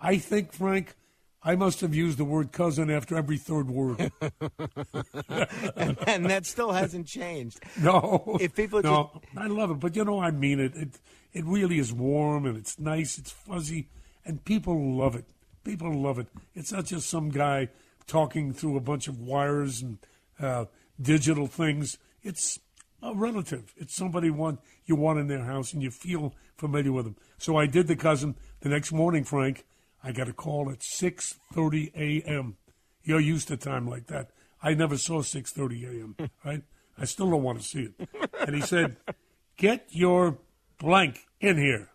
I 0.00 0.18
think, 0.18 0.52
Frank, 0.52 0.94
I 1.42 1.56
must 1.56 1.80
have 1.80 1.94
used 1.94 2.18
the 2.18 2.24
word 2.24 2.52
cousin 2.52 2.90
after 2.90 3.16
every 3.16 3.38
third 3.38 3.70
word. 3.70 4.12
and, 4.20 5.98
and 6.06 6.26
that 6.26 6.44
still 6.44 6.72
hasn't 6.72 7.06
changed. 7.06 7.60
No, 7.80 8.36
If 8.40 8.54
people 8.54 8.82
no, 8.82 9.10
just 9.22 9.36
I 9.36 9.46
love 9.46 9.70
it, 9.70 9.80
but 9.80 9.96
you 9.96 10.04
know, 10.04 10.20
I 10.20 10.30
mean 10.30 10.60
it. 10.60 10.76
It 10.76 10.88
it 11.32 11.44
really 11.44 11.78
is 11.78 11.92
warm 11.92 12.44
and 12.44 12.56
it's 12.56 12.78
nice. 12.78 13.16
It's 13.16 13.30
fuzzy, 13.30 13.88
and 14.24 14.44
people 14.44 14.96
love 14.96 15.14
it. 15.14 15.24
People 15.64 15.92
love 15.94 16.18
it. 16.18 16.26
It's 16.54 16.72
not 16.72 16.86
just 16.86 17.08
some 17.08 17.30
guy 17.30 17.68
talking 18.06 18.52
through 18.52 18.76
a 18.76 18.80
bunch 18.80 19.08
of 19.08 19.20
wires 19.20 19.80
and 19.82 19.98
uh, 20.40 20.64
digital 21.00 21.46
things. 21.46 21.96
It's 22.22 22.58
a 23.02 23.14
relative. 23.14 23.72
It's 23.76 23.94
somebody 23.94 24.30
want 24.30 24.60
you 24.84 24.96
want 24.96 25.18
in 25.18 25.28
their 25.28 25.44
house, 25.44 25.72
and 25.72 25.82
you 25.82 25.90
feel 25.90 26.34
familiar 26.58 26.92
with 26.92 27.06
them. 27.06 27.16
So 27.38 27.56
I 27.56 27.66
did 27.66 27.86
the 27.86 27.96
cousin. 27.96 28.34
The 28.60 28.68
next 28.68 28.92
morning, 28.92 29.24
Frank, 29.24 29.64
I 30.02 30.12
got 30.12 30.28
a 30.28 30.32
call 30.32 30.70
at 30.70 30.82
six 30.82 31.38
thirty 31.52 31.90
a.m. 31.94 32.56
You're 33.02 33.20
used 33.20 33.48
to 33.48 33.56
time 33.56 33.86
like 33.86 34.06
that. 34.06 34.30
I 34.62 34.74
never 34.74 34.96
saw 34.96 35.22
six 35.22 35.52
thirty 35.52 35.84
a.m. 35.84 36.16
Right? 36.44 36.62
I 36.98 37.04
still 37.04 37.30
don't 37.30 37.42
want 37.42 37.60
to 37.60 37.64
see 37.64 37.88
it. 37.98 38.08
And 38.46 38.54
he 38.54 38.62
said, 38.62 38.96
"Get 39.56 39.86
your 39.90 40.38
blank 40.78 41.20
in 41.40 41.56
here. 41.56 41.90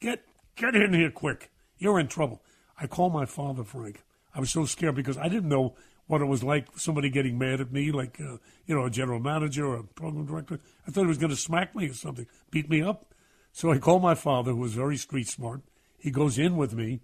Get 0.00 0.24
get 0.56 0.74
in 0.74 0.92
here 0.92 1.10
quick. 1.10 1.50
You're 1.78 2.00
in 2.00 2.08
trouble." 2.08 2.42
I 2.80 2.86
called 2.86 3.12
my 3.12 3.26
father, 3.26 3.62
Frank. 3.62 4.02
I 4.34 4.40
was 4.40 4.50
so 4.50 4.64
scared 4.64 4.94
because 4.94 5.18
I 5.18 5.28
didn't 5.28 5.48
know 5.48 5.74
what 6.06 6.22
it 6.22 6.26
was 6.26 6.42
like. 6.42 6.66
Somebody 6.76 7.10
getting 7.10 7.38
mad 7.38 7.60
at 7.60 7.72
me, 7.72 7.92
like 7.92 8.18
uh, 8.20 8.38
you 8.66 8.74
know, 8.74 8.84
a 8.84 8.90
general 8.90 9.20
manager 9.20 9.66
or 9.66 9.76
a 9.76 9.84
program 9.84 10.26
director. 10.26 10.58
I 10.86 10.90
thought 10.90 11.02
he 11.02 11.06
was 11.06 11.18
going 11.18 11.30
to 11.30 11.36
smack 11.36 11.74
me 11.76 11.88
or 11.88 11.94
something, 11.94 12.26
beat 12.50 12.70
me 12.70 12.82
up. 12.82 13.14
So 13.52 13.70
I 13.70 13.78
called 13.78 14.02
my 14.02 14.14
father, 14.14 14.52
who 14.52 14.58
was 14.58 14.74
very 14.74 14.96
street 14.96 15.28
smart. 15.28 15.62
He 16.00 16.10
goes 16.10 16.38
in 16.38 16.56
with 16.56 16.74
me, 16.74 17.00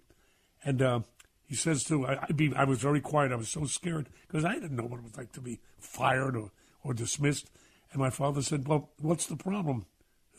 And 0.63 0.81
uh, 0.81 0.99
he 1.45 1.55
says 1.55 1.83
to 1.85 2.05
I, 2.05 2.19
I, 2.23 2.31
be, 2.33 2.53
I 2.55 2.63
was 2.63 2.79
very 2.79 3.01
quiet. 3.01 3.31
I 3.31 3.35
was 3.35 3.49
so 3.49 3.65
scared 3.65 4.09
because 4.27 4.45
I 4.45 4.55
didn't 4.55 4.75
know 4.75 4.83
what 4.83 4.99
it 4.99 5.03
was 5.03 5.17
like 5.17 5.31
to 5.33 5.41
be 5.41 5.59
fired 5.79 6.35
or, 6.35 6.51
or 6.83 6.93
dismissed. 6.93 7.49
And 7.91 8.01
my 8.01 8.09
father 8.09 8.41
said, 8.41 8.67
"Well, 8.67 8.89
what's 8.99 9.27
the 9.27 9.37
problem, 9.37 9.85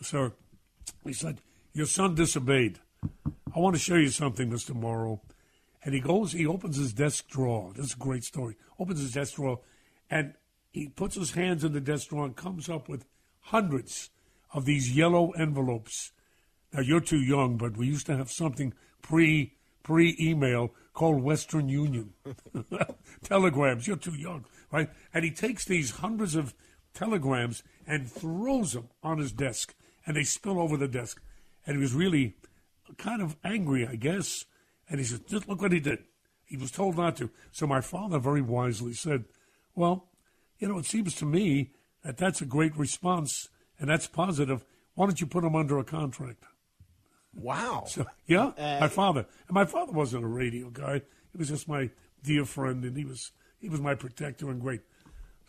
sir?" 0.02 0.32
He 1.04 1.12
said, 1.12 1.40
"Your 1.72 1.86
son 1.86 2.14
disobeyed. 2.14 2.80
I 3.24 3.58
want 3.58 3.74
to 3.74 3.80
show 3.80 3.94
you 3.94 4.10
something, 4.10 4.50
Mister 4.50 4.74
Morrow." 4.74 5.22
And 5.84 5.94
he 5.94 6.00
goes, 6.00 6.32
he 6.32 6.44
opens 6.44 6.76
his 6.76 6.92
desk 6.92 7.28
drawer. 7.28 7.72
This 7.72 7.86
is 7.86 7.92
a 7.94 7.98
great 7.98 8.24
story. 8.24 8.56
Opens 8.80 9.00
his 9.00 9.12
desk 9.12 9.36
drawer, 9.36 9.60
and 10.10 10.34
he 10.72 10.88
puts 10.88 11.14
his 11.14 11.30
hands 11.30 11.62
in 11.62 11.72
the 11.72 11.80
desk 11.80 12.08
drawer 12.08 12.24
and 12.26 12.34
comes 12.36 12.68
up 12.68 12.88
with 12.88 13.06
hundreds 13.40 14.10
of 14.52 14.64
these 14.64 14.94
yellow 14.94 15.30
envelopes. 15.30 16.10
Now 16.72 16.80
you're 16.80 17.00
too 17.00 17.20
young, 17.20 17.56
but 17.56 17.76
we 17.76 17.86
used 17.86 18.06
to 18.06 18.16
have 18.16 18.30
something 18.30 18.74
pre 19.02 19.54
pre 19.82 20.16
email 20.20 20.74
called 20.92 21.22
Western 21.22 21.68
Union 21.68 22.12
telegrams. 23.22 23.86
You're 23.86 23.96
too 23.96 24.14
young, 24.14 24.44
right? 24.70 24.90
And 25.14 25.24
he 25.24 25.30
takes 25.30 25.64
these 25.64 25.92
hundreds 25.92 26.34
of 26.34 26.54
telegrams 26.92 27.62
and 27.86 28.10
throws 28.10 28.72
them 28.72 28.88
on 29.02 29.18
his 29.18 29.32
desk, 29.32 29.74
and 30.06 30.16
they 30.16 30.24
spill 30.24 30.60
over 30.60 30.76
the 30.76 30.88
desk. 30.88 31.22
And 31.66 31.76
he 31.76 31.80
was 31.80 31.94
really 31.94 32.34
kind 32.96 33.22
of 33.22 33.36
angry, 33.44 33.86
I 33.86 33.96
guess. 33.96 34.44
And 34.90 34.98
he 34.98 35.06
said, 35.06 35.26
"Just 35.26 35.48
look 35.48 35.62
what 35.62 35.72
he 35.72 35.80
did." 35.80 36.04
He 36.44 36.56
was 36.56 36.70
told 36.70 36.96
not 36.96 37.16
to. 37.16 37.30
So 37.52 37.66
my 37.66 37.80
father 37.80 38.18
very 38.18 38.42
wisely 38.42 38.92
said, 38.92 39.24
"Well, 39.74 40.08
you 40.58 40.68
know, 40.68 40.78
it 40.78 40.86
seems 40.86 41.14
to 41.16 41.26
me 41.26 41.72
that 42.02 42.16
that's 42.16 42.40
a 42.40 42.46
great 42.46 42.76
response 42.76 43.48
and 43.78 43.88
that's 43.88 44.06
positive. 44.06 44.64
Why 44.94 45.06
don't 45.06 45.20
you 45.20 45.26
put 45.26 45.44
him 45.44 45.54
under 45.54 45.78
a 45.78 45.84
contract?" 45.84 46.44
Wow. 47.34 47.84
So, 47.86 48.06
yeah, 48.26 48.52
Uh, 48.56 48.78
my 48.80 48.88
father. 48.88 49.26
And 49.46 49.54
my 49.54 49.64
father 49.64 49.92
wasn't 49.92 50.24
a 50.24 50.28
radio 50.28 50.70
guy. 50.70 51.02
He 51.32 51.38
was 51.38 51.48
just 51.48 51.68
my 51.68 51.90
dear 52.22 52.44
friend, 52.44 52.84
and 52.84 52.96
he 52.96 53.04
was 53.04 53.32
he 53.58 53.68
was 53.68 53.80
my 53.80 53.94
protector 53.94 54.50
and 54.50 54.60
great. 54.60 54.82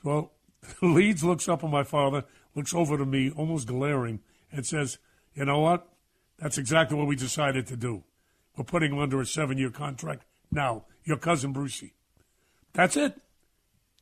Well, 0.04 0.34
Leeds 0.82 1.24
looks 1.24 1.48
up 1.48 1.64
at 1.64 1.70
my 1.70 1.84
father, 1.84 2.26
looks 2.56 2.74
over 2.74 2.98
to 2.98 3.06
me, 3.06 3.32
almost 3.32 3.68
glaring, 3.68 4.20
and 4.52 4.66
says, 4.66 4.98
"You 5.34 5.46
know 5.46 5.60
what? 5.60 5.88
That's 6.38 6.58
exactly 6.58 6.98
what 6.98 7.08
we 7.08 7.16
decided 7.16 7.66
to 7.68 7.76
do. 7.78 8.04
We're 8.58 8.64
putting 8.66 8.92
him 8.92 9.00
under 9.00 9.20
a 9.22 9.26
seven-year 9.26 9.72
contract. 9.72 10.26
Now, 10.52 10.86
your 11.04 11.18
cousin 11.18 11.54
Brucie. 11.54 11.94
That's 12.74 12.98
it. 12.98 13.20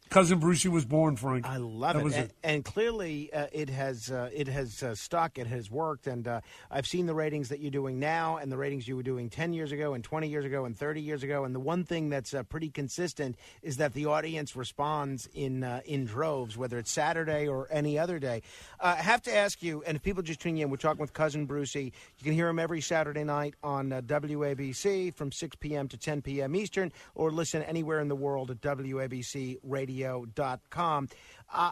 Cousin 0.10 0.40
Brucie 0.40 0.70
was 0.70 0.86
born, 0.86 1.18
Frank. 1.18 1.46
I 1.46 1.58
love 1.58 1.94
that 1.94 2.00
it. 2.00 2.04
Was 2.04 2.16
and, 2.16 2.34
and 2.44 2.66
clearly, 2.66 3.32
uh, 3.34 3.48
it 3.52 3.70
has 3.70 4.10
uh, 4.10 4.30
it 4.34 4.48
has 4.48 4.82
uh, 4.82 4.96
stuck. 4.96 5.38
It 5.38 5.48
has 5.48 5.70
worked, 5.70 6.08
and 6.08 6.28
uh, 6.28 6.42
I've 6.72 6.88
seen 6.88 7.08
the 7.08 7.14
ratings 7.14 7.50
that 7.50 7.60
you're 7.60 7.72
doing 7.72 8.00
now, 8.00 8.38
and 8.38 8.52
the 8.52 8.58
ratings 8.58 8.88
you 8.88 8.96
were 8.96 9.04
doing 9.04 9.30
ten 9.30 9.54
years 9.54 9.72
ago, 9.72 9.94
and 9.94 10.04
twenty 10.04 10.30
years 10.30 10.46
ago, 10.46 10.66
and 10.66 10.78
thirty 10.78 11.02
years 11.02 11.24
ago. 11.24 11.44
And 11.44 11.54
the 11.54 11.60
one 11.60 11.84
thing 11.84 12.10
that's 12.10 12.34
uh, 12.34 12.44
pretty 12.44 12.70
consistent 12.70 13.36
is 13.62 13.78
that 13.78 13.94
the 13.94 14.06
audience 14.06 14.56
responds 14.56 15.28
in 15.34 15.64
uh, 15.64 15.82
in 15.86 16.06
droves, 16.06 16.58
whether 16.58 16.78
it's 16.78 16.92
Saturday 16.92 17.48
or 17.48 17.68
any 17.70 18.00
other 18.00 18.18
day. 18.18 18.44
Uh, 18.80 18.96
I 18.98 19.02
have 19.02 19.22
to 19.24 19.36
ask 19.36 19.62
you, 19.62 19.84
and 19.86 19.98
if 19.98 20.04
people 20.04 20.24
just 20.24 20.40
tuning 20.40 20.60
in, 20.60 20.70
we're 20.70 20.78
talking 20.78 21.02
with 21.02 21.14
cousin 21.14 21.46
Brucey. 21.46 21.92
You 22.18 22.24
can 22.24 22.34
hear 22.34 22.48
him 22.48 22.60
every 22.60 22.82
Saturday 22.82 23.24
night 23.24 23.56
on 23.62 23.92
uh, 23.92 24.02
WABC 24.02 25.14
from 25.16 25.32
6 25.32 25.56
p.m. 25.58 25.88
to 25.90 25.98
10 25.98 26.22
p.m. 26.22 26.56
Eastern, 26.56 26.94
or 27.14 27.32
listen 27.32 27.62
anywhere 27.64 28.00
in 28.00 28.08
the 28.08 28.16
world 28.16 28.52
at 28.52 28.62
WABCRadio.com. 29.98 31.08
Uh, 31.54 31.72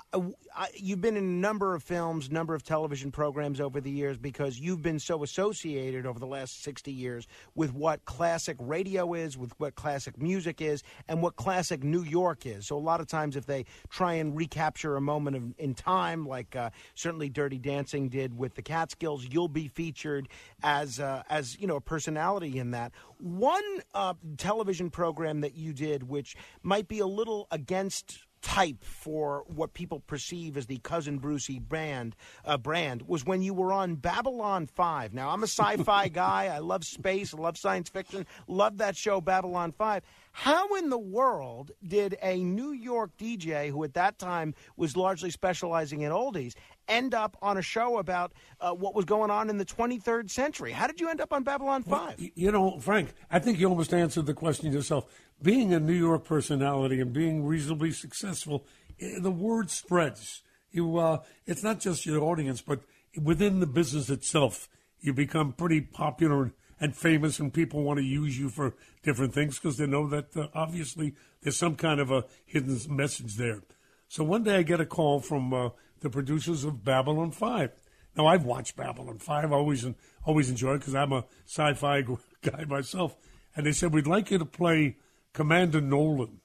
you've 0.74 1.02
been 1.02 1.18
in 1.18 1.24
a 1.24 1.28
number 1.28 1.76
of 1.76 1.84
films, 1.84 2.32
number 2.32 2.56
of 2.56 2.64
television 2.64 3.12
programs 3.12 3.60
over 3.60 3.82
the 3.82 3.92
years 3.92 4.18
because 4.18 4.58
you've 4.58 4.82
been 4.82 5.00
so 5.00 5.22
associated 5.22 6.06
over 6.06 6.18
the 6.18 6.26
last 6.26 6.64
60 6.64 6.94
years 6.94 7.28
with 7.56 7.74
what 7.74 8.06
classic 8.06 8.56
radio 8.60 9.14
is, 9.14 9.38
with 9.38 9.52
what 9.60 9.76
classic 9.76 10.18
music 10.18 10.62
is, 10.62 10.82
and 11.10 11.22
what 11.22 11.36
classic 11.36 11.84
New 11.84 12.04
York 12.04 12.46
is. 12.46 12.68
So 12.68 12.78
a 12.78 12.80
lot 12.80 13.02
of 13.02 13.08
times, 13.08 13.36
if 13.36 13.46
they 13.46 13.66
try 13.90 14.14
and 14.14 14.36
recapture 14.36 14.96
a 14.96 15.02
moment 15.02 15.36
of, 15.36 15.44
in 15.58 15.74
time, 15.74 16.26
like 16.26 16.56
uh, 16.56 16.70
certainly 16.94 17.30
Dirty 17.30 17.58
Dancing 17.58 18.08
did 18.08 18.38
with 18.38 18.56
the 18.56 18.62
Catskills, 18.62 19.26
you'll 19.30 19.50
be 19.50 19.68
featured 19.68 20.30
as 20.64 21.02
uh, 21.02 21.24
as 21.30 21.60
you 21.60 21.68
know 21.68 21.76
a 21.76 21.82
personality 21.82 22.60
in 22.60 22.72
that. 22.72 22.94
One 23.18 23.64
uh, 23.94 24.14
television 24.38 24.90
program 24.90 25.42
that 25.42 25.56
you 25.56 25.74
did, 25.74 26.04
which 26.04 26.38
might 26.64 26.88
be 26.88 27.00
a 27.00 27.08
little 27.08 27.48
against 27.52 28.25
type 28.46 28.84
for 28.84 29.44
what 29.48 29.74
people 29.74 30.00
perceive 30.02 30.56
as 30.56 30.68
the 30.68 30.78
cousin 30.78 31.20
Brucie 31.20 31.60
brand 31.60 32.16
uh, 32.46 32.58
brand 32.60 33.02
was 33.08 33.26
when 33.26 33.42
you 33.42 33.56
were 33.56 33.74
on 33.74 33.96
Babylon 33.96 34.68
5. 34.68 35.16
Now 35.16 35.30
I'm 35.32 35.42
a 35.42 35.48
sci-fi 35.48 36.08
guy. 36.14 36.46
I 36.54 36.60
love 36.60 36.86
space, 36.86 37.34
I 37.34 37.38
love 37.38 37.58
science 37.58 37.90
fiction, 37.90 38.28
love 38.48 38.78
that 38.78 38.96
show 38.96 39.20
Babylon 39.20 39.72
5. 39.72 40.04
How 40.32 40.76
in 40.76 40.90
the 40.90 40.98
world 41.00 41.72
did 41.88 42.18
a 42.22 42.44
New 42.44 42.72
York 42.72 43.12
DJ 43.18 43.72
who 43.72 43.84
at 43.84 43.96
that 43.96 44.20
time 44.20 44.54
was 44.78 44.96
largely 44.96 45.32
specializing 45.32 46.02
in 46.02 46.12
oldies 46.12 46.54
end 46.88 47.16
up 47.16 47.36
on 47.42 47.58
a 47.58 47.64
show 47.64 47.98
about 47.98 48.32
uh, 48.62 48.72
what 48.72 48.94
was 48.94 49.06
going 49.06 49.32
on 49.32 49.50
in 49.50 49.58
the 49.58 49.66
23rd 49.66 50.30
century? 50.30 50.72
How 50.72 50.86
did 50.86 51.02
you 51.02 51.10
end 51.10 51.20
up 51.20 51.34
on 51.34 51.42
Babylon 51.44 51.82
5? 51.82 52.20
Y- 52.20 52.32
You 52.36 52.52
know, 52.52 52.80
Frank, 52.80 53.16
I 53.32 53.40
think 53.40 53.60
you 53.60 53.68
almost 53.68 53.92
answered 53.92 54.28
the 54.28 54.36
question 54.36 54.72
yourself. 54.72 55.06
Being 55.42 55.74
a 55.74 55.80
New 55.80 55.94
York 55.94 56.26
personality 56.26 57.00
and 57.00 57.14
being 57.14 57.46
reasonably 57.46 57.92
successful, 57.92 58.66
eh, 59.00 59.20
the 59.20 59.32
word 59.32 59.70
spreads. 59.70 60.44
You, 60.72 60.98
uh, 60.98 61.24
it's 61.46 61.64
not 61.64 61.80
just 61.80 62.06
your 62.06 62.22
audience, 62.22 62.62
but 62.62 62.82
within 63.22 63.60
the 63.60 63.68
business 63.68 64.10
itself, 64.10 64.68
you 65.00 65.14
become 65.14 65.54
pretty 65.54 65.82
popular 65.82 66.54
and 66.80 66.96
famous, 66.96 67.40
and 67.40 67.54
people 67.54 67.84
want 67.84 67.98
to 67.98 68.04
use 68.04 68.38
you 68.38 68.50
for 68.50 68.76
different 69.04 69.34
things 69.34 69.58
because 69.58 69.78
they 69.78 69.86
know 69.86 70.08
that 70.10 70.36
uh, 70.36 70.48
obviously 70.54 71.14
there's 71.42 71.58
some 71.58 71.76
kind 71.76 72.00
of 72.00 72.12
a 72.12 72.26
hidden 72.46 72.78
message 72.90 73.36
there. 73.36 73.62
So 74.08 74.24
one 74.24 74.44
day 74.44 74.58
I 74.58 74.64
get 74.64 74.82
a 74.82 74.86
call 74.86 75.20
from 75.20 75.54
uh, 75.54 75.70
the 76.02 76.10
producers 76.10 76.64
of 76.64 76.84
Babylon 76.84 77.32
5. 77.32 77.72
Now, 78.18 78.28
I've 78.28 78.46
watched 78.46 78.76
Babylon 78.76 79.20
5, 79.20 79.52
always, 79.52 79.86
always 80.24 80.50
enjoyed 80.50 80.80
because 80.80 80.96
I'm 80.96 81.12
a 81.12 81.26
sci 81.46 81.74
fi 81.74 82.02
guy 82.42 82.66
myself. 82.66 83.16
And 83.56 83.66
they 83.66 83.72
said, 83.72 83.94
We'd 83.94 84.08
like 84.08 84.32
you 84.32 84.38
to 84.38 84.46
play 84.46 84.98
Commander 85.36 85.82
Nolan. 85.82 86.40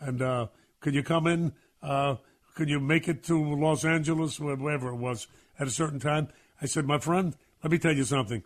And 0.00 0.20
uh, 0.20 0.46
could 0.80 0.94
you 0.94 1.04
come 1.04 1.28
in? 1.28 1.52
Uh, 1.80 2.16
could 2.56 2.68
you 2.68 2.80
make 2.80 3.06
it 3.06 3.22
to 3.24 3.54
Los 3.54 3.84
Angeles, 3.84 4.40
wherever 4.40 4.88
it 4.88 4.96
was, 4.96 5.28
at 5.60 5.68
a 5.68 5.70
certain 5.70 6.00
time? 6.00 6.28
I 6.60 6.66
said, 6.66 6.86
My 6.86 6.98
friend, 6.98 7.36
let 7.62 7.70
me 7.70 7.78
tell 7.78 7.94
you 7.94 8.04
something. 8.04 8.42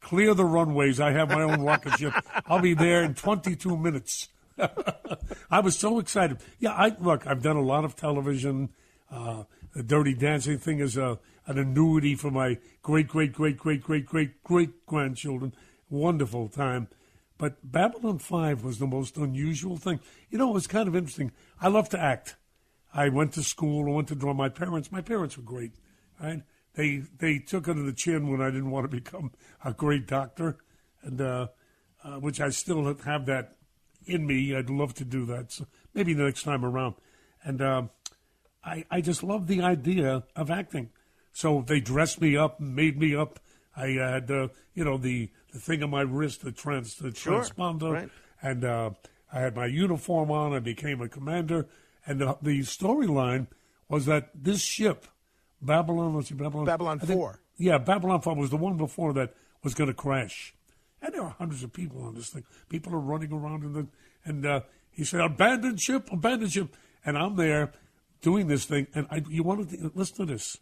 Clear 0.00 0.34
the 0.34 0.44
runways. 0.44 1.00
I 1.00 1.12
have 1.12 1.30
my 1.30 1.42
own 1.42 1.62
rocket 1.62 1.98
ship. 1.98 2.12
I'll 2.46 2.60
be 2.60 2.74
there 2.74 3.02
in 3.02 3.14
22 3.14 3.76
minutes. 3.76 4.28
I 5.50 5.60
was 5.60 5.78
so 5.78 5.98
excited. 5.98 6.38
Yeah, 6.58 6.72
I 6.72 6.94
look. 7.00 7.26
I've 7.26 7.42
done 7.42 7.56
a 7.56 7.62
lot 7.62 7.84
of 7.84 7.96
television. 7.96 8.70
Uh, 9.10 9.44
the 9.74 9.82
Dirty 9.82 10.14
Dancing 10.14 10.58
thing 10.58 10.80
is 10.80 10.96
a, 10.96 11.18
an 11.46 11.58
annuity 11.58 12.16
for 12.16 12.30
my 12.30 12.58
great, 12.82 13.08
great, 13.08 13.32
great, 13.32 13.56
great, 13.56 13.82
great, 13.82 14.04
great, 14.06 14.42
great 14.42 14.86
grandchildren. 14.86 15.54
Wonderful 15.90 16.48
time. 16.48 16.88
But 17.38 17.58
Babylon 17.62 18.18
5 18.18 18.64
was 18.64 18.78
the 18.78 18.86
most 18.86 19.16
unusual 19.16 19.76
thing. 19.76 20.00
You 20.28 20.38
know, 20.38 20.50
it 20.50 20.54
was 20.54 20.66
kind 20.66 20.88
of 20.88 20.96
interesting. 20.96 21.32
I 21.60 21.68
love 21.68 21.88
to 21.90 22.00
act. 22.00 22.34
I 22.92 23.08
went 23.08 23.32
to 23.34 23.44
school. 23.44 23.88
I 23.88 23.94
went 23.94 24.08
to 24.08 24.16
draw. 24.16 24.34
My 24.34 24.48
parents, 24.48 24.90
my 24.90 25.00
parents 25.00 25.36
were 25.36 25.44
great. 25.44 25.72
Right? 26.20 26.42
They 26.74 27.02
they 27.18 27.38
took 27.38 27.68
under 27.68 27.82
the 27.82 27.92
chin 27.92 28.30
when 28.30 28.40
I 28.40 28.50
didn't 28.50 28.70
want 28.70 28.90
to 28.90 28.96
become 29.00 29.32
a 29.64 29.72
great 29.72 30.06
doctor, 30.06 30.58
and 31.02 31.20
uh, 31.20 31.48
uh, 32.04 32.16
which 32.16 32.40
I 32.40 32.50
still 32.50 32.94
have 33.04 33.26
that 33.26 33.56
in 34.04 34.26
me. 34.26 34.54
I'd 34.54 34.70
love 34.70 34.94
to 34.94 35.04
do 35.04 35.26
that. 35.26 35.52
So 35.52 35.66
maybe 35.94 36.14
the 36.14 36.24
next 36.24 36.42
time 36.42 36.64
around. 36.64 36.94
And 37.44 37.62
um, 37.62 37.90
I 38.64 38.84
I 38.90 39.00
just 39.00 39.22
love 39.22 39.46
the 39.46 39.62
idea 39.62 40.24
of 40.34 40.50
acting. 40.50 40.90
So 41.32 41.64
they 41.66 41.80
dressed 41.80 42.20
me 42.20 42.36
up, 42.36 42.58
made 42.58 42.98
me 42.98 43.14
up. 43.14 43.38
I 43.76 43.90
had 43.90 44.26
the 44.26 44.50
you 44.74 44.84
know 44.84 44.98
the 44.98 45.30
the 45.52 45.58
thing 45.58 45.82
on 45.82 45.90
my 45.90 46.02
wrist, 46.02 46.42
the 46.44 46.52
trans 46.52 46.96
the 46.96 47.14
Sure, 47.14 47.40
transponder, 47.42 47.92
right. 47.92 48.10
and 48.42 48.64
uh, 48.64 48.90
I 49.32 49.40
had 49.40 49.56
my 49.56 49.66
uniform 49.66 50.30
on. 50.30 50.52
I 50.54 50.58
became 50.58 51.00
a 51.00 51.08
commander, 51.08 51.66
and 52.06 52.20
the, 52.20 52.36
the 52.42 52.60
storyline 52.60 53.46
was 53.88 54.06
that 54.06 54.30
this 54.34 54.62
ship, 54.62 55.06
Babylon, 55.62 56.14
was 56.14 56.30
Babylon? 56.30 56.64
Babylon 56.66 56.98
think- 57.00 57.18
4. 57.18 57.40
Yeah, 57.60 57.78
Babylon 57.78 58.20
Four 58.20 58.36
was 58.36 58.50
the 58.50 58.56
one 58.56 58.76
before 58.76 59.12
that 59.14 59.34
was 59.64 59.74
going 59.74 59.88
to 59.88 59.94
crash, 59.94 60.54
and 61.02 61.12
there 61.12 61.22
are 61.22 61.34
hundreds 61.38 61.64
of 61.64 61.72
people 61.72 62.02
on 62.04 62.14
this 62.14 62.28
thing. 62.30 62.44
People 62.68 62.94
are 62.94 63.00
running 63.00 63.32
around 63.32 63.64
in 63.64 63.72
the 63.72 63.86
and 64.24 64.46
uh, 64.46 64.60
he 64.92 65.02
said, 65.02 65.20
"Abandon 65.20 65.76
ship, 65.76 66.08
abandon 66.12 66.48
ship," 66.48 66.76
and 67.04 67.18
I'm 67.18 67.34
there 67.34 67.72
doing 68.22 68.46
this 68.46 68.64
thing, 68.64 68.86
and 68.94 69.08
I, 69.10 69.24
you 69.28 69.42
want 69.42 69.70
to 69.70 69.90
listen 69.94 70.16
to 70.18 70.32
this? 70.32 70.56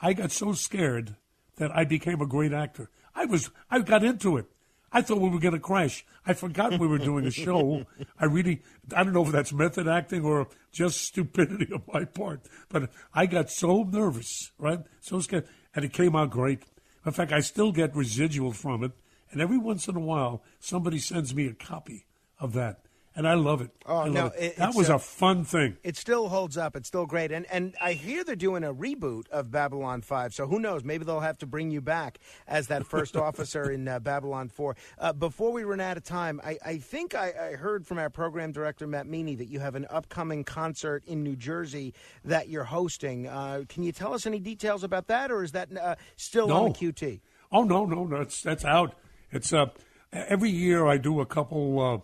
I 0.00 0.12
got 0.12 0.32
so 0.32 0.52
scared 0.54 1.14
that 1.56 1.70
I 1.76 1.84
became 1.84 2.20
a 2.20 2.26
great 2.26 2.52
actor. 2.52 2.90
I 3.14 3.26
was, 3.26 3.50
I 3.70 3.80
got 3.80 4.04
into 4.04 4.36
it. 4.36 4.46
I 4.92 5.02
thought 5.02 5.20
we 5.20 5.28
were 5.28 5.38
going 5.38 5.54
to 5.54 5.60
crash. 5.60 6.04
I 6.26 6.32
forgot 6.32 6.78
we 6.78 6.86
were 6.86 6.98
doing 6.98 7.24
a 7.24 7.30
show. 7.30 7.84
I 8.18 8.24
really, 8.24 8.62
I 8.94 9.04
don't 9.04 9.12
know 9.12 9.24
if 9.24 9.30
that's 9.30 9.52
method 9.52 9.86
acting 9.86 10.24
or 10.24 10.48
just 10.72 11.00
stupidity 11.00 11.72
on 11.72 11.82
my 11.92 12.04
part, 12.04 12.40
but 12.68 12.90
I 13.14 13.26
got 13.26 13.50
so 13.50 13.84
nervous, 13.84 14.50
right? 14.58 14.80
So 15.00 15.20
scared. 15.20 15.46
And 15.74 15.84
it 15.84 15.92
came 15.92 16.16
out 16.16 16.30
great. 16.30 16.64
In 17.06 17.12
fact, 17.12 17.32
I 17.32 17.40
still 17.40 17.70
get 17.70 17.94
residual 17.94 18.52
from 18.52 18.82
it. 18.82 18.92
And 19.30 19.40
every 19.40 19.58
once 19.58 19.86
in 19.86 19.94
a 19.94 20.00
while, 20.00 20.42
somebody 20.58 20.98
sends 20.98 21.34
me 21.34 21.46
a 21.46 21.54
copy 21.54 22.06
of 22.40 22.52
that, 22.54 22.80
and 23.16 23.26
I 23.26 23.34
love 23.34 23.60
it. 23.60 23.70
Oh 23.86 24.00
love 24.04 24.12
no, 24.12 24.26
it. 24.26 24.32
it- 24.42 24.56
that 24.56 24.74
was 24.74 24.88
a- 24.88 24.94
a 24.94 24.98
fun 24.98 25.44
thing. 25.44 25.76
It 25.82 25.96
still 25.96 26.28
holds 26.28 26.56
up. 26.56 26.76
It's 26.76 26.86
still 26.88 27.06
great. 27.06 27.32
And 27.32 27.44
and 27.50 27.74
I 27.80 27.92
hear 27.94 28.22
they're 28.24 28.36
doing 28.36 28.62
a 28.64 28.72
reboot 28.72 29.28
of 29.30 29.50
Babylon 29.50 30.00
5. 30.02 30.32
So 30.34 30.46
who 30.46 30.58
knows? 30.60 30.84
Maybe 30.84 31.04
they'll 31.04 31.20
have 31.20 31.38
to 31.38 31.46
bring 31.46 31.70
you 31.70 31.80
back 31.80 32.18
as 32.46 32.68
that 32.68 32.86
first 32.86 33.16
officer 33.26 33.70
in 33.70 33.88
uh, 33.88 33.98
Babylon 33.98 34.48
4. 34.48 34.76
Uh, 34.98 35.12
before 35.12 35.52
we 35.52 35.64
run 35.64 35.80
out 35.80 35.96
of 35.96 36.04
time, 36.04 36.40
I, 36.44 36.58
I 36.64 36.78
think 36.78 37.14
I, 37.14 37.32
I 37.52 37.56
heard 37.56 37.86
from 37.86 37.98
our 37.98 38.10
program 38.10 38.52
director, 38.52 38.86
Matt 38.86 39.06
Meany, 39.06 39.34
that 39.36 39.48
you 39.48 39.58
have 39.60 39.74
an 39.74 39.86
upcoming 39.90 40.44
concert 40.44 41.02
in 41.06 41.22
New 41.22 41.36
Jersey 41.36 41.94
that 42.24 42.48
you're 42.48 42.64
hosting. 42.64 43.26
Uh, 43.26 43.64
can 43.68 43.82
you 43.82 43.92
tell 43.92 44.14
us 44.14 44.26
any 44.26 44.38
details 44.38 44.84
about 44.84 45.08
that, 45.08 45.30
or 45.30 45.42
is 45.42 45.52
that 45.52 45.76
uh, 45.76 45.96
still 46.16 46.48
No. 46.48 46.64
on 46.66 46.72
the 46.72 46.78
QT? 46.78 47.20
Oh 47.52 47.64
no, 47.64 47.84
no, 47.84 48.04
no, 48.04 48.18
that's 48.18 48.42
that's 48.42 48.64
out. 48.64 48.94
It's 49.32 49.52
uh 49.52 49.66
every 50.12 50.50
year 50.50 50.86
I 50.86 50.96
do 50.98 51.20
a 51.20 51.26
couple 51.26 51.80
uh, 51.80 51.98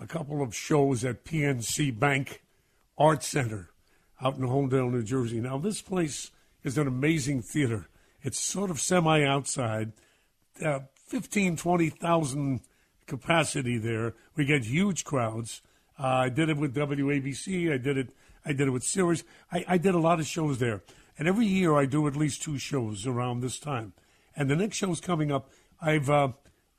a 0.00 0.06
couple 0.06 0.42
of 0.42 0.54
shows 0.54 1.04
at 1.04 1.24
PNC 1.24 1.98
Bank 1.98 2.42
Art 2.98 3.22
Center 3.22 3.70
out 4.22 4.36
in 4.36 4.42
Holmdel, 4.42 4.90
New 4.90 5.02
Jersey. 5.02 5.40
Now 5.40 5.58
this 5.58 5.82
place 5.82 6.30
is 6.62 6.78
an 6.78 6.86
amazing 6.86 7.42
theater. 7.42 7.88
It's 8.22 8.40
sort 8.40 8.70
of 8.70 8.80
semi 8.80 9.24
outside, 9.24 9.92
uh, 10.64 10.80
15, 11.06 11.56
20,000 11.56 12.60
capacity 13.06 13.78
there. 13.78 14.14
We 14.34 14.44
get 14.44 14.64
huge 14.64 15.04
crowds. 15.04 15.62
Uh, 15.98 16.06
I 16.06 16.28
did 16.28 16.48
it 16.48 16.56
with 16.56 16.74
WABC. 16.74 17.72
I 17.72 17.76
did 17.76 17.98
it. 17.98 18.10
I 18.44 18.52
did 18.52 18.68
it 18.68 18.70
with 18.70 18.82
Sirius. 18.82 19.24
I, 19.52 19.64
I 19.68 19.78
did 19.78 19.94
a 19.94 19.98
lot 19.98 20.20
of 20.20 20.26
shows 20.26 20.58
there, 20.58 20.82
and 21.18 21.28
every 21.28 21.46
year 21.46 21.74
I 21.76 21.86
do 21.86 22.06
at 22.06 22.16
least 22.16 22.42
two 22.42 22.58
shows 22.58 23.06
around 23.06 23.40
this 23.40 23.58
time. 23.58 23.92
And 24.36 24.50
the 24.50 24.56
next 24.56 24.76
show's 24.76 25.00
coming 25.00 25.30
up. 25.30 25.50
I've 25.80 26.10
uh, 26.10 26.28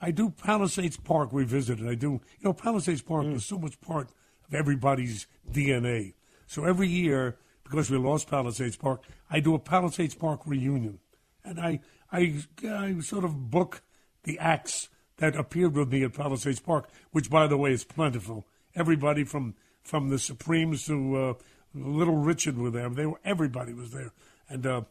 I 0.06 0.12
do 0.12 0.30
Palisades 0.30 0.98
Park 0.98 1.30
revisited. 1.32 1.88
I 1.88 1.96
do 1.96 2.22
you 2.38 2.44
know 2.44 2.54
Palisades 2.54 3.02
Park 3.02 3.26
was 3.26 3.44
so 3.44 3.58
much 3.58 3.82
part 3.82 4.10
of 4.48 4.54
everybody's 4.54 5.26
DNA. 5.52 6.14
So 6.46 6.64
every 6.64 6.88
year, 6.88 7.40
because 7.64 7.90
we 7.90 7.98
lost 7.98 8.30
Palisades 8.30 8.78
Park, 8.78 9.02
I 9.32 9.40
do 9.40 9.56
a 9.56 9.60
Palisades 9.60 10.14
Park 10.14 10.42
reunion, 10.46 11.00
and 11.44 11.60
I 11.60 11.80
I, 12.12 12.44
I 12.64 13.00
sort 13.00 13.26
of 13.26 13.50
book 13.50 13.82
the 14.26 14.38
acts 14.38 14.90
that 15.18 15.36
appeared 15.36 15.76
with 15.76 15.92
me 15.92 16.04
at 16.04 16.14
Palisades 16.14 16.60
Park, 16.60 16.88
which 17.10 17.32
by 17.32 17.48
the 17.48 17.58
way 17.58 17.72
is 17.72 17.84
plentiful. 17.84 18.46
Everybody 18.76 19.24
from 19.24 19.56
from 19.82 20.10
the 20.10 20.20
Supremes 20.20 20.86
to 20.86 21.16
uh, 21.16 21.34
Little 21.74 22.18
Richard 22.18 22.60
were 22.60 22.70
there. 22.70 22.90
They 22.90 23.08
were 23.08 23.20
everybody 23.26 23.74
was 23.74 23.90
there, 23.90 24.12
and 24.48 24.68
uh, 24.68 24.82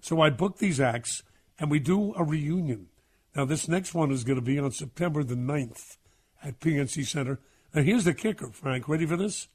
so 0.00 0.20
I 0.20 0.30
book 0.30 0.58
these 0.58 0.80
acts, 0.80 1.22
and 1.60 1.70
we 1.70 1.78
do 1.78 2.12
a 2.16 2.24
reunion. 2.24 2.88
Now 3.34 3.44
this 3.44 3.68
next 3.68 3.94
one 3.94 4.10
is 4.10 4.24
going 4.24 4.38
to 4.38 4.42
be 4.42 4.58
on 4.58 4.70
September 4.70 5.24
the 5.24 5.34
9th 5.34 5.96
at 6.42 6.60
PNC 6.60 7.06
Center. 7.06 7.40
Now 7.74 7.82
here's 7.82 8.04
the 8.04 8.14
kicker, 8.14 8.48
Frank. 8.48 8.88
Ready 8.88 9.06
for 9.06 9.16
this? 9.16 9.48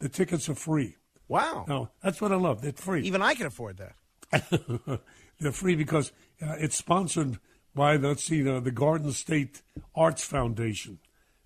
The 0.00 0.08
tickets 0.08 0.48
are 0.48 0.54
free. 0.54 0.96
Wow. 1.28 1.64
No, 1.68 1.90
that's 2.02 2.20
what 2.20 2.32
I 2.32 2.36
love. 2.36 2.60
They're 2.60 2.72
free. 2.72 3.02
Even 3.02 3.22
I 3.22 3.34
can 3.34 3.46
afford 3.46 3.78
that. 3.78 3.94
They're 5.40 5.52
free 5.52 5.76
because 5.76 6.12
uh, 6.42 6.56
it's 6.58 6.76
sponsored 6.76 7.38
by 7.74 7.96
let's 7.96 8.24
see 8.24 8.42
the, 8.42 8.60
the 8.60 8.70
Garden 8.70 9.12
State 9.12 9.62
Arts 9.94 10.24
Foundation, 10.24 10.98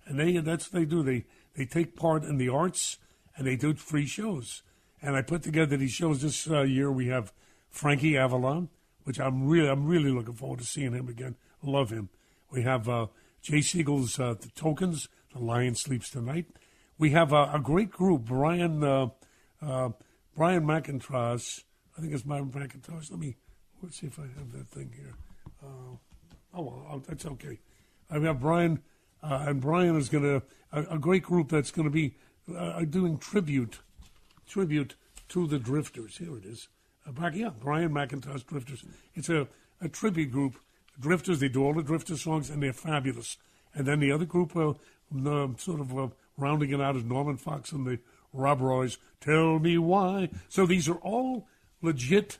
and 0.05 0.19
they 0.19 0.37
that's 0.37 0.71
what 0.71 0.79
they 0.79 0.85
do. 0.85 1.03
They 1.03 1.25
they 1.55 1.65
take 1.65 1.95
part 1.95 2.23
in 2.23 2.37
the 2.37 2.49
arts 2.49 2.97
and 3.35 3.47
they 3.47 3.55
do 3.55 3.73
free 3.73 4.05
shows. 4.05 4.63
And 5.01 5.15
I 5.15 5.21
put 5.21 5.43
together 5.43 5.77
these 5.77 5.91
shows 5.91 6.21
this 6.21 6.49
uh, 6.49 6.61
year. 6.61 6.91
We 6.91 7.07
have 7.07 7.31
Frankie 7.69 8.17
Avalon, 8.17 8.69
which 9.03 9.19
I'm 9.19 9.47
really 9.47 9.69
I'm 9.69 9.87
really 9.87 10.11
looking 10.11 10.35
forward 10.35 10.59
to 10.59 10.65
seeing 10.65 10.93
him 10.93 11.07
again. 11.07 11.35
Love 11.63 11.89
him. 11.89 12.09
We 12.51 12.63
have 12.63 12.87
uh, 12.87 13.07
Jay 13.41 13.61
Siegel's 13.61 14.19
uh, 14.19 14.35
The 14.39 14.49
Tokens. 14.49 15.09
The 15.33 15.39
Lion 15.39 15.75
Sleeps 15.75 16.09
Tonight. 16.09 16.47
We 16.97 17.11
have 17.11 17.31
uh, 17.31 17.51
a 17.53 17.59
great 17.59 17.91
group. 17.91 18.25
Brian 18.25 18.83
uh, 18.83 19.09
Brian 19.61 20.63
McIntosh. 20.63 21.63
I 21.95 22.01
think 22.01 22.13
it's 22.13 22.23
Brian 22.23 22.49
McIntosh. 22.49 23.11
Let 23.11 23.19
me 23.19 23.35
let's 23.83 23.99
see 23.99 24.07
if 24.07 24.17
I 24.17 24.23
have 24.23 24.51
that 24.53 24.67
thing 24.69 24.91
here. 24.95 25.13
Oh, 26.51 26.61
well, 26.63 27.03
that's 27.07 27.25
okay. 27.27 27.59
I 28.09 28.17
have 28.17 28.39
Brian, 28.39 28.79
and 29.21 29.61
Brian 29.61 29.95
is 29.97 30.09
going 30.09 30.23
to 30.23 30.41
a, 30.71 30.95
a 30.95 30.97
great 30.97 31.21
group 31.21 31.49
that's 31.49 31.69
going 31.69 31.87
to 31.87 31.91
be 31.91 32.15
doing 32.89 33.19
tribute 33.19 33.79
tribute 34.47 34.95
to 35.29 35.45
the 35.47 35.59
Drifters. 35.59 36.17
Here 36.17 36.35
it 36.37 36.45
is. 36.45 36.67
Uh, 37.07 37.11
back, 37.11 37.35
yeah, 37.35 37.51
Brian 37.57 37.91
McIntosh 37.91 38.45
Drifters. 38.45 38.83
It's 39.13 39.29
a, 39.29 39.47
a 39.79 39.87
tribute 39.87 40.31
group. 40.31 40.55
Drifters, 40.99 41.39
they 41.39 41.49
do 41.49 41.63
all 41.63 41.73
the 41.73 41.83
Drifter 41.83 42.17
songs, 42.17 42.49
and 42.49 42.61
they're 42.61 42.73
fabulous. 42.73 43.37
And 43.73 43.85
then 43.87 43.99
the 43.99 44.11
other 44.11 44.25
group, 44.25 44.55
uh, 44.55 44.73
sort 45.57 45.79
of 45.79 45.97
uh, 45.97 46.07
rounding 46.37 46.71
it 46.71 46.81
out, 46.81 46.95
is 46.95 47.03
Norman 47.03 47.37
Fox 47.37 47.71
and 47.71 47.85
the 47.85 47.99
Rob 48.33 48.61
Roys. 48.61 48.97
Tell 49.21 49.59
me 49.59 49.77
why. 49.77 50.29
So 50.49 50.65
these 50.65 50.89
are 50.89 50.97
all 50.97 51.47
legit 51.81 52.37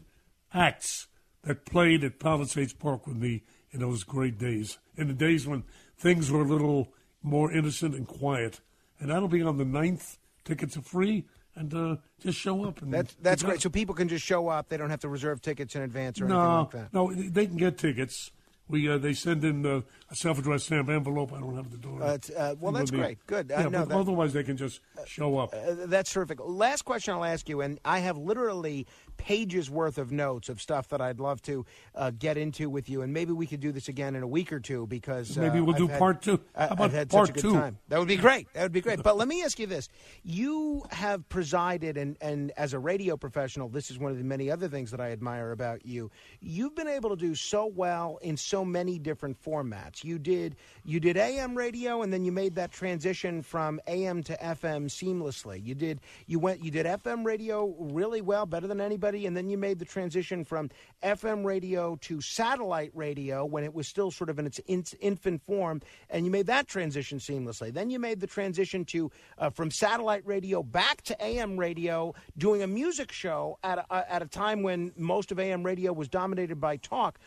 acts 0.54 1.08
that 1.44 1.66
played 1.66 2.04
at 2.04 2.20
Palisades 2.20 2.74
Park 2.74 3.08
with 3.08 3.16
me 3.18 3.44
in 3.72 3.80
those 3.80 4.04
great 4.04 4.38
days, 4.38 4.78
in 4.98 5.08
the 5.08 5.14
days 5.14 5.48
when 5.48 5.64
things 5.98 6.32
were 6.32 6.42
a 6.42 6.48
little 6.48 6.90
more 7.22 7.52
innocent 7.52 7.96
and 7.96 8.08
quiet. 8.08 8.60
And 9.00 9.10
that'll 9.10 9.28
be 9.28 9.42
on 9.42 9.58
the 9.58 9.64
9th. 9.64 10.18
Tickets 10.44 10.76
are 10.76 10.82
free, 10.82 11.26
and 11.56 11.74
uh, 11.74 11.96
just 12.20 12.40
show 12.40 12.66
up. 12.66 12.82
And 12.82 12.92
That's 12.92 13.16
that's 13.22 13.44
great. 13.44 13.62
So 13.62 13.70
people 13.70 13.94
can 13.94 14.08
just 14.08 14.26
show 14.26 14.48
up. 14.48 14.70
They 14.70 14.78
don't 14.78 14.90
have 14.90 15.02
to 15.02 15.10
reserve 15.10 15.42
tickets 15.42 15.76
in 15.76 15.84
advance 15.84 16.20
or 16.20 16.26
anything 16.26 16.42
like 16.42 16.72
that. 16.72 16.94
no, 16.94 17.14
they 17.14 17.46
can 17.46 17.58
get 17.58 17.78
tickets. 17.78 18.32
We 18.70 18.88
uh, 18.88 19.00
they 19.00 19.14
send 19.14 19.44
in 19.44 19.66
uh, 19.66 19.82
a 20.12 20.16
self-addressed 20.16 20.68
stamp 20.68 20.90
envelope. 20.90 21.34
I 21.34 21.40
don't 21.40 21.56
have 21.56 21.72
the 21.72 21.78
door. 21.78 22.02
Uh, 22.02 22.18
uh, 22.38 22.56
well, 22.60 22.72
that's 22.72 22.92
great. 22.92 23.18
Good. 23.26 23.52
Uh, 23.52 23.56
Yeah, 23.58 23.64
no, 23.64 23.80
but 23.80 23.90
that- 23.90 23.98
otherwise 23.98 24.34
they 24.34 24.44
can 24.44 24.58
just 24.58 24.80
show 25.06 25.38
up. 25.40 25.54
Uh, 25.54 25.74
that's 25.88 26.14
terrific. 26.14 26.40
Last 26.42 26.84
question 26.84 27.16
I'll 27.16 27.26
ask 27.26 27.50
you, 27.50 27.62
and 27.62 27.80
I 27.84 28.00
have 28.00 28.18
literally 28.18 28.86
pages 29.20 29.70
worth 29.70 29.98
of 30.00 30.12
notes 30.12 30.50
of 30.50 30.60
stuff 30.62 30.88
that 30.88 31.02
I'd 31.02 31.20
love 31.20 31.42
to 31.44 31.66
uh, 31.94 32.12
get 32.18 32.38
into 32.38 32.70
with 32.70 32.90
you, 32.90 33.02
and 33.04 33.14
maybe 33.14 33.34
we 33.34 33.46
could 33.46 33.60
do 33.60 33.72
this 33.72 33.90
again 33.90 34.16
in 34.16 34.24
a 34.24 34.28
week 34.28 34.52
or 34.52 34.60
two 34.62 34.88
because 34.88 35.38
uh, 35.38 35.42
Maybe 35.42 35.60
we'll 35.60 35.76
I've 35.76 35.78
do 35.78 35.88
had- 35.88 36.00
part 36.00 36.22
two. 36.22 36.40
How 36.56 36.70
about 36.70 36.86
I've 36.86 36.94
had 36.94 37.10
part 37.10 37.28
such 37.28 37.38
a 37.38 37.42
good 37.42 37.42
two? 37.50 37.54
time. 37.54 37.78
That 37.90 38.00
would 38.00 38.08
be 38.08 38.16
great. 38.16 38.48
That 38.54 38.64
would 38.64 38.72
be 38.72 38.82
great. 38.82 39.04
But 39.04 39.18
let 39.18 39.28
me 39.28 39.44
ask 39.44 39.60
you 39.60 39.68
this: 39.68 39.90
You 40.24 40.84
have 40.92 41.28
presided, 41.30 41.98
and 41.98 42.18
and 42.22 42.52
as 42.58 42.74
a 42.74 42.80
radio 42.80 43.18
professional, 43.18 43.68
this 43.70 43.92
is 43.92 44.00
one 44.00 44.12
of 44.12 44.18
the 44.18 44.24
many 44.24 44.50
other 44.50 44.68
things 44.70 44.92
that 44.92 45.02
I 45.02 45.12
admire 45.12 45.52
about 45.52 45.86
you. 45.86 46.10
You've 46.40 46.76
been 46.76 46.88
able 46.88 47.10
to 47.10 47.16
do 47.18 47.36
so 47.36 47.66
well 47.66 48.18
in 48.22 48.38
so 48.38 48.64
many 48.64 48.98
different 49.00 49.42
formats. 49.44 50.04
You 50.04 50.18
did 50.18 50.56
you 50.86 51.00
did 51.00 51.18
AM 51.18 51.56
radio, 51.58 52.02
and 52.02 52.12
then 52.14 52.24
you 52.24 52.32
made 52.32 52.56
that 52.56 52.72
transition 52.72 53.42
from 53.42 53.82
AM 53.88 54.24
to 54.24 54.38
FM 54.38 54.86
seamlessly. 54.86 55.64
You 55.66 55.76
did 55.76 56.00
you 56.26 56.40
went 56.40 56.64
you 56.64 56.72
did 56.72 56.86
FM 56.86 57.26
radio 57.26 57.76
really 57.80 58.22
well, 58.22 58.46
better 58.46 58.68
than 58.68 58.80
anybody, 58.80 59.09
and 59.16 59.36
then 59.36 59.50
you 59.50 59.58
made 59.58 59.80
the 59.80 59.86
transition 59.86 60.44
from 60.46 60.70
FM 61.04 61.46
radio 61.46 61.96
to 62.02 62.22
satellite 62.22 62.92
radio 62.94 63.46
when 63.46 63.64
it 63.64 63.74
was 63.74 63.88
still 63.88 64.12
sort 64.12 64.30
of 64.30 64.40
in 64.40 64.46
its 64.46 64.60
in, 64.68 64.84
infant 65.02 65.42
form, 65.42 65.82
and 66.10 66.26
you 66.26 66.32
made 66.32 66.48
that 66.48 66.68
transition 66.68 67.18
seamlessly. 67.20 67.74
Then 67.74 67.90
you 67.90 68.00
made 68.00 68.20
the 68.20 68.28
transition 68.28 68.86
to 68.86 69.12
uh, 69.38 69.50
from 69.50 69.72
satellite 69.72 70.26
radio 70.26 70.64
back 70.64 71.02
to 71.04 71.26
AM 71.26 71.58
radio, 71.58 72.14
doing 72.38 72.64
a 72.64 72.68
music 72.68 73.12
show 73.12 73.58
at 73.64 73.80
a, 73.80 74.14
at 74.14 74.22
a 74.22 74.28
time 74.28 74.64
when 74.64 74.92
most 74.96 75.32
of 75.32 75.40
AM 75.40 75.64
radio 75.64 75.92
was 75.94 76.08
dominated 76.08 76.60
by 76.60 76.78
talk. 76.78 77.20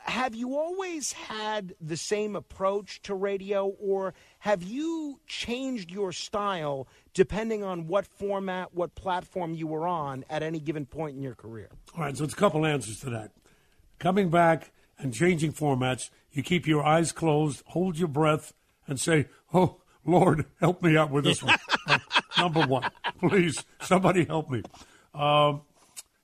Have 0.00 0.34
you 0.34 0.56
always 0.56 1.12
had 1.12 1.74
the 1.82 1.98
same 1.98 2.34
approach 2.34 3.02
to 3.02 3.14
radio, 3.14 3.66
or 3.66 4.14
have 4.38 4.62
you 4.62 5.20
changed 5.26 5.90
your 5.90 6.12
style 6.12 6.88
depending 7.16 7.64
on 7.64 7.86
what 7.86 8.06
format, 8.06 8.74
what 8.74 8.94
platform 8.94 9.54
you 9.54 9.66
were 9.66 9.86
on 9.86 10.22
at 10.28 10.42
any 10.42 10.60
given 10.60 10.84
point 10.84 11.16
in 11.16 11.22
your 11.22 11.34
career? 11.34 11.70
All 11.94 12.02
right, 12.02 12.14
so 12.14 12.24
it's 12.24 12.34
a 12.34 12.36
couple 12.36 12.66
answers 12.66 13.00
to 13.00 13.10
that. 13.10 13.32
Coming 13.98 14.28
back 14.28 14.70
and 14.98 15.14
changing 15.14 15.54
formats, 15.54 16.10
you 16.30 16.42
keep 16.42 16.66
your 16.66 16.84
eyes 16.84 17.12
closed, 17.12 17.62
hold 17.68 17.98
your 17.98 18.08
breath, 18.08 18.52
and 18.86 19.00
say, 19.00 19.28
"Oh 19.54 19.80
Lord, 20.04 20.44
help 20.60 20.82
me 20.82 20.96
out 20.96 21.10
with 21.10 21.24
this 21.24 21.42
one." 21.42 21.58
Uh, 21.88 22.00
number 22.36 22.66
one, 22.66 22.90
please, 23.20 23.64
somebody 23.80 24.24
help 24.24 24.50
me. 24.50 24.60
Um, 25.14 25.62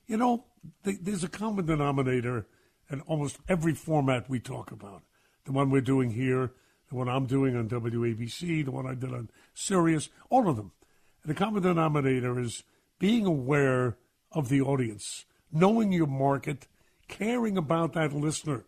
you 0.09 0.17
know, 0.17 0.45
th- 0.85 0.99
there's 1.01 1.23
a 1.23 1.29
common 1.29 1.67
denominator 1.67 2.49
in 2.91 3.01
almost 3.03 3.39
every 3.49 3.73
format 3.73 4.29
we 4.29 4.41
talk 4.41 4.73
about. 4.73 5.03
The 5.45 5.53
one 5.53 5.71
we're 5.71 5.81
doing 5.81 6.11
here, 6.11 6.51
the 6.89 6.97
one 6.97 7.09
I'm 7.09 7.27
doing 7.27 7.57
on 7.57 7.69
WABC, 7.69 8.65
the 8.65 8.73
one 8.73 8.89
I 8.89 8.95
did 8.95 9.15
on 9.15 9.31
Sirius, 9.55 10.09
all 10.31 10.49
of 10.49 10.57
them. 10.57 10.73
And 11.23 11.31
the 11.31 11.39
common 11.39 11.63
denominator 11.63 12.39
is 12.39 12.65
being 12.99 13.27
aware 13.27 13.97
of 14.31 14.49
the 14.49 14.61
audience, 14.61 15.25
knowing 15.53 15.93
your 15.93 16.07
market, 16.07 16.67
caring 17.09 17.57
about 17.57 17.93
that 17.93 18.13
listener. 18.13 18.65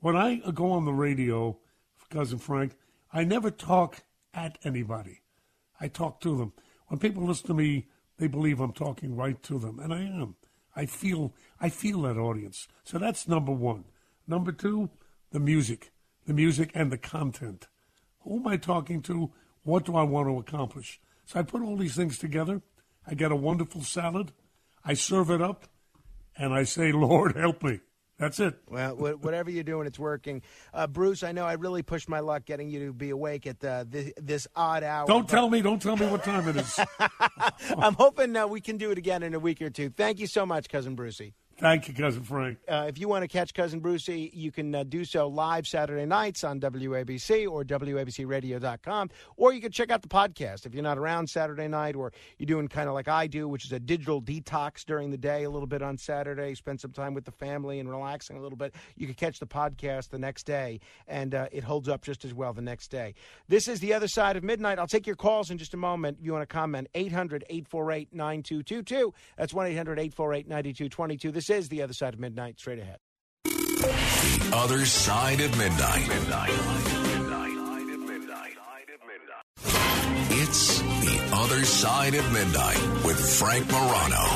When 0.00 0.16
I 0.16 0.36
go 0.54 0.72
on 0.72 0.84
the 0.84 0.92
radio, 0.92 1.58
cousin 2.10 2.38
Frank, 2.38 2.72
I 3.12 3.24
never 3.24 3.50
talk 3.50 4.04
at 4.32 4.58
anybody. 4.64 5.20
I 5.80 5.88
talk 5.88 6.20
to 6.20 6.36
them. 6.36 6.52
When 6.88 6.98
people 6.98 7.24
listen 7.24 7.46
to 7.48 7.54
me, 7.54 7.88
they 8.18 8.26
believe 8.26 8.60
I'm 8.60 8.72
talking 8.72 9.16
right 9.16 9.42
to 9.44 9.58
them, 9.58 9.78
and 9.78 9.92
I 9.92 10.02
am. 10.02 10.36
I 10.76 10.86
feel 10.86 11.34
I 11.60 11.68
feel 11.68 12.02
that 12.02 12.16
audience. 12.16 12.68
So 12.84 12.98
that's 12.98 13.26
number 13.28 13.52
one. 13.52 13.84
Number 14.26 14.52
two, 14.52 14.90
the 15.32 15.40
music. 15.40 15.92
the 16.26 16.34
music, 16.34 16.70
and 16.74 16.92
the 16.92 16.98
content. 16.98 17.66
Who 18.20 18.36
am 18.36 18.46
I 18.46 18.56
talking 18.56 19.02
to? 19.02 19.32
What 19.62 19.84
do 19.84 19.96
I 19.96 20.02
want 20.02 20.28
to 20.28 20.38
accomplish? 20.38 21.00
So 21.30 21.38
I 21.38 21.44
put 21.44 21.62
all 21.62 21.76
these 21.76 21.94
things 21.94 22.18
together. 22.18 22.60
I 23.06 23.14
get 23.14 23.30
a 23.30 23.36
wonderful 23.36 23.82
salad. 23.82 24.32
I 24.84 24.94
serve 24.94 25.30
it 25.30 25.40
up, 25.40 25.68
and 26.36 26.52
I 26.52 26.64
say, 26.64 26.90
Lord, 26.90 27.36
help 27.36 27.62
me. 27.62 27.78
That's 28.18 28.40
it. 28.40 28.58
Well, 28.68 28.96
whatever 28.96 29.48
you're 29.48 29.62
doing, 29.62 29.86
it's 29.86 29.98
working. 29.98 30.42
Uh, 30.74 30.88
Bruce, 30.88 31.22
I 31.22 31.30
know 31.30 31.44
I 31.44 31.52
really 31.52 31.84
pushed 31.84 32.08
my 32.08 32.18
luck 32.18 32.46
getting 32.46 32.68
you 32.68 32.86
to 32.86 32.92
be 32.92 33.10
awake 33.10 33.46
at 33.46 33.64
uh, 33.64 33.84
this, 33.88 34.12
this 34.20 34.48
odd 34.56 34.82
hour. 34.82 35.06
Don't 35.06 35.28
but 35.28 35.30
tell 35.30 35.48
me. 35.48 35.62
Don't 35.62 35.80
tell 35.80 35.96
me 35.96 36.08
what 36.08 36.24
time 36.24 36.48
it 36.48 36.56
is. 36.56 36.80
I'm 37.78 37.94
hoping 37.94 38.34
uh, 38.34 38.48
we 38.48 38.60
can 38.60 38.76
do 38.76 38.90
it 38.90 38.98
again 38.98 39.22
in 39.22 39.32
a 39.32 39.38
week 39.38 39.62
or 39.62 39.70
two. 39.70 39.88
Thank 39.88 40.18
you 40.18 40.26
so 40.26 40.44
much, 40.44 40.68
Cousin 40.68 40.96
Brucie. 40.96 41.34
Thank 41.60 41.88
you, 41.88 41.94
cousin 41.94 42.22
Frank. 42.22 42.56
Uh, 42.66 42.86
if 42.88 42.98
you 42.98 43.06
want 43.06 43.22
to 43.22 43.28
catch 43.28 43.52
Cousin 43.52 43.82
Brucie, 43.82 44.30
you 44.32 44.50
can 44.50 44.74
uh, 44.74 44.82
do 44.82 45.04
so 45.04 45.28
live 45.28 45.66
Saturday 45.66 46.06
nights 46.06 46.42
on 46.42 46.58
WABC 46.58 47.46
or 47.46 47.64
WABCRadio.com, 47.64 49.10
or 49.36 49.52
you 49.52 49.60
can 49.60 49.70
check 49.70 49.90
out 49.90 50.00
the 50.00 50.08
podcast. 50.08 50.64
If 50.64 50.72
you're 50.72 50.82
not 50.82 50.96
around 50.96 51.28
Saturday 51.28 51.68
night 51.68 51.96
or 51.96 52.14
you're 52.38 52.46
doing 52.46 52.66
kind 52.66 52.88
of 52.88 52.94
like 52.94 53.08
I 53.08 53.26
do, 53.26 53.46
which 53.46 53.66
is 53.66 53.72
a 53.72 53.78
digital 53.78 54.22
detox 54.22 54.86
during 54.86 55.10
the 55.10 55.18
day, 55.18 55.44
a 55.44 55.50
little 55.50 55.66
bit 55.66 55.82
on 55.82 55.98
Saturday, 55.98 56.54
spend 56.54 56.80
some 56.80 56.92
time 56.92 57.12
with 57.12 57.26
the 57.26 57.30
family 57.32 57.78
and 57.78 57.90
relaxing 57.90 58.38
a 58.38 58.40
little 58.40 58.56
bit, 58.56 58.74
you 58.96 59.04
can 59.04 59.14
catch 59.14 59.38
the 59.38 59.46
podcast 59.46 60.08
the 60.08 60.18
next 60.18 60.44
day, 60.44 60.80
and 61.08 61.34
uh, 61.34 61.46
it 61.52 61.62
holds 61.62 61.90
up 61.90 62.00
just 62.00 62.24
as 62.24 62.32
well 62.32 62.54
the 62.54 62.62
next 62.62 62.88
day. 62.88 63.14
This 63.48 63.68
is 63.68 63.80
The 63.80 63.92
Other 63.92 64.08
Side 64.08 64.38
of 64.38 64.42
Midnight. 64.42 64.78
I'll 64.78 64.86
take 64.86 65.06
your 65.06 65.14
calls 65.14 65.50
in 65.50 65.58
just 65.58 65.74
a 65.74 65.76
moment. 65.76 66.16
If 66.20 66.24
you 66.24 66.32
want 66.32 66.48
to 66.48 66.52
comment, 66.52 66.88
800 66.94 67.44
848 67.50 68.14
9222. 68.14 69.12
That's 69.36 69.52
1 69.52 69.66
800 69.66 69.98
848 69.98 70.48
9222. 70.48 71.32
This 71.32 71.49
is 71.50 71.68
The 71.68 71.82
Other 71.82 71.92
Side 71.92 72.14
of 72.14 72.20
Midnight. 72.20 72.58
Straight 72.58 72.78
ahead. 72.78 72.98
The 73.44 74.50
other 74.52 74.84
side 74.86 75.40
of 75.40 75.56
midnight. 75.56 76.08
It's 80.32 80.78
the 80.78 81.28
other 81.32 81.64
side 81.64 82.14
of 82.14 82.32
midnight 82.32 83.04
with 83.04 83.18
Frank 83.38 83.70
Morano. 83.70 84.26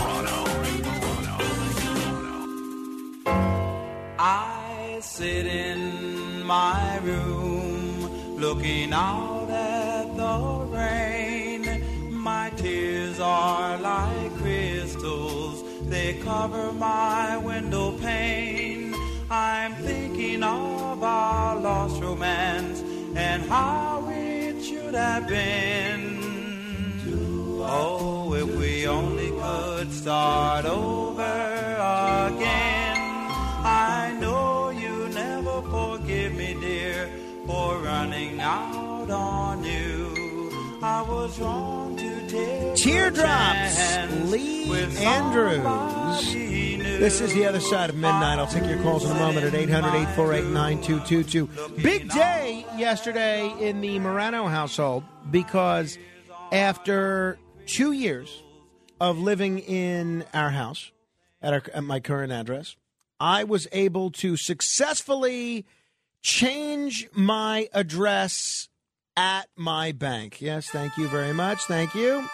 I 4.18 4.98
sit 5.00 5.46
in 5.46 6.44
my 6.44 6.98
room 6.98 8.38
looking 8.38 8.92
out 8.92 9.50
at 9.50 10.16
the 10.16 10.66
rain. 10.70 12.12
My 12.12 12.50
tears 12.56 13.20
are 13.20 13.78
like 13.78 14.23
crystals, 14.23 14.23
they 14.23 14.23
cover 16.24 16.72
my 16.72 17.36
window 17.36 17.92
pane. 17.98 18.94
I'm 19.30 19.74
thinking 19.74 20.42
of 20.42 21.02
our 21.02 21.60
lost 21.60 22.02
romance 22.02 22.82
and 23.14 23.42
how 23.42 24.08
it 24.08 24.62
should 24.64 24.94
have 24.94 25.28
been. 25.28 26.24
Oh, 27.66 28.34
if 28.34 28.56
we 28.56 28.86
only 28.86 29.30
could 29.30 29.92
start 29.92 30.64
over 30.64 31.22
again. 31.22 32.96
I 33.66 34.16
know 34.20 34.70
you 34.70 35.08
never 35.08 35.62
forgive 35.62 36.34
me, 36.34 36.56
dear, 36.60 37.10
for 37.46 37.78
running 37.78 38.40
out 38.40 39.10
on 39.10 39.64
you. 39.64 40.50
I 40.82 41.00
was 41.02 41.38
wrong 41.38 41.93
Teardrops, 42.84 43.96
Lee 44.30 44.70
Andrews. 44.98 46.34
This 46.34 47.22
is 47.22 47.32
the 47.32 47.46
other 47.46 47.58
side 47.58 47.88
of 47.88 47.96
midnight. 47.96 48.38
I'll 48.38 48.46
take 48.46 48.68
your 48.68 48.76
calls 48.82 49.06
in 49.06 49.10
a 49.10 49.14
moment 49.14 49.46
at 49.46 49.54
800 49.54 49.88
848 49.88 50.44
9222. 50.52 51.82
Big 51.82 52.10
day 52.10 52.66
yesterday 52.76 53.50
in 53.58 53.80
the 53.80 53.98
Morano 54.00 54.48
household 54.48 55.02
because 55.30 55.96
after 56.52 57.38
two 57.64 57.92
years 57.92 58.42
of 59.00 59.18
living 59.18 59.60
in 59.60 60.26
our 60.34 60.50
house 60.50 60.92
at, 61.40 61.54
our, 61.54 61.62
at 61.72 61.84
my 61.84 62.00
current 62.00 62.32
address, 62.32 62.76
I 63.18 63.44
was 63.44 63.66
able 63.72 64.10
to 64.10 64.36
successfully 64.36 65.64
change 66.20 67.08
my 67.14 67.66
address 67.72 68.68
at 69.16 69.48
my 69.56 69.92
bank. 69.92 70.42
Yes, 70.42 70.68
thank 70.68 70.98
you 70.98 71.08
very 71.08 71.32
much. 71.32 71.62
Thank 71.62 71.94
you. 71.94 72.28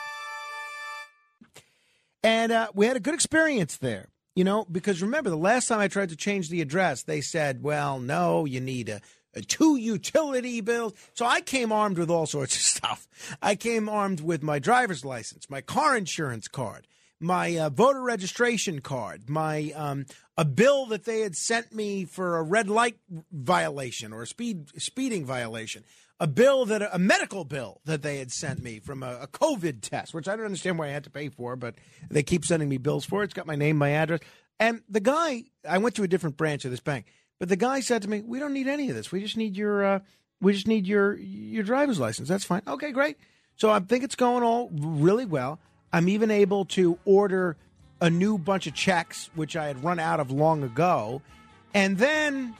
And 2.22 2.52
uh, 2.52 2.68
we 2.74 2.86
had 2.86 2.96
a 2.96 3.00
good 3.00 3.14
experience 3.14 3.76
there, 3.78 4.08
you 4.34 4.44
know, 4.44 4.66
because 4.70 5.02
remember, 5.02 5.30
the 5.30 5.36
last 5.36 5.68
time 5.68 5.80
I 5.80 5.88
tried 5.88 6.10
to 6.10 6.16
change 6.16 6.48
the 6.48 6.60
address, 6.60 7.02
they 7.02 7.20
said, 7.20 7.62
well, 7.62 7.98
no, 7.98 8.44
you 8.44 8.60
need 8.60 8.88
a, 8.88 9.00
a 9.34 9.40
two 9.40 9.76
utility 9.76 10.60
bills. 10.60 10.92
So 11.14 11.24
I 11.24 11.40
came 11.40 11.72
armed 11.72 11.98
with 11.98 12.10
all 12.10 12.26
sorts 12.26 12.56
of 12.56 12.62
stuff. 12.62 13.08
I 13.40 13.54
came 13.54 13.88
armed 13.88 14.20
with 14.20 14.42
my 14.42 14.58
driver's 14.58 15.04
license, 15.04 15.48
my 15.48 15.60
car 15.60 15.96
insurance 15.96 16.46
card, 16.48 16.86
my 17.20 17.56
uh, 17.56 17.70
voter 17.70 18.02
registration 18.02 18.80
card, 18.80 19.28
my 19.28 19.72
um, 19.74 20.06
a 20.36 20.44
bill 20.44 20.86
that 20.86 21.04
they 21.04 21.20
had 21.20 21.36
sent 21.36 21.72
me 21.72 22.04
for 22.04 22.38
a 22.38 22.42
red 22.42 22.68
light 22.68 22.96
violation 23.30 24.12
or 24.12 24.22
a 24.22 24.26
speed 24.26 24.68
speeding 24.80 25.24
violation, 25.24 25.84
a 26.20 26.26
bill 26.26 26.66
that 26.66 26.82
a 26.92 26.98
medical 26.98 27.44
bill 27.44 27.80
that 27.86 28.02
they 28.02 28.18
had 28.18 28.30
sent 28.30 28.62
me 28.62 28.78
from 28.78 29.02
a, 29.02 29.20
a 29.22 29.26
COVID 29.26 29.80
test, 29.80 30.12
which 30.12 30.28
I 30.28 30.36
don't 30.36 30.44
understand 30.44 30.78
why 30.78 30.88
I 30.88 30.90
had 30.90 31.04
to 31.04 31.10
pay 31.10 31.30
for, 31.30 31.56
but 31.56 31.74
they 32.10 32.22
keep 32.22 32.44
sending 32.44 32.68
me 32.68 32.76
bills 32.76 33.06
for 33.06 33.22
it. 33.22 33.24
It's 33.24 33.34
got 33.34 33.46
my 33.46 33.56
name, 33.56 33.78
my 33.78 33.90
address, 33.90 34.20
and 34.60 34.82
the 34.88 35.00
guy. 35.00 35.44
I 35.68 35.78
went 35.78 35.94
to 35.96 36.02
a 36.02 36.08
different 36.08 36.36
branch 36.36 36.66
of 36.66 36.70
this 36.70 36.80
bank, 36.80 37.06
but 37.38 37.48
the 37.48 37.56
guy 37.56 37.80
said 37.80 38.02
to 38.02 38.08
me, 38.08 38.20
"We 38.20 38.38
don't 38.38 38.52
need 38.52 38.68
any 38.68 38.90
of 38.90 38.94
this. 38.94 39.10
We 39.10 39.22
just 39.22 39.38
need 39.38 39.56
your 39.56 39.82
uh, 39.82 40.00
we 40.40 40.52
just 40.52 40.68
need 40.68 40.86
your 40.86 41.16
your 41.18 41.64
driver's 41.64 41.98
license. 41.98 42.28
That's 42.28 42.44
fine. 42.44 42.62
Okay, 42.68 42.92
great." 42.92 43.16
So 43.56 43.70
I 43.70 43.80
think 43.80 44.04
it's 44.04 44.14
going 44.14 44.42
all 44.42 44.70
really 44.72 45.24
well. 45.24 45.58
I'm 45.92 46.08
even 46.08 46.30
able 46.30 46.66
to 46.66 46.98
order 47.04 47.56
a 48.00 48.10
new 48.10 48.38
bunch 48.38 48.66
of 48.66 48.74
checks, 48.74 49.30
which 49.34 49.56
I 49.56 49.66
had 49.66 49.82
run 49.82 49.98
out 49.98 50.20
of 50.20 50.30
long 50.30 50.62
ago. 50.62 51.22
And 51.74 51.98
then 51.98 52.56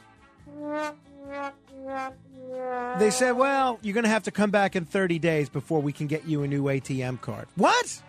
they 2.99 3.10
said, 3.10 3.33
well, 3.33 3.78
you're 3.83 3.94
going 3.94 4.05
to 4.05 4.10
have 4.10 4.25
to 4.25 4.31
come 4.31 4.50
back 4.50 4.76
in 4.76 4.84
30 4.84 5.18
days 5.18 5.49
before 5.49 5.81
we 5.81 5.92
can 5.92 6.07
get 6.07 6.26
you 6.26 6.42
a 6.42 6.49
new 6.49 6.65
ATM 6.65 7.20
card. 7.20 7.47
What? 7.57 8.02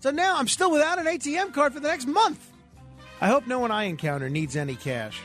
So 0.00 0.10
now 0.10 0.36
I'm 0.36 0.48
still 0.48 0.70
without 0.70 0.98
an 0.98 1.06
ATM 1.06 1.52
card 1.52 1.74
for 1.74 1.80
the 1.80 1.88
next 1.88 2.06
month. 2.06 2.50
I 3.20 3.28
hope 3.28 3.46
no 3.46 3.58
one 3.58 3.70
I 3.70 3.84
encounter 3.84 4.30
needs 4.30 4.56
any 4.56 4.74
cash. 4.74 5.20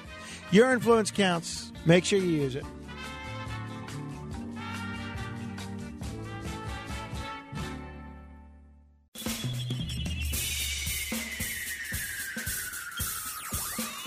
Your 0.51 0.71
influence 0.71 1.11
counts. 1.11 1.71
Make 1.85 2.05
sure 2.05 2.19
you 2.19 2.27
use 2.27 2.55
it. 2.55 2.65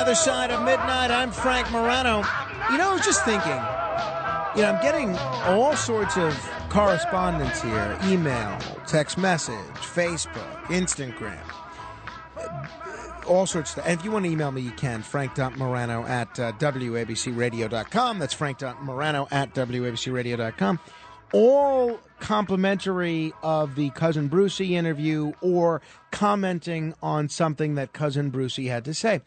Other 0.00 0.14
Side 0.14 0.50
of 0.50 0.64
Midnight. 0.64 1.10
I'm 1.10 1.30
Frank 1.30 1.70
Morano. 1.70 2.24
You 2.70 2.78
know, 2.78 2.90
I 2.90 2.94
was 2.94 3.04
just 3.04 3.22
thinking, 3.22 3.50
you 4.56 4.62
know, 4.62 4.72
I'm 4.72 4.82
getting 4.82 5.14
all 5.44 5.76
sorts 5.76 6.16
of 6.16 6.34
correspondence 6.70 7.60
here 7.60 7.98
email, 8.04 8.58
text 8.86 9.18
message, 9.18 9.54
Facebook, 9.76 10.64
Instagram, 10.68 11.38
all 13.26 13.44
sorts 13.44 13.68
of 13.68 13.72
stuff. 13.72 13.84
And 13.86 14.00
if 14.00 14.04
you 14.06 14.10
want 14.10 14.24
to 14.24 14.30
email 14.30 14.50
me, 14.50 14.62
you 14.62 14.70
can. 14.70 15.02
Frank.morano 15.02 16.06
at 16.06 16.40
uh, 16.40 16.52
WABCRadio.com. 16.52 18.18
That's 18.18 18.32
Frank.morano 18.32 19.28
at 19.30 19.54
WABCRadio.com. 19.54 20.78
All 21.34 22.00
complimentary 22.20 23.34
of 23.42 23.74
the 23.74 23.90
Cousin 23.90 24.30
Brucie 24.30 24.70
interview 24.70 25.34
or 25.42 25.82
commenting 26.10 26.94
on 27.02 27.28
something 27.28 27.74
that 27.74 27.92
Cousin 27.92 28.32
Brucie 28.32 28.68
had 28.70 28.86
to 28.86 28.94
say. 28.94 29.20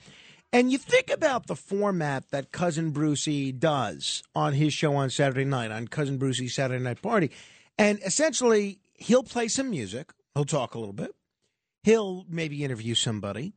And 0.54 0.72
you 0.72 0.78
think 0.78 1.10
about 1.10 1.48
the 1.48 1.56
format 1.56 2.30
that 2.30 2.52
Cousin 2.52 2.94
Brucie 2.94 3.58
does 3.58 4.22
on 4.36 4.54
his 4.54 4.72
show 4.72 4.96
on 4.96 5.10
Saturday 5.10 5.46
night, 5.46 5.72
on 5.72 5.88
Cousin 5.88 6.20
Brucie's 6.20 6.54
Saturday 6.54 6.82
Night 6.82 7.02
Party. 7.02 7.32
And 7.80 8.00
essentially, 8.06 8.80
he'll 8.94 9.24
play 9.24 9.48
some 9.48 9.72
music, 9.72 10.12
he'll 10.36 10.46
talk 10.46 10.76
a 10.76 10.80
little 10.80 10.94
bit, 10.94 11.16
he'll 11.82 12.28
maybe 12.30 12.64
interview 12.64 12.94
somebody, 12.94 13.56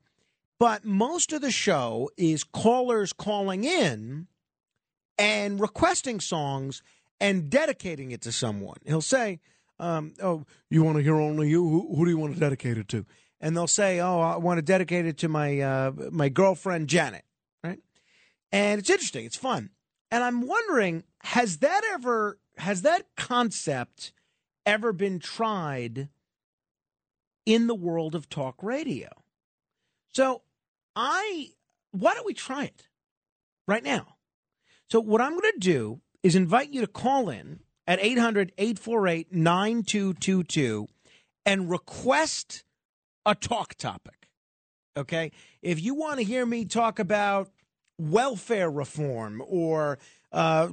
but 0.58 0.86
most 0.86 1.34
of 1.34 1.42
the 1.42 1.50
show 1.50 2.10
is 2.16 2.44
callers 2.44 3.12
calling 3.12 3.64
in 3.64 4.28
and 5.18 5.60
requesting 5.60 6.18
songs 6.18 6.82
and 7.20 7.50
dedicating 7.50 8.10
it 8.10 8.22
to 8.22 8.32
someone. 8.32 8.78
He'll 8.86 9.02
say, 9.02 9.40
um, 9.78 10.14
"Oh, 10.22 10.46
you 10.70 10.82
want 10.82 10.96
to 10.96 11.02
hear 11.02 11.16
only 11.16 11.50
you? 11.50 11.62
Who, 11.62 11.94
who 11.94 12.06
do 12.06 12.10
you 12.10 12.18
want 12.18 12.32
to 12.32 12.40
dedicate 12.40 12.78
it 12.78 12.88
to?" 12.88 13.04
And 13.46 13.56
they'll 13.56 13.68
say, 13.68 14.00
"Oh, 14.00 14.18
I 14.18 14.38
want 14.38 14.58
to 14.58 14.62
dedicate 14.62 15.06
it 15.06 15.18
to 15.18 15.28
my 15.28 15.60
uh, 15.60 15.92
my 16.10 16.28
girlfriend 16.28 16.88
Janet." 16.88 17.24
Right? 17.62 17.78
And 18.50 18.80
it's 18.80 18.90
interesting. 18.90 19.24
It's 19.24 19.36
fun. 19.36 19.70
And 20.10 20.24
I'm 20.24 20.48
wondering, 20.48 21.04
has 21.22 21.58
that 21.58 21.82
ever 21.92 22.40
has 22.58 22.82
that 22.82 23.06
concept 23.16 24.10
ever 24.64 24.92
been 24.92 25.20
tried 25.20 26.08
in 27.44 27.68
the 27.68 27.74
world 27.76 28.16
of 28.16 28.28
talk 28.28 28.60
radio? 28.64 29.10
So 30.10 30.42
I 30.96 31.50
why 31.92 32.14
don't 32.14 32.26
we 32.26 32.34
try 32.34 32.64
it 32.64 32.88
right 33.68 33.84
now? 33.84 34.16
So 34.90 34.98
what 34.98 35.20
I'm 35.20 35.38
going 35.38 35.52
to 35.52 35.60
do 35.60 36.00
is 36.24 36.34
invite 36.34 36.72
you 36.72 36.80
to 36.80 36.88
call 36.88 37.30
in 37.30 37.60
at 37.86 38.00
800-848-9222 38.00 40.88
and 41.44 41.70
request 41.70 42.64
a 43.26 43.34
talk 43.34 43.74
topic. 43.74 44.28
Okay? 44.96 45.32
If 45.60 45.82
you 45.82 45.94
want 45.94 46.18
to 46.18 46.24
hear 46.24 46.46
me 46.46 46.64
talk 46.64 46.98
about 46.98 47.50
welfare 47.98 48.70
reform 48.70 49.42
or 49.46 49.98
uh, 50.32 50.68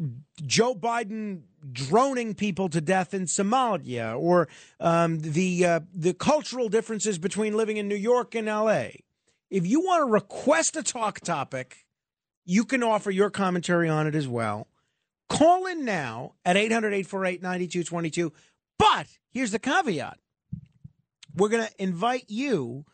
Joe 0.46 0.76
Biden 0.76 1.42
droning 1.72 2.36
people 2.36 2.70
to 2.70 2.82
death 2.82 3.14
in 3.14 3.24
Somalia 3.26 4.18
or 4.18 4.48
um, 4.80 5.20
the 5.20 5.66
uh, 5.66 5.80
the 5.94 6.14
cultural 6.14 6.70
differences 6.70 7.18
between 7.18 7.56
living 7.56 7.78
in 7.78 7.88
New 7.88 7.96
York 7.96 8.36
and 8.36 8.48
L.A. 8.48 9.04
If 9.50 9.66
you 9.66 9.82
want 9.82 10.02
to 10.02 10.12
request 10.12 10.76
a 10.76 10.84
talk 10.84 11.22
topic, 11.22 11.86
you 12.46 12.66
can 12.66 12.84
offer 12.84 13.12
your 13.12 13.30
commentary 13.30 13.88
on 13.88 14.08
it 14.08 14.16
as 14.16 14.28
well. 14.28 14.68
Call 15.30 15.66
in 15.66 15.86
now 15.86 16.34
at 16.44 16.58
800 16.58 16.94
848 16.94 17.42
9222. 17.42 18.34
But 18.78 19.08
here's 19.32 19.52
the 19.52 19.60
caveat 19.60 20.18
we're 21.36 21.50
going 21.50 21.66
to 21.66 21.84
invite 21.84 22.26
you 22.28 22.86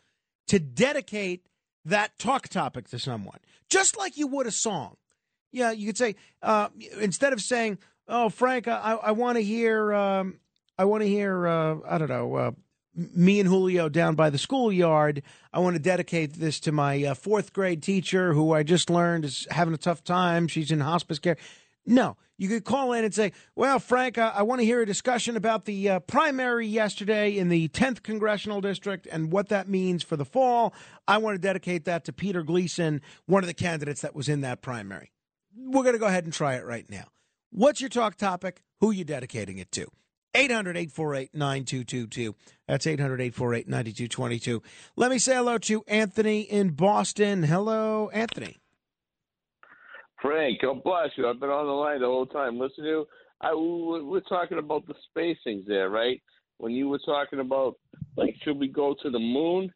to 0.48 0.58
dedicate 0.58 1.46
that 1.84 2.18
talk 2.18 2.48
topic 2.48 2.88
to 2.88 2.98
someone, 2.98 3.38
just 3.68 3.96
like 3.96 4.16
you 4.16 4.26
would 4.26 4.46
a 4.46 4.50
song. 4.50 4.96
Yeah, 5.52 5.72
you 5.72 5.86
could 5.86 5.98
say, 5.98 6.16
uh, 6.42 6.68
instead 7.00 7.32
of 7.32 7.40
saying, 7.40 7.78
Oh, 8.12 8.28
Frank, 8.28 8.66
I, 8.66 8.98
I 9.00 9.12
want 9.12 9.36
to 9.36 9.42
hear, 9.42 9.94
um, 9.94 10.40
I 10.76 10.84
want 10.84 11.02
to 11.02 11.08
hear, 11.08 11.46
uh, 11.46 11.76
I 11.88 11.96
don't 11.96 12.08
know, 12.08 12.34
uh, 12.34 12.50
me 12.94 13.38
and 13.38 13.48
Julio 13.48 13.88
down 13.88 14.16
by 14.16 14.30
the 14.30 14.38
schoolyard. 14.38 15.22
I 15.52 15.60
want 15.60 15.76
to 15.76 15.82
dedicate 15.82 16.34
this 16.34 16.58
to 16.60 16.72
my 16.72 17.04
uh, 17.04 17.14
fourth 17.14 17.52
grade 17.52 17.84
teacher 17.84 18.32
who 18.34 18.52
I 18.52 18.64
just 18.64 18.90
learned 18.90 19.24
is 19.24 19.46
having 19.50 19.74
a 19.74 19.78
tough 19.78 20.02
time. 20.02 20.48
She's 20.48 20.72
in 20.72 20.80
hospice 20.80 21.20
care. 21.20 21.36
No, 21.86 22.16
you 22.40 22.48
could 22.48 22.64
call 22.64 22.94
in 22.94 23.04
and 23.04 23.14
say, 23.14 23.32
Well, 23.54 23.78
Frank, 23.78 24.16
I, 24.16 24.28
I 24.28 24.42
want 24.42 24.62
to 24.62 24.64
hear 24.64 24.80
a 24.80 24.86
discussion 24.86 25.36
about 25.36 25.66
the 25.66 25.90
uh, 25.90 26.00
primary 26.00 26.66
yesterday 26.66 27.36
in 27.36 27.50
the 27.50 27.68
10th 27.68 28.02
Congressional 28.02 28.62
District 28.62 29.06
and 29.12 29.30
what 29.30 29.50
that 29.50 29.68
means 29.68 30.02
for 30.02 30.16
the 30.16 30.24
fall. 30.24 30.72
I 31.06 31.18
want 31.18 31.34
to 31.34 31.38
dedicate 31.38 31.84
that 31.84 32.06
to 32.06 32.14
Peter 32.14 32.42
Gleason, 32.42 33.02
one 33.26 33.44
of 33.44 33.46
the 33.46 33.54
candidates 33.54 34.00
that 34.00 34.14
was 34.14 34.26
in 34.26 34.40
that 34.40 34.62
primary. 34.62 35.12
We're 35.54 35.82
going 35.82 35.92
to 35.94 35.98
go 35.98 36.06
ahead 36.06 36.24
and 36.24 36.32
try 36.32 36.54
it 36.54 36.64
right 36.64 36.88
now. 36.88 37.08
What's 37.50 37.82
your 37.82 37.90
talk 37.90 38.16
topic? 38.16 38.62
Who 38.80 38.88
are 38.90 38.94
you 38.94 39.04
dedicating 39.04 39.58
it 39.58 39.70
to? 39.72 39.88
800 40.34 40.78
848 40.78 41.34
9222. 41.34 42.34
That's 42.66 42.86
800 42.86 43.20
848 43.20 43.68
9222. 43.68 44.62
Let 44.96 45.10
me 45.10 45.18
say 45.18 45.34
hello 45.34 45.58
to 45.58 45.84
Anthony 45.86 46.40
in 46.40 46.70
Boston. 46.70 47.42
Hello, 47.42 48.08
Anthony. 48.14 48.59
Frank, 50.22 50.60
God 50.60 50.82
bless 50.82 51.10
you. 51.16 51.28
I've 51.28 51.40
been 51.40 51.50
on 51.50 51.66
the 51.66 51.72
line 51.72 52.00
the 52.00 52.06
whole 52.06 52.26
time 52.26 52.58
listening 52.58 52.86
to. 52.86 53.06
I, 53.40 53.54
we- 53.54 54.02
we're 54.02 54.20
talking 54.20 54.58
about 54.58 54.84
the 54.86 54.94
spacings 55.16 55.66
there, 55.66 55.88
right? 55.90 56.20
When 56.58 56.72
you 56.72 56.88
were 56.88 56.98
talking 56.98 57.40
about, 57.40 57.76
like, 58.16 58.36
should 58.42 58.58
we 58.58 58.68
go 58.68 58.94
to 59.02 59.10
the 59.10 59.18
moon? 59.18 59.72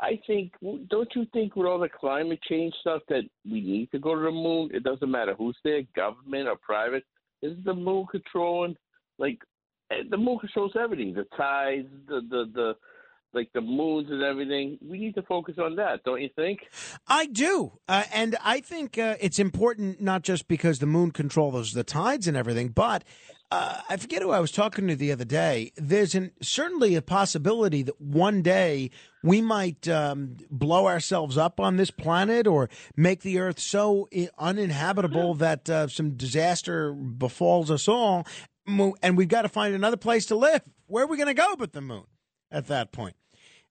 I 0.00 0.18
think, 0.26 0.52
don't 0.90 1.08
you 1.14 1.24
think 1.32 1.54
with 1.54 1.68
all 1.68 1.78
the 1.78 1.88
climate 1.88 2.40
change 2.48 2.74
stuff 2.80 3.02
that 3.08 3.22
we 3.44 3.60
need 3.60 3.92
to 3.92 4.00
go 4.00 4.16
to 4.16 4.20
the 4.22 4.30
moon? 4.32 4.70
It 4.74 4.82
doesn't 4.82 5.08
matter 5.08 5.34
who's 5.38 5.56
there, 5.62 5.82
government 5.94 6.48
or 6.48 6.56
private. 6.60 7.04
Is 7.42 7.56
the 7.64 7.74
moon 7.74 8.06
controlling, 8.10 8.74
like, 9.18 9.38
eh, 9.92 10.02
the 10.10 10.16
moon 10.16 10.40
controls 10.40 10.72
everything 10.76 11.14
the 11.14 11.24
tides, 11.36 11.86
the, 12.08 12.22
the, 12.28 12.50
the, 12.52 12.74
like 13.34 13.52
the 13.52 13.60
moons 13.60 14.10
and 14.10 14.22
everything. 14.22 14.78
We 14.82 14.98
need 14.98 15.14
to 15.16 15.22
focus 15.22 15.56
on 15.58 15.76
that, 15.76 16.04
don't 16.04 16.20
you 16.22 16.30
think? 16.36 16.60
I 17.06 17.26
do. 17.26 17.78
Uh, 17.88 18.04
and 18.12 18.36
I 18.42 18.60
think 18.60 18.98
uh, 18.98 19.16
it's 19.20 19.38
important 19.38 20.00
not 20.00 20.22
just 20.22 20.48
because 20.48 20.78
the 20.78 20.86
moon 20.86 21.10
controls 21.10 21.72
the 21.72 21.84
tides 21.84 22.26
and 22.28 22.36
everything, 22.36 22.68
but 22.68 23.04
uh, 23.50 23.80
I 23.88 23.96
forget 23.98 24.22
who 24.22 24.30
I 24.30 24.40
was 24.40 24.50
talking 24.50 24.88
to 24.88 24.96
the 24.96 25.12
other 25.12 25.24
day. 25.24 25.70
There's 25.76 26.14
an, 26.14 26.32
certainly 26.42 26.96
a 26.96 27.02
possibility 27.02 27.82
that 27.82 28.00
one 28.00 28.42
day 28.42 28.90
we 29.22 29.40
might 29.40 29.86
um, 29.86 30.36
blow 30.50 30.86
ourselves 30.86 31.36
up 31.38 31.60
on 31.60 31.76
this 31.76 31.90
planet 31.90 32.46
or 32.46 32.68
make 32.96 33.20
the 33.20 33.38
Earth 33.38 33.60
so 33.60 34.08
i- 34.16 34.28
uninhabitable 34.38 35.34
that 35.34 35.68
uh, 35.70 35.86
some 35.88 36.12
disaster 36.16 36.92
befalls 36.92 37.70
us 37.70 37.86
all. 37.86 38.26
And 38.66 39.16
we've 39.16 39.28
got 39.28 39.42
to 39.42 39.48
find 39.48 39.74
another 39.74 39.98
place 39.98 40.26
to 40.26 40.36
live. 40.36 40.62
Where 40.86 41.04
are 41.04 41.06
we 41.06 41.16
going 41.18 41.28
to 41.28 41.34
go 41.34 41.54
but 41.56 41.72
the 41.74 41.80
moon 41.82 42.04
at 42.50 42.66
that 42.68 42.92
point? 42.92 43.14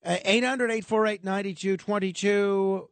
Uh, 0.06 0.18
800 0.26 0.72
848 0.72 1.24
9222. 1.24 2.90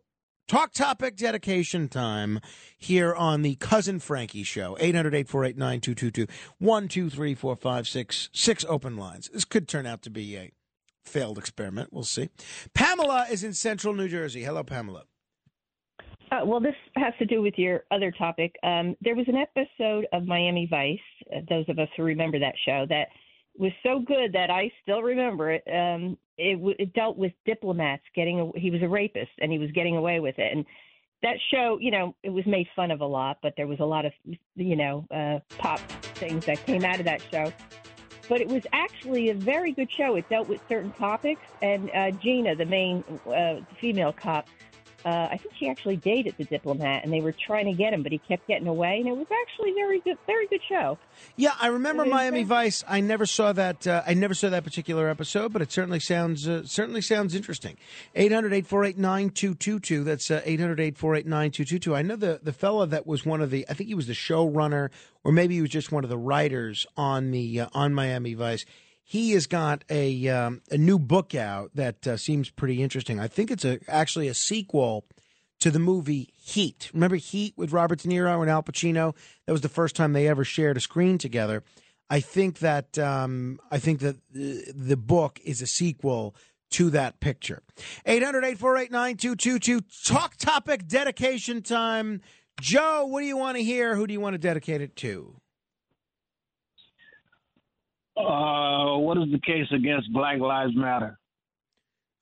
Talk 0.47 0.73
topic 0.73 1.15
dedication 1.15 1.87
time 1.87 2.39
here 2.77 3.13
on 3.13 3.41
the 3.41 3.55
Cousin 3.55 3.99
Frankie 3.99 4.43
Show. 4.43 4.77
800 4.79 5.13
848 5.15 5.57
9222. 5.57 6.27
1, 6.59 6.87
2, 6.87 7.09
3, 7.09 7.35
4, 7.35 7.55
5, 7.55 7.87
6. 7.87 8.29
Six 8.33 8.65
open 8.67 8.97
lines. 8.97 9.29
This 9.33 9.45
could 9.45 9.67
turn 9.67 9.85
out 9.85 10.01
to 10.03 10.09
be 10.09 10.35
a 10.37 10.51
failed 11.03 11.37
experiment. 11.37 11.91
We'll 11.91 12.03
see. 12.03 12.29
Pamela 12.73 13.27
is 13.29 13.43
in 13.43 13.53
central 13.53 13.93
New 13.93 14.07
Jersey. 14.07 14.43
Hello, 14.43 14.63
Pamela. 14.63 15.03
Uh, 16.31 16.45
well, 16.45 16.61
this 16.61 16.75
has 16.95 17.13
to 17.19 17.25
do 17.25 17.41
with 17.41 17.55
your 17.57 17.83
other 17.91 18.11
topic. 18.11 18.55
Um, 18.63 18.95
there 19.01 19.15
was 19.15 19.27
an 19.27 19.35
episode 19.35 20.07
of 20.13 20.25
Miami 20.25 20.65
Vice, 20.69 20.99
uh, 21.35 21.41
those 21.49 21.65
of 21.67 21.77
us 21.77 21.89
who 21.97 22.03
remember 22.03 22.39
that 22.39 22.55
show, 22.65 22.85
that 22.87 23.07
was 23.57 23.71
so 23.83 23.99
good 23.99 24.33
that 24.33 24.49
I 24.49 24.71
still 24.81 25.01
remember 25.01 25.51
it. 25.51 25.63
Um, 25.67 26.17
it, 26.37 26.57
it 26.79 26.93
dealt 26.93 27.17
with 27.17 27.33
diplomats 27.45 28.03
getting. 28.15 28.51
He 28.55 28.71
was 28.71 28.81
a 28.81 28.87
rapist 28.87 29.31
and 29.39 29.51
he 29.51 29.59
was 29.59 29.71
getting 29.71 29.95
away 29.95 30.19
with 30.19 30.39
it. 30.39 30.51
And 30.55 30.65
that 31.21 31.37
show, 31.51 31.77
you 31.79 31.91
know, 31.91 32.15
it 32.23 32.31
was 32.31 32.45
made 32.45 32.67
fun 32.75 32.91
of 32.91 33.01
a 33.01 33.05
lot, 33.05 33.37
but 33.43 33.53
there 33.55 33.67
was 33.67 33.79
a 33.79 33.85
lot 33.85 34.05
of, 34.05 34.13
you 34.55 34.75
know, 34.75 35.05
uh, 35.11 35.39
pop 35.57 35.79
things 36.15 36.45
that 36.45 36.65
came 36.65 36.83
out 36.83 36.99
of 36.99 37.05
that 37.05 37.21
show. 37.31 37.53
But 38.27 38.41
it 38.41 38.47
was 38.47 38.63
actually 38.71 39.29
a 39.29 39.35
very 39.35 39.71
good 39.71 39.89
show. 39.91 40.15
It 40.15 40.27
dealt 40.29 40.47
with 40.47 40.61
certain 40.69 40.91
topics, 40.93 41.41
and 41.61 41.91
uh, 41.93 42.11
Gina, 42.11 42.55
the 42.55 42.65
main 42.65 43.03
uh, 43.27 43.57
female 43.79 44.13
cop, 44.13 44.47
uh, 45.05 45.29
I 45.31 45.37
think 45.37 45.53
she 45.59 45.67
actually 45.67 45.97
dated 45.97 46.35
the 46.37 46.45
diplomat, 46.45 47.03
and 47.03 47.11
they 47.11 47.21
were 47.21 47.33
trying 47.33 47.65
to 47.65 47.73
get 47.73 47.93
him, 47.93 48.03
but 48.03 48.11
he 48.11 48.17
kept 48.19 48.47
getting 48.47 48.67
away, 48.67 48.99
and 48.99 49.07
it 49.07 49.15
was 49.15 49.27
actually 49.43 49.73
very 49.73 49.99
good, 50.01 50.17
very 50.27 50.47
good 50.47 50.61
show. 50.67 50.97
Yeah, 51.35 51.53
I 51.59 51.67
remember 51.67 52.05
Miami. 52.05 52.43
Vice. 52.43 52.83
I 52.87 53.01
never 53.01 53.25
saw 53.25 53.53
that. 53.53 53.87
Uh, 53.87 54.03
I 54.05 54.13
never 54.13 54.33
saw 54.33 54.49
that 54.49 54.63
particular 54.63 55.09
episode, 55.09 55.53
but 55.53 55.61
it 55.61 55.71
certainly 55.71 55.99
sounds 55.99 56.47
uh, 56.47 56.63
certainly 56.65 57.01
sounds 57.01 57.35
interesting. 57.35 57.77
800-848-9222. 58.15 60.03
That's 60.03 60.29
uh, 60.31 60.41
800-848-9222. 60.41 61.95
I 61.95 62.01
know 62.01 62.15
the 62.15 62.39
the 62.41 62.53
fellow 62.53 62.85
that 62.85 63.07
was 63.07 63.25
one 63.25 63.41
of 63.41 63.49
the. 63.49 63.65
I 63.69 63.73
think 63.73 63.87
he 63.87 63.95
was 63.95 64.07
the 64.07 64.13
showrunner, 64.13 64.89
or 65.23 65.31
maybe 65.31 65.55
he 65.55 65.61
was 65.61 65.71
just 65.71 65.91
one 65.91 66.03
of 66.03 66.09
the 66.09 66.17
writers 66.17 66.85
on 66.97 67.31
the 67.31 67.61
uh, 67.61 67.69
on 67.73 67.93
Miami 67.93 68.33
Vice. 68.33 68.65
He 69.03 69.31
has 69.31 69.47
got 69.47 69.83
a 69.89 70.27
um, 70.29 70.61
a 70.71 70.77
new 70.77 70.97
book 70.97 71.35
out 71.35 71.71
that 71.75 72.07
uh, 72.07 72.17
seems 72.17 72.49
pretty 72.49 72.81
interesting. 72.81 73.19
I 73.19 73.27
think 73.27 73.51
it's 73.51 73.65
a 73.65 73.79
actually 73.87 74.27
a 74.27 74.33
sequel 74.33 75.05
to 75.59 75.69
the 75.71 75.79
movie 75.79 76.29
Heat. 76.37 76.89
Remember 76.93 77.17
Heat 77.17 77.53
with 77.55 77.71
Robert 77.71 77.99
De 77.99 78.07
Niro 78.07 78.41
and 78.41 78.49
Al 78.49 78.63
Pacino? 78.63 79.15
That 79.45 79.51
was 79.51 79.61
the 79.61 79.69
first 79.69 79.95
time 79.95 80.13
they 80.13 80.27
ever 80.27 80.43
shared 80.43 80.77
a 80.77 80.81
screen 80.81 81.17
together. 81.17 81.63
I 82.09 82.19
think 82.19 82.59
that 82.59 82.97
um, 82.99 83.59
I 83.71 83.79
think 83.79 83.99
that 84.01 84.17
the, 84.31 84.71
the 84.75 84.97
book 84.97 85.39
is 85.45 85.61
a 85.61 85.67
sequel 85.67 86.35
to 86.71 86.89
that 86.89 87.19
picture. 87.19 87.63
800-848-9222. 88.07 90.05
Talk 90.05 90.37
topic 90.37 90.87
dedication 90.87 91.61
time. 91.61 92.21
Joe, 92.59 93.05
what 93.05 93.21
do 93.21 93.27
you 93.27 93.37
want 93.37 93.57
to 93.57 93.63
hear? 93.63 93.95
Who 93.95 94.07
do 94.07 94.13
you 94.13 94.19
want 94.19 94.33
to 94.33 94.37
dedicate 94.37 94.81
it 94.81 94.95
to? 94.97 95.40
Uh, 98.17 98.97
what 98.97 99.17
is 99.17 99.31
the 99.31 99.39
case 99.39 99.67
against 99.71 100.11
Black 100.11 100.39
Lives 100.39 100.75
Matter? 100.75 101.17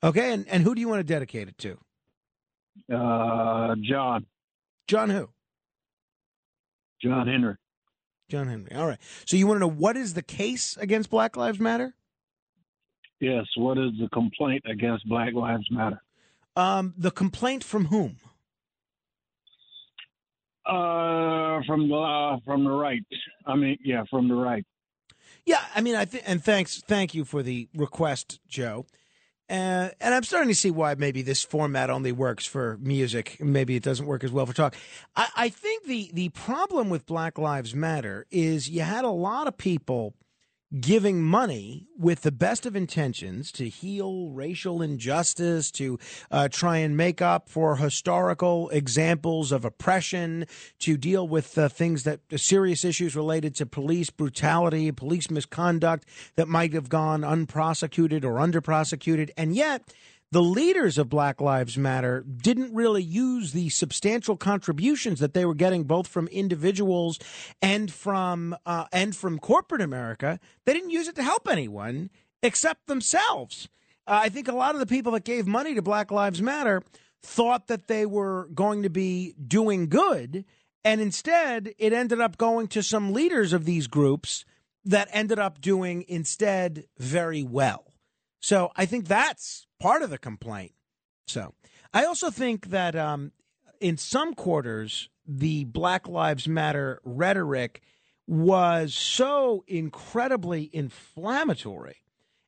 Okay, 0.04 0.34
and, 0.34 0.48
and 0.48 0.64
who 0.64 0.76
do 0.76 0.82
you 0.82 0.88
want 0.88 1.00
to 1.00 1.04
dedicate 1.04 1.48
it 1.48 1.58
to? 1.58 1.78
Uh, 2.94 3.76
John. 3.82 4.26
John 4.88 5.10
who? 5.10 5.30
John 7.02 7.28
Henry. 7.28 7.56
John 8.30 8.48
Henry. 8.48 8.72
All 8.76 8.88
right. 8.88 9.00
So 9.26 9.36
you 9.38 9.48
want 9.48 9.58
to 9.58 9.62
know 9.62 9.72
what 9.72 9.98
is 9.98 10.14
the 10.14 10.22
case 10.22 10.78
against 10.78 11.10
Black 11.10 11.36
Lives 11.36 11.60
Matter? 11.60 11.96
Yes. 13.20 13.46
What 13.58 13.78
is 13.78 13.92
the 14.00 14.08
complaint 14.10 14.64
against 14.70 15.08
Black 15.08 15.34
Lives 15.34 15.68
Matter? 15.72 16.02
Um, 16.56 16.94
the 16.98 17.12
complaint 17.12 17.64
from 17.64 17.86
whom? 17.86 18.18
Uh, 20.66 21.62
from 21.66 21.90
the 21.90 21.96
uh, 21.96 22.38
from 22.46 22.64
the 22.64 22.70
right. 22.70 23.02
I 23.46 23.56
mean, 23.56 23.78
yeah, 23.84 24.04
from 24.10 24.28
the 24.28 24.36
right. 24.36 24.64
Yeah, 25.46 25.62
I 25.76 25.82
mean, 25.82 25.96
I 25.96 26.06
think, 26.06 26.24
and 26.28 26.44
thanks, 26.44 26.82
thank 26.82 27.14
you 27.14 27.26
for 27.26 27.42
the 27.44 27.68
request, 27.76 28.40
Joe. 28.48 28.86
Uh, 29.50 29.90
and 30.00 30.14
I'm 30.14 30.22
starting 30.24 30.50
to 30.50 30.56
see 30.56 30.70
why 30.70 30.94
maybe 30.94 31.24
this 31.24 31.44
format 31.44 31.90
only 31.90 32.12
works 32.12 32.46
for 32.46 32.78
music. 32.82 33.38
Maybe 33.40 33.76
it 33.76 33.82
doesn't 33.82 34.06
work 34.06 34.24
as 34.24 34.32
well 34.32 34.46
for 34.46 34.54
talk. 34.54 34.76
I, 35.16 35.28
I 35.36 35.50
think 35.50 35.86
the 35.86 36.12
the 36.14 36.30
problem 36.30 36.90
with 36.90 37.08
Black 37.08 37.40
Lives 37.40 37.74
Matter 37.74 38.28
is 38.30 38.70
you 38.70 38.82
had 38.82 39.06
a 39.06 39.10
lot 39.10 39.48
of 39.48 39.58
people 39.58 40.14
giving 40.80 41.22
money 41.22 41.88
with 41.98 42.22
the 42.22 42.32
best 42.32 42.66
of 42.66 42.76
intentions 42.76 43.52
to 43.52 43.68
heal 43.68 44.30
racial 44.30 44.82
injustice, 44.82 45.72
to 45.72 45.98
uh, 46.30 46.48
try 46.48 46.78
and 46.78 46.96
make 46.96 47.22
up 47.22 47.50
for 47.50 47.78
historical 47.78 48.70
examples 48.70 49.52
of 49.52 49.66
oppression, 49.66 50.46
to 50.78 50.96
deal 50.96 51.28
with 51.28 51.58
uh, 51.58 51.68
things 51.70 52.04
that 52.04 52.20
serious 52.36 52.86
issues 52.86 53.16
related 53.16 53.56
to 53.56 53.66
police 53.66 54.10
brutality, 54.10 54.92
police 54.92 55.32
misconduct 55.32 56.06
that 56.36 56.48
might 56.48 56.74
have 56.74 56.90
gone 56.90 57.24
unprosecuted 57.24 58.24
or 58.24 58.36
underprosecuted. 58.36 59.32
And 59.36 59.56
yet, 59.56 59.94
the 60.32 60.42
leaders 60.42 60.98
of 60.98 61.10
Black 61.10 61.42
Lives 61.42 61.78
Matter 61.78 62.22
didn't 62.22 62.74
really 62.74 63.02
use 63.02 63.52
the 63.52 63.70
substantial 63.70 64.38
contributions 64.38 65.20
that 65.20 65.34
they 65.34 65.46
were 65.46 65.56
getting 65.56 65.86
both 65.86 66.08
from 66.08 66.28
individuals 66.28 67.18
and 67.62 67.92
from 67.92 68.56
uh, 68.66 68.86
and 68.92 69.16
from 69.16 69.40
corporate 69.40 69.82
America. 69.82 70.40
They 70.66 70.74
didn't 70.74 70.92
use 70.92 71.08
it 71.08 71.16
to 71.16 71.24
help 71.24 71.48
anyone 71.50 72.12
except 72.44 72.88
themselves. 72.88 73.70
Uh, 74.06 74.22
I 74.24 74.30
think 74.30 74.48
a 74.48 74.56
lot 74.56 74.76
of 74.76 74.80
the 74.80 74.86
people 74.86 75.14
that 75.14 75.24
gave 75.24 75.48
money 75.48 75.74
to 75.74 75.82
Black 75.82 76.12
Lives 76.12 76.42
Matter 76.42 76.84
thought 77.24 77.68
that 77.68 77.88
they 77.88 78.06
were 78.06 78.50
going 78.54 78.84
to 78.84 78.90
be 78.90 79.34
doing 79.46 79.90
good, 79.90 80.46
and 80.84 81.02
instead 81.02 81.74
it 81.80 81.92
ended 81.92 82.22
up 82.22 82.38
going 82.38 82.68
to 82.70 82.84
some 82.84 83.14
leaders 83.14 83.52
of 83.52 83.66
these 83.66 83.88
groups 83.88 84.46
that 84.86 85.10
ended 85.12 85.40
up 85.40 85.60
doing 85.60 86.06
instead 86.08 86.86
very 86.98 87.44
well. 87.44 87.89
So 88.40 88.72
I 88.76 88.86
think 88.86 89.08
that's 89.08 89.68
part 89.80 90.02
of 90.02 90.10
the 90.10 90.18
complaint. 90.18 90.74
So 91.28 91.54
I 91.94 92.06
also 92.06 92.30
think 92.30 92.68
that 92.70 92.96
um, 92.96 93.32
in 93.80 93.98
some 93.98 94.34
quarters, 94.34 95.10
the 95.28 95.66
Black 95.66 96.08
Lives 96.08 96.48
Matter 96.48 97.02
rhetoric 97.04 97.82
was 98.28 98.94
so 98.94 99.64
incredibly 99.68 100.70
inflammatory. 100.74 101.98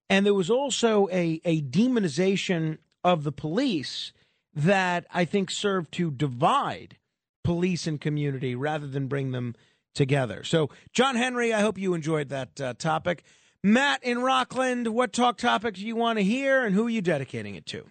And 0.10 0.26
there 0.26 0.34
was 0.34 0.50
also 0.50 1.08
a, 1.12 1.42
a 1.46 1.62
demonization 1.62 2.78
of 3.04 3.24
the 3.24 3.32
police 3.32 4.12
that 4.54 5.06
I 5.12 5.26
think 5.26 5.50
served 5.50 5.92
to 5.94 6.12
divide 6.12 6.98
police 7.44 7.88
and 7.88 8.00
community 8.00 8.54
rather 8.54 8.88
than 8.88 9.08
bring 9.08 9.32
them 9.32 9.56
together. 9.96 10.44
So, 10.44 10.70
John 10.94 11.16
Henry, 11.16 11.54
I 11.54 11.62
hope 11.62 11.78
you 11.78 11.94
enjoyed 11.94 12.30
that 12.30 12.62
uh, 12.62 12.74
topic. 12.74 13.24
Matt 13.64 14.04
in 14.04 14.24
Rockland, 14.24 14.88
what 14.88 15.14
talk 15.14 15.38
topic 15.38 15.76
do 15.76 15.86
you 15.86 15.96
want 15.96 16.18
to 16.18 16.24
hear 16.24 16.66
and 16.66 16.74
who 16.74 16.88
are 16.88 16.90
you 16.90 17.02
dedicating 17.02 17.54
it 17.54 17.68
to? 17.68 17.86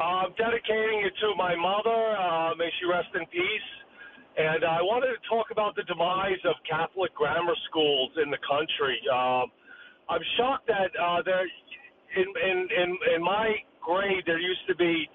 I'm 0.00 0.32
dedicating 0.38 1.04
it 1.04 1.12
to 1.20 1.36
my 1.36 1.54
mother. 1.54 2.16
Uh, 2.16 2.54
may 2.56 2.70
she 2.80 2.86
rest 2.88 3.08
in 3.14 3.26
peace. 3.26 3.68
And 4.36 4.64
I 4.64 4.80
wanted 4.80 5.12
to 5.12 5.20
talk 5.28 5.52
about 5.52 5.76
the 5.76 5.84
demise 5.84 6.40
of 6.48 6.56
Catholic 6.68 7.14
grammar 7.14 7.54
schools 7.68 8.10
in 8.24 8.30
the 8.30 8.40
country. 8.40 8.98
Um, 9.12 9.52
I'm 10.08 10.24
shocked 10.38 10.66
that 10.66 10.90
uh, 10.96 11.20
there, 11.22 11.44
in, 12.16 12.24
in 12.24 12.58
in 12.66 12.88
in 13.14 13.22
my 13.22 13.54
grade, 13.84 14.24
there 14.26 14.40
used 14.40 14.66
to 14.66 14.74
be 14.74 15.06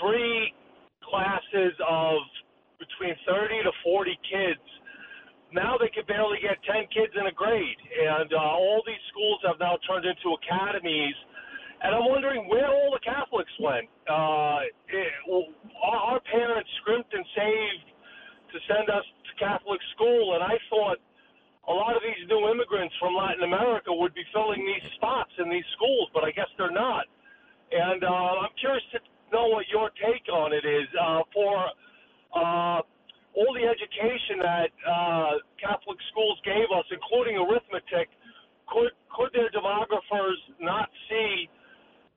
three 0.00 0.54
classes 1.02 1.74
of 1.86 2.22
between 2.78 3.14
30 3.28 3.68
to 3.68 3.72
40 3.84 4.18
kids 4.24 4.64
now 5.54 5.78
they 5.78 5.88
can 5.94 6.02
barely 6.10 6.42
get 6.42 6.58
10 6.66 6.90
kids 6.90 7.14
in 7.14 7.30
a 7.30 7.34
grade. 7.34 7.78
And 7.94 8.28
uh, 8.34 8.58
all 8.58 8.82
these 8.84 9.00
schools 9.14 9.38
have 9.46 9.62
now 9.62 9.78
turned 9.86 10.04
into 10.04 10.34
academies. 10.34 11.14
And 11.80 11.94
I'm 11.94 12.10
wondering 12.10 12.50
where 12.50 12.66
all 12.66 12.90
the 12.90 13.04
Catholics 13.06 13.54
went. 13.62 13.86
Uh, 14.10 14.66
it, 14.90 15.10
our 15.78 16.18
parents 16.26 16.68
scrimped 16.82 17.14
and 17.14 17.24
saved 17.38 17.86
to 18.50 18.58
send 18.66 18.90
us 18.90 19.06
to 19.06 19.32
Catholic 19.38 19.80
school, 19.94 20.34
and 20.34 20.42
I 20.42 20.54
thought 20.70 20.98
a 21.66 21.74
lot 21.74 21.96
of 21.96 22.02
these 22.02 22.22
new 22.28 22.50
immigrants 22.50 22.94
from 23.00 23.14
Latin 23.14 23.42
America 23.42 23.90
would 23.90 24.14
be 24.14 24.22
filling 24.32 24.62
these 24.64 24.84
spots 24.94 25.32
in 25.38 25.50
these 25.50 25.66
schools, 25.74 26.08
but 26.14 26.24
I 26.24 26.30
guess 26.30 26.48
they're 26.56 26.74
not. 26.74 27.06
And 27.72 28.04
uh, 28.04 28.46
I'm 28.46 28.54
curious 28.60 28.84
to 28.92 28.98
know 29.32 29.48
what 29.48 29.66
your 29.72 29.90
take 29.98 30.28
on 30.30 30.52
it 30.52 30.64
is 30.64 30.88
uh, 30.94 31.22
for 31.32 31.54
uh, 32.36 32.80
all 33.36 33.52
the 33.54 33.66
education 33.66 34.38
that 34.42 34.70
uh, 34.86 35.32
Catholic 35.58 35.98
schools 36.10 36.38
gave 36.44 36.70
us, 36.70 36.86
including 36.90 37.36
arithmetic, 37.38 38.08
could 38.68 38.92
could 39.10 39.30
their 39.34 39.50
demographers 39.50 40.38
not 40.60 40.88
see 41.10 41.48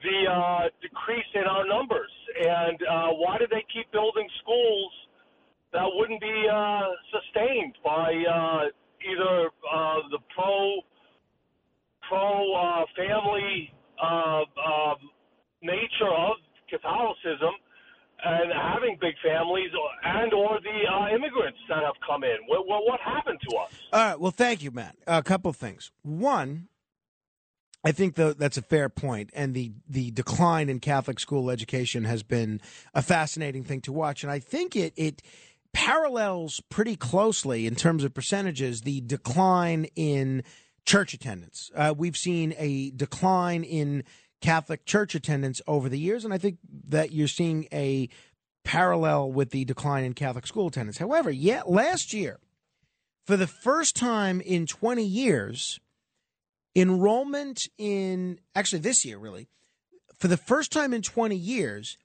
the 0.04 0.20
uh, 0.30 0.70
decrease 0.82 1.30
in 1.34 1.44
our 1.44 1.66
numbers? 1.66 2.12
And 2.38 2.78
uh, 2.82 3.10
why 3.18 3.38
did 3.38 3.50
they 3.50 3.66
keep 3.74 3.92
building 3.92 4.28
schools 4.42 4.92
that 5.74 5.86
wouldn't 5.86 6.22
be 6.22 6.48
uh, 6.52 6.88
sustained 7.14 7.76
by 7.84 8.14
uh, 8.14 8.64
either 9.02 9.50
uh, 9.50 10.00
the 10.12 10.20
pro 10.36 10.82
pro 12.10 12.54
uh, 12.56 12.86
family 12.96 13.74
uh, 14.02 14.42
uh, 14.46 14.96
nature 15.62 16.14
of 16.14 16.38
Catholicism? 16.70 17.54
And 18.24 18.52
having 18.52 18.98
big 19.00 19.16
families 19.24 19.70
and 20.04 20.34
or 20.34 20.60
the 20.62 20.92
uh, 20.92 21.16
immigrants 21.16 21.60
that 21.70 21.84
have 21.84 21.96
come 22.06 22.24
in. 22.24 22.38
What, 22.48 22.68
what, 22.68 22.84
what 22.86 23.00
happened 23.00 23.40
to 23.50 23.58
us? 23.58 23.72
All 23.94 24.06
right. 24.06 24.20
Well, 24.20 24.32
thank 24.32 24.64
you, 24.64 24.72
Matt. 24.72 24.96
A 25.06 25.24
couple 25.24 25.50
of 25.50 25.56
things. 25.56 25.92
One, 26.02 26.68
I 27.84 27.92
think 27.92 28.16
the, 28.16 28.36
that's 28.38 28.58
a 28.58 28.62
fair 28.62 28.90
point, 28.90 29.30
and 29.34 29.54
the 29.54 29.72
the 29.88 30.12
decline 30.12 30.68
in 30.68 30.80
Catholic 30.80 31.20
school 31.20 31.50
education 31.50 32.04
has 32.06 32.24
been 32.24 32.60
a 32.94 33.02
fascinating 33.02 33.64
thing 33.64 33.82
to 33.82 33.94
watch, 33.94 34.24
and 34.24 34.32
I 34.32 34.40
think 34.40 34.76
it 34.76 34.94
it 34.98 35.22
parallels 35.74 36.60
pretty 36.70 36.96
closely 36.96 37.68
in 37.68 37.76
terms 37.76 38.04
of 38.04 38.14
percentages 38.14 38.82
the 38.82 39.02
decline 39.02 39.86
in 39.96 40.44
church 40.86 41.14
attendance. 41.14 41.70
Uh, 41.76 41.94
we've 41.96 42.18
seen 42.18 42.56
a 42.58 42.90
decline 42.92 43.64
in 43.64 44.04
Catholic 44.41 44.85
church 44.85 45.16
attendance 45.16 45.61
over 45.67 45.90
the 45.90 45.99
years, 45.99 46.24
and 46.24 46.33
I 46.33 46.38
think 46.38 46.57
that 46.90 47.11
you're 47.11 47.27
seeing 47.27 47.67
a 47.72 48.09
parallel 48.64 49.32
with 49.32 49.51
the 49.51 49.66
decline 49.66 50.03
in 50.03 50.14
Catholic 50.14 50.45
school 50.45 50.67
attendance. 50.67 50.98
However, 50.98 51.32
yet 51.32 51.69
last 51.69 52.14
year, 52.14 52.40
for 53.25 53.38
the 53.38 53.48
first 53.48 53.95
time 53.95 54.41
in 54.41 54.66
20 54.66 55.03
years, 55.03 55.80
enrollment 56.75 57.67
in 57.77 58.40
actually 58.56 58.80
this 58.80 59.06
year 59.06 59.17
really, 59.17 59.48
for 60.19 60.27
the 60.27 60.38
first 60.38 60.72
time 60.72 60.93
in 60.93 61.01
20 61.01 61.35
years, 61.35 61.98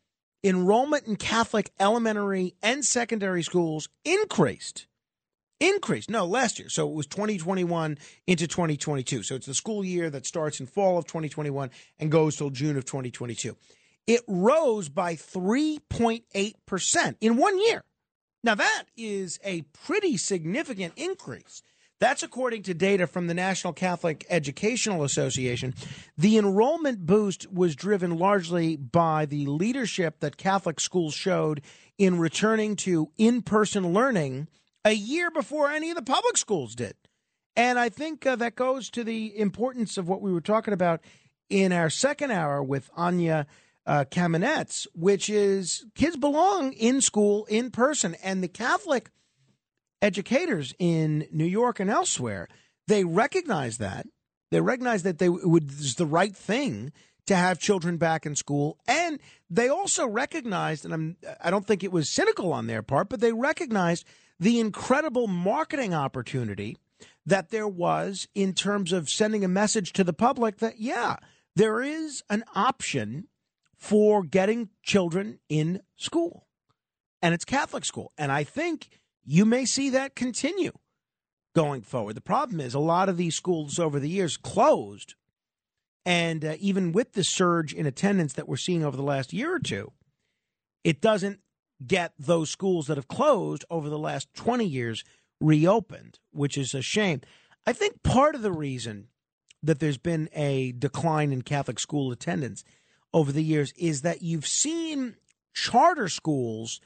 enrollment 0.44 1.06
in 1.06 1.16
Catholic 1.16 1.70
elementary 1.78 2.54
and 2.62 2.84
secondary 2.84 3.42
schools 3.42 3.88
increased 4.04 4.86
increased. 5.62 6.10
No, 6.10 6.26
last 6.26 6.58
year. 6.58 6.68
So 6.68 6.88
it 6.88 6.94
was 6.94 7.06
2021 7.06 7.98
into 8.26 8.46
2022. 8.46 9.22
So 9.22 9.36
it's 9.36 9.46
the 9.46 9.54
school 9.54 9.84
year 9.84 10.10
that 10.10 10.26
starts 10.26 10.60
in 10.60 10.66
fall 10.66 10.98
of 10.98 11.06
2021 11.06 11.70
and 11.98 12.10
goes 12.10 12.36
till 12.36 12.50
June 12.50 12.76
of 12.76 12.84
2022. 12.84 13.56
It 14.06 14.22
rose 14.26 14.88
by 14.88 15.14
3.8% 15.14 17.16
in 17.20 17.36
one 17.36 17.60
year. 17.60 17.82
Now, 18.44 18.56
that 18.56 18.84
is 18.96 19.38
a 19.44 19.62
pretty 19.72 20.16
significant 20.16 20.94
increase. 20.96 21.62
That's 22.00 22.24
according 22.24 22.64
to 22.64 22.74
data 22.74 23.06
from 23.06 23.28
the 23.28 23.34
National 23.34 23.72
Catholic 23.72 24.26
Educational 24.28 25.04
Association. 25.04 25.72
The 26.18 26.36
enrollment 26.36 27.06
boost 27.06 27.52
was 27.52 27.76
driven 27.76 28.18
largely 28.18 28.74
by 28.74 29.26
the 29.26 29.46
leadership 29.46 30.18
that 30.18 30.36
Catholic 30.36 30.80
schools 30.80 31.14
showed 31.14 31.62
in 31.98 32.18
returning 32.18 32.74
to 32.74 33.12
in 33.18 33.42
person 33.42 33.92
learning 33.92 34.48
a 34.84 34.92
year 34.92 35.30
before 35.30 35.70
any 35.70 35.90
of 35.90 35.96
the 35.96 36.02
public 36.02 36.36
schools 36.36 36.74
did. 36.74 36.94
And 37.54 37.78
I 37.78 37.88
think 37.88 38.26
uh, 38.26 38.36
that 38.36 38.56
goes 38.56 38.90
to 38.90 39.04
the 39.04 39.38
importance 39.38 39.98
of 39.98 40.08
what 40.08 40.22
we 40.22 40.32
were 40.32 40.40
talking 40.40 40.74
about 40.74 41.00
in 41.50 41.72
our 41.72 41.90
second 41.90 42.30
hour 42.30 42.62
with 42.62 42.90
Anya 42.96 43.46
uh, 43.86 44.04
Kamenetz, 44.10 44.86
which 44.94 45.28
is 45.28 45.84
kids 45.94 46.16
belong 46.16 46.72
in 46.72 47.00
school 47.00 47.44
in 47.46 47.70
person. 47.70 48.16
And 48.22 48.42
the 48.42 48.48
Catholic 48.48 49.10
educators 50.00 50.74
in 50.78 51.28
New 51.30 51.44
York 51.44 51.78
and 51.78 51.90
elsewhere, 51.90 52.48
they 52.88 53.04
recognize 53.04 53.78
that. 53.78 54.06
They 54.50 54.60
recognize 54.60 55.02
that 55.02 55.18
they 55.18 55.26
it 55.26 55.48
was 55.48 55.94
the 55.94 56.06
right 56.06 56.36
thing 56.36 56.92
to 57.26 57.36
have 57.36 57.58
children 57.58 57.98
back 57.98 58.26
in 58.26 58.34
school. 58.34 58.78
And 58.86 59.20
they 59.48 59.68
also 59.68 60.06
recognized, 60.06 60.84
and 60.84 60.92
I'm, 60.92 61.16
I 61.42 61.50
don't 61.50 61.66
think 61.66 61.84
it 61.84 61.92
was 61.92 62.10
cynical 62.10 62.52
on 62.52 62.66
their 62.66 62.82
part, 62.82 63.08
but 63.08 63.20
they 63.20 63.32
recognized 63.32 64.04
the 64.42 64.58
incredible 64.58 65.28
marketing 65.28 65.94
opportunity 65.94 66.76
that 67.24 67.50
there 67.50 67.68
was 67.68 68.26
in 68.34 68.52
terms 68.52 68.92
of 68.92 69.08
sending 69.08 69.44
a 69.44 69.48
message 69.48 69.92
to 69.92 70.02
the 70.02 70.12
public 70.12 70.58
that, 70.58 70.80
yeah, 70.80 71.14
there 71.54 71.80
is 71.80 72.24
an 72.28 72.42
option 72.52 73.28
for 73.76 74.24
getting 74.24 74.70
children 74.82 75.38
in 75.48 75.80
school, 75.94 76.48
and 77.20 77.34
it's 77.34 77.44
Catholic 77.44 77.84
school. 77.84 78.12
And 78.18 78.32
I 78.32 78.42
think 78.42 78.88
you 79.24 79.44
may 79.44 79.64
see 79.64 79.90
that 79.90 80.16
continue 80.16 80.72
going 81.54 81.82
forward. 81.82 82.16
The 82.16 82.20
problem 82.20 82.60
is 82.60 82.74
a 82.74 82.80
lot 82.80 83.08
of 83.08 83.16
these 83.16 83.36
schools 83.36 83.78
over 83.78 84.00
the 84.00 84.08
years 84.08 84.36
closed. 84.36 85.14
And 86.04 86.44
uh, 86.44 86.54
even 86.58 86.90
with 86.90 87.12
the 87.12 87.22
surge 87.22 87.72
in 87.72 87.86
attendance 87.86 88.32
that 88.32 88.48
we're 88.48 88.56
seeing 88.56 88.84
over 88.84 88.96
the 88.96 89.04
last 89.04 89.32
year 89.32 89.54
or 89.54 89.60
two, 89.60 89.92
it 90.82 91.00
doesn't 91.00 91.38
get 91.86 92.12
those 92.18 92.50
schools 92.50 92.86
that 92.86 92.96
have 92.96 93.08
closed 93.08 93.64
over 93.70 93.88
the 93.88 93.98
last 93.98 94.32
20 94.34 94.64
years 94.64 95.04
reopened, 95.40 96.18
which 96.30 96.56
is 96.56 96.74
a 96.74 96.82
shame. 96.82 97.20
I 97.66 97.72
think 97.72 98.02
part 98.02 98.34
of 98.34 98.42
the 98.42 98.52
reason 98.52 99.08
that 99.62 99.78
there's 99.78 99.98
been 99.98 100.28
a 100.34 100.72
decline 100.72 101.32
in 101.32 101.42
Catholic 101.42 101.78
school 101.78 102.10
attendance 102.10 102.64
over 103.12 103.30
the 103.30 103.44
years 103.44 103.72
is 103.76 104.02
that 104.02 104.22
you've 104.22 104.46
seen 104.46 105.16
charter 105.54 106.08
schools 106.08 106.80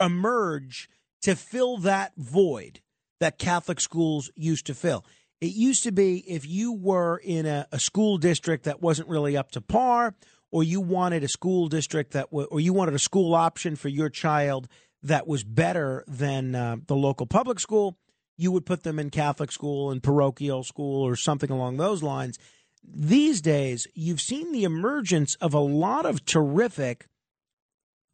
emerge 0.00 0.88
to 1.22 1.34
fill 1.34 1.78
that 1.78 2.12
void 2.16 2.80
that 3.18 3.38
Catholic 3.38 3.80
schools 3.80 4.30
used 4.34 4.66
to 4.66 4.74
fill. 4.74 5.04
It 5.40 5.52
used 5.52 5.84
to 5.84 5.92
be 5.92 6.18
if 6.30 6.46
you 6.46 6.72
were 6.72 7.16
in 7.16 7.46
a, 7.46 7.66
a 7.72 7.78
school 7.78 8.18
district 8.18 8.64
that 8.64 8.82
wasn't 8.82 9.08
really 9.08 9.36
up 9.36 9.50
to 9.52 9.60
par, 9.60 10.14
or 10.50 10.62
you 10.64 10.80
wanted 10.80 11.22
a 11.22 11.28
school 11.28 11.68
district 11.68 12.12
that, 12.12 12.30
w- 12.30 12.48
or 12.50 12.60
you 12.60 12.72
wanted 12.72 12.94
a 12.94 12.98
school 12.98 13.34
option 13.34 13.76
for 13.76 13.88
your 13.88 14.08
child 14.08 14.68
that 15.02 15.26
was 15.26 15.44
better 15.44 16.04
than 16.06 16.54
uh, 16.54 16.76
the 16.86 16.96
local 16.96 17.26
public 17.26 17.60
school, 17.60 17.96
you 18.36 18.50
would 18.52 18.66
put 18.66 18.82
them 18.82 18.98
in 18.98 19.10
Catholic 19.10 19.52
school 19.52 19.90
and 19.90 20.02
parochial 20.02 20.64
school 20.64 21.02
or 21.02 21.16
something 21.16 21.50
along 21.50 21.76
those 21.76 22.02
lines. 22.02 22.38
These 22.82 23.40
days, 23.40 23.86
you've 23.94 24.20
seen 24.20 24.52
the 24.52 24.64
emergence 24.64 25.34
of 25.36 25.54
a 25.54 25.60
lot 25.60 26.06
of 26.06 26.24
terrific, 26.24 27.06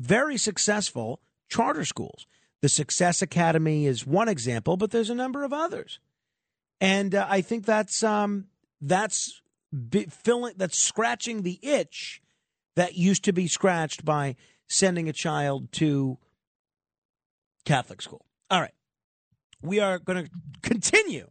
very 0.00 0.36
successful 0.36 1.20
charter 1.48 1.84
schools. 1.84 2.26
The 2.62 2.68
Success 2.68 3.22
Academy 3.22 3.86
is 3.86 4.06
one 4.06 4.28
example, 4.28 4.76
but 4.76 4.90
there's 4.90 5.10
a 5.10 5.14
number 5.14 5.44
of 5.44 5.52
others, 5.52 6.00
and 6.80 7.14
uh, 7.14 7.26
I 7.28 7.42
think 7.42 7.64
that's 7.64 8.02
um, 8.02 8.46
that's 8.80 9.40
filling 10.10 10.54
that's 10.56 10.78
scratching 10.78 11.42
the 11.42 11.60
itch 11.62 12.20
that 12.76 12.94
used 12.94 13.24
to 13.24 13.32
be 13.32 13.48
scratched 13.48 14.04
by 14.04 14.36
sending 14.68 15.08
a 15.08 15.12
child 15.12 15.72
to 15.72 16.18
Catholic 17.64 18.00
school. 18.00 18.24
All 18.50 18.60
right, 18.60 18.74
we 19.60 19.80
are 19.80 19.98
going 19.98 20.24
to 20.24 20.30
continue 20.62 21.28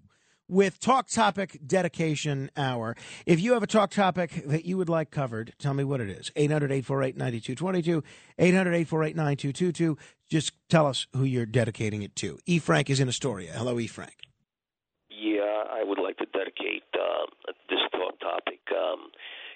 with 0.47 0.79
Talk 0.79 1.07
Topic 1.07 1.59
Dedication 1.65 2.51
Hour. 2.55 2.95
If 3.25 3.39
you 3.39 3.53
have 3.53 3.63
a 3.63 3.67
talk 3.67 3.91
topic 3.91 4.43
that 4.45 4.65
you 4.65 4.77
would 4.77 4.89
like 4.89 5.11
covered, 5.11 5.53
tell 5.57 5.73
me 5.73 5.83
what 5.83 6.01
it 6.01 6.09
is. 6.09 6.31
800 6.35 6.71
848 6.71 7.17
9222, 7.17 8.03
800 8.37 8.69
848 8.69 9.15
9222. 9.15 9.97
Just 10.29 10.53
tell 10.69 10.87
us 10.87 11.07
who 11.13 11.23
you're 11.23 11.45
dedicating 11.45 12.01
it 12.03 12.15
to. 12.17 12.39
E. 12.45 12.59
Frank 12.59 12.89
is 12.89 12.99
in 12.99 13.07
Astoria. 13.07 13.53
Hello, 13.53 13.79
E. 13.79 13.87
Frank. 13.87 14.15
Yeah, 15.09 15.63
I 15.71 15.83
would 15.83 15.99
like 15.99 16.17
to 16.17 16.25
dedicate 16.25 16.83
um, 16.93 17.27
this 17.69 17.79
talk 17.91 18.19
topic. 18.19 18.59
Um, 18.71 19.11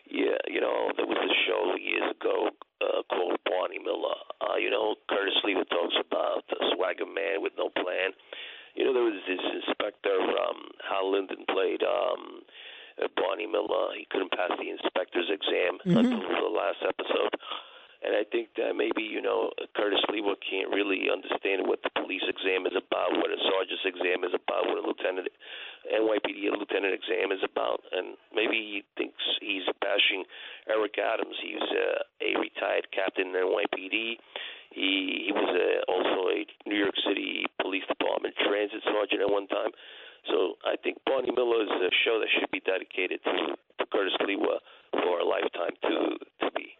yeah, 0.10 0.38
you 0.48 0.62
know, 0.62 0.92
there 0.98 1.06
was 1.08 1.18
a 1.18 1.34
show 1.48 1.76
years 1.78 2.10
ago 2.12 2.50
uh, 2.82 3.02
called 3.10 3.38
Barney 3.46 3.80
Miller. 3.80 4.18
Uh, 4.42 4.58
you 4.58 4.70
know, 4.70 4.96
Curtis 5.10 5.34
Sliwa 5.44 5.68
talks 5.70 5.96
about 6.00 6.44
a 6.50 6.76
swagger 6.76 7.06
man 7.06 7.42
with 7.42 7.54
no 7.58 7.70
plan. 7.70 8.12
You 8.76 8.86
know, 8.86 8.94
there 8.94 9.04
was 9.04 9.20
this 9.28 9.42
inspector, 9.42 10.16
um, 10.18 10.72
Hal 10.88 11.12
Linden 11.12 11.46
played 11.50 11.84
um, 11.84 12.42
Barney 13.16 13.48
Miller. 13.48 13.94
He 13.98 14.08
couldn't 14.10 14.32
pass 14.32 14.52
the 14.60 14.70
inspector's 14.70 15.30
exam 15.30 15.80
Mhm. 15.86 16.00
until 16.14 16.50
the 16.50 16.54
last 16.54 16.80
episode. 16.84 17.34
And 18.02 18.16
I 18.16 18.24
think 18.24 18.56
that 18.56 18.78
maybe, 18.80 19.04
you 19.04 19.20
know, 19.20 19.52
Curtis 19.76 20.00
Sliwa 20.08 20.40
can't 20.40 20.70
really 20.72 21.12
understand 21.12 21.68
what 21.68 21.84
the 21.84 21.90
police 22.00 22.24
exam 22.24 22.66
is 22.66 22.72
about, 22.74 23.12
what 23.20 23.28
a 23.28 23.36
sergeant's 23.44 23.84
exam 23.84 24.24
is 24.24 24.32
about, 24.34 24.68
what 24.72 24.78
a 24.80 24.88
lieutenant, 24.88 25.28
NYPD 25.92 26.48
lieutenant 26.50 26.94
exam 26.94 27.34
is 27.34 27.44
about. 27.44 27.84
And 27.92 28.16
maybe 28.34 28.56
he 28.56 28.84
thinks 28.96 29.20
he's 29.42 29.68
bashing 29.82 30.24
Eric 30.70 30.96
Adams. 30.98 31.36
He's 31.44 31.60
uh, 31.60 32.00
a 32.24 32.40
retired 32.40 32.88
captain 32.96 33.36
in 33.36 33.36
NYPD. 33.36 34.16
He 34.72 35.26
he 35.28 35.32
was 35.34 35.50
uh, 35.52 35.92
also 35.92 36.30
a 36.30 36.46
New 36.70 36.78
York 36.80 36.96
City 37.06 37.44
Police 37.60 37.84
Department 37.88 38.34
transit 38.48 38.80
sergeant 38.84 39.22
at 39.22 39.30
one 39.30 39.48
time. 39.48 39.72
So 40.28 40.56
I 40.64 40.78
think 40.78 41.04
Barney 41.06 41.32
Miller 41.36 41.64
is 41.64 41.70
a 41.72 41.90
show 42.06 42.20
that 42.20 42.30
should 42.40 42.52
be 42.52 42.62
dedicated 42.62 43.20
to, 43.26 43.58
to 43.80 43.86
Curtis 43.92 44.14
Sliwa 44.22 44.60
for 45.04 45.20
a 45.20 45.26
lifetime 45.26 45.76
to 45.84 46.16
to 46.46 46.52
be. 46.56 46.78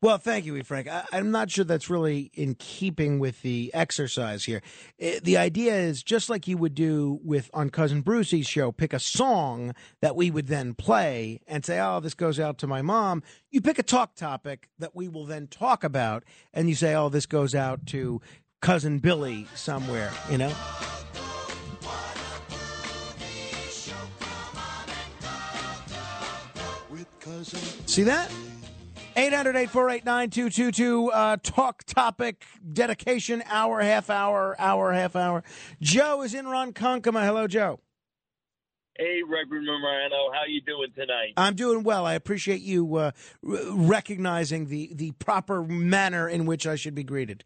Well, 0.00 0.17
thank 0.28 0.44
you, 0.44 0.56
E. 0.56 0.62
Frank. 0.62 0.88
I, 0.88 1.04
I'm 1.12 1.30
not 1.30 1.50
sure 1.50 1.64
that's 1.64 1.88
really 1.88 2.30
in 2.34 2.54
keeping 2.54 3.18
with 3.18 3.40
the 3.42 3.70
exercise 3.72 4.44
here. 4.44 4.60
Eh, 5.00 5.20
the 5.22 5.38
idea 5.38 5.74
is 5.74 6.02
just 6.02 6.28
like 6.28 6.46
you 6.46 6.58
would 6.58 6.74
do 6.74 7.18
with 7.24 7.50
on 7.54 7.70
Cousin 7.70 8.02
Brucie's 8.02 8.46
show, 8.46 8.70
pick 8.70 8.92
a 8.92 9.00
song 9.00 9.74
that 10.02 10.16
we 10.16 10.30
would 10.30 10.48
then 10.48 10.74
play 10.74 11.40
and 11.46 11.64
say, 11.64 11.80
"Oh, 11.80 12.00
this 12.00 12.14
goes 12.14 12.38
out 12.38 12.58
to 12.58 12.66
my 12.66 12.82
mom." 12.82 13.22
You 13.50 13.62
pick 13.62 13.78
a 13.78 13.82
talk 13.82 14.14
topic 14.14 14.68
that 14.78 14.94
we 14.94 15.08
will 15.08 15.24
then 15.24 15.46
talk 15.46 15.82
about, 15.82 16.24
and 16.52 16.68
you 16.68 16.74
say, 16.74 16.94
"Oh, 16.94 17.08
this 17.08 17.26
goes 17.26 17.54
out 17.54 17.86
to 17.86 18.20
cousin 18.60 18.98
Billy 18.98 19.46
somewhere." 19.54 20.12
You 20.30 20.38
know. 20.38 20.54
See 27.86 28.02
that? 28.02 28.30
800 29.18 29.56
848 29.56 30.04
9222. 30.04 31.10
Uh, 31.10 31.36
Talk 31.42 31.82
topic, 31.82 32.44
dedication, 32.72 33.42
hour, 33.48 33.80
half 33.80 34.10
hour, 34.10 34.54
hour, 34.60 34.92
half 34.92 35.16
hour. 35.16 35.42
Joe 35.80 36.22
is 36.22 36.34
in 36.34 36.44
Ronkonkoma. 36.46 37.24
Hello, 37.24 37.48
Joe. 37.48 37.80
Hey, 38.96 39.20
Reverend 39.28 39.66
Morano, 39.66 40.30
how 40.32 40.42
you 40.48 40.60
doing 40.60 40.90
tonight? 40.94 41.32
I'm 41.36 41.56
doing 41.56 41.82
well. 41.82 42.06
I 42.06 42.14
appreciate 42.14 42.60
you 42.60 42.94
uh, 42.96 43.10
r- 43.48 43.58
recognizing 43.72 44.66
the, 44.66 44.92
the 44.94 45.10
proper 45.12 45.62
manner 45.64 46.28
in 46.28 46.46
which 46.46 46.64
I 46.64 46.76
should 46.76 46.94
be 46.94 47.02
greeted. 47.04 47.42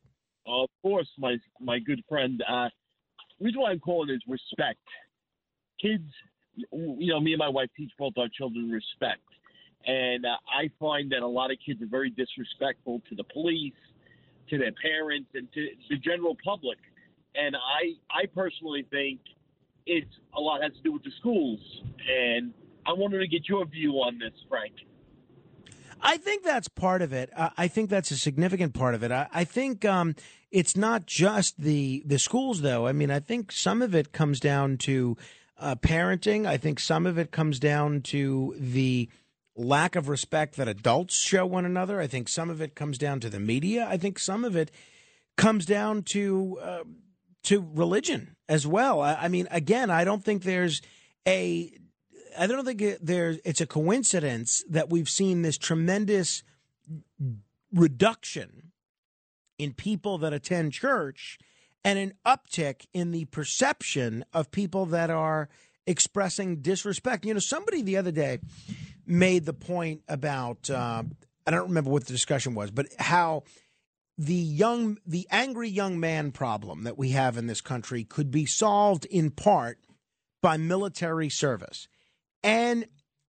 of 0.46 0.68
course, 0.82 1.08
my 1.18 1.36
my 1.58 1.78
good 1.78 2.02
friend. 2.06 2.42
Uh, 2.46 2.68
the 3.38 3.46
reason 3.46 3.62
why 3.62 3.70
I'm 3.70 3.80
calling 3.80 4.10
is 4.10 4.20
respect. 4.28 4.80
Kids, 5.80 6.04
you 6.70 7.12
know, 7.12 7.20
me 7.20 7.32
and 7.32 7.38
my 7.38 7.48
wife 7.48 7.68
teach 7.76 7.90
both 7.98 8.12
our 8.18 8.28
children 8.36 8.70
respect, 8.70 9.22
and 9.86 10.24
uh, 10.24 10.36
I 10.46 10.70
find 10.78 11.12
that 11.12 11.22
a 11.22 11.26
lot 11.26 11.50
of 11.50 11.58
kids 11.64 11.82
are 11.82 11.86
very 11.86 12.10
disrespectful 12.10 13.02
to 13.08 13.14
the 13.14 13.24
police, 13.24 13.72
to 14.50 14.58
their 14.58 14.72
parents, 14.82 15.30
and 15.34 15.52
to 15.52 15.68
the 15.90 15.96
general 15.96 16.36
public. 16.44 16.78
And 17.34 17.56
I, 17.56 17.94
I 18.10 18.26
personally 18.26 18.86
think 18.90 19.20
it's 19.86 20.14
a 20.36 20.40
lot 20.40 20.62
has 20.62 20.72
to 20.72 20.82
do 20.82 20.92
with 20.92 21.02
the 21.02 21.12
schools. 21.18 21.60
And 22.08 22.52
I 22.86 22.92
wanted 22.92 23.18
to 23.18 23.28
get 23.28 23.48
your 23.48 23.64
view 23.66 23.92
on 23.94 24.18
this, 24.18 24.32
Frank. 24.48 24.74
I 26.00 26.16
think 26.16 26.42
that's 26.42 26.68
part 26.68 27.00
of 27.00 27.12
it. 27.12 27.30
Uh, 27.34 27.50
I 27.56 27.68
think 27.68 27.88
that's 27.88 28.10
a 28.10 28.18
significant 28.18 28.74
part 28.74 28.94
of 28.94 29.02
it. 29.04 29.12
I, 29.12 29.28
I 29.32 29.44
think 29.44 29.84
um, 29.84 30.16
it's 30.50 30.76
not 30.76 31.06
just 31.06 31.60
the 31.60 32.02
the 32.04 32.18
schools, 32.18 32.60
though. 32.60 32.86
I 32.88 32.92
mean, 32.92 33.10
I 33.10 33.20
think 33.20 33.52
some 33.52 33.82
of 33.82 33.94
it 33.94 34.12
comes 34.12 34.40
down 34.40 34.78
to 34.78 35.16
uh, 35.58 35.76
parenting. 35.76 36.44
I 36.44 36.56
think 36.56 36.80
some 36.80 37.06
of 37.06 37.18
it 37.18 37.30
comes 37.30 37.60
down 37.60 38.00
to 38.02 38.54
the 38.58 39.08
lack 39.62 39.96
of 39.96 40.08
respect 40.08 40.56
that 40.56 40.68
adults 40.68 41.16
show 41.16 41.46
one 41.46 41.64
another. 41.64 42.00
I 42.00 42.06
think 42.06 42.28
some 42.28 42.50
of 42.50 42.60
it 42.60 42.74
comes 42.74 42.98
down 42.98 43.20
to 43.20 43.30
the 43.30 43.40
media. 43.40 43.86
I 43.88 43.96
think 43.96 44.18
some 44.18 44.44
of 44.44 44.56
it 44.56 44.70
comes 45.36 45.64
down 45.64 46.02
to 46.02 46.58
uh, 46.62 46.84
to 47.44 47.66
religion 47.74 48.36
as 48.48 48.66
well. 48.66 49.00
I, 49.00 49.14
I 49.14 49.28
mean, 49.28 49.48
again, 49.50 49.90
I 49.90 50.04
don't 50.04 50.24
think 50.24 50.42
there's 50.42 50.82
a 51.26 51.72
I 52.38 52.46
don't 52.46 52.64
think 52.64 52.82
it, 52.82 52.98
there's 53.04 53.38
it's 53.44 53.60
a 53.60 53.66
coincidence 53.66 54.64
that 54.68 54.90
we've 54.90 55.08
seen 55.08 55.42
this 55.42 55.58
tremendous 55.58 56.42
reduction 57.72 58.72
in 59.58 59.72
people 59.72 60.18
that 60.18 60.32
attend 60.32 60.72
church 60.72 61.38
and 61.84 61.98
an 61.98 62.14
uptick 62.24 62.86
in 62.92 63.10
the 63.10 63.24
perception 63.26 64.24
of 64.32 64.50
people 64.50 64.86
that 64.86 65.10
are 65.10 65.48
expressing 65.86 66.56
disrespect. 66.56 67.24
You 67.24 67.34
know, 67.34 67.40
somebody 67.40 67.82
the 67.82 67.96
other 67.96 68.12
day 68.12 68.38
made 69.12 69.44
the 69.44 69.52
point 69.52 70.02
about 70.08 70.70
uh, 70.70 71.02
I 71.46 71.50
don't 71.50 71.68
remember 71.68 71.90
what 71.90 72.06
the 72.06 72.12
discussion 72.12 72.54
was, 72.54 72.70
but 72.70 72.86
how 72.98 73.44
the 74.16 74.34
young 74.34 74.98
the 75.06 75.26
angry 75.30 75.68
young 75.68 76.00
man 76.00 76.32
problem 76.32 76.84
that 76.84 76.98
we 76.98 77.10
have 77.10 77.36
in 77.36 77.46
this 77.46 77.60
country 77.60 78.04
could 78.04 78.30
be 78.30 78.46
solved 78.46 79.04
in 79.06 79.30
part 79.30 79.78
by 80.40 80.56
military 80.56 81.28
service. 81.28 81.88
And 82.42 82.86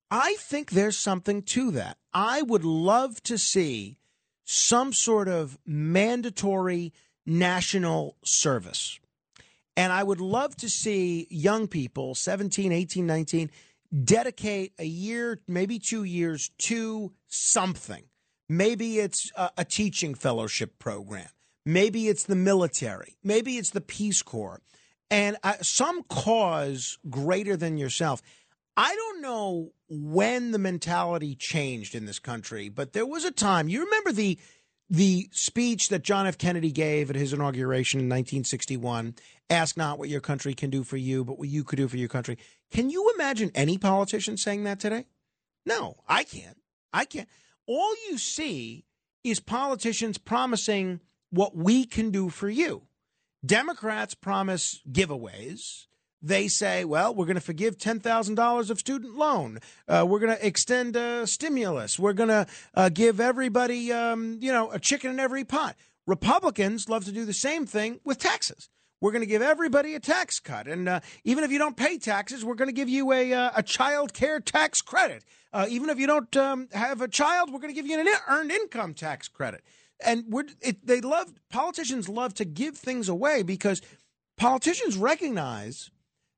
I 0.10 0.36
think 0.40 0.72
there's 0.72 0.98
something 0.98 1.42
to 1.44 1.72
that. 1.72 1.98
I 2.14 2.42
would 2.42 2.64
love 2.64 3.22
to 3.24 3.38
see 3.38 3.98
some 4.46 4.94
sort 4.94 5.28
of 5.28 5.58
mandatory 5.66 6.94
national 7.26 8.18
service. 8.24 9.00
And 9.76 9.92
I 9.92 10.04
would 10.04 10.22
love 10.22 10.56
to 10.58 10.70
see 10.70 11.28
young 11.30 11.68
people, 11.68 12.14
17, 12.14 12.72
18, 12.72 13.08
19, 13.08 13.50
dedicate 13.94 14.74
a 14.80 14.86
year, 14.86 15.42
maybe 15.48 15.80
two 15.80 16.04
years 16.04 16.50
to 16.58 17.14
something. 17.28 18.04
Maybe 18.50 19.00
it's 19.00 19.32
a, 19.36 19.52
a 19.60 19.66
teaching 19.66 20.16
fellowship 20.16 20.80
program. 20.80 21.30
Maybe 21.66 22.08
it's 22.08 22.24
the 22.24 22.36
military. 22.36 23.18
Maybe 23.24 23.58
it's 23.58 23.70
the 23.70 23.82
Peace 23.82 24.22
Corps. 24.22 24.62
And 25.10 25.38
uh, 25.44 25.54
some 25.62 26.04
cause 26.04 26.98
greater 27.10 27.56
than 27.56 27.78
yourself. 27.78 28.22
I 28.76 28.96
don't 28.96 29.22
know 29.22 29.72
when 29.88 30.52
the 30.52 30.58
mentality 30.58 31.36
changed 31.36 31.94
in 31.94 32.06
this 32.06 32.20
country, 32.20 32.70
but 32.70 32.94
there 32.94 33.06
was 33.06 33.24
a 33.24 33.32
time. 33.32 33.70
You 33.70 33.86
remember 33.86 34.12
the 34.12 34.40
the 34.90 35.30
speech 35.32 35.90
that 35.90 36.04
John 36.04 36.28
F. 36.28 36.38
Kennedy 36.38 36.72
gave 36.72 37.10
at 37.10 37.16
his 37.16 37.34
inauguration 37.34 38.00
in 38.00 38.06
1961 38.06 39.16
ask 39.50 39.78
not 39.78 40.00
what 40.00 40.10
your 40.10 40.22
country 40.22 40.54
can 40.54 40.70
do 40.70 40.84
for 40.84 40.98
you, 40.98 41.24
but 41.24 41.38
what 41.38 41.48
you 41.48 41.64
could 41.64 41.78
do 41.78 41.88
for 41.88 41.98
your 41.98 42.10
country. 42.10 42.38
Can 42.72 42.90
you 42.90 43.12
imagine 43.16 43.52
any 43.54 43.78
politician 43.78 44.38
saying 44.38 44.64
that 44.64 44.80
today? 44.80 45.06
No, 45.66 45.98
I 46.08 46.24
can't. 46.24 46.58
I 46.92 47.06
can't. 47.06 47.30
All 47.66 47.96
you 48.10 48.18
see 48.18 48.86
is 49.24 49.40
politicians 49.40 50.18
promising 50.18 51.00
what 51.30 51.56
we 51.56 51.86
can 51.86 52.12
do 52.12 52.30
for 52.30 52.50
you. 52.50 52.84
Democrats 53.46 54.14
promise 54.14 54.82
giveaways. 54.90 55.88
They 56.26 56.48
say, 56.48 56.86
well, 56.86 57.14
we're 57.14 57.26
going 57.26 57.36
to 57.36 57.42
forgive 57.42 57.78
$10,000 57.78 58.70
of 58.70 58.80
student 58.80 59.16
loan. 59.18 59.60
Uh, 59.90 60.06
we're 60.08 60.20
going 60.20 60.36
to 60.36 60.48
extend 60.48 60.96
uh, 60.96 61.26
stimulus. 61.26 62.00
We're 62.00 62.14
going 62.14 62.30
to 62.30 62.48
uh, 62.74 62.88
give 62.88 63.20
everybody, 63.20 63.92
um, 63.92 64.38
you 64.42 64.52
know, 64.52 64.72
a 64.72 64.80
chicken 64.80 65.12
in 65.12 65.20
every 65.20 65.44
pot. 65.44 65.76
Republicans 66.08 66.88
love 66.88 67.04
to 67.06 67.12
do 67.12 67.26
the 67.26 67.34
same 67.34 67.66
thing 67.66 68.00
with 68.06 68.20
taxes. 68.20 68.70
We're 69.02 69.12
going 69.12 69.24
to 69.24 69.28
give 69.28 69.42
everybody 69.42 69.96
a 69.96 70.00
tax 70.00 70.40
cut. 70.40 70.66
And 70.66 70.88
uh, 70.88 71.02
even 71.26 71.44
if 71.44 71.52
you 71.52 71.60
don't 71.60 71.76
pay 71.76 71.98
taxes, 71.98 72.46
we're 72.46 72.56
going 72.56 72.70
to 72.70 72.74
give 72.74 72.88
you 72.88 73.12
a, 73.12 73.34
uh, 73.34 73.52
a 73.58 73.62
child 73.62 74.14
care 74.14 74.40
tax 74.40 74.82
credit. 74.82 75.26
Uh, 75.52 75.66
even 75.70 75.90
if 75.90 76.00
you 76.00 76.08
don't 76.08 76.36
um, 76.38 76.70
have 76.72 77.02
a 77.02 77.10
child, 77.10 77.52
we're 77.52 77.60
going 77.60 77.74
to 77.74 77.76
give 77.76 77.86
you 77.86 78.00
an 78.00 78.08
earned 78.30 78.52
income 78.52 78.94
tax 78.94 79.28
credit. 79.28 79.62
And 80.06 80.34
it, 80.62 80.88
they 80.88 81.02
love, 81.02 81.34
politicians 81.50 82.08
love 82.08 82.34
to 82.36 82.46
give 82.46 82.78
things 82.78 83.10
away 83.10 83.44
because 83.44 83.82
politicians 84.38 84.98
recognize 84.98 85.92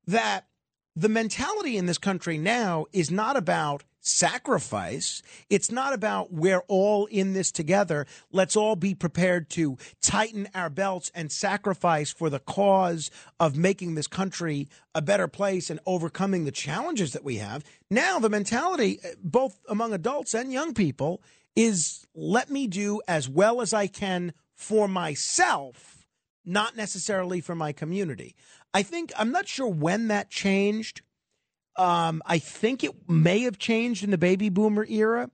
that 0.06 0.46
the 0.94 1.08
mentality 1.08 1.76
in 1.76 1.86
this 1.86 1.98
country 1.98 2.38
now 2.38 2.86
is 2.92 3.10
not 3.10 3.36
about 3.36 3.84
sacrifice. 4.00 5.20
It's 5.50 5.70
not 5.70 5.92
about 5.92 6.32
we're 6.32 6.62
all 6.68 7.06
in 7.06 7.32
this 7.32 7.50
together. 7.50 8.06
Let's 8.30 8.56
all 8.56 8.76
be 8.76 8.94
prepared 8.94 9.50
to 9.50 9.76
tighten 10.00 10.48
our 10.54 10.70
belts 10.70 11.10
and 11.14 11.30
sacrifice 11.30 12.12
for 12.12 12.30
the 12.30 12.38
cause 12.38 13.10
of 13.40 13.56
making 13.56 13.94
this 13.94 14.06
country 14.06 14.68
a 14.94 15.02
better 15.02 15.28
place 15.28 15.70
and 15.70 15.80
overcoming 15.86 16.44
the 16.44 16.52
challenges 16.52 17.12
that 17.12 17.24
we 17.24 17.36
have. 17.36 17.64
Now, 17.90 18.18
the 18.18 18.30
mentality, 18.30 19.00
uh, 19.04 19.08
both 19.22 19.58
among 19.68 19.92
adults 19.92 20.34
and 20.34 20.52
young 20.52 20.72
people, 20.72 21.20
is 21.56 22.06
let 22.14 22.48
me 22.48 22.66
do 22.68 23.02
as 23.08 23.28
well 23.28 23.60
as 23.60 23.72
I 23.72 23.86
can 23.88 24.32
for 24.54 24.86
myself, 24.86 26.06
not 26.44 26.76
necessarily 26.76 27.40
for 27.40 27.54
my 27.54 27.72
community. 27.72 28.36
I 28.76 28.82
think 28.82 29.10
I'm 29.16 29.32
not 29.32 29.48
sure 29.48 29.68
when 29.68 30.08
that 30.08 30.28
changed. 30.28 31.00
Um, 31.76 32.22
I 32.26 32.38
think 32.38 32.84
it 32.84 33.08
may 33.08 33.40
have 33.40 33.58
changed 33.58 34.04
in 34.04 34.10
the 34.10 34.18
baby 34.18 34.50
boomer 34.50 34.84
era, 34.86 35.30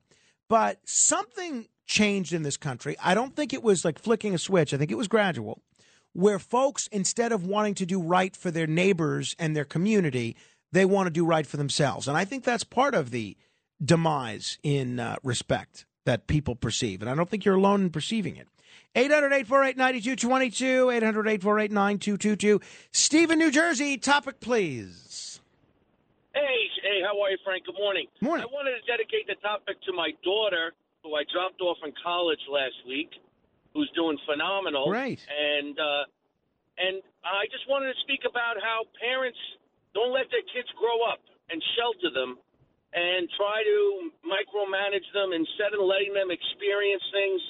but 0.47 0.79
something 0.85 1.67
changed 1.85 2.31
in 2.31 2.43
this 2.43 2.55
country. 2.55 2.95
I 3.03 3.13
don't 3.13 3.35
think 3.35 3.51
it 3.51 3.61
was 3.61 3.83
like 3.83 3.99
flicking 3.99 4.33
a 4.33 4.37
switch. 4.37 4.73
I 4.73 4.77
think 4.77 4.91
it 4.91 4.97
was 4.97 5.09
gradual, 5.09 5.61
where 6.13 6.39
folks, 6.39 6.87
instead 6.87 7.33
of 7.33 7.45
wanting 7.45 7.73
to 7.75 7.85
do 7.85 8.01
right 8.01 8.33
for 8.33 8.49
their 8.49 8.65
neighbors 8.65 9.35
and 9.37 9.57
their 9.57 9.65
community, 9.65 10.37
they 10.71 10.85
want 10.85 11.07
to 11.07 11.11
do 11.11 11.25
right 11.25 11.45
for 11.45 11.57
themselves. 11.57 12.07
And 12.07 12.15
I 12.15 12.23
think 12.23 12.45
that's 12.45 12.63
part 12.63 12.95
of 12.95 13.11
the 13.11 13.35
demise 13.83 14.57
in 14.63 15.01
uh, 15.01 15.17
respect 15.21 15.85
that 16.05 16.27
people 16.27 16.55
perceive. 16.55 17.01
And 17.01 17.11
I 17.11 17.15
don't 17.15 17.29
think 17.29 17.43
you're 17.43 17.55
alone 17.55 17.81
in 17.81 17.89
perceiving 17.89 18.37
it. 18.37 18.47
800 18.95 19.33
848 19.33 19.77
9222, 19.77 20.89
800 20.91 21.27
848 21.27 21.71
9222. 21.71 22.61
Stephen, 22.91 23.39
New 23.39 23.51
Jersey, 23.51 23.97
topic 23.97 24.39
please. 24.39 25.39
Hey, 26.33 26.65
hey, 26.81 27.01
how 27.05 27.13
are 27.21 27.29
you, 27.29 27.37
Frank? 27.45 27.65
Good 27.65 27.77
morning. 27.77 28.07
Morning. 28.21 28.45
I 28.45 28.49
wanted 28.49 28.73
to 28.77 28.83
dedicate 28.89 29.29
the 29.29 29.37
topic 29.41 29.77
to 29.85 29.93
my 29.93 30.11
daughter, 30.25 30.73
who 31.05 31.13
I 31.13 31.23
dropped 31.29 31.61
off 31.61 31.77
in 31.85 31.93
college 32.01 32.41
last 32.49 32.77
week, 32.87 33.09
who's 33.73 33.89
doing 33.93 34.17
phenomenal. 34.25 34.89
Right. 34.89 35.21
And 35.29 35.77
uh, 35.77 36.03
and 36.77 37.05
I 37.21 37.45
just 37.53 37.69
wanted 37.69 37.93
to 37.93 37.99
speak 38.01 38.25
about 38.25 38.57
how 38.57 38.89
parents 38.97 39.37
don't 39.93 40.09
let 40.09 40.25
their 40.33 40.45
kids 40.49 40.69
grow 40.73 41.05
up 41.05 41.21
and 41.53 41.61
shelter 41.77 42.09
them, 42.09 42.37
and 42.93 43.29
try 43.37 43.61
to 43.61 43.77
micromanage 44.25 45.05
them 45.13 45.33
instead 45.33 45.73
of 45.77 45.85
letting 45.85 46.13
them 46.13 46.33
experience 46.33 47.03
things. 47.13 47.41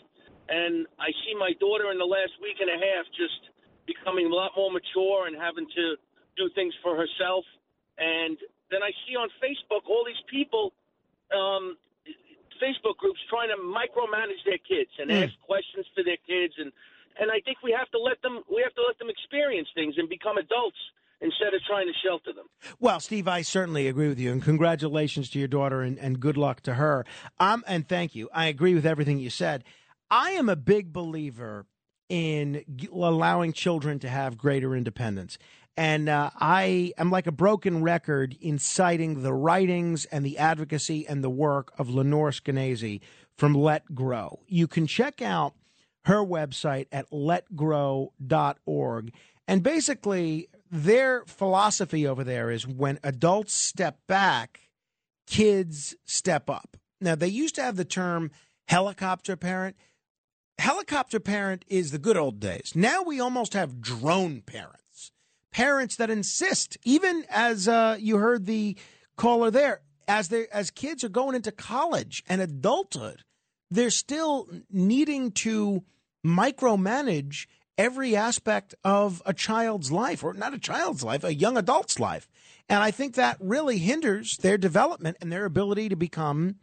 And 0.49 0.87
I 0.99 1.09
see 1.23 1.33
my 1.39 1.53
daughter 1.59 1.91
in 1.91 1.97
the 1.97 2.05
last 2.07 2.33
week 2.41 2.57
and 2.59 2.69
a 2.69 2.79
half 2.79 3.05
just 3.15 3.51
becoming 3.87 4.27
a 4.27 4.33
lot 4.35 4.51
more 4.55 4.71
mature 4.71 5.27
and 5.27 5.35
having 5.39 5.67
to 5.75 5.85
do 6.37 6.49
things 6.55 6.73
for 6.83 6.95
herself. 6.95 7.45
And 7.97 8.37
then 8.71 8.81
I 8.83 8.91
see 9.07 9.15
on 9.15 9.29
Facebook 9.39 9.85
all 9.87 10.03
these 10.03 10.19
people, 10.29 10.73
um, 11.31 11.77
Facebook 12.61 12.97
groups 12.97 13.19
trying 13.29 13.49
to 13.49 13.59
micromanage 13.59 14.43
their 14.45 14.57
kids 14.59 14.91
and 14.99 15.09
Mm. 15.11 15.25
ask 15.25 15.33
questions 15.41 15.85
to 15.95 16.03
their 16.03 16.17
kids, 16.27 16.53
and 16.57 16.71
and 17.19 17.29
I 17.29 17.39
think 17.41 17.61
we 17.61 17.71
have 17.71 17.89
to 17.91 17.99
let 17.99 18.21
them 18.23 18.41
we 18.49 18.61
have 18.63 18.73
to 18.75 18.81
let 18.87 18.97
them 18.97 19.09
experience 19.09 19.67
things 19.75 19.95
and 19.97 20.09
become 20.09 20.37
adults 20.37 20.77
instead 21.21 21.53
of 21.53 21.61
trying 21.63 21.87
to 21.87 21.93
shelter 22.03 22.33
them. 22.33 22.47
Well, 22.79 22.99
Steve, 22.99 23.27
I 23.27 23.43
certainly 23.43 23.87
agree 23.87 24.07
with 24.07 24.19
you, 24.19 24.31
and 24.31 24.41
congratulations 24.41 25.29
to 25.31 25.39
your 25.39 25.47
daughter, 25.47 25.81
and, 25.81 25.97
and 25.99 26.19
good 26.19 26.37
luck 26.37 26.61
to 26.61 26.73
her. 26.75 27.05
Um, 27.39 27.63
and 27.67 27.87
thank 27.87 28.15
you. 28.15 28.29
I 28.33 28.47
agree 28.47 28.73
with 28.73 28.85
everything 28.85 29.19
you 29.19 29.29
said. 29.29 29.63
I 30.15 30.31
am 30.33 30.47
a 30.47 30.55
big 30.55 30.93
believer 30.93 31.65
in 32.07 32.63
allowing 32.93 33.51
children 33.51 33.97
to 33.97 34.07
have 34.07 34.37
greater 34.37 34.75
independence. 34.75 35.39
And 35.75 36.07
uh, 36.07 36.29
I 36.39 36.93
am 36.99 37.09
like 37.09 37.25
a 37.25 37.31
broken 37.31 37.81
record 37.81 38.37
in 38.39 38.59
citing 38.59 39.23
the 39.23 39.33
writings 39.33 40.05
and 40.05 40.23
the 40.23 40.37
advocacy 40.37 41.07
and 41.07 41.23
the 41.23 41.31
work 41.31 41.73
of 41.79 41.89
Lenore 41.89 42.29
Skenazy 42.29 43.01
from 43.39 43.55
Let 43.55 43.95
Grow. 43.95 44.41
You 44.45 44.67
can 44.67 44.85
check 44.85 45.19
out 45.19 45.55
her 46.05 46.23
website 46.23 46.85
at 46.91 47.09
letgrow.org. 47.09 48.11
And 49.47 49.63
basically, 49.63 50.47
their 50.69 51.25
philosophy 51.25 52.05
over 52.05 52.23
there 52.23 52.51
is 52.51 52.67
when 52.67 52.99
adults 53.03 53.55
step 53.55 53.97
back, 54.05 54.69
kids 55.25 55.95
step 56.05 56.51
up. 56.51 56.77
Now, 57.01 57.15
they 57.15 57.29
used 57.29 57.55
to 57.55 57.63
have 57.63 57.77
the 57.77 57.83
term 57.83 58.29
helicopter 58.67 59.35
parent. 59.35 59.75
Helicopter 60.63 61.19
parent 61.19 61.65
is 61.67 61.91
the 61.91 61.99
good 61.99 62.15
old 62.15 62.39
days. 62.39 62.71
Now 62.73 63.03
we 63.03 63.19
almost 63.19 63.53
have 63.53 63.81
drone 63.81 64.39
parents, 64.39 65.11
parents 65.51 65.97
that 65.97 66.09
insist, 66.09 66.77
even 66.85 67.25
as 67.29 67.67
uh, 67.67 67.97
you 67.99 68.15
heard 68.15 68.45
the 68.45 68.77
caller 69.17 69.51
there, 69.51 69.81
as 70.07 70.29
they 70.29 70.47
as 70.53 70.71
kids 70.71 71.03
are 71.03 71.09
going 71.09 71.35
into 71.35 71.51
college 71.51 72.23
and 72.29 72.39
adulthood, 72.39 73.25
they're 73.69 73.89
still 73.89 74.47
needing 74.71 75.33
to 75.33 75.83
micromanage 76.25 77.47
every 77.77 78.15
aspect 78.15 78.73
of 78.85 79.21
a 79.25 79.33
child's 79.33 79.91
life, 79.91 80.23
or 80.23 80.33
not 80.33 80.53
a 80.53 80.59
child's 80.59 81.03
life, 81.03 81.25
a 81.25 81.35
young 81.35 81.57
adult's 81.57 81.99
life. 81.99 82.29
And 82.69 82.81
I 82.81 82.91
think 82.91 83.15
that 83.15 83.35
really 83.41 83.79
hinders 83.79 84.37
their 84.37 84.57
development 84.57 85.17
and 85.19 85.29
their 85.29 85.43
ability 85.43 85.89
to 85.89 85.97
become 85.97 86.55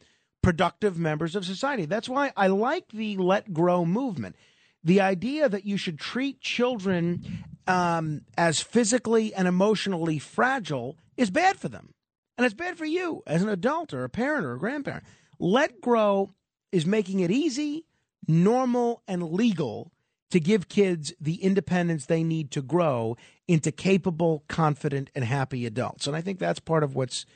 productive 0.42 0.98
members 0.98 1.36
of 1.36 1.44
society. 1.44 1.84
That's 1.84 2.08
why 2.08 2.32
I 2.36 2.48
like 2.48 2.88
the 2.92 3.16
Let 3.16 3.52
Grow 3.52 3.84
movement. 3.84 4.36
The 4.82 5.00
idea 5.00 5.48
that 5.48 5.66
you 5.66 5.76
should 5.76 5.98
treat 5.98 6.40
children 6.40 7.44
um, 7.66 8.22
as 8.36 8.60
physically 8.60 9.34
and 9.34 9.46
emotionally 9.46 10.18
fragile 10.18 10.96
is 11.16 11.30
bad 11.30 11.58
for 11.58 11.68
them. 11.68 11.94
And 12.38 12.46
it's 12.46 12.54
bad 12.54 12.78
for 12.78 12.86
you 12.86 13.22
as 13.26 13.42
an 13.42 13.50
adult 13.50 13.92
or 13.92 14.04
a 14.04 14.08
parent 14.08 14.46
or 14.46 14.54
a 14.54 14.58
grandparent. 14.58 15.04
Let 15.38 15.80
Grow 15.80 16.32
is 16.72 16.86
making 16.86 17.20
it 17.20 17.30
easy, 17.30 17.84
normal, 18.26 19.02
and 19.06 19.30
legal 19.32 19.92
to 20.30 20.40
give 20.40 20.68
kids 20.68 21.12
the 21.20 21.42
independence 21.42 22.06
they 22.06 22.22
need 22.22 22.50
to 22.52 22.62
grow 22.62 23.16
into 23.48 23.72
capable, 23.72 24.44
confident, 24.48 25.10
and 25.14 25.24
happy 25.24 25.66
adults. 25.66 26.06
And 26.06 26.16
I 26.16 26.20
think 26.20 26.38
that's 26.38 26.60
part 26.60 26.84
of 26.84 26.94
what's 26.94 27.26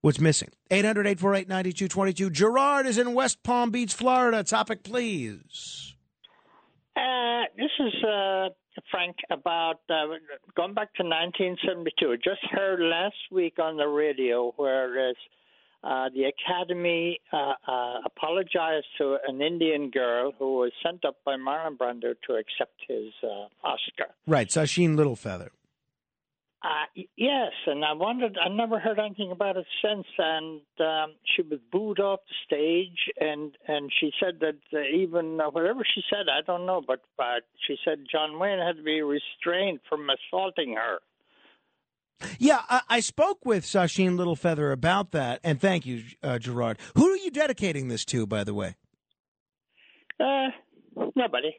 what's 0.00 0.20
missing. 0.20 0.50
800 0.70 1.06
848 1.06 1.48
9222. 1.48 2.30
Gerard 2.30 2.86
is 2.86 2.98
in 2.98 3.14
West 3.14 3.42
Palm 3.42 3.70
Beach, 3.70 3.94
Florida. 3.94 4.42
Topic, 4.42 4.82
please. 4.82 5.94
Uh, 6.96 7.42
this 7.56 7.70
is 7.78 7.94
uh, 8.04 8.48
Frank 8.90 9.16
about 9.30 9.80
uh, 9.88 10.06
going 10.56 10.74
back 10.74 10.94
to 10.94 11.04
1972. 11.04 12.16
Just 12.18 12.40
heard 12.50 12.80
last 12.80 13.16
week 13.30 13.58
on 13.58 13.76
the 13.76 13.86
radio 13.86 14.52
where 14.56 15.12
uh, 15.84 16.08
the 16.14 16.24
Academy 16.24 17.20
uh, 17.32 17.52
uh, 17.66 18.00
apologized 18.04 18.86
to 18.98 19.16
an 19.26 19.40
Indian 19.40 19.90
girl 19.90 20.32
who 20.38 20.58
was 20.58 20.72
sent 20.84 21.04
up 21.04 21.16
by 21.24 21.36
Marlon 21.36 21.76
Brando 21.76 22.14
to 22.26 22.34
accept 22.34 22.80
his 22.88 23.12
uh, 23.22 23.46
Oscar. 23.66 24.12
Right, 24.26 24.48
Sacheen 24.48 24.96
Littlefeather. 24.96 25.50
Uh, 26.60 27.02
yes, 27.16 27.52
and 27.66 27.84
I 27.84 27.92
wondered. 27.92 28.36
I 28.44 28.48
never 28.48 28.80
heard 28.80 28.98
anything 28.98 29.30
about 29.30 29.56
it 29.56 29.66
since. 29.82 30.06
And 30.18 30.60
um, 30.80 31.14
she 31.24 31.42
was 31.42 31.60
booed 31.70 32.00
off 32.00 32.20
the 32.28 32.34
stage, 32.44 32.98
and 33.20 33.56
and 33.68 33.92
she 34.00 34.10
said 34.18 34.40
that 34.40 34.58
uh, 34.76 34.80
even 34.92 35.40
uh, 35.40 35.50
whatever 35.50 35.82
she 35.84 36.02
said, 36.10 36.26
I 36.28 36.42
don't 36.44 36.66
know, 36.66 36.82
but 36.84 37.02
but 37.16 37.44
she 37.66 37.76
said 37.84 37.98
John 38.10 38.40
Wayne 38.40 38.58
had 38.58 38.76
to 38.76 38.82
be 38.82 39.00
restrained 39.02 39.80
from 39.88 40.08
assaulting 40.10 40.74
her. 40.74 40.98
Yeah, 42.40 42.62
I, 42.68 42.80
I 42.88 43.00
spoke 43.00 43.44
with 43.44 43.64
Sacheen 43.64 44.16
Littlefeather 44.16 44.72
about 44.72 45.12
that, 45.12 45.38
and 45.44 45.60
thank 45.60 45.86
you, 45.86 46.02
uh, 46.24 46.40
Gerard. 46.40 46.78
Who 46.96 47.08
are 47.08 47.16
you 47.16 47.30
dedicating 47.30 47.86
this 47.86 48.04
to, 48.06 48.26
by 48.26 48.42
the 48.42 48.54
way? 48.54 48.74
Uh, 50.18 50.48
nobody. 51.14 51.54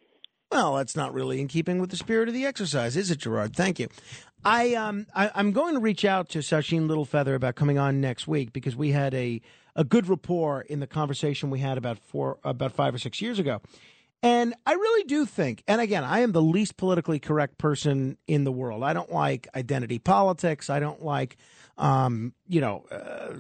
Well, 0.52 0.76
that's 0.76 0.96
not 0.96 1.14
really 1.14 1.40
in 1.40 1.48
keeping 1.48 1.80
with 1.80 1.92
the 1.92 1.96
spirit 1.98 2.28
of 2.28 2.34
the 2.34 2.46
exercise, 2.46 2.98
is 2.98 3.12
it, 3.12 3.20
Gerard? 3.20 3.56
Thank 3.56 3.80
you. 3.80 3.88
I 4.44 4.74
um 4.74 5.06
I, 5.14 5.32
I'm 5.36 5.52
going 5.52 5.74
to 5.76 5.80
reach 5.80 6.06
out 6.06 6.30
to 6.30 6.40
Sacheen 6.40 6.88
Littlefeather 6.88 7.36
about 7.36 7.56
coming 7.56 7.78
on 7.78 8.02
next 8.02 8.28
week 8.28 8.54
because 8.54 8.76
we 8.76 8.92
had 8.92 9.14
a 9.14 9.42
a 9.76 9.84
good 9.84 10.10
rapport 10.10 10.62
in 10.62 10.80
the 10.80 10.88
conversation 10.88 11.50
we 11.50 11.60
had 11.60 11.78
about 11.78 12.00
four 12.00 12.40
about 12.44 12.72
five 12.72 12.96
or 12.96 12.98
six 12.98 13.22
years 13.22 13.38
ago. 13.38 13.62
And 14.22 14.54
I 14.66 14.74
really 14.74 15.06
do 15.06 15.26
think, 15.26 15.64
and 15.66 15.80
again, 15.80 16.04
I 16.04 16.20
am 16.20 16.34
the 16.34 16.42
least 16.42 16.76
politically 16.76 17.20
correct 17.20 17.58
person 17.58 18.18
in 18.28 18.44
the 18.44 18.52
world. 18.52 18.84
I 18.84 18.92
don't 18.92 19.12
like 19.12 19.48
identity 19.56 19.98
politics. 19.98 20.70
I 20.70 20.82
don't 20.82 21.02
like, 21.02 21.38
um, 21.78 22.34
you 22.46 22.60
know, 22.60 22.86
uh, 22.92 23.34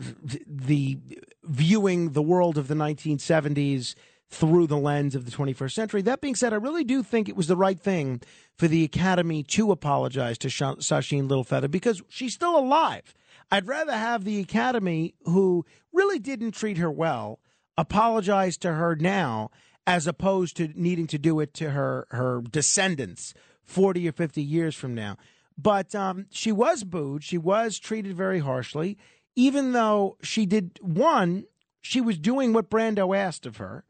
the 0.47 0.97
viewing 1.43 2.11
the 2.11 2.21
world 2.21 2.57
of 2.57 2.69
the 2.69 2.75
1970s 2.75 3.95
through 4.30 4.67
the 4.67 4.77
lens 4.77 5.16
of 5.16 5.25
the 5.25 5.32
21st 5.32 5.72
century. 5.72 6.01
That 6.01 6.22
being 6.22 6.35
said, 6.35 6.53
I 6.53 6.58
really 6.58 6.83
do 6.83 7.01
think 7.01 7.27
it 7.27 7.35
was 7.35 7.48
the 7.48 7.58
right 7.58 7.80
thing 7.80 8.22
for 8.58 8.67
the 8.67 8.83
Academy 8.83 9.43
to 9.43 9.72
apologize 9.72 10.38
to 10.40 10.49
Sha- 10.49 10.75
Sacheen 10.75 11.27
Littlefeather 11.27 11.69
because 11.69 12.01
she's 12.09 12.33
still 12.35 12.58
alive. 12.58 13.16
I'd 13.51 13.67
rather 13.67 13.93
have 13.93 14.24
the 14.24 14.40
Academy, 14.40 15.16
who 15.24 15.66
really 15.91 16.19
didn't 16.19 16.51
treat 16.51 16.77
her 16.77 16.91
well, 16.91 17.40
apologize 17.77 18.58
to 18.58 18.74
her 18.74 18.95
now 18.95 19.49
as 19.88 20.06
opposed 20.06 20.56
to 20.58 20.69
needing 20.75 21.08
to 21.08 21.17
do 21.17 21.40
it 21.40 21.53
to 21.56 21.72
her 21.72 22.06
her 22.11 22.41
descendants 22.41 23.33
40 23.64 24.08
or 24.08 24.11
50 24.11 24.41
years 24.41 24.75
from 24.75 24.93
now. 24.93 25.17
But 25.58 25.95
um, 25.95 26.27
she 26.30 26.51
was 26.51 26.83
booed. 26.83 27.24
She 27.24 27.38
was 27.38 27.80
treated 27.80 28.16
very 28.16 28.40
harshly, 28.40 28.98
even 29.35 29.72
though 29.72 30.17
she 30.22 30.45
did 30.45 30.80
one, 30.82 31.45
she 31.82 32.01
was 32.01 32.17
doing 32.17 32.53
what 32.53 32.69
Brando 32.69 33.17
asked 33.17 33.45
of 33.45 33.58
her. 33.58 33.83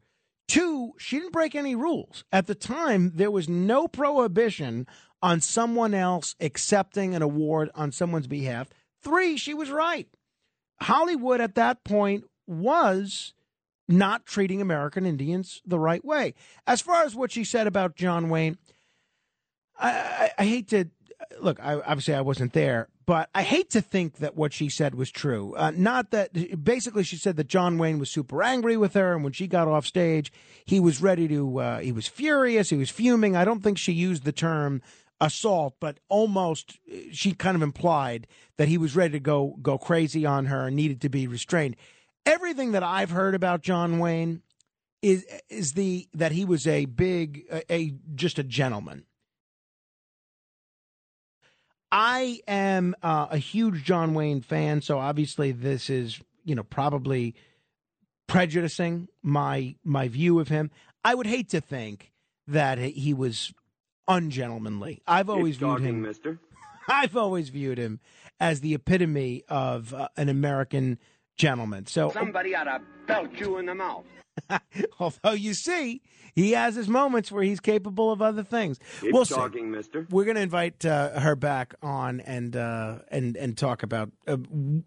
Two, 0.50 0.94
she 0.98 1.20
didn't 1.20 1.32
break 1.32 1.54
any 1.54 1.76
rules. 1.76 2.24
At 2.32 2.48
the 2.48 2.56
time, 2.56 3.12
there 3.14 3.30
was 3.30 3.48
no 3.48 3.86
prohibition 3.86 4.88
on 5.22 5.40
someone 5.40 5.94
else 5.94 6.34
accepting 6.40 7.14
an 7.14 7.22
award 7.22 7.70
on 7.76 7.92
someone's 7.92 8.26
behalf. 8.26 8.68
Three, 9.00 9.36
she 9.36 9.54
was 9.54 9.70
right. 9.70 10.08
Hollywood 10.80 11.40
at 11.40 11.54
that 11.54 11.84
point 11.84 12.24
was 12.48 13.32
not 13.86 14.26
treating 14.26 14.60
American 14.60 15.06
Indians 15.06 15.62
the 15.64 15.78
right 15.78 16.04
way. 16.04 16.34
As 16.66 16.80
far 16.80 17.04
as 17.04 17.14
what 17.14 17.30
she 17.30 17.44
said 17.44 17.68
about 17.68 17.94
John 17.94 18.28
Wayne, 18.28 18.58
I, 19.78 19.90
I, 19.90 20.30
I 20.36 20.44
hate 20.46 20.66
to 20.70 20.86
look. 21.40 21.60
I, 21.60 21.74
obviously, 21.74 22.14
I 22.14 22.22
wasn't 22.22 22.54
there, 22.54 22.88
but 23.06 23.28
I 23.34 23.42
hate 23.42 23.70
to 23.70 23.80
think 23.80 24.18
that 24.18 24.36
what 24.36 24.52
she 24.52 24.68
said 24.68 24.94
was 24.94 25.10
true. 25.10 25.54
Uh, 25.56 25.72
not 25.74 26.10
that 26.10 26.64
basically 26.64 27.02
she 27.02 27.16
said 27.16 27.36
that 27.36 27.48
John 27.48 27.78
Wayne 27.78 27.98
was 27.98 28.10
super 28.10 28.42
angry 28.42 28.76
with 28.76 28.94
her, 28.94 29.14
and 29.14 29.24
when 29.24 29.32
she 29.32 29.46
got 29.46 29.68
off 29.68 29.86
stage, 29.86 30.32
he 30.64 30.78
was 30.80 31.02
ready 31.02 31.26
to. 31.28 31.60
Uh, 31.60 31.78
he 31.80 31.92
was 31.92 32.06
furious. 32.06 32.70
He 32.70 32.76
was 32.76 32.90
fuming. 32.90 33.36
I 33.36 33.44
don't 33.44 33.62
think 33.62 33.78
she 33.78 33.92
used 33.92 34.24
the 34.24 34.32
term 34.32 34.82
assault, 35.20 35.74
but 35.80 35.98
almost 36.08 36.78
she 37.12 37.32
kind 37.32 37.56
of 37.56 37.62
implied 37.62 38.26
that 38.56 38.68
he 38.68 38.78
was 38.78 38.96
ready 38.96 39.12
to 39.12 39.20
go 39.20 39.56
go 39.62 39.78
crazy 39.78 40.24
on 40.24 40.46
her 40.46 40.66
and 40.66 40.76
needed 40.76 41.00
to 41.02 41.08
be 41.08 41.26
restrained. 41.26 41.76
Everything 42.26 42.72
that 42.72 42.82
I've 42.82 43.10
heard 43.10 43.34
about 43.34 43.62
John 43.62 43.98
Wayne 43.98 44.42
is 45.02 45.26
is 45.48 45.72
the 45.72 46.08
that 46.14 46.32
he 46.32 46.44
was 46.44 46.66
a 46.66 46.84
big 46.86 47.44
a, 47.50 47.72
a 47.72 47.94
just 48.14 48.38
a 48.38 48.42
gentleman. 48.42 49.04
I 51.92 52.40
am 52.46 52.94
uh, 53.02 53.28
a 53.30 53.38
huge 53.38 53.84
John 53.84 54.14
Wayne 54.14 54.42
fan, 54.42 54.80
so 54.80 54.98
obviously 54.98 55.52
this 55.52 55.90
is 55.90 56.20
you 56.44 56.54
know 56.54 56.62
probably 56.62 57.34
prejudicing 58.26 59.08
my 59.22 59.74
my 59.84 60.08
view 60.08 60.38
of 60.38 60.48
him. 60.48 60.70
I 61.04 61.14
would 61.14 61.26
hate 61.26 61.48
to 61.50 61.60
think 61.60 62.12
that 62.46 62.78
he 62.78 63.14
was 63.14 63.52
ungentlemanly. 64.06 65.02
I've 65.06 65.30
always 65.30 65.56
viewed 65.56 65.70
talking, 65.70 65.86
him, 65.86 66.02
mister. 66.02 66.38
I've 66.88 67.16
always 67.16 67.48
viewed 67.48 67.78
him 67.78 68.00
as 68.38 68.60
the 68.60 68.74
epitome 68.74 69.44
of 69.48 69.94
uh, 69.94 70.08
an 70.16 70.28
American 70.28 70.98
gentleman. 71.40 71.86
So 71.86 72.10
Somebody 72.10 72.54
ought 72.54 72.64
to 72.64 72.80
belt 73.06 73.30
you 73.32 73.58
in 73.58 73.66
the 73.66 73.74
mouth. 73.74 74.04
although 75.00 75.32
you 75.32 75.54
see, 75.54 76.02
he 76.34 76.52
has 76.52 76.74
his 76.74 76.88
moments 76.88 77.32
where 77.32 77.42
he's 77.42 77.60
capable 77.60 78.12
of 78.12 78.22
other 78.22 78.44
things. 78.44 78.78
It's 79.02 79.12
we'll 79.12 79.24
see. 79.24 79.34
talking, 79.34 79.70
mister. 79.70 80.06
We're 80.10 80.24
going 80.24 80.36
to 80.36 80.42
invite 80.42 80.84
uh, 80.84 81.18
her 81.20 81.34
back 81.36 81.74
on 81.82 82.20
and 82.20 82.54
uh, 82.56 82.98
and 83.10 83.36
and 83.36 83.58
talk 83.58 83.82
about 83.82 84.10
uh, 84.28 84.36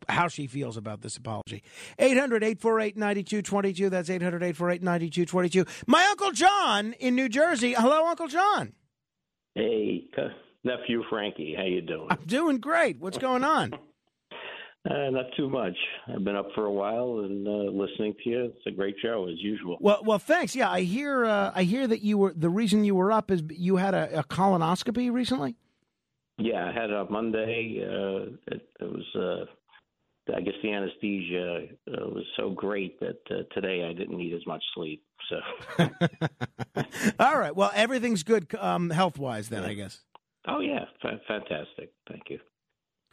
how 0.07 0.27
she 0.27 0.47
feels 0.47 0.77
about 0.77 1.01
this 1.01 1.17
apology. 1.17 1.63
800-848-9222. 1.99 3.89
That's 3.89 4.09
800-848-9222. 4.09 5.67
My 5.87 6.05
Uncle 6.05 6.31
John 6.31 6.93
in 6.93 7.15
New 7.15 7.29
Jersey. 7.29 7.73
Hello, 7.73 8.07
Uncle 8.07 8.27
John. 8.27 8.73
Hey, 9.55 10.05
uh, 10.17 10.29
nephew 10.63 11.03
Frankie, 11.09 11.53
how 11.55 11.65
you 11.65 11.81
doing? 11.81 12.07
I'm 12.09 12.25
doing 12.25 12.57
great. 12.59 12.99
What's 12.99 13.17
going 13.17 13.43
on? 13.43 13.73
Uh, 14.89 15.09
not 15.11 15.25
too 15.37 15.49
much. 15.49 15.75
I've 16.13 16.25
been 16.25 16.35
up 16.35 16.47
for 16.55 16.65
a 16.65 16.71
while 16.71 17.19
and 17.19 17.47
uh, 17.47 17.71
listening 17.71 18.15
to 18.23 18.29
you. 18.29 18.43
It's 18.45 18.67
a 18.67 18.71
great 18.71 18.95
show 19.01 19.27
as 19.29 19.35
usual. 19.39 19.77
Well, 19.79 20.01
well, 20.03 20.19
thanks. 20.19 20.55
Yeah, 20.55 20.69
I 20.69 20.81
hear. 20.81 21.23
Uh, 21.23 21.51
I 21.55 21.63
hear 21.63 21.87
that 21.87 22.01
you 22.01 22.17
were 22.17 22.33
the 22.35 22.49
reason 22.49 22.83
you 22.83 22.95
were 22.95 23.11
up 23.11 23.31
is 23.31 23.41
you 23.49 23.77
had 23.77 23.93
a, 23.93 24.19
a 24.19 24.23
colonoscopy 24.25 25.09
recently. 25.11 25.55
Yeah, 26.37 26.67
I 26.67 26.73
had 26.73 26.89
it 26.89 26.95
on 26.95 27.09
Monday. 27.11 27.81
Uh, 27.81 28.33
it, 28.47 28.67
it 28.81 28.83
was, 28.83 29.05
uh, 29.15 30.33
I 30.35 30.41
guess, 30.41 30.55
the 30.61 30.73
anesthesia 30.73 31.67
uh, 31.87 32.09
was 32.09 32.25
so 32.35 32.49
great 32.49 32.99
that 32.99 33.19
uh, 33.31 33.43
today 33.53 33.87
I 33.89 33.93
didn't 33.93 34.17
need 34.17 34.33
as 34.33 34.45
much 34.45 34.63
sleep. 34.73 35.03
So, 35.29 35.39
All 37.19 37.37
right. 37.37 37.55
Well, 37.55 37.71
everything's 37.73 38.23
good 38.23 38.53
um, 38.59 38.89
health 38.89 39.17
wise 39.17 39.47
then, 39.47 39.63
I 39.63 39.75
guess. 39.75 40.01
oh 40.47 40.59
yeah, 40.59 40.85
fa- 41.01 41.21
fantastic. 41.25 41.93
Thank 42.09 42.23
you. 42.29 42.39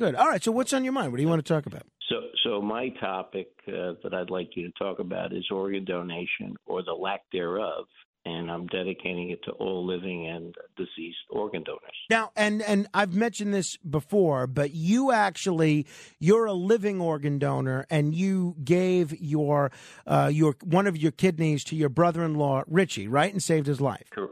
Good. 0.01 0.15
All 0.15 0.29
right. 0.29 0.43
So, 0.43 0.51
what's 0.51 0.73
on 0.73 0.83
your 0.83 0.95
mind? 0.95 1.13
What 1.13 1.19
do 1.19 1.23
you 1.23 1.29
want 1.29 1.45
to 1.45 1.55
talk 1.55 1.67
about? 1.67 1.83
So, 2.09 2.23
so 2.43 2.63
my 2.63 2.89
topic 3.01 3.49
uh, 3.69 3.93
that 4.03 4.15
I'd 4.15 4.31
like 4.31 4.57
you 4.57 4.69
to 4.69 4.73
talk 4.79 4.99
about 4.99 5.35
is 5.35 5.47
organ 5.51 5.85
donation 5.85 6.57
or 6.65 6.83
the 6.83 6.95
lack 6.95 7.21
thereof, 7.31 7.85
and 8.25 8.51
I'm 8.51 8.67
dedicating 8.69 9.29
it 9.29 9.41
to 9.45 9.51
all 9.53 9.87
living 9.87 10.27
and 10.27 10.55
deceased 10.79 11.19
organ 11.29 11.65
donors. 11.65 11.83
Now, 12.09 12.31
and 12.35 12.63
and 12.63 12.89
I've 12.95 13.15
mentioned 13.15 13.53
this 13.53 13.77
before, 13.77 14.47
but 14.47 14.73
you 14.73 15.13
actually 15.13 15.87
you're 16.19 16.47
a 16.47 16.55
living 16.55 16.99
organ 17.03 17.39
donor, 17.39 17.85
and 17.91 18.15
you 18.15 18.57
gave 18.65 19.21
your 19.21 19.71
uh, 20.07 20.31
your 20.33 20.57
one 20.65 20.87
of 20.87 20.97
your 20.97 21.13
kidneys 21.13 21.63
to 21.65 21.77
your 21.77 21.91
brother-in-law 21.91 22.63
Richie, 22.69 23.07
right, 23.07 23.31
and 23.31 23.43
saved 23.43 23.67
his 23.67 23.83
life. 23.83 24.09
Cor- 24.15 24.31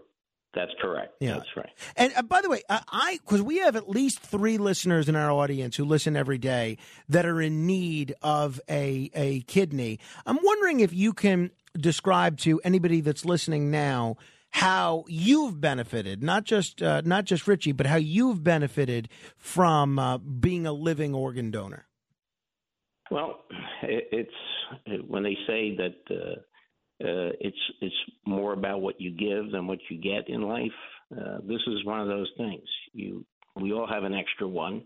That's 0.55 0.73
correct. 0.81 1.15
Yeah. 1.21 1.35
That's 1.35 1.57
right. 1.57 1.71
And 1.97 2.13
uh, 2.17 2.23
by 2.23 2.41
the 2.41 2.49
way, 2.49 2.63
uh, 2.69 2.81
I 2.89 3.19
because 3.23 3.43
we 3.43 3.59
have 3.59 3.77
at 3.77 3.89
least 3.89 4.21
three 4.21 4.57
listeners 4.57 5.09
in 5.09 5.15
our 5.15 5.31
audience 5.31 5.77
who 5.77 5.85
listen 5.85 6.17
every 6.17 6.39
day 6.39 6.79
that 7.09 7.27
are 7.27 7.41
in 7.41 7.67
need 7.67 8.15
of 8.23 8.61
a 8.69 9.11
a 9.15 9.41
kidney. 9.43 9.99
I'm 10.25 10.39
wondering 10.43 10.81
if 10.81 10.93
you 10.93 11.13
can 11.13 11.51
describe 11.79 12.39
to 12.39 12.61
anybody 12.65 13.03
that's 13.03 13.25
listening 13.25 13.71
now 13.71 14.17
how 14.51 15.05
you've 15.07 15.61
benefited, 15.61 16.23
not 16.23 16.45
just 16.45 16.83
uh, 16.83 17.03
not 17.05 17.25
just 17.25 17.47
Richie, 17.47 17.73
but 17.73 17.87
how 17.87 17.97
you've 17.97 18.43
benefited 18.43 19.11
from 19.37 19.99
uh, 19.99 20.19
being 20.19 20.67
a 20.67 20.73
living 20.73 21.15
organ 21.15 21.51
donor. 21.51 21.87
Well, 23.11 23.45
it, 23.83 24.09
it's 24.11 25.07
when 25.07 25.23
they 25.23 25.37
say 25.47 25.77
that 25.77 25.95
uh, 27.01 27.31
it's 27.41 27.57
it's 27.81 27.95
more 28.27 28.53
about 28.53 28.81
what 28.81 29.01
you 29.01 29.11
give 29.13 29.53
than 29.53 29.67
what 29.67 29.79
you 29.89 30.01
get 30.01 30.29
in 30.29 30.43
life. 30.43 30.73
Uh, 31.13 31.39
this 31.45 31.61
is 31.67 31.85
one 31.85 32.01
of 32.01 32.09
those 32.09 32.31
things. 32.37 32.65
You 32.93 33.25
we 33.57 33.73
all 33.73 33.87
have 33.87 34.05
an 34.05 34.15
extra 34.15 34.49
one. 34.49 34.83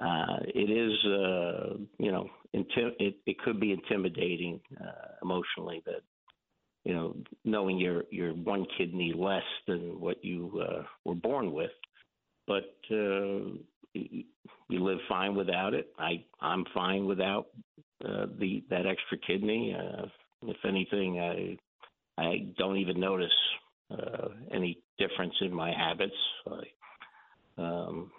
Uh, 0.00 0.38
it 0.54 0.70
is 0.70 0.92
uh, 1.04 1.76
you 1.98 2.10
know 2.10 2.28
inti- 2.54 2.96
it 2.98 3.16
it 3.26 3.38
could 3.40 3.60
be 3.60 3.72
intimidating 3.72 4.60
uh, 4.80 5.16
emotionally 5.22 5.82
that 5.84 6.00
you 6.84 6.94
know 6.94 7.14
knowing 7.44 7.78
you're 7.78 8.04
you're 8.10 8.32
one 8.32 8.66
kidney 8.78 9.12
less 9.14 9.42
than 9.68 10.00
what 10.00 10.24
you 10.24 10.64
uh, 10.66 10.82
were 11.04 11.14
born 11.14 11.52
with, 11.52 11.70
but 12.46 12.74
uh, 12.90 13.52
you 13.94 14.24
live 14.70 14.98
fine 15.08 15.34
without 15.34 15.74
it. 15.74 15.92
I 15.98 16.24
I'm 16.40 16.64
fine 16.74 17.04
without 17.04 17.48
uh, 18.04 18.26
the 18.38 18.64
that 18.70 18.86
extra 18.86 19.18
kidney. 19.26 19.76
Uh, 19.78 20.06
if 20.48 20.56
anything, 20.66 21.20
I 21.20 21.58
I 22.20 22.46
don't 22.58 22.76
even 22.76 23.00
notice 23.00 23.32
uh, 23.90 24.28
any 24.52 24.78
difference 24.98 25.34
in 25.40 25.52
my 25.52 25.72
habits. 25.72 26.14
I, 26.46 27.62
um, 27.62 28.10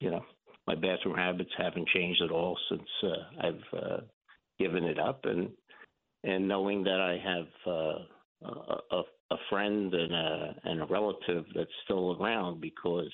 you 0.00 0.10
know, 0.10 0.24
my 0.66 0.74
bathroom 0.74 1.16
habits 1.16 1.50
haven't 1.56 1.88
changed 1.88 2.22
at 2.22 2.30
all 2.30 2.58
since 2.68 2.88
uh, 3.02 3.46
I've 3.46 3.80
uh, 3.82 4.00
given 4.58 4.84
it 4.84 4.98
up, 4.98 5.24
and 5.24 5.50
and 6.24 6.48
knowing 6.48 6.82
that 6.84 7.00
I 7.00 7.18
have 7.24 7.72
uh, 7.72 8.48
a, 8.90 9.02
a 9.30 9.36
friend 9.50 9.92
and 9.92 10.12
a 10.12 10.54
and 10.64 10.82
a 10.82 10.86
relative 10.86 11.44
that's 11.54 11.70
still 11.84 12.16
around 12.20 12.60
because 12.60 13.12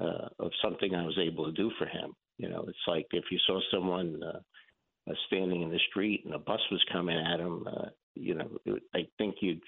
uh, 0.00 0.28
of 0.38 0.50
something 0.62 0.94
I 0.94 1.04
was 1.04 1.18
able 1.18 1.46
to 1.46 1.52
do 1.52 1.70
for 1.78 1.86
him. 1.86 2.14
You 2.38 2.48
know, 2.48 2.64
it's 2.66 2.86
like 2.86 3.06
if 3.12 3.24
you 3.30 3.38
saw 3.46 3.60
someone 3.72 4.20
uh, 4.22 4.40
uh, 5.08 5.14
standing 5.26 5.62
in 5.62 5.70
the 5.70 5.80
street 5.90 6.22
and 6.24 6.34
a 6.34 6.38
bus 6.38 6.60
was 6.70 6.82
coming 6.92 7.16
at 7.16 7.40
him, 7.40 7.66
uh, 7.66 7.88
you 8.14 8.34
know, 8.34 8.48
I 8.94 9.06
think 9.18 9.36
you'd 9.40 9.60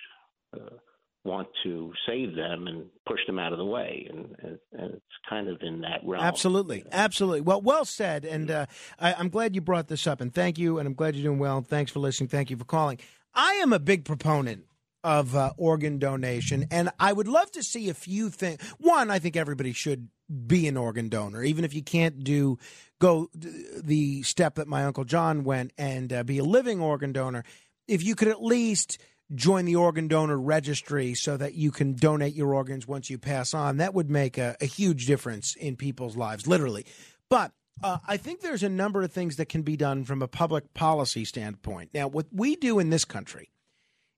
uh, 0.54 0.76
want 1.24 1.48
to 1.64 1.92
save 2.06 2.34
them 2.36 2.66
and 2.66 2.86
push 3.06 3.20
them 3.26 3.38
out 3.38 3.52
of 3.52 3.58
the 3.58 3.64
way, 3.64 4.06
and, 4.08 4.36
and, 4.38 4.58
and 4.72 4.94
it's 4.94 5.04
kind 5.28 5.48
of 5.48 5.58
in 5.60 5.80
that 5.80 6.00
realm. 6.04 6.24
Absolutely, 6.24 6.84
absolutely. 6.92 7.40
Well, 7.40 7.60
well 7.60 7.84
said, 7.84 8.24
and 8.24 8.50
uh, 8.50 8.66
I, 8.98 9.14
I'm 9.14 9.28
glad 9.28 9.54
you 9.54 9.60
brought 9.60 9.88
this 9.88 10.06
up, 10.06 10.20
and 10.20 10.32
thank 10.32 10.58
you, 10.58 10.78
and 10.78 10.86
I'm 10.86 10.94
glad 10.94 11.16
you're 11.16 11.24
doing 11.24 11.38
well. 11.38 11.60
Thanks 11.62 11.90
for 11.90 11.98
listening. 11.98 12.28
Thank 12.28 12.50
you 12.50 12.56
for 12.56 12.64
calling. 12.64 12.98
I 13.34 13.54
am 13.54 13.72
a 13.72 13.78
big 13.78 14.04
proponent 14.04 14.64
of 15.04 15.36
uh, 15.36 15.52
organ 15.56 15.98
donation, 15.98 16.66
and 16.70 16.90
I 16.98 17.12
would 17.12 17.28
love 17.28 17.50
to 17.52 17.62
see 17.62 17.88
a 17.88 17.94
few 17.94 18.30
things. 18.30 18.62
One, 18.78 19.10
I 19.10 19.18
think 19.18 19.36
everybody 19.36 19.72
should 19.72 20.08
be 20.46 20.66
an 20.66 20.76
organ 20.76 21.08
donor, 21.08 21.42
even 21.42 21.64
if 21.64 21.74
you 21.74 21.82
can't 21.82 22.24
do 22.24 22.58
go 22.98 23.28
the 23.32 24.22
step 24.22 24.56
that 24.56 24.68
my 24.68 24.84
uncle 24.84 25.04
John 25.04 25.44
went 25.44 25.72
and 25.78 26.12
uh, 26.12 26.22
be 26.24 26.38
a 26.38 26.44
living 26.44 26.80
organ 26.80 27.12
donor. 27.12 27.44
If 27.86 28.02
you 28.02 28.14
could 28.14 28.28
at 28.28 28.42
least 28.42 28.98
join 29.34 29.64
the 29.64 29.76
organ 29.76 30.08
donor 30.08 30.38
registry 30.38 31.14
so 31.14 31.36
that 31.36 31.54
you 31.54 31.70
can 31.70 31.94
donate 31.94 32.34
your 32.34 32.54
organs 32.54 32.86
once 32.86 33.10
you 33.10 33.18
pass 33.18 33.54
on, 33.54 33.78
that 33.78 33.94
would 33.94 34.10
make 34.10 34.38
a, 34.38 34.56
a 34.60 34.66
huge 34.66 35.06
difference 35.06 35.54
in 35.56 35.76
people's 35.76 36.16
lives, 36.16 36.46
literally. 36.46 36.86
But 37.28 37.52
uh, 37.82 37.98
I 38.06 38.16
think 38.16 38.40
there's 38.40 38.62
a 38.62 38.68
number 38.68 39.02
of 39.02 39.12
things 39.12 39.36
that 39.36 39.48
can 39.48 39.62
be 39.62 39.76
done 39.76 40.04
from 40.04 40.22
a 40.22 40.28
public 40.28 40.72
policy 40.74 41.24
standpoint. 41.24 41.90
Now, 41.92 42.08
what 42.08 42.26
we 42.32 42.56
do 42.56 42.78
in 42.78 42.90
this 42.90 43.04
country 43.04 43.50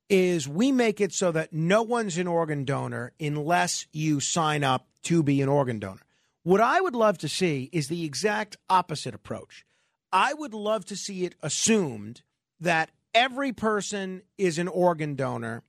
is 0.09 0.49
we 0.49 0.73
make 0.73 1.01
it 1.01 1.13
so 1.13 1.33
that 1.33 1.53
no 1.53 1.83
one's 1.83 2.17
an 2.19 2.27
organ 2.27 2.65
donor 2.65 3.13
unless 3.21 3.87
you 3.93 4.21
sign 4.21 4.65
up 4.65 4.87
to 5.05 5.23
be 5.23 5.43
an 5.43 5.49
organ 5.49 5.79
donor. 5.79 6.03
What 6.43 6.61
I 6.61 6.81
would 6.81 6.95
love 6.95 7.19
to 7.19 7.29
see 7.29 7.69
is 7.73 7.89
the 7.89 8.05
exact 8.05 8.57
opposite 8.71 9.15
approach. 9.15 9.67
I 10.13 10.33
would 10.33 10.55
love 10.55 10.87
to 10.87 10.97
see 10.97 11.25
it 11.25 11.35
assumed 11.43 12.23
that 12.61 12.91
every 13.13 13.53
person 13.53 14.23
is 14.39 14.59
an 14.59 14.69
organ 14.69 15.15
donor 15.15 15.63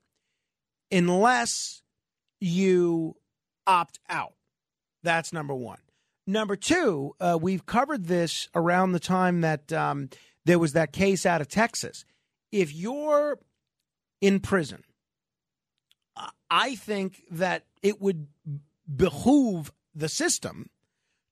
unless 0.92 1.82
you 2.40 3.16
opt 3.68 4.00
out. 4.10 4.34
That's 5.04 5.34
number 5.34 5.54
one. 5.54 5.80
Number 6.26 6.56
two, 6.56 7.16
uh, 7.20 7.38
we've 7.42 7.66
covered 7.66 8.06
this 8.06 8.48
around 8.54 8.92
the 8.92 9.00
time 9.00 9.42
that 9.42 9.74
um, 9.74 10.10
there 10.46 10.60
was 10.60 10.74
that 10.74 10.94
case 10.94 11.26
out 11.26 11.42
of 11.42 11.48
Texas. 11.48 12.06
If 12.52 12.74
you're 12.74 13.38
in 14.22 14.40
prison, 14.40 14.84
I 16.50 16.76
think 16.76 17.24
that 17.32 17.66
it 17.82 18.02
would 18.02 18.28
behoove 18.94 19.72
the 19.94 20.10
system 20.10 20.70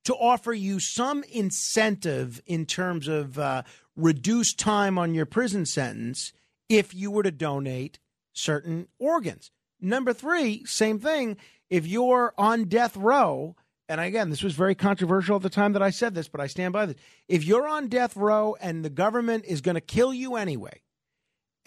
to 0.05 0.13
offer 0.13 0.53
you 0.53 0.79
some 0.79 1.23
incentive 1.23 2.41
in 2.45 2.65
terms 2.65 3.07
of 3.07 3.37
uh, 3.37 3.63
reduced 3.95 4.57
time 4.57 4.97
on 4.97 5.13
your 5.13 5.25
prison 5.25 5.65
sentence 5.65 6.31
if 6.69 6.93
you 6.93 7.11
were 7.11 7.23
to 7.23 7.31
donate 7.31 7.99
certain 8.31 8.87
organs. 8.99 9.51
Number 9.81 10.13
three, 10.13 10.63
same 10.65 10.99
thing. 10.99 11.37
If 11.69 11.85
you're 11.85 12.33
on 12.37 12.65
death 12.65 12.95
row, 12.95 13.55
and 13.89 13.99
again, 13.99 14.29
this 14.29 14.43
was 14.43 14.53
very 14.53 14.75
controversial 14.75 15.37
at 15.37 15.41
the 15.41 15.49
time 15.49 15.73
that 15.73 15.83
I 15.83 15.89
said 15.89 16.13
this, 16.13 16.27
but 16.27 16.41
I 16.41 16.47
stand 16.47 16.73
by 16.73 16.85
this. 16.85 16.97
If 17.27 17.43
you're 17.43 17.67
on 17.67 17.87
death 17.87 18.15
row 18.15 18.55
and 18.61 18.85
the 18.85 18.89
government 18.89 19.45
is 19.45 19.61
going 19.61 19.75
to 19.75 19.81
kill 19.81 20.13
you 20.13 20.35
anyway, 20.35 20.81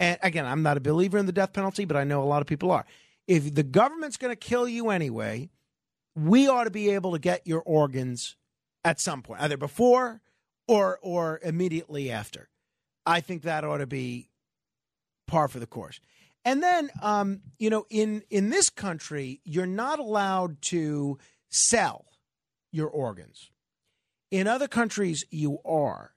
and 0.01 0.17
again, 0.23 0.47
I'm 0.47 0.63
not 0.63 0.77
a 0.77 0.81
believer 0.81 1.19
in 1.19 1.27
the 1.27 1.31
death 1.31 1.53
penalty, 1.53 1.85
but 1.85 1.95
I 1.95 2.03
know 2.03 2.23
a 2.23 2.25
lot 2.25 2.41
of 2.41 2.47
people 2.47 2.71
are. 2.71 2.85
If 3.27 3.53
the 3.53 3.63
government's 3.63 4.17
going 4.17 4.31
to 4.31 4.35
kill 4.35 4.67
you 4.67 4.89
anyway, 4.89 5.51
we 6.15 6.47
ought 6.47 6.63
to 6.63 6.71
be 6.71 6.89
able 6.89 7.11
to 7.11 7.19
get 7.19 7.45
your 7.45 7.61
organs 7.61 8.35
at 8.83 8.99
some 8.99 9.21
point, 9.21 9.41
either 9.41 9.57
before 9.57 10.19
or 10.67 10.97
or 11.03 11.39
immediately 11.43 12.09
after. 12.09 12.49
I 13.05 13.21
think 13.21 13.43
that 13.43 13.63
ought 13.63 13.77
to 13.77 13.87
be 13.87 14.29
par 15.27 15.47
for 15.47 15.59
the 15.59 15.67
course. 15.67 15.99
And 16.43 16.63
then, 16.63 16.89
um, 17.03 17.41
you 17.59 17.69
know, 17.69 17.85
in 17.91 18.23
in 18.31 18.49
this 18.49 18.71
country, 18.71 19.39
you're 19.43 19.67
not 19.67 19.99
allowed 19.99 20.63
to 20.63 21.19
sell 21.49 22.05
your 22.71 22.89
organs. 22.89 23.51
In 24.31 24.47
other 24.47 24.67
countries, 24.67 25.25
you 25.29 25.59
are. 25.63 26.13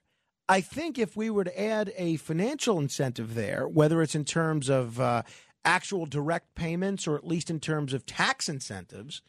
I 0.47 0.61
think 0.61 0.99
if 0.99 1.17
we 1.17 1.29
were 1.29 1.43
to 1.43 1.61
add 1.61 1.91
a 1.97 2.17
financial 2.17 2.79
incentive 2.79 3.33
there, 3.33 3.67
whether 3.67 4.01
it's 4.01 4.15
in 4.15 4.25
terms 4.25 4.69
of 4.69 4.99
uh, 4.99 5.23
actual 5.63 6.05
direct 6.05 6.53
payments 6.55 7.07
or 7.07 7.15
at 7.15 7.25
least 7.25 7.49
in 7.49 7.59
terms 7.59 7.93
of 7.93 8.05
tax 8.05 8.47
incentives, 8.47 9.21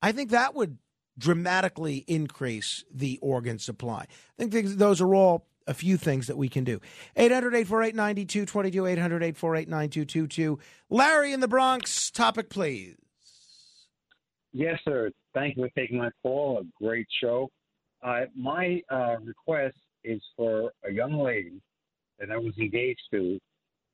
I 0.00 0.12
think 0.12 0.30
that 0.30 0.54
would 0.54 0.78
dramatically 1.18 2.04
increase 2.06 2.84
the 2.92 3.18
organ 3.20 3.58
supply. 3.58 4.06
I 4.38 4.46
think 4.46 4.66
those 4.66 5.00
are 5.00 5.14
all 5.14 5.46
a 5.66 5.74
few 5.74 5.96
things 5.96 6.26
that 6.28 6.36
we 6.36 6.48
can 6.48 6.64
do. 6.64 6.80
800 7.16 7.54
848 7.54 7.94
9222, 7.94 8.86
800 8.86 9.22
848 9.22 9.68
9222. 9.68 10.58
Larry 10.88 11.32
in 11.32 11.40
the 11.40 11.48
Bronx, 11.48 12.10
topic 12.10 12.48
please. 12.48 12.96
Yes, 14.52 14.78
sir. 14.84 15.10
Thank 15.34 15.56
you 15.56 15.64
for 15.64 15.70
taking 15.80 15.98
my 15.98 16.10
call. 16.22 16.58
A 16.58 16.82
great 16.82 17.06
show. 17.22 17.50
Uh, 18.02 18.22
my 18.34 18.80
uh, 18.90 19.16
request 19.22 19.76
is 20.04 20.22
for 20.36 20.72
a 20.88 20.92
young 20.92 21.14
lady 21.14 21.60
that 22.18 22.30
I 22.30 22.36
was 22.36 22.56
engaged 22.58 23.02
to 23.12 23.38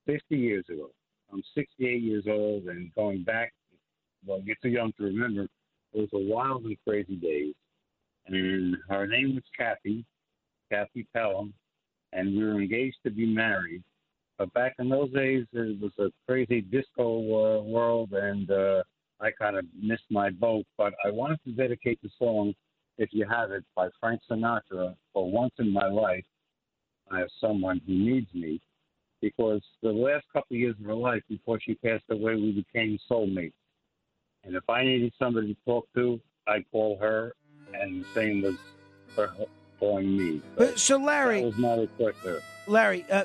50 0.07 0.37
years 0.37 0.65
ago. 0.69 0.91
I'm 1.33 1.43
68 1.55 2.03
years 2.03 2.25
old 2.29 2.65
and 2.65 2.95
going 2.95 3.25
back, 3.25 3.53
well, 4.25 4.41
you're 4.45 4.57
too 4.63 4.69
young 4.69 4.93
to 4.99 5.05
remember, 5.05 5.45
it 5.93 6.01
was 6.01 6.09
a 6.13 6.33
wild 6.33 6.65
and 6.65 6.77
crazy 6.87 7.17
days. 7.17 7.55
And 8.27 8.77
her 8.89 9.07
name 9.07 9.35
was 9.35 9.45
Kathy, 9.57 10.05
Kathy 10.71 11.07
Pelham, 11.15 11.55
and 12.13 12.37
we 12.37 12.45
were 12.45 12.61
engaged 12.61 12.97
to 13.05 13.11
be 13.11 13.27
married. 13.27 13.83
But 14.39 14.53
back 14.53 14.75
in 14.79 14.89
those 14.89 15.13
days, 15.13 15.47
it 15.53 15.81
was 15.81 15.93
a 15.99 16.11
crazy 16.27 16.61
disco 16.61 17.59
uh, 17.59 17.63
world, 17.63 18.13
and 18.13 18.51
uh, 18.51 18.83
I 19.21 19.31
kind 19.31 19.57
of 19.57 19.65
missed 19.81 20.05
my 20.11 20.31
boat. 20.31 20.67
But 20.77 20.93
I 21.05 21.11
wanted 21.11 21.39
to 21.45 21.53
dedicate 21.53 22.01
the 22.03 22.11
song, 22.19 22.53
If 22.99 23.11
You 23.13 23.27
Have 23.29 23.51
It, 23.51 23.65
by 23.75 23.89
Frank 24.01 24.21
Sinatra, 24.31 24.95
For 25.13 25.31
Once 25.31 25.53
in 25.59 25.73
My 25.73 25.87
Life, 25.87 26.25
I 27.11 27.19
have 27.21 27.29
someone 27.41 27.81
who 27.87 27.93
needs 27.93 28.33
me. 28.35 28.61
Because 29.21 29.63
the 29.83 29.91
last 29.91 30.25
couple 30.33 30.55
of 30.55 30.61
years 30.61 30.77
of 30.79 30.87
her 30.87 30.95
life 30.95 31.23
before 31.29 31.59
she 31.61 31.75
passed 31.75 32.05
away, 32.11 32.35
we 32.35 32.53
became 32.53 32.99
soulmates. 33.11 33.53
And 34.45 34.55
if 34.55 34.69
I 34.69 34.85
needed 34.85 35.13
somebody 35.19 35.55
to 35.55 35.61
talk 35.65 35.89
to, 35.95 36.21
I'd 36.47 36.71
call 36.71 36.99
her, 36.99 37.35
and 37.75 38.05
the 38.05 38.07
same 38.15 38.43
was 38.43 38.57
for 39.15 39.27
her 39.27 39.47
calling 39.81 40.17
me. 40.17 40.43
But, 40.57 40.79
so, 40.79 40.99
Larry, 40.99 41.41
that 41.41 41.47
was 41.47 41.57
my 41.57 41.75
request 41.75 42.19
there. 42.25 42.41
Larry, 42.67 43.05
uh, 43.11 43.25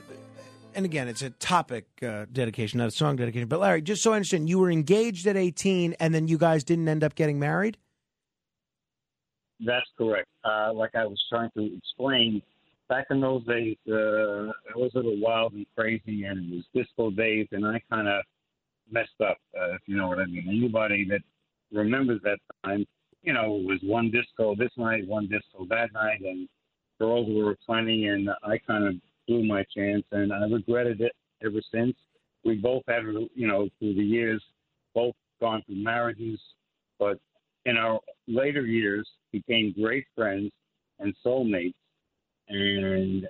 and 0.73 0.85
again, 0.85 1.07
it's 1.07 1.21
a 1.21 1.29
topic 1.31 1.85
uh, 2.01 2.25
dedication, 2.31 2.79
not 2.79 2.87
a 2.87 2.91
song 2.91 3.17
dedication. 3.17 3.47
But 3.47 3.59
Larry, 3.59 3.81
just 3.81 4.01
so 4.01 4.13
I 4.13 4.15
understand, 4.15 4.49
you 4.49 4.59
were 4.59 4.71
engaged 4.71 5.27
at 5.27 5.35
18, 5.35 5.95
and 5.99 6.15
then 6.15 6.27
you 6.27 6.37
guys 6.37 6.63
didn't 6.63 6.87
end 6.87 7.03
up 7.03 7.15
getting 7.15 7.37
married. 7.39 7.77
That's 9.65 9.87
correct. 9.97 10.27
Uh, 10.43 10.73
like 10.73 10.95
I 10.95 11.05
was 11.05 11.21
trying 11.29 11.51
to 11.57 11.77
explain, 11.77 12.41
back 12.89 13.07
in 13.11 13.21
those 13.21 13.45
days, 13.45 13.77
uh, 13.87 14.49
it 14.49 14.75
was 14.75 14.91
a 14.95 14.97
little 14.97 15.19
wild 15.19 15.53
and 15.53 15.65
crazy, 15.75 16.25
and 16.25 16.51
it 16.51 16.55
was 16.55 16.65
disco 16.73 17.11
days, 17.11 17.47
and 17.51 17.65
I 17.65 17.81
kind 17.89 18.07
of 18.07 18.23
messed 18.91 19.09
up, 19.23 19.37
uh, 19.55 19.75
if 19.75 19.81
you 19.85 19.95
know 19.97 20.07
what 20.07 20.19
I 20.19 20.25
mean. 20.25 20.47
Anybody 20.49 21.07
that 21.09 21.21
remembers 21.71 22.21
that 22.23 22.39
time, 22.65 22.85
you 23.23 23.33
know, 23.33 23.57
it 23.57 23.65
was 23.65 23.79
one 23.83 24.11
disco 24.11 24.55
this 24.55 24.71
night, 24.77 25.07
one 25.07 25.27
disco 25.27 25.65
that 25.69 25.93
night, 25.93 26.21
and 26.21 26.49
girls 26.99 27.27
were 27.29 27.55
plenty, 27.65 28.07
and 28.07 28.29
I 28.43 28.57
kind 28.65 28.85
of 28.87 28.95
blew 29.27 29.43
my 29.45 29.63
chance, 29.75 30.03
and 30.11 30.33
I 30.33 30.43
regretted 30.45 31.01
it 31.01 31.13
ever 31.45 31.61
since. 31.71 31.95
We 32.43 32.55
both 32.55 32.83
had, 32.87 33.03
you 33.35 33.47
know, 33.47 33.69
through 33.77 33.93
the 33.93 34.03
years, 34.03 34.43
both 34.95 35.13
gone 35.39 35.61
through 35.65 35.83
marriages, 35.83 36.39
but 36.97 37.19
in 37.65 37.77
our 37.77 37.99
later 38.27 38.65
years 38.65 39.07
became 39.31 39.73
great 39.79 40.05
friends 40.15 40.51
and 40.99 41.13
soulmates, 41.25 41.73
and 42.49 43.27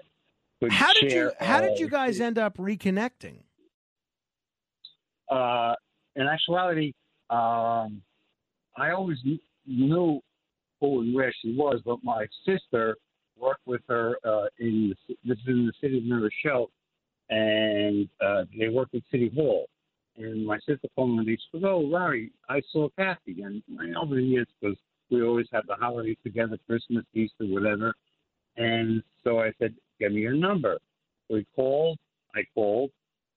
How 0.69 0.93
did 0.93 1.11
you 1.11 1.31
How 1.39 1.61
did 1.61 1.80
you 1.80 1.89
guys 1.89 2.19
end 2.19 2.38
up 2.38 2.57
reconnecting? 2.57 3.43
uh, 5.31 5.73
in 6.15 6.27
actuality, 6.27 6.93
um, 7.30 8.01
I 8.77 8.91
always 8.91 9.17
knew 9.65 10.21
who 10.80 11.01
and 11.01 11.13
where 11.13 11.33
she 11.41 11.55
was, 11.55 11.81
but 11.85 12.03
my 12.03 12.25
sister 12.45 12.97
worked 13.39 13.65
with 13.65 13.81
her 13.88 14.17
uh, 14.25 14.47
in 14.59 14.93
the, 15.07 15.15
this 15.23 15.38
is 15.38 15.47
in 15.47 15.65
the 15.65 15.73
city 15.81 15.97
of 15.99 16.03
New 16.03 16.21
Rochelle, 16.21 16.69
and 17.30 18.09
uh, 18.23 18.43
they 18.57 18.67
worked 18.67 18.93
at 18.93 19.01
City 19.09 19.31
Hall. 19.33 19.67
And 20.17 20.45
my 20.45 20.57
sister 20.59 20.88
called 20.95 21.11
me 21.11 21.19
and 21.19 21.27
she 21.30 21.59
goes, 21.59 21.63
"Oh, 21.65 21.80
Larry, 21.80 22.31
I 22.49 22.61
saw 22.73 22.89
Kathy." 22.97 23.41
And 23.43 23.63
I, 23.80 23.97
over 23.97 24.15
the 24.15 24.21
years, 24.21 24.47
because 24.59 24.77
we 25.11 25.23
always 25.23 25.48
have 25.51 25.67
the 25.67 25.75
holidays 25.75 26.17
together, 26.23 26.57
Christmas, 26.67 27.03
Easter, 27.14 27.45
whatever. 27.45 27.93
And 28.57 29.03
so 29.23 29.40
I 29.40 29.51
said, 29.59 29.75
"Give 29.99 30.11
me 30.11 30.22
your 30.22 30.33
number." 30.33 30.80
We 31.30 31.45
called. 31.56 31.98
I 32.35 32.43
called, 32.56 32.91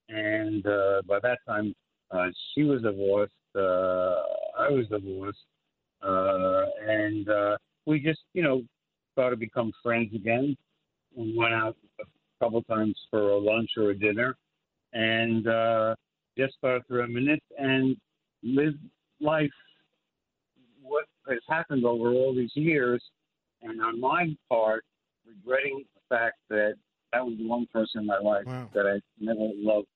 and 0.08 0.64
uh, 0.66 1.02
by 1.06 1.18
that 1.20 1.38
time, 1.46 1.74
uh, 2.10 2.28
she 2.54 2.62
was 2.62 2.82
divorced. 2.82 3.32
Uh, 3.56 4.22
I 4.58 4.70
was 4.70 4.86
divorced, 4.88 5.38
uh, 6.02 6.64
and 6.86 7.28
uh, 7.28 7.56
we 7.86 7.98
just, 8.00 8.20
you 8.32 8.42
know, 8.42 8.62
started 9.12 9.36
to 9.36 9.40
become 9.40 9.72
friends 9.82 10.14
again. 10.14 10.56
We 11.16 11.36
went 11.36 11.54
out 11.54 11.76
a 12.00 12.04
couple 12.44 12.62
times 12.62 12.96
for 13.10 13.30
a 13.30 13.38
lunch 13.38 13.70
or 13.76 13.90
a 13.90 13.98
dinner, 13.98 14.36
and 14.92 15.46
uh, 15.46 15.94
just 16.36 16.54
started 16.54 16.82
to 16.88 16.94
reminisce 16.94 17.40
and 17.58 17.96
live 18.42 18.74
life. 19.20 19.50
Has 21.28 21.38
happened 21.48 21.84
over 21.84 22.10
all 22.10 22.34
these 22.34 22.52
years, 22.54 23.02
and 23.62 23.80
on 23.80 24.00
my 24.00 24.36
part, 24.48 24.84
regretting 25.26 25.84
the 25.94 26.14
fact 26.14 26.36
that 26.50 26.74
that 27.12 27.24
was 27.24 27.36
the 27.38 27.46
one 27.46 27.66
person 27.72 28.02
in 28.02 28.06
my 28.06 28.18
life 28.18 28.44
that 28.74 28.86
I 28.86 29.00
never 29.18 29.50
loved 29.56 29.86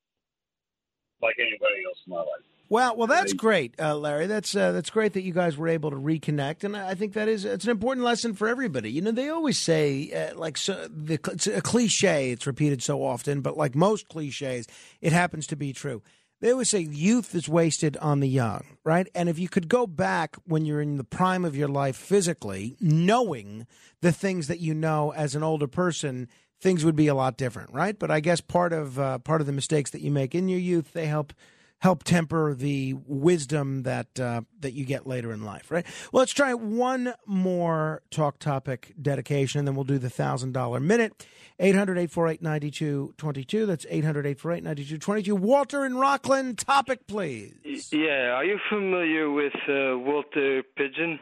like 1.21 1.37
anybody 1.39 1.85
else 1.87 1.99
in 2.07 2.13
my 2.13 2.21
life. 2.21 2.45
Well, 2.71 2.97
well, 2.97 3.07
that's 3.07 3.33
great, 3.33 3.75
uh, 3.81 3.97
Larry. 3.97 4.27
That's 4.27 4.55
uh, 4.55 4.73
that's 4.73 4.91
great 4.91 5.15
that 5.15 5.23
you 5.23 5.33
guys 5.33 5.57
were 5.57 5.69
able 5.69 5.91
to 5.91 5.97
reconnect, 5.97 6.65
and 6.65 6.77
I 6.77 6.95
think 6.95 7.15
that 7.15 7.27
is 7.27 7.47
it's 7.47 7.65
an 7.65 7.71
important 7.71 8.05
lesson 8.05 8.35
for 8.35 8.47
everybody. 8.47 8.91
You 8.91 9.01
know, 9.01 9.11
they 9.11 9.31
always 9.31 9.59
say 9.59 10.13
uh, 10.13 10.39
like 10.39 10.59
so, 10.59 10.87
the, 10.89 11.19
it's 11.33 11.47
a 11.47 11.63
cliche. 11.63 12.31
It's 12.31 12.47
repeated 12.47 12.83
so 12.83 13.03
often, 13.03 13.41
but 13.41 13.57
like 13.57 13.75
most 13.75 14.09
cliches, 14.09 14.67
it 15.01 15.13
happens 15.13 15.47
to 15.47 15.57
be 15.57 15.73
true. 15.73 16.03
They 16.41 16.53
always 16.53 16.71
say 16.71 16.81
youth 16.81 17.35
is 17.35 17.49
wasted 17.49 17.97
on 17.97 18.21
the 18.21 18.29
young, 18.29 18.65
right? 18.85 19.09
And 19.15 19.29
if 19.29 19.41
you 19.41 19.49
could 19.49 19.69
go 19.69 19.89
back 19.89 20.37
when 20.45 20.65
you're 20.65 20.81
in 20.81 20.97
the 20.97 21.05
prime 21.05 21.45
of 21.45 21.57
your 21.57 21.69
life 21.69 21.97
physically, 21.97 22.77
knowing 22.81 23.67
the 24.03 24.13
things 24.13 24.47
that 24.47 24.61
you 24.61 24.73
know 24.73 25.13
as 25.13 25.35
an 25.35 25.43
older 25.43 25.67
person, 25.67 26.29
things 26.61 26.85
would 26.85 26.95
be 26.95 27.09
a 27.09 27.15
lot 27.15 27.37
different, 27.37 27.73
right? 27.73 27.99
But 27.99 28.13
I 28.13 28.21
guess 28.21 28.41
part 28.41 28.73
of 28.73 29.01
uh, 29.01 29.19
part 29.19 29.41
of 29.41 29.49
the 29.49 29.53
mistakes 29.53 29.91
that 29.91 30.01
you 30.01 30.13
make 30.13 30.35
in 30.35 30.49
your 30.49 30.61
youth, 30.61 30.93
they 30.93 31.07
help 31.07 31.33
help 31.81 32.05
temper 32.05 32.55
the 32.55 32.95
wisdom 33.07 33.83
that 33.85 34.19
uh, 34.21 34.43
that 34.61 34.73
you 34.73 34.85
get 34.85 35.07
later 35.07 35.33
in 35.33 35.45
life, 35.45 35.71
right? 35.71 35.87
Well, 36.13 36.21
let's 36.21 36.33
try 36.33 36.55
one 36.55 37.15
more 37.27 38.03
talk 38.11 38.39
topic 38.39 38.95
dedication, 39.01 39.61
and 39.61 39.69
then 39.69 39.75
we'll 39.75 39.85
do 39.85 39.99
the 39.99 40.11
thousand 40.11 40.53
dollar 40.53 40.81
minute. 40.81 41.27
800-848-9222. 41.61 43.67
That's 43.67 43.85
800-848-9222. 43.87 45.33
Walter 45.33 45.85
in 45.85 45.97
Rockland, 45.97 46.59
topic 46.59 47.09
please. 47.09 47.89
Yeah, 47.93 48.31
are 48.31 48.45
you 48.45 48.61
familiar 48.69 49.29
with 49.29 49.55
uh, 49.69 49.99
Walter 49.99 50.63
Pidgeon? 50.77 51.19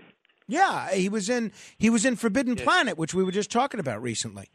Yeah, 0.47 0.93
he 0.93 1.09
was 1.09 1.29
in 1.29 1.53
he 1.79 1.91
was 1.91 2.05
in 2.05 2.17
Forbidden 2.17 2.57
Planet, 2.57 2.97
which 2.97 3.15
we 3.15 3.25
were 3.25 3.33
just 3.33 3.51
talking 3.51 3.81
about 3.81 4.03
recently. 4.03 4.49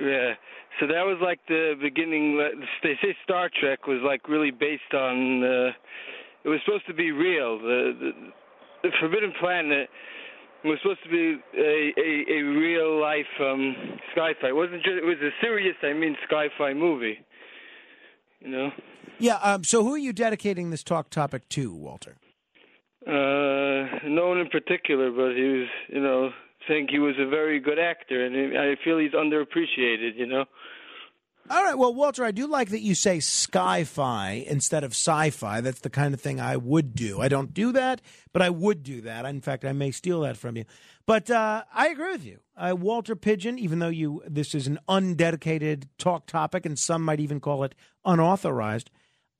Yeah. 0.00 0.34
So 0.80 0.86
that 0.86 1.04
was 1.04 1.18
like 1.22 1.40
the 1.48 1.74
beginning. 1.80 2.38
They 2.82 2.94
say 3.00 3.16
Star 3.22 3.50
Trek 3.60 3.86
was 3.86 4.00
like 4.04 4.28
really 4.28 4.50
based 4.50 4.92
on. 4.92 5.44
Uh, 5.44 5.72
it 6.44 6.48
was 6.48 6.60
supposed 6.64 6.86
to 6.88 6.94
be 6.94 7.10
real. 7.10 7.58
The, 7.58 7.92
the, 7.98 8.12
the 8.82 8.88
Forbidden 9.00 9.32
Planet 9.40 9.88
was 10.64 10.78
supposed 10.82 11.02
to 11.04 11.10
be 11.10 11.38
a 11.56 11.92
a, 11.96 12.38
a 12.38 12.42
real 12.42 13.00
life 13.00 13.32
um, 13.40 13.76
sci-fi. 14.14 14.48
It 14.48 14.56
wasn't 14.56 14.82
just. 14.82 14.96
It 14.96 15.04
was 15.04 15.18
a 15.22 15.30
serious. 15.40 15.76
I 15.82 15.92
mean, 15.92 16.16
sci-fi 16.28 16.74
movie. 16.74 17.18
You 18.40 18.50
know. 18.50 18.70
Yeah. 19.18 19.36
Um, 19.36 19.64
so, 19.64 19.84
who 19.84 19.94
are 19.94 19.98
you 19.98 20.12
dedicating 20.12 20.70
this 20.70 20.82
talk 20.82 21.08
topic 21.08 21.48
to, 21.50 21.72
Walter? 21.72 22.16
Uh, 23.06 24.00
no 24.08 24.28
one 24.28 24.38
in 24.38 24.48
particular, 24.48 25.10
but 25.10 25.36
he 25.36 25.42
was, 25.42 25.68
you 25.88 26.00
know, 26.00 26.30
think 26.66 26.90
he 26.90 26.98
was 26.98 27.14
a 27.18 27.28
very 27.28 27.60
good 27.60 27.78
actor, 27.78 28.24
and 28.24 28.56
I 28.56 28.76
feel 28.82 28.98
he's 28.98 29.12
underappreciated. 29.12 30.16
You 30.16 30.26
know. 30.26 30.44
All 31.50 31.62
right. 31.62 31.76
Well, 31.76 31.92
Walter, 31.92 32.24
I 32.24 32.30
do 32.30 32.46
like 32.46 32.70
that 32.70 32.80
you 32.80 32.94
say 32.94 33.18
sci-fi 33.18 34.44
instead 34.48 34.82
of 34.82 34.92
sci-fi. 34.92 35.60
That's 35.60 35.80
the 35.80 35.90
kind 35.90 36.14
of 36.14 36.20
thing 36.20 36.40
I 36.40 36.56
would 36.56 36.94
do. 36.94 37.20
I 37.20 37.28
don't 37.28 37.52
do 37.52 37.70
that, 37.72 38.00
but 38.32 38.40
I 38.40 38.48
would 38.48 38.82
do 38.82 39.02
that. 39.02 39.26
In 39.26 39.42
fact, 39.42 39.62
I 39.62 39.72
may 39.72 39.90
steal 39.90 40.22
that 40.22 40.38
from 40.38 40.56
you. 40.56 40.64
But 41.04 41.30
uh, 41.30 41.64
I 41.74 41.88
agree 41.88 42.12
with 42.12 42.24
you, 42.24 42.38
uh, 42.56 42.74
Walter 42.74 43.14
Pidgeon. 43.14 43.58
Even 43.58 43.78
though 43.78 43.88
you, 43.88 44.22
this 44.26 44.54
is 44.54 44.66
an 44.66 44.78
undedicated 44.88 45.88
talk 45.98 46.26
topic, 46.26 46.64
and 46.64 46.78
some 46.78 47.02
might 47.02 47.20
even 47.20 47.40
call 47.40 47.62
it 47.62 47.74
unauthorized. 48.06 48.90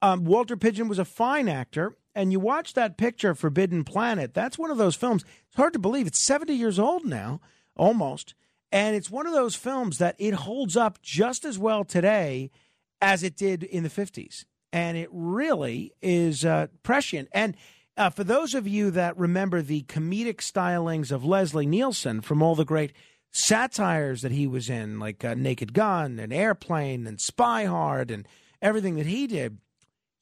Um, 0.03 0.25
Walter 0.25 0.59
Pidgeon 0.59 0.89
was 0.89 0.99
a 0.99 1.07
fine 1.07 1.49
actor, 1.49 1.97
and 2.15 2.33
you 2.33 2.41
watch 2.41 2.75
that 2.75 2.97
picture, 2.97 3.34
Forbidden 3.34 3.84
Planet. 3.84 4.34
That's 4.34 4.59
one 4.59 4.70
of 4.70 4.78
those 4.78 4.97
films. 4.97 5.25
It's 5.49 5.57
hard 5.57 5.73
to 5.73 5.78
believe 5.78 6.07
it's 6.07 6.25
seventy 6.25 6.55
years 6.55 6.78
old 6.78 7.05
now, 7.05 7.41
almost. 7.76 8.34
And 8.75 8.97
it's 8.97 9.10
one 9.10 9.28
of 9.28 9.33
those 9.33 9.55
films 9.55 9.99
that 9.99 10.17
it 10.18 10.34
holds 10.34 10.76
up 10.76 11.01
just 11.01 11.44
as 11.44 11.57
well 11.57 11.84
today 11.84 12.51
as 13.01 13.23
it 13.23 13.36
did 13.36 13.62
in 13.62 13.84
the 13.84 13.89
50s. 13.89 14.47
And 14.73 14.97
it 14.97 15.09
really 15.12 15.93
is 16.02 16.44
uh, 16.44 16.67
prescient. 16.83 17.28
And 17.31 17.57
uh, 17.97 18.10
for 18.10 18.25
those 18.25 18.52
of 18.52 18.67
you 18.67 18.91
that 18.91 19.17
remember 19.17 19.62
the 19.62 19.83
comedic 19.83 20.39
stylings 20.39 21.12
of 21.12 21.25
Leslie 21.25 21.67
Nielsen 21.67 22.20
from 22.20 22.43
all 22.43 22.57
the 22.57 22.65
great 22.65 22.93
satires 23.31 24.23
that 24.23 24.33
he 24.33 24.49
was 24.49 24.68
in, 24.68 24.99
like 24.99 25.25
uh, 25.25 25.34
Naked 25.34 25.73
Gun 25.73 26.18
and 26.18 26.33
Airplane 26.33 27.07
and 27.07 27.20
Spy 27.20 27.67
Hard 27.67 28.10
and 28.10 28.26
everything 28.60 28.97
that 28.97 29.07
he 29.07 29.28
did, 29.28 29.59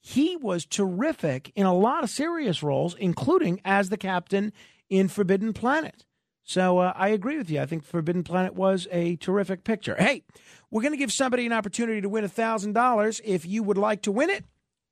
he 0.05 0.35
was 0.35 0.65
terrific 0.65 1.53
in 1.55 1.65
a 1.65 1.73
lot 1.73 2.03
of 2.03 2.09
serious 2.09 2.61
roles, 2.61 2.93
including 2.95 3.61
as 3.63 3.87
the 3.87 3.95
captain 3.95 4.51
in 4.89 5.07
Forbidden 5.07 5.53
Planet. 5.53 6.03
So 6.43 6.79
uh, 6.79 6.91
I 6.93 7.07
agree 7.07 7.37
with 7.37 7.49
you. 7.49 7.61
I 7.61 7.65
think 7.65 7.85
Forbidden 7.85 8.25
Planet 8.25 8.53
was 8.53 8.85
a 8.91 9.15
terrific 9.15 9.63
picture. 9.63 9.95
Hey, 9.97 10.23
we're 10.69 10.81
going 10.81 10.91
to 10.91 10.97
give 10.97 11.13
somebody 11.13 11.45
an 11.45 11.53
opportunity 11.53 12.01
to 12.01 12.09
win 12.09 12.25
$1,000. 12.25 13.21
If 13.23 13.45
you 13.45 13.63
would 13.63 13.77
like 13.77 14.01
to 14.01 14.11
win 14.11 14.29
it, 14.29 14.43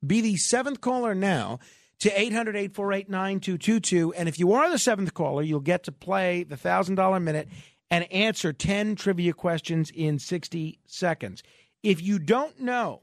be 0.04 0.22
the 0.22 0.36
seventh 0.36 0.80
caller 0.80 1.14
now 1.14 1.58
to 2.00 2.08
800 2.18 2.56
848 2.56 3.10
9222. 3.10 4.14
And 4.14 4.30
if 4.30 4.38
you 4.38 4.54
are 4.54 4.70
the 4.70 4.78
seventh 4.78 5.12
caller, 5.12 5.42
you'll 5.42 5.60
get 5.60 5.82
to 5.84 5.92
play 5.92 6.42
the 6.42 6.56
$1,000 6.56 7.22
minute 7.22 7.48
and 7.90 8.10
answer 8.10 8.54
10 8.54 8.96
trivia 8.96 9.34
questions 9.34 9.92
in 9.94 10.18
60 10.18 10.78
seconds. 10.86 11.42
If 11.82 12.00
you 12.00 12.18
don't 12.18 12.58
know 12.58 13.02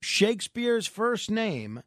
Shakespeare's 0.00 0.86
first 0.86 1.30
name, 1.30 1.82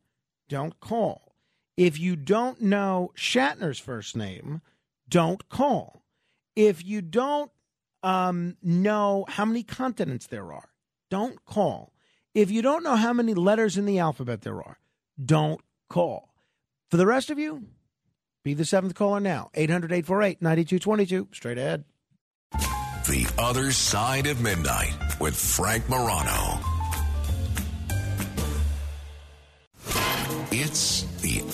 don't 0.48 0.80
call. 0.80 1.36
If 1.78 2.00
you 2.00 2.16
don't 2.16 2.62
know 2.62 3.12
Shatner's 3.16 3.80
first 3.80 4.16
name, 4.16 4.62
don't 5.08 5.48
call. 5.50 6.04
If 6.56 6.86
you 6.86 7.02
don't 7.02 7.52
um, 8.04 8.58
know 8.62 9.26
how 9.30 9.46
many 9.46 9.64
continents 9.64 10.28
there 10.28 10.52
are, 10.52 10.70
don't 11.10 11.46
call. 11.46 11.94
If 12.34 12.52
you 12.52 12.62
don't 12.62 12.84
know 12.84 12.96
how 12.96 13.14
many 13.14 13.34
letters 13.34 13.78
in 13.78 13.86
the 13.86 14.00
alphabet 14.00 14.42
there 14.42 14.62
are, 14.62 14.78
don't 15.24 15.62
call. 15.90 16.30
For 16.92 16.98
the 16.98 17.08
rest 17.08 17.30
of 17.30 17.40
you, 17.40 17.66
be 18.44 18.54
the 18.54 18.66
seventh 18.66 18.96
caller 18.96 19.20
now. 19.20 19.50
800 19.54 19.92
848 19.92 20.42
9222. 20.42 21.30
Straight 21.34 21.58
ahead. 21.58 21.86
The 22.52 23.28
Other 23.40 23.72
Side 23.72 24.28
of 24.28 24.42
Midnight 24.42 25.20
with 25.20 25.36
Frank 25.36 25.90
Morano. 25.90 26.69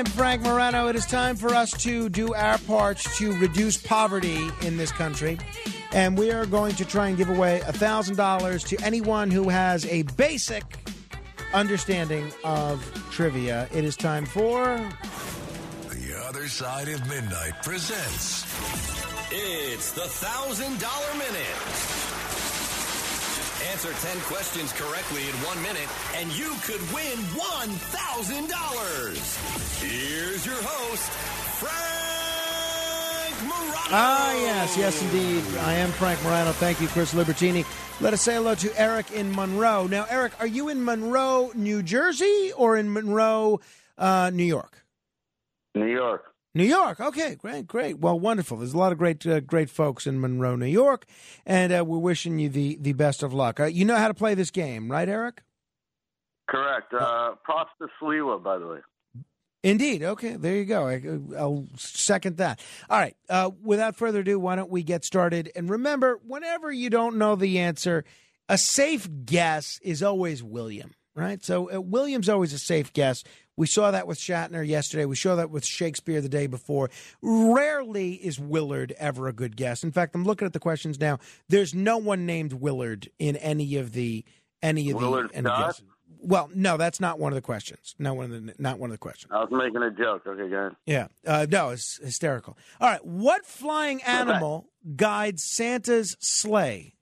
I'm 0.00 0.06
Frank 0.06 0.40
Morano. 0.40 0.88
It 0.88 0.96
is 0.96 1.04
time 1.04 1.36
for 1.36 1.54
us 1.54 1.72
to 1.82 2.08
do 2.08 2.32
our 2.32 2.56
parts 2.56 3.18
to 3.18 3.38
reduce 3.38 3.76
poverty 3.76 4.48
in 4.62 4.78
this 4.78 4.90
country. 4.90 5.38
And 5.92 6.16
we 6.16 6.30
are 6.30 6.46
going 6.46 6.74
to 6.76 6.86
try 6.86 7.08
and 7.08 7.18
give 7.18 7.28
away 7.28 7.60
$1,000 7.66 8.66
to 8.68 8.82
anyone 8.82 9.30
who 9.30 9.50
has 9.50 9.84
a 9.84 10.04
basic 10.16 10.64
understanding 11.52 12.32
of 12.44 12.82
trivia. 13.10 13.68
It 13.74 13.84
is 13.84 13.94
time 13.94 14.24
for. 14.24 14.64
The 15.90 16.24
Other 16.26 16.48
Side 16.48 16.88
of 16.88 17.06
Midnight 17.06 17.62
presents 17.62 18.44
It's 19.30 19.92
the 19.92 20.00
$1,000 20.00 21.18
Minute. 21.18 21.99
Answer 23.72 23.92
10 23.92 24.20
questions 24.22 24.72
correctly 24.72 25.22
in 25.22 25.34
one 25.46 25.62
minute, 25.62 25.86
and 26.16 26.28
you 26.36 26.50
could 26.64 26.80
win 26.92 27.16
$1,000. 27.38 29.80
Here's 29.80 30.44
your 30.44 30.56
host, 30.60 31.08
Frank 31.60 31.80
Morano. 33.44 33.92
Ah, 33.92 34.32
yes, 34.34 34.76
yes, 34.76 35.00
indeed. 35.02 35.44
I 35.58 35.74
am 35.74 35.92
Frank 35.92 36.20
Morano. 36.24 36.50
Thank 36.50 36.80
you, 36.80 36.88
Chris 36.88 37.14
Libertini. 37.14 37.64
Let 38.00 38.12
us 38.12 38.22
say 38.22 38.34
hello 38.34 38.56
to 38.56 38.76
Eric 38.80 39.12
in 39.12 39.32
Monroe. 39.36 39.86
Now, 39.86 40.04
Eric, 40.10 40.32
are 40.40 40.48
you 40.48 40.68
in 40.68 40.84
Monroe, 40.84 41.52
New 41.54 41.80
Jersey, 41.84 42.50
or 42.56 42.76
in 42.76 42.92
Monroe, 42.92 43.60
uh, 43.96 44.32
New 44.34 44.42
York? 44.42 44.84
New 45.76 45.86
York. 45.86 46.29
New 46.54 46.64
York. 46.64 47.00
Okay, 47.00 47.36
great, 47.36 47.66
great. 47.66 47.98
Well, 47.98 48.18
wonderful. 48.18 48.56
There's 48.56 48.74
a 48.74 48.78
lot 48.78 48.90
of 48.92 48.98
great, 48.98 49.24
uh, 49.26 49.40
great 49.40 49.70
folks 49.70 50.06
in 50.06 50.20
Monroe, 50.20 50.56
New 50.56 50.66
York, 50.66 51.06
and 51.46 51.72
uh, 51.72 51.84
we're 51.84 51.98
wishing 51.98 52.38
you 52.38 52.48
the 52.48 52.76
the 52.80 52.92
best 52.92 53.22
of 53.22 53.32
luck. 53.32 53.60
Uh, 53.60 53.64
you 53.66 53.84
know 53.84 53.96
how 53.96 54.08
to 54.08 54.14
play 54.14 54.34
this 54.34 54.50
game, 54.50 54.90
right, 54.90 55.08
Eric? 55.08 55.42
Correct. 56.48 56.92
Uh, 56.92 57.34
props 57.44 57.70
to 57.80 57.86
Sliwa, 58.02 58.42
by 58.42 58.58
the 58.58 58.66
way. 58.66 58.78
Indeed. 59.62 60.02
Okay, 60.02 60.36
there 60.36 60.56
you 60.56 60.64
go. 60.64 60.88
I, 60.88 61.02
I'll 61.36 61.66
second 61.76 62.38
that. 62.38 62.60
All 62.88 62.98
right. 62.98 63.14
Uh, 63.28 63.50
without 63.62 63.94
further 63.94 64.20
ado, 64.20 64.40
why 64.40 64.56
don't 64.56 64.70
we 64.70 64.82
get 64.82 65.04
started? 65.04 65.52
And 65.54 65.68
remember, 65.68 66.18
whenever 66.26 66.72
you 66.72 66.88
don't 66.88 67.16
know 67.16 67.36
the 67.36 67.58
answer, 67.58 68.04
a 68.48 68.56
safe 68.56 69.08
guess 69.24 69.78
is 69.82 70.02
always 70.02 70.42
William, 70.42 70.94
right? 71.14 71.44
So 71.44 71.72
uh, 71.72 71.80
William's 71.80 72.28
always 72.28 72.54
a 72.54 72.58
safe 72.58 72.92
guess. 72.92 73.22
We 73.56 73.66
saw 73.66 73.90
that 73.90 74.06
with 74.06 74.18
Shatner 74.18 74.66
yesterday. 74.66 75.04
We 75.04 75.16
saw 75.16 75.36
that 75.36 75.50
with 75.50 75.64
Shakespeare 75.64 76.20
the 76.20 76.28
day 76.28 76.46
before. 76.46 76.90
Rarely 77.20 78.14
is 78.14 78.38
Willard 78.38 78.94
ever 78.98 79.28
a 79.28 79.32
good 79.32 79.56
guess. 79.56 79.84
In 79.84 79.92
fact, 79.92 80.14
I'm 80.14 80.24
looking 80.24 80.46
at 80.46 80.52
the 80.52 80.60
questions 80.60 80.98
now. 80.98 81.18
There's 81.48 81.74
no 81.74 81.98
one 81.98 82.26
named 82.26 82.54
Willard 82.54 83.10
in 83.18 83.36
any 83.36 83.76
of 83.76 83.92
the 83.92 84.24
any 84.62 84.90
of 84.90 84.96
Willard 84.96 85.30
the 85.30 85.36
any 85.36 85.48
guesses. 85.48 85.84
Well, 86.22 86.50
no, 86.54 86.76
that's 86.76 87.00
not 87.00 87.18
one 87.18 87.32
of 87.32 87.34
the 87.34 87.42
questions. 87.42 87.94
Not 87.98 88.16
one 88.16 88.32
of 88.32 88.46
the 88.46 88.54
not 88.58 88.78
one 88.78 88.90
of 88.90 88.94
the 88.94 88.98
questions. 88.98 89.32
I 89.32 89.38
was 89.38 89.48
making 89.50 89.82
a 89.82 89.90
joke. 89.90 90.26
Okay, 90.26 90.48
go 90.48 90.56
ahead. 90.56 90.76
Yeah. 90.86 91.08
Uh, 91.26 91.46
no, 91.50 91.70
it's 91.70 91.98
hysterical. 92.02 92.58
All 92.80 92.88
right. 92.88 93.04
What 93.04 93.46
flying 93.46 94.02
animal 94.02 94.68
guides 94.96 95.44
Santa's 95.44 96.16
sleigh? 96.20 96.94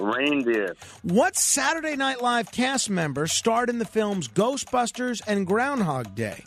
Reindeer. 0.00 0.76
What 1.02 1.36
Saturday 1.36 1.96
Night 1.96 2.20
Live 2.20 2.50
cast 2.50 2.90
member 2.90 3.26
starred 3.26 3.70
in 3.70 3.78
the 3.78 3.84
films 3.84 4.28
Ghostbusters 4.28 5.22
and 5.26 5.46
Groundhog 5.46 6.14
Day? 6.14 6.44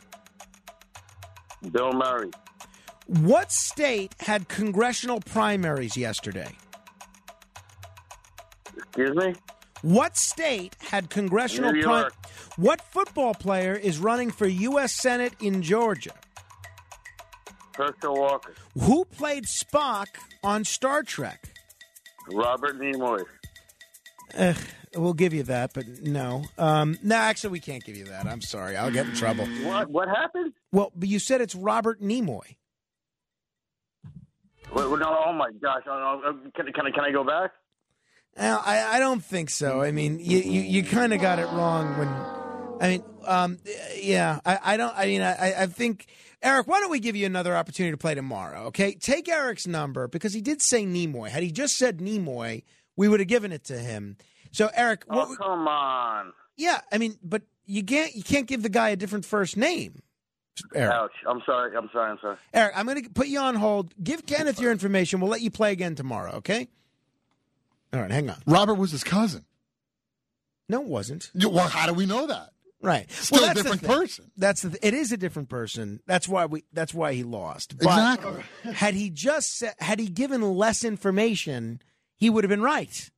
Bill 1.72 1.94
Murray. 1.94 2.32
What 3.08 3.52
state 3.52 4.14
had 4.20 4.50
congressional 4.50 5.22
primaries 5.22 5.96
yesterday? 5.96 6.52
Excuse 8.76 9.16
me? 9.16 9.36
What 9.82 10.18
state 10.18 10.76
had 10.80 11.10
congressional 11.10 11.72
New 11.72 11.82
York. 11.82 12.14
What 12.58 12.82
football 12.82 13.34
player 13.34 13.74
is 13.76 14.00
running 14.00 14.32
for 14.32 14.48
U.S. 14.48 14.92
Senate 14.94 15.34
in 15.40 15.62
Georgia? 15.62 16.14
Herschel 17.76 18.16
Walker. 18.16 18.54
Who 18.80 19.06
played 19.06 19.46
Spock 19.46 20.08
on 20.44 20.66
Star 20.66 21.04
Trek? 21.04 21.54
Robert 22.32 22.80
Nimoy. 22.80 23.24
Ugh, 24.36 24.58
we'll 24.96 25.14
give 25.14 25.34
you 25.34 25.44
that, 25.44 25.74
but 25.74 25.86
no. 26.02 26.44
Um, 26.58 26.98
no, 27.04 27.16
actually, 27.16 27.52
we 27.52 27.60
can't 27.60 27.84
give 27.84 27.96
you 27.96 28.06
that. 28.06 28.26
I'm 28.26 28.42
sorry. 28.42 28.76
I'll 28.76 28.92
get 28.92 29.06
in 29.06 29.16
trouble. 29.16 29.46
What? 29.64 29.90
What 29.90 30.08
happened? 30.08 30.54
Well, 30.72 30.92
but 30.96 31.08
you 31.08 31.20
said 31.20 31.42
it's 31.42 31.56
Robert 31.56 32.02
Nimoy. 32.02 32.56
Wait, 34.74 35.00
no, 35.00 35.24
oh 35.26 35.34
my 35.34 35.52
gosh! 35.62 35.84
Oh, 35.88 36.22
uh, 36.26 36.32
Can, 36.56 36.72
can 36.74 36.86
I 36.88 36.92
can 36.92 37.04
I 37.06 37.12
go 37.12 37.24
back? 37.24 37.52
Uh, 38.38 38.62
I, 38.64 38.98
I 38.98 39.00
don't 39.00 39.24
think 39.24 39.50
so. 39.50 39.82
I 39.82 39.92
mean, 39.92 40.20
you 40.20 40.40
you, 40.40 40.62
you 40.62 40.84
kind 40.84 41.14
of 41.14 41.22
got 41.22 41.40
it 41.40 41.46
wrong 41.46 41.98
when. 41.98 42.08
I 42.80 42.90
mean, 42.90 43.04
um, 43.26 43.58
yeah, 43.96 44.40
I, 44.46 44.60
I 44.64 44.78
don't. 44.78 44.94
I 44.96 45.06
mean, 45.06 45.22
I, 45.22 45.64
I 45.64 45.66
think 45.68 46.06
Eric. 46.44 46.68
Why 46.68 46.80
don't 46.80 46.92
we 46.92 47.00
give 47.00 47.16
you 47.16 47.26
another 47.26 47.56
opportunity 47.56 47.92
to 47.92 47.98
play 47.98 48.14
tomorrow? 48.14 48.66
Okay, 48.66 48.94
take 48.94 49.28
Eric's 49.30 49.66
number 49.66 50.08
because 50.08 50.34
he 50.34 50.42
did 50.42 50.62
say 50.62 50.86
Nimoy. 50.86 51.30
Had 51.30 51.44
he 51.44 51.52
just 51.52 51.78
said 51.78 52.00
Nimoy, 52.00 52.64
we 52.98 53.08
would 53.08 53.22
have 53.22 53.30
given 53.30 53.54
it 53.54 53.64
to 53.66 53.78
him. 53.78 54.18
So, 54.52 54.70
Eric, 54.74 55.06
Oh 55.10 55.34
come 55.40 55.68
on! 55.68 56.34
yeah, 56.58 56.82
I 56.92 56.98
mean, 56.98 57.18
but 57.24 57.44
you 57.66 57.84
can't 57.84 58.14
you 58.16 58.24
can't 58.24 58.48
give 58.48 58.64
the 58.64 58.70
guy 58.70 58.90
a 58.90 58.96
different 58.98 59.24
first 59.24 59.56
name. 59.56 60.02
Eric. 60.74 60.92
Ouch! 60.94 61.12
I'm 61.28 61.42
sorry. 61.46 61.78
I'm 61.78 61.90
sorry. 61.94 62.12
I'm 62.12 62.18
sorry. 62.20 62.38
Eric, 62.54 62.74
I'm 62.76 62.86
going 62.88 63.04
to 63.04 63.10
put 63.10 63.28
you 63.28 63.40
on 63.40 63.56
hold. 63.56 63.94
Give 64.04 64.26
Kenneth 64.26 64.60
your 64.60 64.72
information. 64.72 65.20
We'll 65.22 65.30
let 65.30 65.42
you 65.42 65.52
play 65.52 65.72
again 65.72 65.94
tomorrow. 65.96 66.34
Okay. 66.38 66.68
All 67.94 68.02
right, 68.02 68.12
hang 68.12 68.30
on. 68.30 68.38
Robert 68.48 68.74
was 68.76 68.92
his 68.92 69.04
cousin. 69.04 69.46
No, 70.68 70.82
it 70.82 70.88
wasn't. 70.88 71.32
Well, 71.36 71.70
how 71.70 71.88
do 71.88 71.94
we 71.94 72.06
know 72.06 72.28
that? 72.28 72.50
Right. 72.82 73.10
Still 73.12 73.40
a 73.44 73.48
that's 73.48 73.58
the 73.58 73.64
different 73.64 73.82
thing. 73.82 73.90
person. 73.92 74.32
That's 74.38 74.62
the. 74.62 74.86
It 74.86 74.94
is 74.94 75.12
a 75.12 75.18
different 75.18 75.50
person. 75.50 76.00
That's 76.06 76.28
why 76.28 76.46
we. 76.46 76.64
That's 76.74 76.94
why 76.94 77.14
he 77.14 77.24
lost. 77.24 77.78
But 77.78 77.86
Exactly. 77.88 78.44
Had 78.74 78.94
he 78.96 79.10
just 79.10 79.58
said, 79.58 79.74
had 79.80 80.00
he 80.00 80.08
given 80.08 80.42
less 80.42 80.84
information, 80.84 81.82
he 82.18 82.30
would 82.30 82.44
have 82.44 82.50
been 82.50 82.62
right. 82.62 83.10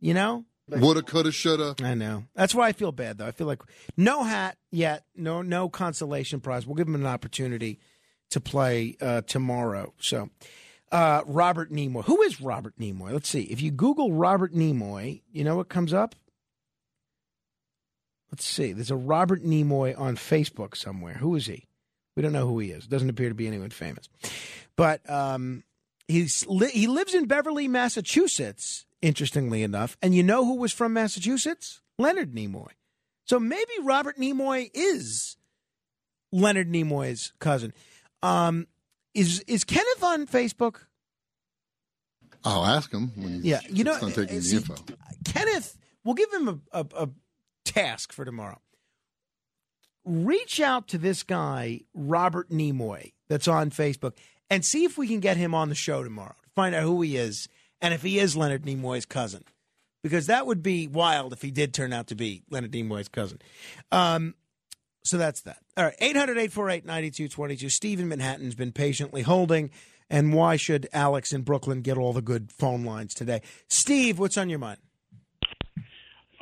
You 0.00 0.14
know. 0.14 0.44
Woulda, 0.68 1.02
coulda, 1.02 1.32
shoulda. 1.32 1.74
I 1.82 1.94
know. 1.94 2.24
That's 2.34 2.54
why 2.54 2.68
I 2.68 2.72
feel 2.72 2.92
bad 2.92 3.18
though. 3.18 3.26
I 3.26 3.32
feel 3.32 3.46
like 3.46 3.62
no 3.96 4.22
hat 4.22 4.56
yet, 4.70 5.04
no 5.16 5.42
no 5.42 5.68
consolation 5.68 6.40
prize. 6.40 6.66
We'll 6.66 6.76
give 6.76 6.88
him 6.88 6.94
an 6.94 7.06
opportunity 7.06 7.80
to 8.30 8.40
play 8.40 8.96
uh, 9.00 9.22
tomorrow. 9.22 9.92
So, 9.98 10.30
uh, 10.90 11.22
Robert 11.26 11.70
Nimoy. 11.70 12.04
Who 12.04 12.22
is 12.22 12.40
Robert 12.40 12.78
Nimoy? 12.78 13.12
Let's 13.12 13.28
see. 13.28 13.42
If 13.42 13.60
you 13.60 13.70
Google 13.70 14.12
Robert 14.12 14.54
Nimoy, 14.54 15.22
you 15.30 15.44
know 15.44 15.56
what 15.56 15.68
comes 15.68 15.92
up. 15.92 16.14
Let's 18.30 18.46
see. 18.46 18.72
There's 18.72 18.90
a 18.90 18.96
Robert 18.96 19.44
Nimoy 19.44 19.98
on 19.98 20.16
Facebook 20.16 20.74
somewhere. 20.74 21.14
Who 21.14 21.34
is 21.34 21.46
he? 21.46 21.66
We 22.16 22.22
don't 22.22 22.32
know 22.32 22.46
who 22.46 22.58
he 22.58 22.70
is. 22.70 22.86
Doesn't 22.86 23.10
appear 23.10 23.28
to 23.28 23.34
be 23.34 23.46
anyone 23.46 23.70
famous. 23.70 24.08
But 24.76 25.08
um, 25.08 25.64
he's 26.08 26.44
li- 26.46 26.70
he 26.70 26.86
lives 26.86 27.14
in 27.14 27.26
Beverly, 27.26 27.68
Massachusetts. 27.68 28.84
Interestingly 29.00 29.62
enough, 29.64 29.96
and 30.00 30.14
you 30.14 30.22
know 30.22 30.44
who 30.44 30.56
was 30.56 30.72
from 30.72 30.92
Massachusetts? 30.92 31.80
Leonard 31.98 32.32
Nimoy. 32.34 32.68
So 33.24 33.40
maybe 33.40 33.72
Robert 33.82 34.16
Nimoy 34.16 34.70
is 34.72 35.36
Leonard 36.30 36.70
Nimoy's 36.70 37.32
cousin. 37.40 37.72
Um, 38.22 38.66
is 39.14 39.40
is 39.48 39.64
Kenneth 39.64 40.02
on 40.04 40.26
Facebook? 40.26 40.86
I'll 42.44 42.64
ask 42.64 42.92
him 42.92 43.12
when 43.16 43.34
he's 43.34 43.44
Yeah, 43.44 43.60
you 43.68 43.84
know, 43.84 43.98
done 43.98 44.10
taking 44.12 44.38
uh, 44.38 44.40
the 44.40 44.56
info. 44.56 44.74
Kenneth, 45.24 45.76
we'll 46.04 46.14
give 46.14 46.32
him 46.32 46.48
a, 46.72 46.80
a, 46.80 46.86
a 46.96 47.08
task 47.64 48.12
for 48.12 48.24
tomorrow. 48.24 48.60
Reach 50.04 50.60
out 50.60 50.88
to 50.88 50.98
this 50.98 51.22
guy, 51.22 51.82
Robert 51.94 52.50
Nimoy, 52.50 53.12
that's 53.28 53.46
on 53.46 53.70
Facebook, 53.70 54.14
and 54.52 54.66
see 54.66 54.84
if 54.84 54.98
we 54.98 55.08
can 55.08 55.20
get 55.20 55.38
him 55.38 55.54
on 55.54 55.70
the 55.70 55.74
show 55.74 56.04
tomorrow 56.04 56.34
to 56.42 56.50
find 56.50 56.74
out 56.74 56.82
who 56.82 57.00
he 57.00 57.16
is 57.16 57.48
and 57.80 57.94
if 57.94 58.02
he 58.02 58.18
is 58.18 58.36
Leonard 58.36 58.64
Nimoy's 58.64 59.06
cousin. 59.06 59.44
Because 60.02 60.26
that 60.26 60.46
would 60.46 60.62
be 60.62 60.86
wild 60.86 61.32
if 61.32 61.40
he 61.40 61.50
did 61.50 61.72
turn 61.72 61.90
out 61.90 62.08
to 62.08 62.14
be 62.14 62.42
Leonard 62.50 62.72
Nimoy's 62.72 63.08
cousin. 63.08 63.38
Um, 63.90 64.34
so 65.04 65.16
that's 65.16 65.40
that. 65.42 65.56
All 65.78 65.84
right, 65.84 65.94
800 65.98 66.32
848 66.32 66.84
9222. 66.84 67.70
Steve 67.70 67.98
in 67.98 68.08
Manhattan's 68.08 68.54
been 68.54 68.72
patiently 68.72 69.22
holding. 69.22 69.70
And 70.10 70.34
why 70.34 70.56
should 70.56 70.86
Alex 70.92 71.32
in 71.32 71.42
Brooklyn 71.42 71.80
get 71.80 71.96
all 71.96 72.12
the 72.12 72.20
good 72.20 72.52
phone 72.52 72.84
lines 72.84 73.14
today? 73.14 73.40
Steve, 73.68 74.18
what's 74.18 74.36
on 74.36 74.50
your 74.50 74.58
mind? 74.58 74.80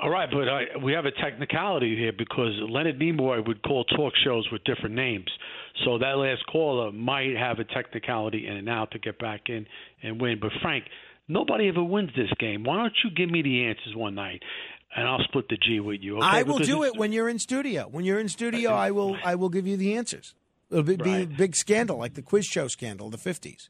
All 0.03 0.11
right, 0.11 0.29
but 0.29 0.49
I, 0.49 0.63
we 0.83 0.93
have 0.95 1.05
a 1.05 1.13
technicality 1.13 1.95
here 1.95 2.13
because 2.17 2.59
Leonard 2.69 2.99
Nimoy 2.99 3.47
would 3.47 3.63
call 3.63 3.85
talk 3.85 4.15
shows 4.25 4.49
with 4.51 4.65
different 4.65 4.97
names. 4.97 5.29
So 5.85 5.99
that 5.99 6.17
last 6.19 6.45
caller 6.47 6.93
might 6.93 7.37
have 7.37 7.59
a 7.59 7.65
technicality 7.65 8.47
in 8.47 8.57
and 8.57 8.69
out 8.69 8.91
to 8.93 8.99
get 8.99 9.19
back 9.19 9.43
in 9.49 9.67
and 10.03 10.21
win. 10.21 10.39
But 10.41 10.53
Frank, 10.61 10.85
nobody 11.29 11.69
ever 11.69 11.83
wins 11.83 12.11
this 12.17 12.31
game. 12.39 12.65
Why 12.65 12.77
don't 12.77 12.93
you 13.05 13.11
give 13.11 13.31
me 13.31 13.43
the 13.43 13.67
answers 13.67 13.95
one 13.95 14.15
night, 14.15 14.43
and 14.95 15.07
I'll 15.07 15.23
split 15.25 15.49
the 15.49 15.57
G 15.57 15.81
with 15.81 16.01
you? 16.01 16.19
Okay? 16.19 16.27
I 16.27 16.43
will 16.43 16.59
Because 16.59 16.69
do 16.69 16.85
it 16.85 16.97
when 16.97 17.13
you're 17.13 17.29
in 17.29 17.39
studio. 17.39 17.89
When 17.91 18.05
you're 18.05 18.21
in 18.21 18.29
studio, 18.29 18.73
I 18.73 18.91
will 18.91 19.17
I 19.25 19.35
will 19.35 19.49
give 19.49 19.67
you 19.67 19.77
the 19.77 19.95
answers. 19.97 20.35
It'll 20.71 20.85
be, 20.85 20.97
be 20.97 21.23
a 21.23 21.27
big 21.27 21.57
scandal, 21.57 21.99
like 21.99 22.15
the 22.15 22.23
quiz 22.23 22.47
show 22.47 22.69
scandal 22.69 23.07
of 23.07 23.13
the 23.13 23.19
50s. 23.19 23.69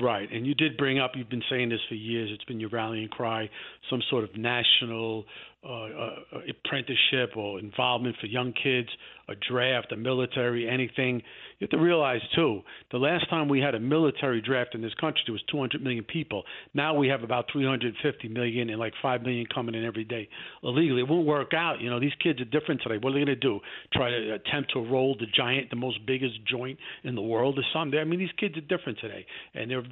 Right, 0.00 0.28
and 0.32 0.44
you 0.44 0.54
did 0.54 0.76
bring 0.76 0.98
up. 0.98 1.12
You've 1.14 1.28
been 1.28 1.44
saying 1.48 1.68
this 1.68 1.78
for 1.88 1.94
years. 1.94 2.30
It's 2.32 2.42
been 2.44 2.58
your 2.58 2.70
rallying 2.70 3.08
cry. 3.08 3.48
Some 3.88 4.02
sort 4.10 4.24
of 4.24 4.36
national 4.36 5.24
uh, 5.64 6.40
apprenticeship 6.48 7.36
or 7.36 7.58
involvement 7.58 8.16
for 8.20 8.26
young 8.26 8.52
kids, 8.52 8.88
a 9.28 9.34
draft, 9.48 9.92
a 9.92 9.96
military, 9.96 10.68
anything. 10.68 11.22
You 11.58 11.66
have 11.66 11.70
to 11.70 11.78
realize 11.78 12.20
too, 12.34 12.60
the 12.90 12.98
last 12.98 13.30
time 13.30 13.48
we 13.48 13.60
had 13.60 13.74
a 13.74 13.80
military 13.80 14.42
draft 14.42 14.74
in 14.74 14.82
this 14.82 14.92
country, 14.94 15.22
there 15.26 15.32
was 15.32 15.42
200 15.50 15.82
million 15.82 16.04
people. 16.04 16.42
Now 16.74 16.94
we 16.94 17.08
have 17.08 17.22
about 17.22 17.46
350 17.52 18.28
million 18.28 18.68
and 18.68 18.78
like 18.78 18.92
5 19.00 19.22
million 19.22 19.46
coming 19.54 19.74
in 19.74 19.84
every 19.84 20.04
day 20.04 20.28
illegally. 20.62 21.00
It 21.00 21.08
won't 21.08 21.26
work 21.26 21.54
out. 21.54 21.80
You 21.80 21.88
know, 21.88 22.00
these 22.00 22.12
kids 22.22 22.40
are 22.40 22.44
different 22.44 22.82
today. 22.82 22.98
What 22.98 23.10
are 23.10 23.12
they 23.12 23.24
going 23.24 23.26
to 23.26 23.36
do? 23.36 23.60
Try 23.92 24.10
to 24.10 24.34
attempt 24.34 24.72
to 24.74 24.80
roll 24.80 25.16
the 25.18 25.26
giant, 25.34 25.70
the 25.70 25.76
most 25.76 26.04
biggest 26.06 26.44
joint 26.46 26.78
in 27.04 27.14
the 27.14 27.22
world 27.22 27.58
or 27.58 27.64
something? 27.72 27.98
I 27.98 28.04
mean, 28.04 28.18
these 28.18 28.28
kids 28.38 28.56
are 28.58 28.76
different 28.76 28.98
today, 28.98 29.24
and 29.54 29.70
they're 29.70 29.84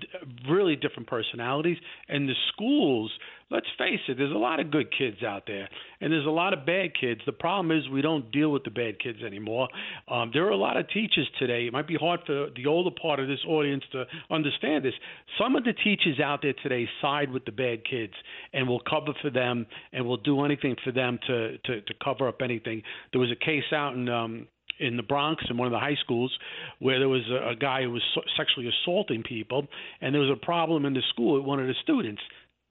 really 0.51 0.77
different 0.77 1.09
personalities. 1.09 1.79
And 2.09 2.29
the 2.29 2.35
schools 2.53 3.11
let's 3.53 3.67
face 3.79 4.01
it, 4.09 4.17
there's 4.17 4.35
a 4.35 4.39
lot 4.39 4.59
of 4.59 4.71
good 4.71 4.89
kids 4.97 5.23
out 5.23 5.45
there, 5.47 5.69
and 6.01 6.13
there's 6.13 6.27
a 6.27 6.31
lot 6.31 6.53
of 6.53 6.65
bad 6.65 6.91
kids. 6.99 7.21
The 7.27 7.33
problem 7.33 7.77
is 7.77 7.89
we 7.89 8.03
don't 8.03 8.31
deal 8.33 8.51
with 8.51 8.65
the 8.65 8.71
bad 8.71 8.99
kids 8.99 9.19
anymore. 9.25 9.69
Um, 10.09 10.31
there 10.33 10.45
are 10.47 10.51
a 10.51 10.57
lot 10.57 10.77
of 10.77 10.89
teachers 10.89 11.29
today. 11.39 11.67
It 11.67 11.73
might 11.73 11.87
be 11.87 11.97
hard 11.97 12.21
for 12.27 12.49
the 12.57 12.67
older 12.67 12.91
part 12.91 13.21
of 13.21 13.29
this 13.29 13.41
audience 13.47 13.85
to 13.93 14.05
understand 14.31 14.85
this. 14.85 14.95
Some 15.39 15.55
of 15.55 15.65
the 15.65 15.75
teachers 15.75 16.19
out 16.19 16.41
there 16.43 16.55
today 16.63 16.89
side 17.01 17.31
with 17.31 17.45
the 17.45 17.53
bad 17.53 17.85
kids 17.89 18.15
and 18.53 18.67
will 18.67 18.81
cover 18.81 19.13
for 19.21 19.31
them 19.31 19.67
and 19.93 20.07
will 20.07 20.17
do 20.17 20.45
anything 20.45 20.77
for 20.83 20.93
them 20.93 21.19
to 21.27 21.59
to, 21.59 21.81
to 21.83 21.95
cover 22.03 22.29
up 22.29 22.41
anything. 22.43 22.83
There 23.13 23.21
was 23.21 23.31
a 23.31 23.45
case 23.45 23.73
out 23.73 23.95
in. 23.95 24.09
Um, 24.09 24.49
in 24.81 24.97
the 24.97 25.03
Bronx 25.03 25.45
in 25.49 25.57
one 25.57 25.67
of 25.67 25.73
the 25.73 25.79
high 25.79 25.97
schools 26.03 26.37
where 26.81 26.99
there 26.99 27.09
was 27.09 27.23
a, 27.31 27.51
a 27.51 27.57
guy 27.57 27.83
who 27.83 27.91
was 27.91 28.03
so- 28.15 28.23
sexually 28.37 28.69
assaulting 28.69 29.23
people, 29.23 29.67
and 30.01 30.15
there 30.15 30.21
was 30.21 30.31
a 30.31 30.45
problem 30.45 30.85
in 30.85 30.93
the 30.93 31.03
school 31.11 31.37
with 31.37 31.45
one 31.45 31.61
of 31.61 31.67
the 31.67 31.75
students 31.83 32.21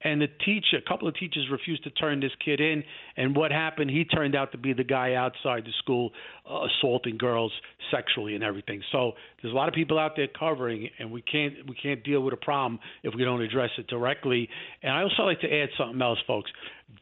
and 0.04 0.20
the 0.20 0.28
teacher, 0.44 0.78
a 0.78 0.88
couple 0.88 1.06
of 1.08 1.14
teachers 1.14 1.48
refused 1.50 1.84
to 1.84 1.90
turn 1.90 2.20
this 2.20 2.32
kid 2.44 2.60
in. 2.60 2.82
And 3.16 3.36
what 3.36 3.50
happened? 3.52 3.90
He 3.90 4.04
turned 4.04 4.34
out 4.34 4.52
to 4.52 4.58
be 4.58 4.72
the 4.72 4.84
guy 4.84 5.14
outside 5.14 5.64
the 5.64 5.72
school 5.78 6.10
assaulting 6.66 7.18
girls 7.18 7.52
sexually 7.90 8.34
and 8.34 8.44
everything. 8.44 8.82
So 8.92 9.12
there's 9.40 9.52
a 9.52 9.56
lot 9.56 9.68
of 9.68 9.74
people 9.74 9.98
out 9.98 10.12
there 10.16 10.28
covering, 10.28 10.88
and 10.98 11.10
we 11.10 11.22
can't 11.22 11.54
we 11.68 11.74
can't 11.74 12.02
deal 12.04 12.20
with 12.20 12.34
a 12.34 12.38
problem 12.38 12.80
if 13.02 13.14
we 13.14 13.24
don't 13.24 13.42
address 13.42 13.70
it 13.78 13.86
directly. 13.86 14.48
And 14.82 14.92
I 14.92 15.02
also 15.02 15.22
like 15.22 15.40
to 15.40 15.52
add 15.52 15.68
something 15.76 16.00
else, 16.00 16.18
folks 16.26 16.50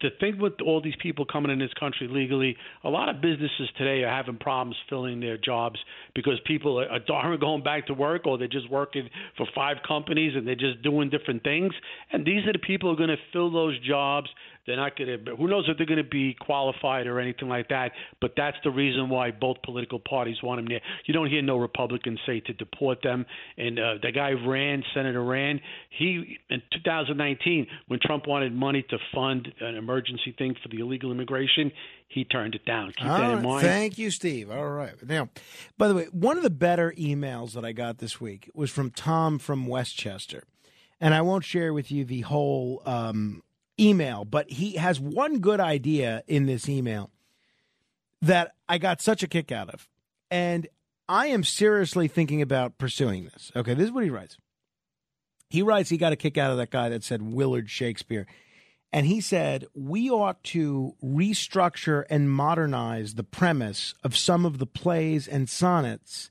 the 0.03 0.11
thing 0.19 0.39
with 0.39 0.55
all 0.65 0.81
these 0.81 0.95
people 1.03 1.25
coming 1.25 1.51
in 1.51 1.59
this 1.59 1.73
country 1.79 2.09
legally, 2.09 2.57
a 2.85 2.89
lot 2.89 3.09
of 3.09 3.21
businesses 3.21 3.69
today 3.77 4.03
are 4.03 4.15
having 4.15 4.37
problems 4.39 4.77
filling 4.89 5.21
their 5.21 5.37
jobs 5.37 5.79
because 6.15 6.41
people 6.47 6.79
are, 6.79 7.01
aren't 7.13 7.41
going 7.41 7.63
back 7.63 7.87
to 7.87 7.95
work 7.95 8.27
or 8.27 8.39
they're 8.39 8.49
just 8.49 8.71
working 8.71 9.09
for 9.37 9.47
five 9.55 9.79
companies 9.87 10.33
and 10.37 10.47
they're 10.47 10.55
just 10.55 10.83
doing 10.83 11.11
different 11.11 11.43
things. 11.43 11.73
And 12.13 12.25
these 12.25 12.47
are 12.47 12.53
the 12.53 12.59
people 12.59 12.89
who 12.89 12.95
are 12.95 13.07
going 13.07 13.17
to 13.17 13.23
fill 13.33 13.51
those 13.51 13.79
jobs. 13.81 14.29
They're 14.67 14.77
not 14.77 14.97
going 14.97 15.25
to. 15.25 15.37
Who 15.37 15.49
knows 15.49 15.65
if 15.69 15.77
they're 15.79 15.87
going 15.87 16.03
to 16.03 16.09
be 16.09 16.37
qualified 16.39 17.07
or 17.07 17.19
anything 17.19 17.49
like 17.49 17.69
that? 17.69 17.93
But 18.21 18.33
that's 18.37 18.57
the 18.63 18.71
reason 18.71 19.09
why 19.09 19.31
both 19.31 19.57
political 19.65 19.99
parties 19.99 20.37
want 20.43 20.59
them 20.59 20.67
there. 20.69 20.81
You 21.07 21.15
don't 21.15 21.29
hear 21.29 21.43
no 21.43 21.57
Republicans 21.57 22.19
say 22.27 22.41
to 22.41 22.53
deport 22.53 23.03
them. 23.03 23.27
And 23.57 23.79
uh, 23.79 23.95
the 24.03 24.13
guy 24.13 24.33
Rand, 24.33 24.85
Senator 24.95 25.25
Rand, 25.25 25.61
he 25.91 26.39
in 26.51 26.63
2019 26.73 27.67
when 27.89 28.01
Trump 28.05 28.27
wanted 28.27 28.55
money 28.55 28.85
to 28.91 28.99
fund 29.15 29.53
an 29.61 29.77
emergency 29.77 30.35
thing 30.37 30.55
for 30.63 30.69
the 30.69 30.81
illegal 30.81 31.11
immigration, 31.11 31.73
he 32.09 32.25
turned 32.25 32.55
it 32.55 32.65
down. 32.65 32.93
Keep 32.97 33.07
All 33.07 33.19
that 33.19 33.31
in 33.31 33.37
right. 33.37 33.43
mind. 33.45 33.67
Thank 33.67 33.99
you, 33.99 34.11
Steve. 34.11 34.51
All 34.51 34.69
right. 34.69 34.95
Now, 35.09 35.31
by 35.79 35.89
the 35.89 35.95
way, 35.95 36.05
one 36.13 36.37
of 36.37 36.43
the 36.43 36.51
better 36.51 36.93
emails 36.99 37.53
that 37.53 37.65
I 37.65 37.73
got 37.73 37.99
this 37.99 38.21
week 38.21 38.51
was 38.55 38.71
from 38.71 38.91
Tom 38.91 39.39
from 39.39 39.67
Westchester. 39.67 40.45
And 41.01 41.15
I 41.15 41.23
won't 41.23 41.45
share 41.45 41.73
with 41.73 41.91
you 41.91 42.05
the 42.05 42.21
whole 42.23 42.83
um, 42.85 43.43
email, 43.81 44.25
but 44.25 44.51
he 44.51 44.73
has 44.73 45.01
one 45.01 45.41
good 45.41 45.61
idea 45.61 46.23
in 46.27 46.47
this 46.47 46.69
email 46.69 47.11
that 48.23 48.55
I 48.69 48.79
got 48.79 49.01
such 49.01 49.23
a 49.23 49.29
kick 49.29 49.51
out 49.51 49.71
of. 49.71 49.89
And 50.31 50.69
I 51.09 51.29
am 51.29 51.43
seriously 51.43 52.07
thinking 52.07 52.43
about 52.43 52.79
pursuing 52.79 53.25
this. 53.25 53.51
Okay, 53.57 53.75
this 53.75 53.87
is 53.87 53.93
what 53.93 54.05
he 54.05 54.11
writes. 54.11 54.37
He 55.49 55.63
writes 55.63 55.91
he 55.91 55.97
got 55.97 56.13
a 56.13 56.17
kick 56.17 56.39
out 56.39 56.53
of 56.53 56.59
that 56.59 56.71
guy 56.71 56.89
that 56.91 57.03
said 57.03 57.23
Willard 57.23 57.69
Shakespeare. 57.69 58.27
And 58.93 59.07
he 59.07 59.21
said, 59.21 59.67
we 59.75 60.11
ought 60.11 60.43
to 60.45 60.95
restructure 61.03 62.05
and 62.11 62.31
modernize 62.31 63.15
the 63.15 63.25
premise 63.25 63.95
of 64.03 64.17
some 64.17 64.45
of 64.45 64.59
the 64.59 64.67
plays 64.67 65.27
and 65.29 65.49
sonnets 65.49 66.31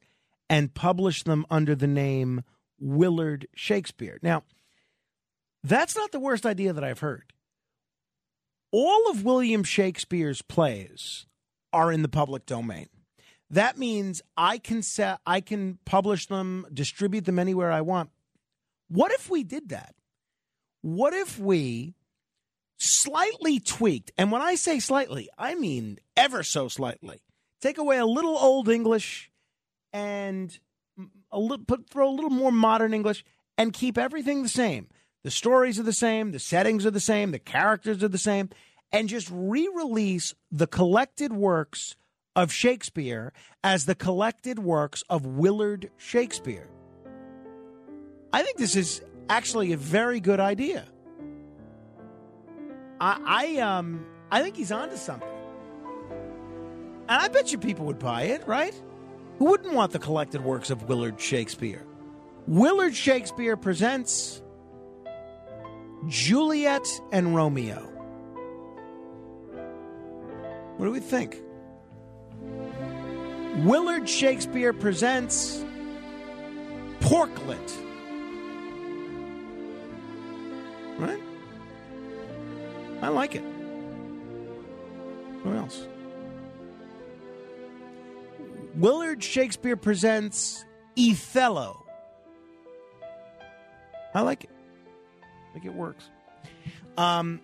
and 0.50 0.74
publish 0.74 1.24
them 1.24 1.46
under 1.50 1.76
the 1.76 1.88
name 1.88 2.44
Willard 2.80 3.48
Shakespeare. 3.56 4.20
Now, 4.22 4.44
that's 5.64 5.96
not 5.96 6.12
the 6.12 6.20
worst 6.20 6.46
idea 6.46 6.74
that 6.74 6.84
I've 6.84 7.00
heard. 7.00 7.34
All 8.72 9.10
of 9.10 9.24
William 9.24 9.64
Shakespeare's 9.64 10.42
plays 10.42 11.26
are 11.74 11.92
in 11.92 12.02
the 12.02 12.10
public 12.10 12.46
domain. 12.46 12.88
That 13.50 13.78
means 13.78 14.22
I 14.38 14.60
can 14.60 14.84
set, 14.84 15.20
I 15.26 15.42
can 15.42 15.80
publish 15.86 16.28
them, 16.28 16.68
distribute 16.72 17.26
them 17.26 17.40
anywhere 17.40 17.72
I 17.72 17.82
want. 17.82 18.12
What 18.90 19.12
if 19.12 19.30
we 19.30 19.44
did 19.44 19.70
that? 19.70 19.96
What 20.82 21.14
if 21.14 21.40
we 21.40 21.96
slightly 22.78 23.60
tweaked, 23.60 24.12
and 24.18 24.32
when 24.32 24.42
I 24.42 24.56
say 24.56 24.80
slightly, 24.80 25.30
I 25.38 25.56
mean 25.56 25.98
ever 26.16 26.44
so 26.44 26.68
slightly, 26.68 27.22
take 27.62 27.78
away 27.78 27.98
a 27.98 28.06
little 28.06 28.38
old 28.38 28.70
English 28.70 29.32
and 29.92 30.58
a 31.32 31.40
little, 31.40 31.66
put 31.66 31.90
throw 31.90 32.10
a 32.10 32.14
little 32.14 32.30
more 32.30 32.52
modern 32.52 32.94
English 32.94 33.26
and 33.58 33.74
keep 33.74 33.98
everything 33.98 34.44
the 34.44 34.50
same. 34.50 34.88
The 35.24 35.32
stories 35.32 35.80
are 35.80 35.84
the 35.84 35.94
same, 35.94 36.32
the 36.32 36.40
settings 36.40 36.86
are 36.86 36.92
the 36.92 37.00
same, 37.00 37.32
the 37.32 37.40
characters 37.40 38.04
are 38.04 38.08
the 38.08 38.18
same, 38.18 38.50
and 38.92 39.10
just 39.10 39.30
re-release 39.32 40.34
the 40.52 40.68
collected 40.68 41.34
works 41.34 41.96
of 42.36 42.54
Shakespeare 42.54 43.34
as 43.64 43.86
the 43.86 43.96
collected 43.96 44.60
works 44.60 45.04
of 45.10 45.26
Willard 45.26 45.92
Shakespeare. 45.98 46.70
I 48.32 48.44
think 48.44 48.58
this 48.58 48.76
is 48.76 49.02
actually 49.30 49.74
a 49.74 49.78
very 49.78 50.20
good 50.20 50.40
idea. 50.40 50.88
I, 53.02 53.22
I 53.26 53.58
um 53.62 54.06
I 54.32 54.42
think 54.42 54.56
he's 54.56 54.72
onto 54.72 54.96
something. 54.96 55.28
And 57.10 57.22
I 57.22 57.28
bet 57.28 57.52
you 57.52 57.58
people 57.58 57.86
would 57.88 58.00
buy 58.00 58.24
it, 58.24 58.48
right? 58.48 58.80
Who 59.40 59.46
wouldn't 59.46 59.74
want 59.74 59.92
the 59.92 60.00
collected 60.00 60.44
works 60.44 60.70
of 60.70 60.88
Willard 60.88 61.20
Shakespeare? 61.20 61.86
Willard 62.48 62.96
Shakespeare 62.96 63.58
presents 63.58 64.42
Juliet 66.08 66.88
and 67.12 67.36
Romeo. 67.36 67.82
What 70.78 70.86
do 70.86 70.92
we 70.92 71.00
think? 71.00 71.42
Willard 73.66 74.08
Shakespeare 74.08 74.72
presents 74.72 75.64
Porklet. 77.02 77.58
Right? 80.98 81.22
I 83.02 83.10
like 83.10 83.36
it. 83.36 83.44
Who 85.44 85.54
else? 85.54 85.88
Willard 88.76 89.22
Shakespeare 89.24 89.76
presents 89.76 90.64
Othello. 90.98 91.86
I 94.14 94.22
like 94.22 94.46
it. 94.46 94.50
Think 95.54 95.66
it 95.66 95.74
works. 95.74 96.10
Um, 96.98 97.42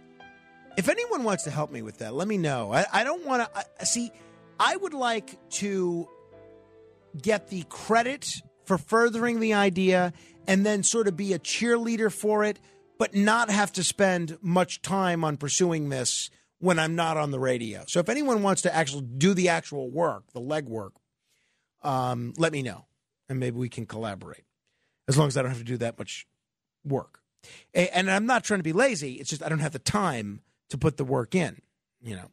if 0.78 0.90
anyone 0.90 1.24
wants 1.24 1.44
to 1.46 1.52
help 1.52 1.72
me 1.72 1.82
with 1.82 2.00
that, 2.00 2.14
let 2.14 2.28
me 2.28 2.38
know. 2.38 2.74
I, 2.74 2.86
I 2.92 3.04
don't 3.04 3.26
want 3.26 3.48
to 3.80 3.86
see. 3.86 4.12
I 4.60 4.76
would 4.76 4.94
like 4.94 5.38
to 5.52 6.08
get 7.22 7.48
the 7.48 7.64
credit 7.70 8.28
for 8.66 8.78
furthering 8.78 9.40
the 9.40 9.54
idea 9.54 10.14
and 10.48 10.66
then 10.66 10.84
sort 10.84 11.08
of 11.08 11.16
be 11.16 11.34
a 11.34 11.40
cheerleader 11.40 12.12
for 12.12 12.44
it, 12.44 12.60
but 12.98 13.16
not 13.16 13.50
have 13.50 13.72
to 13.74 13.84
spend 13.84 14.38
much 14.42 14.82
time 14.82 15.24
on 15.24 15.38
pursuing 15.38 15.90
this 15.90 16.30
when 16.60 16.80
I'm 16.80 16.96
not 16.96 17.18
on 17.18 17.32
the 17.32 17.40
radio. 17.40 17.84
So 17.88 18.00
if 18.00 18.10
anyone 18.10 18.44
wants 18.44 18.62
to 18.64 18.76
actually 18.76 19.04
do 19.18 19.34
the 19.34 19.50
actual 19.50 19.90
work, 19.90 20.32
the 20.34 20.42
legwork, 20.42 20.92
um, 21.84 22.34
let 22.38 22.52
me 22.52 22.62
know, 22.62 22.86
and 23.30 23.40
maybe 23.40 23.58
we 23.58 23.70
can 23.70 23.86
collaborate. 23.86 24.44
As 25.08 25.18
long 25.18 25.28
as 25.28 25.38
I 25.38 25.42
don't 25.42 25.52
have 25.52 25.60
to 25.60 25.64
do 25.64 25.78
that 25.78 26.00
much 26.00 26.26
work, 26.84 27.20
and 27.74 28.10
I'm 28.10 28.26
not 28.26 28.44
trying 28.44 28.60
to 28.60 28.64
be 28.64 28.74
lazy. 28.74 29.14
It's 29.14 29.30
just 29.30 29.44
I 29.44 29.50
don't 29.50 29.60
have 29.60 29.74
the 29.74 29.80
time 29.80 30.42
to 30.70 30.78
put 30.78 30.98
the 30.98 31.06
work 31.06 31.36
in. 31.36 31.62
You 32.02 32.16
know, 32.16 32.32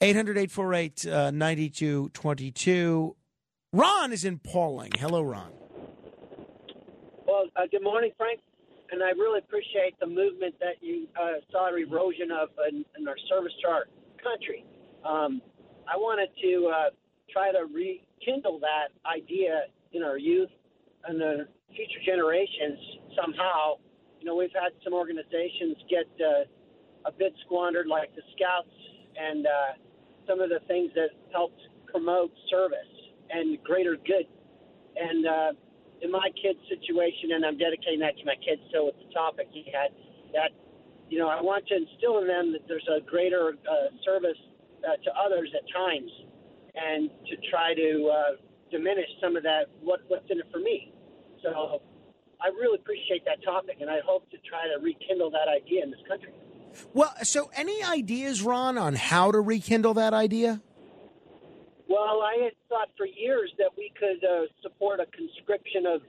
800 0.00 0.38
848 0.38 1.06
uh, 1.06 1.30
9222. 1.30 3.16
Ron 3.72 4.12
is 4.12 4.24
in 4.24 4.38
Pauling. 4.38 4.92
Hello, 4.98 5.22
Ron. 5.22 5.50
Well, 7.26 7.46
uh, 7.56 7.62
good 7.70 7.82
morning, 7.82 8.12
Frank. 8.16 8.40
And 8.90 9.02
I 9.02 9.10
really 9.10 9.38
appreciate 9.38 9.98
the 10.00 10.06
movement 10.06 10.54
that 10.60 10.76
you 10.82 11.08
uh, 11.18 11.40
saw 11.50 11.70
the 11.70 11.78
erosion 11.78 12.30
of 12.30 12.50
in, 12.68 12.84
in 12.98 13.08
our 13.08 13.16
service 13.28 13.52
to 13.62 13.68
our 13.68 13.84
country. 14.22 14.66
Um, 15.04 15.40
I 15.88 15.96
wanted 15.96 16.28
to 16.42 16.68
uh, 16.68 16.90
try 17.32 17.50
to 17.52 17.64
rekindle 17.72 18.60
that 18.60 18.92
idea 19.08 19.72
in 19.92 20.02
our 20.02 20.18
youth 20.18 20.50
and 21.08 21.20
the 21.20 21.48
future 21.74 22.04
generations 22.04 22.78
somehow. 23.16 23.80
You 24.22 24.26
know, 24.30 24.36
we've 24.36 24.54
had 24.54 24.70
some 24.84 24.94
organizations 24.94 25.74
get 25.90 26.06
uh, 26.22 26.46
a 27.06 27.10
bit 27.10 27.34
squandered, 27.44 27.88
like 27.88 28.14
the 28.14 28.22
Scouts 28.38 28.70
and 29.18 29.46
uh, 29.46 29.74
some 30.28 30.38
of 30.38 30.48
the 30.48 30.60
things 30.68 30.92
that 30.94 31.10
helped 31.32 31.58
promote 31.90 32.30
service 32.48 32.94
and 33.30 33.58
greater 33.64 33.96
good. 34.06 34.30
And 34.94 35.26
uh, 35.26 35.50
in 36.02 36.12
my 36.12 36.30
kid's 36.38 36.62
situation, 36.70 37.34
and 37.34 37.44
I'm 37.44 37.58
dedicating 37.58 37.98
that 37.98 38.16
to 38.18 38.24
my 38.24 38.38
kids 38.46 38.62
still 38.68 38.86
with 38.86 38.94
the 39.02 39.12
topic 39.12 39.48
he 39.50 39.66
had, 39.74 39.90
that, 40.38 40.54
you 41.10 41.18
know, 41.18 41.26
I 41.26 41.42
want 41.42 41.66
to 41.66 41.74
instill 41.74 42.22
in 42.22 42.28
them 42.28 42.52
that 42.52 42.62
there's 42.68 42.86
a 42.86 43.02
greater 43.02 43.58
uh, 43.66 43.90
service 44.06 44.38
uh, 44.86 45.02
to 45.02 45.10
others 45.18 45.50
at 45.50 45.66
times 45.74 46.12
and 46.78 47.10
to 47.26 47.34
try 47.50 47.74
to 47.74 47.90
uh, 48.06 48.22
diminish 48.70 49.10
some 49.20 49.34
of 49.34 49.42
that, 49.42 49.66
what, 49.82 49.98
what's 50.06 50.30
in 50.30 50.38
it 50.38 50.46
for 50.52 50.60
me. 50.60 50.94
So 51.42 51.82
I 52.42 52.48
really 52.48 52.78
appreciate 52.78 53.24
that 53.24 53.42
topic, 53.44 53.78
and 53.80 53.88
I 53.88 54.00
hope 54.04 54.28
to 54.30 54.38
try 54.38 54.66
to 54.66 54.82
rekindle 54.82 55.30
that 55.30 55.48
idea 55.48 55.84
in 55.84 55.90
this 55.90 56.00
country. 56.08 56.32
Well, 56.92 57.14
so 57.22 57.50
any 57.54 57.82
ideas, 57.82 58.42
Ron, 58.42 58.78
on 58.78 58.94
how 58.94 59.30
to 59.30 59.40
rekindle 59.40 59.94
that 59.94 60.12
idea? 60.12 60.60
Well, 61.88 62.22
I 62.22 62.42
had 62.42 62.52
thought 62.68 62.88
for 62.96 63.06
years 63.06 63.52
that 63.58 63.70
we 63.76 63.92
could 63.98 64.24
uh, 64.24 64.46
support 64.62 64.98
a 64.98 65.06
conscription 65.14 65.86
of 65.86 66.00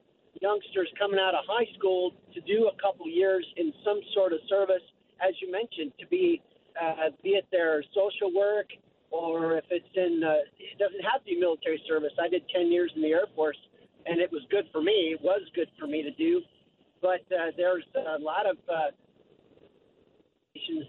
youngsters 0.42 0.90
coming 0.98 1.20
out 1.20 1.36
of 1.36 1.44
high 1.48 1.68
school 1.78 2.12
to 2.34 2.42
do 2.42 2.72
a 2.74 2.82
couple 2.82 3.08
years 3.08 3.46
in 3.58 3.74
some 3.84 4.00
sort 4.14 4.34
of 4.34 4.40
service, 4.50 4.82
as 5.22 5.36
you 5.42 5.52
mentioned, 5.52 5.92
to 6.00 6.08
be 6.08 6.42
uh, 6.82 7.12
be 7.22 7.32
it 7.32 7.46
their 7.52 7.84
social 7.94 8.34
work 8.34 8.66
or 9.12 9.58
if 9.58 9.66
it's 9.70 9.94
in 9.96 10.24
uh, 10.24 10.42
it 10.58 10.78
doesn't 10.80 11.04
have 11.04 11.22
to 11.22 11.26
be 11.26 11.40
military 11.40 11.82
service. 11.88 12.12
I 12.20 12.30
did 12.30 12.44
ten 12.50 12.72
years 12.72 12.92
in 12.96 13.02
the 13.02 13.10
Air 13.10 13.28
Force, 13.36 13.58
and 14.06 14.20
it 14.20 14.32
was 14.32 14.42
good 14.50 14.66
for 14.72 14.82
me. 14.82 15.16
It 15.16 15.22
was 15.22 15.42
good 15.56 15.70
for 15.80 15.88
me 15.88 16.04
to 16.04 16.12
do, 16.12 16.42
but 17.02 17.22
uh, 17.32 17.52
there's 17.58 17.86
a 17.96 18.20
lot 18.20 18.46
of 18.46 18.58
uh, 18.70 18.92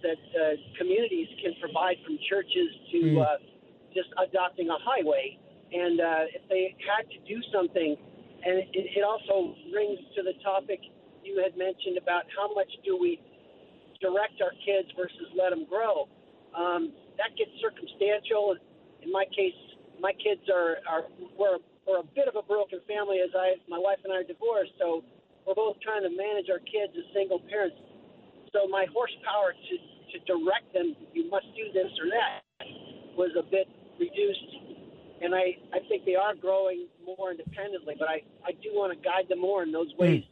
that 0.03 0.23
uh, 0.39 0.55
communities 0.79 1.29
can 1.43 1.53
provide 1.61 1.97
from 2.05 2.19
churches 2.29 2.69
to. 2.93 3.01
Hmm. 3.01 3.19
Uh, 3.19 3.55
just 3.95 4.11
adopting 4.19 4.69
a 4.69 4.79
highway. 4.83 5.39
And 5.73 6.03
uh, 6.03 6.35
if 6.35 6.43
they 6.51 6.75
had 6.83 7.07
to 7.09 7.19
do 7.25 7.41
something, 7.55 7.97
and 8.45 8.59
it, 8.59 8.69
it 8.75 9.05
also 9.07 9.55
brings 9.71 10.03
to 10.19 10.27
the 10.27 10.35
topic 10.43 10.83
you 11.23 11.41
had 11.41 11.57
mentioned 11.57 11.97
about 11.97 12.29
how 12.37 12.53
much 12.53 12.69
do 12.85 12.99
we 12.99 13.23
direct 14.03 14.43
our 14.43 14.53
kids 14.67 14.91
versus 14.99 15.31
let 15.33 15.51
them 15.51 15.65
grow. 15.65 16.11
Um, 16.53 16.93
that 17.17 17.33
gets 17.39 17.51
circumstantial. 17.63 18.59
In 19.01 19.11
my 19.11 19.25
case, 19.33 19.57
my 20.03 20.13
kids 20.13 20.45
are 20.53 20.85
are 20.85 21.09
we're, 21.39 21.63
we're 21.87 22.01
a 22.01 22.09
bit 22.17 22.29
of 22.29 22.37
a 22.37 22.43
broken 22.43 22.81
family 22.89 23.21
as 23.21 23.31
I 23.37 23.61
my 23.69 23.79
wife 23.79 24.01
and 24.05 24.13
I 24.13 24.25
are 24.25 24.29
divorced, 24.29 24.73
so 24.79 25.05
we're 25.47 25.55
both 25.55 25.81
trying 25.81 26.03
to 26.03 26.13
manage 26.13 26.49
our 26.49 26.61
kids 26.61 26.97
as 26.97 27.05
single 27.13 27.41
parents. 27.49 27.77
So 28.53 28.67
my 28.69 28.87
horsepower 28.93 29.53
to 29.53 29.75
to 30.15 30.17
direct 30.25 30.73
them, 30.73 30.95
you 31.13 31.29
must 31.29 31.47
do 31.57 31.73
this 31.73 31.91
or 31.99 32.07
that, 32.11 32.43
was 33.17 33.31
a 33.39 33.43
bit 33.43 33.67
reduced. 33.99 34.51
And 35.23 35.35
I, 35.35 35.57
I 35.73 35.81
think 35.89 36.05
they 36.05 36.15
are 36.15 36.35
growing 36.35 36.87
more 37.05 37.31
independently, 37.31 37.95
but 37.99 38.09
I, 38.09 38.23
I 38.45 38.53
do 38.53 38.71
want 38.73 38.93
to 38.93 39.03
guide 39.03 39.29
them 39.29 39.41
more 39.41 39.63
in 39.63 39.73
those 39.73 39.93
ways. 39.99 40.23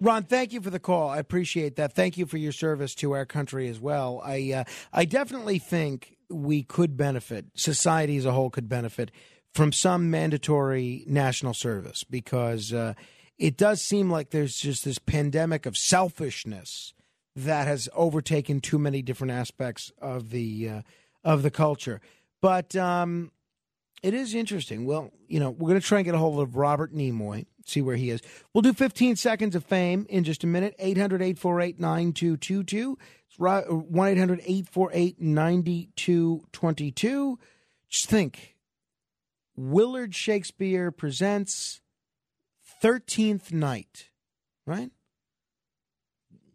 Ron, 0.00 0.24
thank 0.24 0.52
you 0.52 0.60
for 0.60 0.70
the 0.70 0.78
call. 0.78 1.08
I 1.10 1.18
appreciate 1.18 1.76
that. 1.76 1.94
Thank 1.94 2.16
you 2.16 2.24
for 2.26 2.38
your 2.38 2.52
service 2.52 2.94
to 2.96 3.12
our 3.12 3.26
country 3.26 3.68
as 3.68 3.80
well. 3.80 4.22
I 4.24 4.52
uh, 4.52 4.64
I 4.92 5.04
definitely 5.04 5.58
think 5.58 6.16
we 6.30 6.62
could 6.62 6.96
benefit, 6.96 7.46
society 7.54 8.16
as 8.16 8.24
a 8.24 8.32
whole 8.32 8.50
could 8.50 8.68
benefit 8.68 9.10
from 9.54 9.72
some 9.72 10.10
mandatory 10.10 11.04
national 11.06 11.54
service 11.54 12.04
because 12.04 12.72
uh, 12.72 12.94
it 13.38 13.56
does 13.56 13.82
seem 13.82 14.10
like 14.10 14.30
there's 14.30 14.56
just 14.56 14.84
this 14.84 14.98
pandemic 14.98 15.66
of 15.66 15.76
selfishness 15.76 16.94
that 17.34 17.66
has 17.66 17.88
overtaken 17.94 18.60
too 18.60 18.78
many 18.78 19.02
different 19.02 19.32
aspects 19.32 19.90
of 20.00 20.30
the 20.30 20.68
uh, 20.68 20.82
of 21.24 21.42
the 21.42 21.50
culture. 21.50 22.00
But 22.40 22.76
um, 22.76 23.32
it 24.02 24.14
is 24.14 24.34
interesting. 24.34 24.86
Well, 24.86 25.10
you 25.28 25.40
know, 25.40 25.50
we're 25.50 25.68
going 25.68 25.80
to 25.80 25.86
try 25.86 25.98
and 25.98 26.04
get 26.04 26.14
a 26.14 26.18
hold 26.18 26.40
of 26.40 26.56
Robert 26.56 26.94
Nimoy, 26.94 27.46
see 27.66 27.82
where 27.82 27.96
he 27.96 28.10
is. 28.10 28.20
We'll 28.52 28.62
do 28.62 28.72
15 28.72 29.16
seconds 29.16 29.54
of 29.54 29.64
fame 29.64 30.06
in 30.08 30.24
just 30.24 30.44
a 30.44 30.46
minute. 30.46 30.74
800 30.78 31.22
848 31.22 31.78
9222. 31.78 32.98
It's 33.28 33.38
1 33.38 34.08
800 34.08 34.40
848 34.40 35.20
9222. 35.20 37.38
Just 37.88 38.08
think 38.08 38.56
Willard 39.60 40.14
Shakespeare 40.14 40.90
presents 40.90 41.82
13th 42.82 43.52
Night, 43.52 44.08
right? 44.66 44.90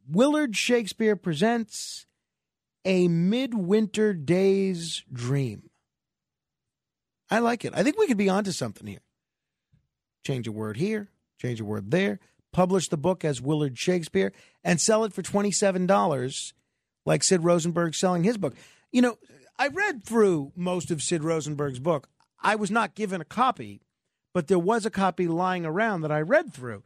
Willard 0.10 0.58
Shakespeare 0.58 1.16
presents 1.16 2.08
A 2.84 3.08
Midwinter 3.08 4.16
Day's 4.16 5.04
Dream. 5.14 5.70
I 7.30 7.38
like 7.38 7.64
it. 7.64 7.74
I 7.76 7.84
think 7.84 8.00
we 8.00 8.08
could 8.08 8.18
be 8.18 8.28
onto 8.28 8.52
something 8.52 8.88
here. 8.88 9.04
Change 10.26 10.48
a 10.48 10.52
word 10.52 10.78
here, 10.78 11.10
change 11.40 11.62
a 11.62 11.66
word 11.66 11.92
there, 11.92 12.20
publish 12.52 12.90
the 12.90 12.98
book 12.98 13.24
as 13.24 13.40
Willard 13.40 13.78
Shakespeare, 13.78 14.34
and 14.64 14.82
sell 14.82 15.04
it 15.04 15.14
for 15.14 15.22
$27, 15.22 16.54
like 17.06 17.24
Sid 17.24 17.44
Rosenberg 17.44 17.94
selling 17.94 18.24
his 18.24 18.40
book. 18.40 18.56
You 18.92 19.04
know, 19.04 19.20
I 19.60 19.68
read 19.68 20.04
through 20.04 20.54
most 20.56 20.90
of 20.90 21.04
Sid 21.04 21.24
Rosenberg's 21.24 21.78
book. 21.78 22.10
I 22.46 22.56
was 22.56 22.70
not 22.70 22.96
given 22.96 23.20
a 23.20 23.26
copy, 23.26 23.82
but 24.34 24.48
there 24.48 24.60
was 24.60 24.86
a 24.86 24.92
copy 24.92 25.28
lying 25.28 25.66
around 25.66 26.02
that 26.02 26.12
I 26.12 26.22
read 26.22 26.54
through. 26.54 26.84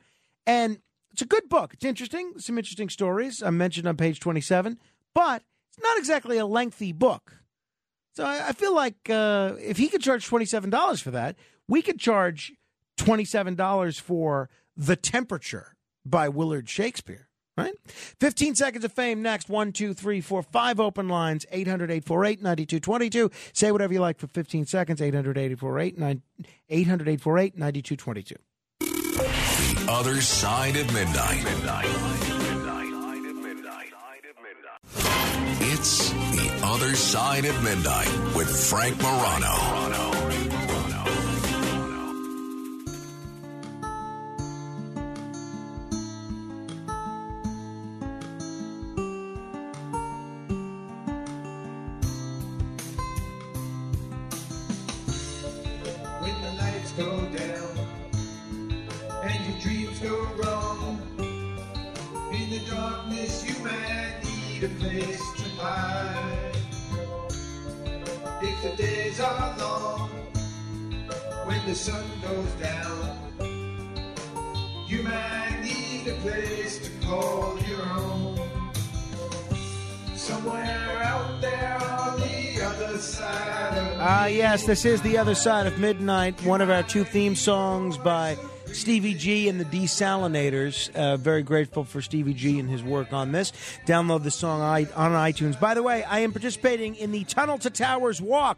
And 0.48 0.80
it's 1.12 1.22
a 1.22 1.26
good 1.26 1.50
book. 1.50 1.74
It's 1.74 1.86
interesting, 1.86 2.34
some 2.38 2.58
interesting 2.58 2.90
stories. 2.90 3.44
I 3.44 3.50
mentioned 3.50 3.88
on 3.88 3.98
page 3.98 4.20
27, 4.20 4.80
but 5.14 5.44
it's 5.72 5.84
not 5.84 5.98
exactly 5.98 6.38
a 6.38 6.46
lengthy 6.46 6.94
book. 6.94 7.44
So 8.14 8.26
I, 8.26 8.50
I 8.50 8.52
feel 8.54 8.74
like 8.76 9.10
uh, 9.10 9.54
if 9.60 9.78
he 9.78 9.88
could 9.88 10.02
charge 10.02 10.26
twenty 10.26 10.46
seven 10.46 10.70
dollars 10.70 11.00
for 11.00 11.12
that, 11.12 11.38
we 11.68 11.82
could 11.82 12.00
charge 12.00 12.52
twenty 12.98 13.24
seven 13.24 13.56
dollars 13.56 13.98
for 13.98 14.50
The 14.76 14.98
Temperature 14.98 15.78
by 16.06 16.28
Willard 16.28 16.68
Shakespeare. 16.68 17.29
Right? 17.60 17.74
15 18.20 18.56
seconds 18.56 18.86
of 18.86 18.94
fame 18.94 19.22
next. 19.22 19.50
One, 19.50 19.72
two, 19.72 19.94
three, 19.94 20.22
four, 20.22 20.44
five 20.44 20.80
open 20.80 21.10
lines. 21.10 21.46
800 21.52 21.92
848 21.92 22.42
9222. 22.42 23.30
Say 23.54 23.72
whatever 23.72 23.94
you 23.94 24.00
like 24.00 24.18
for 24.18 24.28
15 24.28 24.66
seconds. 24.66 25.02
800 25.02 25.38
848 25.38 25.98
9222. 25.98 28.36
The 28.80 29.86
other 29.90 30.22
side 30.22 30.76
of 30.78 30.94
midnight. 30.94 31.44
Midnight. 31.44 31.86
It's 35.62 36.10
the 36.10 36.60
other 36.64 36.96
side 36.96 37.46
of 37.46 37.64
midnight 37.64 38.08
with 38.36 38.50
Frank 38.70 38.98
Morano. 39.02 39.89
The 71.70 71.76
sun 71.76 72.04
goes 72.24 72.52
down, 72.54 73.16
you 74.88 75.04
might 75.04 75.60
need 75.62 76.08
a 76.08 76.16
place 76.16 76.80
to 76.80 77.06
call 77.06 77.60
your 77.60 77.84
own. 77.92 78.40
Somewhere 80.16 81.00
out 81.04 81.40
there 81.42 81.78
on 81.80 82.20
the 82.22 82.60
other 82.64 82.98
side 82.98 83.78
of 83.78 84.00
Ah, 84.00 84.26
yes, 84.26 84.66
this 84.66 84.84
is 84.84 85.04
The 85.04 85.20
Other 85.20 85.36
Side 85.36 85.68
of 85.68 85.78
Midnight, 85.78 86.44
one 86.44 86.62
of 86.62 86.72
our 86.72 86.82
two 86.82 87.04
theme 87.04 87.36
songs 87.36 88.00
by 88.00 88.36
Stevie 88.74 89.14
G 89.14 89.48
and 89.48 89.60
the 89.60 89.66
Desalinators. 89.66 90.90
Uh, 90.96 91.18
very 91.18 91.44
grateful 91.44 91.84
for 91.84 92.02
Stevie 92.02 92.34
G 92.34 92.58
and 92.58 92.68
his 92.68 92.82
work 92.82 93.14
on 93.14 93.32
this. 93.32 93.54
Download 93.86 94.24
the 94.24 94.32
song 94.32 94.62
on 94.62 95.12
iTunes. 95.12 95.60
By 95.60 95.76
the 95.76 95.84
way, 95.84 96.04
I 96.04 96.22
am 96.22 96.32
participating 96.32 96.96
in 96.96 97.12
the 97.12 97.26
Tunnel 97.26 97.60
to 97.60 97.70
Towers 97.70 98.20
Walk 98.20 98.58